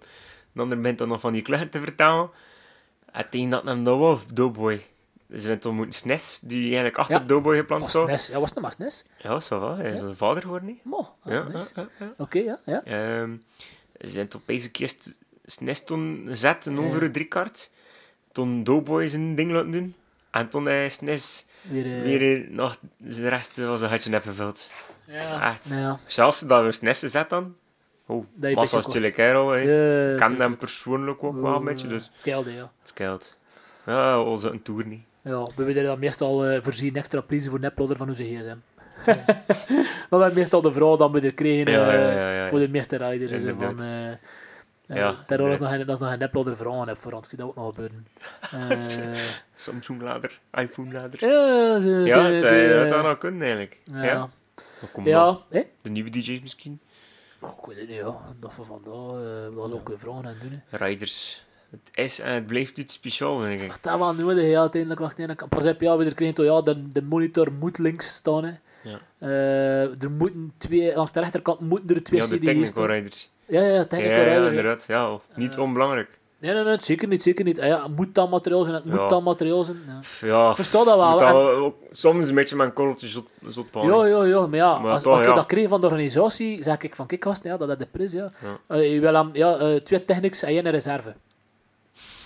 Dan 0.53 0.81
bent 0.81 0.97
dan 0.97 1.07
nog 1.07 1.19
van 1.19 1.33
die 1.33 1.41
kluchten 1.41 1.69
te 1.69 1.79
vertellen. 1.79 2.29
En 3.11 3.29
tegen 3.29 3.49
dat 3.49 3.63
hem 3.63 3.83
dat 3.83 3.97
was, 3.97 4.19
Doughboy. 4.33 4.85
Dus 5.27 5.41
we 5.41 5.47
hebben 5.47 5.59
toen 5.59 5.75
moeten 5.75 5.93
SNES, 5.93 6.39
die 6.43 6.63
eigenlijk 6.63 6.97
achter 6.97 7.15
Ja. 7.15 7.21
Doughboy 7.25 7.57
gepland 7.57 7.81
Was 7.81 7.89
stond. 7.89 8.07
Nes. 8.07 8.27
Ja, 8.27 8.39
was 8.39 8.49
het 8.49 8.53
nog 8.59 8.63
maar 8.63 8.75
Nes? 8.77 9.05
Ja, 9.17 9.39
zo 9.39 9.59
wel. 9.59 9.75
Hij 9.75 9.91
is 9.91 9.99
een 9.99 10.15
vader 10.15 10.41
geworden, 10.41 10.67
niet? 10.67 10.83
Mo, 10.83 10.97
ah, 11.23 11.31
Ja, 11.33 11.43
nice. 11.43 11.71
ja, 11.75 11.87
ja, 11.99 12.05
ja. 12.05 12.13
Oké, 12.17 12.39
ja, 12.39 12.59
ja. 12.65 12.83
Ehm, 12.83 13.35
ze 13.99 14.07
zijn 14.07 14.27
op 14.35 14.41
deze 14.45 14.69
kist 14.69 15.13
SNES 15.45 15.83
toen 15.83 16.23
gezet, 16.27 16.65
een 16.65 16.79
over 16.79 16.99
de 16.99 17.11
drie 17.11 17.25
kaart. 17.25 17.69
Toen 18.31 18.63
Doughboy 18.63 19.07
zijn 19.07 19.35
ding 19.35 19.51
laten 19.51 19.71
doen. 19.71 19.95
En 20.31 20.49
toen 20.49 20.65
hij 20.65 20.89
SNES 20.89 21.45
Weer, 21.61 21.85
eh, 21.97 22.01
weer 22.03 22.43
eh, 22.43 22.49
nog 22.49 22.77
de 22.97 23.29
rest 23.29 23.57
was 23.57 23.81
een 23.81 23.89
gatje 23.89 24.09
net 24.09 24.21
gevuld. 24.23 24.69
ja. 25.05 25.51
Echt. 25.51 25.69
Ja. 25.69 25.99
Zelfs 26.07 26.39
dat 26.39 26.65
we 26.65 26.71
SNES 26.71 26.99
gezet 26.99 27.29
dan. 27.29 27.55
Oh, 28.05 28.25
Dat 28.33 29.13
kerel. 29.13 29.49
hè. 29.49 29.57
Ja, 29.57 30.11
Ik 30.11 30.17
ken 30.25 30.39
hem 30.39 30.57
persoonlijk 30.57 31.23
ook 31.23 31.41
wel 31.41 31.55
een 31.55 31.63
beetje, 31.63 31.87
dus 31.87 32.05
Het 32.11 32.19
scheelde, 32.19 32.51
ja. 32.53 32.71
het 32.79 32.87
scheelt. 32.87 33.37
Ja, 33.85 34.21
onze 34.21 34.49
een 34.49 34.61
tour 34.61 34.85
niet. 34.87 35.01
Ja, 35.23 35.47
we 35.55 35.63
willen 35.63 35.83
dan 35.83 35.99
meestal 35.99 36.45
eh, 36.45 36.61
voorzien 36.61 36.95
extra 36.95 37.21
prijzen 37.21 37.49
voor 37.49 37.59
neplodder 37.59 37.97
van 37.97 38.07
onze 38.07 38.23
gsm. 38.23 38.55
dat 40.09 40.27
is 40.29 40.33
meestal 40.39 40.61
de 40.61 40.71
vrouw 40.71 40.95
dan 40.97 41.11
we 41.11 41.19
er 41.19 41.33
kregen 41.33 41.71
Ja, 41.71 41.91
eh, 41.91 41.99
ja, 41.99 42.11
ja, 42.11 42.31
ja. 42.31 42.47
voor 42.47 42.59
de 42.59 42.69
meeste 42.69 42.97
riders. 42.97 43.43
Van, 43.57 43.79
Ja, 44.95 45.15
daardoor 45.27 45.49
is 45.51 45.57
inderdaad. 45.59 45.59
nog, 45.59 45.71
een- 45.79 45.85
dat 45.85 45.95
is 45.95 46.01
nog 46.01 46.45
een 46.45 46.55
vrouw 46.55 46.85
heb 46.85 46.97
voor 46.97 47.11
ons. 47.11 47.29
Ik 47.31 47.37
dat 47.37 47.47
ook 47.47 47.55
nog 47.55 47.65
gebeuren. 47.75 48.07
Eh, 48.71 49.19
Samsung 49.55 50.01
lader, 50.01 50.39
iPhone 50.51 50.91
lader. 50.91 51.25
ja, 51.27 51.79
ze- 51.79 51.89
Ja, 51.89 52.23
de- 52.27 52.33
het 52.33 52.39
de- 52.41 52.47
zou 52.47 52.79
dat 52.79 52.89
zou 52.89 53.03
nou 53.03 53.17
kunnen 53.17 53.41
eigenlijk. 53.41 53.79
Ja. 53.83 54.03
Ja. 54.03 54.29
Ja, 55.03 55.39
hè? 55.49 55.61
De 55.81 55.89
nieuwe 55.89 56.09
DJ's 56.09 56.41
misschien. 56.41 56.79
Oh, 57.39 57.49
ik 57.59 57.65
weet 57.65 57.77
het 57.77 57.87
niet, 57.87 57.97
ja. 57.97 58.15
Dat 58.39 58.53
van 58.53 58.65
vandaag, 58.65 59.21
eh, 59.23 59.43
dat 59.43 59.53
was 59.53 59.71
ook 59.71 59.89
een 59.89 59.99
vragen 59.99 60.25
aan 60.25 60.25
het 60.25 60.41
doen. 60.41 60.61
Hè. 60.69 60.85
Riders. 60.85 61.45
Het 61.69 61.89
is 61.93 62.19
en 62.19 62.33
het 62.33 62.47
blijft 62.47 62.77
iets 62.77 62.93
speciaals, 62.93 63.43
denk 63.43 63.59
ik. 63.59 63.83
Dat 63.83 63.99
wel 63.99 64.13
nodig, 64.13 64.43
ja, 64.49 64.59
uiteindelijk 64.59 65.01
was 65.01 65.09
het 65.17 65.27
niet. 65.27 65.39
de 65.39 65.47
Pas 65.47 65.63
heb 65.63 65.81
ja, 65.81 65.97
we 65.97 66.05
er 66.05 66.13
kregen 66.13 66.33
toch, 66.35 66.45
ja, 66.45 66.61
de, 66.61 66.91
de 66.91 67.01
monitor 67.01 67.51
moet 67.51 67.77
links 67.77 68.13
staan. 68.15 68.43
Hè. 68.43 68.51
Ja, 68.83 68.99
Eh, 69.17 70.03
er 70.03 70.11
moeten 70.11 70.53
twee, 70.57 70.95
langs 70.95 71.11
de 71.11 71.19
rechterkant 71.19 71.59
moeten 71.59 71.95
er 71.95 72.03
twee 72.03 72.19
ja 72.21 72.27
de 72.27 72.35
CD's 72.35 72.45
technical 72.45 72.67
staan. 72.67 72.85
riders. 72.85 73.31
Ja, 73.51 73.61
ja, 73.63 73.85
technical 73.85 74.17
ja, 74.17 74.25
ja. 74.33 74.47
inderdaad. 74.47 74.85
Ja, 74.87 75.19
niet 75.35 75.57
onbelangrijk. 75.57 76.19
Nee, 76.39 76.53
nee, 76.53 76.63
nee, 76.63 76.75
zeker 76.81 77.07
niet, 77.07 77.21
zeker 77.21 77.45
niet. 77.45 77.59
Ah 77.59 77.67
ja, 77.67 77.83
het 77.83 77.95
moet 77.95 78.15
dan 78.15 78.29
materiaal 78.29 78.63
zijn, 78.63 78.75
het 78.75 78.85
moet 78.85 78.95
Ja. 78.95 79.07
dan 79.07 79.23
materiaal 79.23 79.63
zijn. 79.63 79.77
Ja. 79.87 80.27
Ja, 80.27 80.55
Versta 80.55 80.83
dat 80.83 80.95
wel. 80.97 81.21
En- 81.21 81.33
dat 81.33 81.55
ook 81.55 81.75
soms 81.91 82.27
een 82.27 82.35
beetje 82.35 82.55
mijn 82.55 82.73
korreltje 82.73 83.07
zot, 83.07 83.31
zot 83.47 83.67
Ja, 83.71 84.05
ja, 84.05 84.23
ja, 84.23 84.47
maar 84.47 84.55
ja, 84.57 84.79
Maar 84.79 84.91
als, 84.91 85.03
toch, 85.03 85.17
als 85.17 85.27
ik 85.27 85.35
dat 85.35 85.45
kreeg 85.45 85.69
van 85.69 85.81
de 85.81 85.87
organisatie, 85.87 86.63
zeg 86.63 86.77
ik 86.77 86.95
van, 86.95 87.05
kijk 87.07 87.25
ja, 87.43 87.57
dat 87.57 87.69
is 87.69 87.77
de 87.77 87.87
prijs, 87.91 88.11
ja. 88.11 88.31
Eh, 88.67 88.93
je 88.93 88.99
wil 88.99 89.13
hem, 89.13 89.29
ja, 89.33 89.57
eh, 89.57 89.75
twee 89.75 90.05
technics 90.05 90.43
en 90.43 90.49
één 90.49 90.69
reserve. 90.69 91.13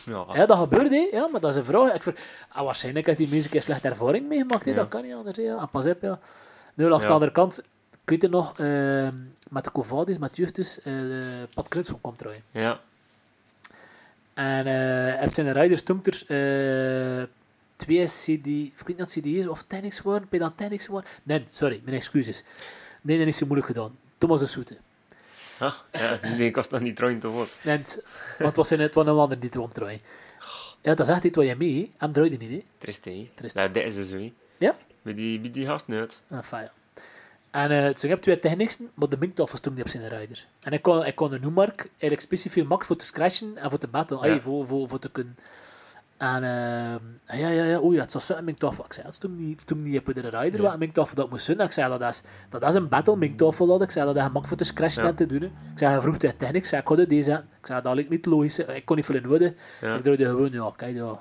Ja, 0.05 0.25
Ja, 0.33 0.45
dat 0.45 0.57
gebeurt, 0.57 0.89
hè. 0.89 1.07
Ja, 1.11 1.27
maar 1.27 1.41
dat 1.41 1.51
is 1.51 1.57
een 1.57 1.65
vraag. 1.65 1.93
Ik 1.93 2.03
ver... 2.03 2.15
ah, 2.49 2.63
waarschijnlijk 2.65 3.05
heeft 3.05 3.17
die 3.17 3.27
mensen 3.27 3.55
een 3.55 3.61
slechte 3.61 3.87
ervaring 3.87 4.27
meegemaakt, 4.27 4.65
hè. 4.65 4.71
Ja. 4.71 4.77
Dat 4.77 4.87
kan 4.87 5.03
niet 5.03 5.13
anders, 5.13 5.37
hè. 5.37 5.43
Ja. 5.43 5.57
En 5.57 5.69
pas 5.71 5.85
op, 5.85 6.01
ja. 6.01 6.19
Nu, 6.73 6.87
langs 6.87 7.03
Ja. 7.03 7.07
de 7.09 7.13
andere 7.13 7.31
kant, 7.31 7.59
ik 7.91 8.09
weet 8.09 8.21
het 8.21 8.31
nog, 8.31 8.59
eh, 8.59 9.07
met 9.49 9.63
de 9.63 9.71
Covadis, 9.71 10.17
met 10.17 10.39
eh 10.39 10.45
de 10.83 11.47
Pat 11.53 11.67
Knutson 11.67 12.01
komt 12.01 12.21
eruit. 12.21 12.41
ja. 12.51 12.81
En 14.33 14.65
eh 14.65 15.19
heb 15.19 15.33
zijn 15.33 15.53
riders 15.53 15.83
toen 15.83 16.03
er 16.03 16.23
eh, 16.27 17.27
twee 17.75 18.05
CD, 18.05 18.47
ik 18.47 18.81
weet 18.85 18.97
niet 18.97 19.01
of 19.01 19.09
CD's 19.09 19.47
of 19.47 19.63
Tenix 19.63 20.01
waren, 20.01 20.27
bij 20.29 20.39
dat 20.39 20.53
Tenix 20.55 20.87
waren. 20.87 21.09
Nee, 21.23 21.43
sorry, 21.47 21.81
mijn 21.83 21.95
excuses. 21.95 22.43
Nee, 23.01 23.17
dat 23.17 23.27
is 23.27 23.37
zo 23.37 23.45
moeilijk 23.45 23.67
gedaan. 23.67 23.97
Thomas 24.17 24.39
de 24.39 24.45
Soete. 24.45 24.77
Ah, 25.59 25.73
ja, 25.91 26.19
nee, 26.37 26.47
ik 26.47 26.55
was 26.55 26.69
nog 26.69 26.81
niet 26.81 26.95
trouwens 26.95 27.21
te 27.21 27.29
woord. 27.31 27.49
Nee, 27.63 27.75
want 27.77 28.01
het 28.37 28.55
was, 28.55 28.71
in, 28.71 28.79
het 28.79 28.93
was 28.93 29.07
een 29.07 29.13
ander 29.13 29.39
die 29.39 29.49
te 29.49 29.61
omdraaien. 29.61 29.99
Ja, 30.81 30.93
dat 30.93 31.07
is 31.07 31.13
echt 31.13 31.23
iets 31.23 31.37
wat 31.37 31.47
je 31.47 31.55
mee. 31.55 31.91
Hem 31.97 32.11
draaide 32.11 32.37
niet, 32.37 32.49
hè. 32.49 32.63
Trist, 32.77 33.05
hè. 33.05 33.29
Trist. 33.35 33.55
Ja, 33.55 33.67
dit 33.67 33.85
is 33.85 33.95
het 33.95 34.07
zo, 34.07 34.17
hè. 34.17 34.33
Ja? 34.57 34.75
Bij 35.01 35.13
die, 35.13 35.39
bij 35.39 35.51
die 35.51 35.65
gasten 35.65 35.93
uit. 35.99 36.21
Enfin, 36.29 36.59
ja. 36.59 36.71
En 37.55 37.71
eh 37.71 37.91
dus 37.91 38.03
ik 38.03 38.09
heb 38.09 38.21
twee 38.21 38.39
technieksten, 38.39 38.89
maar 38.93 39.09
de 39.09 39.17
minktafel 39.19 39.57
stond 39.57 39.75
niet 39.75 39.83
op 39.85 39.91
zijn 39.91 40.07
rider. 40.07 40.45
En 40.61 40.71
ik 40.71 40.81
kon, 40.81 41.05
ik 41.05 41.15
kon 41.15 41.29
de 41.29 41.39
Noemark 41.39 41.79
eigenlijk 41.89 42.21
specifiek 42.21 42.67
max 42.67 42.87
voor 42.87 42.95
te 42.95 43.05
scratchen 43.05 43.57
en 43.57 43.69
voor 43.69 43.79
te 43.79 43.87
battlen, 43.87 44.29
Ja. 44.33 44.39
voor, 44.39 44.65
voor, 44.67 44.87
voor 44.87 44.99
te 44.99 45.09
kunnen. 45.11 45.37
En 46.17 46.43
eh, 46.43 47.39
ja, 47.39 47.47
ja, 47.49 47.63
ja, 47.63 47.79
oei, 47.81 47.99
het 47.99 48.13
was 48.13 48.25
zo'n 48.25 48.43
minktafel. 48.43 48.85
Ik 48.85 48.93
zei, 48.93 49.05
het 49.05 49.15
stond 49.15 49.37
niet, 49.37 49.59
het 49.69 49.77
niet 49.77 49.97
op 49.99 50.05
de 50.15 50.21
rider 50.21 50.55
Ja. 50.55 50.61
wat 50.61 50.73
een 50.73 50.79
minktafel 50.79 51.15
dat 51.15 51.29
moest 51.29 51.45
zijn. 51.45 51.59
Ik 51.59 51.71
zei, 51.71 51.97
dat 51.97 52.09
is, 52.09 52.23
dat 52.49 52.63
is 52.67 52.73
een 52.75 52.87
battle 52.87 53.15
minktafel 53.17 53.65
dat. 53.65 53.81
Ik 53.81 53.91
zei, 53.91 54.05
dat 54.05 54.15
is 54.15 54.21
makkelijk 54.21 54.47
voor 54.47 54.57
te 54.57 54.63
scratchen 54.63 55.03
Ja. 55.03 55.09
en 55.09 55.15
te 55.15 55.25
doen. 55.25 55.41
hè. 55.41 55.45
Ik 55.47 55.53
zei, 55.79 55.91
hij 55.91 56.01
vroeg 56.01 56.17
de 56.17 56.35
techniek, 56.35 56.55
ik 56.61 56.65
zei, 56.65 56.81
ik 56.81 56.87
ga 56.87 56.95
deze 56.95 57.21
zetten. 57.23 57.47
Ik 57.59 57.65
zei, 57.65 57.81
dat 57.81 57.93
lijkt 57.95 58.09
niet 58.09 58.25
logisch. 58.25 58.59
Ik 58.59 58.85
kon 58.85 58.95
niet 58.95 59.05
veel 59.05 59.15
in 59.15 59.27
worden. 59.27 59.47
Ik 59.81 60.01
draaide 60.01 60.25
gewoon, 60.25 60.51
ja, 60.51 60.71
kijk, 60.75 60.95
ja. 60.95 61.19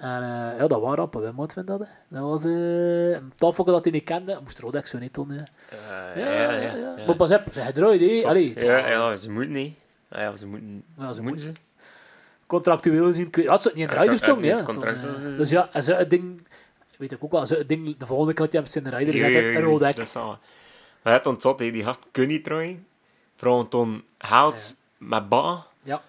En 0.00 0.22
eh, 0.22 0.58
ja, 0.58 0.66
dat 0.66 0.80
was 0.80 0.94
rampen, 0.94 1.22
hè, 1.24 1.32
moet 1.32 1.52
vind 1.52 1.66
dat. 1.66 1.78
hè. 1.80 1.86
Dat 2.08 2.22
was 2.22 2.44
eh, 2.44 3.10
een 3.10 3.32
tafel 3.36 3.64
dat 3.64 3.84
hij 3.84 3.92
niet 3.92 4.04
kende. 4.04 4.38
Moest 4.42 4.58
Rodex 4.58 4.90
zo 4.90 4.98
niet 4.98 5.14
doen. 5.14 5.30
hè. 5.30 5.42
Eh, 5.68 6.16
Ja, 6.16 6.52
ja, 6.52 6.74
ja. 6.74 6.94
Maar 7.06 7.16
pas 7.16 7.32
op, 7.32 7.42
ze 7.52 7.60
gedraaid. 7.62 8.24
Allee, 8.24 8.60
ja, 8.64 8.88
ja, 8.88 9.16
ze 9.16 9.30
moeten 9.30 9.52
niet. 9.52 9.74
Ah, 10.08 10.20
ja, 10.20 10.36
ze 10.36 10.46
moeten, 10.46 10.84
Ja, 10.98 11.12
ze 11.12 11.22
moeten 11.22 11.40
ze. 11.40 11.52
contractueel 12.46 13.06
gezien, 13.06 13.26
ik 13.26 13.36
weet, 13.36 13.46
had 13.46 13.62
ze 13.62 13.68
het 13.68 13.76
niet 13.76 13.90
in 13.92 13.98
de 13.98 14.04
Ja, 14.04 14.16
tong, 14.16 14.40
niet 14.40 14.50
ja. 14.50 14.62
Toen, 14.62 14.84
eh, 14.84 14.92
is- 14.92 15.36
Dus 15.36 15.50
ja, 15.50 15.68
als 15.72 15.84
ze 15.84 15.94
het 15.94 16.10
ding, 16.10 16.46
weet 16.98 17.12
ik 17.12 17.24
ook 17.24 17.30
wel, 17.32 17.46
ze 17.46 17.54
het 17.54 17.68
ding 17.68 17.96
de 17.96 18.06
volgende 18.06 18.32
keer 18.32 18.44
dat 18.44 18.52
je 18.52 18.78
hem 18.78 18.84
in 18.84 18.90
de 18.90 18.96
rider 18.96 19.14
Ja, 19.14 19.20
zetten, 19.20 19.42
ja, 19.52 19.58
ja, 19.58 19.64
Rodex. 19.64 19.94
Dat 19.96 20.04
is 20.06 20.16
al. 20.16 20.38
Maar 21.02 21.12
het 21.12 21.26
ontzot, 21.26 21.58
hè, 21.58 21.70
die 21.70 21.84
gast 21.84 22.00
kun 22.10 22.28
niet 22.28 22.44
trouwen. 22.44 22.86
Vooral 23.36 23.68
toen 23.68 24.04
haalt 24.18 24.74
met 24.98 25.28
ba. 25.28 25.66
Ja. 25.82 26.02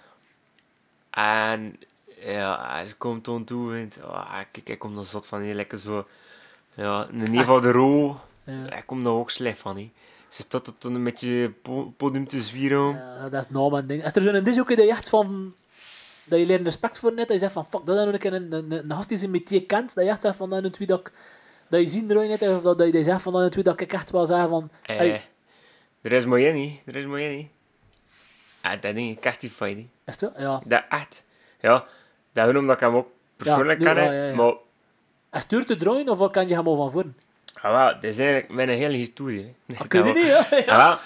En 1.09 1.75
ja, 2.21 2.83
ze 2.83 2.95
komt 2.95 3.23
toen 3.23 3.43
toe 3.43 3.75
en 3.75 3.91
oh, 4.03 4.39
kijk, 4.51 4.69
ik 4.69 4.79
kom 4.79 4.97
er 4.97 5.05
zot 5.05 5.25
van, 5.25 5.41
hè, 5.41 5.53
lekker 5.53 5.77
zo. 5.77 6.07
Ja, 6.73 7.07
in 7.11 7.19
ieder 7.19 7.39
geval 7.39 7.61
de 7.61 7.71
rol, 7.71 8.15
Ja. 8.43 8.75
ik 8.75 8.85
kom 8.85 9.03
daar 9.03 9.13
ook 9.13 9.31
slecht 9.31 9.59
van. 9.59 9.77
Hè. 9.77 9.91
Ze 10.27 10.41
staat 10.41 10.67
er 10.67 10.77
toen 10.77 10.95
een 10.95 11.03
beetje 11.03 11.51
po- 11.61 11.93
podium 11.97 12.27
te 12.27 12.41
zwieren. 12.41 12.93
Ja, 12.93 13.29
dat 13.29 13.43
is 13.45 13.49
nou 13.49 13.71
mijn 13.71 13.87
ding. 13.87 14.03
Is 14.03 14.15
er 14.15 14.21
zo'n 14.21 14.43
disc 14.43 14.59
ook 14.59 14.67
dat 14.69 14.77
je 14.77 14.89
echt 14.89 15.09
van... 15.09 15.55
Dat 16.23 16.39
je 16.39 16.45
leert 16.45 16.65
respect 16.65 16.99
voor 16.99 17.13
net, 17.13 17.27
dat 17.27 17.31
je 17.31 17.37
zegt 17.37 17.53
van, 17.53 17.65
fuck, 17.65 17.85
dat 17.85 17.95
is 17.97 18.01
nou 18.01 18.13
een 18.13 18.19
keer 18.19 18.33
een, 18.33 18.53
een, 18.53 18.71
een 18.71 18.91
gast 18.95 19.09
die 19.09 19.17
zijn 19.17 19.31
métier 19.31 19.65
kent, 19.65 19.95
dat 19.95 20.03
je 20.03 20.09
echt 20.09 20.21
zegt 20.21 20.35
van, 20.35 20.49
dat 20.49 20.63
een 20.63 20.71
tweet 20.71 20.87
dat 20.87 20.99
ik... 20.99 21.11
Dat 21.69 21.79
je 21.81 21.87
ziet 21.87 22.11
eruit 22.11 22.27
net, 22.29 22.41
of 22.41 22.61
dat, 22.61 22.77
dat 22.77 22.93
je 22.93 23.03
zegt 23.03 23.21
van, 23.21 23.33
dat 23.33 23.41
een 23.41 23.49
tweet 23.49 23.65
dat 23.65 23.81
ik 23.81 23.93
echt 23.93 24.11
wel 24.11 24.25
zeg 24.25 24.47
van... 24.47 24.71
Eh, 24.83 24.97
hey, 24.97 25.29
er 26.01 26.11
is 26.11 26.25
mooi 26.25 26.45
in, 26.45 26.79
er 26.85 26.95
is 26.95 27.05
mooi 27.05 27.25
in. 27.37 27.49
Ah, 28.61 28.81
dat 28.81 28.95
ding 28.95 29.23
hè. 29.23 29.29
is 29.29 29.41
het 30.05 30.19
wel? 30.19 30.31
Ja. 30.37 30.61
Dat 30.65 30.83
echt. 30.89 31.23
Ja, 31.61 31.85
dat 32.33 32.45
gewoon 32.45 32.61
omdat 32.61 32.75
ik 32.75 32.81
hem 32.81 32.95
ook 32.95 33.07
persoonlijk 33.35 33.79
ken. 33.79 33.95
ja, 33.95 34.11
ja. 34.11 34.35
Maar 34.35 34.53
het 35.29 35.49
duur 35.49 35.65
te 35.65 35.75
draaien, 35.75 36.09
of 36.09 36.17
wat 36.17 36.31
kan 36.31 36.47
je 36.47 36.55
hem 36.55 36.67
al 36.67 36.75
van 36.75 36.91
voren? 36.91 37.17
Ah, 37.61 37.71
wel, 37.71 37.93
dat 37.93 38.03
is 38.03 38.17
eigenlijk 38.17 38.49
mijn 38.51 38.69
hele 38.69 38.97
historie. 38.97 39.53
hè. 39.67 39.75
Dat 39.75 39.87
kun 39.91 40.05
je 40.05 40.13
niet, 40.13 40.23
hè? 40.49 40.71
Ah, 40.71 40.77
wel, 40.87 40.97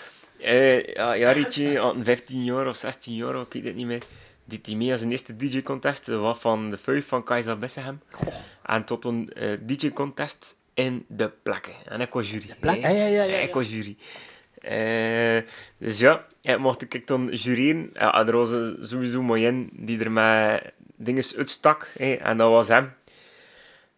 eh, 0.50 0.84
ja, 0.94 1.18
Jarietje, 1.18 1.78
had 1.80 1.96
een 1.96 2.04
15 2.04 2.44
jaar 2.44 2.68
of 2.68 2.76
16 2.76 3.16
jaar, 3.16 3.36
ik 3.36 3.54
weet 3.54 3.64
het 3.64 3.76
niet 3.76 3.86
meer. 3.86 4.02
Die 4.48 4.60
hij 4.64 4.76
mee 4.76 4.92
als 4.92 5.02
een 5.02 5.12
eerste 5.12 5.36
DJ-contest, 5.36 6.06
dat 6.06 6.20
was 6.22 6.40
van 6.40 6.70
de 6.70 6.78
vijf 6.78 7.08
van 7.08 7.24
Kaiser 7.24 7.58
Bessehem. 7.60 8.02
En 8.64 8.84
tot 8.86 9.06
een 9.06 9.32
eh, 9.34 9.58
DJ-contest 9.62 10.56
in 10.74 11.06
de 11.08 11.32
plakken. 11.44 11.74
En 11.86 12.02
ik 12.02 12.14
was 12.14 12.32
jury. 12.32 12.46
plak- 12.60 12.80
hè. 12.80 12.90
ja, 12.90 12.96
ja, 12.98 13.06
ja, 13.08 13.24
ja, 13.24 13.38
Ik 13.38 13.48
ja. 13.48 13.54
was 13.54 13.70
jury. 13.70 13.98
Eh, 14.62 15.42
dus 15.78 16.00
ja, 16.00 16.26
ja, 16.42 16.58
mocht 16.58 16.94
ik 16.94 17.08
dan 17.08 17.28
jureren. 17.32 17.90
Ja, 17.94 18.28
er 18.28 18.38
was 18.38 18.52
eh, 18.52 18.68
sowieso 18.82 19.22
mooi 19.22 19.70
die 19.72 20.00
er 20.00 20.12
met 20.12 20.72
dingen 20.96 21.24
uitstak. 21.38 21.88
hè, 21.98 22.14
en 22.14 22.38
dat 22.38 22.50
was 22.52 22.68
hem. 22.68 22.94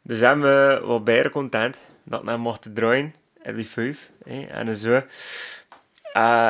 Dus 0.01 0.19
hem 0.19 0.43
uh, 0.43 0.79
was 0.79 1.03
bijna 1.03 1.29
content 1.29 1.79
dat 2.03 2.25
hij 2.25 2.37
mocht 2.37 2.75
draaien 2.75 3.13
in 3.43 3.55
die 3.55 3.67
vijf. 3.67 4.11
hè, 4.25 4.41
en 4.45 4.75
zo. 4.75 4.91
eh 4.91 5.03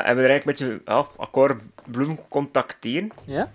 hebben 0.03 0.23
we 0.23 0.29
er 0.29 0.29
eigenlijk 0.29 0.45
met 0.45 0.59
je 0.59 0.81
akkoord 1.17 1.61
blijven 1.85 2.19
contacteren. 2.29 3.11
Ja? 3.25 3.51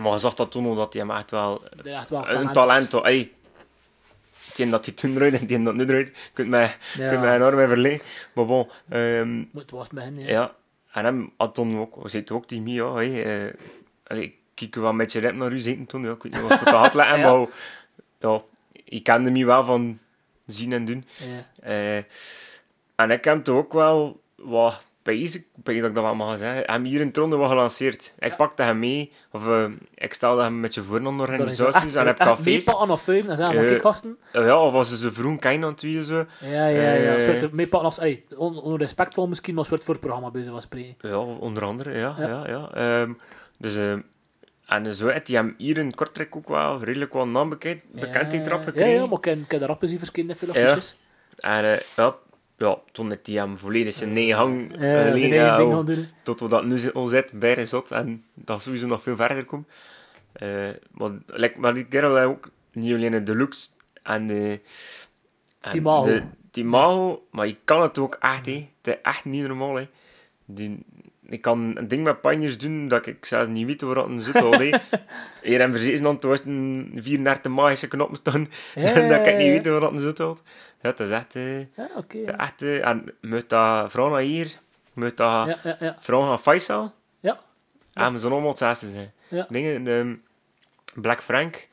Maar 0.00 0.12
je 0.12 0.18
zag 0.18 0.34
dat 0.34 0.50
toen 0.50 0.66
al 0.66 0.74
dat 0.74 0.92
hij 0.92 1.02
hem 1.02 1.10
echt 1.10 1.30
wel 1.30 1.62
echt 1.70 2.10
een 2.10 2.52
talent 2.52 2.92
had. 2.92 3.04
Ey, 3.04 3.32
hetgeen 4.46 4.70
dat 4.70 4.84
hij 4.84 4.94
toen 4.94 5.14
draait 5.14 5.32
en 5.32 5.40
hetgeen 5.40 5.64
dat 5.64 5.74
nu 5.74 5.86
draait, 5.86 6.12
kunt 6.32 6.48
mij, 6.48 6.76
Ja. 6.96 7.08
kunt 7.08 7.20
mij 7.20 7.34
enorm 7.34 7.56
mee 7.56 7.66
verleggen. 7.66 8.10
Maar 8.34 8.44
bon, 8.46 8.70
ehm, 8.88 9.44
Het 9.54 9.70
was 9.70 9.86
het 9.86 9.94
begin, 9.94 10.18
ja. 10.18 10.28
ja. 10.28 10.54
En 10.92 11.04
hem 11.04 11.32
had 11.36 11.54
toen 11.54 11.78
ook, 11.80 11.98
zitten 12.10 12.34
ook 12.36 12.46
tegen 12.46 12.64
mij, 12.64 12.72
ja, 12.72 12.92
hey, 12.94 13.46
eh, 13.46 13.54
allee, 14.06 14.38
kijk 14.54 14.74
wel 14.74 14.88
een 14.90 14.96
beetje 14.96 15.20
rap 15.20 15.34
naar 15.34 15.52
u 15.52 15.58
zitten 15.58 15.86
toen, 15.86 16.02
ja, 16.02 16.10
ik 16.10 16.22
weet 16.22 16.32
niet 16.32 16.42
wat 16.42 16.60
ik 16.60 16.68
had 16.68 16.94
laten, 16.94 17.18
Ja. 17.18 17.36
maar 17.38 17.46
ja, 18.18 18.42
ik 18.84 19.02
kende 19.02 19.30
me 19.30 19.44
wel 19.44 19.64
van 19.64 19.98
zien 20.46 20.72
en 20.72 20.84
doen. 20.84 21.04
Ja. 21.18 21.66
Eh, 21.68 22.02
en 22.96 23.10
ik 23.10 23.22
toen 23.42 23.56
ook 23.56 23.72
wel 23.72 24.20
wat 24.36 24.82
bezig, 25.02 25.40
ik 25.40 25.46
weet 25.64 25.80
dat 25.80 25.88
ik 25.88 25.94
dat 25.94 26.04
wel 26.04 26.14
mag 26.14 26.38
zeggen, 26.38 26.70
hem 26.72 26.84
hier 26.84 27.00
in 27.00 27.12
Tronde 27.12 27.36
wat 27.36 27.48
gelanceerd. 27.48 28.14
Ik 28.18 28.36
pakte 28.36 28.62
hem 28.62 28.78
mee, 28.78 29.12
of 29.32 29.48
eh, 29.48 29.64
ik 29.94 30.14
stelde 30.14 30.42
hem 30.42 30.60
met 30.60 30.74
je 30.74 30.82
voor 30.82 31.02
Dat 31.02 31.12
is 31.12 31.20
organisaties 31.20 31.94
en 31.94 32.06
heb 32.06 32.16
cafés. 32.18 32.44
meepakken 32.66 32.90
of 32.90 33.02
vijf 33.02 33.26
en 33.26 33.36
zeggen 33.36 33.54
van, 33.54 33.64
Eh, 33.64 33.68
kijk 33.70 33.82
gasten. 33.82 34.18
Eh, 34.32 34.44
ja, 34.46 34.58
of 34.64 34.74
als 34.74 34.88
ze 34.88 34.96
zo 34.96 35.10
vroeg 35.10 35.38
kennen 35.38 35.64
aan 35.64 35.72
het 35.72 35.82
wie 35.82 36.04
zo. 36.04 36.26
Ja, 36.40 36.66
ja, 36.66 36.92
ja. 36.92 37.20
Soort 37.20 37.52
meepakken 37.52 37.88
als, 37.88 37.98
on, 38.36 38.60
onrespectvol 38.62 39.26
misschien, 39.28 39.54
maar 39.54 39.62
een 39.62 39.68
soort 39.70 39.84
voor 39.84 39.94
het 39.94 40.02
programma 40.02 40.30
bezig 40.30 40.52
was 40.52 40.62
spreken. 40.62 41.08
Ja, 41.08 41.16
onder 41.18 41.64
andere, 41.64 41.98
ja. 41.98 42.14
Ja. 42.18 42.26
ja. 42.28 42.48
ja, 42.48 42.70
Ehm, 42.74 43.12
dus, 43.58 43.76
ehm, 43.76 44.00
en 44.76 44.94
zo 44.94 45.06
heeft 45.08 45.26
hij 45.28 45.36
hem 45.36 45.54
hier 45.58 45.78
in 45.78 45.94
Kortrijk 45.94 46.36
ook 46.36 46.48
wel 46.48 46.84
redelijk 46.84 47.12
wel 47.12 47.28
naam 47.28 47.48
bekend, 47.48 47.82
bekendheid 47.90 48.46
erop 48.46 48.58
Ja, 48.60 48.64
gekregen. 48.66 48.92
ja, 48.92 49.06
maar 49.06 49.12
ik 49.12 49.20
ken, 49.48 49.58
de 49.60 49.66
rappen 49.66 49.88
zien 49.88 49.98
verschillende 49.98 50.34
affiches. 50.48 50.96
En 51.36 51.64
eh, 51.64 51.80
ja, 51.96 52.16
ja, 52.56 52.78
toen 52.92 53.08
heeft 53.10 53.26
hij 53.26 53.36
hem 53.36 53.58
volledig 53.58 53.94
zijn 53.94 54.16
eigen 54.16 54.34
hang 54.36 54.70
Ja, 54.72 54.78
zijn 54.78 55.12
liggen 55.12 55.30
eigen 55.38 55.56
ding 55.56 55.72
houden, 55.72 55.96
gaan 55.96 56.04
doen. 56.04 56.06
tot 56.22 56.40
we 56.40 56.48
dat 56.48 56.64
nu 56.64 56.92
al 56.92 57.06
zit, 57.06 57.32
bij 57.32 57.54
is 57.54 57.70
zot 57.70 57.90
en 57.90 58.24
dat 58.34 58.62
sowieso 58.62 58.86
nog 58.86 59.02
veel 59.02 59.16
verder 59.16 59.44
komt. 59.44 59.68
Eh, 60.32 60.68
maar, 60.90 61.10
like, 61.26 61.58
maar 61.60 61.74
die 61.74 61.84
kerel 61.86 62.14
heeft 62.16 62.28
ook 62.28 62.50
niet 62.72 62.94
alleen 62.94 63.10
de 63.10 63.22
deluxe 63.22 63.68
en 64.02 64.26
de... 64.26 64.60
en 65.60 65.70
Timago. 65.70 66.04
De, 66.04 66.22
Timago, 66.50 67.26
maar 67.30 67.46
je 67.46 67.56
kan 67.64 67.82
het 67.82 67.98
ook 67.98 68.14
echt, 68.14 68.46
hè. 68.46 68.68
Het 68.82 68.94
is 68.94 69.00
echt 69.02 69.24
niet 69.24 69.46
normaal, 69.46 69.74
hè. 69.74 69.84
Die, 70.44 70.84
ik 71.28 71.40
kan 71.40 71.76
een 71.76 71.88
ding 71.88 72.04
met 72.04 72.20
panjes 72.20 72.58
doen 72.58 72.88
dat 72.88 73.06
ik 73.06 73.24
zelfs 73.24 73.48
niet 73.48 73.66
weet 73.66 73.80
waar 73.80 73.94
dat 73.94 74.06
een 74.08 74.22
zit 74.22 74.36
al. 74.42 74.60
Hier 75.42 75.60
en 75.60 75.72
verzezen 75.72 76.04
was 76.20 76.38
het 76.38 76.46
een 76.46 76.98
34 77.02 77.52
magische 77.52 77.88
knoppen 77.88 78.16
staan, 78.16 78.46
Ja, 78.74 79.08
dat 79.08 79.26
ik 79.26 79.36
niet 79.36 79.48
weet 79.48 79.66
waar 79.66 79.80
dat 79.80 79.92
een 79.92 79.98
zit 79.98 80.20
al. 80.20 80.38
Ja, 80.82 80.88
het 80.90 81.00
is 81.00 81.10
echt... 81.10 81.36
eh, 81.36 81.58
Ja, 81.58 81.88
oké. 81.96 82.18
het 82.18 82.36
echt 82.36 82.62
eh, 82.62 82.86
en 82.86 83.14
moet 83.20 83.48
dat 83.48 83.94
naar 83.94 84.20
hier, 84.20 84.58
moet 84.92 85.16
dat 85.16 85.60
Ja, 85.62 85.76
ja, 86.08 86.38
Faisal, 86.38 86.92
Ja, 87.20 87.38
en 87.92 88.12
we 88.12 88.18
zijn 88.18 88.32
allemaal 88.32 88.50
hetzelfde 88.50 88.90
zijn. 88.90 89.12
Ja. 89.28 89.46
Dingen, 89.48 89.84
de 89.84 90.18
Black 90.94 91.22
Frank, 91.22 91.68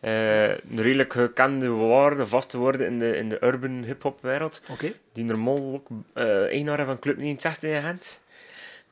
eh, 0.00 0.48
een 0.48 0.58
redelijk 0.82 1.12
gekende 1.12 1.68
woorden, 1.68 2.28
vaste 2.28 2.58
woorden 2.58 2.86
in 2.86 2.98
de, 2.98 3.16
in 3.16 3.28
de 3.28 3.44
urban 3.44 3.82
hip-hop 3.82 4.22
wereld, 4.22 4.62
oké. 4.70 4.92
die 5.12 5.24
normaal 5.24 5.72
ook 5.74 5.88
eh 6.12 6.44
eigenaar 6.44 6.84
van 6.84 6.98
Club 6.98 7.16
69 7.16 7.70
in 7.70 7.82
Gent. 7.82 8.22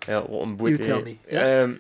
Ja, 0.06 0.28
wat 0.28 0.40
een 0.40 0.56
boete. 0.56 0.72
You 0.82 1.02
tell 1.02 1.02
me, 1.02 1.16
ja. 1.34 1.60
Ehm, 1.60 1.74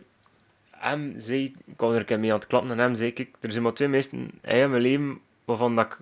hem 0.70 1.12
zei, 1.16 1.44
ik 1.66 1.76
kwam 1.76 1.90
er 1.92 1.98
een 1.98 2.04
keer 2.04 2.18
mee 2.20 2.32
aan 2.32 2.38
het 2.38 2.46
klappen 2.46 2.70
en 2.70 2.78
hem 2.78 2.94
zei 2.94 3.10
ik, 3.14 3.30
er 3.40 3.50
zijn 3.50 3.62
maar 3.62 3.72
twee 3.72 3.88
meesten 3.88 4.30
in 4.42 4.70
mijn 4.70 4.82
leven 4.82 5.20
waarvan 5.44 5.76
dat 5.76 5.84
ik 5.86 5.98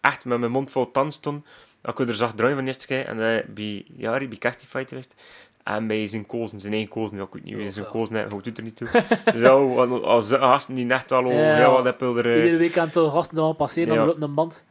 echt 0.00 0.24
met 0.24 0.38
mijn 0.38 0.52
mond 0.52 0.70
vol 0.70 0.90
tand 0.90 1.12
stond, 1.14 1.46
dat 1.80 1.98
ik 2.00 2.08
er 2.08 2.14
zag 2.14 2.32
draaien 2.34 2.54
van 2.54 2.64
de 2.64 2.70
eerste 2.70 2.86
keer 2.86 3.06
en 3.06 3.16
dat 3.16 3.54
bij 3.54 3.84
Jari, 3.96 4.28
bij 4.28 4.38
Castify 4.38 4.84
geweest. 4.88 5.14
En 5.62 5.86
bij 5.86 6.06
zijn 6.08 6.26
kozen, 6.26 6.60
zijn 6.60 6.72
één 6.72 6.88
kozen, 6.88 7.16
ja, 7.16 7.22
ik 7.22 7.28
weet 7.32 7.44
niet 7.44 7.54
wie 7.54 7.64
Ja, 7.64 7.70
zijn 7.70 7.86
kozen 7.86 8.14
heeft, 8.14 8.26
maar 8.28 8.36
het 8.36 8.44
doet 8.44 8.58
er 8.58 8.62
niet 8.64 8.76
toe. 8.76 8.88
Zo, 9.46 9.80
als- 9.82 10.02
als 10.02 10.30
gasten 10.30 10.74
die 10.74 10.90
echt 10.92 11.10
wel 11.10 11.24
al 11.24 11.30
Ja. 11.30 11.54
heel 11.54 11.70
wat 11.70 11.84
hebben 11.84 12.16
er... 12.16 12.26
eh, 12.26 12.36
Iedere 12.36 12.56
week 12.56 12.78
aan 12.78 12.88
de 12.92 13.10
gasten 13.10 13.36
gaan 13.38 13.56
passeren 13.56 13.92
Ja. 13.94 14.00
aan 14.00 14.06
de 14.06 14.12
lopende 14.12 14.34
band. 14.34 14.64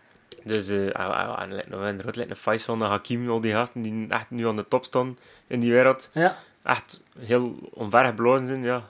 Dus, 0.43 0.69
ah, 0.93 1.41
en 1.41 1.63
nog 1.67 1.81
een 1.81 2.29
een 2.29 2.35
Faisal, 2.35 2.73
een 2.75 2.81
Hakim, 2.81 3.29
al 3.29 3.41
die 3.41 3.53
gasten 3.53 3.81
die 3.81 4.05
echt 4.09 4.29
nu 4.29 4.47
aan 4.47 4.55
de 4.55 4.67
top 4.67 4.83
staan 4.83 5.17
in 5.47 5.59
die 5.59 5.71
wereld. 5.71 6.09
Ja. 6.13 6.37
Echt 6.67 6.99
heel 7.19 7.69
onvergeblazen 7.73 8.47
zijn, 8.47 8.63
ja. 8.63 8.89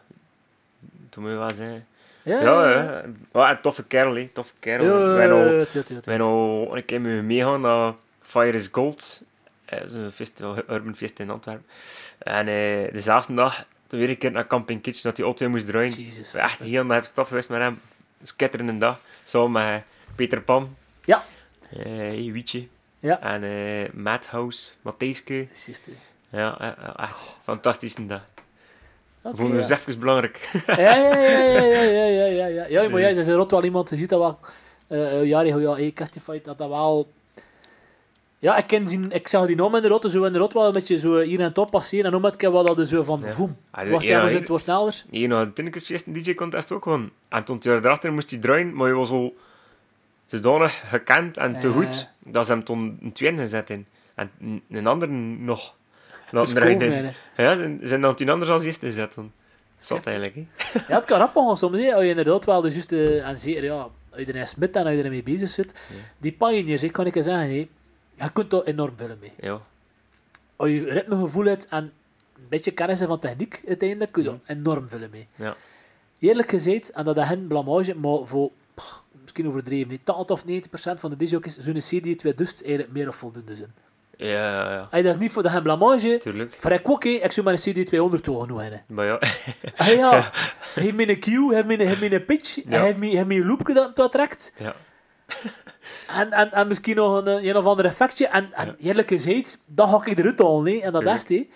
Dat 1.09 1.19
moet 1.23 1.29
je 1.31 1.37
wel 1.37 1.49
zeggen. 1.53 1.85
Ja, 2.21 2.41
Ja, 2.41 2.69
ja. 2.69 2.81
ja. 2.81 3.03
ja. 3.33 3.49
een 3.51 3.61
toffe 3.61 3.83
kerel, 3.83 4.15
hè. 4.15 4.29
Toffe 4.33 4.53
kerel. 4.59 4.85
Ja, 4.85 5.69
zijn 5.69 5.83
tuurlijk. 5.85 6.21
al 6.21 6.77
een 6.77 6.85
keer 6.85 7.01
mee 7.01 7.21
meegaan 7.21 7.61
naar 7.61 7.93
Fire 8.21 8.51
is 8.57 8.69
Gold. 8.71 9.21
Eh, 9.65 9.79
Dat 9.79 9.87
is 9.87 9.93
een 9.93 10.11
festival, 10.11 10.57
urban 10.57 10.95
feest 10.95 11.19
in 11.19 11.29
Antwerpen. 11.29 11.65
En 12.17 12.39
eh, 12.47 12.93
de 12.93 13.01
zesde 13.01 13.33
dag, 13.33 13.65
toen 13.87 13.99
weer 13.99 14.09
een 14.09 14.17
keer 14.17 14.31
naar 14.31 14.47
Camping 14.47 14.81
Kitchen, 14.81 15.03
dat 15.03 15.15
die 15.15 15.25
auto 15.25 15.49
moest 15.49 15.67
draaien. 15.67 16.03
Jezus. 16.03 16.31
We 16.31 16.39
echt 16.39 16.61
heel 16.61 16.85
naar 16.85 17.05
stap 17.05 17.27
geweest 17.27 17.49
met 17.49 17.59
hem. 17.59 17.79
Skitterende 18.23 18.77
dag. 18.77 18.99
Samen 19.23 19.51
met 19.51 19.83
Peter 20.15 20.41
Pan. 20.41 20.75
Ja. 21.05 21.23
Eh 21.69 22.31
Wietje. 22.31 22.67
Ja. 22.99 23.19
En 23.21 23.43
eh 23.43 23.93
Madhouse, 23.93 24.69
Matthijske. 24.81 25.33
Juist. 25.33 25.89
Ja, 26.29 26.75
echt 26.95 27.37
fantastisch 27.41 27.95
dag. 27.95 28.21
Okay, 29.21 29.37
Vonden 29.37 29.55
we 29.55 29.61
ja. 29.61 29.67
Dus 29.67 29.85
even 29.85 29.99
belangrijk. 29.99 30.49
Ja, 30.67 30.75
ja, 30.77 30.95
ja, 30.95 31.29
ja, 31.29 31.61
ja, 31.61 31.81
ja, 31.81 32.05
ja, 32.05 32.25
ja. 32.25 32.47
ja. 32.47 32.65
ja 32.67 32.89
maar 32.89 32.99
jij 32.99 33.11
is 33.11 33.27
rot 33.27 33.51
wel 33.51 33.63
iemand, 33.63 33.89
je 33.89 33.95
ziet 33.95 34.09
dat 34.09 34.19
wel, 34.19 34.39
uh, 34.87 35.25
ja, 35.25 35.45
hoe 35.45 35.75
hey 35.75 35.91
Castify, 35.91 36.41
dat 36.41 36.57
dat 36.57 36.69
wel... 36.69 37.07
Ja, 38.39 38.57
ik, 38.57 38.67
ken 38.67 38.87
zien, 38.87 39.11
ik 39.11 39.27
zag 39.27 39.45
die 39.45 39.55
naam 39.55 39.75
in 39.75 39.81
de 39.81 39.87
rotte, 39.87 40.09
zo 40.09 40.23
in 40.23 40.33
de 40.33 40.39
rot 40.39 40.53
wel 40.53 40.65
een 40.65 40.73
beetje 40.73 40.97
zo 40.97 41.19
hier 41.19 41.39
en 41.39 41.53
top 41.53 41.71
passeren, 41.71 42.05
en 42.05 42.11
dan 42.11 42.21
met 42.21 42.33
ik 42.33 42.49
wel 42.49 42.63
dat 42.63 42.75
dus 42.75 42.89
zo 42.89 43.03
van, 43.03 43.29
voem, 43.29 43.57
ah, 43.71 43.85
ja, 43.85 43.91
was 43.91 44.05
hij 44.05 44.31
het 44.31 44.47
was 44.47 44.61
sneller. 44.61 45.03
Nee, 45.09 45.27
nou, 45.27 45.51
het 45.55 45.85
feest 45.85 46.07
een 46.07 46.13
DJ-contest 46.13 46.71
ook, 46.71 46.85
want 46.85 47.11
en 47.29 47.43
toen 47.43 47.57
hij 47.61 47.75
erachter 47.75 48.13
moest 48.13 48.29
hij 48.29 48.39
draaien, 48.39 48.73
maar 48.73 48.87
je 48.87 48.93
was 48.93 49.09
al 49.09 49.35
zodanig 50.25 50.81
gekend 50.89 51.37
en 51.37 51.59
te 51.59 51.69
goed, 51.69 52.09
dat 52.19 52.45
ze 52.45 52.51
hem 52.51 52.63
toen 52.63 52.97
een 53.01 53.11
tweede 53.11 53.37
gezet 53.37 53.69
in. 53.69 53.85
En 54.15 54.31
een 54.69 54.87
ander 54.87 55.09
nog 55.09 55.75
hè. 57.35 57.43
Ja, 57.43 57.55
zijn, 57.55 57.79
zijn 57.81 58.01
dan 58.01 58.15
tien 58.15 58.29
anders 58.29 58.51
als 58.51 58.63
eerste 58.63 58.85
gezet. 58.85 59.13
dan. 59.13 59.31
Zat 59.77 60.05
eigenlijk. 60.05 60.35
Ja, 60.87 60.95
het 60.95 61.05
kan 61.05 61.19
rap 61.19 61.35
gaan 61.35 61.57
soms. 61.57 61.75
Als 61.75 62.03
je 62.03 62.09
inderdaad 62.09 62.45
wel 62.45 62.61
de 62.61 62.69
juiste, 62.69 63.19
en 63.19 63.37
zeker, 63.37 63.63
ja, 63.63 63.89
als 64.09 64.19
je 64.19 64.27
erin 64.27 64.47
smit 64.47 64.75
en 64.75 64.85
als 64.85 64.95
je 64.95 65.03
ermee 65.03 65.23
bezig 65.23 65.49
zit, 65.49 65.73
die 66.17 66.31
pioneers, 66.31 66.83
ik 66.83 66.91
kan 66.91 67.05
ik 67.05 67.13
je 67.13 67.21
zeggen, 67.21 67.47
hè, 67.49 67.67
je 68.13 68.31
kunt 68.33 68.53
er 68.53 68.63
enorm 68.63 68.93
veel 68.97 69.15
mee. 69.19 69.33
Ja. 69.39 69.61
Als 70.55 70.69
je 70.69 70.89
ritmegevoel 70.89 71.45
hebt 71.45 71.67
en 71.67 71.83
een 72.35 72.47
beetje 72.49 72.71
kennis 72.71 73.01
van 73.01 73.19
techniek, 73.19 73.61
uiteindelijk 73.67 74.11
kun 74.11 74.23
je 74.23 74.29
er 74.29 74.39
enorm 74.45 74.89
veel 74.89 75.07
mee. 75.11 75.27
Ja. 75.35 75.55
Eerlijk 76.19 76.49
gezegd, 76.49 76.91
en 76.91 77.03
dat 77.03 77.17
is 77.17 77.25
geen 77.25 77.47
blamage, 77.47 77.95
maar 77.95 78.27
voor 78.27 78.51
pff, 78.73 79.03
misschien 79.21 79.47
overdreven, 79.47 79.87
nee, 79.87 80.03
80 80.03 80.35
of 80.35 80.43
90% 80.45 80.99
van 80.99 81.09
de 81.09 81.15
disjockeys 81.15 81.57
zo'n 81.57 81.73
CD 81.73 82.19
2000 82.19 82.63
eigenlijk 82.63 82.91
meer 82.91 83.07
of 83.07 83.15
voldoende 83.15 83.55
zijn. 83.55 83.73
Ja, 84.17 84.87
ja, 84.91 85.01
dat 85.01 85.05
is 85.15 85.17
niet 85.17 85.31
voor 85.31 85.43
de 85.43 85.49
geen 85.49 85.63
blamage, 85.63 86.17
Tuurlijk. 86.17 86.55
voor 86.59 86.71
ik 86.71 86.89
ook, 86.89 87.03
ik 87.03 87.31
zou 87.31 87.45
maar 87.45 87.55
een 87.55 87.73
CD 87.73 87.85
200 87.85 88.23
toch 88.23 88.41
genoeg 88.41 88.61
hebben. 88.61 88.83
Maar 88.87 89.05
ja. 89.05 89.19
Ah 89.75 89.87
ja, 89.87 90.31
heeft 90.73 90.93
me 90.93 91.09
een 91.09 91.19
cue, 91.19 91.53
heeft 91.55 91.69
een, 91.69 91.79
heeft 91.87 92.13
een 92.13 92.25
pitch, 92.25 92.55
Ja. 92.69 92.81
heeft 92.83 92.99
heeft 92.99 93.25
me 93.27 93.35
een 93.35 93.45
loopje 93.47 93.73
dat 93.73 93.95
dat 93.95 94.11
trekt, 94.11 94.53
ja. 94.57 94.75
en, 96.07 96.31
en, 96.31 96.51
en 96.51 96.67
misschien 96.67 96.95
nog 96.95 97.25
een, 97.25 97.47
een 97.47 97.55
of 97.57 97.65
ander 97.65 97.85
effectje, 97.85 98.27
en, 98.27 98.53
en 98.53 98.75
eerlijk 98.79 99.07
gezegd, 99.07 99.63
dat 99.65 99.89
ga 99.89 100.05
ik 100.05 100.17
eruit 100.17 100.39
halen, 100.39 100.65
hè, 100.73 100.77
en 100.79 100.91
dat 100.91 101.01
is 101.01 101.11
het, 101.11 101.29
hè. 101.29 101.47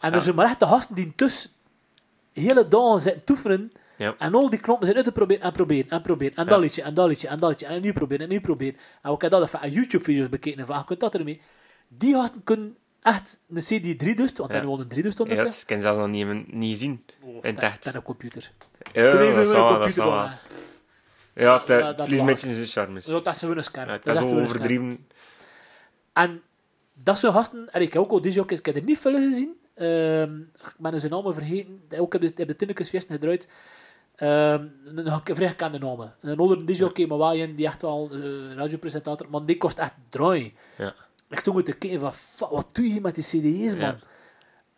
En 0.00 0.12
er 0.12 0.20
zijn 0.22 0.34
maar 0.36 0.44
echt 0.46 0.60
de 0.60 0.66
gasten 0.66 0.94
die 0.94 1.12
tussen 1.16 1.50
hele 2.32 2.68
dagen 2.68 3.00
zitten 3.00 3.24
toefenen, 3.24 3.72
Ja. 3.96 4.14
en 4.18 4.34
al 4.34 4.50
die 4.50 4.60
knoppen 4.60 4.84
zijn 4.84 4.96
uit 4.96 5.06
te 5.06 5.12
proberen 5.12 5.42
en 5.42 5.52
proberen 5.52 5.90
en 5.90 6.02
proberen. 6.02 6.36
En 6.36 6.46
dat 6.46 6.60
liedje, 6.60 6.82
en 6.82 6.94
dat 6.94 7.08
liedje, 7.08 7.28
en 7.28 7.38
dat 7.38 7.48
liedje. 7.50 7.66
En 7.66 7.80
nu 7.80 7.92
proberen, 7.92 8.22
en 8.26 8.32
nu 8.32 8.40
proberen. 8.40 8.76
En 9.02 9.12
ik 9.12 9.20
heb 9.20 9.30
dat 9.30 9.42
even 9.42 9.60
aan 9.60 9.70
YouTube-video's 9.70 10.28
bekeken. 10.28 10.66
Van, 10.66 10.76
je 10.78 10.84
kunt 10.84 11.00
dat 11.00 11.14
ermee. 11.14 11.40
Die 11.92 12.14
gasten 12.14 12.44
kunnen 12.44 12.76
echt 13.02 13.40
een 13.48 13.62
CD3 13.62 14.14
dus, 14.14 14.32
want 14.32 14.36
Ja. 14.36 14.46
dan 14.46 14.60
gewoon 14.60 14.80
een 14.80 14.88
3 14.88 15.02
dus 15.02 15.12
Ja, 15.16 15.22
ondertussen. 15.22 15.54
dat 15.54 15.64
kan 15.64 15.76
je 15.76 15.82
zelfs 15.82 15.98
nog 15.98 16.08
niet, 16.08 16.22
even- 16.26 16.46
niet 16.48 16.78
zien. 16.78 17.04
In 17.42 17.54
het 17.54 17.58
echt. 17.58 17.86
En 17.86 17.94
een 17.96 18.02
computer. 18.02 18.52
Ja, 18.78 18.90
Kun 18.92 19.02
je 19.02 19.08
even 19.10 19.26
dat 19.26 19.34
met 19.36 19.48
zal, 19.48 19.62
een 19.68 19.78
dat 19.78 19.94
computer 19.94 20.02
doen. 20.02 20.12
Ja, 21.44 21.58
het 21.58 21.68
Ja, 21.68 21.78
eh, 21.78 21.84
dat 21.84 21.96
verlies 22.00 22.18
een 22.18 22.26
beetje 22.26 22.54
zijn 22.54 22.66
charmes. 22.66 23.04
Dat 23.04 23.26
is 23.26 23.42
een 23.42 23.64
scherm. 23.64 23.88
Ja, 23.88 23.98
dat 24.02 24.14
is 24.16 24.22
is 24.24 24.32
overdreven. 24.32 25.06
En 26.12 26.42
dat 26.94 27.18
zijn 27.18 27.32
gasten, 27.32 27.72
en 27.72 27.80
ik 27.82 27.92
heb 27.92 28.02
ook 28.02 28.10
al 28.10 28.20
disjockeys, 28.20 28.58
ik 28.58 28.66
heb 28.66 28.76
er 28.76 28.82
niet 28.82 28.98
veel 28.98 29.12
gezien. 29.14 29.58
Ehm 29.74 30.40
ik 30.40 30.74
ben 30.78 31.00
zijn 31.00 31.12
namen 31.12 31.34
vergeten. 31.34 31.80
Ook 31.98 32.12
heb 32.12 32.22
de, 32.22 32.32
heb 32.34 32.48
de 32.48 32.56
Tinnekesfeesten 32.56 33.14
gedraaid. 33.14 33.48
Ehm 34.14 34.66
een, 34.84 35.20
vrij 35.36 35.48
gekende 35.48 35.78
namen. 35.78 36.14
Een 36.20 36.38
andere 36.38 36.64
disjockey, 36.64 37.06
maar 37.06 37.18
wel 37.18 37.34
een 37.34 37.54
die 37.54 37.66
echt 37.66 37.82
wel 37.82 38.10
eh 38.12 38.52
radiopresentator, 38.54 39.30
maar 39.30 39.44
die 39.44 39.56
kost 39.56 39.78
echt 39.78 39.92
draai. 40.08 40.54
Ja. 40.78 40.94
Ik 41.30 41.38
stond 41.38 41.64
te 41.64 41.72
kijken 41.72 42.00
van, 42.00 42.12
"Fuck, 42.14 42.48
wat 42.48 42.66
doe 42.72 42.84
je 42.84 42.90
hier 42.92 43.00
met 43.00 43.14
die 43.14 43.24
cd's, 43.24 43.72
man? 43.74 43.84
Ja. 43.84 43.98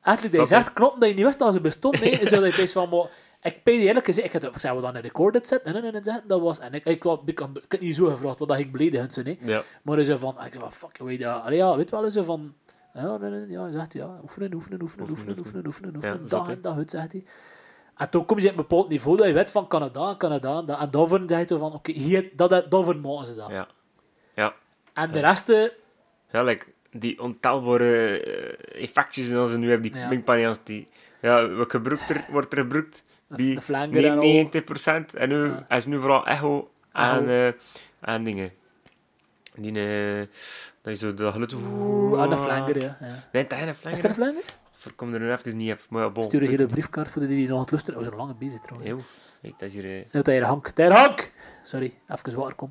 Eigenlijk, 0.02 0.34
Zat 0.36 0.48
hij 0.48 0.58
zegt 0.58 0.72
knoppen 0.72 1.00
dat 1.00 1.08
je 1.08 1.14
niet 1.14 1.24
wist 1.24 1.38
dat 1.38 1.52
ze 1.52 1.60
bestonden. 1.60 2.00
Nee, 2.00 2.26
zo 2.26 2.40
dat 2.40 2.50
je 2.50 2.56
best 2.60 2.72
van, 2.72 2.88
maar 2.88 3.10
ik 3.42 3.60
ben 3.64 3.74
eerlijk 3.74 4.04
gezegd, 4.06 4.34
ik, 4.34 4.42
had, 4.42 4.54
ik 4.54 4.60
zei, 4.60 4.76
we 4.76 4.82
dan 4.82 4.94
een 4.96 5.02
recorded 5.02 5.46
set, 5.46 5.62
en, 5.62 5.74
en, 5.74 5.84
en, 5.84 6.02
en, 6.02 6.22
dat 6.26 6.40
was, 6.40 6.58
en 6.58 6.72
ik, 6.74 6.84
ik, 6.84 7.04
ik, 7.04 7.40
ik, 7.40 7.40
ik 7.68 7.80
niet 7.80 7.94
zo 7.96 8.04
gevraagd, 8.06 8.38
want 8.38 8.50
dat 8.50 8.58
ging 8.58 8.70
beledigend 8.72 9.12
zijn. 9.12 9.38
Ja. 9.40 9.62
Maar 9.82 9.96
hij 9.96 10.04
zei 10.04 10.18
van, 10.18 10.34
ik 10.34 10.52
zei 10.52 10.58
van, 10.58 10.72
fuck, 10.72 10.98
weet 10.98 11.18
je, 11.18 11.28
allee, 11.28 11.56
ja, 11.58 11.76
weet 11.76 11.90
wel, 11.90 12.00
hij 12.00 12.10
zei 12.10 12.24
van, 12.24 12.54
ja, 12.94 13.18
ja, 13.48 13.60
hij 13.62 13.72
zegt, 13.72 13.92
ja, 13.92 14.18
oefenen, 14.22 14.54
oefenen, 14.54 14.82
oefenen, 14.82 15.10
oefenen, 15.10 15.38
oefenen, 15.38 15.66
oefenen, 15.66 15.96
oefenen, 15.96 16.28
dag 16.28 16.48
en 16.48 16.60
dag 16.60 16.76
uit, 16.76 16.90
zegt 16.90 17.12
hij. 17.12 17.24
En 17.96 18.10
toen 18.10 18.24
kom 18.24 18.38
je 18.38 18.44
op 18.44 18.50
een 18.50 18.56
bepaald 18.56 18.88
niveau 18.88 19.16
dat 19.16 19.26
je 19.26 19.32
weet 19.32 19.50
van 19.50 19.66
Canada, 19.68 20.14
Canada, 20.18 20.58
en, 20.58 20.66
dat- 20.66 20.78
en 20.80 20.90
daarvoor 20.90 21.20
zeg 21.26 21.48
je 21.48 21.58
van, 21.58 21.72
oké, 21.74 21.92
hier, 21.92 22.30
dat, 22.36 22.50
dat, 22.50 22.70
daarvoor 22.70 22.96
maken 22.96 23.26
ze 23.26 23.34
dat. 23.34 23.48
Ja. 23.48 23.68
Ja. 24.34 24.54
En 24.92 25.12
de 25.12 25.20
rest, 25.20 25.48
eh, 25.48 25.68
Ja, 26.32 26.42
like, 26.42 26.66
die 26.90 27.20
ontelbare 27.20 28.20
eh, 28.20 28.82
effectjes 28.82 29.30
en 29.30 29.36
als 29.36 29.50
ze 29.50 29.58
nu 29.58 29.70
hebben, 29.70 29.90
die 29.92 30.00
Ja. 30.00 30.54
die... 30.64 30.88
Ja, 31.20 31.48
wat 31.48 31.70
gebruikt 31.70 32.10
er, 32.10 32.24
wordt 32.30 32.52
er 32.52 32.58
gebruikt? 32.58 33.04
Die 33.28 33.54
de 33.54 33.60
flanger 33.60 34.04
en 34.04 34.18
al. 34.18 34.50
90% 35.12 35.14
en 35.14 35.28
nu 35.28 35.44
Ja. 35.68 35.76
is 35.76 35.86
nu 35.86 35.98
vooral 35.98 36.26
echo 36.26 36.70
aan, 36.92 37.28
eh 37.28 37.48
aan 38.00 38.24
dingen. 38.24 38.52
Die, 39.54 39.72
eh, 39.72 40.26
dat 40.82 40.92
je 41.00 41.06
zo 41.06 41.14
de 41.14 41.32
geluid... 41.32 41.52
Oeh, 41.52 42.20
aan 42.20 42.28
de 42.30 42.36
flanger, 42.36 42.80
ja. 42.80 42.96
ja. 43.00 43.28
Nee, 43.32 43.46
dat 43.46 43.58
is 43.58 43.64
een 43.68 43.74
flanger. 43.74 43.98
Is 43.98 44.04
er 44.04 44.08
een 44.10 44.14
flanger? 44.14 44.42
Kom 44.96 45.14
er 45.14 45.20
nu 45.20 45.32
even 45.32 45.56
niet 45.56 45.72
op. 45.72 45.78
Maar 45.88 46.02
ja, 46.02 46.10
bon. 46.10 46.24
Stuur 46.24 46.42
een 46.42 46.48
hele 46.48 46.66
briefkaart 46.66 47.10
voor 47.10 47.22
de 47.22 47.28
die 47.28 47.46
nog 47.48 47.54
aan 47.56 47.60
het 47.62 47.70
luisteren. 47.70 47.98
We 48.00 48.04
zijn 48.06 48.16
lang 48.16 48.38
bezig 48.38 48.58
trouwens. 48.60 48.90
Eeuw. 48.90 49.00
Kijk, 49.42 49.58
dat 49.58 49.68
is 49.68 49.74
hier... 49.74 49.84
eh, 49.84 50.04
Ja, 50.10 50.22
Tijger 50.22 50.46
Hank. 50.46 50.68
Tijger 50.68 50.96
Hank! 50.96 51.32
Sorry, 51.62 51.94
even 52.08 52.38
water 52.38 52.54
kom. 52.54 52.70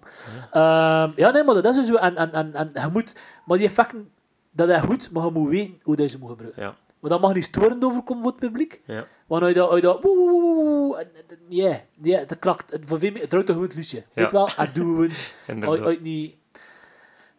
Ja. 0.53 1.11
ja, 1.15 1.29
nee, 1.31 1.43
maar 1.43 1.55
dat 1.55 1.65
is 1.65 1.75
dus 1.75 1.87
zo. 1.87 1.95
En, 1.95 2.15
en, 2.15 2.31
en, 2.33 2.53
en 2.53 2.71
je 2.73 2.89
moet... 2.91 3.15
Maar 3.45 3.57
die 3.57 3.67
effecten, 3.67 4.09
dat 4.51 4.69
is 4.69 4.79
goed, 4.79 5.11
maar 5.11 5.25
je 5.25 5.31
moet 5.31 5.49
weten 5.49 5.79
hoe 5.83 5.95
dat 5.95 6.05
je 6.05 6.11
ze 6.11 6.19
moet 6.19 6.29
gebruiken. 6.29 6.61
Ja. 6.63 6.75
Maar 6.99 7.09
dat 7.09 7.21
mag 7.21 7.33
niet 7.33 7.43
storend 7.43 7.83
overkomen 7.83 8.23
voor 8.23 8.31
het 8.31 8.39
publiek. 8.39 8.81
Ja. 8.85 9.07
Want 9.27 9.41
als 9.41 9.51
je 9.51 9.57
dat... 9.57 9.67
Als 9.69 9.75
je 9.79 9.85
dat 9.85 10.03
woe, 10.03 11.05
nee, 11.49 11.79
nee, 11.95 12.15
het 12.17 12.39
krakt. 12.39 12.71
Het, 12.71 12.81
voor 12.85 12.99
veel 12.99 13.11
meer- 13.11 13.21
het 13.21 13.29
drukt 13.29 13.45
toch 13.45 13.55
gewoon 13.55 13.69
het 13.69 13.77
liedje. 13.79 14.03
Weet 14.13 14.31
wel? 14.31 14.49
Het 14.55 14.75
doen. 14.81 15.11
Inderdaad. 15.47 15.77
Als 15.77 15.87
als 15.87 15.93
je 15.95 16.01
niet... 16.01 16.35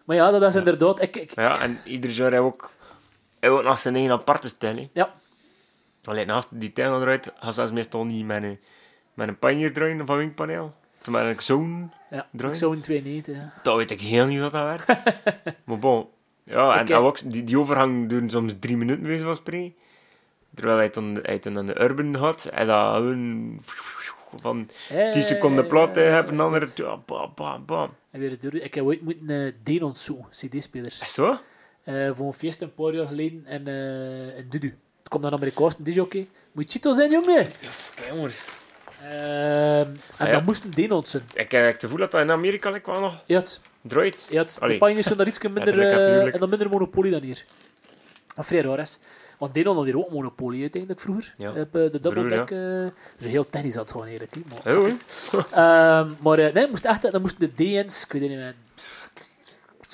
Maar 0.04 0.16
ja, 0.16 0.30
dat 0.30 0.42
is 0.42 0.54
inderdaad... 0.54 1.02
Ik, 1.02 1.16
ik, 1.16 1.34
Ja, 1.34 1.60
en 1.60 1.78
ieder 1.84 2.10
heeft 2.10 2.36
ook, 2.36 2.70
heeft 3.42 3.54
ook 3.54 3.62
nog 3.62 3.78
zijn 3.78 3.94
eigen 3.94 4.12
aparte 4.12 4.48
stijl. 4.48 4.76
hè. 4.76 4.88
ja, 4.92 5.12
Alleen 6.04 6.26
naast 6.26 6.48
die 6.50 6.72
tuin 6.72 7.00
eruit, 7.00 7.32
gaat 7.40 7.54
zelfs 7.54 7.72
meestal 7.72 8.04
niet 8.04 8.26
met 8.26 8.42
een, 8.42 8.58
met 9.14 9.28
een 9.28 9.38
panje 9.38 9.72
draaien 9.72 10.06
van 10.06 10.16
wingpaneel. 10.16 10.74
Of 11.00 11.08
met 11.10 11.22
een 11.36 11.42
zoon. 11.42 11.92
ja. 12.10 12.28
Draai. 12.32 12.52
ik 12.52 12.58
zou 12.58 12.74
een 12.74 12.80
290, 12.80 13.36
ja. 13.36 13.52
Dat 13.62 13.76
weet 13.76 13.90
ik 13.90 14.00
heel 14.00 14.26
niet 14.26 14.40
wat 14.40 14.52
dat 14.52 14.64
werkt. 14.64 14.86
maar 15.66 15.78
bon. 15.78 16.08
Ja, 16.44 16.78
en 16.78 16.86
dat 16.86 16.98
eh, 17.00 17.04
ook, 17.04 17.32
die, 17.32 17.44
die 17.44 17.58
overgang 17.58 18.08
duurt 18.08 18.30
soms 18.30 18.54
drie 18.60 18.76
minuten, 18.76 19.04
wezen 19.06 19.26
van 19.26 19.36
spreken. 19.36 19.74
Terwijl 20.54 20.76
hij 20.78 20.88
toen, 20.88 21.18
hij 21.22 21.38
toen 21.38 21.58
aan 21.58 21.66
de 21.66 21.80
urban 21.80 22.14
had, 22.14 22.44
en 22.44 22.66
dat 22.66 22.94
gewoon 22.96 23.60
van 24.36 24.68
10 25.12 25.22
seconden 25.22 25.66
plat 25.66 25.96
Eh, 25.96 26.04
hebben, 26.04 26.30
en 26.32 26.36
dan 26.38 26.52
dit. 26.52 26.80
andere... 26.80 26.98
Bam, 27.06 27.32
bam, 27.34 27.64
bam. 27.64 27.90
En 28.10 28.20
weer 28.20 28.40
door. 28.40 28.54
Ik 28.54 28.74
heb 28.74 28.84
ooit 28.84 29.02
moeten 29.02 29.30
uh, 29.30 29.52
Denon 29.62 29.94
zoeken, 29.94 30.26
CD-spelers. 30.30 31.02
Is 31.02 31.12
zo? 31.12 31.38
Eh, 31.84 32.10
voor 32.14 32.26
een 32.26 32.32
feest 32.32 32.60
een 32.60 32.74
paar 32.74 32.94
jaar 32.94 33.06
geleden 33.06 33.46
in, 33.46 33.66
eh 33.66 34.38
in 34.38 34.46
Dudu. 34.48 34.78
Het 34.98 35.08
komt 35.08 35.22
dan 35.22 35.32
Amerikaanse 35.32 35.82
disjockey. 35.82 36.28
Moet 36.52 36.72
Chito 36.72 36.92
zijn, 36.92 37.10
jongen? 37.10 37.46
Kijk, 37.94 38.08
hoor. 38.08 38.30
Ehm, 39.02 39.88
en 40.18 40.26
ja. 40.26 40.30
dan 40.30 40.44
moesten 40.44 40.70
Denon 40.70 41.04
zijn. 41.04 41.22
Ik 41.34 41.50
heb 41.50 41.66
het 41.66 41.80
gevoel 41.80 41.98
dat 41.98 42.10
dat 42.10 42.20
in 42.20 42.30
Amerika 42.30 42.70
like, 42.70 42.90
wel 42.90 43.00
nog 43.00 43.22
Ja, 43.26 43.38
het, 43.38 43.60
draait. 43.80 44.26
ja, 44.30 44.40
het, 44.40 44.58
de 44.66 44.78
pijnen 44.78 45.02
zijn 45.02 45.16
daar 45.18 45.26
iets 45.26 45.40
minder, 45.42 45.64
Letterlijk 45.74 46.34
en 46.34 46.40
dan 46.40 46.48
minder 46.48 46.68
monopolie 46.68 47.10
dan 47.12 47.22
hier. 47.22 47.44
Wat 48.36 48.46
vrij 48.46 48.60
raar 48.60 48.78
is. 48.78 48.98
Want 49.38 49.54
Denon 49.54 49.76
had 49.76 49.84
hier 49.84 49.98
ook 49.98 50.10
monopolie 50.10 50.60
uiteindelijk 50.60 51.00
vroeger. 51.00 51.34
Ja. 51.38 51.48
Op 51.50 51.72
de 51.72 51.98
dubbeldeck. 52.00 52.50
eh 52.50 52.86
dus 53.18 53.26
heel 53.26 53.44
tennis 53.50 53.74
had 53.74 53.90
gewoon 53.90 54.06
eigenlijk. 54.06 54.36
Maar, 54.64 54.76
Oh. 54.76 54.88
Ehm, 55.50 56.10
maar 56.20 56.52
nee, 56.52 56.68
moest 56.68 56.84
echt, 56.84 57.12
dan 57.12 57.20
moesten 57.20 57.40
de 57.40 57.54
DN's, 57.54 58.04
ik 58.04 58.12
weet 58.12 58.20
niet 58.20 58.30
meer. 58.30 58.54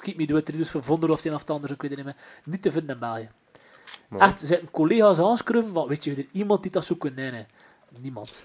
Schiet 0.03 0.17
me 0.17 0.35
het 0.35 0.47
dus 0.47 0.71
voor 0.71 0.83
vonden 0.83 1.11
of 1.11 1.25
een 1.25 1.35
of 1.35 1.41
het 1.41 1.51
ander, 1.51 1.71
ik 1.71 1.83
weet 1.83 1.91
het 1.91 2.05
niet 2.05 2.15
meer. 2.15 2.25
Niet 2.45 2.63
te 2.63 2.71
vinden 2.71 2.95
in 2.95 3.01
België. 3.01 3.29
Maar- 4.09 4.21
Echt, 4.21 4.41
zitten 4.41 4.71
collega's 4.71 5.19
aanschrijven 5.21 5.75
van, 5.75 5.89
weet 5.89 6.05
je, 6.05 6.15
er 6.15 6.27
iemand 6.33 6.63
die 6.63 6.71
dat 6.71 6.85
zo 6.85 6.95
kan 6.95 7.15
nemen? 7.15 7.47
Niemand. 7.99 8.45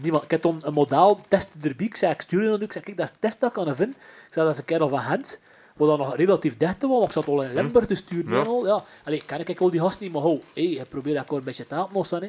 Niemand. 0.00 0.24
Ik 0.24 0.30
heb 0.30 0.40
toen 0.42 0.60
een 0.62 0.72
model 0.72 1.20
testen 1.28 1.62
erbij. 1.62 1.86
Ik 1.86 1.96
zei, 1.96 2.12
ik 2.12 2.20
stuur 2.20 2.42
je 2.42 2.48
dat. 2.48 2.60
Ik 2.60 2.72
zei, 2.72 2.84
kijk, 2.84 2.96
dat 2.96 3.06
is 3.06 3.12
het 3.12 3.20
test 3.20 3.40
dat 3.40 3.48
ik 3.56 3.64
kan 3.64 3.76
vinden. 3.76 3.96
Ik 4.26 4.32
zei, 4.32 4.44
dat 4.46 4.54
is 4.54 4.60
een 4.60 4.64
kerel 4.66 4.88
van 4.88 4.98
Gent. 5.00 5.40
Wat 5.76 5.88
dan 5.88 5.98
nog 5.98 6.16
relatief 6.16 6.56
dicht 6.56 6.82
was, 6.82 6.90
want 6.90 7.04
ik 7.04 7.12
zat 7.12 7.26
al 7.28 7.42
in 7.42 7.54
Limburg 7.54 7.86
te 7.86 7.94
sturen. 7.94 8.32
Ja. 8.32 8.42
al. 8.44 8.66
Ja. 8.66 8.84
Allee, 9.04 9.22
kan 9.26 9.38
ik 9.38 9.60
al 9.60 9.70
die 9.70 9.80
gasten 9.80 10.02
niet, 10.04 10.12
maar 10.12 10.22
ho, 10.22 10.42
hey, 10.54 10.64
ik 10.64 10.88
probeer 10.88 11.14
dat 11.14 11.22
gewoon 11.24 11.38
een 11.38 11.44
beetje 11.44 11.66
te 11.66 11.74
helpen. 11.74 12.04
hè. 12.20 12.28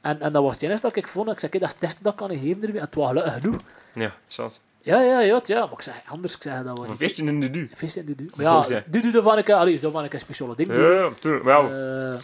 En, 0.00 0.20
en 0.20 0.32
dat 0.32 0.42
was 0.42 0.52
het 0.52 0.62
enige 0.62 0.80
dat 0.82 0.96
ik 0.96 1.08
vond. 1.08 1.30
Ik 1.30 1.38
zei, 1.38 1.50
kijk, 1.50 1.62
dat 1.62 1.72
is 1.72 1.78
testen 1.78 2.02
dat 2.02 2.12
ik 2.12 2.18
kan 2.18 2.38
geven. 2.38 2.62
En 2.74 2.80
het 2.80 2.94
was 2.94 3.08
gelukkig 3.08 3.32
genoeg. 3.32 3.60
Ja, 3.94 4.14
chance. 4.28 4.58
Ja, 4.80 5.00
ja, 5.02 5.20
ja, 5.20 5.40
ja. 5.42 5.60
Maar 5.60 5.72
ik 5.72 5.80
zei, 5.82 5.96
anders, 6.08 6.34
ik 6.34 6.42
zei 6.42 6.64
dat 6.64 6.76
wel 6.76 6.84
Een 6.84 6.90
niet. 6.90 6.98
feestje 6.98 7.24
in 7.24 7.40
de 7.40 7.50
du. 7.50 7.68
Vis 7.74 7.96
in 7.96 8.06
de 8.06 8.14
du. 8.14 8.30
Maar 8.34 8.44
ja, 8.70 8.82
die 8.86 9.02
doe 9.02 9.12
daarvan 9.12 9.36
een, 9.38 9.52
allee, 9.52 9.80
daarvan 9.80 10.04
een 10.10 10.20
speciale 10.20 10.56
ding. 10.56 10.70
Ja, 10.70 10.76
doen. 10.76 10.86
ja, 10.94 11.08
tuurlijk. 11.20 11.44
Wel, 11.44 11.70
Eh, 11.70 12.20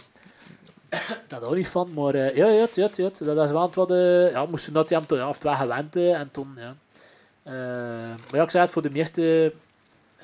dat 1.27 1.43
ook 1.43 1.55
niet 1.55 1.67
van, 1.67 1.93
maar 1.93 2.13
eh, 2.15 2.35
ja, 2.35 2.47
ja, 2.47 2.67
ja, 2.73 2.89
ja, 2.95 3.09
dat 3.17 3.43
is 3.45 3.51
wel 3.51 3.69
wat, 3.73 3.91
eh 3.91 4.31
ja, 4.31 4.45
moesten 4.45 4.73
dat 4.73 4.89
ja, 4.89 4.99
of 4.99 5.07
het 5.33 5.43
wel 5.43 5.55
gewend 5.55 5.95
en 5.95 6.29
toen, 6.31 6.57
ja. 6.57 6.75
Maar 7.43 8.15
ja, 8.39 8.43
ik 8.43 8.49
zei 8.49 8.63
het 8.63 8.73
voor 8.73 8.81
de 8.81 8.89
meeste, 8.89 9.53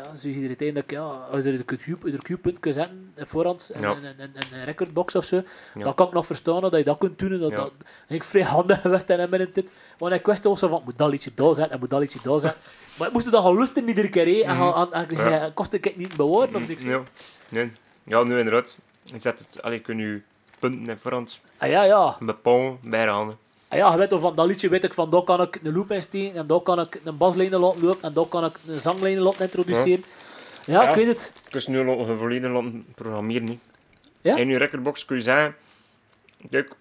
ja, 0.04 0.16
zo 0.16 0.28
iedereen 0.28 0.74
dat 0.74 0.84
ik, 0.84 0.92
ja, 0.92 1.02
als 1.02 1.44
je 1.44 1.52
er 1.52 1.58
de 1.66 2.18
Q-punt 2.18 2.60
kunt 2.60 2.76
zetten 2.76 3.14
op 3.18 3.28
voorhand, 3.28 3.72
en 3.74 3.82
Ja. 3.82 3.90
een, 3.90 4.20
een, 4.52 4.64
recordbox 4.64 5.16
of 5.16 5.26
zo, 5.26 5.36
Ja. 5.36 5.84
dan 5.84 5.94
kan 5.96 6.08
ik 6.08 6.14
nog 6.14 6.26
verstaan 6.26 6.62
dat 6.62 6.74
je 6.76 6.84
dat 6.84 6.98
kunt 6.98 7.20
doen. 7.20 7.32
en 7.32 7.40
Dat, 7.40 7.50
Ja. 7.52 7.56
dat 7.58 7.72
ik 8.08 8.24
vrij 8.24 8.44
handig 8.44 8.82
geweest 8.82 9.10
in 9.10 9.20
een 9.20 9.50
dit. 9.54 9.74
Want 9.98 10.14
ik 10.14 10.26
wist 10.26 10.46
ook 10.46 10.58
zo 10.58 10.68
van, 10.68 10.78
ik 10.80 10.84
moet 10.86 10.98
dat 10.98 11.10
liedje 11.10 11.32
daar 11.36 11.56
zetten, 11.56 11.74
en 11.74 11.80
moet 11.80 11.90
dat 11.90 12.00
liedje 12.00 12.20
daar 12.24 12.40
zetten. 12.40 12.62
maar 12.98 13.08
ik 13.08 13.14
moest 13.14 13.32
dat 13.32 13.44
gaan 13.44 13.58
lusten 13.58 13.88
iedere 13.88 14.10
keer, 14.10 14.46
en, 14.46 14.74
en, 14.92 15.10
en, 15.10 15.54
kostte 15.54 15.78
ik 15.80 15.96
niet 15.96 16.16
bewoorden 16.16 16.56
of 16.56 16.68
niks. 16.68 16.84
Ja, 16.84 17.02
nee. 17.50 17.72
ja, 18.04 18.24
nu 18.24 18.38
inderdaad. 18.38 18.78
Je 19.04 19.20
zet 19.20 19.40
het, 19.40 19.62
allee, 19.62 19.80
kun 19.80 19.98
je 19.98 20.22
punten 20.60 20.90
in 20.90 21.00
voorhand 21.00 21.40
Ah, 21.58 21.70
ja, 21.70 21.84
ja. 21.84 22.18
bepalen 22.20 22.78
bij 22.84 23.06
de 23.06 23.12
handen. 23.12 23.38
Ah 23.72 23.78
ja, 23.78 23.92
je 23.92 23.98
weet 23.98 24.14
van 24.20 24.36
dat 24.36 24.46
liedje 24.48 24.70
weet 24.70 24.84
ik 24.84 24.94
van, 24.94 25.10
daar 25.10 25.24
kan 25.24 25.42
ik 25.42 25.60
een 25.64 25.74
loop 25.74 25.92
in 25.92 26.02
steken, 26.02 26.36
en 26.40 26.48
daar 26.48 26.60
kan 26.60 26.80
ik 26.80 27.00
een 27.04 27.18
baslijn 27.18 27.52
laten 27.52 27.82
lopen, 27.82 28.02
en 28.02 28.14
daar 28.14 28.26
kan 28.26 28.46
ik 28.46 28.58
een 28.68 28.80
zanglijn 28.80 29.20
laten 29.20 29.42
introduceren. 29.42 30.04
Ja, 30.66 30.82
Ja. 30.84 30.90
ik 30.90 30.96
weet 30.96 31.08
het. 31.08 31.34
Dus 31.50 31.68
nu 31.68 31.80
je 31.80 32.16
volledig 32.18 32.52
laten 32.52 32.86
programmeren. 32.96 33.44
Niet. 33.44 33.60
Ja? 34.22 34.36
In 34.38 34.48
je 34.48 34.58
recordbox 34.58 35.06
kun 35.06 35.16
je 35.16 35.22
zeggen... 35.22 35.56
Kijk, 36.50 36.76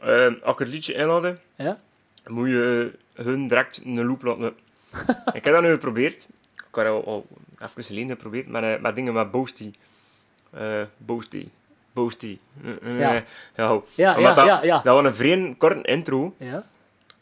eh, 0.00 0.26
als 0.42 0.52
ik 0.52 0.58
het 0.58 0.68
liedje 0.68 0.94
inladen, 0.94 1.38
Ja? 1.54 1.78
moet 2.26 2.48
je 2.48 2.92
hun 3.14 3.48
direct 3.48 3.80
een 3.84 4.04
loop 4.06 4.22
laten 4.22 4.40
lopen. 4.42 4.58
ik 5.38 5.44
heb 5.44 5.54
dat 5.54 5.62
nu 5.62 5.70
geprobeerd. 5.70 6.26
Ik 6.68 6.74
heb 6.74 6.86
al, 6.86 7.04
al 7.04 7.26
even 7.58 7.84
geleden 7.84 8.08
geprobeerd 8.08 8.46
met, 8.48 8.62
eh, 8.62 8.80
met 8.80 8.94
dingen 8.94 9.12
met 9.12 9.30
Boasty. 9.30 9.70
Eh 10.50 10.82
Boasty. 10.96 11.48
Boasty. 11.98 12.38
Eh, 12.64 12.70
eh, 12.82 12.98
Ja. 12.98 13.12
ja. 13.56 13.82
Ja, 13.94 14.16
Omdat 14.16 14.36
ja, 14.36 14.44
dat, 14.44 14.62
ja, 14.64 14.80
dat 14.82 14.94
was 14.94 15.04
een 15.04 15.14
vreemd 15.14 15.58
korte 15.58 15.82
intro. 15.82 16.34
Ja, 16.38 16.64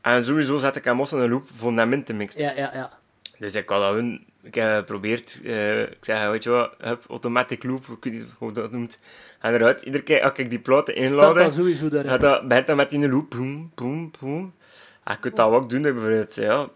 En 0.00 0.24
sowieso 0.24 0.58
zet 0.58 0.76
ik 0.76 0.84
hem 0.84 0.96
los 0.98 1.12
in 1.12 1.18
een 1.18 1.30
loop 1.30 1.48
in 1.92 2.04
te 2.04 2.12
mixen. 2.12 2.42
ja, 2.42 2.52
ja. 2.56 2.70
ja. 2.74 2.90
Dus 3.38 3.54
ik 3.54 3.68
had 3.68 3.80
dat 3.80 3.94
hun, 3.94 4.26
ik 4.42 4.54
heb 4.54 4.76
geprobeerd, 4.76 5.40
eh, 5.44 5.80
ik 5.82 5.98
zeg, 6.00 6.28
weet 6.30 6.42
je 6.42 6.50
wat, 6.50 6.74
hup, 6.78 7.04
automatic 7.08 7.64
loop, 7.64 7.86
ik 7.86 8.04
weet 8.04 8.12
niet 8.12 8.24
hoe 8.38 8.52
dat 8.52 8.70
noemt. 8.70 8.98
En 9.40 9.54
eruit, 9.54 9.82
iedere 9.82 10.02
keer 10.04 10.22
als 10.22 10.32
ik 10.36 10.50
die 10.50 10.58
platen 10.58 10.94
Start 10.94 11.10
inladen, 11.10 11.42
dat 11.42 11.54
sowieso 11.54 11.88
daarin. 11.88 12.10
gaat 12.10 12.20
dat, 12.20 12.48
begint 12.48 12.66
dat 12.66 12.76
met 12.76 12.90
die 12.90 13.08
loop, 13.08 13.30
boem, 13.30 13.70
boem, 13.74 14.10
boem. 14.20 14.54
En 15.04 15.12
je 15.12 15.18
kunt 15.18 15.36
dat 15.36 15.50
ook 15.50 15.70
doen, 15.70 15.82
bijvoorbeeld, 15.82 16.34
ja, 16.34 16.68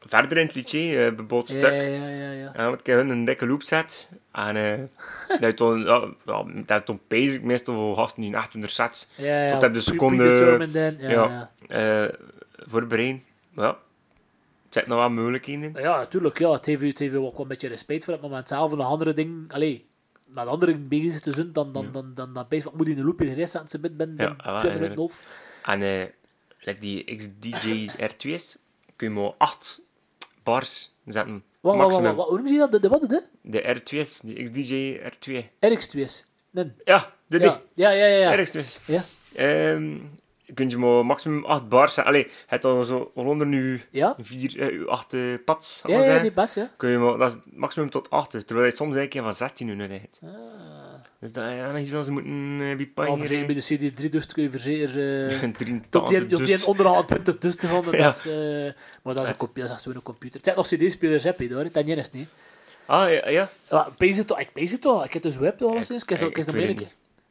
verder 0.00 0.38
in 0.38 0.46
het 0.46 0.54
liedje, 0.54 0.78
eh, 0.78 1.04
een 1.04 1.16
bepaald 1.16 1.48
Ja, 1.48 1.58
stuk. 1.58 1.72
ja, 1.72 1.80
ja, 1.80 2.06
ja. 2.08 2.30
ja. 2.30 2.50
Dan 2.52 2.72
ik 2.72 2.86
hun 2.86 3.08
een 3.08 3.24
dikke 3.24 3.46
loop 3.46 3.62
zet. 3.62 4.08
En 4.32 4.56
eh 4.56 5.40
dat 5.40 5.56
toen, 5.56 5.78
ja, 6.66 6.80
toen 6.80 7.00
pees 7.06 7.34
ik 7.34 7.42
meestal 7.42 7.74
voor 7.74 7.96
gasten 7.96 8.22
die 8.22 8.34
echt 8.36 8.54
onder 8.54 8.70
sets 8.70 9.08
Ja, 9.16 9.44
ja. 9.44 9.52
Tot 9.52 9.62
heb 9.62 9.72
de 9.72 9.80
seconde-. 9.80 10.96
Ja, 10.98 11.08
Ja. 11.08 11.50
eh 11.68 12.14
voorbereiden. 12.66 13.22
Ja, 13.54 13.68
het 14.64 14.74
zit 14.74 14.86
nog 14.86 14.98
wel 14.98 15.10
mogelijkheden 15.10 15.62
in. 15.62 15.82
Ja, 15.82 15.96
natuurlijk. 15.96 16.38
Ja, 16.38 16.52
het 16.52 16.66
heeft, 16.66 16.82
het 16.82 16.98
heeft 16.98 17.14
ook 17.14 17.32
wel 17.32 17.42
een 17.42 17.48
beetje 17.48 17.68
respect 17.68 18.04
voor 18.04 18.12
het 18.12 18.22
moment 18.22 18.48
zelf 18.48 18.72
en 18.72 18.80
andere 18.80 19.12
dingen. 19.12 19.44
Allee, 19.48 19.86
met 20.24 20.46
andere 20.46 20.78
bezig 20.78 21.20
te 21.20 21.32
zijn, 21.32 21.52
dan, 21.52 21.72
dan, 21.72 21.88
dan, 21.92 22.12
dan, 22.14 22.32
dan, 22.32 22.46
wat 22.48 22.74
moet 22.74 22.86
je 22.86 22.92
in 22.92 22.98
de 22.98 23.04
loop 23.04 23.20
in 23.20 23.26
de 23.28 23.34
rest 23.34 23.80
binnen 23.80 23.90
Ja, 23.90 23.94
binnen 23.96 24.36
ah, 24.36 24.58
twee 24.58 24.72
ja, 24.72 24.78
minuten 24.78 25.02
of. 25.02 25.22
En 25.64 25.82
eh 25.82 26.06
die 26.80 27.16
XDJ 27.16 27.88
R2's 28.00 28.56
kun 28.96 29.08
je 29.08 29.20
maar 29.20 29.32
8 29.38 29.80
bars 30.48 30.94
zetten. 31.06 31.44
Wat, 31.60 31.76
wat, 31.76 32.00
wat, 32.00 32.14
wat, 32.14 32.28
hoe 32.28 32.38
noem 32.38 32.46
je 32.46 32.58
dat? 32.58 32.72
De, 32.72 32.80
de, 32.80 32.88
wat, 32.88 33.08
de? 33.08 33.22
De 33.42 33.80
R2's, 33.80 34.20
die 34.20 34.42
XDJ 34.44 34.98
R2. 34.98 35.32
RX2's. 35.66 36.26
Nee. 36.50 36.72
Ja, 36.84 37.12
de 37.26 37.38
Ja, 37.38 37.60
ja, 37.74 37.90
ja, 37.90 38.06
ja. 38.06 38.32
ja. 38.32 38.44
RX2's. 38.44 38.78
ja. 38.86 39.04
Ehm 39.34 39.96
kun 40.54 40.68
je 40.68 40.78
maar 40.78 41.06
maximum 41.06 41.44
8 41.44 41.68
bars 41.68 41.94
zetten. 41.94 42.12
Allee, 42.12 42.30
het 42.46 42.64
al 42.64 42.84
zo 42.84 43.10
onder 43.14 43.46
nu 43.46 43.82
Ja? 43.90 44.16
4, 44.18 44.60
eh, 44.60 44.86
8 44.86 45.12
eh, 45.12 45.20
pads. 45.44 45.78
zal 45.78 45.90
Ja, 45.90 46.04
ja, 46.04 46.18
die 46.18 46.32
pads, 46.32 46.54
ja. 46.54 46.70
Kun 46.76 46.90
je 46.90 46.98
maar, 46.98 47.18
dat 47.18 47.30
is 47.30 47.52
maximum 47.52 47.90
tot 47.90 48.10
8. 48.10 48.30
Terwijl 48.30 48.66
je 48.66 48.74
soms 48.74 48.96
eigenlijk 48.96 49.26
van 49.26 49.34
16 49.34 49.68
uur. 49.68 50.00
Ah. 50.22 50.30
Dus 51.20 51.32
dat, 51.32 51.44
ja, 51.44 51.72
dan 51.72 51.86
zou 51.86 52.02
ze 52.02 52.10
moeten 52.10 52.32
uh, 52.60 52.76
bij 52.94 53.06
Al 53.06 53.16
verzekerd 53.16 53.46
bij 53.46 53.54
de 53.54 53.92
CD3, 54.02 54.08
dus 54.10 54.26
kun 54.26 54.42
je 54.42 54.50
verzekeren... 54.50 55.30
eh, 55.30 55.40
Tot 55.90 56.08
die, 56.08 56.26
tot 56.26 56.44
die 56.44 56.66
onderhand 56.66 57.08
20 57.08 57.38
dus 57.38 57.54
te 57.56 57.68
vonden, 57.68 57.98
dat 57.98 58.16
is, 58.16 58.26
eh, 58.26 58.72
maar 59.02 59.14
dat 59.14 59.22
is, 59.22 59.28
een 59.28 59.36
computer, 59.36 59.68
dat 59.68 59.78
is 59.78 59.82
zo'n 59.82 60.02
computer. 60.02 60.36
Het 60.36 60.44
zijn 60.44 60.56
nog 60.56 60.66
CD-spelers, 60.66 61.24
heb 61.24 61.40
je 61.40 61.48
daar, 61.48 61.72
dat 61.72 61.84
niet 61.84 61.96
is 61.98 62.10
niet. 62.10 62.28
Ah, 62.86 63.10
ja, 63.12 63.28
ja. 63.28 63.50
Ja, 63.70 63.86
ik 63.86 63.94
pees 63.96 64.16
het 64.16 64.26
toch, 64.26 64.40
ik 64.40 64.52
pees 64.52 64.72
het 64.72 64.80
toch, 64.80 65.04
ik 65.04 65.12
heb 65.12 65.22
dus 65.22 65.36
web 65.36 65.56
toch 65.58 65.70
alleszins, 65.72 66.02
ik 66.02 66.08
heb 66.08 66.18
Ik- 66.18 66.28
ik 66.28 66.36
heb 66.46 66.54
ik 66.54 66.80
nog 66.80 66.88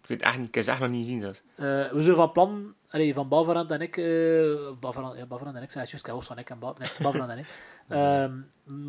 Ik 0.08 0.14
weet 0.20 0.22
echt 0.28 0.38
niet. 0.38 0.48
Ik 0.48 0.56
heb 0.56 0.64
het 0.64 0.74
echt 0.74 0.82
nog 0.84 0.90
niet 0.90 1.08
zien 1.08 1.22
zelfs. 1.22 1.42
Eh, 1.56 1.66
we 1.92 2.02
zijn 2.02 2.16
van 2.16 2.32
plan, 2.32 2.74
allee, 2.90 3.14
van 3.14 3.28
Bavarand 3.28 3.72
en 3.72 3.82
ik, 3.82 3.98
eh 3.98 4.72
Bavarand, 4.80 5.18
ja, 5.18 5.26
Bavarand 5.26 5.56
en 5.58 5.64
ik, 5.64 5.72
zei 5.72 5.84
het 5.84 5.92
juist, 5.92 6.08
ik 6.08 6.14
heb 6.14 6.24
van 6.24 6.38
ik 6.38 6.50
en 6.50 6.60
Ba- 6.60 6.74
nee, 6.78 6.90
Bavarand 7.02 7.32
en 7.32 7.38
ik, 7.38 7.46
Ehm, 7.88 8.34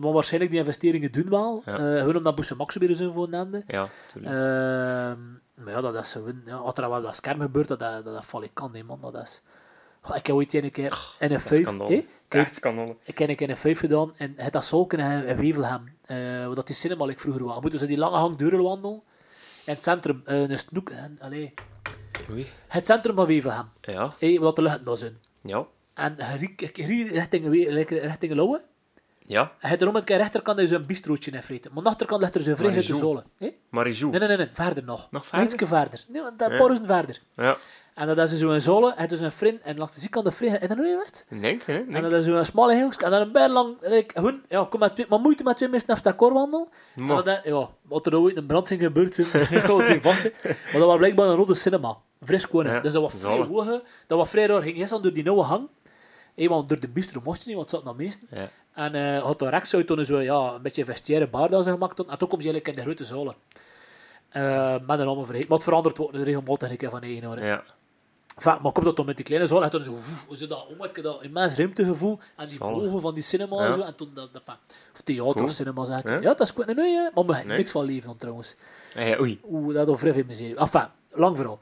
maar 0.00 0.12
waarschijnlijk 0.12 0.50
die 0.52 0.60
investeringen 0.60 1.12
doen 1.12 1.28
wel, 1.28 1.62
Ja. 1.64 1.72
Eh, 1.78 1.98
gewoon 1.98 2.16
omdat 2.16 2.34
Boese 2.34 2.56
Max 2.56 2.76
weer 2.76 2.94
zijn 2.94 3.12
voor 3.12 3.32
een 3.32 3.64
Ja, 3.66 3.88
tuurlijk. 4.12 4.34
Ehm, 4.34 5.18
maar 5.64 5.72
ja, 5.72 5.80
dat 5.80 5.94
is 5.94 6.10
zo. 6.10 6.28
Ja, 6.44 6.62
wat 6.62 6.78
er 6.78 6.88
wel 6.90 7.02
dat 7.02 7.16
scherm 7.16 7.40
gebeurt, 7.40 7.68
dat, 7.68 7.78
dat, 7.78 8.04
dat 8.04 8.24
val 8.24 8.42
ik 8.42 8.50
kan, 8.54 8.72
nee, 8.72 8.84
man. 8.84 9.00
Dat 9.00 9.18
is... 9.22 9.42
Goh, 10.00 10.16
ik 10.16 10.26
heb 10.26 10.36
ooit 10.36 10.54
een 10.54 10.70
keer 10.70 11.14
in 11.18 11.26
een 11.26 11.28
Dat 11.30 11.42
vijf... 11.42 11.58
Echt 12.28 12.60
ik 13.02 13.18
heb 13.18 13.28
een 13.28 13.36
keer 13.36 13.50
een 13.50 13.56
vijf 13.56 13.78
gedaan 13.78 14.12
en 14.16 14.32
het 14.36 14.52
dat 14.52 14.64
Solken 14.64 14.98
en 14.98 15.26
in 15.26 15.36
Wevelgem. 15.36 15.96
eh 16.02 16.46
wat 16.46 16.56
dat 16.56 16.66
die 16.66 16.76
cinema 16.76 17.04
like 17.04 17.20
vroeger 17.20 17.44
was. 17.44 17.60
Moeten 17.60 17.78
ze 17.78 17.86
die 17.86 17.98
lange 17.98 18.16
hangdeuren 18.16 18.62
wandelen. 18.62 19.02
In 19.68 19.74
het 19.74 19.82
centrum, 19.82 20.22
eh, 20.24 20.40
een 20.40 20.58
snoek... 20.58 20.90
en 20.90 21.18
allee, 21.20 21.54
Oei. 22.30 22.46
het 22.68 22.86
centrum 22.86 23.16
van 23.16 23.26
Wevelgem. 23.26 23.68
Ja, 23.80 24.14
Hé, 24.18 24.38
wat 24.38 24.56
de 24.56 24.62
lucht 24.62 24.84
daar 24.84 24.96
zijn. 24.96 25.16
ja, 25.42 25.66
En 25.94 26.14
je 26.76 27.10
richting, 27.10 27.46
richting 28.02 28.34
Lauwe. 28.34 28.64
Ja. 29.28 29.40
En 29.42 29.48
je 29.60 29.66
hebt 29.66 29.82
erom 29.82 29.96
aan 29.96 30.02
de 30.04 30.16
rechterkant 30.16 30.58
is 30.58 30.70
een 30.70 30.86
bistrootje 30.86 31.30
in 31.30 31.42
feite. 31.42 31.68
Maar 31.68 31.78
aan 31.78 31.84
de 31.84 31.90
achterkant 31.90 32.20
ligt 32.20 32.34
er 32.34 32.40
zo'n 32.40 32.56
vrij 32.56 32.70
grote 32.70 32.86
zo. 32.86 32.94
zolen. 32.94 33.24
Hé? 33.38 33.48
Marijou. 33.70 34.10
Nee, 34.10 34.18
nee, 34.20 34.28
nee, 34.28 34.36
nee, 34.36 34.48
verder 34.52 34.84
nog. 34.84 35.08
Nog 35.10 35.26
verder? 35.26 35.46
Ietske 35.46 35.66
verder. 35.66 36.04
Nee, 36.08 36.22
Ja. 36.22 36.30
paar 36.36 36.48
duizend 36.58 36.86
verder. 36.86 37.20
Ja. 37.36 37.56
En 37.94 38.06
dat 38.06 38.30
is 38.30 38.38
zo'n 38.38 38.60
zolen, 38.60 38.96
en 38.96 39.08
dus 39.08 39.20
een 39.20 39.32
vriend, 39.32 39.62
en 39.62 39.76
langs 39.78 39.94
de 39.94 40.00
zijkant 40.00 40.26
een 40.26 40.32
vriend, 40.32 40.58
en 40.58 40.68
dan 40.68 40.76
hoe 40.76 40.86
je 40.86 40.96
wist? 40.96 41.26
Denk, 41.40 41.62
hè. 41.62 41.84
En 41.88 42.02
dat 42.02 42.12
is 42.12 42.24
zo'n 42.24 42.44
smalle 42.44 42.74
hengels, 42.74 42.96
en 42.96 43.10
dan 43.10 43.20
een 43.20 43.32
bijna 43.32 43.52
lang, 43.52 43.76
hun, 44.14 44.42
ja, 44.48 44.64
kom 44.70 44.80
met 44.80 44.94
twee, 44.94 45.06
maar 45.08 45.18
moeite 45.20 45.42
met 45.42 45.56
twee 45.56 45.68
mensen 45.68 45.88
naar 46.04 46.16
de 46.16 46.28
wandelen. 46.32 46.68
En 46.96 47.04
Maar- 47.04 47.24
dan, 47.24 47.38
ja, 47.44 47.68
wat 47.82 48.06
er 48.06 48.18
ooit 48.18 48.36
een 48.36 48.46
brand 48.46 48.68
ging 48.68 48.80
gebeurd 48.82 49.14
zijn, 49.14 49.28
houdt 49.66 49.88
hij 49.88 50.00
vast. 50.00 50.22
Maar 50.22 50.56
dat 50.72 50.82
was 50.82 50.96
blijkbaar 50.96 51.28
een 51.28 51.36
rode 51.36 51.54
cinema, 51.54 51.96
fris. 52.24 52.46
Ja, 52.52 52.80
dus 52.80 52.92
dat 52.92 53.02
was 53.02 53.14
vrij 53.20 53.36
hoog, 53.38 53.80
dat 54.06 54.18
was 54.18 54.30
vrij 54.30 54.46
raar, 54.46 54.62
ging 54.62 54.76
eerst 54.76 54.90
dan 54.90 55.02
door 55.02 55.12
die 55.12 55.22
nieuwe 55.22 55.42
hang, 55.42 55.68
Hé, 56.38 56.48
want 56.48 56.68
door 56.68 56.80
de 56.80 56.88
bistro 56.88 57.20
mocht 57.24 57.42
je 57.42 57.46
niet, 57.48 57.56
want 57.56 57.70
het 57.70 57.80
zat 57.80 57.88
nog 57.88 57.96
meesten. 57.96 58.28
Ja. 58.30 58.48
En 58.72 58.94
eh 58.94 59.22
had 59.22 59.38
daar 59.38 59.50
rechts 59.50 59.74
uit 59.74 59.86
toen 59.86 60.04
zo, 60.04 60.20
ja, 60.20 60.54
een 60.54 60.62
beetje 60.62 60.84
vestiaire 60.84 61.28
bar 61.28 61.48
dat 61.48 61.64
ze 61.64 61.70
gemaakt 61.70 61.96
hadden. 61.96 62.12
En 62.14 62.18
toen 62.18 62.28
kom 62.28 62.40
je 62.40 62.44
eigenlijk 62.50 62.78
in 62.78 62.84
de 62.84 62.90
grote 62.90 63.04
zalen. 63.04 63.34
Eh 64.28 64.72
met 64.86 64.98
een 64.98 65.06
allemaal 65.06 65.24
vergeten. 65.24 65.48
Maar 65.48 65.56
het 65.58 65.66
verandert 65.66 66.00
ook 66.00 66.14
regelmatig 66.14 66.70
een 66.70 66.76
keer 66.76 66.90
van 66.90 67.02
één 67.02 67.24
hoor. 67.24 67.38
Ja. 67.44 67.62
Enfin, 68.36 68.58
maar 68.62 68.72
komt 68.72 68.84
dat 68.86 68.96
dan 68.96 69.06
met 69.06 69.16
die 69.16 69.24
kleine 69.24 69.46
zaal, 69.46 69.62
en 69.64 69.70
toen 69.70 69.84
zo, 69.84 69.90
woef, 69.90 70.26
zo 70.32 70.46
dat 70.46 70.66
om, 70.66 70.84
ik 70.84 71.02
dat 71.02 71.22
immens 71.22 71.54
ruimtegevoel 71.56 72.18
en 72.36 72.48
die 72.48 72.58
bogen 72.58 73.00
van 73.00 73.14
die 73.14 73.22
cinema 73.22 73.56
en 73.56 73.66
Ja. 73.66 73.72
zo, 73.72 73.80
en 73.80 73.94
toen 73.94 74.10
dat, 74.14 74.32
dat 74.32 74.42
of 74.94 75.00
theater 75.00 75.32
Cool. 75.34 75.44
of 75.46 75.50
cinema 75.52 75.84
zeg 75.84 75.98
ik. 75.98 76.06
Ja. 76.08 76.14
Ja, 76.14 76.20
dat 76.20 76.40
is 76.40 76.50
goed, 76.50 76.66
nee, 76.66 76.74
nee, 76.74 76.96
maar 77.14 77.24
we 77.24 77.32
hebben 77.32 77.46
Nee. 77.46 77.56
niks 77.56 77.70
van 77.70 77.84
leven 77.84 78.06
dan 78.08 78.16
trouwens. 78.16 78.54
Ja, 78.94 79.18
oei. 79.20 79.40
Oeh, 79.50 79.74
dat 79.74 79.88
is 79.88 79.98
vrij 79.98 80.12
veel 80.12 80.24
miserie. 80.26 80.56
Enfin, 80.56 80.86
lang 81.08 81.36
verhaal. 81.36 81.58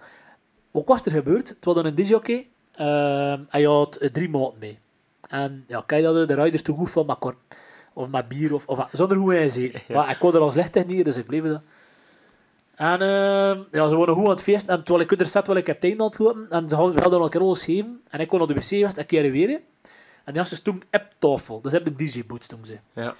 Wat 0.70 0.82
was 0.86 1.04
er 1.04 1.10
gebeurd? 1.10 1.48
Het 1.48 1.64
was 1.64 1.74
dan 1.74 1.84
een 1.86 1.94
disjockey, 1.94 2.48
en 2.76 3.60
je 3.60 3.68
had 3.68 3.96
eh, 3.96 4.10
drie 4.10 4.28
maten 4.28 4.58
mee. 4.58 4.78
En 5.28 5.64
ja, 5.66 5.82
kijk 5.86 6.02
dat 6.02 6.28
de 6.28 6.34
riders 6.34 6.62
toen 6.62 6.76
goed 6.76 6.90
van 6.90 7.06
met 7.06 7.18
kort, 7.18 7.36
of 7.92 8.10
met 8.10 8.28
bier, 8.28 8.54
of, 8.54 8.66
of 8.66 8.86
zonder 8.92 9.16
hoe 9.16 9.32
hij 9.32 9.50
zei. 9.50 9.72
Maar 9.88 10.10
ik 10.10 10.18
kon 10.18 10.34
er 10.34 10.40
als 10.40 10.54
licht 10.54 10.86
niet, 10.86 11.04
dus 11.04 11.16
ik 11.16 11.26
bleef 11.26 11.44
er. 11.44 11.62
En 12.74 13.00
ehm, 13.00 13.62
ja, 13.70 13.88
ze 13.88 13.96
waren 13.96 14.14
goed 14.14 14.24
aan 14.24 14.30
het 14.30 14.42
feesten. 14.42 14.68
En 14.68 14.84
terwijl 14.84 15.08
ik 15.10 15.20
er 15.20 15.26
zat, 15.26 15.44
terwijl 15.44 15.66
ik 15.66 15.66
heb 15.66 15.82
het 15.82 16.18
lopen. 16.18 16.46
En 16.50 16.68
ze 16.68 16.76
hadden 16.76 17.10
nog 17.10 17.22
een 17.22 17.28
keer 17.30 17.40
alles 17.40 17.64
geven. 17.64 18.00
En 18.08 18.20
ik 18.20 18.28
kon 18.28 18.38
naar 18.38 18.48
de 18.48 18.54
wc 18.54 18.62
geweest, 18.64 18.98
een 18.98 19.06
keer 19.06 19.30
weer. 19.30 19.60
En 20.24 20.32
die 20.32 20.42
had 20.42 20.64
toen 20.64 20.82
op 20.90 21.06
tafel. 21.18 21.60
Dus 21.60 21.72
heb 21.72 21.84
de 21.84 21.94
DJ-boot 21.94 22.48
toen 22.48 22.64
ze. 22.64 22.78
Ja. 22.92 23.14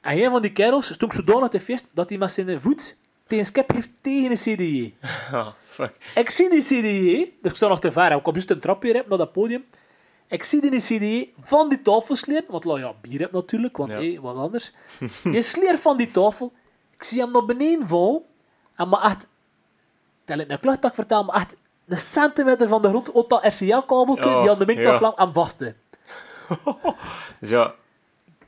En 0.00 0.18
een 0.18 0.30
van 0.30 0.42
die 0.42 0.52
kerels 0.52 0.92
stond 0.92 1.14
zodanig 1.14 1.48
te 1.48 1.60
feest 1.60 1.86
dat 1.92 2.08
hij 2.08 2.18
met 2.18 2.32
zijn 2.32 2.60
voet 2.60 2.96
tegen 3.26 3.44
Skip 3.44 3.72
heeft 3.72 3.90
tegen 4.00 4.30
een 4.30 4.36
CDJ. 4.36 4.94
Ah, 5.32 5.48
fuck. 5.78 6.12
Ik 6.14 6.30
zie 6.30 6.50
die 6.50 6.62
CDJ, 6.62 7.32
dus 7.42 7.50
ik 7.52 7.56
sta 7.56 7.68
nog 7.68 7.80
te 7.80 7.92
ver, 7.92 8.10
hè. 8.10 8.16
ik 8.16 8.22
kom 8.22 8.32
juist 8.32 8.50
een 8.50 8.60
trapje 8.60 9.04
naar 9.08 9.18
dat 9.18 9.32
podium. 9.32 9.64
Ik 10.28 10.42
zie 10.42 10.60
die 10.60 10.80
CDJ 10.80 11.32
van 11.40 11.68
die 11.68 11.82
tafel 11.82 12.16
sleren, 12.16 12.44
want 12.48 12.64
ja, 12.64 12.94
bier 13.00 13.20
heb 13.20 13.32
natuurlijk, 13.32 13.76
want 13.76 13.92
Ja. 13.92 13.98
hé, 14.00 14.20
wat 14.20 14.36
anders. 14.36 14.72
Je 15.36 15.42
sleert 15.42 15.80
van 15.80 15.96
die 15.96 16.10
tafel, 16.10 16.52
ik 16.90 17.02
zie 17.02 17.20
hem 17.20 17.32
naar 17.32 17.44
beneden 17.44 17.88
vallen, 17.88 18.22
en 18.76 18.88
maar 18.88 19.02
echt, 19.02 19.26
tel 20.24 20.38
ik 20.38 20.50
een 20.50 20.72
ik 20.82 20.94
vertel, 20.94 21.24
maar 21.24 21.36
echt 21.36 21.56
een 21.86 21.96
centimeter 21.96 22.68
van 22.68 22.82
de 22.82 22.88
grond, 22.88 23.10
op 23.10 23.28
dat 23.28 23.44
RCA-kabel 23.44 24.16
Ja, 24.16 24.40
die 24.40 24.50
aan 24.50 24.58
de 24.58 24.66
minktafel 24.66 24.92
ja. 24.94 25.00
lang 25.00 25.16
aan 25.16 25.32
vastte. 25.32 25.74
Dus 27.40 27.48
ja, 27.56 27.74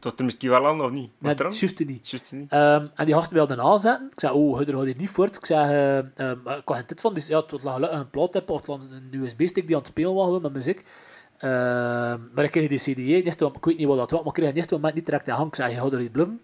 het 0.01 0.11
was 0.11 0.13
er 0.19 0.25
misschien 0.25 0.51
wel 0.51 0.67
aan, 0.67 0.81
of 0.83 0.91
niet? 0.91 1.11
Was 1.19 1.35
Nee, 1.35 1.47
er 1.47 1.55
juist 1.55 1.79
niet. 1.87 2.11
Juist 2.11 2.33
niet. 2.33 2.53
Ehm, 2.53 2.87
en 2.95 3.05
die 3.05 3.15
gasten 3.15 3.35
wilden 3.37 3.61
aanzetten. 3.61 4.07
Ik 4.13 4.21
zei, 4.21 4.33
oh, 4.35 4.57
hij 4.57 4.65
gaat 4.67 4.85
hier 4.85 4.97
niet 4.97 5.11
voort. 5.11 5.37
Ik 5.37 5.47
zei, 5.47 5.71
eh, 5.71 6.29
ehm, 6.31 6.39
ik 6.49 6.63
had 6.65 6.89
dit 6.89 7.01
van, 7.01 7.15
die, 7.15 7.25
ja, 7.27 7.43
het 7.47 7.63
lag 7.63 7.75
gelukkig 7.75 7.99
een 7.99 8.11
plaat 8.11 8.35
hebben, 8.35 8.55
of 8.55 8.69
een 8.69 9.09
USB-stick 9.13 9.67
die 9.67 9.77
aan 9.77 9.83
het 9.83 9.91
spelen 9.91 10.15
was 10.15 10.41
met 10.41 10.53
muziek. 10.53 10.85
Ehm, 11.39 12.19
maar 12.35 12.45
ik 12.45 12.51
kreeg 12.51 12.69
die 12.69 12.79
CD, 12.79 13.25
moment- 13.25 13.57
ik 13.57 13.65
weet 13.65 13.79
niet 13.79 13.87
wat 13.87 13.97
dat 13.97 14.11
was, 14.11 14.21
maar 14.21 14.29
ik 14.29 14.33
kreeg 14.35 14.45
in 14.45 14.51
het 14.51 14.59
eerste 14.61 14.75
moment 14.75 14.95
niet 14.95 15.05
direct 15.05 15.25
de 15.25 15.33
hang. 15.33 15.49
Ik 15.49 15.55
zei, 15.55 15.73
je 15.73 15.81
gaat 15.81 15.93
er 15.93 15.99
niet 15.99 16.13
bluffen. 16.13 16.41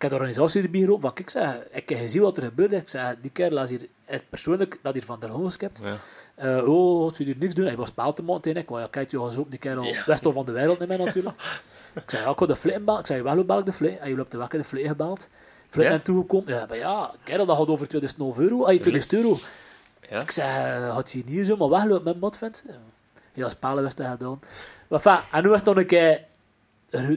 Ik 0.00 0.06
heb 0.10 0.14
de 0.18 0.24
organisatie 0.24 0.62
erbij 0.62 0.80
geroepen, 0.80 1.08
van, 1.08 1.18
ik 1.18 1.30
zei, 1.30 1.62
ik 1.70 1.88
heb 1.88 1.98
gezien 1.98 2.22
wat 2.22 2.36
er 2.36 2.42
gebeurde. 2.42 2.76
Ik 2.76 2.88
zei, 2.88 3.16
die 3.22 3.30
kerel 3.30 3.62
is 3.62 3.70
hier 3.70 3.86
echt 4.04 4.28
persoonlijk 4.28 4.78
dat 4.82 4.92
hier 4.94 5.04
van 5.04 5.20
der 5.20 5.30
Hongen 5.30 5.50
skipt. 5.52 5.80
Ja. 5.84 5.96
Eh, 6.34 6.68
oh, 6.68 7.02
had 7.02 7.16
je 7.16 7.24
hier 7.24 7.36
niks 7.38 7.54
doen? 7.54 7.66
Hij 7.66 7.76
was 7.76 7.88
spel 7.88 8.12
te 8.12 8.22
maken 8.22 8.42
tegen 8.42 8.60
ik. 8.60 8.68
Ja, 8.68 8.86
kijk, 8.90 9.10
je 9.10 9.18
was 9.18 9.36
op 9.36 9.50
die 9.50 9.58
kerel 9.58 9.82
Ja. 9.82 10.04
wel 10.22 10.32
van 10.32 10.44
de 10.44 10.52
wereld 10.52 10.78
niet 10.78 10.88
meer 10.88 10.98
natuurlijk. 10.98 11.36
ik 11.94 12.02
zei, 12.06 12.22
ja, 12.22 12.30
ik 12.30 12.38
had 12.38 12.48
de 12.48 12.80
bellen. 12.84 12.98
Ik 13.00 13.06
zei, 13.06 13.22
wel, 13.22 13.44
bel 13.44 13.58
ik 13.58 13.64
de 13.66 13.72
flit? 13.72 13.98
En 13.98 14.16
loopt 14.16 14.30
de 14.30 14.38
wekker 14.38 14.58
de 14.58 14.64
flit 14.64 14.86
gebeld. 14.86 15.28
Flit 15.68 15.84
Ja. 15.84 15.90
naar 15.90 16.02
toegekomen. 16.02 16.54
Ja, 16.54 16.66
maar 16.68 16.76
ja, 16.76 17.14
kerel, 17.24 17.46
dat 17.46 17.56
gaat 17.56 17.68
over 17.68 17.88
2000 17.88 18.38
euro. 18.38 18.64
Ah, 18.64 18.74
2000 18.80 19.12
euro. 19.12 19.38
Ja. 20.10 20.20
Ik 20.20 20.30
zei, 20.30 20.82
had 20.84 21.12
je 21.12 21.22
niet 21.26 21.46
zo 21.46 21.56
maar 21.56 21.68
weglopen 21.68 22.04
met 22.04 22.20
mat 22.20 22.38
vindt? 22.38 22.64
Ja, 23.32 23.48
spelen 23.48 23.82
was 23.82 23.94
dat 23.94 24.06
gedaan. 24.06 24.40
Maar 24.88 24.98
enfin, 25.06 25.22
en 25.32 25.42
nu 25.42 25.48
was 25.48 25.58
het 25.58 25.66
nog 25.68 25.76
een 25.76 25.86
keer 25.86 26.24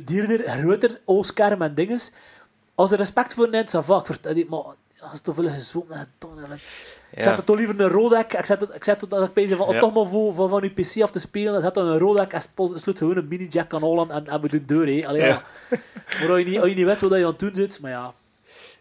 dierder, 0.05 0.39
groter, 0.49 0.99
Oscar 1.05 1.61
en 1.61 1.73
dinges. 1.73 2.11
Als 2.75 2.91
er 2.91 2.97
respect 2.97 3.33
voor 3.33 3.49
neemt, 3.49 3.75
ça 3.75 3.79
va, 3.79 3.97
ik 3.97 4.05
versta 4.05 4.33
dit, 4.33 4.49
maar 4.49 4.59
als 4.59 4.75
het 5.11 5.23
te 5.23 5.33
veel 5.33 5.49
gezwopen 5.49 5.95
en 5.95 6.07
gedaan, 6.19 6.51
ik 7.11 7.21
zet 7.23 7.37
het 7.37 7.45
toch 7.45 7.57
liever 7.57 7.79
een 7.79 7.89
Rodek. 7.89 8.33
Ik 8.33 8.45
zet 8.45 8.61
het, 8.61 8.75
ik 8.75 8.83
zet 8.83 9.01
het 9.01 9.09
dat 9.09 9.23
ik 9.27 9.33
bezig 9.33 9.57
van, 9.57 9.67
oh, 9.67 9.73
Ja. 9.73 9.79
toch 9.79 9.93
maar 9.93 10.05
voor, 10.05 10.33
voor 10.33 10.49
van 10.49 10.63
je 10.63 10.69
PC 10.69 11.01
af 11.01 11.11
te 11.11 11.19
spelen. 11.19 11.51
Dan 11.51 11.61
zet 11.61 11.73
dan 11.73 11.85
een 11.87 11.97
Rodek 11.97 12.33
en 12.33 12.41
sluit 12.79 12.97
gewoon 12.97 13.17
een 13.17 13.27
mini-jack 13.27 13.73
aan 13.73 13.81
Holland 13.81 14.11
en, 14.11 14.27
en 14.27 14.41
we 14.41 14.49
doen 14.49 14.63
deur, 14.65 14.87
hè. 15.01 15.07
Allee, 15.07 15.21
ja. 15.21 15.27
Ja. 15.27 15.41
Maar 16.19 16.29
als 16.29 16.39
je, 16.39 16.45
niet, 16.45 16.59
als 16.59 16.69
je 16.69 16.75
niet 16.75 16.85
weet 16.85 17.01
wat 17.01 17.09
je 17.11 17.17
aan 17.17 17.29
het 17.31 17.39
doen 17.39 17.55
zit, 17.55 17.79
maar 17.81 17.91
ja. 17.91 18.13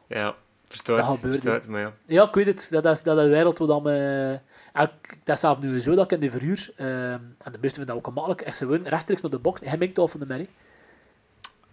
Ja, 0.09 0.35
verstoord. 0.69 0.99
Dat 0.99 1.07
gebeurt, 1.09 1.35
verstoord, 1.35 1.69
maar 1.69 1.81
ja. 1.81 1.93
Ja, 2.07 2.25
ik 2.25 2.35
weet 2.35 2.47
het. 2.47 2.69
Dat 2.71 2.85
is, 2.87 3.03
dat 3.03 3.19
is 3.19 3.25
een 3.25 3.31
wereld 3.31 3.59
waar 3.59 3.69
dan 3.69 3.89
ik- 4.83 5.19
Dat 5.25 5.35
is 5.35 5.41
zelf 5.41 5.59
nu 5.61 5.81
zo 5.81 5.95
dat 5.95 6.05
ik 6.05 6.11
in 6.13 6.21
de 6.21 6.31
verhuur... 6.31 6.73
ehm, 6.77 6.89
en 7.39 7.53
de 7.53 7.59
meesten 7.61 7.61
vinden 7.61 7.87
dat 7.87 7.97
ook 7.97 8.07
gemakkelijk. 8.07 8.41
Echt 8.41 8.57
gewoon 8.59 8.83
rechtstreeks 8.85 9.23
naar 9.23 9.31
de 9.31 9.39
box. 9.39 9.61
Hij 9.65 9.79
mengt 9.79 9.99
al 9.99 10.09
van 10.09 10.21
de 10.21 10.27
merrie. 10.27 10.49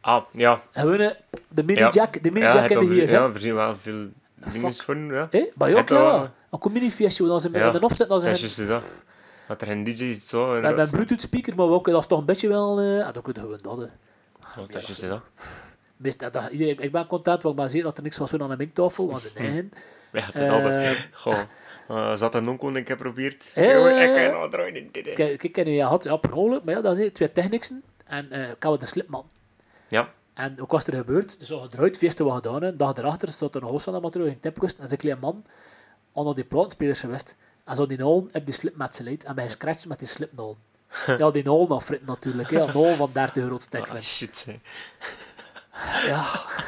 Ah, 0.02 0.24
ja. 0.32 0.62
Gewoon 0.72 1.00
eh, 1.00 1.10
de 1.48 1.64
mini-jack, 1.64 2.24
de 2.24 2.32
mini-jack 2.32 2.70
ja, 2.70 2.80
in 2.80 2.88
de 2.90 3.02
gsm. 3.02 3.16
Ja, 3.16 3.32
we 3.32 3.40
zien 3.40 3.54
wel 3.56 3.78
veel 3.78 4.08
dingen 4.54 4.74
fuck. 4.74 4.82
voor, 4.84 4.96
ja. 4.98 5.28
Hé, 5.30 5.46
Het 5.58 5.90
wel, 5.90 6.06
ja. 6.16 6.34
Een 6.50 6.60
communiefeestje, 6.60 7.28
waar 7.28 7.40
ze 7.40 7.50
met 7.50 7.62
Ja. 7.62 7.68
in 7.68 7.74
de 7.74 7.80
opzet... 7.82 8.08
Dan 8.08 8.08
Dat 8.08 8.18
is 8.28 8.40
zeggen, 8.40 8.66
juist 8.68 8.86
dat. 8.86 9.04
Dat 9.48 9.62
er 9.62 9.68
geen 9.68 9.84
DJ's 9.84 10.28
zo... 10.28 10.46
en 10.56 10.62
met, 10.62 10.64
dat- 10.64 10.76
met 10.78 10.92
bluetooth 10.92 11.22
speaker, 11.22 11.56
maar 11.56 11.66
ook, 11.68 11.86
dat 11.90 12.00
is 12.00 12.08
toch 12.08 12.20
een 12.20 12.26
beetje 12.26 12.48
wel... 12.48 12.80
eh 12.80 13.08
ah, 13.08 13.14
dan 13.14 13.22
kun 13.24 13.34
je 13.36 13.40
gewoon 13.42 13.60
dat, 13.62 13.78
hè. 13.78 13.84
Ja, 14.62 14.68
dat 14.68 14.90
is 14.90 15.00
dat. 15.00 15.22
Dat, 15.98 16.34
dat- 16.34 16.52
iedereen- 16.52 16.80
ik 16.80 16.92
ben 16.92 17.08
content, 17.08 17.44
want 17.44 17.56
ik 17.56 17.62
ben 17.62 17.70
zeer 17.70 17.84
dat 17.84 17.98
er 17.98 18.04
niks 18.04 18.18
was 18.18 18.34
aan 18.34 18.50
de 18.50 18.58
minktafel. 18.58 19.12
was 19.12 19.24
een 19.26 19.32
eigen. 19.46 19.72
Ja, 20.12 20.26
dat 20.26 20.34
Eh, 20.36 20.52
altijd. 20.52 21.08
Goh. 21.14 21.40
Uh, 21.92 22.16
zat 22.16 22.36
een 22.36 22.48
onko 22.50 22.68
een 22.68 22.74
keer 22.74 22.86
geprobeerd. 22.96 23.52
Eh. 23.54 24.14
Ik 24.26 24.32
kan 24.32 24.50
draaien. 24.50 24.92
Kijk, 24.92 25.58
en 25.58 25.72
je 25.72 25.84
had 25.84 26.04
ja, 26.04 26.16
per 26.18 26.34
ongeluk, 26.34 26.64
maar 26.64 26.74
ja, 26.76 26.82
dat 26.82 26.98
is 26.98 27.06
het. 27.06 27.14
Twee 27.14 27.32
technicsen. 27.32 27.84
En 28.06 28.32
eh 28.32 28.50
ik 28.50 28.64
had 28.64 28.80
de 28.80 28.86
slipman. 28.86 29.26
Ja. 29.90 30.10
En 30.34 30.62
ook 30.62 30.72
was 30.72 30.88
er 30.88 30.96
gebeurd, 30.96 31.40
dus 31.40 31.50
we 31.50 31.68
eruit, 31.72 31.98
feesten 31.98 32.26
wat 32.26 32.36
gedaan. 32.36 32.64
Een 32.64 32.78
dag 32.78 32.98
erachter 32.98 33.28
stond 33.28 33.56
er 33.56 33.62
een 33.62 33.68
host 33.70 33.88
aan 33.88 33.94
de 33.94 34.00
materiaal, 34.00 34.30
ging 34.30 34.42
tipkosten. 34.42 34.82
En 34.82 34.88
zijn 34.88 35.00
klein 35.00 35.20
man, 35.20 35.46
onder 36.12 36.36
die 36.36 36.44
platenspelers 36.44 37.00
geweest. 37.00 37.36
En 37.66 37.76
zo 37.76 37.86
die 37.86 37.98
nul 37.98 38.28
heb 38.32 38.46
die 38.46 38.56
slip 38.56 38.76
met 38.76 38.96
zijn 38.96 39.08
leid. 39.08 39.24
En 39.24 39.36
bij 39.36 39.44
gescratcht 39.44 39.88
met 39.88 40.00
die 40.00 40.08
slipnol. 40.08 40.58
ja, 41.18 41.32
die 41.32 41.44
nul 41.44 41.68
nog 41.68 41.84
fritten 41.84 42.08
natuurlijk. 42.08 42.50
Ja, 42.50 42.74
nul 42.74 42.96
van 42.96 43.10
30 43.14 43.44
euro 43.44 43.60
stek 43.60 43.88
vindt. 43.88 44.06
shit. 44.06 44.46
Ja, 46.06 46.24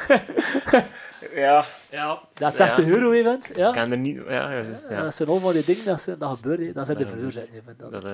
Ja. 1.34 1.64
ja, 1.90 2.20
dat 2.34 2.56
60 2.56 2.84
Ja. 2.86 2.90
euro 2.92 3.10
weer 3.10 3.24
vindt. 3.24 3.50
Ik 3.50 3.56
Ja. 3.56 3.70
kan 3.72 3.90
er 3.90 3.98
niet... 3.98 4.22
Ja, 4.28 4.50
ja. 4.50 4.50
Ja, 4.50 4.64
ja. 4.90 5.02
dat 5.02 5.14
zijn 5.14 5.28
al 5.28 5.38
van 5.38 5.52
die 5.52 5.64
dingen, 5.64 5.84
dat, 5.84 6.08
dat 6.18 6.30
gebeurt. 6.38 6.74
Dat 6.74 6.86
zijn 6.86 6.98
de 6.98 7.04
Ja, 7.04 7.08
verhuur 7.10 7.32
goed. 7.32 7.34
zijn. 7.34 7.46
hè, 7.52 7.60
vind 7.66 7.78
dat. 7.78 7.92
Dat 7.92 8.04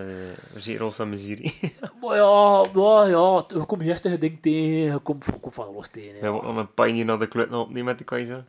is 0.54 0.64
zeer 0.64 0.84
ons 0.84 1.00
aan 1.00 1.08
miserie. 1.08 1.58
Maar 2.00 2.16
ja, 2.16 2.66
ja, 2.74 3.04
ja, 3.06 3.44
je 3.48 3.64
komt 3.66 3.82
gisteren 3.82 4.20
ding 4.20 4.38
tegen, 4.42 4.92
je 4.92 4.98
komt, 5.02 5.24
je 5.24 5.32
komt 5.40 5.54
van 5.54 5.66
alles 5.74 5.88
tegen. 5.88 6.12
Hebben 6.12 6.32
ook 6.32 6.42
nog 6.42 6.56
een 6.56 6.74
panje 6.74 7.04
naar 7.04 7.18
de 7.18 7.28
club 7.28 7.52
opnemen 7.52 7.84
met 7.84 7.98
de 7.98 8.04
keizer. 8.04 8.44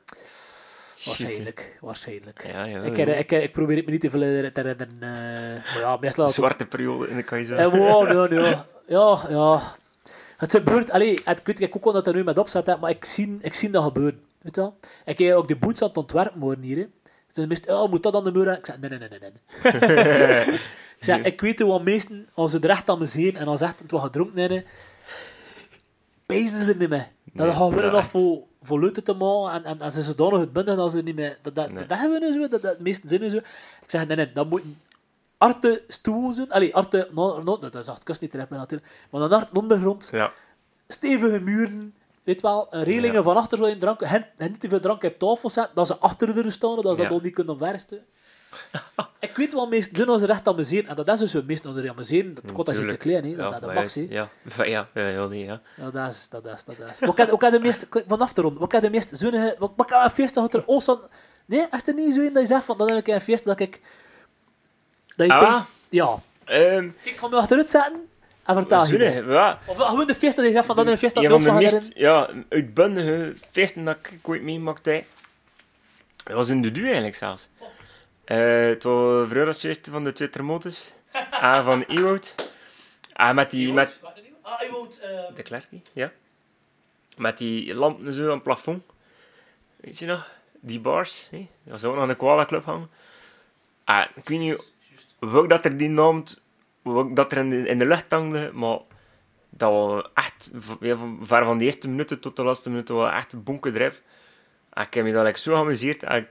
Waarschijnlijk, 1.06 1.78
waarschijnlijk. 1.82 2.48
Ja, 2.54 2.64
ja. 2.64 2.82
Ik, 2.82 2.98
ja. 2.98 3.06
ik, 3.06 3.32
ik, 3.32 3.52
probeer 3.52 3.76
het 3.76 3.86
me 3.86 3.92
niet 3.92 4.02
te 4.02 4.10
veel 4.10 4.52
te 4.52 4.62
eh, 4.62 4.88
maar 5.00 5.80
ja, 5.80 5.98
meestal... 6.00 6.30
Zwarte 6.30 6.66
periode 6.66 7.08
in 7.10 7.16
de 7.16 7.24
keizer. 7.24 7.58
Eh, 7.58 7.66
wow, 7.72 8.08
ja, 8.32 8.40
ja. 8.50 8.66
Ja, 8.88 9.26
ja. 9.30 9.62
Het 10.38 10.52
gebeurt... 10.52 10.92
Allee, 10.92 11.20
het- 11.24 11.40
ik 11.40 11.46
weet 11.46 11.62
ik 11.62 11.76
ook 11.76 11.84
wel 11.84 11.94
dat 11.94 12.08
er 12.08 12.14
nu 12.14 12.24
met 12.24 12.38
opzet, 12.38 12.80
maar 12.80 12.90
ik 12.90 13.06
zie, 13.06 13.38
ik 13.42 13.54
zie 13.54 13.70
dat 13.70 13.84
gebeuren. 13.84 14.22
Weet 14.42 14.56
je 14.56 14.62
wel? 14.62 14.78
Ik 15.06 15.18
heb 15.18 15.36
ook 15.36 15.48
de 15.48 15.56
boots 15.58 15.82
aan 15.82 15.88
het 15.88 15.98
ontwerpen 15.98 16.40
worden 16.40 16.64
hier. 16.64 16.78
Hè. 16.78 16.88
Ze 17.28 17.64
oh, 17.68 17.90
moet 17.90 18.04
dat 18.04 18.16
aan 18.16 18.24
de 18.24 18.32
muur? 18.32 18.58
Ik 18.58 18.66
zeg, 18.66 18.80
nee, 18.80 18.90
nee, 18.90 19.00
nee, 19.00 19.20
nee. 19.20 19.32
ik 20.98 21.04
zeg, 21.06 21.22
ik 21.24 21.42
weet 21.42 21.60
hoe 21.60 21.84
meesten, 21.84 22.28
als 22.34 22.52
ze 22.52 22.60
er 22.60 22.70
echt 22.70 22.90
aan 22.90 23.00
me 23.00 23.06
zien 23.06 23.36
en 23.36 23.48
als 23.48 23.60
ze 23.60 23.66
echt 23.66 23.84
wat 23.88 24.02
gedronken 24.02 24.40
hebben, 24.40 24.66
pezen 26.26 26.62
ze 26.62 26.70
er 26.70 26.78
niet 26.78 26.90
mee. 26.90 27.08
Dat 27.34 27.46
Nee, 27.46 27.56
gaan 27.56 27.70
we 27.70 27.82
ja, 27.82 27.90
nog 27.92 28.06
voor, 28.06 28.42
voor 28.62 28.80
leuten 28.80 29.04
te 29.04 29.14
maken 29.14 29.64
en, 29.64 29.72
en, 29.72 29.82
en 29.82 29.92
ze 29.92 30.02
zodanig 30.02 30.40
het 30.40 30.54
binden 30.54 30.78
dat 30.78 30.92
ze 30.92 30.98
er 30.98 31.04
niet 31.04 31.16
meer... 31.16 31.38
Dat, 31.42 31.56
dat, 31.56 31.72
Nee. 31.72 31.86
dat 31.86 31.98
hebben 31.98 32.20
we 32.20 32.26
nu 32.26 32.34
zo, 32.34 32.48
dat, 32.48 32.62
dat 32.62 32.80
meesten 32.80 33.10
zinnen 33.10 33.30
zo. 33.30 33.38
Ik 33.38 33.84
zeg, 33.86 34.08
nee, 34.08 34.16
nee, 34.16 34.32
dat 34.32 34.50
moeten 34.50 34.78
arte 35.38 35.84
stoelen 35.88 36.34
zijn. 36.34 36.52
Allee, 36.52 36.76
arte... 36.76 37.08
No, 37.14 37.42
no, 37.42 37.60
dat 37.60 37.76
is 37.76 37.88
echt 37.88 38.04
kust 38.04 38.22
niet 38.22 38.32
terecht 38.32 38.50
natuurlijk. 38.50 38.92
Maar 39.12 39.22
dan 39.22 39.32
art 39.40 39.58
ondergrond, 39.58 40.10
Ja. 40.12 40.32
stevige 40.88 41.40
muren, 41.40 41.96
weet 42.30 42.42
wel, 42.42 42.68
een 42.70 42.84
relingen 42.84 43.14
Ja. 43.14 43.22
van 43.24 43.38
achter 43.38 43.58
zo 43.58 43.64
in 43.64 43.80
drank, 43.80 44.02
en, 44.02 44.26
en 44.38 44.52
niet 44.52 44.60
te 44.60 44.70
veel 44.70 44.80
drank 44.80 45.04
op 45.04 45.20
tafel 45.20 45.50
zetten, 45.50 45.76
dat 45.76 45.88
ze 45.88 45.98
achter 45.98 46.34
de 46.44 46.50
staan, 46.52 46.76
dat 46.76 46.86
ze 46.86 46.92
Ja. 46.92 46.98
dat 46.98 47.10
nog 47.10 47.22
niet 47.22 47.34
kunnen 47.34 47.58
versten. 47.58 48.06
ik 49.20 49.36
weet 49.36 49.54
wel, 49.54 49.68
meest 49.68 50.08
als 50.08 50.22
ze 50.22 50.28
recht 50.28 50.48
amuseren, 50.48 50.90
en 50.90 50.96
dat 50.96 51.08
is 51.10 51.20
dus 51.20 51.32
zo, 51.32 51.42
meest 51.46 51.66
onder 51.66 51.90
amuseren, 51.90 52.34
dat 52.34 52.44
god 52.54 52.66
dat 52.66 52.76
is 52.76 52.82
niet 52.82 52.90
te 52.92 52.98
klein, 52.98 53.24
hè, 53.24 53.36
dat, 53.36 53.52
dat, 53.52 53.62
dat 53.62 53.94
hè. 53.94 54.06
Ja, 54.10 54.28
ja, 54.58 54.64
ja, 54.66 54.88
ja, 54.94 55.08
ja, 55.08 55.28
ja. 55.32 55.62
Ja, 55.78 55.92
dat 55.92 56.12
is, 56.12 56.30
dat 56.30 56.46
is, 56.46 56.64
dat 56.64 56.76
is. 56.92 57.00
Wat 57.00 57.16
kan, 57.16 57.28
wat 57.30 57.40
kan 57.40 57.52
de 57.52 57.60
meeste, 57.60 57.88
vanaf 58.08 58.34
de 58.34 58.42
ronde, 58.42 58.60
wat 58.60 58.70
kan 58.70 58.82
de 58.82 58.90
meeste 58.90 59.16
zonnige, 59.16 59.56
wat, 59.60 59.72
wat 59.76 59.88
kan 59.88 60.04
een 60.04 60.10
feest 60.10 60.34
dat 60.34 60.54
er 60.54 60.64
ook 60.66 60.82
zo, 60.82 61.02
nee, 61.46 61.68
is 61.72 61.88
er 61.88 61.94
niet 61.94 62.14
zo 62.14 62.22
in 62.22 62.34
dat 62.34 62.42
je 62.42 62.48
zegt 62.48 62.64
van, 62.66 62.78
dat 62.78 62.90
een 62.90 63.04
keer 63.04 63.16
een 63.16 63.22
feest 63.22 63.46
dat 63.46 63.60
ik, 63.60 63.82
dat 65.16 65.28
je 65.28 65.34
Ah. 65.34 65.62
ja, 65.90 66.20
Ehm, 66.46 66.90
ik 67.04 67.18
ga 67.18 67.28
me 67.28 67.36
achteruit 67.36 67.70
zetten, 67.70 68.09
en 68.50 68.56
vertel 68.56 68.80
je. 68.82 68.88
Zoene, 68.88 69.34
ja. 69.34 69.60
Of 69.66 69.78
gewoon 69.78 70.08
de 70.08 70.16
feest 70.16 70.36
dat 70.36 70.46
je 70.46 70.52
zegt 70.52 70.66
van, 70.66 70.76
dat 70.76 70.88
een 70.88 70.98
feest 70.98 71.16
dat 71.16 71.24
ik 71.24 71.30
van 71.30 71.40
de 71.40 71.52
meest 71.52 71.92
ja, 71.94 72.30
uitbundige 72.50 73.36
feesten 73.52 73.86
dat 73.86 73.98
ik 73.98 74.28
ooit 74.28 74.42
meemaakte, 74.42 75.04
dat 76.24 76.36
was 76.36 76.50
in 76.50 76.62
de 76.62 76.72
Du 76.72 76.84
eigenlijk 76.84 77.16
zelfs. 77.16 77.50
Eh 78.26 78.68
het 78.68 78.84
was 78.84 79.30
vroeger 79.30 79.78
van 79.92 80.04
de 80.04 80.14
twee 80.14 80.30
termotes. 80.30 80.94
en 81.42 81.64
van 81.64 81.82
Ewout. 81.82 82.36
En 83.14 83.36
met 83.36 83.52
die... 83.52 83.74
Met, 83.74 84.00
Ah, 84.50 84.62
eh, 84.62 85.36
de 85.36 85.42
Klerkie, 85.42 85.82
ja. 85.94 86.12
Met 87.18 87.38
die 87.38 87.76
lampen 87.76 88.14
zo 88.14 88.24
aan 88.24 88.30
het 88.30 88.44
plafond. 88.44 88.84
Weet 89.76 90.00
je 90.00 90.06
nog? 90.06 90.32
Die 90.60 90.80
bars. 90.80 91.28
Hè? 91.32 91.48
Dat 91.64 91.80
zou 91.80 91.92
ook 91.92 92.00
nog 92.00 92.08
aan 92.08 92.14
de 92.14 92.20
Koala 92.20 92.46
Club 92.46 92.66
hangen. 92.66 92.90
Ah, 93.84 94.06
ik 94.16 94.30
weet 94.30 94.40
niet 94.40 94.74
welk 95.20 95.50
dat 95.50 95.66
er 95.66 95.78
die 95.78 95.90
naam, 95.90 96.24
welk 96.24 96.30
dat 97.14 97.32
er 97.32 97.38
in 97.38 97.50
de, 97.50 97.68
in 97.68 97.78
de 97.78 97.86
lucht 97.86 98.06
hangde, 98.10 98.52
maar 98.54 98.80
dat 99.50 99.72
was 99.72 100.10
echt, 100.14 100.52
ja, 100.80 100.96
van, 100.96 101.20
ver 101.22 101.44
van 101.44 101.58
de 101.58 101.66
eerste 101.66 101.90
minuten 101.90 102.20
tot 102.20 102.36
de 102.36 102.44
laatste 102.44 102.70
minuten, 102.70 102.96
was 102.96 103.14
echt 103.14 103.34
een 103.34 103.44
bonkendrijf. 103.44 104.02
En 104.70 104.84
ik 104.84 104.94
heb 104.94 105.04
me 105.04 105.12
dat 105.12 105.26
like, 105.26 105.40
zo 105.40 105.54
geamuseerd. 105.54 106.04
En 106.04 106.28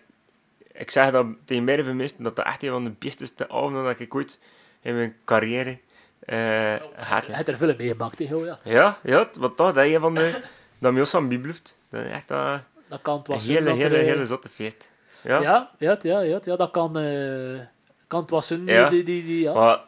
ik, 0.72 0.90
zeg 0.90 1.10
dat 1.10 1.26
tegen 1.44 1.84
van 1.84 1.96
meesten, 1.96 2.24
dat 2.24 2.36
dat 2.36 2.44
echt 2.46 2.62
een 2.62 2.70
van 2.70 2.84
de 2.84 2.94
beste 2.98 3.48
avonden 3.48 3.84
dat 3.84 4.00
ik 4.00 4.14
ooit 4.14 4.38
in 4.80 4.94
mijn 4.94 5.16
carrière 5.24 5.78
eh 6.20 6.74
gehad 6.96 7.26
heb. 7.26 7.26
Hij 7.26 7.36
heeft 7.36 7.48
er 7.48 7.56
veel 7.56 7.74
meegemaakt, 7.76 8.18
hè, 8.18 8.34
ja. 8.34 8.58
Ja, 8.64 8.98
ja, 9.02 9.28
wat 9.38 9.56
toch, 9.56 9.72
dat 9.72 9.84
is 9.84 9.94
een 9.94 10.00
van 10.00 10.14
de... 10.14 10.42
dat 10.80 11.14
aan 11.14 11.28
bijblijft. 11.28 11.76
Dat 11.90 12.04
is 12.04 12.10
echt 12.10 12.30
eh, 12.30 12.58
Dat 12.88 13.02
kan 13.02 13.18
het 13.18 13.28
een 13.28 13.34
wel 13.34 13.42
zijn 13.42 13.56
hele, 13.56 13.70
er, 13.70 13.76
hele, 13.76 13.96
eh, 13.96 14.06
hele 14.06 14.26
zotte 14.26 14.48
feest. 14.48 14.90
Ja, 15.22 15.40
Ja, 15.40 15.70
ja, 15.78 15.96
ja, 16.00 16.20
ja, 16.20 16.38
ja, 16.42 16.56
dat 16.56 16.70
kan, 16.70 16.98
eh 16.98 17.60
kan 18.06 18.26
het 18.30 18.44
zijn, 18.44 18.64
die, 18.64 18.74
Ja. 18.74 18.88
die, 18.88 19.02
die, 19.02 19.24
die, 19.24 19.42
ja. 19.42 19.52
maar... 19.52 19.80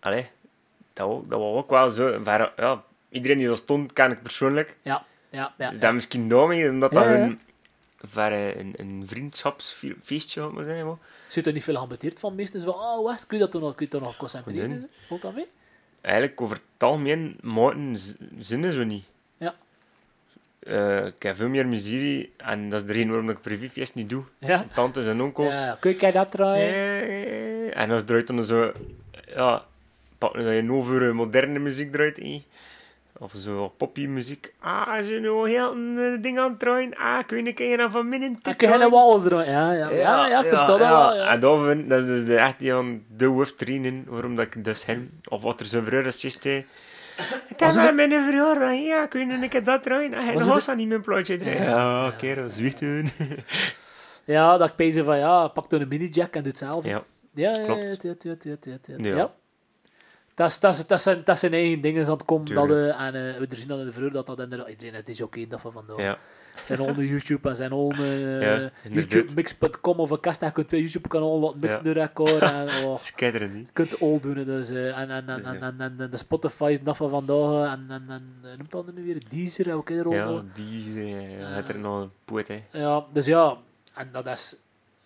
Allee, 0.00 0.28
dat, 0.92 1.30
dat 1.30 1.38
was 1.38 1.56
ook 1.56 1.70
wel 1.70 1.90
zo... 1.90 2.22
waar- 2.22 2.52
ja, 2.56 2.82
iedereen 3.10 3.38
die 3.38 3.48
er 3.48 3.56
stond, 3.56 3.92
ken 3.92 4.10
ik 4.10 4.22
persoonlijk. 4.22 4.76
Ja, 4.82 5.04
ja, 5.30 5.54
ja. 5.58 5.68
Dus 5.68 5.78
ja. 5.78 5.82
dat 5.86 5.94
misschien 5.94 6.28
daarmee, 6.28 6.70
omdat 6.70 6.92
dat 6.92 7.04
hun... 7.04 7.40
voor 8.04 8.22
een, 8.22 8.74
een 8.76 9.02
vriendschapsfeestje, 9.06 10.48
moet 10.48 10.66
ik 10.66 10.84
maar. 10.84 10.96
Zit 11.26 11.46
er 11.46 11.52
niet 11.52 11.64
veel 11.64 11.74
geambeteerd 11.74 12.20
van 12.20 12.34
meestal? 12.34 12.60
Zo 12.60 12.72
van, 12.72 12.80
oh, 12.80 13.10
West, 13.10 13.26
kun 13.26 13.36
je 13.36 13.42
dat 13.42 13.52
toch 13.52 13.62
nog, 13.62 13.74
kun 13.74 13.86
je 13.86 13.92
dat 13.92 14.00
nog 14.00 14.16
concentreren? 14.16 14.90
Valt 15.06 15.22
dat 15.22 15.34
mee? 15.34 15.46
Eigenlijk 16.00 16.40
over 16.40 16.56
het 16.56 16.82
algemeen 16.82 17.96
zinnen 18.38 18.72
zo 18.72 18.84
niet. 18.84 19.04
Ja. 19.36 19.54
Eh, 20.58 21.06
ik 21.06 21.22
heb 21.22 21.36
veel 21.36 21.48
meer 21.48 21.66
muziek 21.66 22.30
en 22.36 22.70
dat 22.70 22.80
is 22.80 22.86
de 22.86 22.92
reden 22.92 23.08
waarom 23.08 23.30
ik 23.30 23.40
privéfeest 23.40 23.94
niet 23.94 24.10
doe. 24.10 24.24
Ja. 24.38 24.66
Tantes 24.74 25.06
en 25.06 25.20
onkels. 25.20 25.54
Ja, 25.54 25.76
kun 25.80 25.96
je 25.98 26.12
dat 26.12 26.30
draaien? 26.30 27.74
En 27.74 27.90
als 27.90 28.04
draait 28.04 28.26
dan 28.26 28.44
zo... 28.44 28.72
Ja, 29.26 29.64
pak 30.18 30.36
nu 30.36 30.44
dat 30.44 30.54
je 30.54 30.62
nou 30.62 30.84
voor 30.84 31.02
eh, 31.02 31.10
moderne 31.12 31.58
muziek 31.58 31.92
draait. 31.92 32.16
hè. 32.16 32.44
Of 33.20 33.32
zo 33.36 33.68
poppy 33.76 34.06
muziek. 34.06 34.52
Ah, 34.60 35.02
ze 35.02 35.18
nou 35.22 35.48
heel 35.50 35.72
een 35.72 35.98
eh, 35.98 36.22
ding 36.22 36.38
aan 36.38 36.50
het 36.50 36.58
draaien. 36.58 36.96
Ah, 36.96 37.26
kun 37.26 37.36
je 37.42 37.46
een 37.48 37.54
keer 37.54 37.76
naar 37.76 37.90
van 37.90 38.08
midden 38.08 38.36
Dan 38.42 38.56
kun 38.56 38.68
je 38.68 38.74
een 38.74 38.90
wals 38.90 39.22
draaien. 39.22 39.50
Ja, 39.52 39.72
ja, 39.72 39.90
ja, 39.90 40.26
ja, 40.26 40.40
ik 40.40 40.46
versta 40.46 40.66
dat 40.66 40.78
wel. 40.78 41.16
Ja. 41.16 41.28
En 41.32 41.40
dat, 41.40 41.62
vind- 41.64 41.88
dat 41.90 41.98
is 42.02 42.06
dus 42.08 42.24
de, 42.24 42.36
echt 42.36 42.58
die 42.58 42.74
aan 42.74 43.02
de 43.16 43.24
hoofdtrainen 43.24 44.04
waarom 44.08 44.36
dat 44.36 44.44
ik 44.46 44.64
dus 44.64 44.86
hem, 44.86 45.20
of 45.28 45.42
wat 45.42 45.60
er 45.60 45.66
zo'n 45.66 45.84
vrouw 45.84 46.02
is. 46.02 46.24
Ik 46.24 46.42
heb 46.42 46.64
Was 47.58 47.74
het- 47.74 47.94
met 47.94 48.08
mijn 48.08 48.24
verjaardag, 48.24 48.74
ja, 48.74 49.06
kun 49.06 49.28
je 49.28 49.34
een 49.42 49.48
keer 49.48 49.64
dat 49.64 49.82
draaien? 49.82 50.14
En 50.14 50.24
hij 50.24 50.34
Was 50.34 50.46
was 50.46 50.66
dat 50.66 50.76
niet 50.76 50.88
mijn 50.88 51.00
plaatje 51.00 51.36
draaien. 51.36 51.62
Ja, 51.62 52.10
kerel, 52.18 52.50
zwicht 52.50 52.78
doen. 52.80 53.08
Ja, 54.24 54.56
dat 54.58 54.68
ik 54.68 54.74
pezen 54.74 55.04
van, 55.04 55.18
ja, 55.18 55.48
pak 55.48 55.70
dan 55.70 55.80
een 55.80 55.88
mini-jack 55.88 56.34
en 56.34 56.40
doe 56.42 56.48
het 56.48 56.58
zelf. 56.58 56.84
Ja, 56.84 57.02
Ja, 57.34 57.50
ja, 57.50 57.64
Klopt. 57.64 57.80
ja, 57.80 57.86
ja, 57.86 58.14
ja, 58.22 58.34
ja, 58.42 58.56
ja, 58.62 58.78
ja, 58.96 59.08
Ja. 59.08 59.16
ja. 59.16 59.32
Dat, 60.38 60.50
is, 60.50 60.58
dat, 60.58 60.74
is, 60.74 60.86
dat, 60.86 61.00
zijn, 61.02 61.20
dat 61.24 61.38
zijn 61.38 61.52
eigen 61.52 61.80
dingen 61.80 62.04
aan 62.04 62.12
het 62.12 62.24
komen. 62.24 62.54
Dat, 62.54 62.70
eh, 62.70 63.00
en 63.00 63.14
eh, 63.14 63.38
we 63.38 63.46
zien 63.50 63.68
dat 63.68 63.78
in 63.78 63.84
de 63.86 63.92
vroeger 63.92 64.12
dat 64.12 64.26
dat 64.26 64.40
inderdaad... 64.40 64.68
Iedereen 64.68 64.94
is 64.94 65.04
dus 65.04 65.20
oké 65.20 65.46
dat 65.46 65.60
van 65.60 65.72
vandaag. 65.72 65.98
ja. 65.98 66.18
Zijn 66.62 66.80
onder 66.80 67.04
YouTube 67.12 67.48
en 67.48 67.56
zijn 67.56 67.72
onder 67.72 68.06
Ja, 68.18 68.58
uh, 68.58 68.68
inderdaad. 68.82 69.12
YouTubemix.com 69.12 69.98
of 70.00 70.10
een 70.10 70.20
kast. 70.20 70.40
Je 70.40 70.52
kunt 70.52 70.68
twee 70.68 70.80
YouTube-kanaal 70.80 71.38
laten 71.40 71.58
mixen 71.60 71.84
Ja. 71.84 71.92
door 71.92 72.02
elkaar. 72.02 72.42
En, 72.68 72.84
oh, 72.84 73.00
je 73.02 73.64
kunt 73.72 73.90
het 73.92 74.00
all 74.00 74.20
doen. 74.20 74.34
Dus, 74.34 74.70
eh, 74.70 74.98
en, 74.98 75.10
en, 75.10 75.28
en, 75.28 75.44
en, 75.44 75.62
en, 75.62 75.80
en, 75.80 75.94
en 76.00 76.10
de 76.10 76.16
Spotify 76.16 76.68
is 76.72 76.80
dat 76.82 76.96
van 76.96 77.10
vandaag. 77.10 77.72
En, 77.72 77.84
en, 77.88 78.04
en 78.08 78.34
eh, 78.42 78.56
noemt 78.56 78.70
dat 78.70 78.94
nu 78.94 79.04
weer? 79.04 79.22
Deezer, 79.28 79.68
heb 79.68 79.78
ik 79.78 79.90
er 79.90 80.06
ook 80.06 80.12
Ja, 80.12 80.24
nog. 80.24 80.42
die 80.54 80.94
uh, 80.94 81.54
had 81.54 81.68
er 81.68 81.78
nog 81.78 82.00
een 82.00 82.10
poet, 82.24 82.48
hè. 82.48 82.62
Ja, 82.72 83.04
dus 83.12 83.26
ja, 83.26 83.56
en 83.94 84.08
dat 84.12 84.26
is 84.26 84.56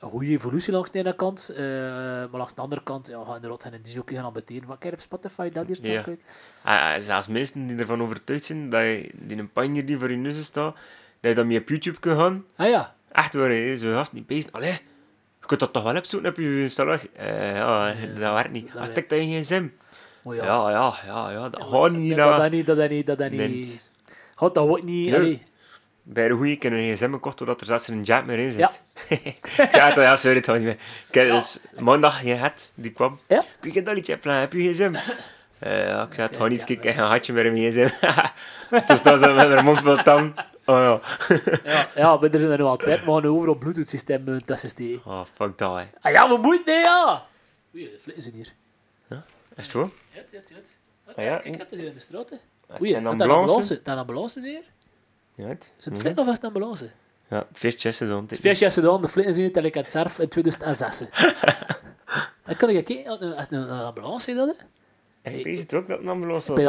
een 0.02 0.08
goede 0.08 0.26
evolutie 0.26 0.72
langs 0.72 0.90
de 0.90 0.98
ene 0.98 1.14
kant. 1.16 1.48
eh, 1.56 1.64
maar 1.64 2.28
langs 2.32 2.54
de 2.54 2.60
andere 2.60 2.82
kant, 2.82 3.06
ja, 3.06 3.24
ga 3.24 3.34
inderdaad 3.34 3.62
geen 3.62 3.82
DJ 3.82 4.14
gaan 4.14 4.24
aanbeteren. 4.24 4.68
Wat 4.68 4.78
kijk 4.78 4.92
op 4.94 5.00
Spotify, 5.00 5.48
dat 5.50 5.66
hier 5.66 5.78
Ja. 5.82 6.02
staan. 6.02 6.18
Ah, 6.64 6.94
ah, 6.94 7.00
zelfs 7.02 7.28
mensen 7.28 7.66
die 7.66 7.76
ervan 7.76 8.02
overtuigd 8.02 8.44
zijn 8.44 8.68
dat 8.68 8.80
je 8.82 9.10
die 9.14 9.38
een 9.38 9.52
panje 9.52 9.84
die 9.84 9.98
voor 9.98 10.10
je 10.10 10.16
neus 10.16 10.44
staat, 10.44 10.74
dat 11.20 11.30
je 11.30 11.34
dan 11.34 11.46
mee 11.46 11.58
op 11.60 11.68
YouTube 11.68 11.98
kunt 11.98 12.18
gaan. 12.18 12.44
Ah 12.56 12.68
ja, 12.68 12.94
Echt 13.12 13.34
waar, 13.34 13.50
hè. 13.50 13.76
Zo 13.76 13.92
gast 13.92 14.12
niet 14.12 14.26
bezig. 14.26 14.52
Allee, 14.52 14.70
je 15.40 15.46
kunt 15.46 15.60
dat 15.60 15.72
toch 15.72 15.82
wel 15.82 15.96
opzoeken 15.96 16.28
op 16.30 16.36
je 16.36 16.62
installatie? 16.62 17.10
Eh, 17.12 17.54
ja, 17.56 17.94
dat 18.18 18.32
werkt 18.32 18.50
niet. 18.52 18.72
dat 18.72 18.80
Als 18.80 18.90
ik 18.90 19.08
dat 19.08 19.18
in 19.18 19.28
je 19.28 19.40
gsm. 19.42 19.66
maar 20.22 20.34
ja. 20.36 20.44
Ja, 20.44 20.70
ja, 20.70 20.94
ja, 21.06 21.30
ja. 21.30 21.48
Dat 21.48 21.62
gaat 21.62 21.90
niet. 21.92 22.16
dat, 22.16 22.36
dat, 22.36 22.50
niet, 22.50 22.66
dat, 22.66 22.76
dat 22.76 22.90
niet, 22.90 23.06
dat, 23.06 23.18
dat 23.18 23.30
niet. 23.30 23.84
Gaat 24.34 24.54
dat 24.54 24.68
ook 24.68 24.82
niet. 24.84 25.42
Bij 26.02 26.28
de 26.28 26.34
goeie 26.34 26.56
kunnen 26.56 26.78
een 26.78 26.94
gsm 26.96 27.12
gekocht 27.12 27.38
doordat 27.38 27.60
er 27.60 27.66
zelfs 27.66 27.88
een 27.88 28.02
jet 28.02 28.26
meer 28.26 28.38
in 28.38 28.52
Ja. 28.52 28.70
zit. 28.70 28.82
ja, 29.74 29.88
toch, 29.92 30.04
ja, 30.04 30.16
sorry, 30.16 30.36
het 30.36 30.46
niet 30.46 30.62
meer. 30.62 30.78
Kijk, 31.10 31.30
dus 31.30 31.58
maandag, 31.78 32.22
je 32.22 32.34
het, 32.34 32.72
die 32.74 32.92
kwam. 32.92 33.18
Ja? 33.28 33.44
Kun 33.60 33.72
je 33.72 33.82
dat 33.82 33.94
liedje 33.94 34.18
plannen? 34.18 34.42
Heb 34.42 34.52
je 34.52 34.72
gsm? 34.72 34.94
Eh, 35.58 35.86
ja, 35.86 36.02
ik 36.06 36.14
zei, 36.14 36.26
het 36.26 36.36
gaat 36.36 36.48
niet, 36.48 36.58
ja, 36.58 36.64
kijk, 36.64 36.78
ik 36.78 36.84
heb 36.84 36.96
een 36.98 37.10
hatje 37.10 37.32
met 37.32 37.44
een 37.44 37.70
gsm. 37.70 37.88
Toen 38.86 38.96
staan 38.96 39.18
ze 39.18 39.26
met 39.26 39.46
haar 39.48 39.64
mond 39.64 39.80
vol 39.80 39.96
tang. 39.96 40.34
Oh 40.66 40.76
ja. 40.76 41.00
Ja, 41.64 41.88
ja, 41.94 42.16
maar 42.16 42.30
er 42.30 42.38
zijn 42.38 42.50
er 42.52 42.58
nog 42.58 42.78
maar 42.86 42.96
we 43.04 43.12
gaan 43.12 43.22
nu 43.22 43.28
overal 43.28 43.54
Bluetooth-systeem 43.54 44.28
uh, 44.28 44.40
testen 44.40 44.68
steken. 44.68 45.00
Oh, 45.04 45.20
fuck 45.34 45.58
dat, 45.58 45.78
hè. 45.78 45.84
Ah 46.00 46.12
ja, 46.12 46.28
we 46.28 46.36
moeten, 46.36 46.74
nee, 46.74 46.82
ja! 46.82 47.26
Oei, 47.74 47.90
de 47.90 47.98
flitten 47.98 48.22
zijn 48.22 48.34
hier. 48.34 48.52
Is 49.08 49.16
het 49.56 49.66
zo? 49.66 49.92
Ja, 50.08 50.20
ja, 50.30 50.40
ja. 50.48 50.56
Ah 51.16 51.24
ja, 51.24 51.36
Kijk, 51.38 51.58
het 51.58 51.72
is 51.72 51.78
hier 51.78 51.86
in 51.86 51.94
de 51.94 52.00
straat, 52.00 52.30
hè. 52.30 52.36
Een 52.68 52.80
Oei, 52.80 52.92
dat 52.92 53.04
ambulance? 53.04 53.24
een 53.24 53.30
ambulance. 53.40 53.74
Dat 53.82 53.92
een 53.94 53.98
ambulance 54.00 54.40
hier. 54.40 54.62
Ja, 55.34 55.46
het. 55.48 55.72
Is 55.78 55.84
het 55.84 55.96
of 56.18 56.26
is 56.26 56.32
het 56.32 56.38
een 56.42 56.46
ambulance? 56.46 56.90
Ja, 57.28 57.38
het 57.48 57.58
feestje 57.58 57.88
is 57.88 58.00
er 58.00 58.08
dan. 58.08 58.28
Speciaal 58.30 58.70
gedaan, 58.70 59.02
de 59.02 59.08
flitten 59.08 59.34
zijn 59.34 59.52
dat 59.52 59.64
ik 59.64 59.74
het 59.74 59.90
zelf 59.90 60.18
in 60.18 60.28
2006. 60.28 61.04
En 62.44 62.56
kan 62.56 62.68
ik 62.70 62.84
kijken, 62.84 63.06
als 63.10 63.20
het 63.36 63.52
een 63.52 63.68
ambulance 63.70 64.30
is 64.30 64.36
dat, 64.36 64.56
hè? 65.22 65.30
Ik 65.30 65.44
weet 65.44 65.58
het 65.58 65.74
ook 65.74 65.88
dat 65.88 65.96
het 65.96 66.06
een 66.06 66.12
ambulance 66.12 66.48
was. 66.52 66.58
Je 66.60 66.64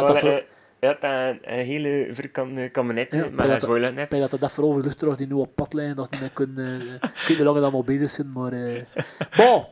dat 0.80 1.02
Maar, 1.02 1.30
een, 1.30 1.40
hele 1.66 2.08
vierkante 2.12 2.70
kabinet 2.72 3.12
Ja, 3.12 3.24
een 3.24 3.36
dat- 3.36 3.62
heb. 3.62 3.96
Ik 4.04 4.10
denk 4.10 4.30
dat 4.32 4.40
dat 4.40 4.52
voor 4.52 4.64
over 4.64 4.82
luisteraars 4.82 5.18
die 5.18 5.28
nu 5.28 5.34
op 5.34 5.56
pad 5.56 5.74
liggen, 5.74 5.96
dat 5.96 6.10
ze 6.16 6.22
niet 6.24 6.34
kunnen... 6.34 6.80
eh, 6.82 6.94
ik 6.94 7.02
weet 7.02 7.28
niet 7.28 7.38
hoe 7.38 7.44
lang 7.46 7.56
dat 7.56 7.64
allemaal 7.64 7.84
bezig 7.84 8.10
zijn, 8.10 8.32
maar... 8.32 8.52
eh 8.54 8.82
Bon, 9.38 9.66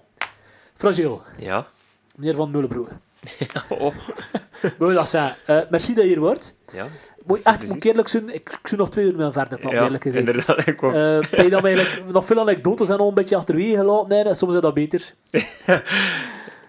fragiel. 0.76 1.22
Ja. 1.38 1.68
Meneer 2.16 2.36
Van 2.36 2.52
Mullenbroek. 2.52 2.90
Oh. 3.70 3.96
Wil 4.78 4.94
dat 4.94 5.10
zeggen? 5.10 5.36
Eh, 5.46 5.70
merci 5.70 5.94
dat 5.94 6.04
je 6.04 6.10
hier 6.10 6.20
wordt. 6.20 6.58
Ja. 6.74 6.88
Moet 7.32 7.44
je 7.44 7.50
echt 7.50 7.68
moet 7.68 7.76
ik 7.76 7.84
eerlijk 7.84 8.08
zijn, 8.08 8.24
ik, 8.34 8.50
ik 8.62 8.68
zou 8.68 8.82
nog 8.82 8.90
twee 8.90 9.06
uur 9.06 9.12
met 9.16 9.22
hem 9.36 9.48
verder 9.48 9.72
ja, 9.74 9.84
eerlijk 9.84 10.04
gezegd. 10.04 10.28
inderdaad. 10.28 10.68
Ik 10.68 10.82
wou- 10.82 10.94
Eh, 10.94 11.30
ben 11.32 11.44
je 11.44 11.50
dan 11.50 11.66
eigenlijk 11.66 12.04
nog 12.14 12.26
veel 12.26 12.40
anekdotes 12.40 12.90
en 12.90 12.98
al 12.98 13.08
een 13.08 13.14
beetje 13.14 13.36
achterwege 13.36 13.76
gelaten? 13.76 14.10
Nee, 14.10 14.24
nee, 14.24 14.34
soms 14.34 14.54
is 14.56 14.62
dat 14.62 14.74
beter. 14.74 15.12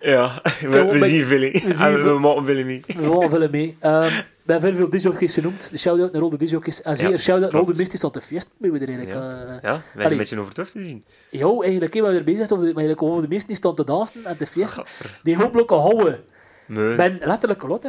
ja, 0.00 0.40
we, 0.60 0.68
we 0.68 0.84
met- 0.92 1.02
zien 1.04 1.24
veel. 1.24 1.38
we 1.40 1.50
En 1.50 1.68
we, 1.68 1.74
veel- 1.74 2.12
we 2.14 2.18
maken 2.18 2.44
veel 2.44 2.64
mee. 2.64 2.82
We 2.86 3.18
gaan 3.20 3.30
veel 3.30 3.48
mee. 3.50 3.76
Ehm 3.80 4.10
we 4.44 4.52
hebben 4.52 4.76
veel 4.76 4.90
disjockeys 4.90 5.34
genoemd. 5.34 5.70
De 5.70 5.78
shout-out 5.78 6.12
naar 6.12 6.22
al 6.22 6.30
de 6.30 6.36
disjockeys. 6.36 6.82
En 6.82 6.96
zeker 6.96 7.12
Ja, 7.12 7.18
shout-out 7.18 7.50
naar 7.52 7.60
de 7.60 7.64
klopt. 7.66 7.78
meesten 7.78 7.98
staan 7.98 8.10
te 8.10 8.20
feesten. 8.20 8.52
Ben 8.58 8.72
we 8.72 8.78
er 8.78 8.88
eigenlijk... 8.88 9.18
Ja. 9.18 9.30
eh, 9.30 9.48
Ja, 9.62 9.70
wij 9.72 9.80
zijn 9.94 10.10
een 10.10 10.16
beetje 10.16 10.40
overtuigd 10.40 10.72
te 10.72 10.84
zien. 10.84 11.04
Jo, 11.30 11.62
eigenlijk, 11.62 11.94
hè, 11.94 12.00
we 12.00 12.06
hebben 12.06 12.26
er 12.26 12.32
bezig 12.32 12.50
over 12.52 12.64
de, 12.66 12.72
maar 12.72 12.82
eigenlijk 12.82 13.02
over 13.02 13.22
de 13.22 13.28
meesten 13.28 13.48
die 13.48 13.56
staan 13.56 13.74
te 13.74 13.84
dansen 13.84 14.24
en 14.24 14.36
te 14.36 14.46
feesten. 14.46 14.82
Die 15.22 15.36
hopelijk 15.36 15.70
houden. 15.70 16.18
Nee. 16.66 16.94
ben 16.94 17.18
letterlijk 17.24 17.62
lot 17.62 17.84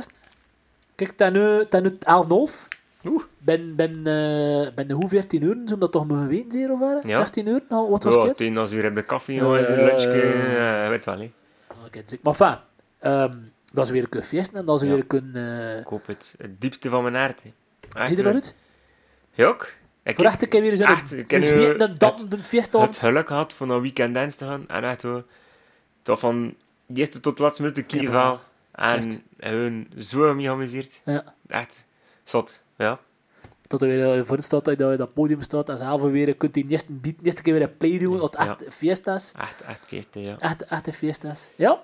is. 0.95 1.06
Kijk, 1.07 1.11
ten 1.18 1.34
nu, 1.34 1.65
ten 1.70 1.84
nu 1.84 1.90
11,5. 1.90 2.68
Oeh. 3.06 3.24
Ben, 3.38 3.76
ben, 3.76 3.91
eh 3.98 4.74
ben 4.76 4.88
de 4.88 4.94
hoe 4.94 5.07
14 5.07 5.44
uur, 5.44 5.57
zou 5.65 5.80
dat 5.80 5.91
toch 5.91 6.07
mogen 6.07 6.28
weten, 6.28 6.52
zeer 6.52 6.72
of 6.72 6.80
waar? 6.80 7.07
Ja. 7.07 7.15
16 7.15 7.48
uur, 7.48 7.61
nou, 7.70 7.90
wat 7.90 8.03
was 8.03 8.15
Ja, 8.15 8.26
het? 8.26 8.36
tien 8.36 8.57
als 8.57 8.70
we 8.70 8.76
weer 8.76 8.84
hebben 8.84 9.06
koffie, 9.06 9.36
Ja, 9.36 9.41
jongens, 9.41 9.68
een 9.68 9.80
ja, 9.80 9.86
lunchje, 9.86 10.10
ja. 10.10 10.84
eh, 10.84 10.90
weet 10.90 11.06
wel. 11.06 11.30
Oké, 11.86 12.03
drink. 12.03 12.24
Maar 12.24 12.34
enfin, 12.40 12.57
ehm, 12.99 13.34
dat 13.74 13.88
ze 13.88 13.94
weer 13.94 14.10
kunnen 14.10 14.28
feesten 14.28 14.57
en 14.57 14.65
dat 14.65 14.80
ze 14.80 14.86
Ja. 14.88 14.94
weer 14.94 15.06
kunnen... 15.06 15.36
eh 15.72 15.80
Ik 15.80 15.86
hoop 15.88 16.07
het. 16.07 16.36
Het 16.38 16.61
diepste 16.61 16.90
van 16.90 17.03
mijn. 17.03 17.15
Echt, 17.15 18.07
zie 18.07 18.18
je 18.18 18.24
er 18.24 18.24
nog 18.24 18.34
uit? 18.34 18.56
Ja, 19.34 19.45
ook. 19.48 19.72
Ik 20.03 20.15
Voor 20.15 20.26
echt 20.26 20.41
een 20.41 20.48
keer 20.49 20.61
weer 20.61 20.72
een 20.72 20.78
een 21.41 21.44
zwetende, 21.44 21.88
het- 21.88 21.99
dampende 21.99 22.36
het 22.36 22.98
geluk 22.98 23.28
gehad 23.28 23.53
van 23.53 23.70
een 23.70 23.82
weekend 23.82 24.14
dance 24.14 24.38
te 24.38 24.45
gaan. 24.45 24.68
En 24.68 24.84
echt 24.84 25.02
zo, 25.02 25.24
toch 26.02 26.20
van 26.20 26.56
de 26.86 26.99
eerste 26.99 27.20
tot 27.20 27.38
de 27.38 27.44
laatste 27.44 27.61
minuut 27.61 27.78
Ja, 27.78 27.84
kieval. 27.84 28.40
En 28.74 28.95
echt. 29.06 29.22
hun 29.38 29.91
zo 29.98 30.34
mee 30.34 30.45
geamuseerd. 30.45 31.02
Ja. 31.06 31.24
Echt 31.48 31.86
zot, 32.24 32.62
ja. 32.78 33.00
Tot 33.68 33.82
er 33.82 33.88
weer 33.88 34.14
eh, 34.18 34.26
voor 34.26 34.36
staat 34.44 34.66
dat 34.66 34.80
je 34.80 34.86
op 34.91 34.98
dat 34.98 35.14
podium 35.14 35.41
staat 35.41 35.70
en 35.70 35.78
zelf 35.78 36.02
weer 36.02 36.36
kunt 36.36 36.54
die 36.54 36.66
eerste, 36.70 36.91
beat, 36.91 37.16
eerste 37.24 37.41
keer 37.41 37.54
weer 37.54 37.62
een 37.62 37.78
play 37.78 37.98
doen, 38.00 38.18
wat 38.20 38.36
echt 38.36 38.48
Ja. 38.48 38.72
fiesta's. 38.72 39.32
Echt, 39.40 39.62
echt 39.62 39.86
feesten, 39.86 40.22
ja. 40.22 40.36
Echt, 40.40 40.66
echte 40.66 40.94
fiesta's. 40.94 41.50
Ja, 41.56 41.82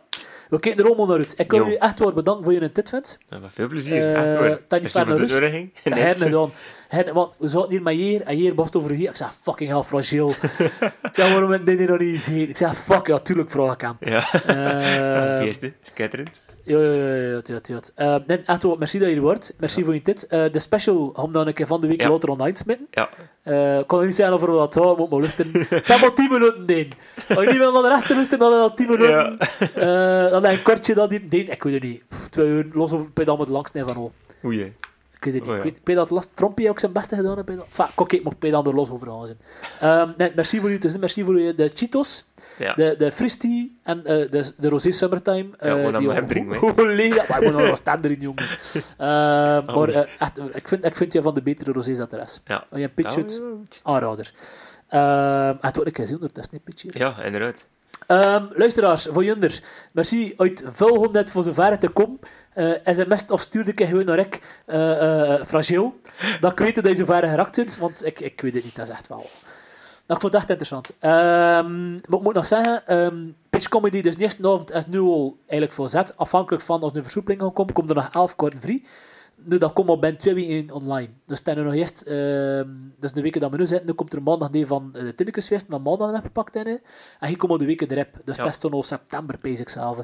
we 0.49 0.59
kijken 0.59 0.79
er 0.83 0.87
allemaal 0.87 1.05
naar 1.07 1.17
uit. 1.17 1.39
Ik 1.39 1.51
wil 1.51 1.67
u 1.67 1.73
echt 1.73 1.99
waar 1.99 2.13
bedanken 2.13 2.43
voor 2.43 2.53
je 2.53 2.71
dit 2.71 2.89
vindt. 2.89 3.17
ja 3.29 3.39
veel 3.49 3.67
plezier, 3.67 4.01
Eh, 4.01 4.23
echt 4.25 4.33
hoor. 4.37 4.67
Tanja 4.67 4.83
Merci 4.83 5.05
voor 5.05 5.15
de 5.15 5.21
uitnodiging. 5.21 5.71
Herne 5.83 6.29
dan. 6.39 6.53
Herne, 6.89 7.13
want 7.13 7.33
we 7.37 7.47
zaten 7.47 7.69
hier 7.69 7.81
met 7.81 7.93
hier 7.93 8.21
en 8.21 8.35
hier 8.35 8.55
was 8.55 8.65
het 8.65 8.75
over 8.75 8.91
hier. 8.91 9.09
Ik 9.09 9.15
zei, 9.15 9.29
fucking 9.41 9.69
hell, 9.69 9.81
fragiel. 9.83 10.29
ik 11.01 11.09
zei, 11.11 11.31
waarom 11.31 11.51
heb 11.51 11.67
je 11.67 11.75
dit 11.75 11.89
nog 11.89 11.99
niet 11.99 12.09
gezien? 12.21 12.49
Ik 12.49 12.57
zei, 12.57 12.73
fuck, 12.73 13.07
ja, 13.07 13.19
tuurlijk 13.19 13.49
vraag 13.51 13.73
ik 13.73 13.81
hem. 13.81 13.95
Ja, 13.99 14.33
Eh, 14.33 15.39
feesten, 15.43 15.75
schitterend. 15.81 16.41
Ja, 16.63 16.79
ja, 16.79 16.91
ja, 16.93 17.05
ja, 17.05 17.41
ja, 17.43 17.59
ja, 17.63 17.79
ja. 17.95 18.21
Eh, 18.27 18.37
echt 18.45 18.63
wel, 18.63 18.75
merci 18.77 18.99
dat 18.99 19.09
je 19.09 19.15
er 19.15 19.21
wordt. 19.21 19.53
Merci 19.59 19.83
voor 19.83 19.93
je 19.93 20.01
dit. 20.03 20.27
Eh, 20.27 20.43
de 20.51 20.59
special 20.59 21.11
gaan 21.15 21.25
we 21.25 21.31
dan 21.31 21.47
een 21.47 21.53
keer 21.53 21.67
van 21.67 21.81
de 21.81 21.87
week 21.87 22.01
Ja. 22.01 22.09
later 22.09 22.29
online 22.29 22.57
smitten. 22.57 22.87
Ja, 22.91 23.09
Eh, 23.43 23.79
ik 23.79 23.87
kan 23.87 24.05
niet 24.05 24.15
zeggen 24.15 24.35
of 24.35 24.41
we 24.41 24.47
dat 24.51 24.73
zo 24.73 24.95
moet 24.95 25.09
maar 25.09 25.19
luisteren. 25.19 25.51
Dat 25.53 25.67
heeft 25.69 25.87
maar 26.01 26.13
10 26.13 26.31
minuten 26.31 26.65
in. 26.77 26.93
Als 27.35 27.43
je 27.43 27.49
niet 27.49 27.57
wil 27.57 27.73
naar 27.73 27.81
de 27.81 27.87
rest 27.89 28.07
te 28.07 28.13
luisteren, 28.13 28.39
dan 28.39 28.51
dat 28.51 28.77
10 28.77 28.89
minuten. 28.89 29.37
Eh, 29.37 30.29
dan 30.31 30.43
heb 30.43 30.57
een 30.57 30.61
kortje 30.63 30.93
dat 30.93 31.09
hier. 31.09 31.21
Nee, 31.29 31.43
ik 31.43 31.63
weet 31.63 31.73
het 31.73 31.83
niet. 31.83 32.03
Pff, 32.07 32.27
twee 32.29 32.47
uur, 32.47 32.65
los 32.73 32.91
of 32.91 33.13
bij 33.13 33.25
dan 33.25 33.37
met 33.39 33.47
langs 33.47 33.71
van 33.73 33.95
al. 33.95 34.11
oei. 34.45 34.73
Ik 35.19 35.25
weet 35.25 35.33
het 35.33 35.43
niet. 35.43 35.51
Oh, 35.51 35.57
ja. 35.57 35.63
Ik 35.63 35.79
weet, 35.83 35.95
dat 35.95 36.09
last 36.09 36.35
Trompie 36.35 36.69
ook 36.69 36.79
zijn 36.79 36.91
beste 36.91 37.15
gedaan 37.15 37.35
dat- 37.35 37.49
Enfin, 37.49 37.85
kijk, 37.95 38.11
ik 38.11 38.39
bij 38.39 38.51
dan 38.51 38.65
er 38.67 38.75
los 38.75 38.89
over 38.89 39.07
gaan 39.07 39.25
zijn. 39.27 39.39
Ehm, 39.79 40.11
nee, 40.17 40.31
merci 40.35 40.59
voor 40.59 40.69
te 40.79 40.89
zien. 40.89 40.99
Merci 40.99 41.23
voor 41.23 41.39
je, 41.39 41.55
de 41.55 41.69
Cheetos, 41.73 42.25
Ja. 42.57 42.73
de, 42.73 42.95
de 42.97 43.11
Fristy 43.11 43.71
en 43.83 44.05
eh, 44.05 44.31
de, 44.31 44.51
de 44.57 44.69
Rosé 44.69 44.91
Summertime. 44.91 45.49
Ja, 45.51 45.57
eh, 45.57 45.73
we 45.73 45.81
gaan 45.91 45.99
die 45.99 46.09
hem 46.11 46.27
hè. 46.75 46.83
Leeg 46.85 47.15
dat- 47.15 47.27
Maar 47.27 47.41
ik 47.43 47.51
moet 47.51 47.59
nog 47.59 47.69
wat 47.69 47.77
staan 47.77 48.01
erin, 48.03 48.19
jongen. 48.19 48.43
Ehm, 48.97 49.69
Oh. 49.69 49.75
maar 49.75 49.89
eh, 49.89 50.07
echt, 50.19 50.37
ik, 50.53 50.67
vind, 50.67 50.85
ik 50.85 50.95
vind 50.95 51.13
je 51.13 51.21
van 51.21 51.33
de 51.33 51.41
betere 51.41 51.71
Rosés 51.71 51.97
dat 51.97 52.13
er 52.13 52.21
is. 52.21 52.41
Ja. 52.45 52.55
Als 52.69 52.79
je 52.79 52.83
een 52.85 52.93
pitch 52.93 53.09
Ja, 53.13 53.17
hebt, 53.19 53.35
ja, 53.35 53.49
goed. 53.57 53.79
aanrader. 53.83 54.31
Ehm 54.87 55.55
het 55.61 55.75
wordt 55.75 55.85
een 55.89 55.91
keer 55.95 56.07
zien, 56.07 56.15
ondertussen, 56.15 56.53
een 56.53 56.61
pitch 56.63 56.81
hier. 56.81 56.97
Ja, 56.97 57.21
inderdaad. 57.23 57.67
Ehm, 58.09 58.45
luisteraars, 58.53 59.07
voor 59.11 59.23
Junder, 59.23 59.63
merci 59.93 60.33
uit 60.37 60.63
volgend 60.67 61.31
voor 61.31 61.43
zover 61.43 61.79
te 61.79 61.89
komen. 61.89 62.19
Eh 62.53 62.71
sms 62.83 63.25
of 63.25 63.41
stuurde 63.41 63.71
ik 63.71 63.87
gewoon 63.87 64.05
naar 64.05 64.19
ik, 64.19 64.61
eh 64.65 65.33
eh, 65.33 65.45
fragiel. 65.45 65.99
Dat 66.39 66.51
ik 66.51 66.57
weet 66.59 66.75
dat 66.75 66.87
je 66.87 66.95
zover 66.95 67.23
geraakt 67.27 67.55
zit, 67.55 67.77
want 67.77 68.05
ik, 68.05 68.19
ik 68.19 68.41
weet 68.41 68.53
het 68.53 68.63
niet, 68.63 68.75
dat 68.75 68.87
is 68.87 68.93
echt 68.93 69.07
wel... 69.07 69.29
ik 70.07 70.19
vond 70.19 70.23
het 70.23 70.33
echt 70.33 70.49
interessant. 70.49 70.95
Maar 70.99 72.17
ik 72.17 72.21
moet 72.21 72.33
nog 72.33 72.45
zeggen, 72.45 72.87
ehm 72.87 73.17
pitch 73.49 73.67
comedy, 73.67 74.01
dus 74.01 74.15
de 74.15 74.23
eerste 74.23 74.47
avond 74.47 74.73
is 74.73 74.85
nu 74.85 74.99
al 74.99 75.37
eigenlijk 75.39 75.73
voorzet. 75.73 76.17
Afhankelijk 76.17 76.63
van 76.63 76.81
als 76.81 76.91
er 76.91 76.97
een 76.97 77.03
versoepeling 77.03 77.41
gaat 77.41 77.53
komen, 77.53 77.73
komt 77.73 77.89
er 77.89 77.95
nog 77.95 78.09
11 78.13 78.35
korten 78.35 78.61
free. 78.61 78.85
Nu, 79.45 79.57
dat 79.57 79.73
komt 79.73 79.89
al 79.89 79.99
binnen 79.99 80.19
twee 80.19 80.33
weken 80.33 80.71
online. 80.75 81.09
Dus 81.25 81.43
dan 81.43 81.63
nog 81.63 81.73
eerst, 81.73 82.01
ehm 82.01 82.67
dus 82.99 83.13
de 83.13 83.21
weken 83.21 83.41
dat 83.41 83.51
we 83.51 83.57
nu 83.57 83.65
zitten, 83.67 83.87
nu 83.87 83.93
komt 83.93 84.13
er 84.13 84.23
maandag 84.23 84.49
een 84.51 84.67
van 84.67 84.89
eh, 84.93 85.01
de 85.03 85.15
Tinnikesfeest, 85.15 85.67
maar 85.67 85.81
maandag 85.81 86.11
hebben 86.11 86.21
we 86.21 86.27
gepakt 86.41 86.55
in. 86.55 86.79
En 87.19 87.27
hier 87.27 87.37
komen 87.37 87.59
de 87.59 87.65
weken 87.65 87.91
erop. 87.91 88.07
Dus 88.23 88.35
Ja. 88.37 88.43
dat 88.43 88.51
is 88.51 88.57
toen 88.57 88.71
al 88.71 88.83
september, 88.83 89.37
pees 89.37 89.59
ik 89.59 89.69
zelf. 89.69 89.97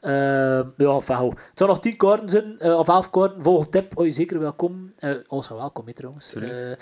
Ehm 0.00 0.68
ja, 0.76 1.00
goed. 1.00 1.32
Er 1.38 1.50
zijn 1.54 1.68
nog 1.68 1.80
10 1.80 1.96
kaarten 1.96 2.28
zijn, 2.28 2.58
eh, 2.58 2.78
of 2.78 2.88
11 2.88 3.10
kaarten. 3.10 3.42
Volgende 3.42 3.70
tip, 3.70 3.98
oh, 3.98 4.04
je 4.04 4.10
zeker 4.10 4.38
welkom. 4.38 4.92
Eh 4.98 5.14
ons 5.28 5.48
welkom, 5.48 5.86
hè, 5.86 5.92
trouwens. 5.92 6.34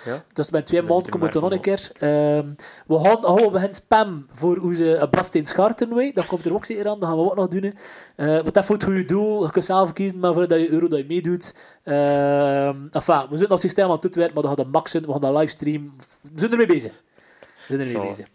Ja. 0.05 0.25
dus 0.33 0.51
bij 0.51 0.63
twee 0.63 0.83
maanden 0.83 1.11
komen 1.11 1.33
we 1.33 1.41
nog 1.41 1.53
een 1.53 1.61
keer. 1.61 1.91
Ehm, 1.95 2.47
we 2.87 2.99
gaan 2.99 3.25
houden 3.25 3.53
we 3.53 3.59
het 3.59 3.77
spam 3.77 4.27
voor 4.33 4.57
hoe 4.57 4.75
ze 4.77 4.97
een 4.97 5.11
Badsteen 5.11 5.47
Schaartoernooi. 5.47 6.13
Dat 6.13 6.27
komt 6.27 6.45
er 6.45 6.55
ook 6.55 6.65
zeker 6.65 6.89
aan. 6.89 6.99
Dat 7.01 7.09
gaan 7.09 7.19
we 7.19 7.25
ook 7.25 7.37
nog 7.37 7.49
doen. 7.49 7.73
hè. 8.17 8.43
Wat 8.43 8.55
dat 8.55 8.65
voor 8.65 8.75
het 8.75 8.85
goede 8.85 9.05
doel. 9.05 9.45
Je 9.45 9.51
kunt 9.51 9.65
zelf 9.65 9.93
kiezen, 9.93 10.19
maar 10.19 10.33
voor 10.35 10.49
dat 10.49 10.61
je 10.61 10.69
euro 10.71 10.89
dat 10.89 10.99
je 10.99 11.05
meedoet. 11.07 11.55
Ehm 11.89 12.87
enfin, 12.91 13.21
we 13.21 13.37
zitten 13.37 13.45
op 13.45 13.51
het 13.51 13.61
systeem 13.61 13.85
aan 13.85 13.91
het 13.91 14.05
uitwerken, 14.05 14.35
maar 14.35 14.43
we 14.43 14.49
gaan 14.49 14.57
dat 14.57 14.73
maxen. 14.73 15.07
We 15.07 15.13
gaan 15.13 15.21
dat 15.21 15.37
livestream. 15.37 15.93
We 16.23 16.39
zijn 16.41 16.51
ermee 16.51 16.67
bezig. 16.67 16.93
We 17.69 17.77
zijn 17.77 17.81
ermee 17.81 18.09
bezig. 18.09 18.27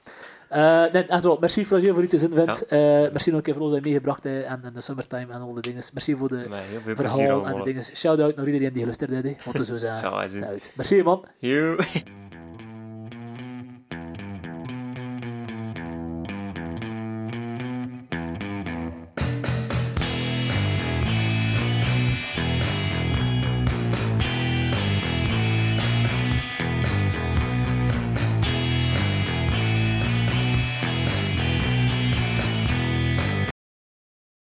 Eh, 0.50 0.84
nee, 0.94 1.06
echt 1.06 1.24
wel. 1.24 1.38
Merci 1.40 1.66
voor 1.66 1.82
iets 1.82 2.10
te 2.10 2.18
zin 2.18 2.32
vindt. 2.34 2.66
Eh, 2.66 2.80
merci 3.12 3.30
nog 3.30 3.38
een 3.38 3.42
keer 3.42 3.54
voor 3.54 3.62
alles 3.62 3.74
dat 3.74 3.84
je 3.84 3.90
meegebracht 3.90 4.24
hebt 4.24 4.46
en, 4.46 4.64
en 4.64 4.74
de 4.74 4.82
summertime 4.82 5.34
en 5.34 5.42
al 5.42 5.54
die 5.54 5.62
dingen. 5.62 5.84
Merci 5.94 6.16
voor 6.16 6.30
de 6.30 6.48
plezier 6.84 6.96
verhaal 6.96 7.48
en 7.48 7.56
de 7.56 7.64
dingen. 7.64 7.84
Shout-out 7.84 8.36
naar 8.36 8.46
iedereen 8.46 8.74
die 8.74 8.80
geluisterd 8.80 9.12
heeft. 9.12 9.46
Want 9.46 9.68
zo 9.68 10.16
hij 10.18 10.28
zijn. 10.28 10.46
Uit. 10.46 10.72
Merci 10.76 11.04
man. 11.04 11.26